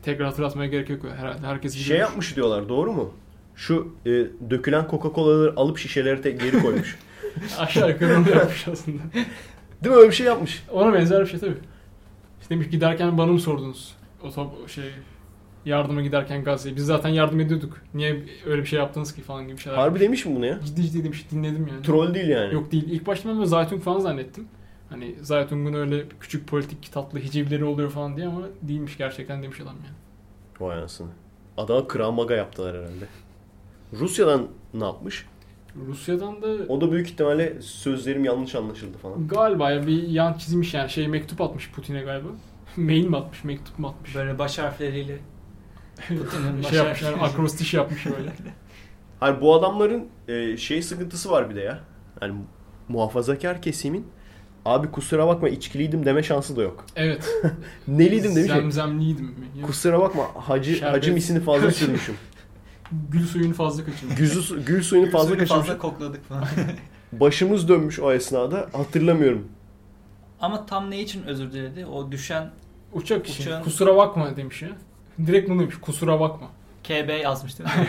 tekrar 0.04 0.28
hatırlatmaya 0.28 0.70
gerek 0.70 0.90
yok 0.90 1.06
herhalde. 1.18 1.48
Herkes 1.48 1.74
Şey 1.74 1.84
biliyor. 1.86 2.00
yapmış 2.00 2.36
diyorlar 2.36 2.70
doğru 2.70 2.94
mu? 2.94 3.14
Şu 3.56 3.94
e, 4.06 4.10
dökülen 4.50 4.88
Coca-Cola'ları 4.92 5.54
alıp 5.56 5.78
şişeleri 5.78 6.22
tek 6.22 6.42
geri 6.42 6.62
koymuş. 6.62 6.98
Aşağı 7.60 7.90
yukarı 7.90 8.18
onu 8.20 8.30
yapmış 8.30 8.68
aslında. 8.68 9.02
Değil 9.84 9.96
mi 9.96 10.00
öyle 10.02 10.10
bir 10.10 10.16
şey 10.16 10.26
yapmış? 10.28 10.64
Ona 10.72 10.94
benzer 10.94 11.22
bir 11.22 11.26
şey 11.30 11.40
tabii. 11.40 11.58
İşte 12.42 12.56
demiş 12.56 12.70
giderken 12.70 13.18
bana 13.18 13.32
mı 13.32 13.40
sordunuz? 13.40 13.94
O 14.24 14.32
top, 14.32 14.70
şey 14.70 14.84
yardıma 15.68 16.02
giderken 16.02 16.44
Gazze'ye. 16.44 16.76
Biz 16.76 16.86
zaten 16.86 17.10
yardım 17.10 17.40
ediyorduk. 17.40 17.82
Niye 17.94 18.24
öyle 18.46 18.62
bir 18.62 18.68
şey 18.68 18.80
yaptınız 18.80 19.16
ki 19.16 19.22
falan 19.22 19.48
gibi 19.48 19.58
şeyler. 19.58 19.78
Harbi 19.78 20.00
demiş 20.00 20.26
mi 20.26 20.36
bunu 20.36 20.46
ya? 20.46 20.60
Ciddi 20.66 20.82
ciddi 20.84 21.04
demiş 21.04 21.26
dinledim 21.32 21.68
yani. 21.68 21.82
Troll 21.82 22.14
değil 22.14 22.28
yani. 22.28 22.54
Yok 22.54 22.72
değil. 22.72 22.86
İlk 22.90 23.08
başta 23.08 23.30
ben 23.30 23.36
böyle 23.36 23.48
Zaytung 23.48 23.84
falan 23.84 24.00
zannettim. 24.00 24.48
Hani 24.90 25.16
Zaytung'un 25.22 25.74
öyle 25.74 26.04
küçük 26.20 26.48
politik 26.48 26.92
tatlı 26.94 27.20
hicivleri 27.20 27.66
oluyor 27.66 27.90
falan 27.90 28.18
diye 28.18 28.28
ama 28.28 28.42
değilmiş 28.62 28.98
gerçekten 28.98 29.44
demiş 29.44 29.62
adam 29.62 29.76
yani. 29.86 29.96
Vay 30.60 30.78
anasını. 30.78 31.08
Adama 31.58 31.88
Krav 31.88 32.12
Maga 32.12 32.36
yaptılar 32.36 32.76
herhalde. 32.76 33.06
Rusya'dan 33.94 34.48
ne 34.74 34.84
yapmış? 34.84 35.26
Rusya'dan 35.88 36.42
da 36.42 36.48
O 36.70 36.82
da 36.82 36.92
büyük 36.92 37.08
ihtimalle 37.10 37.62
sözlerim 37.62 38.26
yanlış 38.26 38.56
anlaşıldı 38.56 38.98
falan. 38.98 39.28
galiba 39.28 39.72
ya 39.72 39.88
bir 39.88 40.04
yan 40.08 40.34
çizmiş 40.34 40.74
yani 40.74 40.90
şey 40.90 41.08
mektup 41.08 41.42
atmış 41.42 41.72
Putin'e 41.72 42.02
galiba. 42.02 42.28
Mail 42.78 43.08
mi 43.08 43.18
atmış, 43.18 43.44
mektup 43.44 43.80
mu 43.80 43.88
atmış? 43.88 44.16
Böyle 44.16 44.40
baş 44.40 44.58
harfleriyle. 44.60 45.18
Putin'in 46.08 46.64
baş 46.64 46.70
şey 46.70 46.78
yapmış 46.78 47.02
yani 47.02 47.22
akrostiş 47.22 47.74
yapmış 47.74 48.06
böyle. 48.06 48.34
Hayır 49.20 49.42
bu 49.42 49.56
adamların 49.56 50.08
e, 50.28 50.58
şey 50.58 50.82
sıkıntısı 50.82 51.32
var 51.32 51.50
bir 51.50 51.56
de 51.56 51.62
ya. 51.62 51.80
Yani 52.22 52.34
muhafazakar 52.90 53.62
kesimin 53.62 54.08
abi 54.66 54.92
kusura 54.92 55.28
bakma 55.28 55.50
içkiliydim 55.50 56.06
deme 56.06 56.24
şansı 56.24 56.56
da 56.58 56.62
yok. 56.62 56.86
Evet. 56.96 57.30
Neliydim 57.88 58.36
demiş. 58.36 58.52
Zemzemliydim. 58.52 59.36
Kusura 59.66 60.00
bakma 60.00 60.24
hacı 60.36 60.76
Şerbet. 60.76 60.96
hacı 60.98 61.14
misini 61.14 61.40
fazla 61.40 61.72
sürmüşüm. 61.72 62.16
Gül 63.12 63.26
suyunu 63.26 63.54
fazla 63.54 63.86
kaçırmış. 63.86 64.16
Güzü, 64.16 64.42
su- 64.42 64.66
gül 64.66 64.82
suyunu 64.84 65.10
fazla 65.12 65.28
Suyunu 65.28 65.40
kaçırmışım. 65.40 65.68
fazla 65.68 65.78
kokladık 65.90 66.26
falan. 66.30 66.44
Başımız 67.12 67.68
dönmüş 67.70 68.00
o 68.00 68.12
esnada. 68.14 68.70
Hatırlamıyorum. 68.74 69.48
Ama 70.42 70.66
tam 70.66 70.92
ne 70.92 71.00
için 71.02 71.24
özür 71.24 71.52
diledi? 71.52 71.86
O 71.86 72.12
düşen 72.12 72.50
Uçak 72.94 73.30
için. 73.30 73.44
Uçağın- 73.44 73.64
Kusura 73.64 73.98
bakma 73.98 74.38
demiş 74.38 74.62
ya. 74.62 74.70
Direkt 75.26 75.50
bunu 75.50 75.62
demiş. 75.62 75.76
Kusura 75.82 76.20
bakma. 76.20 76.48
KB 76.84 77.22
yazmış 77.24 77.60
değil 77.60 77.70
mi? 77.70 77.88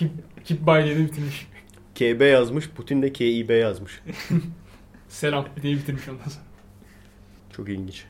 By 0.66 0.84
diye 0.84 0.96
de 0.96 1.04
bitirmiş. 1.04 1.46
KB 1.94 2.20
yazmış. 2.32 2.70
Putin 2.70 3.02
de 3.02 3.12
KİB 3.12 3.50
yazmış. 3.50 4.02
Selam 5.08 5.46
diye 5.62 5.76
bitirmiş 5.76 6.08
ondan 6.08 6.24
sonra. 6.24 6.44
Çok 7.52 7.68
ilginç. 7.68 8.04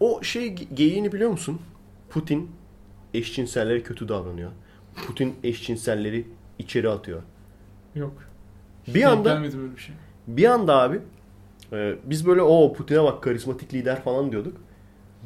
O 0.00 0.22
şey 0.22 0.46
ge- 0.48 0.74
geyiğini 0.74 1.12
biliyor 1.12 1.30
musun? 1.30 1.60
Putin 2.10 2.50
eşcinsellere 3.14 3.82
kötü 3.82 4.08
davranıyor. 4.08 4.50
Putin 5.06 5.34
eşcinselleri 5.44 6.26
içeri 6.58 6.88
atıyor. 6.88 7.22
Yok. 7.94 8.12
Bir 8.88 8.94
Denk 8.94 9.06
anda 9.06 9.28
Gelmedi 9.34 9.58
böyle 9.58 9.76
bir 9.76 9.80
şey. 9.80 9.94
bir 10.26 10.44
anda 10.44 10.76
abi 10.82 11.00
e, 11.72 11.94
biz 12.04 12.26
böyle 12.26 12.42
o 12.42 12.72
Putin'e 12.72 13.02
bak 13.02 13.22
karizmatik 13.22 13.74
lider 13.74 14.02
falan 14.02 14.32
diyorduk. 14.32 14.56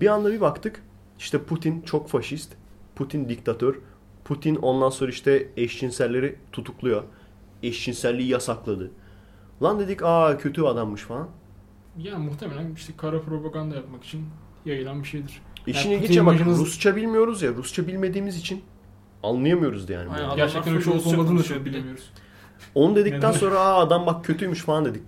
Bir 0.00 0.06
anda 0.06 0.32
bir 0.32 0.40
baktık 0.40 0.82
işte 1.18 1.42
Putin 1.42 1.82
çok 1.82 2.08
faşist. 2.08 2.52
Putin 2.96 3.28
diktatör. 3.28 3.74
Putin 4.24 4.56
ondan 4.56 4.90
sonra 4.90 5.10
işte 5.10 5.48
eşcinselleri 5.56 6.36
tutukluyor. 6.52 7.02
Eşcinselliği 7.62 8.28
yasakladı. 8.28 8.90
Lan 9.62 9.80
dedik 9.80 10.02
aa 10.02 10.38
kötü 10.38 10.62
adammış 10.62 11.02
falan. 11.02 11.28
Yani 11.98 12.24
muhtemelen 12.26 12.74
işte 12.74 12.92
kara 12.96 13.20
propaganda 13.20 13.74
yapmak 13.76 14.04
için 14.04 14.24
yayılan 14.64 15.02
bir 15.02 15.08
şeydir. 15.08 15.42
İşin 15.66 15.90
Yani 15.90 16.00
Putin 16.00 16.14
imajınız- 16.20 16.58
Rusça 16.58 16.96
bilmiyoruz 16.96 17.42
ya. 17.42 17.54
Rusça 17.54 17.86
bilmediğimiz 17.86 18.36
için 18.38 18.62
anlayamıyoruz 19.22 19.88
da 19.88 19.92
yani. 19.92 20.08
Aynen. 20.10 20.18
Adamlar 20.24 20.36
Gerçekten 20.36 20.72
öyle 20.74 20.84
full 20.84 20.92
olup 20.92 21.06
olmadığını 21.06 21.38
da 21.44 21.48
de. 21.48 21.64
bilemiyoruz. 21.64 22.10
Onu 22.74 22.96
dedikten 22.96 23.32
sonra 23.32 23.58
aa 23.60 23.78
adam 23.80 24.06
bak 24.06 24.24
kötüymüş 24.24 24.60
falan 24.60 24.84
dedik. 24.84 25.02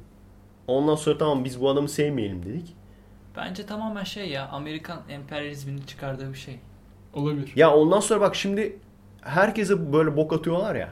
Ondan 0.66 0.94
sonra 0.94 1.18
tamam 1.18 1.44
biz 1.44 1.60
bu 1.60 1.70
adamı 1.70 1.88
sevmeyelim 1.88 2.42
dedik. 2.42 2.76
Bence 3.36 3.66
tamamen 3.66 4.04
şey 4.04 4.28
ya 4.28 4.48
Amerikan 4.48 4.98
emperyalizminin 5.08 5.82
çıkardığı 5.82 6.32
bir 6.32 6.38
şey. 6.38 6.58
Olabilir. 7.12 7.52
Ya 7.56 7.74
ondan 7.74 8.00
sonra 8.00 8.20
bak 8.20 8.34
şimdi 8.36 8.78
herkese 9.20 9.92
böyle 9.92 10.16
bok 10.16 10.32
atıyorlar 10.32 10.74
ya. 10.74 10.88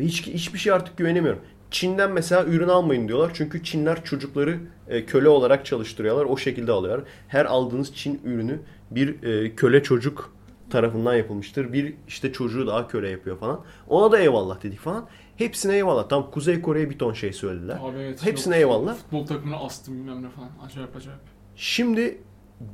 Hiç, 0.00 0.26
hiçbir 0.26 0.58
şey 0.58 0.72
artık 0.72 0.96
güvenemiyorum. 0.96 1.40
Çin'den 1.70 2.12
mesela 2.12 2.44
ürün 2.44 2.68
almayın 2.68 3.08
diyorlar. 3.08 3.30
Çünkü 3.34 3.64
Çinler 3.64 4.04
çocukları 4.04 4.60
e, 4.88 5.06
köle 5.06 5.28
olarak 5.28 5.66
çalıştırıyorlar. 5.66 6.24
O 6.24 6.36
şekilde 6.36 6.72
alıyorlar. 6.72 7.04
Her 7.28 7.44
aldığınız 7.44 7.94
Çin 7.94 8.20
ürünü 8.24 8.60
bir 8.90 9.22
e, 9.22 9.54
köle 9.54 9.82
çocuk 9.82 10.36
tarafından 10.70 11.14
yapılmıştır. 11.14 11.72
Bir 11.72 11.94
işte 12.08 12.32
çocuğu 12.32 12.66
daha 12.66 12.88
köle 12.88 13.08
yapıyor 13.08 13.38
falan. 13.38 13.60
Ona 13.88 14.12
da 14.12 14.18
eyvallah 14.18 14.62
dedik 14.62 14.80
falan. 14.80 15.06
Hepsine 15.36 15.74
eyvallah. 15.74 16.08
Tam 16.08 16.30
Kuzey 16.30 16.60
Kore'ye 16.60 16.90
bir 16.90 16.98
ton 16.98 17.12
şey 17.12 17.32
söylediler. 17.32 17.78
Abi 17.82 17.98
evet. 17.98 18.26
Hepsine 18.26 18.58
yok. 18.58 18.60
eyvallah. 18.60 18.94
Futbol 18.94 19.26
takımına 19.26 19.56
astım 19.56 19.94
bilmem 19.94 20.22
ne 20.22 20.28
falan. 20.28 20.50
Acayip 20.66 20.96
acayip. 20.96 21.35
Şimdi 21.56 22.18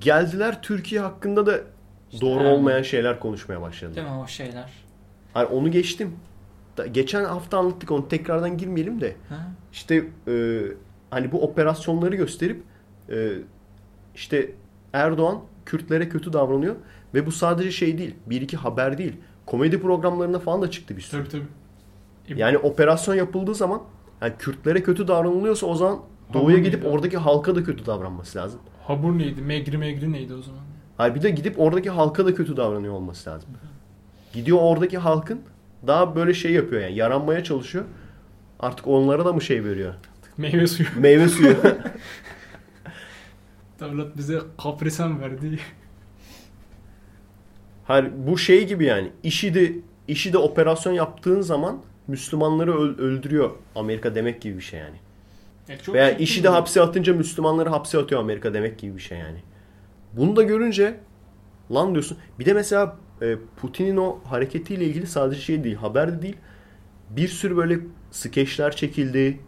geldiler 0.00 0.62
Türkiye 0.62 1.00
hakkında 1.00 1.46
da 1.46 1.60
doğru 2.20 2.44
yani. 2.44 2.48
olmayan 2.54 2.82
şeyler 2.82 3.20
konuşmaya 3.20 3.60
başladılar. 3.62 3.96
Değil 3.96 4.06
mi 4.16 4.22
o 4.24 4.26
şeyler? 4.26 4.72
Hani 5.34 5.46
onu 5.46 5.70
geçtim. 5.70 6.16
Da- 6.76 6.86
Geçen 6.86 7.24
hafta 7.24 7.58
anlattık 7.58 7.90
onu 7.90 8.08
tekrardan 8.08 8.58
girmeyelim 8.58 9.00
de. 9.00 9.16
Ha? 9.28 9.36
İşte 9.72 10.04
e, 10.28 10.60
hani 11.10 11.32
bu 11.32 11.42
operasyonları 11.42 12.16
gösterip 12.16 12.62
e, 13.10 13.28
işte 14.14 14.50
Erdoğan 14.92 15.40
Kürtlere 15.66 16.08
kötü 16.08 16.32
davranıyor 16.32 16.76
ve 17.14 17.26
bu 17.26 17.32
sadece 17.32 17.70
şey 17.70 17.98
değil. 17.98 18.14
Bir 18.26 18.40
iki 18.40 18.56
haber 18.56 18.98
değil. 18.98 19.16
Komedi 19.46 19.80
programlarına 19.82 20.38
falan 20.38 20.62
da 20.62 20.70
çıktı 20.70 20.96
bir 20.96 21.02
sürü. 21.02 21.20
Tabii 21.28 21.44
tabii. 22.28 22.40
Yani 22.40 22.58
operasyon 22.58 23.14
yapıldığı 23.14 23.54
zaman 23.54 23.82
yani 24.22 24.32
Kürtlere 24.38 24.82
kötü 24.82 25.08
davranılıyorsa 25.08 25.66
o 25.66 25.74
zaman 25.74 26.00
doğuya 26.32 26.58
gidip 26.58 26.86
oradaki 26.86 27.16
halka 27.16 27.54
da 27.56 27.64
kötü 27.64 27.86
davranması 27.86 28.38
lazım. 28.38 28.60
Habur 28.86 29.18
neydi? 29.18 29.40
Megri 29.42 29.78
megri 29.78 30.12
neydi 30.12 30.34
o 30.34 30.42
zaman? 30.42 30.60
Hayır 30.96 31.14
bir 31.14 31.22
de 31.22 31.30
gidip 31.30 31.60
oradaki 31.60 31.90
halka 31.90 32.26
da 32.26 32.34
kötü 32.34 32.56
davranıyor 32.56 32.94
olması 32.94 33.30
lazım. 33.30 33.50
Gidiyor 34.32 34.58
oradaki 34.60 34.98
halkın 34.98 35.40
daha 35.86 36.16
böyle 36.16 36.34
şey 36.34 36.52
yapıyor 36.52 36.82
yani 36.82 36.94
yaranmaya 36.94 37.44
çalışıyor. 37.44 37.84
Artık 38.60 38.86
onlara 38.88 39.24
da 39.24 39.32
mı 39.32 39.42
şey 39.42 39.64
veriyor? 39.64 39.94
Meyve 40.36 40.66
suyu. 40.66 40.88
Meyve 41.00 41.28
suyu. 41.28 41.56
Devlet 43.80 44.16
bize 44.16 44.38
kaprisen 44.62 45.20
verdi. 45.20 45.58
Hayır 47.84 48.10
bu 48.16 48.38
şey 48.38 48.66
gibi 48.66 48.84
yani 48.84 49.10
işi 49.22 49.54
de 49.54 49.72
işi 50.08 50.32
de 50.32 50.38
operasyon 50.38 50.92
yaptığın 50.92 51.40
zaman 51.40 51.82
Müslümanları 52.08 52.72
öl- 52.74 52.98
öldürüyor 52.98 53.50
Amerika 53.74 54.14
demek 54.14 54.42
gibi 54.42 54.56
bir 54.56 54.62
şey 54.62 54.80
yani. 54.80 54.96
Ya 55.72 55.78
çok 55.78 55.94
Veya 55.94 56.10
işi 56.10 56.44
de 56.44 56.48
hapse 56.48 56.82
atınca 56.82 57.14
Müslümanları 57.14 57.68
hapse 57.68 57.98
atıyor 57.98 58.20
Amerika 58.20 58.54
demek 58.54 58.78
gibi 58.78 58.96
bir 58.96 59.02
şey 59.02 59.18
yani. 59.18 59.38
Bunu 60.12 60.36
da 60.36 60.42
görünce 60.42 61.00
lan 61.72 61.92
diyorsun. 61.92 62.18
Bir 62.38 62.44
de 62.44 62.52
mesela 62.52 62.96
e, 63.22 63.36
Putin'in 63.56 63.96
o 63.96 64.18
hareketiyle 64.24 64.84
ilgili 64.84 65.06
sadece 65.06 65.40
şey 65.40 65.64
değil, 65.64 65.76
haber 65.76 66.12
de 66.12 66.22
değil. 66.22 66.36
Bir 67.10 67.28
sürü 67.28 67.56
böyle 67.56 67.78
skeçler 68.10 68.76
çekildi. 68.76 69.40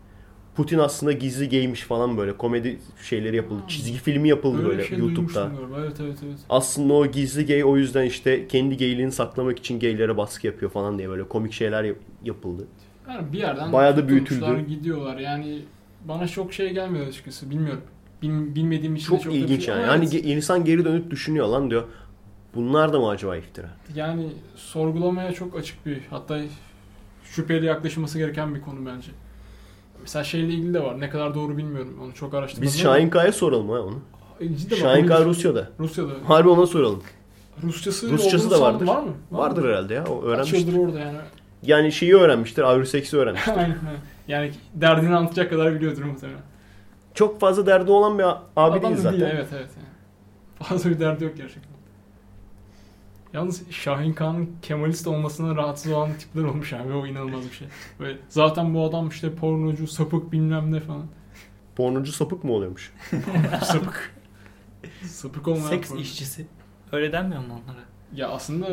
Putin 0.57 0.79
aslında 0.79 1.13
gizli 1.13 1.49
gaymiş 1.49 1.81
falan 1.81 2.17
böyle 2.17 2.37
komedi 2.37 2.79
şeyleri 3.03 3.37
yapıldı. 3.37 3.63
Çizgi 3.69 3.99
filmi 3.99 4.29
yapıldı 4.29 4.59
Öyle 4.59 4.69
böyle 4.69 4.85
şey 4.85 4.99
YouTube'da. 4.99 5.51
Evet 5.81 5.97
evet 6.01 6.19
evet. 6.27 6.39
Aslında 6.49 6.93
o 6.95 7.07
gizli 7.07 7.47
gay 7.47 7.65
o 7.65 7.77
yüzden 7.77 8.05
işte 8.05 8.49
kendi 8.49 8.77
gayliğini 8.77 9.13
saklamak 9.13 9.59
için 9.59 9.81
gaylere 9.81 10.17
baskı 10.17 10.47
yapıyor 10.47 10.71
falan 10.71 10.99
diye 10.99 11.09
böyle 11.09 11.29
komik 11.29 11.53
şeyler 11.53 11.85
yap- 11.85 11.97
yapıldı. 12.25 12.67
Yani 13.09 13.33
bir 13.33 13.39
yerden 13.39 13.73
Bayağı 13.73 13.97
da 13.97 14.09
büyütüldü. 14.09 14.67
gidiyorlar. 14.69 15.19
Yani 15.19 15.63
bana 16.05 16.29
çok 16.29 16.53
şey 16.53 16.71
gelmiyor 16.75 17.07
açıkçası. 17.07 17.51
Bilmiyorum. 17.51 17.83
Bil- 18.23 18.55
bilmediğim 18.55 18.97
için 18.97 19.07
de 19.07 19.17
Çok, 19.17 19.23
çok 19.25 19.35
ilginç 19.35 19.65
şey- 19.65 19.75
yani. 19.75 19.87
Hani 19.87 20.05
evet, 20.13 20.25
insan 20.25 20.65
geri 20.65 20.85
dönüp 20.85 21.11
düşünüyor 21.11 21.47
lan 21.47 21.71
diyor. 21.71 21.83
Bunlar 22.55 22.93
da 22.93 23.01
mı 23.01 23.09
acaba 23.09 23.37
iftira? 23.37 23.69
yani 23.95 24.27
sorgulamaya 24.57 25.33
çok 25.33 25.57
açık 25.59 25.87
bir 25.87 26.01
hatta 26.11 26.39
şüpheli 27.25 27.67
yaklaşılması 27.67 28.19
gereken 28.19 28.55
bir 28.55 28.61
konu 28.61 28.87
bence. 28.87 29.11
Mesela 30.03 30.25
şeyle 30.25 30.47
ilgili 30.53 30.75
de 30.75 30.83
var. 30.83 31.01
Ne 31.01 31.11
kadar 31.11 31.35
doğru 31.35 31.57
bilmiyorum. 31.57 31.99
Onu 32.05 32.15
çok 32.15 32.35
araştırmadım. 32.35 32.67
Biz 32.67 32.81
Şahin 32.81 33.11
Kaya 33.11 33.33
soralım 33.33 33.69
ha 33.69 33.81
onu. 33.81 33.99
E, 34.41 34.57
cidden 34.57 34.77
Şahin 34.77 35.07
Kaya 35.07 35.25
Rusya'da. 35.25 35.71
Rusya'da. 35.81 36.11
Harbi 36.27 36.49
ona 36.49 36.67
soralım. 36.67 37.03
Rusçası, 37.63 38.11
Rusçası 38.11 38.51
da 38.51 38.61
vardır. 38.61 38.87
Var 38.87 39.03
mı? 39.03 39.13
Var 39.31 39.39
Vardır 39.39 39.63
mı? 39.63 39.69
herhalde 39.69 39.95
ya. 39.95 40.05
O 40.07 40.21
Kaç 40.21 40.25
öğrenmiştir. 40.29 40.59
yıldır 40.59 40.79
orada 40.79 40.99
yani. 41.01 41.19
Yani 41.63 41.93
şeyi 41.93 42.15
öğrenmiştir. 42.17 42.63
Avruseks'i 42.63 43.17
öğrenmiştir. 43.17 43.53
Aynen. 43.57 43.77
Yani 44.29 44.53
derdini 44.75 45.17
anlatacak 45.17 45.51
kadar 45.51 45.75
biliyordur 45.75 46.03
muhtemelen. 46.05 46.41
Çok 47.15 47.41
fazla 47.41 47.67
derdi 47.67 47.91
olan 47.91 48.19
bir 48.19 48.25
abi 48.25 48.39
Adam 48.57 48.83
değil 48.83 48.97
zaten. 48.97 49.21
evet 49.21 49.49
evet. 49.53 49.69
Yani. 49.77 49.89
Fazla 50.69 50.91
bir 50.91 51.01
derdi 51.01 51.25
yok 51.25 51.37
gerçekten. 51.37 51.75
Yalnız 53.33 53.71
Şahin 53.71 54.13
Kağan'ın 54.13 54.51
Kemalist 54.63 55.07
olmasına 55.07 55.57
rahatsız 55.57 55.93
olan 55.93 56.13
tipler 56.19 56.45
olmuş 56.45 56.73
abi. 56.73 56.93
O 56.93 57.07
inanılmaz 57.07 57.45
bir 57.45 57.55
şey. 57.57 57.69
Böyle, 58.01 58.19
zaten 58.29 58.75
bu 58.75 58.85
adam 58.85 59.09
işte 59.09 59.35
pornocu, 59.35 59.87
sapık 59.87 60.33
bilmem 60.33 60.73
ne 60.73 60.81
falan. 60.81 61.07
Pornocu 61.77 62.13
sapık 62.13 62.45
mı 62.45 62.53
oluyormuş? 62.53 62.93
sapık. 63.63 64.15
sapık 65.03 65.49
olmayan 65.49 65.69
Seks 65.69 65.91
porno- 65.91 66.01
işçisi. 66.01 66.47
Öyle 66.93 67.13
denmiyor 67.13 67.41
mu 67.43 67.61
onlara? 67.65 67.81
Ya 68.15 68.29
aslında 68.29 68.69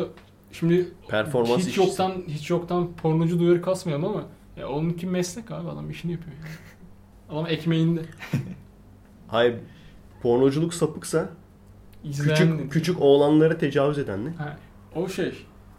şimdi 0.52 0.88
Performans 1.08 1.58
hiç 1.60 1.66
işçisi. 1.66 1.80
yoktan 1.80 2.12
hiç 2.28 2.50
yoktan 2.50 2.92
pornocu 3.02 3.38
duyarı 3.40 3.62
kasmayalım 3.62 4.04
ama 4.04 4.24
ya 4.56 4.68
onunki 4.68 5.06
meslek 5.06 5.50
abi 5.50 5.68
adam 5.68 5.90
işini 5.90 6.12
yapıyor. 6.12 6.36
Yani. 6.36 7.38
Adam 7.38 7.46
ekmeğinde. 7.46 8.02
Hayır. 9.28 9.56
Pornoculuk 10.22 10.74
sapıksa 10.74 11.28
İzleyen 12.04 12.56
küçük 12.58 12.72
küçük 12.72 13.00
oğlanlara 13.00 13.58
tecavüz 13.58 13.98
eden 13.98 14.24
ne? 14.24 14.30
Ha, 14.30 14.56
o 14.94 15.08
şey. 15.08 15.32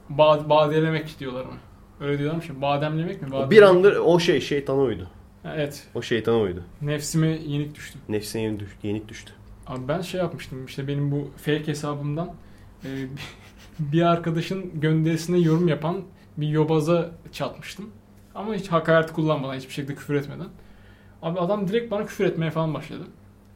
Ba 0.10 0.50
badelemek 0.50 1.20
diyorlar 1.20 1.46
ona. 1.46 1.58
Öyle 2.08 2.20
diyorlar 2.20 2.36
mı 2.38 2.44
şimdi? 2.44 2.62
Bademlemek 2.62 3.22
mi? 3.22 3.28
O 3.28 3.32
Bademlemek 3.32 3.52
bir 3.52 3.62
anda 3.62 4.02
o 4.02 4.20
şey 4.20 4.42
şeytana 4.42 4.82
uydu. 4.82 5.10
Ha, 5.44 5.54
evet. 5.56 5.88
O 5.96 6.02
şeytana 6.02 6.40
uydu. 6.40 6.64
Nefsime 6.82 7.28
yenik 7.28 7.76
düştüm. 7.76 8.02
Nefsine 8.10 8.42
yenik 8.42 8.60
düştü. 8.60 8.88
Yenik 8.88 9.08
düştü. 9.08 9.34
Abi 9.68 9.88
ben 9.88 10.02
şey 10.02 10.20
yapmıştım 10.20 10.66
işte 10.66 10.88
benim 10.88 11.12
bu 11.12 11.32
fake 11.38 11.68
hesabımdan 11.68 12.34
e, 12.86 12.90
bir 13.80 14.02
arkadaşın 14.02 14.80
gönderisine 14.80 15.40
yorum 15.40 15.68
yapan 15.68 16.02
bir 16.38 16.48
yobaza 16.48 17.12
çatmıştım. 17.32 17.90
Ama 18.36 18.56
hiç 18.56 18.68
hakaret 18.68 19.14
kullanmadan 19.14 19.56
hiçbir 19.56 19.74
şekilde 19.74 19.96
küfür 19.96 20.16
etmeden. 20.16 20.48
Abi 21.22 21.40
adam 21.40 21.68
direkt 21.68 21.92
bana 21.92 22.06
küfür 22.06 22.26
etmeye 22.26 22.52
falan 22.52 22.74
başladı. 22.74 23.04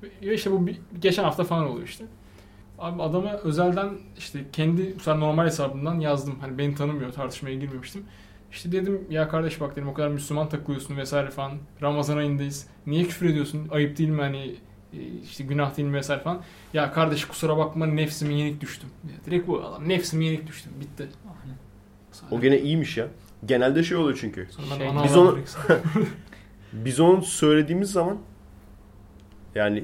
Ve 0.04 0.34
işte 0.34 0.52
bu 0.52 0.68
bir, 0.68 0.80
geçen 1.02 1.24
hafta 1.24 1.44
falan 1.44 1.68
oluyor 1.68 1.88
işte. 1.88 2.06
Abi 2.80 3.04
adama 3.04 3.32
özelden 3.32 3.90
işte 4.18 4.40
kendi 4.54 4.96
normal 5.08 5.46
hesabımdan 5.46 6.00
yazdım. 6.00 6.40
Hani 6.42 6.58
beni 6.58 6.76
tanımıyor 6.76 7.12
tartışmaya 7.12 7.56
girmemiştim. 7.56 8.04
İşte 8.52 8.72
dedim 8.72 9.08
ya 9.10 9.28
kardeş 9.28 9.62
bak 9.62 9.76
dedim 9.76 9.90
o 9.90 9.94
kadar 9.94 10.08
Müslüman 10.08 10.50
takılıyorsun 10.50 10.98
vesaire 10.98 11.30
falan. 11.30 11.58
Ramazan 11.82 12.18
ayındayız. 12.18 12.68
Niye 12.86 13.04
küfür 13.04 13.30
ediyorsun? 13.30 13.68
Ayıp 13.72 13.98
değil 13.98 14.10
mi 14.10 14.22
hani 14.22 14.56
e, 14.94 14.98
işte 15.24 15.44
günah 15.44 15.78
değil 15.78 15.88
mi 15.88 15.94
vesaire 15.94 16.22
falan. 16.22 16.42
Ya 16.74 16.92
kardeş 16.94 17.26
kusura 17.26 17.58
bakma 17.58 17.86
nefsime 17.86 18.34
yenik 18.34 18.62
düştüm. 18.62 18.90
Ya 19.04 19.26
direkt 19.26 19.48
bu 19.48 19.66
adam 19.66 19.90
nefsime 19.90 20.26
yenik 20.26 20.48
düştüm. 20.48 20.72
Bitti. 20.82 21.10
O 22.32 22.42
gene 22.42 22.60
iyiymiş 22.60 22.98
ya. 22.98 23.08
Genelde 23.46 23.84
şey 23.84 23.98
oluyor 23.98 24.18
çünkü. 24.22 24.48
Şey, 24.78 24.88
biz 25.04 25.16
onu- 25.18 25.40
Biz 26.74 27.00
onu 27.00 27.22
söylediğimiz 27.22 27.92
zaman 27.92 28.18
yani 29.56 29.84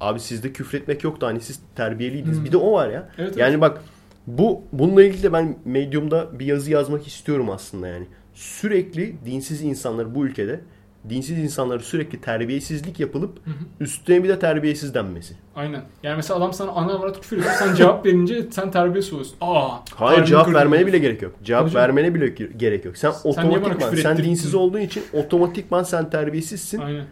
abi 0.00 0.20
sizde 0.20 0.52
küfretmek 0.52 1.04
yoktu 1.04 1.26
hani 1.26 1.40
siz 1.40 1.60
terbiyeliydiniz. 1.76 2.38
Hmm. 2.38 2.44
Bir 2.44 2.52
de 2.52 2.56
o 2.56 2.72
var 2.72 2.88
ya. 2.88 3.08
Evet, 3.18 3.36
Yani 3.36 3.50
evet. 3.50 3.60
bak 3.60 3.82
bu 4.26 4.62
bununla 4.72 5.02
ilgili 5.02 5.22
de 5.22 5.32
ben 5.32 5.56
Medium'da 5.64 6.38
bir 6.38 6.46
yazı 6.46 6.70
yazmak 6.70 7.06
istiyorum 7.06 7.50
aslında 7.50 7.88
yani. 7.88 8.06
Sürekli 8.34 9.16
dinsiz 9.26 9.62
insanlar 9.62 10.14
bu 10.14 10.26
ülkede 10.26 10.60
dinsiz 11.08 11.38
insanlara 11.38 11.78
sürekli 11.78 12.20
terbiyesizlik 12.20 13.00
yapılıp 13.00 13.46
Hı 13.46 13.50
hı. 13.50 13.54
üstüne 13.80 14.24
bir 14.24 14.28
de 14.28 14.38
terbiyesiz 14.38 14.94
denmesi. 14.94 15.34
Aynen. 15.56 15.82
Yani 16.02 16.16
mesela 16.16 16.38
adam 16.38 16.52
sana 16.52 16.70
ana 16.70 16.92
avrat 16.92 17.20
küfür 17.20 17.36
ediyor. 17.38 17.52
Sen 17.58 17.74
cevap 17.74 18.06
verince 18.06 18.46
sen 18.50 18.70
terbiyesiz 18.70 19.12
oluyorsun. 19.12 19.36
Aa. 19.40 19.68
Hayır 19.94 20.24
cevap 20.24 20.44
kırdın. 20.44 20.58
vermene 20.58 20.86
bile 20.86 20.98
gerek 20.98 21.22
yok. 21.22 21.32
Cevap 21.44 21.60
Tabii 21.62 21.72
canım. 21.72 21.82
vermene 21.96 22.14
bile 22.14 22.26
ge- 22.26 22.56
gerek 22.56 22.84
yok. 22.84 22.96
Sen, 22.96 23.10
Sen 23.10 23.30
otomatikman 23.30 23.90
sen 23.90 24.10
ettirdin? 24.10 24.24
dinsiz 24.30 24.54
olduğun 24.54 24.80
için 24.80 25.02
otomatikman 25.12 25.82
sen 25.82 26.10
terbiyesizsin. 26.10 26.78
Aynen. 26.78 27.04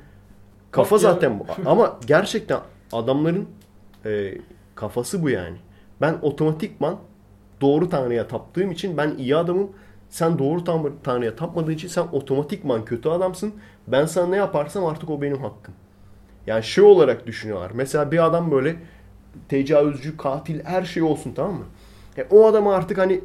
Kafa 0.70 0.96
Bak 0.96 1.02
ya. 1.02 1.12
zaten 1.12 1.38
bu. 1.38 1.46
Ama 1.66 1.98
gerçekten 2.06 2.58
adamların 2.92 3.46
e, 4.06 4.34
Kafası 4.74 5.22
bu 5.22 5.30
yani. 5.30 5.56
Ben 6.00 6.14
otomatikman 6.22 6.98
doğru 7.60 7.88
tanrıya 7.88 8.28
taptığım 8.28 8.70
için 8.70 8.96
ben 8.96 9.14
iyi 9.18 9.36
adamım. 9.36 9.70
Sen 10.10 10.38
doğru 10.38 10.64
tan- 10.64 10.92
tanrıya 11.04 11.36
tapmadığın 11.36 11.72
için 11.72 11.88
sen 11.88 12.04
otomatikman 12.12 12.84
kötü 12.84 13.08
adamsın. 13.08 13.54
Ben 13.88 14.06
sana 14.06 14.26
ne 14.26 14.36
yaparsam 14.36 14.84
artık 14.86 15.10
o 15.10 15.22
benim 15.22 15.38
hakkım. 15.42 15.74
Yani 16.46 16.64
şey 16.64 16.84
olarak 16.84 17.26
düşünüyorlar. 17.26 17.70
Mesela 17.74 18.12
bir 18.12 18.24
adam 18.24 18.50
böyle 18.50 18.76
tecavüzcü, 19.48 20.16
katil 20.16 20.64
her 20.64 20.82
şey 20.82 21.02
olsun 21.02 21.32
tamam 21.36 21.54
mı? 21.54 21.64
E, 22.18 22.24
o 22.30 22.46
adam 22.46 22.66
artık 22.68 22.98
hani 22.98 23.20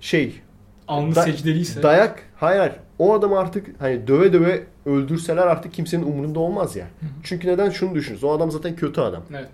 şey 0.00 0.40
Alnı 0.88 1.14
Da- 1.14 1.22
secdeliyse. 1.22 1.82
dayak 1.82 2.22
hayır 2.36 2.58
hayır. 2.60 2.74
o 2.98 3.14
adam 3.14 3.32
artık 3.32 3.80
hani 3.80 4.06
döve 4.06 4.32
döve 4.32 4.64
öldürseler 4.86 5.46
artık 5.46 5.72
kimsenin 5.72 6.02
umurunda 6.02 6.40
olmaz 6.40 6.76
ya. 6.76 6.86
Çünkü 7.22 7.48
neden 7.48 7.70
şunu 7.70 7.94
düşünürsün. 7.94 8.26
O 8.26 8.30
adam 8.30 8.50
zaten 8.50 8.76
kötü 8.76 9.00
adam. 9.00 9.22
Evet. 9.30 9.50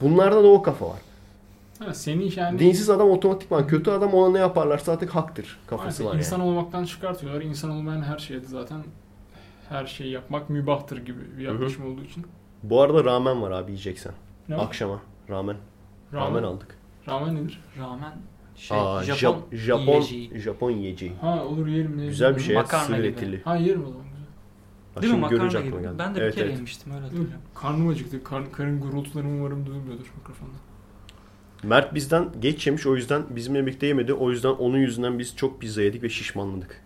Bunlarda 0.00 0.42
da 0.44 0.48
o 0.48 0.62
kafa 0.62 0.86
var. 0.88 0.98
Ha, 1.78 1.94
senin 1.94 2.32
yani 2.36 2.58
Dinsiz 2.58 2.90
adam 2.90 3.10
otomatikman 3.10 3.66
kötü 3.66 3.90
adam 3.90 4.14
ona 4.14 4.30
ne 4.32 4.38
yaparlarsa 4.38 4.92
artık 4.92 5.10
haktır 5.10 5.60
kafası 5.66 6.02
Aynen, 6.02 6.12
var 6.14 6.18
insan 6.18 6.38
yani. 6.38 6.48
olmaktan 6.48 6.84
çıkartıyorlar. 6.84 7.40
İnsan 7.42 7.70
olmayan 7.70 8.02
her 8.02 8.18
şeyde 8.18 8.46
zaten 8.46 8.78
her 9.72 9.86
şeyi 9.86 10.10
yapmak 10.12 10.50
mübahtır 10.50 10.96
gibi 11.04 11.20
bir 11.38 11.42
yaklaşım 11.44 11.86
olduğu 11.92 12.04
için. 12.04 12.26
Bu 12.62 12.80
arada 12.80 13.04
ramen 13.04 13.42
var 13.42 13.50
abi 13.50 13.70
yiyeceksen. 13.70 14.12
Ne 14.48 14.56
var? 14.56 14.64
Akşama 14.64 15.00
ramen. 15.30 15.56
Ramen, 16.12 16.26
Ramen, 16.28 16.42
aldık. 16.42 16.76
ramen 17.08 17.34
nedir? 17.36 17.60
Rağmen 17.78 18.12
şey 18.56 18.78
Aa, 18.80 19.02
Japon, 19.02 19.16
Japon 19.16 19.56
Japon 19.56 19.92
yiyeceği. 19.92 20.38
Japon 20.40 20.70
yiyeceği. 20.70 21.12
Ha 21.20 21.44
olur 21.44 21.66
yerim. 21.66 21.98
ne 21.98 22.06
Güzel 22.06 22.36
bir 22.36 22.40
şey. 22.40 22.54
Makarna 22.54 22.96
gibi. 22.96 23.06
etili. 23.06 23.42
Ha 23.44 23.56
yerim 23.56 23.82
o 23.84 23.88
zaman. 23.88 24.02
güzel. 24.10 24.26
Bak 24.96 25.02
Değil 25.02 25.14
mi 25.14 25.20
makarna 25.20 25.60
gibi? 25.60 25.82
geldi. 25.82 25.94
Ben 25.98 26.14
de 26.14 26.16
bir 26.16 26.22
Evet, 26.22 26.34
kere 26.34 26.44
evet. 26.46 26.56
yemiştim 26.56 26.92
öyle 26.92 27.02
hatırlıyorum. 27.02 27.34
Karnım 27.54 27.88
acıktı. 27.88 28.24
Kar, 28.24 28.52
karın 28.52 28.80
gurultularım 28.80 29.38
umarım 29.40 29.66
duyulmuyordur 29.66 30.12
mikrofonda. 30.18 30.52
Mert 31.62 31.94
bizden 31.94 32.28
geç 32.40 32.66
yemiş 32.66 32.86
o 32.86 32.96
yüzden 32.96 33.22
bizimle 33.30 33.66
birlikte 33.66 33.86
yemedi. 33.86 34.14
O 34.14 34.30
yüzden 34.30 34.48
onun 34.50 34.78
yüzünden 34.78 35.18
biz 35.18 35.36
çok 35.36 35.60
pizza 35.60 35.82
yedik 35.82 36.02
ve 36.02 36.08
şişmanladık. 36.08 36.82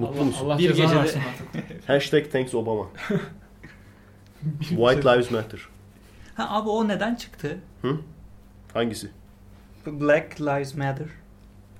Mutlu 0.00 0.16
Allah, 0.16 0.24
musun? 0.24 0.46
Allah 0.46 0.58
Bir 0.58 0.70
gecede-. 0.70 1.20
Hashtag 1.86 2.30
thanks 2.32 2.54
Obama. 2.54 2.86
White 4.68 5.02
Lives 5.02 5.30
Matter. 5.30 5.60
Ha 6.34 6.46
abi 6.50 6.68
o 6.68 6.88
neden 6.88 7.14
çıktı? 7.14 7.58
Hangisi? 8.74 9.10
Black 9.86 10.40
Lives 10.40 10.74
Matter. 10.74 11.06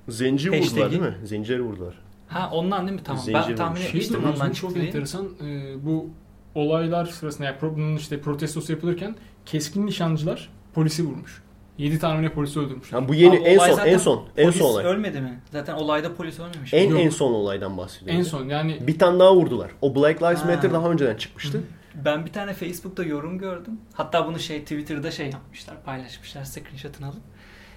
Zenci 0.08 0.48
vurdular 0.48 0.62
Hashtag'i. 0.62 0.90
değil 0.90 1.02
mi? 1.02 1.14
Zencileri 1.24 1.62
vurdular. 1.62 1.94
Ha 2.28 2.50
ondan 2.52 2.86
değil 2.86 2.98
mi? 2.98 3.04
Tamam. 3.04 3.22
Zincir 3.22 3.48
ben 3.48 3.56
tahmin. 3.56 3.76
Şey 3.76 3.86
etmiştim 3.88 4.14
duymuştum, 4.16 4.42
ondan 4.42 4.52
çok 4.52 4.76
enteresan. 4.76 5.28
Ee, 5.44 5.74
bu 5.86 6.10
olaylar 6.54 7.06
sırasında 7.06 7.46
yani 7.46 7.56
bunun 7.62 7.96
işte 7.96 8.20
protestosu 8.20 8.72
yapılırken 8.72 9.16
keskin 9.46 9.86
nişancılar 9.86 10.48
polisi 10.74 11.06
vurmuş. 11.06 11.42
7 11.78 11.98
tane 11.98 12.22
ne 12.22 12.32
polisi 12.32 12.60
öldürmüş. 12.60 12.92
Ha, 12.92 13.08
bu 13.08 13.14
yeni 13.14 13.38
Abi 13.38 13.44
en 13.48 13.56
olay 13.58 13.68
son 13.70 13.76
zaten 13.76 13.92
en 13.92 13.98
son 13.98 14.24
en 14.36 14.44
Polis 14.44 14.58
son 14.58 14.70
olay. 14.70 14.84
ölmedi 14.84 15.20
mi? 15.20 15.40
Zaten 15.52 15.74
olayda 15.74 16.14
polis 16.14 16.40
ölmemiş. 16.40 16.74
En 16.74 16.90
Yok. 16.90 17.00
en 17.00 17.08
son 17.10 17.32
olaydan 17.32 17.78
bahsediyorum. 17.78 18.20
En 18.20 18.24
son 18.24 18.44
yani 18.48 18.78
Bir 18.86 18.98
tane 18.98 19.18
daha 19.18 19.36
vurdular. 19.36 19.70
O 19.82 19.94
Black 19.94 20.22
Lives 20.22 20.40
Ha. 20.40 20.48
Matter 20.48 20.72
daha 20.72 20.90
önceden 20.90 21.16
çıkmıştı. 21.16 21.62
Ben 22.04 22.26
bir 22.26 22.32
tane 22.32 22.54
Facebook'ta 22.54 23.02
yorum 23.04 23.38
gördüm. 23.38 23.80
Hatta 23.92 24.26
bunu 24.26 24.38
şey 24.38 24.60
Twitter'da 24.62 25.10
şey 25.10 25.30
yapmışlar, 25.30 25.82
paylaşmışlar 25.84 26.44
screenshot'ını 26.44 27.06
alıp. 27.06 27.20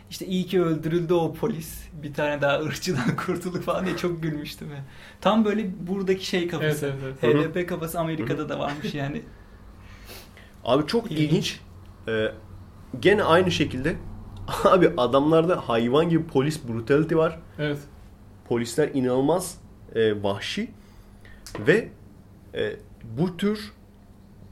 İşte 0.09 0.25
iyi 0.25 0.45
ki 0.45 0.61
öldürüldü 0.63 1.13
o 1.13 1.33
polis. 1.33 1.83
Bir 2.03 2.13
tane 2.13 2.41
daha 2.41 2.59
ırkçıdan 2.59 3.15
kurtulduk 3.25 3.63
falan 3.63 3.85
diye 3.85 3.97
çok 3.97 4.23
gülmüştüm 4.23 4.69
ya. 4.71 4.83
Tam 5.21 5.45
böyle 5.45 5.87
buradaki 5.87 6.25
şey 6.25 6.39
evet 6.39 6.51
kafası. 6.51 6.93
evet 7.03 7.15
evet. 7.23 7.55
HDP 7.55 7.69
kafası 7.69 7.99
Amerika'da 7.99 8.49
da 8.49 8.59
varmış 8.59 8.93
yani. 8.93 9.21
Abi 10.65 10.87
çok 10.87 11.11
İlginç. 11.11 11.29
ilginç. 11.29 11.59
Ee, 12.07 12.31
gene 12.99 13.23
aynı 13.23 13.51
şekilde 13.51 13.95
abi 14.63 14.91
adamlarda 14.97 15.69
hayvan 15.69 16.09
gibi 16.09 16.23
polis 16.23 16.67
brutality 16.67 17.15
var. 17.15 17.39
Evet. 17.59 17.79
Polisler 18.47 18.89
inanılmaz 18.93 19.57
e, 19.95 20.23
vahşi 20.23 20.71
ve 21.59 21.89
e, 22.55 22.75
bu 23.17 23.37
tür 23.37 23.71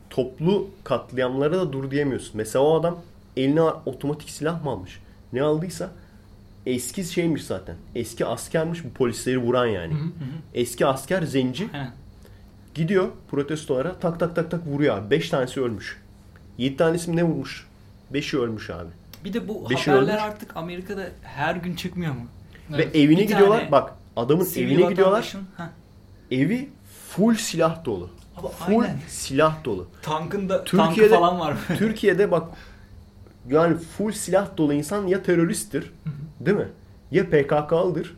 toplu 0.09 0.67
katliamlara 0.83 1.57
da 1.57 1.73
dur 1.73 1.91
diyemiyorsun. 1.91 2.31
Mesela 2.33 2.65
o 2.65 2.79
adam 2.79 2.99
eline 3.37 3.61
otomatik 3.61 4.29
silah 4.29 4.63
mı 4.63 4.69
almış? 4.71 4.99
Ne 5.33 5.41
aldıysa 5.41 5.91
eski 6.65 7.03
şeymiş 7.03 7.43
zaten. 7.43 7.75
Eski 7.95 8.25
askermiş 8.25 8.83
bu 8.83 8.89
polisleri 8.89 9.37
vuran 9.37 9.65
yani. 9.65 9.93
Hı 9.93 9.97
hı. 9.97 10.09
Eski 10.53 10.85
asker 10.85 11.21
zenci 11.23 11.69
Aynen. 11.73 11.91
gidiyor 12.73 13.07
protestolara 13.31 13.99
tak 13.99 14.19
tak 14.19 14.35
tak 14.35 14.51
tak 14.51 14.67
vuruyor 14.67 14.97
abi. 14.97 15.09
5 15.09 15.29
tanesi 15.29 15.61
ölmüş. 15.61 16.01
7 16.57 16.77
tanesi 16.77 17.09
mi 17.09 17.15
ne 17.15 17.23
vurmuş? 17.23 17.70
5'i 18.13 18.39
ölmüş 18.39 18.69
abi. 18.69 18.89
Bir 19.25 19.33
de 19.33 19.47
bu 19.47 19.69
Beşi 19.69 19.91
haberler 19.91 20.07
ölmüş. 20.13 20.23
artık 20.23 20.57
Amerika'da 20.57 21.03
her 21.23 21.55
gün 21.55 21.75
çıkmıyor 21.75 22.13
mu? 22.13 22.21
Evet. 22.75 22.95
Ve 22.95 22.99
evine 22.99 23.19
Bir 23.19 23.27
gidiyorlar. 23.27 23.71
Bak 23.71 23.93
adamın 24.15 24.47
evine 24.55 24.89
gidiyorlar. 24.89 25.33
Ha. 25.57 25.69
Evi 26.31 26.69
full 27.09 27.35
silah 27.35 27.85
dolu. 27.85 28.09
Abi 28.37 28.47
Full 28.47 28.81
aynen. 28.81 28.97
silah 29.07 29.63
dolu. 29.63 29.87
Tankında 30.01 30.63
Türkiye'de- 30.63 31.09
tankı 31.09 31.09
falan 31.19 31.39
var. 31.39 31.57
Türkiye'de 31.77 32.31
bak 32.31 32.49
yani 33.49 33.77
full 33.77 34.11
silah 34.11 34.57
dolu 34.57 34.73
insan 34.73 35.07
ya 35.07 35.23
teröristtir 35.23 35.93
değil 36.39 36.57
mi? 36.57 36.67
Ya 37.11 37.29
PKK'lıdır. 37.29 38.15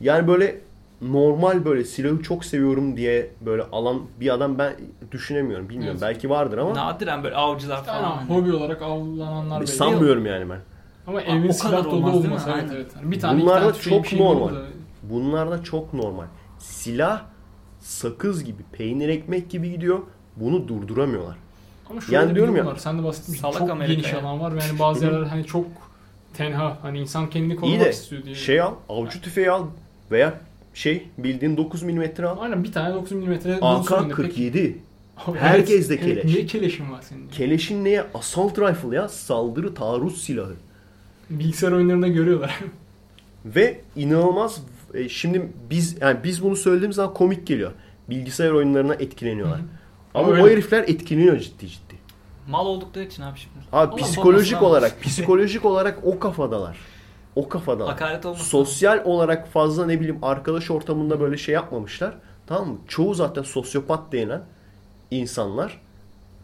Yani 0.00 0.28
böyle 0.28 0.60
normal 1.02 1.64
böyle 1.64 1.84
silahı 1.84 2.22
çok 2.22 2.44
seviyorum 2.44 2.96
diye 2.96 3.30
böyle 3.40 3.62
alan 3.62 4.02
bir 4.20 4.34
adam 4.34 4.58
ben 4.58 4.74
düşünemiyorum. 5.12 5.68
Bilmiyorum. 5.68 5.98
Evet. 6.02 6.14
Belki 6.14 6.30
vardır 6.30 6.58
ama 6.58 6.74
Nadiren 6.74 7.24
böyle 7.24 7.34
avcılar 7.36 7.84
falan. 7.84 8.04
Aynen, 8.04 8.16
hani. 8.16 8.28
hobi 8.40 8.52
olarak 8.52 8.82
avlananlar 8.82 9.60
belli. 9.60 9.66
sanmıyorum 9.66 10.26
yani 10.26 10.50
ben. 10.50 10.60
Ama 11.06 11.22
evin 11.22 11.50
silah 11.50 11.84
dolu 11.84 12.10
olması 12.10 12.50
evet 12.54 12.70
evet. 12.74 12.86
Yani 13.02 13.10
bir 13.10 13.20
tane 13.20 13.42
Bunlar 13.42 13.60
iki 13.62 13.68
da 13.68 13.90
çok 13.90 14.06
şeyin 14.06 14.24
normal. 14.24 14.54
da- 14.54 14.62
Bunlar 15.02 15.50
da 15.50 15.62
çok 15.62 15.94
normal. 15.94 16.26
Silah 16.58 17.22
sakız 17.80 18.44
gibi, 18.44 18.62
peynir 18.72 19.08
ekmek 19.08 19.50
gibi 19.50 19.70
gidiyor. 19.70 19.98
Bunu 20.36 20.68
durduramıyorlar. 20.68 21.36
Ama 21.90 22.00
şöyle 22.00 22.16
Yani 22.16 22.34
diyorum 22.34 22.56
ya, 22.56 22.66
var. 22.66 22.76
Sen 22.76 22.98
de 22.98 23.04
bahsetmiştin. 23.04 23.42
salak 23.42 23.58
Çok 23.58 23.70
Amerika 23.70 23.94
geniş 23.94 24.12
ya. 24.12 24.20
alan 24.20 24.40
var 24.40 24.50
yani 24.50 24.78
bazı 24.78 25.04
yerler 25.04 25.22
hani 25.26 25.44
çok 25.44 25.66
tenha. 26.34 26.76
Hani 26.82 26.98
insan 26.98 27.30
kendini 27.30 27.52
İyi 27.52 27.56
korumak 27.56 27.80
de 27.80 27.90
istiyor 27.90 28.22
diye. 28.24 28.34
şey 28.34 28.60
al, 28.60 28.72
avcı 28.88 29.20
tüfeği 29.20 29.50
al 29.50 29.62
veya 30.10 30.34
şey 30.78 31.08
bildiğin 31.18 31.56
9 31.56 31.82
mm 31.82 32.00
al. 32.00 32.36
Aynen 32.40 32.64
bir 32.64 32.72
tane 32.72 32.94
9 32.94 33.12
mm 33.12 33.32
AK-47. 33.60 34.72
Herkeste 35.34 36.00
keleş. 36.00 36.24
Niye 36.24 36.46
keleşin 36.46 36.92
var 36.92 37.02
senin? 37.02 37.28
Keleşin 37.28 37.84
neye? 37.84 38.04
Assault 38.14 38.58
rifle 38.58 38.96
ya. 38.96 39.08
Saldırı 39.08 39.74
taarruz 39.74 40.22
silahı. 40.22 40.54
Bilgisayar 41.30 41.72
oyunlarında 41.72 42.08
görüyorlar. 42.08 42.60
Ve 43.44 43.80
inanılmaz 43.96 44.62
e, 44.94 45.08
şimdi 45.08 45.48
biz 45.70 45.96
yani 46.00 46.16
biz 46.24 46.42
bunu 46.42 46.56
söylediğimiz 46.56 46.96
zaman 46.96 47.14
komik 47.14 47.46
geliyor. 47.46 47.72
Bilgisayar 48.10 48.50
oyunlarına 48.50 48.94
etkileniyorlar. 48.94 49.58
Hı 49.58 49.62
hı. 49.62 49.66
Ama 50.14 50.32
Öyle. 50.32 50.42
o 50.42 50.48
herifler 50.48 50.82
etkileniyor 50.82 51.38
ciddi 51.38 51.68
ciddi. 51.68 51.94
Mal 52.48 52.66
oldukları 52.66 53.04
için 53.04 53.22
abi 53.22 53.38
şimdi. 53.38 53.56
Abi 53.72 53.92
Allah 53.92 53.96
psikolojik 53.96 54.62
olarak, 54.62 55.02
psikolojik 55.02 55.64
olarak 55.64 55.98
o 56.04 56.18
kafadalar. 56.18 56.76
O 57.38 57.48
kafadalar. 57.48 57.90
Hakaret 57.90 58.26
olmasın. 58.26 58.44
Sosyal 58.44 59.04
olarak 59.04 59.48
fazla 59.48 59.86
ne 59.86 60.00
bileyim 60.00 60.18
arkadaş 60.22 60.70
ortamında 60.70 61.20
böyle 61.20 61.36
şey 61.36 61.54
yapmamışlar. 61.54 62.14
Tamam 62.46 62.68
mı? 62.68 62.78
Çoğu 62.88 63.14
zaten 63.14 63.42
sosyopat 63.42 64.12
denilen 64.12 64.42
insanlar. 65.10 65.80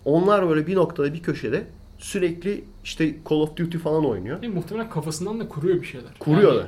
Onlar 0.04 0.48
böyle 0.48 0.66
bir 0.66 0.76
noktada 0.76 1.14
bir 1.14 1.22
köşede 1.22 1.66
sürekli 1.98 2.64
işte 2.84 3.14
Call 3.30 3.36
of 3.36 3.56
Duty 3.56 3.78
falan 3.78 4.06
oynuyor. 4.06 4.42
E, 4.42 4.48
muhtemelen 4.48 4.90
kafasından 4.90 5.40
da 5.40 5.48
kuruyor 5.48 5.82
bir 5.82 5.86
şeyler. 5.86 6.10
Kuruyorlar. 6.18 6.66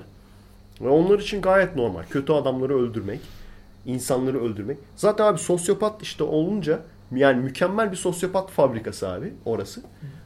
Ve 0.80 0.88
onlar 0.88 1.18
için 1.18 1.42
gayet 1.42 1.76
normal. 1.76 2.02
Kötü 2.10 2.32
adamları 2.32 2.78
öldürmek, 2.78 3.20
insanları 3.86 4.44
öldürmek. 4.44 4.78
Zaten 4.96 5.24
abi 5.24 5.38
sosyopat 5.38 6.02
işte 6.02 6.24
olunca 6.24 6.80
yani 7.14 7.42
mükemmel 7.42 7.92
bir 7.92 7.96
sosyopat 7.96 8.50
fabrikası 8.50 9.08
abi 9.08 9.32
orası. 9.44 9.82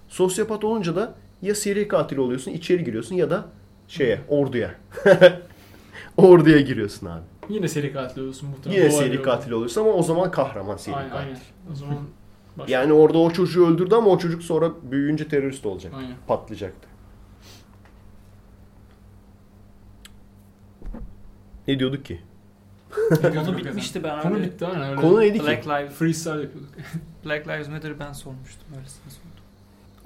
Sosyopat 0.09 0.65
olunca 0.65 0.97
da 0.97 1.15
ya 1.43 1.55
seri 1.55 1.89
katil 1.89 2.17
oluyorsun, 2.17 2.51
içeri 2.51 2.85
giriyorsun 2.85 3.15
ya 3.15 3.31
da 3.31 3.49
şeye, 3.91 4.21
orduya. 4.29 4.75
orduya 6.17 6.61
giriyorsun 6.61 7.07
abi. 7.07 7.23
Yine 7.49 7.69
seri 7.69 7.93
katil 7.93 8.21
oluyorsun 8.21 8.49
muhtemelen. 8.49 8.81
Yine 8.83 8.91
seri 8.91 9.23
katil 9.23 9.51
oluyorsun 9.53 9.81
ama 9.81 9.91
o 9.91 10.03
zaman 10.03 10.31
kahraman 10.31 10.77
seri 10.77 10.97
Aynen, 10.97 11.11
katil. 11.11 11.27
aynen. 11.27 11.41
O 11.73 11.75
zaman 11.75 11.97
başka. 12.59 12.73
Yani 12.73 12.93
orada 12.93 13.19
o 13.19 13.31
çocuğu 13.31 13.67
öldürdü 13.67 13.95
ama 13.95 14.11
o 14.11 14.19
çocuk 14.19 14.43
sonra 14.43 14.71
büyüyünce 14.83 15.29
terörist 15.29 15.67
olacak. 15.67 15.93
Aynen. 15.97 16.15
Patlayacaktı. 16.27 16.89
Ne 21.69 21.79
diyorduk 21.79 22.05
ki? 22.05 22.21
Konu 23.23 23.57
bitmişti 23.59 24.05
ben 24.05 24.23
Konu 24.23 24.35
öyle- 24.35 24.45
bitti 24.47 24.67
aynen 24.67 24.91
öyle. 24.91 25.01
Konu 25.01 25.21
neydi 25.21 25.39
ki? 25.39 25.47
Black 25.47 25.67
Lives, 25.67 25.93
Freestyle 25.93 26.31
yapıyorduk. 26.43 26.71
Black 27.27 27.49
Lives 27.49 27.69
Matter'ı 27.69 27.99
ben 27.99 28.13
sormuştum. 28.13 28.67
Öylesine 28.77 29.11
sordum. 29.11 29.30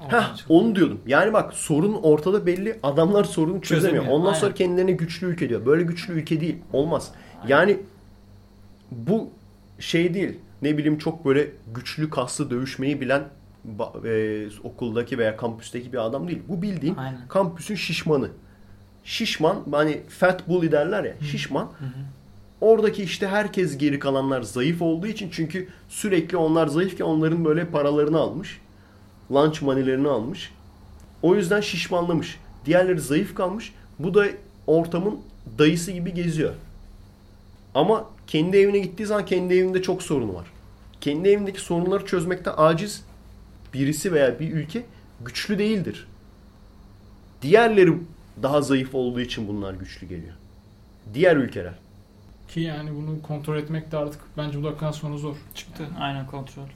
Heh, 0.08 0.34
onu 0.48 0.74
diyordum. 0.74 1.00
Yani 1.06 1.32
bak 1.32 1.54
sorun 1.54 1.94
ortada 1.94 2.46
belli. 2.46 2.78
Adamlar 2.82 3.24
sorunu 3.24 3.60
çözemiyor. 3.60 3.92
Çözemiyor, 3.92 4.20
Ondan 4.20 4.32
sonra 4.32 4.44
aynen. 4.46 4.56
kendilerine 4.56 4.92
güçlü 4.92 5.26
ülke 5.26 5.48
diyor. 5.48 5.66
Böyle 5.66 5.82
güçlü 5.82 6.14
ülke 6.14 6.40
değil. 6.40 6.56
Olmaz. 6.72 7.12
Yani 7.48 7.80
bu 8.90 9.30
şey 9.78 10.14
değil. 10.14 10.38
Ne 10.62 10.78
bileyim 10.78 10.98
çok 10.98 11.24
böyle 11.24 11.50
güçlü 11.74 12.10
kaslı 12.10 12.50
dövüşmeyi 12.50 13.00
bilen 13.00 13.24
e, 14.04 14.46
okuldaki 14.64 15.18
veya 15.18 15.36
kampüsteki 15.36 15.92
bir 15.92 15.98
adam 16.06 16.28
değil. 16.28 16.42
Bu 16.48 16.62
bildiğin 16.62 16.94
Aynen. 16.94 17.28
kampüsün 17.28 17.74
şişmanı. 17.74 18.28
Şişman 19.04 19.56
hani 19.72 20.00
fat 20.08 20.48
bully 20.48 20.72
derler 20.72 21.04
ya 21.04 21.14
şişman. 21.30 21.64
Hı 21.64 21.84
hı. 21.84 21.88
Oradaki 22.60 23.02
işte 23.02 23.26
herkes 23.28 23.78
geri 23.78 23.98
kalanlar 23.98 24.42
zayıf 24.42 24.82
olduğu 24.82 25.06
için 25.06 25.28
çünkü 25.32 25.68
sürekli 25.88 26.36
onlar 26.36 26.66
zayıfken 26.66 27.04
onların 27.04 27.44
böyle 27.44 27.66
paralarını 27.66 28.18
almış. 28.18 28.60
Lunch 29.32 29.62
money'lerini 29.62 30.08
almış. 30.08 30.52
O 31.22 31.34
yüzden 31.34 31.60
şişmanlamış. 31.60 32.38
Diğerleri 32.66 33.00
zayıf 33.00 33.34
kalmış. 33.34 33.74
Bu 33.98 34.14
da 34.14 34.26
ortamın 34.66 35.20
dayısı 35.58 35.92
gibi 35.92 36.14
geziyor. 36.14 36.54
Ama 37.74 38.04
kendi 38.26 38.56
evine 38.56 38.78
gittiği 38.78 39.06
zaman 39.06 39.26
kendi 39.26 39.54
evinde 39.54 39.82
çok 39.82 40.02
sorunu 40.02 40.34
var. 40.34 40.46
Kendi 41.00 41.28
evindeki 41.28 41.60
sorunları 41.60 42.06
çözmekte 42.06 42.50
aciz 42.50 43.04
birisi 43.74 44.12
veya 44.12 44.40
bir 44.40 44.52
ülke 44.52 44.84
güçlü 45.24 45.58
değildir. 45.58 46.06
Diğerleri 47.42 47.92
daha 48.42 48.62
zayıf 48.62 48.94
olduğu 48.94 49.20
için 49.20 49.48
bunlar 49.48 49.74
güçlü 49.74 50.06
geliyor. 50.06 50.34
Diğer 51.14 51.36
ülkeler. 51.36 51.74
Ki 52.48 52.60
yani 52.60 52.94
bunu 52.94 53.22
kontrol 53.22 53.56
etmek 53.56 53.92
de 53.92 53.96
artık 53.96 54.20
bence 54.36 54.58
bu 54.58 54.64
dakikadan 54.64 54.92
sonra 54.92 55.16
zor. 55.16 55.36
Çıktı. 55.54 55.86
Aynen 56.00 56.26
evet. 56.32 56.68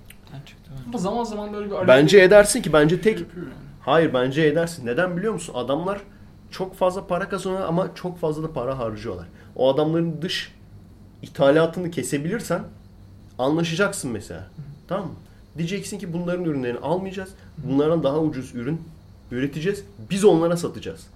Ama 0.88 0.98
zaman 0.98 1.24
zaman 1.24 1.52
böyle 1.52 1.70
bir 1.70 1.88
Bence 1.88 2.18
edersin 2.18 2.62
ki 2.62 2.72
bence 2.72 3.00
tek. 3.00 3.18
Hayır 3.80 4.14
bence 4.14 4.42
edersin. 4.42 4.86
Neden 4.86 5.16
biliyor 5.16 5.32
musun? 5.32 5.54
Adamlar 5.56 6.00
çok 6.50 6.74
fazla 6.74 7.06
para 7.06 7.28
kazanıyor 7.28 7.60
ama 7.68 7.94
çok 7.94 8.18
fazla 8.18 8.42
da 8.42 8.52
para 8.52 8.78
harcıyorlar. 8.78 9.26
O 9.56 9.74
adamların 9.74 10.22
dış 10.22 10.52
ithalatını 11.22 11.90
kesebilirsen 11.90 12.62
anlaşacaksın 13.38 14.10
mesela. 14.10 14.46
Tamam 14.88 15.06
mı? 15.06 15.14
Diyeceksin 15.58 15.98
ki 15.98 16.12
bunların 16.12 16.44
ürünlerini 16.44 16.78
almayacağız. 16.78 17.30
Bunlardan 17.58 18.02
daha 18.02 18.20
ucuz 18.20 18.54
ürün 18.54 18.80
üreteceğiz. 19.30 19.84
Biz 20.10 20.24
onlara 20.24 20.56
satacağız. 20.56 21.06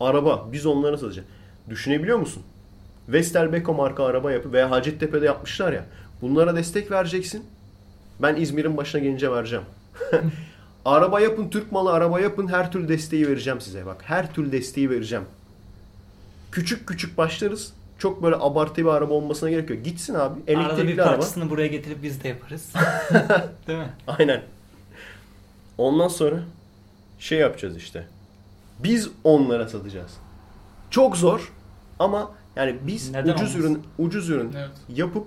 Araba 0.00 0.48
biz 0.52 0.66
onlara 0.66 0.98
satacağız. 0.98 1.28
Düşünebiliyor 1.68 2.18
musun? 2.18 2.42
Vestelbeko 3.08 3.74
marka 3.74 4.04
araba 4.04 4.32
yapıp 4.32 4.52
veya 4.52 4.70
Hacettepe'de 4.70 5.26
yapmışlar 5.26 5.72
ya. 5.72 5.84
Bunlara 6.22 6.56
destek 6.56 6.90
vereceksin. 6.90 7.44
Ben 8.22 8.36
İzmir'in 8.36 8.76
başına 8.76 9.00
gelince 9.00 9.30
vereceğim. 9.32 9.64
Araba 10.84 11.20
yapın, 11.20 11.48
Türk 11.48 11.72
malı 11.72 11.92
araba 11.92 12.20
yapın. 12.20 12.48
Her 12.48 12.72
türlü 12.72 12.88
desteği 12.88 13.28
vereceğim 13.28 13.60
size. 13.60 13.86
Bak 13.86 14.02
her 14.04 14.34
türlü 14.34 14.52
desteği 14.52 14.90
vereceğim. 14.90 15.24
Küçük 16.52 16.86
küçük 16.88 17.18
başlarız. 17.18 17.72
Çok 17.98 18.22
böyle 18.22 18.36
abartı 18.36 18.76
bir 18.82 18.86
araba 18.88 19.14
olmasına 19.14 19.50
gerek 19.50 19.70
yok. 19.70 19.84
Gitsin 19.84 20.14
abi. 20.14 20.20
Arada 20.20 20.46
bir 20.46 20.52
Elektrikli 20.52 21.02
araba. 21.02 21.14
parçasını 21.14 21.50
buraya 21.50 21.66
getirip 21.66 22.02
biz 22.02 22.22
de 22.24 22.28
yaparız. 22.28 22.72
Değil 23.66 23.78
mi? 23.78 23.90
Aynen. 24.06 24.42
Ondan 25.78 26.08
sonra 26.08 26.40
şey 27.18 27.38
yapacağız 27.38 27.76
işte. 27.76 28.06
Biz 28.78 29.08
onlara 29.24 29.68
satacağız. 29.68 30.10
Çok 30.90 31.16
zor 31.16 31.52
ama 31.98 32.30
yani 32.56 32.76
biz 32.86 33.10
Neden 33.10 33.34
ucuz 33.34 33.54
olmasın? 33.54 33.60
ürün 33.60 33.82
ucuz 34.06 34.30
ürün 34.30 34.52
Evet. 34.56 34.70
yapıp 34.88 35.26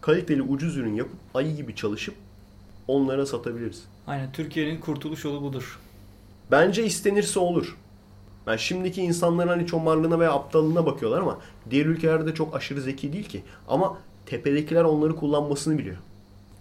kaliteli 0.00 0.42
ucuz 0.42 0.76
ürün 0.76 0.94
yapıp 0.94 1.16
ayı 1.34 1.56
gibi 1.56 1.76
çalışıp 1.76 2.14
onlara 2.88 3.26
satabiliriz. 3.26 3.84
Aynen 4.06 4.32
Türkiye'nin 4.32 4.80
kurtuluş 4.80 5.24
yolu 5.24 5.42
budur. 5.42 5.80
Bence 6.50 6.86
istenirse 6.86 7.38
olur. 7.40 7.76
Ben 8.46 8.56
şimdiki 8.56 9.02
insanların 9.02 9.48
hani 9.48 9.66
çomarlığına 9.66 10.18
veya 10.20 10.32
aptallığına 10.32 10.86
bakıyorlar 10.86 11.20
ama 11.20 11.38
diğer 11.70 11.86
ülkelerde 11.86 12.26
de 12.26 12.34
çok 12.34 12.56
aşırı 12.56 12.80
zeki 12.80 13.12
değil 13.12 13.28
ki. 13.28 13.42
Ama 13.68 13.98
tepedekiler 14.26 14.84
onları 14.84 15.16
kullanmasını 15.16 15.78
biliyor. 15.78 15.96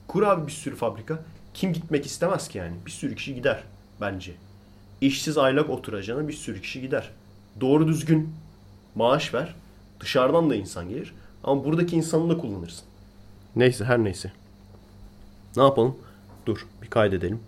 Kur 0.08 0.24
abi 0.24 0.48
bir 0.48 0.52
sürü 0.52 0.76
fabrika. 0.76 1.24
Kim 1.54 1.74
gitmek 1.74 2.06
istemez 2.06 2.48
ki 2.48 2.58
yani? 2.58 2.74
Bir 2.86 2.92
sürü 2.92 3.16
kişi 3.16 3.36
gider 3.36 3.64
bence. 4.02 4.32
İşsiz 5.02 5.38
aylak 5.38 5.70
oturacağına 5.70 6.28
bir 6.28 6.34
sürü 6.34 6.62
kişi 6.62 6.82
gider. 6.82 7.12
Doğru 7.62 7.88
düzgün 7.88 8.34
maaş 8.96 9.34
ver. 9.34 9.56
Dışarıdan 10.00 10.50
da 10.50 10.56
insan 10.56 10.90
gelir. 10.90 11.14
Ama 11.44 11.66
buradaki 11.66 11.96
insanı 11.96 12.30
da 12.30 12.38
kullanırsın. 12.38 12.86
Neyse 13.56 13.86
her 13.86 14.04
neyse. 14.04 14.32
Ne 15.56 15.64
yapalım? 15.64 15.98
Dur 16.46 16.68
bir 16.82 16.88
kaydedelim. 16.90 17.40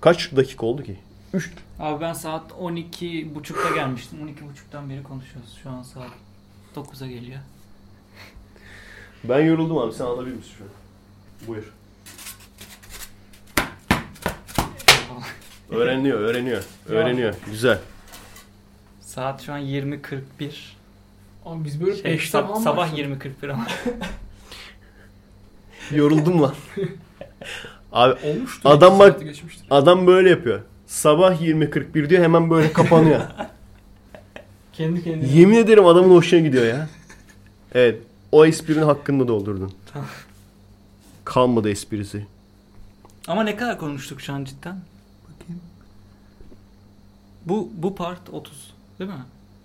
Kaç 0.00 0.36
dakika 0.36 0.66
oldu 0.66 0.82
ki? 0.82 0.96
3 1.32 1.50
Abi 1.78 2.00
ben 2.00 2.12
saat 2.12 2.50
12.30'da 2.52 3.74
gelmiştim. 3.74 4.18
12.30'dan 4.28 4.90
beri 4.90 5.02
konuşuyoruz. 5.02 5.58
Şu 5.62 5.70
an 5.70 5.82
saat 5.82 6.10
9'a 6.76 7.06
geliyor. 7.06 7.38
Ben 9.24 9.40
yoruldum 9.40 9.78
abi. 9.78 9.92
Sen 9.92 10.04
alabilir 10.04 10.34
misin 10.36 10.52
şunu? 10.58 10.68
Buyur. 11.48 11.72
Öğreniyor, 15.70 16.20
öğreniyor. 16.20 16.64
Öğreniyor. 16.86 17.34
Güzel. 17.46 17.78
Saat 19.00 19.42
şu 19.42 19.52
an 19.52 19.60
20.41. 19.60 20.20
Ama 21.44 21.64
biz 21.64 21.80
böyle 21.80 21.96
Şey, 21.96 22.14
5'te 22.16 22.38
sab- 22.38 22.62
sabah 22.62 22.76
başladık. 22.76 23.26
20.41 23.42 23.52
ama. 23.52 23.66
Yoruldum 25.90 26.42
lan. 26.42 26.54
abi 27.92 28.14
Olmuştur. 28.26 28.70
Adam 28.70 28.98
bak- 28.98 29.20
adam 29.70 30.06
böyle 30.06 30.30
yapıyor. 30.30 30.60
Sabah 30.86 31.42
20.41 31.42 32.08
diyor 32.10 32.22
hemen 32.22 32.50
böyle 32.50 32.72
kapanıyor. 32.72 33.20
Kendi 34.72 35.04
kendine. 35.04 35.32
Yemin 35.32 35.56
ederim 35.56 35.86
adamın 35.86 36.10
hoşuna 36.10 36.40
gidiyor 36.40 36.66
ya. 36.66 36.88
Evet. 37.74 38.02
O 38.32 38.46
esprinin 38.46 38.82
hakkını 38.82 39.24
da 39.24 39.28
doldurdun. 39.28 39.72
Tamam. 39.92 40.08
Kalmadı 41.24 41.70
esprisi. 41.70 42.26
Ama 43.28 43.42
ne 43.44 43.56
kadar 43.56 43.78
konuştuk 43.78 44.20
şu 44.20 44.32
an 44.32 44.44
cidden? 44.44 44.78
Bakayım. 45.24 45.60
Bu 47.46 47.70
bu 47.76 47.94
part 47.94 48.30
30 48.30 48.74
değil 48.98 49.10
mi? 49.10 49.16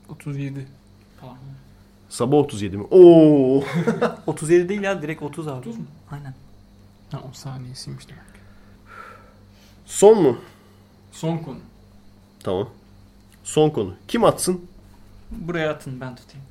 37 0.09 0.67
falan. 1.21 1.37
Sabah 2.09 2.37
37 2.37 2.77
mi? 2.77 2.83
Oo. 2.91 3.63
37 4.27 4.69
değil 4.69 4.81
ya 4.81 5.01
direkt 5.01 5.23
30 5.23 5.47
abi. 5.47 5.57
30 5.59 5.77
mu? 5.77 5.85
Aynen. 6.11 6.33
Ha 7.11 7.21
o 7.29 7.33
saniyesiymiş 7.33 8.07
demek. 8.09 8.21
Son 9.85 10.21
mu? 10.23 10.37
Son 11.11 11.37
konu. 11.37 11.59
Tamam. 12.43 12.69
Son 13.43 13.69
konu. 13.69 13.93
Kim 14.07 14.23
atsın? 14.23 14.65
Buraya 15.31 15.71
atın 15.71 16.01
ben 16.01 16.15
tutayım. 16.15 16.45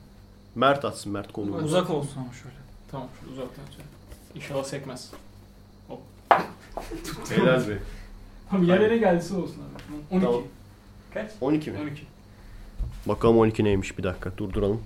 Mert 0.54 0.84
atsın. 0.84 1.12
Mert 1.12 1.32
konu. 1.32 1.56
Uzak 1.56 1.90
olsun 1.90 2.20
ama 2.20 2.32
şöyle. 2.32 2.54
Tamam 2.90 3.08
şöyle 3.20 3.32
uzaktan 3.32 3.64
söyle. 3.70 3.88
İnşallah 4.34 4.64
sekmez. 4.64 5.10
Helal 7.28 7.68
be. 7.68 7.78
Abi 8.50 8.66
yer 8.66 8.80
yere 8.80 8.98
geldisi 8.98 9.34
olsun 9.34 9.56
abi. 9.56 9.94
12. 10.10 10.26
Tamam. 10.26 10.42
Kaç? 11.14 11.30
12 11.40 11.70
mi? 11.70 11.78
12. 11.82 12.02
Bakalım 13.06 13.38
12 13.38 13.64
neymiş 13.64 13.98
bir 13.98 14.02
dakika 14.02 14.36
durduralım. 14.36 14.82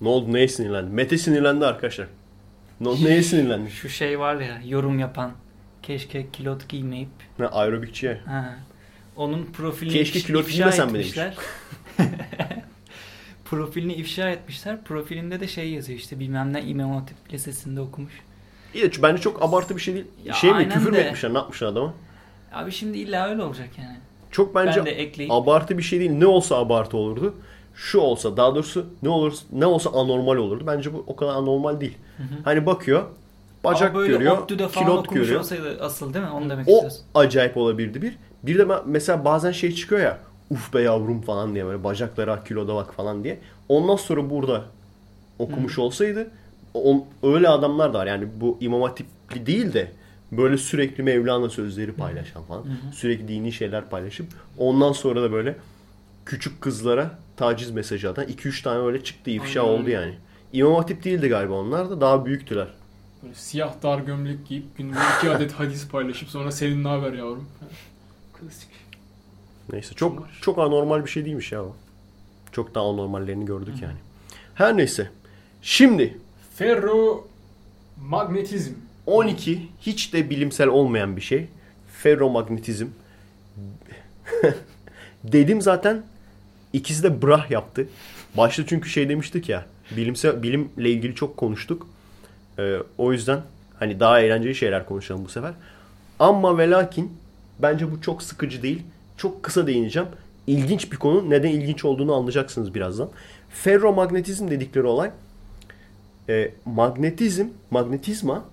Ne 0.00 0.08
oldu 0.08 0.32
neye 0.32 0.48
sinirlendi? 0.48 0.90
Mete 0.90 1.18
sinirlendi 1.18 1.66
arkadaşlar. 1.66 2.06
Ne, 2.80 3.04
neye 3.04 3.22
sinirlendi? 3.22 3.70
Şu 3.70 3.88
şey 3.88 4.18
var 4.18 4.40
ya 4.40 4.60
yorum 4.64 4.98
yapan. 4.98 5.32
Keşke 5.82 6.30
kilot 6.32 6.68
giymeyip. 6.68 7.08
Ne 7.38 7.46
aerobikçiye. 7.46 8.20
Ha. 8.26 8.56
Onun 9.16 9.44
profilini 9.44 9.92
Keşke 9.92 10.18
if- 10.18 10.26
kilot 10.26 10.44
ifşa 10.44 10.56
giymesen 10.56 10.92
mi 10.92 10.98
etmişler. 10.98 11.34
profilini 13.44 13.94
ifşa 13.94 14.30
etmişler. 14.30 14.84
Profilinde 14.84 15.40
de 15.40 15.48
şey 15.48 15.70
yazıyor 15.70 15.98
işte 15.98 16.18
bilmem 16.18 16.52
ne 16.52 16.62
İmam 16.62 16.92
Hatip 16.92 17.32
Lisesi'nde 17.32 17.80
okumuş. 17.80 18.12
İyi 18.74 18.84
de 18.84 19.02
bence 19.02 19.22
çok 19.22 19.42
abartı 19.42 19.76
bir 19.76 19.80
şey 19.80 19.94
değil. 19.94 20.06
Ya 20.24 20.34
şey 20.34 20.52
mi 20.54 20.68
küfür 20.68 20.90
mü 20.90 20.96
de. 20.96 21.00
etmişler 21.00 21.34
ne 21.34 21.38
yapmışlar 21.38 21.68
adama? 21.68 21.94
Abi 22.52 22.72
şimdi 22.72 22.98
illa 22.98 23.28
öyle 23.28 23.42
olacak 23.42 23.68
yani. 23.78 23.96
Çok 24.30 24.54
bence 24.54 24.84
ben 24.86 25.26
abartı 25.30 25.78
bir 25.78 25.82
şey 25.82 26.00
değil. 26.00 26.10
Ne 26.10 26.26
olsa 26.26 26.56
abartı 26.56 26.96
olurdu. 26.96 27.34
Şu 27.74 27.98
olsa 27.98 28.36
daha 28.36 28.54
doğrusu 28.54 28.86
ne 29.02 29.08
olur 29.08 29.32
ne 29.52 29.66
olsa 29.66 29.90
anormal 29.90 30.36
olurdu. 30.36 30.64
Bence 30.66 30.94
bu 30.94 31.04
o 31.06 31.16
kadar 31.16 31.32
anormal 31.34 31.80
değil. 31.80 31.98
Hı 32.16 32.22
hı. 32.22 32.26
Hani 32.44 32.66
bakıyor 32.66 33.04
bacak 33.64 33.90
Ama 33.90 33.98
böyle 33.98 34.12
görüyor, 34.12 34.48
kilot 34.48 35.10
görüyor. 35.10 35.40
olsaydı 35.40 35.78
asıl 35.80 36.14
değil 36.14 36.24
mi? 36.24 36.30
Onu 36.30 36.50
demek 36.50 36.68
O 36.68 36.72
istiyorsun. 36.72 37.00
acayip 37.14 37.56
olabilirdi 37.56 38.02
bir. 38.02 38.16
Bir 38.42 38.58
de 38.58 38.66
mesela 38.86 39.24
bazen 39.24 39.52
şey 39.52 39.74
çıkıyor 39.74 40.00
ya 40.00 40.18
uf 40.50 40.74
be 40.74 40.82
yavrum 40.82 41.20
falan 41.20 41.54
diye 41.54 41.66
böyle 41.66 41.84
bacaklara 41.84 42.44
kiloda 42.44 42.74
bak 42.74 42.94
falan 42.94 43.24
diye. 43.24 43.38
Ondan 43.68 43.96
sonra 43.96 44.30
burada 44.30 44.64
okumuş 45.38 45.78
olsaydı 45.78 46.30
on, 46.74 47.04
öyle 47.22 47.48
adamlar 47.48 47.94
da 47.94 47.98
var. 47.98 48.06
Yani 48.06 48.28
bu 48.40 48.58
imam 48.60 48.82
hatipli 48.82 49.46
değil 49.46 49.72
de 49.72 49.92
böyle 50.32 50.58
sürekli 50.58 51.02
Mevlana 51.02 51.48
sözleri 51.48 51.92
paylaşan 51.92 52.42
falan. 52.42 52.62
Hı 52.62 52.68
hı. 52.68 52.92
Sürekli 52.94 53.28
dini 53.28 53.52
şeyler 53.52 53.90
paylaşıp 53.90 54.26
ondan 54.58 54.92
sonra 54.92 55.22
da 55.22 55.32
böyle 55.32 55.56
küçük 56.26 56.60
kızlara 56.60 57.10
taciz 57.40 57.70
mesajı 57.70 58.10
atan 58.10 58.24
2-3 58.24 58.62
tane 58.62 58.86
öyle 58.86 59.04
çıktı 59.04 59.30
ifşa 59.30 59.62
Aynen 59.62 59.72
oldu 59.72 59.90
yani. 59.90 60.14
İmam 60.52 60.74
hatip 60.74 61.04
değildi 61.04 61.28
galiba 61.28 61.52
onlar 61.54 61.90
da 61.90 62.00
daha 62.00 62.26
büyüktüler. 62.26 62.68
Böyle 63.22 63.34
siyah 63.34 63.82
dar 63.82 63.98
gömlek 63.98 64.46
giyip 64.48 64.76
günde 64.76 64.96
iki 65.18 65.30
adet 65.36 65.52
hadis 65.52 65.88
paylaşıp 65.88 66.28
sonra 66.28 66.50
senin 66.50 66.84
ne 66.84 66.88
haber 66.88 67.12
yavrum? 67.12 67.48
Klasik. 68.40 68.68
Neyse 69.72 69.94
çok 69.94 70.18
Bunlar. 70.18 70.38
çok 70.42 70.58
anormal 70.58 71.04
bir 71.04 71.10
şey 71.10 71.24
değilmiş 71.24 71.52
ya 71.52 71.64
o. 71.64 71.76
Çok 72.52 72.74
daha 72.74 72.90
anormallerini 72.90 73.44
gördük 73.46 73.74
yani. 73.82 73.96
Her 74.54 74.76
neyse. 74.76 75.10
Şimdi 75.62 76.18
Ferro 76.54 77.28
magnetizm. 78.02 78.72
12 79.06 79.68
hiç 79.80 80.12
de 80.12 80.30
bilimsel 80.30 80.68
olmayan 80.68 81.16
bir 81.16 81.20
şey. 81.20 81.46
ferromagnetizm. 81.92 82.86
Dedim 85.24 85.62
zaten 85.62 86.02
ikisi 86.72 87.02
de 87.02 87.22
brah 87.22 87.50
yaptı. 87.50 87.88
Başta 88.36 88.66
çünkü 88.66 88.88
şey 88.88 89.08
demiştik 89.08 89.48
ya. 89.48 89.66
Bilimsel 89.96 90.42
bilimle 90.42 90.90
ilgili 90.90 91.14
çok 91.14 91.36
konuştuk. 91.36 91.86
Ee, 92.58 92.76
o 92.98 93.12
yüzden 93.12 93.40
hani 93.78 94.00
daha 94.00 94.20
eğlenceli 94.20 94.54
şeyler 94.54 94.86
konuşalım 94.86 95.24
bu 95.24 95.28
sefer. 95.28 95.52
Ama 96.18 96.58
ve 96.58 96.70
lakin 96.70 97.12
bence 97.58 97.92
bu 97.92 98.00
çok 98.00 98.22
sıkıcı 98.22 98.62
değil. 98.62 98.82
Çok 99.16 99.42
kısa 99.42 99.66
değineceğim. 99.66 100.08
İlginç 100.46 100.92
bir 100.92 100.96
konu. 100.96 101.30
Neden 101.30 101.50
ilginç 101.50 101.84
olduğunu 101.84 102.14
anlayacaksınız 102.14 102.74
birazdan. 102.74 103.08
Ferromagnetizm 103.50 104.50
dedikleri 104.50 104.86
olay 104.86 105.10
e, 106.28 106.50
magnetizm, 106.64 107.46
magnetizma 107.70 108.44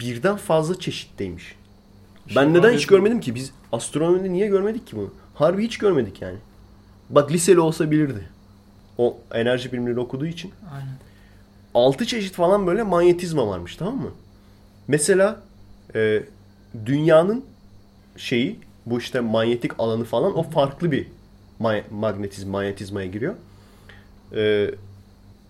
birden 0.00 0.36
fazla 0.36 0.80
çeşitteymiş. 0.80 1.56
Ben 2.36 2.44
Şey 2.44 2.52
neden 2.54 2.72
hiç 2.72 2.86
görmedim 2.86 3.20
ki? 3.20 3.34
Biz 3.34 3.52
astronomide 3.72 4.32
niye 4.32 4.46
görmedik 4.46 4.86
ki 4.86 4.96
bunu? 4.96 5.10
Harbi 5.34 5.64
hiç 5.64 5.78
görmedik 5.78 6.22
yani. 6.22 6.36
Bak 7.12 7.32
liseli 7.32 7.60
olsa 7.60 7.90
bilirdi. 7.90 8.28
O 8.98 9.16
enerji 9.34 9.72
bilimleri 9.72 10.00
okuduğu 10.00 10.26
için. 10.26 10.52
Aynen. 10.74 10.94
6 11.74 12.06
çeşit 12.06 12.34
falan 12.34 12.66
böyle 12.66 12.82
manyetizma 12.82 13.46
varmış 13.46 13.76
tamam 13.76 13.96
mı? 13.96 14.10
Mesela 14.88 15.40
e, 15.94 16.22
dünyanın 16.86 17.44
şeyi 18.16 18.58
bu 18.86 18.98
işte 18.98 19.20
manyetik 19.20 19.80
alanı 19.80 20.04
falan 20.04 20.38
o 20.38 20.42
farklı 20.42 20.92
bir 20.92 21.06
ma- 21.60 21.82
magnetizm, 21.90 22.50
manyetizmaya 22.50 23.06
giriyor. 23.06 23.34
E, 24.34 24.70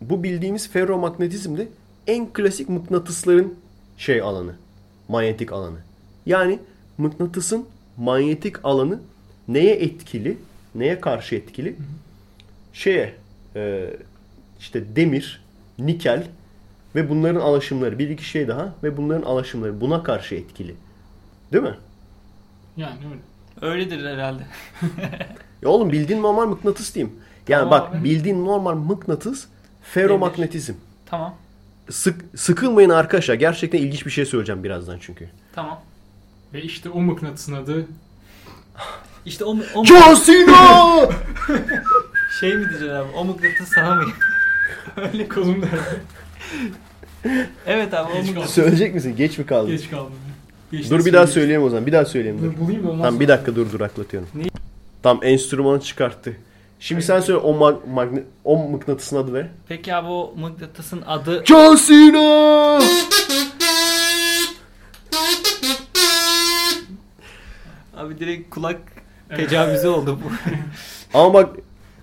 bu 0.01 0.23
bildiğimiz 0.23 0.71
ferromagnetizm 0.71 1.57
de 1.57 1.69
en 2.07 2.33
klasik 2.33 2.69
mıknatısların 2.69 3.55
şey 3.99 4.21
alanı. 4.21 4.55
Manyetik 5.09 5.53
alanı. 5.53 5.79
Yani 6.27 6.59
mıknatısın 6.99 7.67
manyetik 7.97 8.65
alanı 8.65 9.01
neye 9.49 9.75
etkili? 9.75 10.39
Neye 10.75 11.01
karşı 11.01 11.35
etkili? 11.35 11.77
Şeye 12.73 13.15
e, 13.57 13.91
işte 14.61 14.97
demir, 14.97 15.45
nikel 15.79 16.27
ve 16.95 17.09
bunların 17.09 17.41
alaşımları. 17.41 17.99
Bir 17.99 18.09
iki 18.09 18.25
şey 18.25 18.49
daha 18.49 18.75
ve 18.83 18.97
bunların 18.97 19.23
alaşımları 19.23 19.81
buna 19.81 20.03
karşı 20.03 20.35
etkili. 20.35 20.75
Değil 21.53 21.65
mi? 21.65 21.77
Yani 22.77 22.97
öyle. 23.11 23.21
Öyledir 23.73 24.07
herhalde. 24.07 24.43
Ya 25.63 25.69
oğlum 25.69 25.93
bildiğin 25.93 26.23
normal 26.23 26.47
mıknatıs 26.47 26.95
diyeyim. 26.95 27.17
Yani 27.49 27.61
Tamam 27.61 27.81
bak 27.81 27.95
abi. 27.95 28.05
bildiğin 28.05 28.45
normal 28.45 28.75
mıknatıs 28.75 29.45
ferromagnetizm. 29.83 30.73
Tamam. 31.07 31.35
Sık, 31.91 32.25
sıkılmayın 32.37 32.91
arkadaşlar. 32.91 33.35
Gerçekten 33.35 33.79
ilginç 33.79 34.07
bir 34.07 34.11
şey 34.11 34.25
söyleyeceğim 34.27 34.65
birazdan 34.65 34.99
çünkü. 35.01 35.29
Tamam. 35.55 35.81
Ve 36.55 36.63
işte 36.63 36.89
o 36.89 37.01
mıknatısın 37.01 37.53
adı 37.53 37.87
İşte 39.27 39.45
o, 39.45 39.57
o 39.75 39.85
John 39.85 40.15
Cena! 40.27 41.09
şey 42.41 42.55
mi 42.55 42.61
diyeceksin 42.61 42.89
abi? 42.89 43.09
O 43.17 43.25
mıknatıs 43.25 43.69
sana 43.75 43.95
mı? 43.95 44.05
öyle 44.97 45.29
kolum 45.29 45.63
derdi. 45.63 46.01
evet 47.67 47.95
abi 47.95 48.13
o 48.13 48.17
Geç 48.17 48.27
mıknatıs. 48.29 48.55
Söyleyecek 48.55 48.95
misin? 48.95 49.17
Geç 49.17 49.39
mi 49.39 49.47
kaldı? 49.47 49.71
Geç 49.71 49.91
kaldım. 49.91 50.13
Geç 50.73 50.91
Dur 50.91 51.05
bir 51.05 51.13
daha 51.13 51.27
söyleyeyim. 51.27 51.63
o 51.63 51.69
zaman. 51.69 51.87
Bir 51.87 51.93
daha 51.93 52.05
söyleyeyim 52.05 52.39
dur. 52.43 52.53
Dur 52.53 52.59
bulayım 52.61 52.87
da 52.87 52.91
ondan 52.91 53.03
Tamam 53.05 53.21
bir 53.21 53.29
dakika 53.29 53.57
dur 53.57 53.73
duraklatıyorum. 53.73 54.29
Ne? 54.35 54.45
Tamam 55.03 55.25
enstrümanı 55.25 55.81
çıkarttı. 55.81 56.37
Şimdi 56.81 57.03
sen 57.03 57.21
söyle 57.21 57.39
o, 57.41 57.53
mag- 57.57 57.95
magne- 57.95 58.23
o 58.45 58.69
mıknatısın 58.69 59.17
adı 59.17 59.35
ne? 59.35 59.49
Peki 59.69 59.95
abi 59.95 60.09
o 60.09 60.35
mıknatısın 60.37 61.03
adı 61.07 61.45
John 61.47 61.77
Cena! 61.77 62.79
abi 67.97 68.19
direkt 68.19 68.51
kulak 68.51 68.81
Evet. 69.33 69.49
tecavüzü 69.51 69.89
oldu 69.89 70.19
bu. 70.25 70.31
Ama 71.19 71.35
bak 71.35 71.57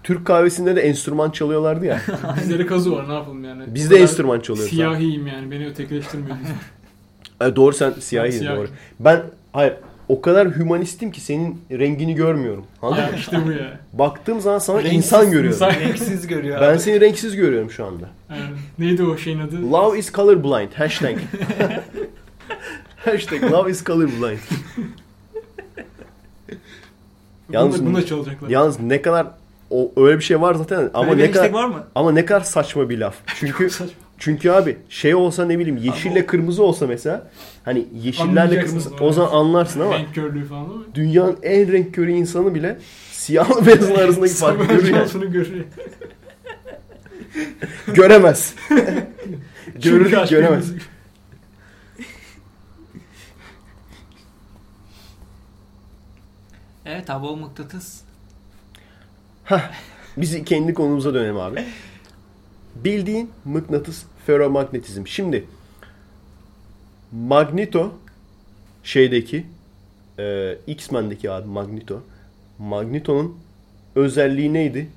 Türk 0.03 0.25
kahvesinde 0.25 0.75
de 0.75 0.81
enstrüman 0.81 1.29
çalıyorlardı 1.31 1.85
ya. 1.85 2.01
Bizlere 2.41 2.65
kazı 2.65 2.91
var 2.91 3.09
ne 3.09 3.13
yapalım 3.13 3.43
yani. 3.43 3.63
Biz 3.67 3.85
de 3.89 3.89
kadar 3.89 4.01
enstrüman 4.01 4.39
çalıyoruz. 4.39 4.69
Siyahiyim 4.69 5.27
yani 5.27 5.51
beni 5.51 5.67
ötekileştirmiyor. 5.67 6.37
E, 7.41 7.55
doğru 7.55 7.73
sen 7.73 7.91
siyahi 7.99 8.25
Ben 8.25 8.31
siyahiyim. 8.31 8.57
doğru. 8.61 8.67
Ben 8.99 9.21
hayır 9.53 9.73
o 10.09 10.21
kadar 10.21 10.55
hümanistim 10.55 11.11
ki 11.11 11.21
senin 11.21 11.61
rengini 11.71 12.15
görmüyorum. 12.15 12.65
Anladın 12.81 13.03
mı? 13.03 13.09
ya 13.11 13.17
işte 13.17 13.37
bu 13.45 13.51
ya. 13.51 13.79
Baktığım 13.93 14.41
zaman 14.41 14.59
sana 14.59 14.77
Renksiz 14.77 14.97
insan 14.97 15.25
görüyorum. 15.31 15.49
insan. 15.51 15.71
Renksiz 15.71 16.27
görüyor 16.27 16.61
Ben 16.61 16.71
abi. 16.73 16.79
seni 16.79 17.01
renksiz 17.01 17.35
görüyorum 17.35 17.71
şu 17.71 17.85
anda. 17.85 18.09
Yani, 18.29 18.41
neydi 18.79 19.03
o 19.03 19.17
şeyin 19.17 19.39
adı? 19.39 19.71
Love 19.71 19.99
is 19.99 20.11
colorblind. 20.13 20.71
Hashtag. 20.73 21.17
Hashtag 23.05 23.43
love 23.51 23.71
is 23.71 23.83
colorblind. 23.85 24.39
Yalnız- 27.51 27.85
bunu 27.85 27.95
da 27.97 28.05
çalacaklar. 28.05 28.49
Yalnız 28.49 28.79
ne 28.79 29.01
kadar 29.01 29.27
o 29.69 29.91
öyle 29.97 30.17
bir 30.17 30.23
şey 30.23 30.41
var 30.41 30.53
zaten 30.55 30.89
ama 30.93 31.09
Böyle 31.11 31.23
bir 31.23 31.27
ne 31.27 31.31
kadar 31.31 31.49
var 31.53 31.65
mı? 31.65 31.83
ama 31.95 32.11
ne 32.11 32.25
kadar 32.25 32.41
saçma 32.41 32.89
bir 32.89 32.97
laf. 32.97 33.15
Çünkü 33.39 33.69
çünkü 34.17 34.49
abi 34.51 34.77
şey 34.89 35.15
olsa 35.15 35.45
ne 35.45 35.59
bileyim 35.59 35.77
yeşille 35.77 36.25
kırmızı 36.25 36.63
olsa 36.63 36.87
mesela 36.87 37.27
hani 37.65 37.85
yeşillerle 38.03 38.59
kırmızı 38.65 38.89
o 38.99 39.11
zaman 39.11 39.31
anlarsın 39.31 39.79
ama 39.79 39.93
Renk 39.97 40.15
körlüğü 40.15 40.45
falan 40.45 40.61
ama. 40.63 40.73
dünyanın 40.95 41.37
en 41.43 41.71
renk 41.71 41.93
körü 41.95 42.11
insanı 42.11 42.55
bile 42.55 42.77
siyahla 43.11 43.65
beyazın 43.65 43.95
arasındaki 44.03 44.33
farkı 44.33 44.65
görüyor. 44.65 45.07
Göremez. 47.93 48.53
Görür 49.83 50.11
göremez. 50.29 50.71
Evet 56.91 57.09
abi 57.09 57.25
o 57.25 57.37
mıknatıs. 57.37 58.01
Biz 60.17 60.45
kendi 60.45 60.73
konumuza 60.73 61.13
dönelim 61.13 61.37
abi. 61.37 61.65
Bildiğin 62.75 63.31
mıknatıs 63.45 64.03
ferromagnetizm. 64.25 65.07
Şimdi 65.07 65.45
Magneto 67.11 67.93
şeydeki 68.83 69.45
e, 70.19 70.57
X-Men'deki 70.67 71.31
abi 71.31 71.47
Magneto. 71.47 72.01
Magneto'nun 72.59 73.37
özelliği 73.95 74.53
neydi? 74.53 74.89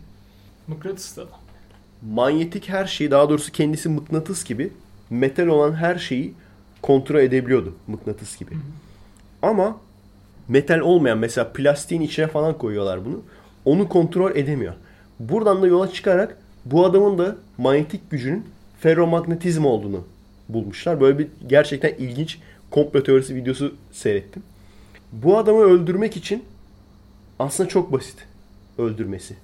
Mıknatıs 0.66 1.16
da. 1.16 1.26
Manyetik 2.02 2.68
her 2.68 2.86
şeyi 2.86 3.10
daha 3.10 3.28
doğrusu 3.28 3.52
kendisi 3.52 3.88
mıknatıs 3.88 4.44
gibi 4.44 4.72
metal 5.10 5.46
olan 5.46 5.74
her 5.74 5.98
şeyi 5.98 6.34
kontrol 6.82 7.20
edebiliyordu 7.20 7.74
mıknatıs 7.86 8.38
gibi. 8.38 8.50
Ama 9.42 9.76
metal 10.52 10.78
olmayan 10.78 11.18
mesela 11.18 11.52
plastiğin 11.52 12.00
içine 12.00 12.26
falan 12.26 12.58
koyuyorlar 12.58 13.05
bunu. 13.05 13.22
Onu 13.64 13.89
kontrol 13.89 14.36
edemiyor. 14.36 14.74
Buradan 15.20 15.62
da 15.62 15.66
yola 15.66 15.92
çıkarak 15.92 16.36
bu 16.64 16.86
adamın 16.86 17.18
da 17.18 17.36
manyetik 17.58 18.10
gücünün 18.10 18.47
ferromagnetizm 18.81 19.64
olduğunu 19.64 20.05
bulmuşlar. 20.48 21.00
Böyle 21.00 21.18
bir 21.18 21.28
gerçekten 21.47 21.94
ilginç 21.94 22.39
komplo 22.70 23.02
teorisi 23.02 23.34
videosu 23.34 23.74
seyrettim. 23.92 24.42
Bu 25.12 25.39
adamı 25.39 25.60
öldürmek 25.60 26.16
için 26.16 26.44
aslında 27.39 27.68
çok 27.68 27.92
basit 27.92 28.26
öldürmesi. 28.78 29.36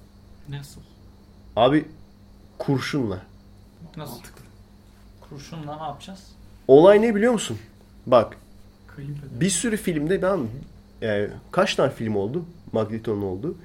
Nasıl? 0.49 0.81
Abi 1.55 1.85
kurşunla. 2.57 3.21
Nasıl? 3.97 4.13
Mantıklı. 4.13 4.43
Kurşunla 5.29 5.75
ne 5.75 5.83
yapacağız? 5.83 6.19
Olay 6.67 7.01
ne 7.01 7.15
biliyor 7.15 7.33
musun? 7.33 7.57
Bak 8.07 8.37
bir 9.39 9.49
sürü 9.49 9.77
filmde 9.77 10.21
ben 10.21 10.39
e, 11.01 11.27
kaç 11.51 11.75
tane 11.75 11.91
film 11.91 12.15
oldu? 12.15 12.45
Magneto'nun 12.71 13.21
oldu. 13.21 13.55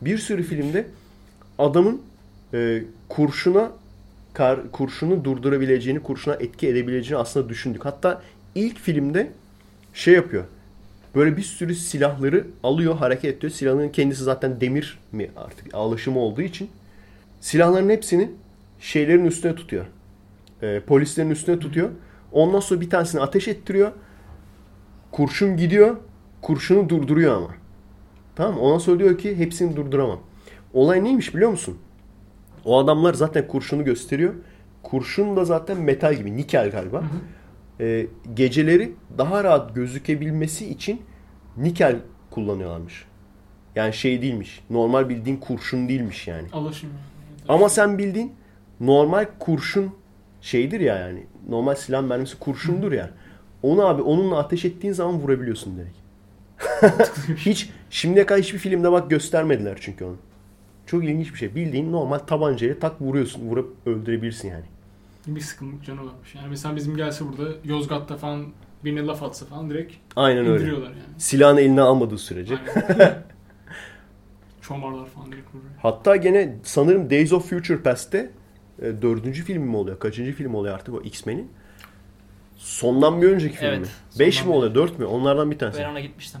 Bir 0.00 0.18
sürü 0.18 0.42
filmde 0.42 0.86
adamın 1.58 2.02
e, 2.54 2.82
kurşuna 3.08 3.72
kar, 4.34 4.70
kurşunu 4.72 5.24
durdurabileceğini, 5.24 6.02
kurşuna 6.02 6.34
etki 6.34 6.68
edebileceğini 6.68 7.20
aslında 7.20 7.48
düşündük. 7.48 7.84
Hatta 7.84 8.22
ilk 8.54 8.78
filmde 8.78 9.30
şey 9.94 10.14
yapıyor. 10.14 10.44
Böyle 11.14 11.36
bir 11.36 11.42
sürü 11.42 11.74
silahları 11.74 12.46
alıyor, 12.62 12.96
hareket 12.96 13.36
ediyor. 13.36 13.52
Silahın 13.52 13.88
kendisi 13.88 14.24
zaten 14.24 14.60
demir 14.60 14.98
mi 15.12 15.30
artık 15.36 15.74
alışımı 15.74 16.18
olduğu 16.18 16.42
için 16.42 16.70
silahların 17.40 17.88
hepsini 17.88 18.30
şeylerin 18.80 19.24
üstüne 19.24 19.54
tutuyor. 19.54 19.86
E, 20.62 20.80
polislerin 20.80 21.30
üstüne 21.30 21.58
tutuyor. 21.58 21.90
Ondan 22.32 22.60
sonra 22.60 22.80
bir 22.80 22.90
tanesini 22.90 23.20
ateş 23.20 23.48
ettiriyor. 23.48 23.92
Kurşun 25.10 25.56
gidiyor. 25.56 25.96
Kurşunu 26.42 26.88
durduruyor 26.88 27.36
ama. 27.36 27.48
Tamam 28.36 28.80
sonra 28.80 28.98
diyor 28.98 29.18
ki 29.18 29.38
hepsini 29.38 29.76
durduramam. 29.76 30.20
Olay 30.74 31.04
neymiş 31.04 31.34
biliyor 31.34 31.50
musun? 31.50 31.78
O 32.64 32.78
adamlar 32.78 33.14
zaten 33.14 33.48
kurşunu 33.48 33.84
gösteriyor. 33.84 34.34
Kurşun 34.82 35.36
da 35.36 35.44
zaten 35.44 35.80
metal 35.80 36.14
gibi. 36.14 36.36
Nikel 36.36 36.70
galiba. 36.70 37.04
Ee, 37.80 38.06
geceleri 38.34 38.92
daha 39.18 39.44
rahat 39.44 39.74
gözükebilmesi 39.74 40.70
için 40.70 41.02
nikel 41.56 41.96
kullanıyorlarmış. 42.30 43.04
Yani 43.74 43.92
şey 43.94 44.22
değilmiş. 44.22 44.64
Normal 44.70 45.08
bildiğin 45.08 45.36
kurşun 45.36 45.88
değilmiş 45.88 46.28
yani. 46.28 46.48
Alaşım. 46.52 46.90
Ama 47.48 47.68
sen 47.68 47.98
bildiğin 47.98 48.32
normal 48.80 49.26
kurşun 49.38 49.90
şeydir 50.40 50.80
ya 50.80 50.96
yani. 50.96 51.26
Normal 51.48 51.74
silah 51.74 52.02
mermisi 52.02 52.38
kurşundur 52.38 52.92
ya. 52.92 53.10
Onu 53.62 53.86
abi 53.86 54.02
onunla 54.02 54.38
ateş 54.38 54.64
ettiğin 54.64 54.92
zaman 54.92 55.14
vurabiliyorsun 55.14 55.76
direkt. 55.76 55.99
Hiç 57.36 57.70
şimdiye 57.90 58.26
kadar 58.26 58.42
hiçbir 58.42 58.58
filmde 58.58 58.92
bak 58.92 59.10
göstermediler 59.10 59.78
çünkü 59.80 60.04
onu. 60.04 60.16
Çok 60.86 61.04
ilginç 61.04 61.32
bir 61.32 61.38
şey. 61.38 61.54
Bildiğin 61.54 61.92
normal 61.92 62.18
tabancayla 62.18 62.78
tak 62.78 63.00
vuruyorsun. 63.00 63.48
Vurup 63.48 63.76
öldürebilirsin 63.86 64.48
yani. 64.48 64.64
bir 65.26 65.40
sıkıntılık 65.40 65.84
canı 65.84 66.00
varmış. 66.00 66.34
Yani 66.34 66.48
mesela 66.48 66.76
bizim 66.76 66.96
gelse 66.96 67.24
burada 67.28 67.50
Yozgat'ta 67.64 68.16
falan 68.16 68.46
birine 68.84 69.06
laf 69.06 69.22
atsa 69.22 69.46
falan 69.46 69.70
direkt 69.70 69.94
Aynen 70.16 70.46
öyle. 70.46 70.64
yani. 70.64 70.86
Silahını 71.18 71.60
eline 71.60 71.80
almadığı 71.80 72.18
sürece. 72.18 72.54
Çomarlar 74.60 75.06
falan 75.06 75.32
direkt 75.32 75.54
vuruyor. 75.54 75.70
Hatta 75.82 76.16
gene 76.16 76.56
sanırım 76.62 77.10
Days 77.10 77.32
of 77.32 77.50
Future 77.50 77.78
Past'te 77.78 78.30
e, 78.82 79.02
dördüncü 79.02 79.44
film 79.44 79.62
mi 79.62 79.76
oluyor? 79.76 79.98
Kaçıncı 79.98 80.32
film 80.32 80.54
oluyor 80.54 80.74
artık 80.74 80.94
o 80.94 81.00
X-Men'in? 81.00 81.50
Sondan 82.64 83.22
bir 83.22 83.28
önceki 83.28 83.56
film 83.56 83.68
Evet, 83.68 83.80
mi? 83.80 83.86
Beş 84.18 84.34
sondan 84.36 84.48
mi 84.48 84.52
bir- 84.52 84.58
oluyor? 84.58 84.74
Dört 84.74 84.98
mü? 84.98 85.04
Onlardan 85.04 85.50
bir 85.50 85.58
tanesi. 85.58 85.78
Ben 85.78 85.90
ona 85.90 86.00
gitmiştim. 86.00 86.40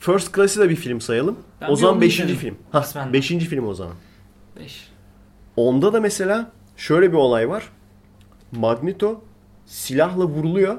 First 0.00 0.34
Class'ı 0.36 0.60
da 0.60 0.70
bir 0.70 0.76
film 0.76 1.00
sayalım. 1.00 1.36
Ben 1.60 1.70
o 1.70 1.76
zaman 1.76 1.94
onu 1.94 2.00
beşinci 2.00 2.32
izledim. 2.32 2.40
film. 2.40 2.56
Ha, 2.72 2.80
Kısmen. 2.82 3.12
beşinci 3.12 3.46
film 3.46 3.66
o 3.68 3.74
zaman. 3.74 3.94
5. 4.60 4.88
Onda 5.56 5.92
da 5.92 6.00
mesela 6.00 6.50
şöyle 6.76 7.12
bir 7.12 7.16
olay 7.16 7.48
var. 7.48 7.68
Magneto 8.52 9.20
silahla 9.66 10.24
vuruluyor. 10.24 10.78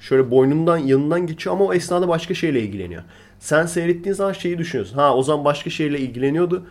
Şöyle 0.00 0.30
boynundan 0.30 0.76
yanından 0.78 1.26
geçiyor 1.26 1.56
ama 1.56 1.64
o 1.64 1.72
esnada 1.74 2.08
başka 2.08 2.34
şeyle 2.34 2.60
ilgileniyor. 2.62 3.02
Sen 3.38 3.66
seyrettiğin 3.66 4.14
zaman 4.14 4.32
şeyi 4.32 4.58
düşünüyorsun. 4.58 4.94
Ha 4.96 5.14
o 5.14 5.22
zaman 5.22 5.44
başka 5.44 5.70
şeyle 5.70 5.98
ilgileniyordu. 6.00 6.66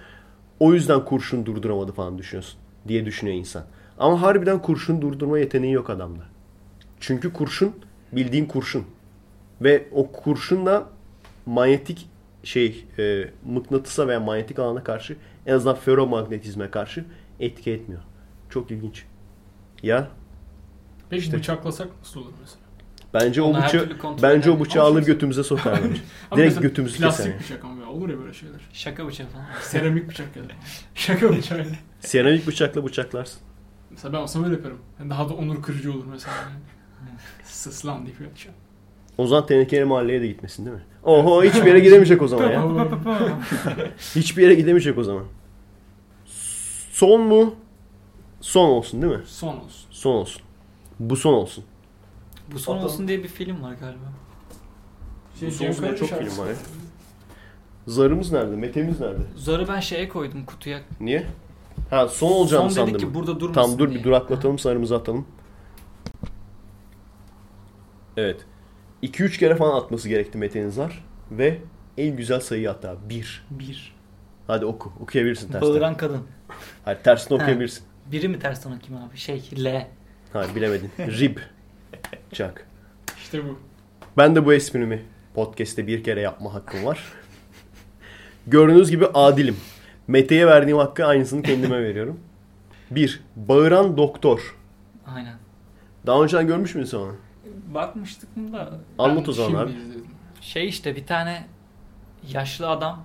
O 0.60 0.74
yüzden 0.74 1.06
kurşun 1.06 1.46
durduramadı 1.46 1.92
falan 1.92 2.18
düşünüyorsun. 2.18 2.60
Diye 2.88 3.06
düşünüyor 3.06 3.38
insan. 3.38 3.64
Ama 3.98 4.22
harbiden 4.22 4.62
kurşun 4.62 5.02
durdurma 5.02 5.40
yeteneği 5.40 5.74
yok 5.74 5.90
adamda. 5.90 6.24
Çünkü 7.00 7.34
kurşun 7.34 7.76
bildiğin 8.12 8.46
kurşun. 8.46 8.86
Ve 9.62 9.88
o 9.92 10.12
kurşunla 10.12 10.90
manyetik 11.46 12.10
şey 12.44 12.86
e, 13.00 13.30
mıknatısa 13.46 14.08
veya 14.08 14.20
manyetik 14.20 14.60
alana 14.60 14.84
karşı 14.84 15.16
en 15.46 15.54
azından 15.54 15.76
ferromagnetizme 15.76 16.72
karşı 16.72 17.06
etki 17.40 17.72
etmiyor. 17.72 18.02
Çok 18.50 18.72
ilginç. 18.72 19.04
Ya 19.84 20.08
Peki 21.10 21.24
İşte. 21.24 21.38
bıçaklasak 21.38 21.88
nasıl 22.00 22.20
olur 22.22 22.34
mesela? 22.42 22.62
bence 23.14 23.42
o 23.42 23.46
Onu 23.46 23.62
her 23.62 23.68
bıçağı 23.68 23.90
bence 24.22 24.52
o 24.52 24.60
bıçağı 24.60 24.84
alır 24.86 25.06
götümüze 25.06 25.44
sokar 25.44 25.80
bence. 25.84 26.02
Ama 26.32 26.42
Direkt 26.42 26.62
götümüzü 26.62 26.98
Plastik 26.98 27.26
keser. 27.26 27.40
bıçak 27.40 27.66
ama 27.66 27.82
ya, 27.82 27.90
olur 27.90 28.10
ya 28.10 28.20
böyle 28.20 28.34
şeyler. 28.34 28.62
Şaka 28.74 29.08
bıçağı 29.08 29.28
falan. 29.28 29.46
Seramik 29.62 30.10
bıçak 30.10 30.36
ya 30.36 30.44
da. 30.44 30.48
Şaka 30.96 31.30
bıçağı. 31.30 31.66
Seramik 32.00 32.48
bıçakla 32.48 32.86
bıçaklarsın. 32.86 33.42
Mesela 33.90 34.14
ben 34.14 34.18
olsam 34.18 34.44
öyle 34.44 34.56
yaparım. 34.56 34.80
Yani 35.00 35.10
daha 35.10 35.30
da 35.30 35.34
onur 35.34 35.62
kırıcı 35.64 35.94
olur 35.94 36.06
mesela. 36.12 36.36
Yani. 36.36 36.56
Sıs 37.44 37.86
lan 37.86 38.06
deyip 38.06 38.22
yapacağım. 38.22 38.56
O 39.18 39.28
zaman 39.28 39.46
tenekeli 39.46 39.86
mahalleye 39.86 40.22
de 40.22 40.28
gitmesin 40.28 40.66
değil 40.66 40.76
mi? 40.78 40.84
Oho 41.04 41.44
hiçbir 41.44 41.66
yere 41.66 41.80
gidemeyecek 41.80 42.22
o 42.22 42.28
zaman 42.28 42.50
ya. 42.52 42.68
Hiçbir 44.16 44.44
yere 44.44 44.54
gidemeyecek 44.56 44.98
o 44.98 45.04
zaman. 45.04 45.24
Son 46.92 47.22
mu? 47.22 47.56
Son 48.42 48.70
olsun 48.70 49.02
değil 49.02 49.14
mi? 49.14 49.22
Son 49.26 49.56
olsun. 49.58 49.88
Son 49.92 50.14
olsun. 50.14 50.42
Bu 51.00 51.16
son 51.16 51.34
olsun. 51.34 51.64
Bu 52.54 52.60
son 52.60 52.78
olsun 52.78 53.08
diye 53.08 53.24
bir 53.24 53.28
film 53.28 53.64
var 53.64 53.74
galiba. 53.74 54.06
Şey, 55.40 55.50
Bu 55.50 55.54
son 55.54 55.68
olsun 55.68 55.84
diye 55.84 55.96
çok 55.96 56.10
film 56.10 56.38
var 56.38 56.48
ya. 56.48 56.56
Zarımız 57.88 58.32
nerede? 58.32 58.56
Metemiz 58.56 59.00
nerede? 59.00 59.22
Zarı 59.36 59.68
ben 59.68 59.80
şeye 59.80 60.10
koydum 60.10 60.46
kutuya. 60.46 60.80
Niye? 61.00 61.28
Ha 61.90 62.08
son 62.08 62.32
olacağını 62.32 62.70
Son 62.70 62.76
sandım. 62.76 62.94
dedik 62.94 63.08
ki 63.08 63.14
burada 63.14 63.40
durmasın 63.40 63.62
Tamam 63.62 63.80
dur 63.80 63.90
diye. 63.90 64.00
bir 64.00 64.04
duraklatalım 64.04 64.60
sarımızı 64.60 64.96
atalım. 64.96 65.26
Evet. 68.18 68.46
2-3 69.04 69.40
kere 69.40 69.56
falan 69.56 69.78
atması 69.82 70.10
gerekti 70.10 70.38
Mete'nin 70.38 70.70
zar. 70.70 71.04
Ve 71.32 71.58
en 71.98 72.18
güzel 72.18 72.40
sayıyı 72.40 72.72
attı 72.72 72.90
abi. 72.90 73.10
1. 73.10 73.46
Bir. 73.50 73.96
Hadi 74.48 74.66
oku. 74.66 74.94
Okuyabilirsin 75.00 75.52
tersten. 75.52 75.70
Bağıran 75.70 75.98
kadın. 75.98 76.22
Hayır 76.86 77.00
Ha. 77.32 77.36
okuyabilirsin. 77.36 77.84
Biri 78.12 78.28
mi 78.28 78.40
tersten 78.40 78.72
okuyayım 78.72 79.10
abi? 79.10 79.18
Şey 79.18 79.50
L. 79.58 79.88
Hayır 80.34 80.56
bilemedin. 80.56 80.92
Rib. 81.00 81.38
Çak. 82.32 82.68
İşte 83.18 83.44
bu. 83.46 83.60
Ben 84.18 84.36
de 84.36 84.46
bu 84.46 84.54
esprimi 84.54 85.04
podcast'te 85.36 85.88
bir 85.88 86.04
kere 86.04 86.22
yapma 86.22 86.54
hakkım 86.54 86.86
var. 86.86 87.00
Gördüğünüz 88.48 88.90
gibi 88.92 89.06
adilim. 89.14 89.58
Mete'ye 90.08 90.48
verdiğim 90.48 90.78
hakkı 90.78 91.06
aynısını 91.06 91.42
kendime 91.42 91.84
veriyorum. 91.84 92.20
1. 92.92 93.24
Bağıran 93.36 93.98
doktor. 93.98 94.56
Aynen. 95.08 95.36
Daha 96.06 96.24
önceden 96.24 96.48
görmüş 96.48 96.76
müydün 96.76 96.90
sen 96.90 96.98
onu? 96.98 97.16
Bakmıştık 97.74 98.38
mı 98.38 98.54
da. 98.54 98.80
Anlat 98.98 99.30
o 99.30 99.32
zaman 99.32 99.68
şimdi 99.68 99.80
abi. 99.80 100.04
Şey 100.42 100.68
işte 100.68 100.96
bir 100.96 101.06
tane 101.06 101.48
yaşlı 102.32 102.70
adam 102.70 103.04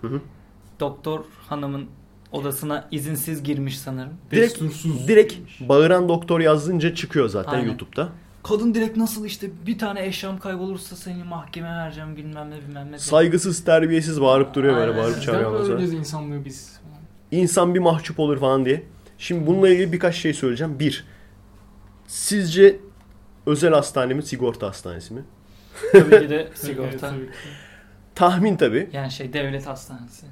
Hı 0.00 0.06
hı. 0.06 0.20
doktor 0.80 1.24
hanımın 1.48 1.86
odasına 2.32 2.88
izinsiz 2.90 3.42
girmiş 3.42 3.78
sanırım. 3.78 4.12
Direkt, 4.30 4.52
Destursuz. 4.52 5.08
direkt 5.08 5.34
bağıran 5.60 6.08
doktor 6.08 6.40
yazdınca 6.40 6.94
çıkıyor 6.94 7.28
zaten 7.28 7.52
Aynen. 7.52 7.66
YouTube'da. 7.66 8.08
Kadın 8.42 8.74
direkt 8.74 8.96
nasıl 8.96 9.24
işte 9.24 9.50
bir 9.66 9.78
tane 9.78 10.06
eşyam 10.06 10.38
kaybolursa 10.38 10.96
seni 10.96 11.24
mahkemeye 11.24 11.74
vereceğim 11.74 12.16
bilmem 12.16 12.50
ne 12.50 12.56
bilmem 12.68 12.92
ne. 12.92 12.98
Saygısız, 12.98 13.64
terbiyesiz 13.64 14.20
bağırıp 14.20 14.54
duruyor 14.54 14.76
böyle 14.76 14.96
bağırıp 14.96 15.22
çağırıyor. 15.22 15.50
sonra. 15.50 15.62
öğreneceğiz 15.64 15.92
insanlığı 15.92 16.44
biz? 16.44 16.80
İnsan 17.30 17.74
bir 17.74 17.78
mahcup 17.80 18.20
olur 18.20 18.40
falan 18.40 18.64
diye. 18.64 18.82
Şimdi 19.18 19.46
bununla 19.46 19.68
ilgili 19.68 19.92
birkaç 19.92 20.14
şey 20.16 20.34
söyleyeceğim. 20.34 20.78
Bir, 20.78 21.04
sizce 22.06 22.80
özel 23.46 23.72
hastane 23.72 24.14
mi, 24.14 24.22
sigorta 24.22 24.66
hastanesi 24.66 25.14
mi? 25.14 25.22
Tabii 25.92 26.20
ki 26.20 26.30
de 26.30 26.48
sigorta. 26.54 27.14
Tahmin 28.14 28.56
tabii. 28.56 28.90
Yani 28.92 29.10
şey 29.10 29.32
devlet 29.32 29.66
hastanesi. 29.66 30.26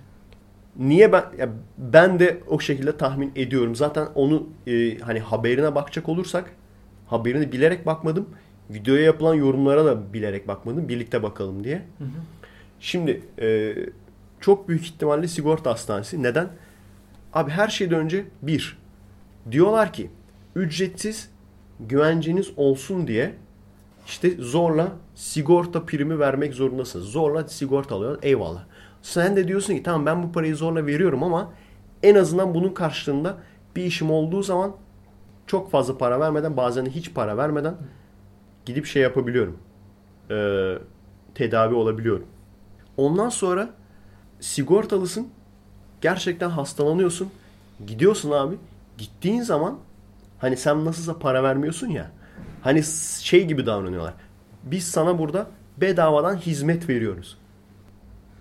Niye 0.77 1.13
ben 1.13 1.25
ya 1.39 1.49
ben 1.79 2.19
de 2.19 2.41
o 2.49 2.61
şekilde 2.61 2.97
tahmin 2.97 3.33
ediyorum. 3.37 3.77
Zaten 3.77 4.09
onu 4.15 4.49
e, 4.67 4.99
hani 4.99 5.21
haberine 5.21 5.75
bakacak 5.75 6.09
olursak 6.09 6.51
haberini 7.07 7.53
bilerek 7.53 7.87
bakmadım. 7.87 8.29
Videoya 8.71 9.03
yapılan 9.03 9.35
yorumlara 9.35 9.85
da 9.85 10.13
bilerek 10.13 10.49
bakmadım. 10.49 10.89
Birlikte 10.89 11.23
bakalım 11.23 11.65
diye. 11.65 11.77
Hı 11.99 12.05
hı. 12.05 12.09
Şimdi 12.81 13.23
e, 13.41 13.75
çok 14.41 14.69
büyük 14.69 14.83
ihtimalle 14.83 15.29
sigorta 15.29 15.71
hastanesi. 15.71 16.23
Neden? 16.23 16.49
Abi 17.33 17.51
her 17.51 17.69
şeyden 17.69 17.99
önce 18.01 18.25
bir 18.43 18.79
diyorlar 19.51 19.93
ki 19.93 20.11
ücretsiz 20.55 21.31
güvenceniz 21.89 22.51
olsun 22.57 23.07
diye 23.07 23.35
işte 24.07 24.31
zorla 24.39 24.93
sigorta 25.15 25.85
primi 25.85 26.19
vermek 26.19 26.55
zorundasınız. 26.55 27.07
Zorla 27.07 27.49
sigorta 27.49 27.95
alıyor. 27.95 28.19
Eyvallah. 28.23 28.65
Sen 29.03 29.37
de 29.37 29.49
diyorsun 29.49 29.75
ki 29.75 29.83
tamam 29.83 30.07
ben 30.07 30.23
bu 30.23 30.33
parayı 30.33 30.57
zorla 30.57 30.87
veriyorum 30.87 31.23
ama 31.23 31.53
en 32.03 32.15
azından 32.15 32.55
bunun 32.55 32.69
karşılığında 32.69 33.37
bir 33.77 33.85
işim 33.85 34.11
olduğu 34.11 34.43
zaman 34.43 34.77
çok 35.47 35.71
fazla 35.71 35.99
para 35.99 36.21
vermeden 36.21 36.57
bazen 36.57 36.87
hiç 36.87 37.15
para 37.15 37.37
vermeden 37.37 37.75
gidip 38.67 38.87
şey 38.87 39.03
yapabiliyorum. 39.03 39.59
Ee, 40.31 40.79
tedavi 41.35 41.75
olabiliyorum. 41.75 42.27
Ondan 42.97 43.29
sonra 43.29 43.71
sigortalısın. 44.41 45.29
Gerçekten 46.01 46.51
hastalanıyorsun. 46.51 47.31
Gidiyorsun 47.87 48.31
abi. 48.31 48.55
Gittiğin 48.99 49.43
zaman 49.43 49.79
hani 50.43 50.57
sen 50.57 50.85
nasılsa 50.85 51.19
para 51.19 51.43
vermiyorsun 51.43 51.89
ya. 51.89 52.11
Hani 52.63 52.83
şey 53.23 53.47
gibi 53.47 53.67
davranıyorlar. 53.67 54.15
Biz 54.63 54.85
sana 54.85 55.19
burada 55.19 55.47
bedavadan 55.77 56.37
hizmet 56.37 56.89
veriyoruz. 56.89 57.39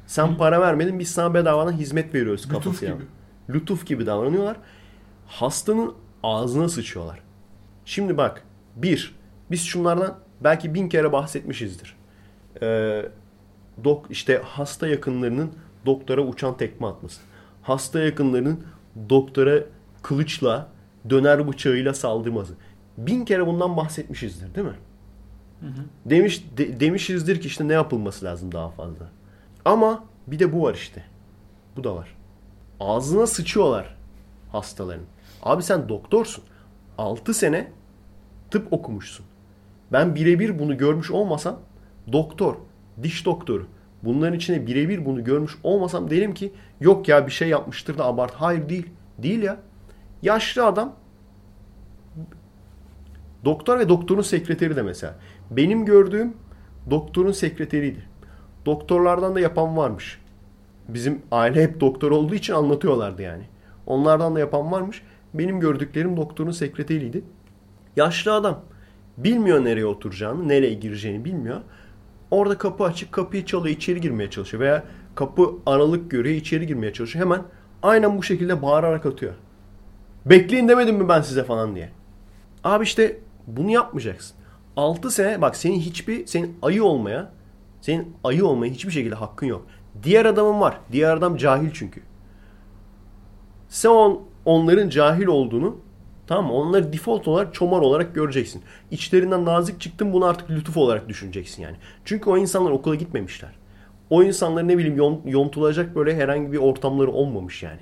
Sen 0.08 0.28
Hı. 0.28 0.38
para 0.38 0.62
vermedin 0.62 1.00
biz 1.00 1.12
sana 1.12 1.34
bedavadan 1.34 1.72
hizmet 1.72 2.16
veriyoruz 2.16 2.46
Lütuf 2.46 2.64
kafası 2.64 2.86
gibi. 2.86 3.04
Lütuf 3.50 3.86
gibi 3.86 4.06
davranıyorlar. 4.06 4.58
Hastanın 5.28 5.94
ağzına 6.24 6.70
sıçıyorlar. 6.70 7.20
Şimdi 7.86 8.18
bak. 8.18 8.44
Bir. 8.76 9.16
Biz 9.52 9.64
şunlardan 9.64 10.18
belki 10.44 10.74
bin 10.74 10.90
kere 10.90 11.12
bahsetmişizdir. 11.12 11.96
Ee, 12.62 13.06
dok 13.84 14.06
işte 14.10 14.42
hasta 14.46 14.88
yakınlarının 14.88 15.52
doktora 15.86 16.22
uçan 16.22 16.58
tekme 16.58 16.88
atması. 16.88 17.22
Hasta 17.62 18.00
yakınlarının 18.00 18.64
doktora 19.10 19.60
kılıçla, 20.02 20.68
döner 21.10 21.48
bıçağıyla 21.48 21.94
saldırması. 21.94 22.54
Bin 22.98 23.26
kere 23.26 23.48
bundan 23.48 23.78
bahsetmişizdir 23.78 24.56
değil 24.56 24.68
mi? 24.68 24.76
Hı 25.60 25.68
hı. 25.68 25.86
Demiş 26.06 26.46
de- 26.58 26.80
demişizdir 26.80 27.42
ki 27.42 27.48
işte 27.48 27.68
ne 27.68 27.74
yapılması 27.74 28.26
lazım 28.26 28.52
daha 28.52 28.70
fazla. 28.70 29.06
Ama 29.66 30.04
bir 30.28 30.40
de 30.40 30.54
bu 30.54 30.64
var 30.64 30.74
işte. 30.74 31.04
Bu 31.78 31.84
da 31.84 31.96
var. 31.96 32.18
Ağzına 32.80 33.28
sıçıyorlar 33.28 33.96
hastaların. 34.52 35.06
Abi 35.44 35.64
sen 35.64 35.90
doktorsun. 35.90 36.44
6 36.98 37.34
sene 37.34 37.68
tıp 38.52 38.74
okumuşsun. 38.74 39.26
Ben 39.92 40.16
birebir 40.16 40.60
bunu 40.60 40.78
görmüş 40.78 41.12
olmasam 41.12 41.60
doktor, 42.12 42.56
diş 43.04 43.26
doktoru 43.26 43.68
bunların 44.04 44.38
içine 44.38 44.68
birebir 44.68 45.06
bunu 45.06 45.24
görmüş 45.24 45.58
olmasam 45.64 46.10
derim 46.10 46.34
ki 46.34 46.54
yok 46.82 47.08
ya 47.08 47.28
bir 47.28 47.32
şey 47.32 47.50
yapmıştır 47.50 47.98
da 47.98 48.06
abart. 48.06 48.34
Hayır 48.34 48.70
değil. 48.70 48.86
Değil 49.18 49.44
ya. 49.44 49.58
Yaşlı 50.22 50.66
adam 50.66 50.96
doktor 53.46 53.80
ve 53.80 53.90
doktorun 53.90 54.22
sekreteri 54.22 54.76
de 54.76 54.82
mesela. 54.82 55.16
Benim 55.52 55.86
gördüğüm 55.86 56.34
doktorun 56.90 57.32
sekreteriydi. 57.32 58.04
doktorlardan 58.66 59.36
da 59.36 59.40
yapan 59.40 59.78
varmış. 59.78 60.22
Bizim 60.88 61.22
aile 61.32 61.64
hep 61.64 61.80
doktor 61.80 62.12
olduğu 62.12 62.36
için 62.36 62.54
anlatıyorlardı 62.54 63.22
yani. 63.22 63.44
Onlardan 63.86 64.36
da 64.36 64.40
yapan 64.40 64.72
varmış. 64.72 65.04
Benim 65.34 65.60
gördüklerim 65.60 66.18
doktorun 66.18 66.52
sekreteriydi. 66.52 67.24
Yaşlı 67.96 68.34
adam. 68.34 68.62
Bilmiyor 69.18 69.66
nereye 69.66 69.86
oturacağını, 69.86 70.48
nereye 70.48 70.74
gireceğini 70.74 71.26
bilmiyor. 71.26 71.62
Orada 72.32 72.58
kapı 72.58 72.84
açık, 72.84 73.12
kapıyı 73.12 73.46
çalıyor, 73.46 73.76
içeri 73.76 74.02
girmeye 74.02 74.30
çalışıyor. 74.30 74.64
Veya 74.64 74.84
kapı 75.16 75.52
aralık 75.66 76.12
görüyor, 76.12 76.36
içeri 76.36 76.68
girmeye 76.68 76.94
çalışıyor. 76.94 77.26
Hemen 77.26 77.42
aynen 77.84 78.18
bu 78.18 78.24
şekilde 78.24 78.62
bağırarak 78.62 79.06
atıyor. 79.06 79.34
Bekleyin 80.26 80.68
demedim 80.68 80.96
mi 80.96 81.10
ben 81.10 81.22
size 81.22 81.44
falan 81.44 81.76
diye. 81.76 81.90
Abi 82.64 82.84
işte 82.84 83.20
bunu 83.48 83.72
yapmayacaksın. 83.72 84.38
6 84.78 85.12
sene 85.12 85.42
bak 85.42 85.56
senin 85.56 85.80
hiçbir 85.80 86.28
senin 86.28 86.58
ayı 86.62 86.84
olmaya 86.84 87.32
senin 87.82 88.16
ayı 88.24 88.46
olmaya 88.46 88.72
hiçbir 88.72 88.92
şekilde 88.92 89.16
hakkın 89.16 89.46
yok. 89.46 89.66
Diğer 90.04 90.26
adamın 90.26 90.62
var. 90.62 90.78
Diğer 90.92 91.14
adam 91.18 91.38
cahil 91.38 91.70
çünkü. 91.74 92.02
Sen 93.70 93.90
on, 93.90 94.24
onların 94.46 94.90
cahil 94.90 95.26
olduğunu 95.26 95.78
tamam 96.28 96.46
mı? 96.46 96.54
Onları 96.54 96.94
default 96.94 97.28
olarak 97.28 97.54
çomar 97.54 97.80
olarak 97.82 98.16
göreceksin. 98.16 98.62
İçlerinden 98.92 99.46
nazik 99.46 99.82
çıktın 99.82 100.14
bunu 100.14 100.26
artık 100.26 100.50
lütuf 100.50 100.78
olarak 100.78 101.10
düşüneceksin 101.10 101.64
yani. 101.64 101.76
Çünkü 102.06 102.30
o 102.30 102.38
insanlar 102.38 102.72
okula 102.72 102.96
gitmemişler. 102.96 103.52
O 104.10 104.24
insanlar 104.24 104.68
ne 104.68 104.78
bileyim 104.78 104.98
yon- 104.98 105.22
yontulacak 105.26 105.96
böyle 105.96 106.16
herhangi 106.16 106.52
bir 106.52 106.58
ortamları 106.58 107.12
olmamış 107.12 107.64
yani. 107.64 107.82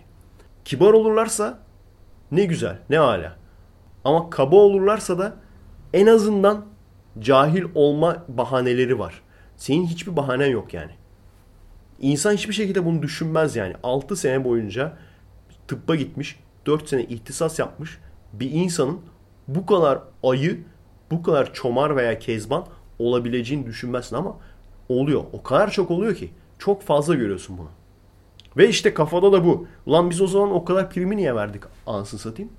Kibar 0.66 0.93
olurlarsa 0.93 1.59
ne 2.32 2.45
güzel, 2.45 2.80
ne 2.90 2.98
hala. 2.98 3.35
Ama 4.03 4.30
kaba 4.30 4.56
olurlarsa 4.56 5.19
da 5.19 5.33
en 5.93 6.08
azından 6.08 6.66
cahil 7.19 7.64
olma 7.75 8.25
bahaneleri 8.27 8.99
var. 8.99 9.22
Senin 9.58 9.85
hiçbir 9.85 10.16
bahanen 10.16 10.48
yok 10.48 10.74
yani. 10.74 10.91
İnsan 11.99 12.33
hiçbir 12.33 12.53
şekilde 12.53 12.85
bunu 12.85 13.01
düşünmez 13.01 13.56
yani. 13.56 13.75
6 13.83 14.16
sene 14.16 14.43
boyunca 14.43 14.93
tıbba 15.67 15.95
gitmiş, 15.95 16.40
4 16.66 16.90
sene 16.90 17.03
ihtisas 17.03 17.59
yapmış 17.59 17.99
bir 18.33 18.51
insanın 18.51 18.99
bu 19.48 19.66
kadar 19.66 19.99
ayı, 20.24 20.64
bu 21.11 21.24
kadar 21.24 21.53
çomar 21.53 21.95
veya 21.95 22.19
kezban 22.19 22.66
olabileceğini 22.99 23.66
düşünmezsin 23.66 24.16
ama 24.16 24.38
oluyor. 24.90 25.24
O 25.33 25.43
kadar 25.43 25.72
çok 25.72 25.91
oluyor 25.91 26.16
ki 26.16 26.30
çok 26.59 26.82
fazla 26.82 27.16
görüyorsun 27.16 27.58
bunu. 27.58 27.69
Ve 28.59 28.69
işte 28.69 28.93
kafada 28.93 29.31
da 29.31 29.45
bu. 29.45 29.67
Ulan 29.85 30.09
biz 30.09 30.21
o 30.21 30.27
zaman 30.27 30.51
o 30.51 30.65
kadar 30.65 30.89
primi 30.89 31.17
niye 31.17 31.35
verdik 31.35 31.63
ansın 31.88 32.17
satayım? 32.17 32.51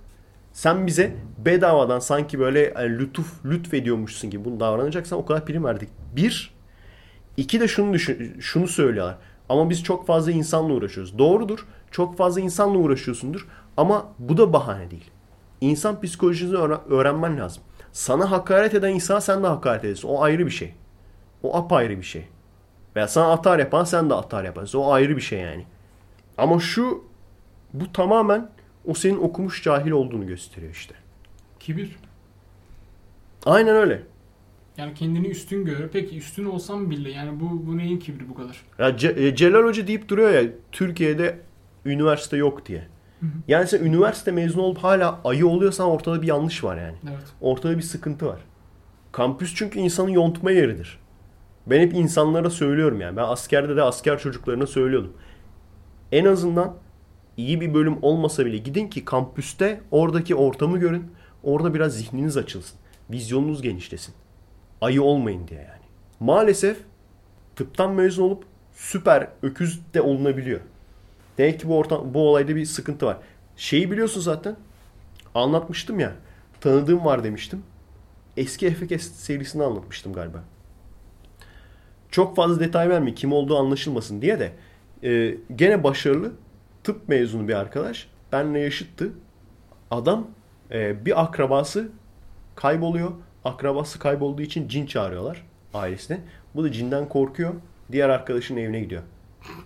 Sen 0.52 0.86
bize 0.86 1.16
bedavadan 1.38 1.98
sanki 1.98 2.38
böyle 2.38 2.74
yani 2.76 2.98
lütuf 2.98 3.44
lütfediyormuşsun 3.44 4.30
gibi 4.30 4.44
bunu 4.44 4.60
davranacaksan 4.60 5.18
o 5.18 5.26
kadar 5.26 5.44
prim 5.46 5.64
verdik. 5.64 5.88
Bir, 6.16 6.54
iki 7.36 7.60
de 7.60 7.68
şunu 7.68 7.92
düşün, 7.92 8.40
şunu 8.40 8.68
söylüyorlar. 8.68 9.18
Ama 9.48 9.70
biz 9.70 9.82
çok 9.82 10.06
fazla 10.06 10.32
insanla 10.32 10.72
uğraşıyoruz. 10.72 11.18
Doğrudur. 11.18 11.66
Çok 11.90 12.16
fazla 12.16 12.40
insanla 12.40 12.78
uğraşıyorsundur. 12.78 13.48
Ama 13.76 14.06
bu 14.18 14.36
da 14.36 14.52
bahane 14.52 14.90
değil. 14.90 15.10
İnsan 15.60 16.00
psikolojisini 16.00 16.56
öğren- 16.56 16.88
öğrenmen 16.90 17.38
lazım. 17.38 17.62
Sana 17.92 18.30
hakaret 18.30 18.74
eden 18.74 18.94
insana 18.94 19.20
sen 19.20 19.42
de 19.42 19.46
hakaret 19.46 19.84
edersin. 19.84 20.08
O 20.08 20.22
ayrı 20.22 20.46
bir 20.46 20.50
şey. 20.50 20.74
O 21.42 21.56
apayrı 21.56 21.98
bir 21.98 22.02
şey. 22.02 22.28
Veya 22.96 23.08
sana 23.08 23.32
atar 23.32 23.58
yapan 23.58 23.84
sen 23.84 24.10
de 24.10 24.14
atar 24.14 24.44
yaparsın. 24.44 24.78
O 24.78 24.92
ayrı 24.92 25.16
bir 25.16 25.22
şey 25.22 25.40
yani. 25.40 25.64
Ama 26.40 26.60
şu 26.60 27.04
bu 27.74 27.92
tamamen 27.92 28.50
o 28.86 28.94
senin 28.94 29.18
okumuş 29.18 29.62
cahil 29.62 29.90
olduğunu 29.90 30.26
gösteriyor 30.26 30.72
işte. 30.72 30.94
Kibir. 31.60 31.96
Aynen 33.46 33.76
öyle. 33.76 34.02
Yani 34.76 34.94
kendini 34.94 35.26
üstün 35.28 35.64
görüyor. 35.64 35.88
Peki 35.92 36.18
üstün 36.18 36.44
olsam 36.44 36.90
bile 36.90 37.10
yani 37.10 37.40
bu, 37.40 37.66
bu 37.66 37.76
neyin 37.78 37.98
kibri 37.98 38.28
bu 38.28 38.34
kadar? 38.34 38.62
Ya 38.78 38.90
Ce- 38.90 39.26
e, 39.26 39.36
Celal 39.36 39.64
Hoca 39.64 39.86
deyip 39.86 40.08
duruyor 40.08 40.30
ya 40.30 40.42
Türkiye'de 40.72 41.38
üniversite 41.84 42.36
yok 42.36 42.66
diye. 42.66 42.86
Yani 43.48 43.66
sen 43.66 43.84
üniversite 43.84 44.30
mezunu 44.32 44.62
olup 44.62 44.78
hala 44.78 45.20
ayı 45.24 45.46
oluyorsan 45.46 45.86
ortada 45.88 46.22
bir 46.22 46.26
yanlış 46.26 46.64
var 46.64 46.76
yani. 46.76 46.96
Evet. 47.04 47.24
Ortada 47.40 47.76
bir 47.76 47.82
sıkıntı 47.82 48.26
var. 48.26 48.40
Kampüs 49.12 49.54
çünkü 49.54 49.78
insanın 49.78 50.08
yontma 50.10 50.50
yeridir. 50.50 50.98
Ben 51.66 51.80
hep 51.80 51.94
insanlara 51.94 52.50
söylüyorum 52.50 53.00
yani. 53.00 53.16
Ben 53.16 53.22
askerde 53.22 53.76
de 53.76 53.82
asker 53.82 54.18
çocuklarına 54.18 54.66
söylüyordum. 54.66 55.12
En 56.12 56.24
azından 56.24 56.76
iyi 57.36 57.60
bir 57.60 57.74
bölüm 57.74 57.98
olmasa 58.02 58.47
bile 58.47 58.58
gidin 58.58 58.89
ki 58.89 59.05
kampüste 59.05 59.80
oradaki 59.90 60.34
ortamı 60.34 60.78
görün. 60.78 61.12
Orada 61.42 61.74
biraz 61.74 61.97
zihniniz 61.97 62.36
açılsın. 62.36 62.78
Vizyonunuz 63.10 63.62
genişlesin. 63.62 64.14
Ayı 64.80 65.02
olmayın 65.02 65.48
diye 65.48 65.60
yani. 65.60 65.84
Maalesef 66.20 66.78
tıptan 67.56 67.92
mezun 67.92 68.22
olup 68.22 68.44
süper 68.72 69.28
öküz 69.42 69.80
de 69.94 70.02
olunabiliyor. 70.02 70.60
Demek 71.39 71.60
ki 71.60 71.68
bu, 71.68 71.78
ortam, 71.78 72.14
bu 72.14 72.28
olayda 72.28 72.56
bir 72.56 72.64
sıkıntı 72.64 73.06
var. 73.06 73.16
Şeyi 73.56 73.90
biliyorsun 73.90 74.20
zaten. 74.20 74.56
Anlatmıştım 75.34 76.00
ya. 76.00 76.12
Tanıdığım 76.60 77.05
var 77.05 77.24
demiştim. 77.24 77.62
Eski 78.36 78.74
FKS 78.74 79.12
serisini 79.12 79.64
anlatmıştım 79.64 80.12
galiba. 80.12 80.44
Çok 82.10 82.36
fazla 82.36 82.60
detay 82.60 82.89
vermeyeyim 82.89 83.14
kim 83.14 83.32
olduğu 83.32 83.58
anlaşılmasın 83.58 84.22
diye 84.22 84.40
de 84.40 84.52
e, 85.02 85.36
gene 85.56 85.84
başarılı 85.84 86.32
tıp 86.84 87.08
mezunu 87.08 87.48
bir 87.48 87.54
arkadaş. 87.54 88.08
Benle 88.32 88.60
yaşıttı. 88.60 89.12
Adam 89.90 90.26
e, 90.70 91.04
bir 91.06 91.22
akrabası 91.22 91.88
kayboluyor. 92.54 93.12
Akrabası 93.44 93.98
kaybolduğu 93.98 94.42
için 94.42 94.68
cin 94.68 94.86
çağırıyorlar 94.86 95.46
ailesine. 95.74 96.20
Bu 96.54 96.64
da 96.64 96.72
cinden 96.72 97.08
korkuyor. 97.08 97.54
Diğer 97.92 98.08
arkadaşının 98.08 98.60
evine 98.60 98.80
gidiyor. 98.80 99.02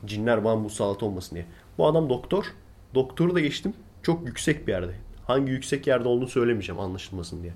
Cinler 0.04 0.44
bana 0.44 0.56
musallat 0.56 1.02
olmasın 1.02 1.34
diye. 1.34 1.46
Bu 1.78 1.86
adam 1.86 2.08
doktor. 2.08 2.44
Doktoru 2.94 3.34
da 3.34 3.40
geçtim. 3.40 3.74
Çok 4.02 4.26
yüksek 4.26 4.66
bir 4.66 4.72
yerde. 4.72 4.94
Hangi 5.26 5.52
yüksek 5.52 5.86
yerde 5.86 6.08
olduğunu 6.08 6.28
söylemeyeceğim 6.28 6.80
anlaşılmasın 6.80 7.42
diye. 7.42 7.52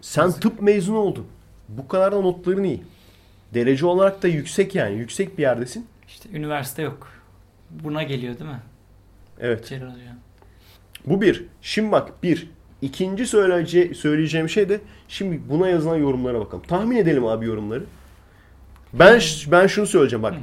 Sen 0.00 0.30
tıp 0.30 0.62
mezunu 0.62 0.98
oldun. 0.98 1.26
Bu 1.68 1.88
kadar 1.88 2.12
da 2.12 2.20
notların 2.20 2.64
iyi. 2.64 2.82
Derece 3.54 3.86
olarak 3.86 4.22
da 4.22 4.28
yüksek 4.28 4.74
yani. 4.74 4.98
Yüksek 4.98 5.38
bir 5.38 5.42
yerdesin. 5.42 5.86
İşte 6.08 6.28
üniversite 6.32 6.82
yok. 6.82 7.08
Buna 7.70 8.02
geliyor 8.02 8.38
değil 8.38 8.50
mi? 8.50 8.60
Evet. 9.40 9.66
Celal. 9.66 9.90
Bu 11.06 11.20
bir. 11.20 11.44
Şimdi 11.62 11.92
bak 11.92 12.22
bir. 12.22 12.50
İkinci 12.82 13.26
söyleyece 13.26 13.94
söyleyeceğim 13.94 14.48
şey 14.48 14.68
de 14.68 14.80
şimdi 15.08 15.40
buna 15.48 15.68
yazılan 15.68 15.96
yorumlara 15.96 16.40
bakalım. 16.40 16.64
Tahmin 16.68 16.96
edelim 16.96 17.26
abi 17.26 17.46
yorumları. 17.46 17.84
Ben 18.92 19.20
ben 19.50 19.66
şunu 19.66 19.86
söyleyeceğim 19.86 20.22
bak. 20.22 20.34
Hı. 20.34 20.38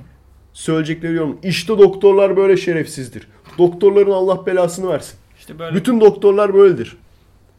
Söyleyecekleri 0.53 1.13
yorum. 1.13 1.39
İşte 1.43 1.77
doktorlar 1.77 2.37
böyle 2.37 2.57
şerefsizdir. 2.57 3.27
Doktorların 3.57 4.11
Allah 4.11 4.45
belasını 4.45 4.89
versin. 4.89 5.19
İşte 5.39 5.59
böyle 5.59 5.75
Bütün 5.75 6.01
doktorlar 6.01 6.53
böyledir. 6.53 6.97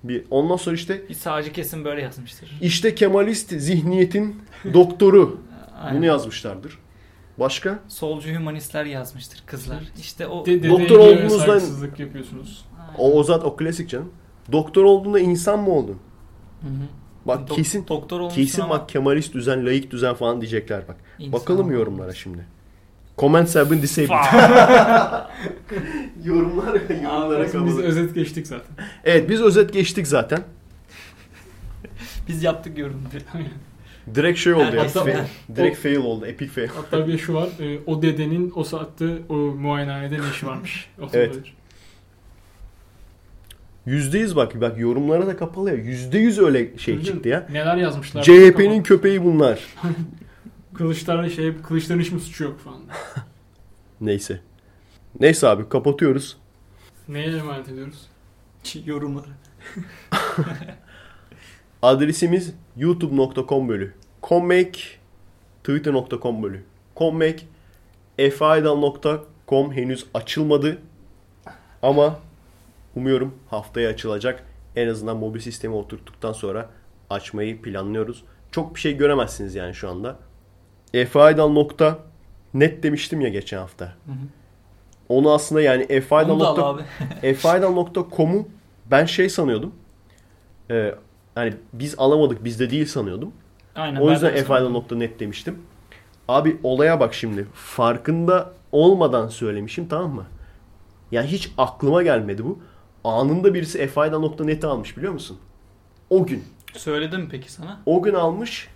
Bir 0.05 0.25
ondan 0.31 0.57
sonra 0.57 0.77
işte 0.77 1.09
bir 1.09 1.15
sağcı 1.15 1.53
kesim 1.53 1.85
böyle 1.85 2.03
yazmıştır. 2.03 2.59
işte 2.61 2.95
Kemalist 2.95 3.51
zihniyetin 3.51 4.43
doktoru. 4.75 5.41
Bunu 5.95 6.05
yazmışlardır. 6.05 6.79
Başka? 7.39 7.79
Solcu 7.89 8.29
hümanistler 8.29 8.85
yazmıştır 8.85 9.43
kızlar. 9.47 9.83
İşte 10.01 10.27
o 10.27 10.47
De, 10.47 10.63
de, 10.63 10.69
Doktor 10.69 11.29
saygısızlık 11.29 12.01
yapıyorsunuz. 12.01 12.65
O, 12.99 13.13
o 13.13 13.23
zat 13.25 13.45
o 13.45 13.57
klasik 13.57 13.89
canım. 13.89 14.13
Doktor 14.53 14.85
olduğunda 14.85 15.21
insan 15.21 15.61
mı 15.61 15.71
oldun? 15.71 15.99
Hı 16.61 16.69
hı. 16.69 16.73
Bak 17.27 17.49
Dok- 17.51 17.55
kesin 17.55 17.87
doktor 17.89 18.21
olmuşsun 18.21 18.43
kesin 18.43 18.63
ama 18.63 18.71
bak 18.79 18.89
Kemalist 18.89 19.35
düzen, 19.35 19.67
laik 19.67 19.91
düzen 19.91 20.15
falan 20.15 20.41
diyecekler 20.41 20.89
bak. 20.89 20.97
insan 21.19 21.33
Bakalım 21.41 21.73
yorumlara 21.73 22.15
şimdi. 22.15 22.47
Comments 23.19 23.55
have 23.55 23.71
been 23.71 23.83
disabled. 23.83 24.11
Yorumlar 26.25 26.75
yorumlara 27.05 27.45
Biz 27.45 27.53
kapalı. 27.53 27.83
özet 27.83 28.15
geçtik 28.15 28.47
zaten. 28.47 28.77
Evet 29.05 29.31
biz 29.31 29.43
özet 29.43 29.73
geçtik 29.73 30.07
zaten. 30.07 30.39
Biz 32.29 32.43
yaptık 32.43 32.79
yorumları. 32.79 33.23
Direkt 34.15 34.39
şey 34.39 34.55
oldu 34.55 34.77
ya. 34.77 34.83
Hatta- 34.85 35.05
fail. 35.05 35.17
Direkt 35.57 35.79
fail 35.79 35.97
oldu. 35.97 36.27
Epic 36.27 36.51
fail. 36.53 36.69
Hatta 36.69 37.07
bir 37.07 37.19
şu 37.19 37.35
var. 37.35 37.49
e, 37.61 37.79
o 37.87 38.03
dedenin 38.03 38.53
o 38.55 38.65
saatte 38.65 39.19
o 39.29 39.35
muayenehanede 39.35 40.15
ne 40.15 40.31
işi 40.35 40.47
varmış? 40.47 40.91
O 41.01 41.09
Evet. 41.13 41.29
olabilir. 41.31 41.55
Yüzde 43.87 44.19
yüz 44.19 44.37
bak. 44.37 44.61
Bak 44.61 44.79
yorumlara 44.79 45.27
da 45.27 45.37
kapalı 45.37 45.71
ya. 45.71 45.77
Yüzde 45.77 46.19
yüz 46.19 46.39
öyle 46.39 46.79
şey 46.79 46.95
Tabii 46.95 47.05
çıktı 47.05 47.29
ya. 47.29 47.47
Neler 47.53 47.77
yazmışlar. 47.77 48.23
CHP'nin 48.23 48.83
köpeği 48.83 49.25
bunlar. 49.25 49.59
Kılıçlarla 50.79 51.31
şey, 51.31 51.57
kılıçların 51.63 52.01
hiç 52.01 52.13
mi 52.13 52.21
suçu 52.21 52.45
yok 52.45 52.61
falan. 52.61 52.81
Neyse. 54.01 54.41
Neyse 55.21 55.49
abi 55.49 55.69
kapatıyoruz. 55.69 56.37
Neye 57.09 57.37
emanet 57.37 57.69
ediyoruz? 57.69 58.09
yorumları. 58.85 59.27
Adresimiz 61.83 62.55
youtube.com 62.77 63.69
bölü. 63.69 63.95
Commake 64.23 64.81
twitter.com 65.65 66.43
bölü. 66.43 66.65
Commake 66.97 67.43
faydal.com 68.31 69.73
henüz 69.73 70.07
açılmadı. 70.15 70.79
Ama 71.83 72.19
umuyorum 72.97 73.35
haftaya 73.51 73.91
açılacak. 73.91 74.45
En 74.77 74.89
azından 74.89 75.17
mobil 75.17 75.41
sistemi 75.41 75.75
oturttuktan 75.75 76.33
sonra 76.33 76.71
açmayı 77.11 77.63
planlıyoruz. 77.63 78.25
Çok 78.51 78.75
bir 78.75 78.81
şey 78.81 78.97
göremezsiniz 78.97 79.55
yani 79.55 79.75
şu 79.75 79.91
anda. 79.91 80.28
efaydal.net 80.95 82.83
demiştim 82.83 83.21
ya 83.21 83.29
geçen 83.29 83.59
hafta. 83.59 83.85
Hı 83.85 84.13
hı. 84.13 84.17
Onu 85.09 85.33
aslında 85.33 85.61
yani 85.61 85.83
efaydal.com'u 87.23 88.49
ben 88.91 89.05
şey 89.05 89.29
sanıyordum. 89.29 89.75
Ee, 90.71 90.95
hani 91.35 91.55
biz 91.73 91.95
alamadık 91.99 92.45
bizde 92.45 92.71
değil 92.71 92.87
sanıyordum. 92.87 93.33
Aynen. 93.75 94.01
O 94.01 94.11
yüzden 94.11 94.35
efaydal.net 94.35 95.21
demiştim. 95.21 95.59
Abi 96.29 96.61
olaya 96.63 97.01
bak 97.01 97.15
şimdi. 97.15 97.47
Farkında 97.55 98.53
olmadan 98.73 99.29
söylemişim 99.29 99.89
tamam 99.89 100.15
mı? 100.15 100.27
Yani 101.13 101.27
hiç 101.27 101.53
aklıma 101.59 102.03
gelmedi 102.03 102.45
bu. 102.45 102.59
Anında 103.05 103.55
birisi 103.55 103.79
efaydal.net'i 103.79 104.67
almış 104.67 104.97
biliyor 104.97 105.13
musun? 105.13 105.39
O 106.11 106.27
gün. 106.27 106.45
Söyledim 106.77 107.29
peki 107.31 107.53
sana? 107.53 107.81
O 107.87 108.03
gün 108.03 108.15
almış 108.15 108.69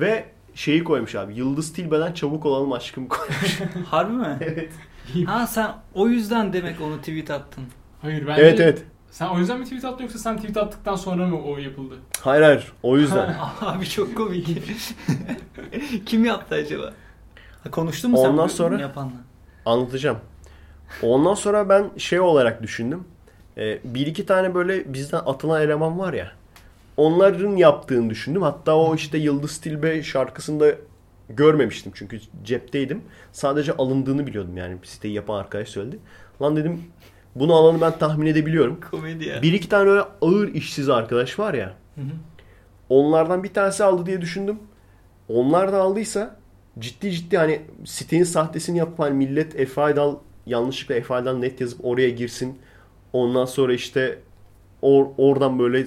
ve 0.00 0.24
şeyi 0.56 0.84
koymuş 0.84 1.14
abi. 1.14 1.34
Yıldız 1.34 1.72
Tilbe'den 1.72 2.12
çabuk 2.12 2.46
olalım 2.46 2.72
aşkım 2.72 3.08
koymuş. 3.08 3.60
Harbi 3.90 4.12
mi? 4.12 4.38
evet. 4.40 4.72
Ha 5.26 5.46
sen 5.46 5.74
o 5.94 6.08
yüzden 6.08 6.52
demek 6.52 6.80
onu 6.80 6.98
tweet 6.98 7.30
attın. 7.30 7.64
Hayır 8.02 8.26
bence... 8.26 8.42
Evet 8.42 8.60
evet. 8.60 8.82
Sen 9.10 9.26
o 9.28 9.38
yüzden 9.38 9.58
mi 9.58 9.64
tweet 9.64 9.84
attın 9.84 10.04
yoksa 10.04 10.18
sen 10.18 10.36
tweet 10.36 10.56
attıktan 10.56 10.96
sonra 10.96 11.26
mı 11.26 11.42
o 11.42 11.58
yapıldı? 11.58 11.94
Hayır 12.20 12.42
hayır. 12.42 12.72
O 12.82 12.98
yüzden. 12.98 13.36
Abi 13.60 13.88
çok 13.88 14.16
komik. 14.16 14.48
Kim 16.06 16.24
yaptı 16.24 16.54
acaba? 16.54 16.92
Ha, 17.64 17.70
konuştun 17.70 18.10
mu 18.10 18.16
sen 18.16 18.28
Ondan 18.28 18.44
bu 18.48 18.52
sonra- 18.52 18.80
yapanla? 18.80 19.12
Anlatacağım. 19.66 20.18
Ondan 21.02 21.34
sonra 21.34 21.68
ben 21.68 21.90
şey 21.96 22.20
olarak 22.20 22.62
düşündüm. 22.62 23.04
Ee, 23.58 23.78
bir 23.84 24.06
iki 24.06 24.26
tane 24.26 24.54
böyle 24.54 24.92
bizden 24.94 25.18
atılan 25.26 25.62
eleman 25.62 25.98
var 25.98 26.12
ya. 26.12 26.32
Onların 26.96 27.56
yaptığını 27.56 28.10
düşündüm. 28.10 28.42
Hatta 28.42 28.76
o 28.76 28.94
işte 28.94 29.18
Yıldız 29.18 29.58
Tilbe 29.58 30.02
şarkısında 30.02 30.74
görmemiştim. 31.28 31.92
Çünkü 31.94 32.20
cepteydim. 32.44 33.02
Sadece 33.32 33.72
alındığını 33.72 34.26
biliyordum 34.26 34.56
yani. 34.56 34.76
Siteyi 34.82 35.14
yapan 35.14 35.38
arkadaş 35.38 35.68
söyledi. 35.68 35.98
Lan 36.42 36.56
dedim 36.56 36.82
bunu 37.34 37.54
alanı 37.54 37.80
ben 37.80 37.98
tahmin 37.98 38.26
edebiliyorum. 38.26 38.80
Komedi 38.90 39.24
ya. 39.24 39.42
Bir 39.42 39.52
iki 39.52 39.68
tane 39.68 39.90
öyle 39.90 40.02
ağır 40.22 40.48
işsiz 40.48 40.88
arkadaş 40.88 41.38
var 41.38 41.54
ya. 41.54 41.74
Hı 41.94 42.00
hı. 42.00 42.14
Onlardan 42.88 43.44
bir 43.44 43.54
tanesi 43.54 43.84
aldı 43.84 44.06
diye 44.06 44.20
düşündüm. 44.20 44.58
Onlar 45.28 45.72
da 45.72 45.80
aldıysa 45.80 46.36
ciddi 46.78 47.12
ciddi 47.12 47.38
hani 47.38 47.62
sitenin 47.84 48.24
sahtesini 48.24 48.78
yapıp 48.78 48.98
hani 48.98 49.14
millet 49.14 49.60
Efaydal 49.60 50.16
yanlışlıkla 50.46 50.94
Efaydal 50.94 51.36
net 51.36 51.60
yazıp 51.60 51.84
oraya 51.84 52.10
girsin. 52.10 52.58
Ondan 53.12 53.44
sonra 53.44 53.74
işte 53.74 54.18
or, 54.82 55.06
oradan 55.18 55.58
böyle 55.58 55.86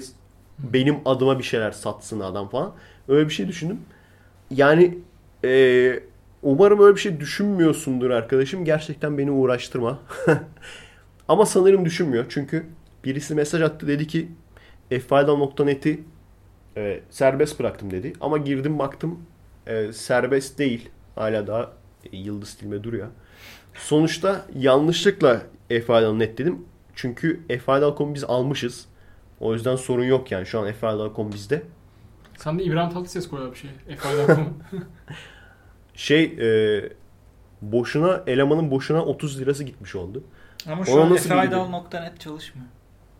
benim 0.72 0.96
adıma 1.04 1.38
bir 1.38 1.44
şeyler 1.44 1.70
satsın 1.70 2.20
adam 2.20 2.48
falan. 2.48 2.72
Öyle 3.08 3.28
bir 3.28 3.34
şey 3.34 3.48
düşündüm. 3.48 3.80
Yani 4.50 4.98
eee, 5.44 6.02
umarım 6.42 6.80
öyle 6.80 6.94
bir 6.94 7.00
şey 7.00 7.20
düşünmüyorsundur 7.20 8.10
arkadaşım. 8.10 8.64
Gerçekten 8.64 9.18
beni 9.18 9.30
uğraştırma. 9.30 9.98
Ama 11.28 11.46
sanırım 11.46 11.84
düşünmüyor. 11.84 12.26
Çünkü 12.28 12.66
birisi 13.04 13.34
mesaj 13.34 13.62
attı 13.62 13.86
dedi 13.86 14.06
ki 14.06 14.28
Efaydal.net'i 14.90 16.00
e, 16.76 17.00
serbest 17.10 17.60
bıraktım 17.60 17.90
dedi. 17.90 18.12
Ama 18.20 18.38
girdim 18.38 18.78
baktım 18.78 19.18
e, 19.66 19.92
serbest 19.92 20.58
değil. 20.58 20.88
Hala 21.14 21.46
daha 21.46 21.72
e, 22.12 22.16
yıldız 22.16 22.54
tilme 22.54 22.84
duruyor. 22.84 23.08
Sonuçta 23.74 24.46
yanlışlıkla 24.56 25.42
F-Net 25.68 26.38
dedim. 26.38 26.64
Çünkü 26.94 27.40
F-Idal.com 27.48 28.14
biz 28.14 28.24
almışız. 28.24 28.86
O 29.40 29.52
yüzden 29.52 29.76
sorun 29.76 30.04
yok 30.04 30.30
yani. 30.32 30.46
Şu 30.46 30.60
an 30.60 30.72
F-Idal.com 30.72 31.32
bizde. 31.32 31.62
Sen 32.36 32.58
de 32.58 32.64
İbrahim 32.64 32.90
Tatlıses 32.94 33.28
koy 33.28 33.44
abi 33.44 33.56
şey. 33.56 33.70
F.I.com. 33.96 34.58
Şey 35.94 36.24
e, 36.24 36.82
boşuna 37.62 38.22
elemanın 38.26 38.70
boşuna 38.70 39.04
30 39.04 39.40
lirası 39.40 39.64
gitmiş 39.64 39.94
oldu. 39.94 40.24
Ama 40.68 40.84
şu 40.84 40.92
Ona 40.92 41.02
an 41.02 41.10
nasıl 41.14 41.30
bir 41.30 41.34
efaydal.net 41.34 42.20
çalışmıyor. 42.20 42.68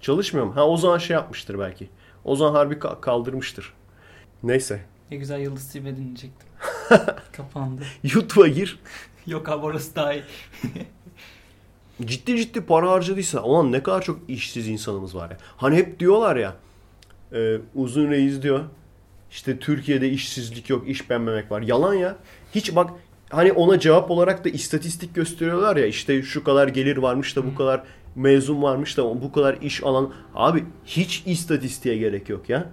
Çalışmıyor 0.01 0.47
mu? 0.47 0.57
Ha 0.57 0.67
o 0.69 0.77
zaman 0.77 0.99
şey 0.99 1.15
yapmıştır 1.15 1.59
belki. 1.59 1.91
O 2.25 2.37
zaman 2.37 2.55
harbi 2.55 2.75
ka- 2.75 3.01
kaldırmıştır. 3.01 3.75
Neyse. 4.43 4.81
Ne 5.11 5.17
güzel 5.17 5.41
Yıldız 5.41 5.73
Tilbe 5.73 5.97
dinleyecektim. 5.97 6.49
Kapandı. 7.33 7.83
YouTube'a 8.03 8.49
gir. 8.49 8.79
Yok 9.27 9.49
abi 9.49 9.67
orası 9.67 9.95
daha 9.97 10.13
iyi. 10.13 10.23
Ciddi 12.05 12.37
ciddi 12.37 12.61
para 12.61 12.91
harcadıysa 12.91 13.43
ulan 13.43 13.73
ne 13.73 13.83
kadar 13.83 14.03
çok 14.03 14.21
işsiz 14.29 14.69
insanımız 14.69 15.15
var 15.15 15.31
ya. 15.31 15.37
Hani 15.57 15.77
hep 15.77 16.01
diyorlar 16.01 16.37
ya 16.37 16.57
e, 17.33 17.57
uzun 17.75 18.11
reis 18.11 18.43
diyor 18.43 18.65
işte 19.31 19.59
Türkiye'de 19.59 20.11
işsizlik 20.11 20.71
yok 20.71 20.89
iş 20.89 21.11
beğenmemek 21.11 21.51
var. 21.51 21.63
Yalan 21.63 21.95
ya. 21.95 22.17
Hiç 22.55 22.77
bak 22.77 22.91
hani 23.31 23.53
ona 23.53 23.81
cevap 23.81 24.11
olarak 24.11 24.45
da 24.45 24.49
istatistik 24.49 25.15
gösteriyorlar 25.15 25.77
ya 25.77 25.87
işte 25.87 26.23
şu 26.23 26.45
kadar 26.45 26.69
gelir 26.69 26.97
varmış 26.97 27.37
da 27.37 27.47
bu 27.47 27.55
kadar 27.55 27.83
mezun 28.15 28.63
varmış 28.63 28.97
da 28.97 29.23
bu 29.23 29.33
kadar 29.33 29.59
iş 29.63 29.83
alan. 29.83 30.13
Abi 30.35 30.65
hiç 30.85 31.23
istatistiğe 31.27 31.97
gerek 31.97 32.29
yok 32.29 32.49
ya. 32.49 32.71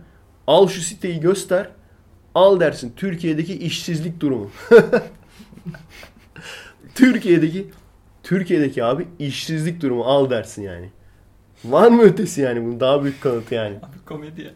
Al 0.48 0.68
şu 0.68 0.82
siteyi 0.82 1.20
göster. 1.20 1.70
Al 2.36 2.60
dersin 2.60 2.94
Türkiye'deki 2.96 3.58
işsizlik 3.58 4.20
durumu. 4.20 4.52
Türkiye'deki 6.96 7.68
Türkiye'deki 8.28 8.84
abi 8.84 9.08
işsizlik 9.20 9.82
durumu 9.82 10.04
al 10.04 10.30
dersin 10.30 10.62
yani. 10.62 10.90
Var 11.66 11.88
mı 11.88 12.02
ötesi 12.02 12.42
yani 12.42 12.66
bunun 12.66 12.80
daha 12.80 13.04
büyük 13.04 13.22
kanıtı 13.22 13.56
yani. 13.56 13.76
Abi 13.78 14.06
komedi 14.06 14.42
ya. 14.42 14.52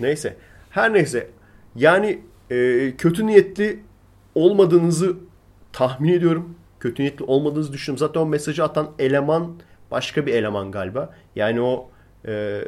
Neyse. 0.00 0.36
Her 0.70 0.92
neyse. 0.92 1.30
Yani 1.76 2.18
e, 2.50 2.92
kötü 2.98 3.26
niyetli 3.26 3.80
olmadığınızı 4.34 5.16
tahmin 5.72 6.12
ediyorum. 6.12 6.54
Kötü 6.80 7.02
niyetli 7.02 7.24
olmadığınızı 7.24 7.72
düşünüyorum. 7.72 8.06
Zaten 8.06 8.20
o 8.20 8.26
mesajı 8.26 8.64
atan 8.64 8.90
eleman 8.98 9.52
başka 9.90 10.26
bir 10.26 10.34
eleman 10.34 10.70
galiba. 10.72 11.14
Yani 11.36 11.60
o 11.60 11.90
e, 12.26 12.62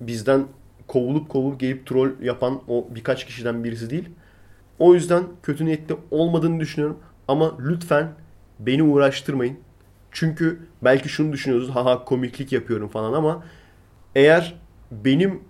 bizden 0.00 0.44
kovulup 0.86 1.28
kovulup 1.28 1.60
gelip 1.60 1.86
troll 1.86 2.10
yapan 2.22 2.62
o 2.68 2.86
birkaç 2.90 3.26
kişiden 3.26 3.64
birisi 3.64 3.90
değil. 3.90 4.08
O 4.78 4.94
yüzden 4.94 5.24
kötü 5.42 5.64
niyetli 5.64 5.96
olmadığını 6.10 6.60
düşünüyorum. 6.60 6.98
Ama 7.28 7.58
lütfen 7.58 8.12
beni 8.58 8.82
uğraştırmayın. 8.82 9.58
Çünkü 10.10 10.58
belki 10.82 11.08
şunu 11.08 11.32
düşünüyorsunuz. 11.32 11.76
Haha 11.76 12.04
komiklik 12.04 12.52
yapıyorum 12.52 12.88
falan 12.88 13.12
ama 13.12 13.44
eğer 14.14 14.54
benim 14.90 15.40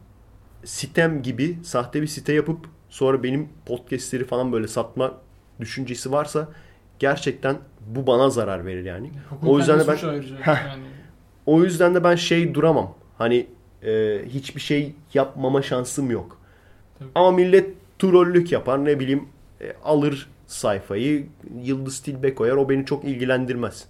sitem 0.65 1.23
gibi 1.23 1.59
sahte 1.63 2.03
bir 2.03 2.07
site 2.07 2.33
yapıp 2.33 2.59
sonra 2.89 3.23
benim 3.23 3.49
podcastleri 3.67 4.25
falan 4.25 4.53
böyle 4.53 4.69
satma 4.69 5.15
düşüncesi 5.61 6.13
varsa 6.13 6.49
gerçekten 6.99 7.57
bu 7.87 8.07
bana 8.07 8.31
zarar 8.31 8.67
verir 8.67 8.85
yani. 8.85 9.11
O 9.47 9.59
yüzden 9.59 9.81
de 9.81 9.89
ben. 9.89 9.97
Heh. 10.41 10.67
Yani 10.69 10.83
o 11.47 11.63
yüzden 11.63 11.95
de 11.95 12.05
ben 12.05 12.15
şey 12.15 12.55
duramam. 12.55 12.95
Hani 13.19 13.47
e, 13.83 14.21
hiçbir 14.29 14.61
şey 14.61 14.95
yapmama 15.15 15.63
şansım 15.63 16.11
yok. 16.11 16.39
Tabii. 16.99 17.09
Ama 17.15 17.31
millet 17.31 17.75
trollük 17.99 18.53
yapar 18.53 18.85
ne 18.85 19.01
bileyim 19.01 19.29
e, 19.61 19.73
alır 19.85 20.29
sayfayı 20.47 21.27
Yıldız 21.63 22.01
Tilbe 22.01 22.35
koyar 22.35 22.57
o 22.57 22.69
beni 22.69 22.87
çok 22.87 23.05
ilgilendirmez. 23.05 23.85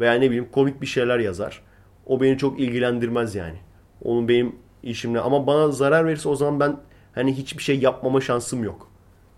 Veya 0.00 0.14
ne 0.14 0.26
bileyim 0.26 0.48
komik 0.52 0.80
bir 0.80 0.86
şeyler 0.86 1.18
yazar. 1.18 1.62
O 2.06 2.20
beni 2.20 2.38
çok 2.38 2.60
ilgilendirmez 2.60 3.34
yani. 3.34 3.56
Onun 4.02 4.28
benim 4.28 4.56
işimle 4.82 5.20
ama 5.20 5.46
bana 5.46 5.70
zarar 5.70 6.06
verirse 6.06 6.28
o 6.28 6.36
zaman 6.36 6.60
ben 6.60 6.76
hani 7.14 7.36
hiçbir 7.36 7.62
şey 7.62 7.78
yapmama 7.78 8.20
şansım 8.20 8.64
yok. 8.64 8.88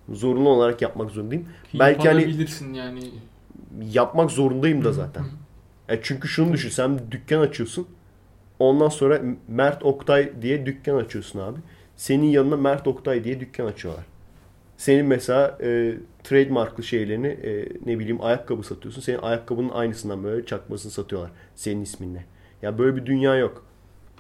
Zorunlu 0.08 0.48
olarak 0.48 0.82
yapmak 0.82 1.10
zorundayım. 1.10 1.48
Belki 1.74 2.08
hani 2.08 2.22
yani. 2.74 3.10
yapmak 3.92 4.30
zorundayım 4.30 4.84
da 4.84 4.92
zaten. 4.92 5.24
E 5.88 6.00
çünkü 6.02 6.28
şunu 6.28 6.52
düşün 6.52 6.68
sen 6.68 7.00
dükkan 7.10 7.40
açıyorsun. 7.40 7.86
Ondan 8.58 8.88
sonra 8.88 9.20
Mert 9.48 9.82
Oktay 9.82 10.42
diye 10.42 10.66
dükkan 10.66 10.96
açıyorsun 10.96 11.38
abi. 11.38 11.60
Senin 11.96 12.26
yanına 12.26 12.56
Mert 12.56 12.86
Oktay 12.86 13.24
diye 13.24 13.40
dükkan 13.40 13.66
açıyorlar. 13.66 14.04
Senin 14.76 15.06
mesela 15.06 15.58
e, 15.62 15.94
trademarklı 16.24 16.82
şeylerini 16.82 17.26
e, 17.26 17.68
ne 17.86 17.98
bileyim 17.98 18.22
ayakkabı 18.22 18.62
satıyorsun. 18.62 19.00
Senin 19.00 19.18
ayakkabının 19.18 19.68
aynısından 19.68 20.24
böyle 20.24 20.46
çakmasını 20.46 20.92
satıyorlar. 20.92 21.30
Senin 21.54 21.82
isminle. 21.82 22.24
Ya 22.62 22.78
böyle 22.78 22.96
bir 22.96 23.06
dünya 23.06 23.36
yok. 23.36 23.66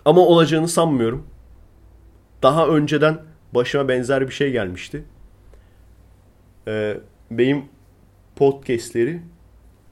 Ama 0.04 0.20
olacağını 0.20 0.68
sanmıyorum. 0.68 1.26
Daha 2.42 2.68
önceden 2.68 3.18
başıma 3.54 3.88
benzer 3.88 4.26
bir 4.28 4.32
şey 4.32 4.52
gelmişti. 4.52 5.04
E, 6.68 6.96
benim 7.30 7.64
podcastleri 8.36 9.20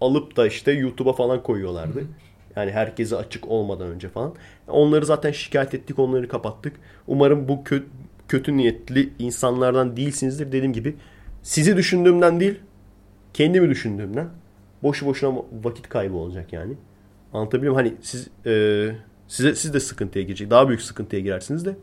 alıp 0.01 0.37
da 0.37 0.47
işte 0.47 0.73
YouTube'a 0.73 1.13
falan 1.13 1.43
koyuyorlardı. 1.43 2.05
Yani 2.57 2.71
herkese 2.71 3.17
açık 3.17 3.49
olmadan 3.49 3.87
önce 3.87 4.09
falan. 4.09 4.35
Onları 4.69 5.07
zaten 5.07 5.33
şikayet 5.33 5.75
ettik, 5.75 5.99
onları 5.99 6.29
kapattık. 6.29 6.77
Umarım 7.07 7.49
bu 7.49 7.53
kö- 7.53 7.85
kötü 8.33 8.57
niyetli 8.57 9.13
insanlardan 9.19 9.97
değilsinizdir. 9.97 10.47
Dediğim 10.47 10.73
gibi 10.73 10.97
sizi 11.43 11.77
düşündüğümden 11.77 12.41
değil, 12.41 12.61
kendimi 13.35 13.71
düşündüğümden 13.71 14.29
boşu 14.83 15.07
boşuna 15.07 15.43
vakit 15.65 15.89
kaybı 15.89 16.17
olacak 16.17 16.53
yani. 16.53 16.75
Anlatabiliyor 17.33 17.75
muyum? 17.75 17.89
Hani 17.89 17.99
siz 18.03 18.29
e, 18.47 18.95
size 19.29 19.55
siz 19.55 19.75
de 19.75 19.81
sıkıntıya 19.81 20.25
girecek. 20.25 20.51
Daha 20.51 20.69
büyük 20.69 20.83
sıkıntıya 20.83 21.23
girersiniz 21.23 21.65
de. 21.65 21.77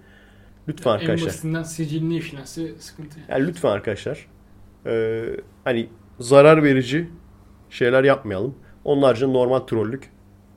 Lütfen 0.68 0.92
En 0.92 0.95
arkadaşlar. 0.95 1.28
basitinden 1.28 1.64
sicilini 1.64 2.16
iflası 2.16 2.69
sıkıntı. 2.80 3.19
Yani 3.30 3.48
lütfen 3.48 3.69
arkadaşlar 3.69 4.28
Ee, 4.86 5.24
hani 5.64 5.90
zarar 6.19 6.64
verici 6.64 7.10
şeyler 7.69 8.03
yapmayalım. 8.03 8.56
Haricinde 8.86 9.34
normal 9.34 9.60
trollük 9.60 10.11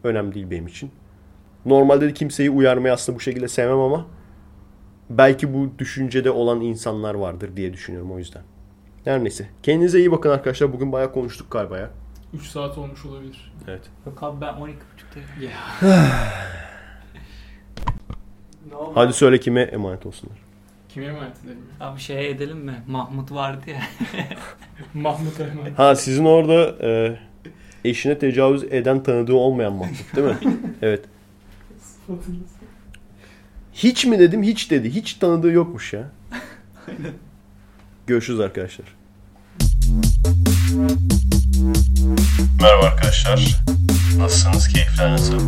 önemli 0.04 0.34
değil 0.34 0.50
benim 0.50 0.66
için. 0.66 0.90
Normalde 1.66 2.08
de 2.08 2.14
kimseyi 2.14 2.50
uyarmayı 2.50 2.94
aslında 2.94 3.16
bu 3.18 3.20
şekilde 3.20 3.48
sevmem 3.48 3.78
ama 3.78 4.06
belki 5.10 5.54
bu 5.54 5.70
düşüncede 5.78 6.30
olan 6.30 6.60
insanlar 6.60 7.14
vardır 7.14 7.56
diye 7.56 7.72
düşünüyorum 7.72 8.12
o 8.12 8.18
yüzden. 8.18 8.42
Her 9.04 9.24
neyse. 9.24 9.46
Kendinize 9.62 9.98
iyi 9.98 10.12
bakın 10.12 10.30
arkadaşlar. 10.30 10.72
Bugün 10.72 10.92
bayağı 10.92 11.12
konuştuk 11.12 11.50
galiba 11.50 11.78
ya. 11.78 11.90
3 12.34 12.46
saat 12.46 12.78
olmuş 12.78 13.04
olabilir. 13.04 13.52
Evet. 13.68 13.82
Yok 14.06 14.22
abi 14.22 14.40
ben 14.40 14.54
12.30'dayım. 14.54 15.52
Hadi 18.94 19.12
söyle 19.12 19.40
kime 19.40 19.62
emanet 19.62 20.06
olsunlar. 20.06 20.38
Kime 20.88 21.06
emanet 21.06 21.36
edelim? 21.44 21.58
Abi 21.80 22.00
şey 22.00 22.30
edelim 22.30 22.58
mi? 22.58 22.82
Mahmut 22.86 23.32
vardı 23.32 23.70
ya. 23.70 23.80
Mahmut'a 24.94 25.44
emanet. 25.44 25.78
Ha 25.78 25.94
sizin 25.94 26.24
orada 26.24 26.86
e, 26.86 27.18
eşine 27.84 28.18
tecavüz 28.18 28.64
eden 28.64 29.02
tanıdığı 29.02 29.34
olmayan 29.34 29.72
Mahmut 29.72 30.16
değil 30.16 30.26
mi? 30.26 30.36
evet. 30.82 31.04
Hiç 33.74 34.04
mi 34.04 34.18
dedim 34.18 34.42
hiç 34.42 34.70
dedi. 34.70 34.94
Hiç 34.94 35.14
tanıdığı 35.14 35.52
yokmuş 35.52 35.92
ya. 35.92 36.10
Aynen. 36.88 37.12
Görüşürüz 38.06 38.40
arkadaşlar. 38.40 38.86
Merhaba 42.60 42.86
arkadaşlar. 42.86 43.62
Nasılsınız? 44.18 44.68
Keyifler 44.68 45.12
nasıl? 45.12 45.40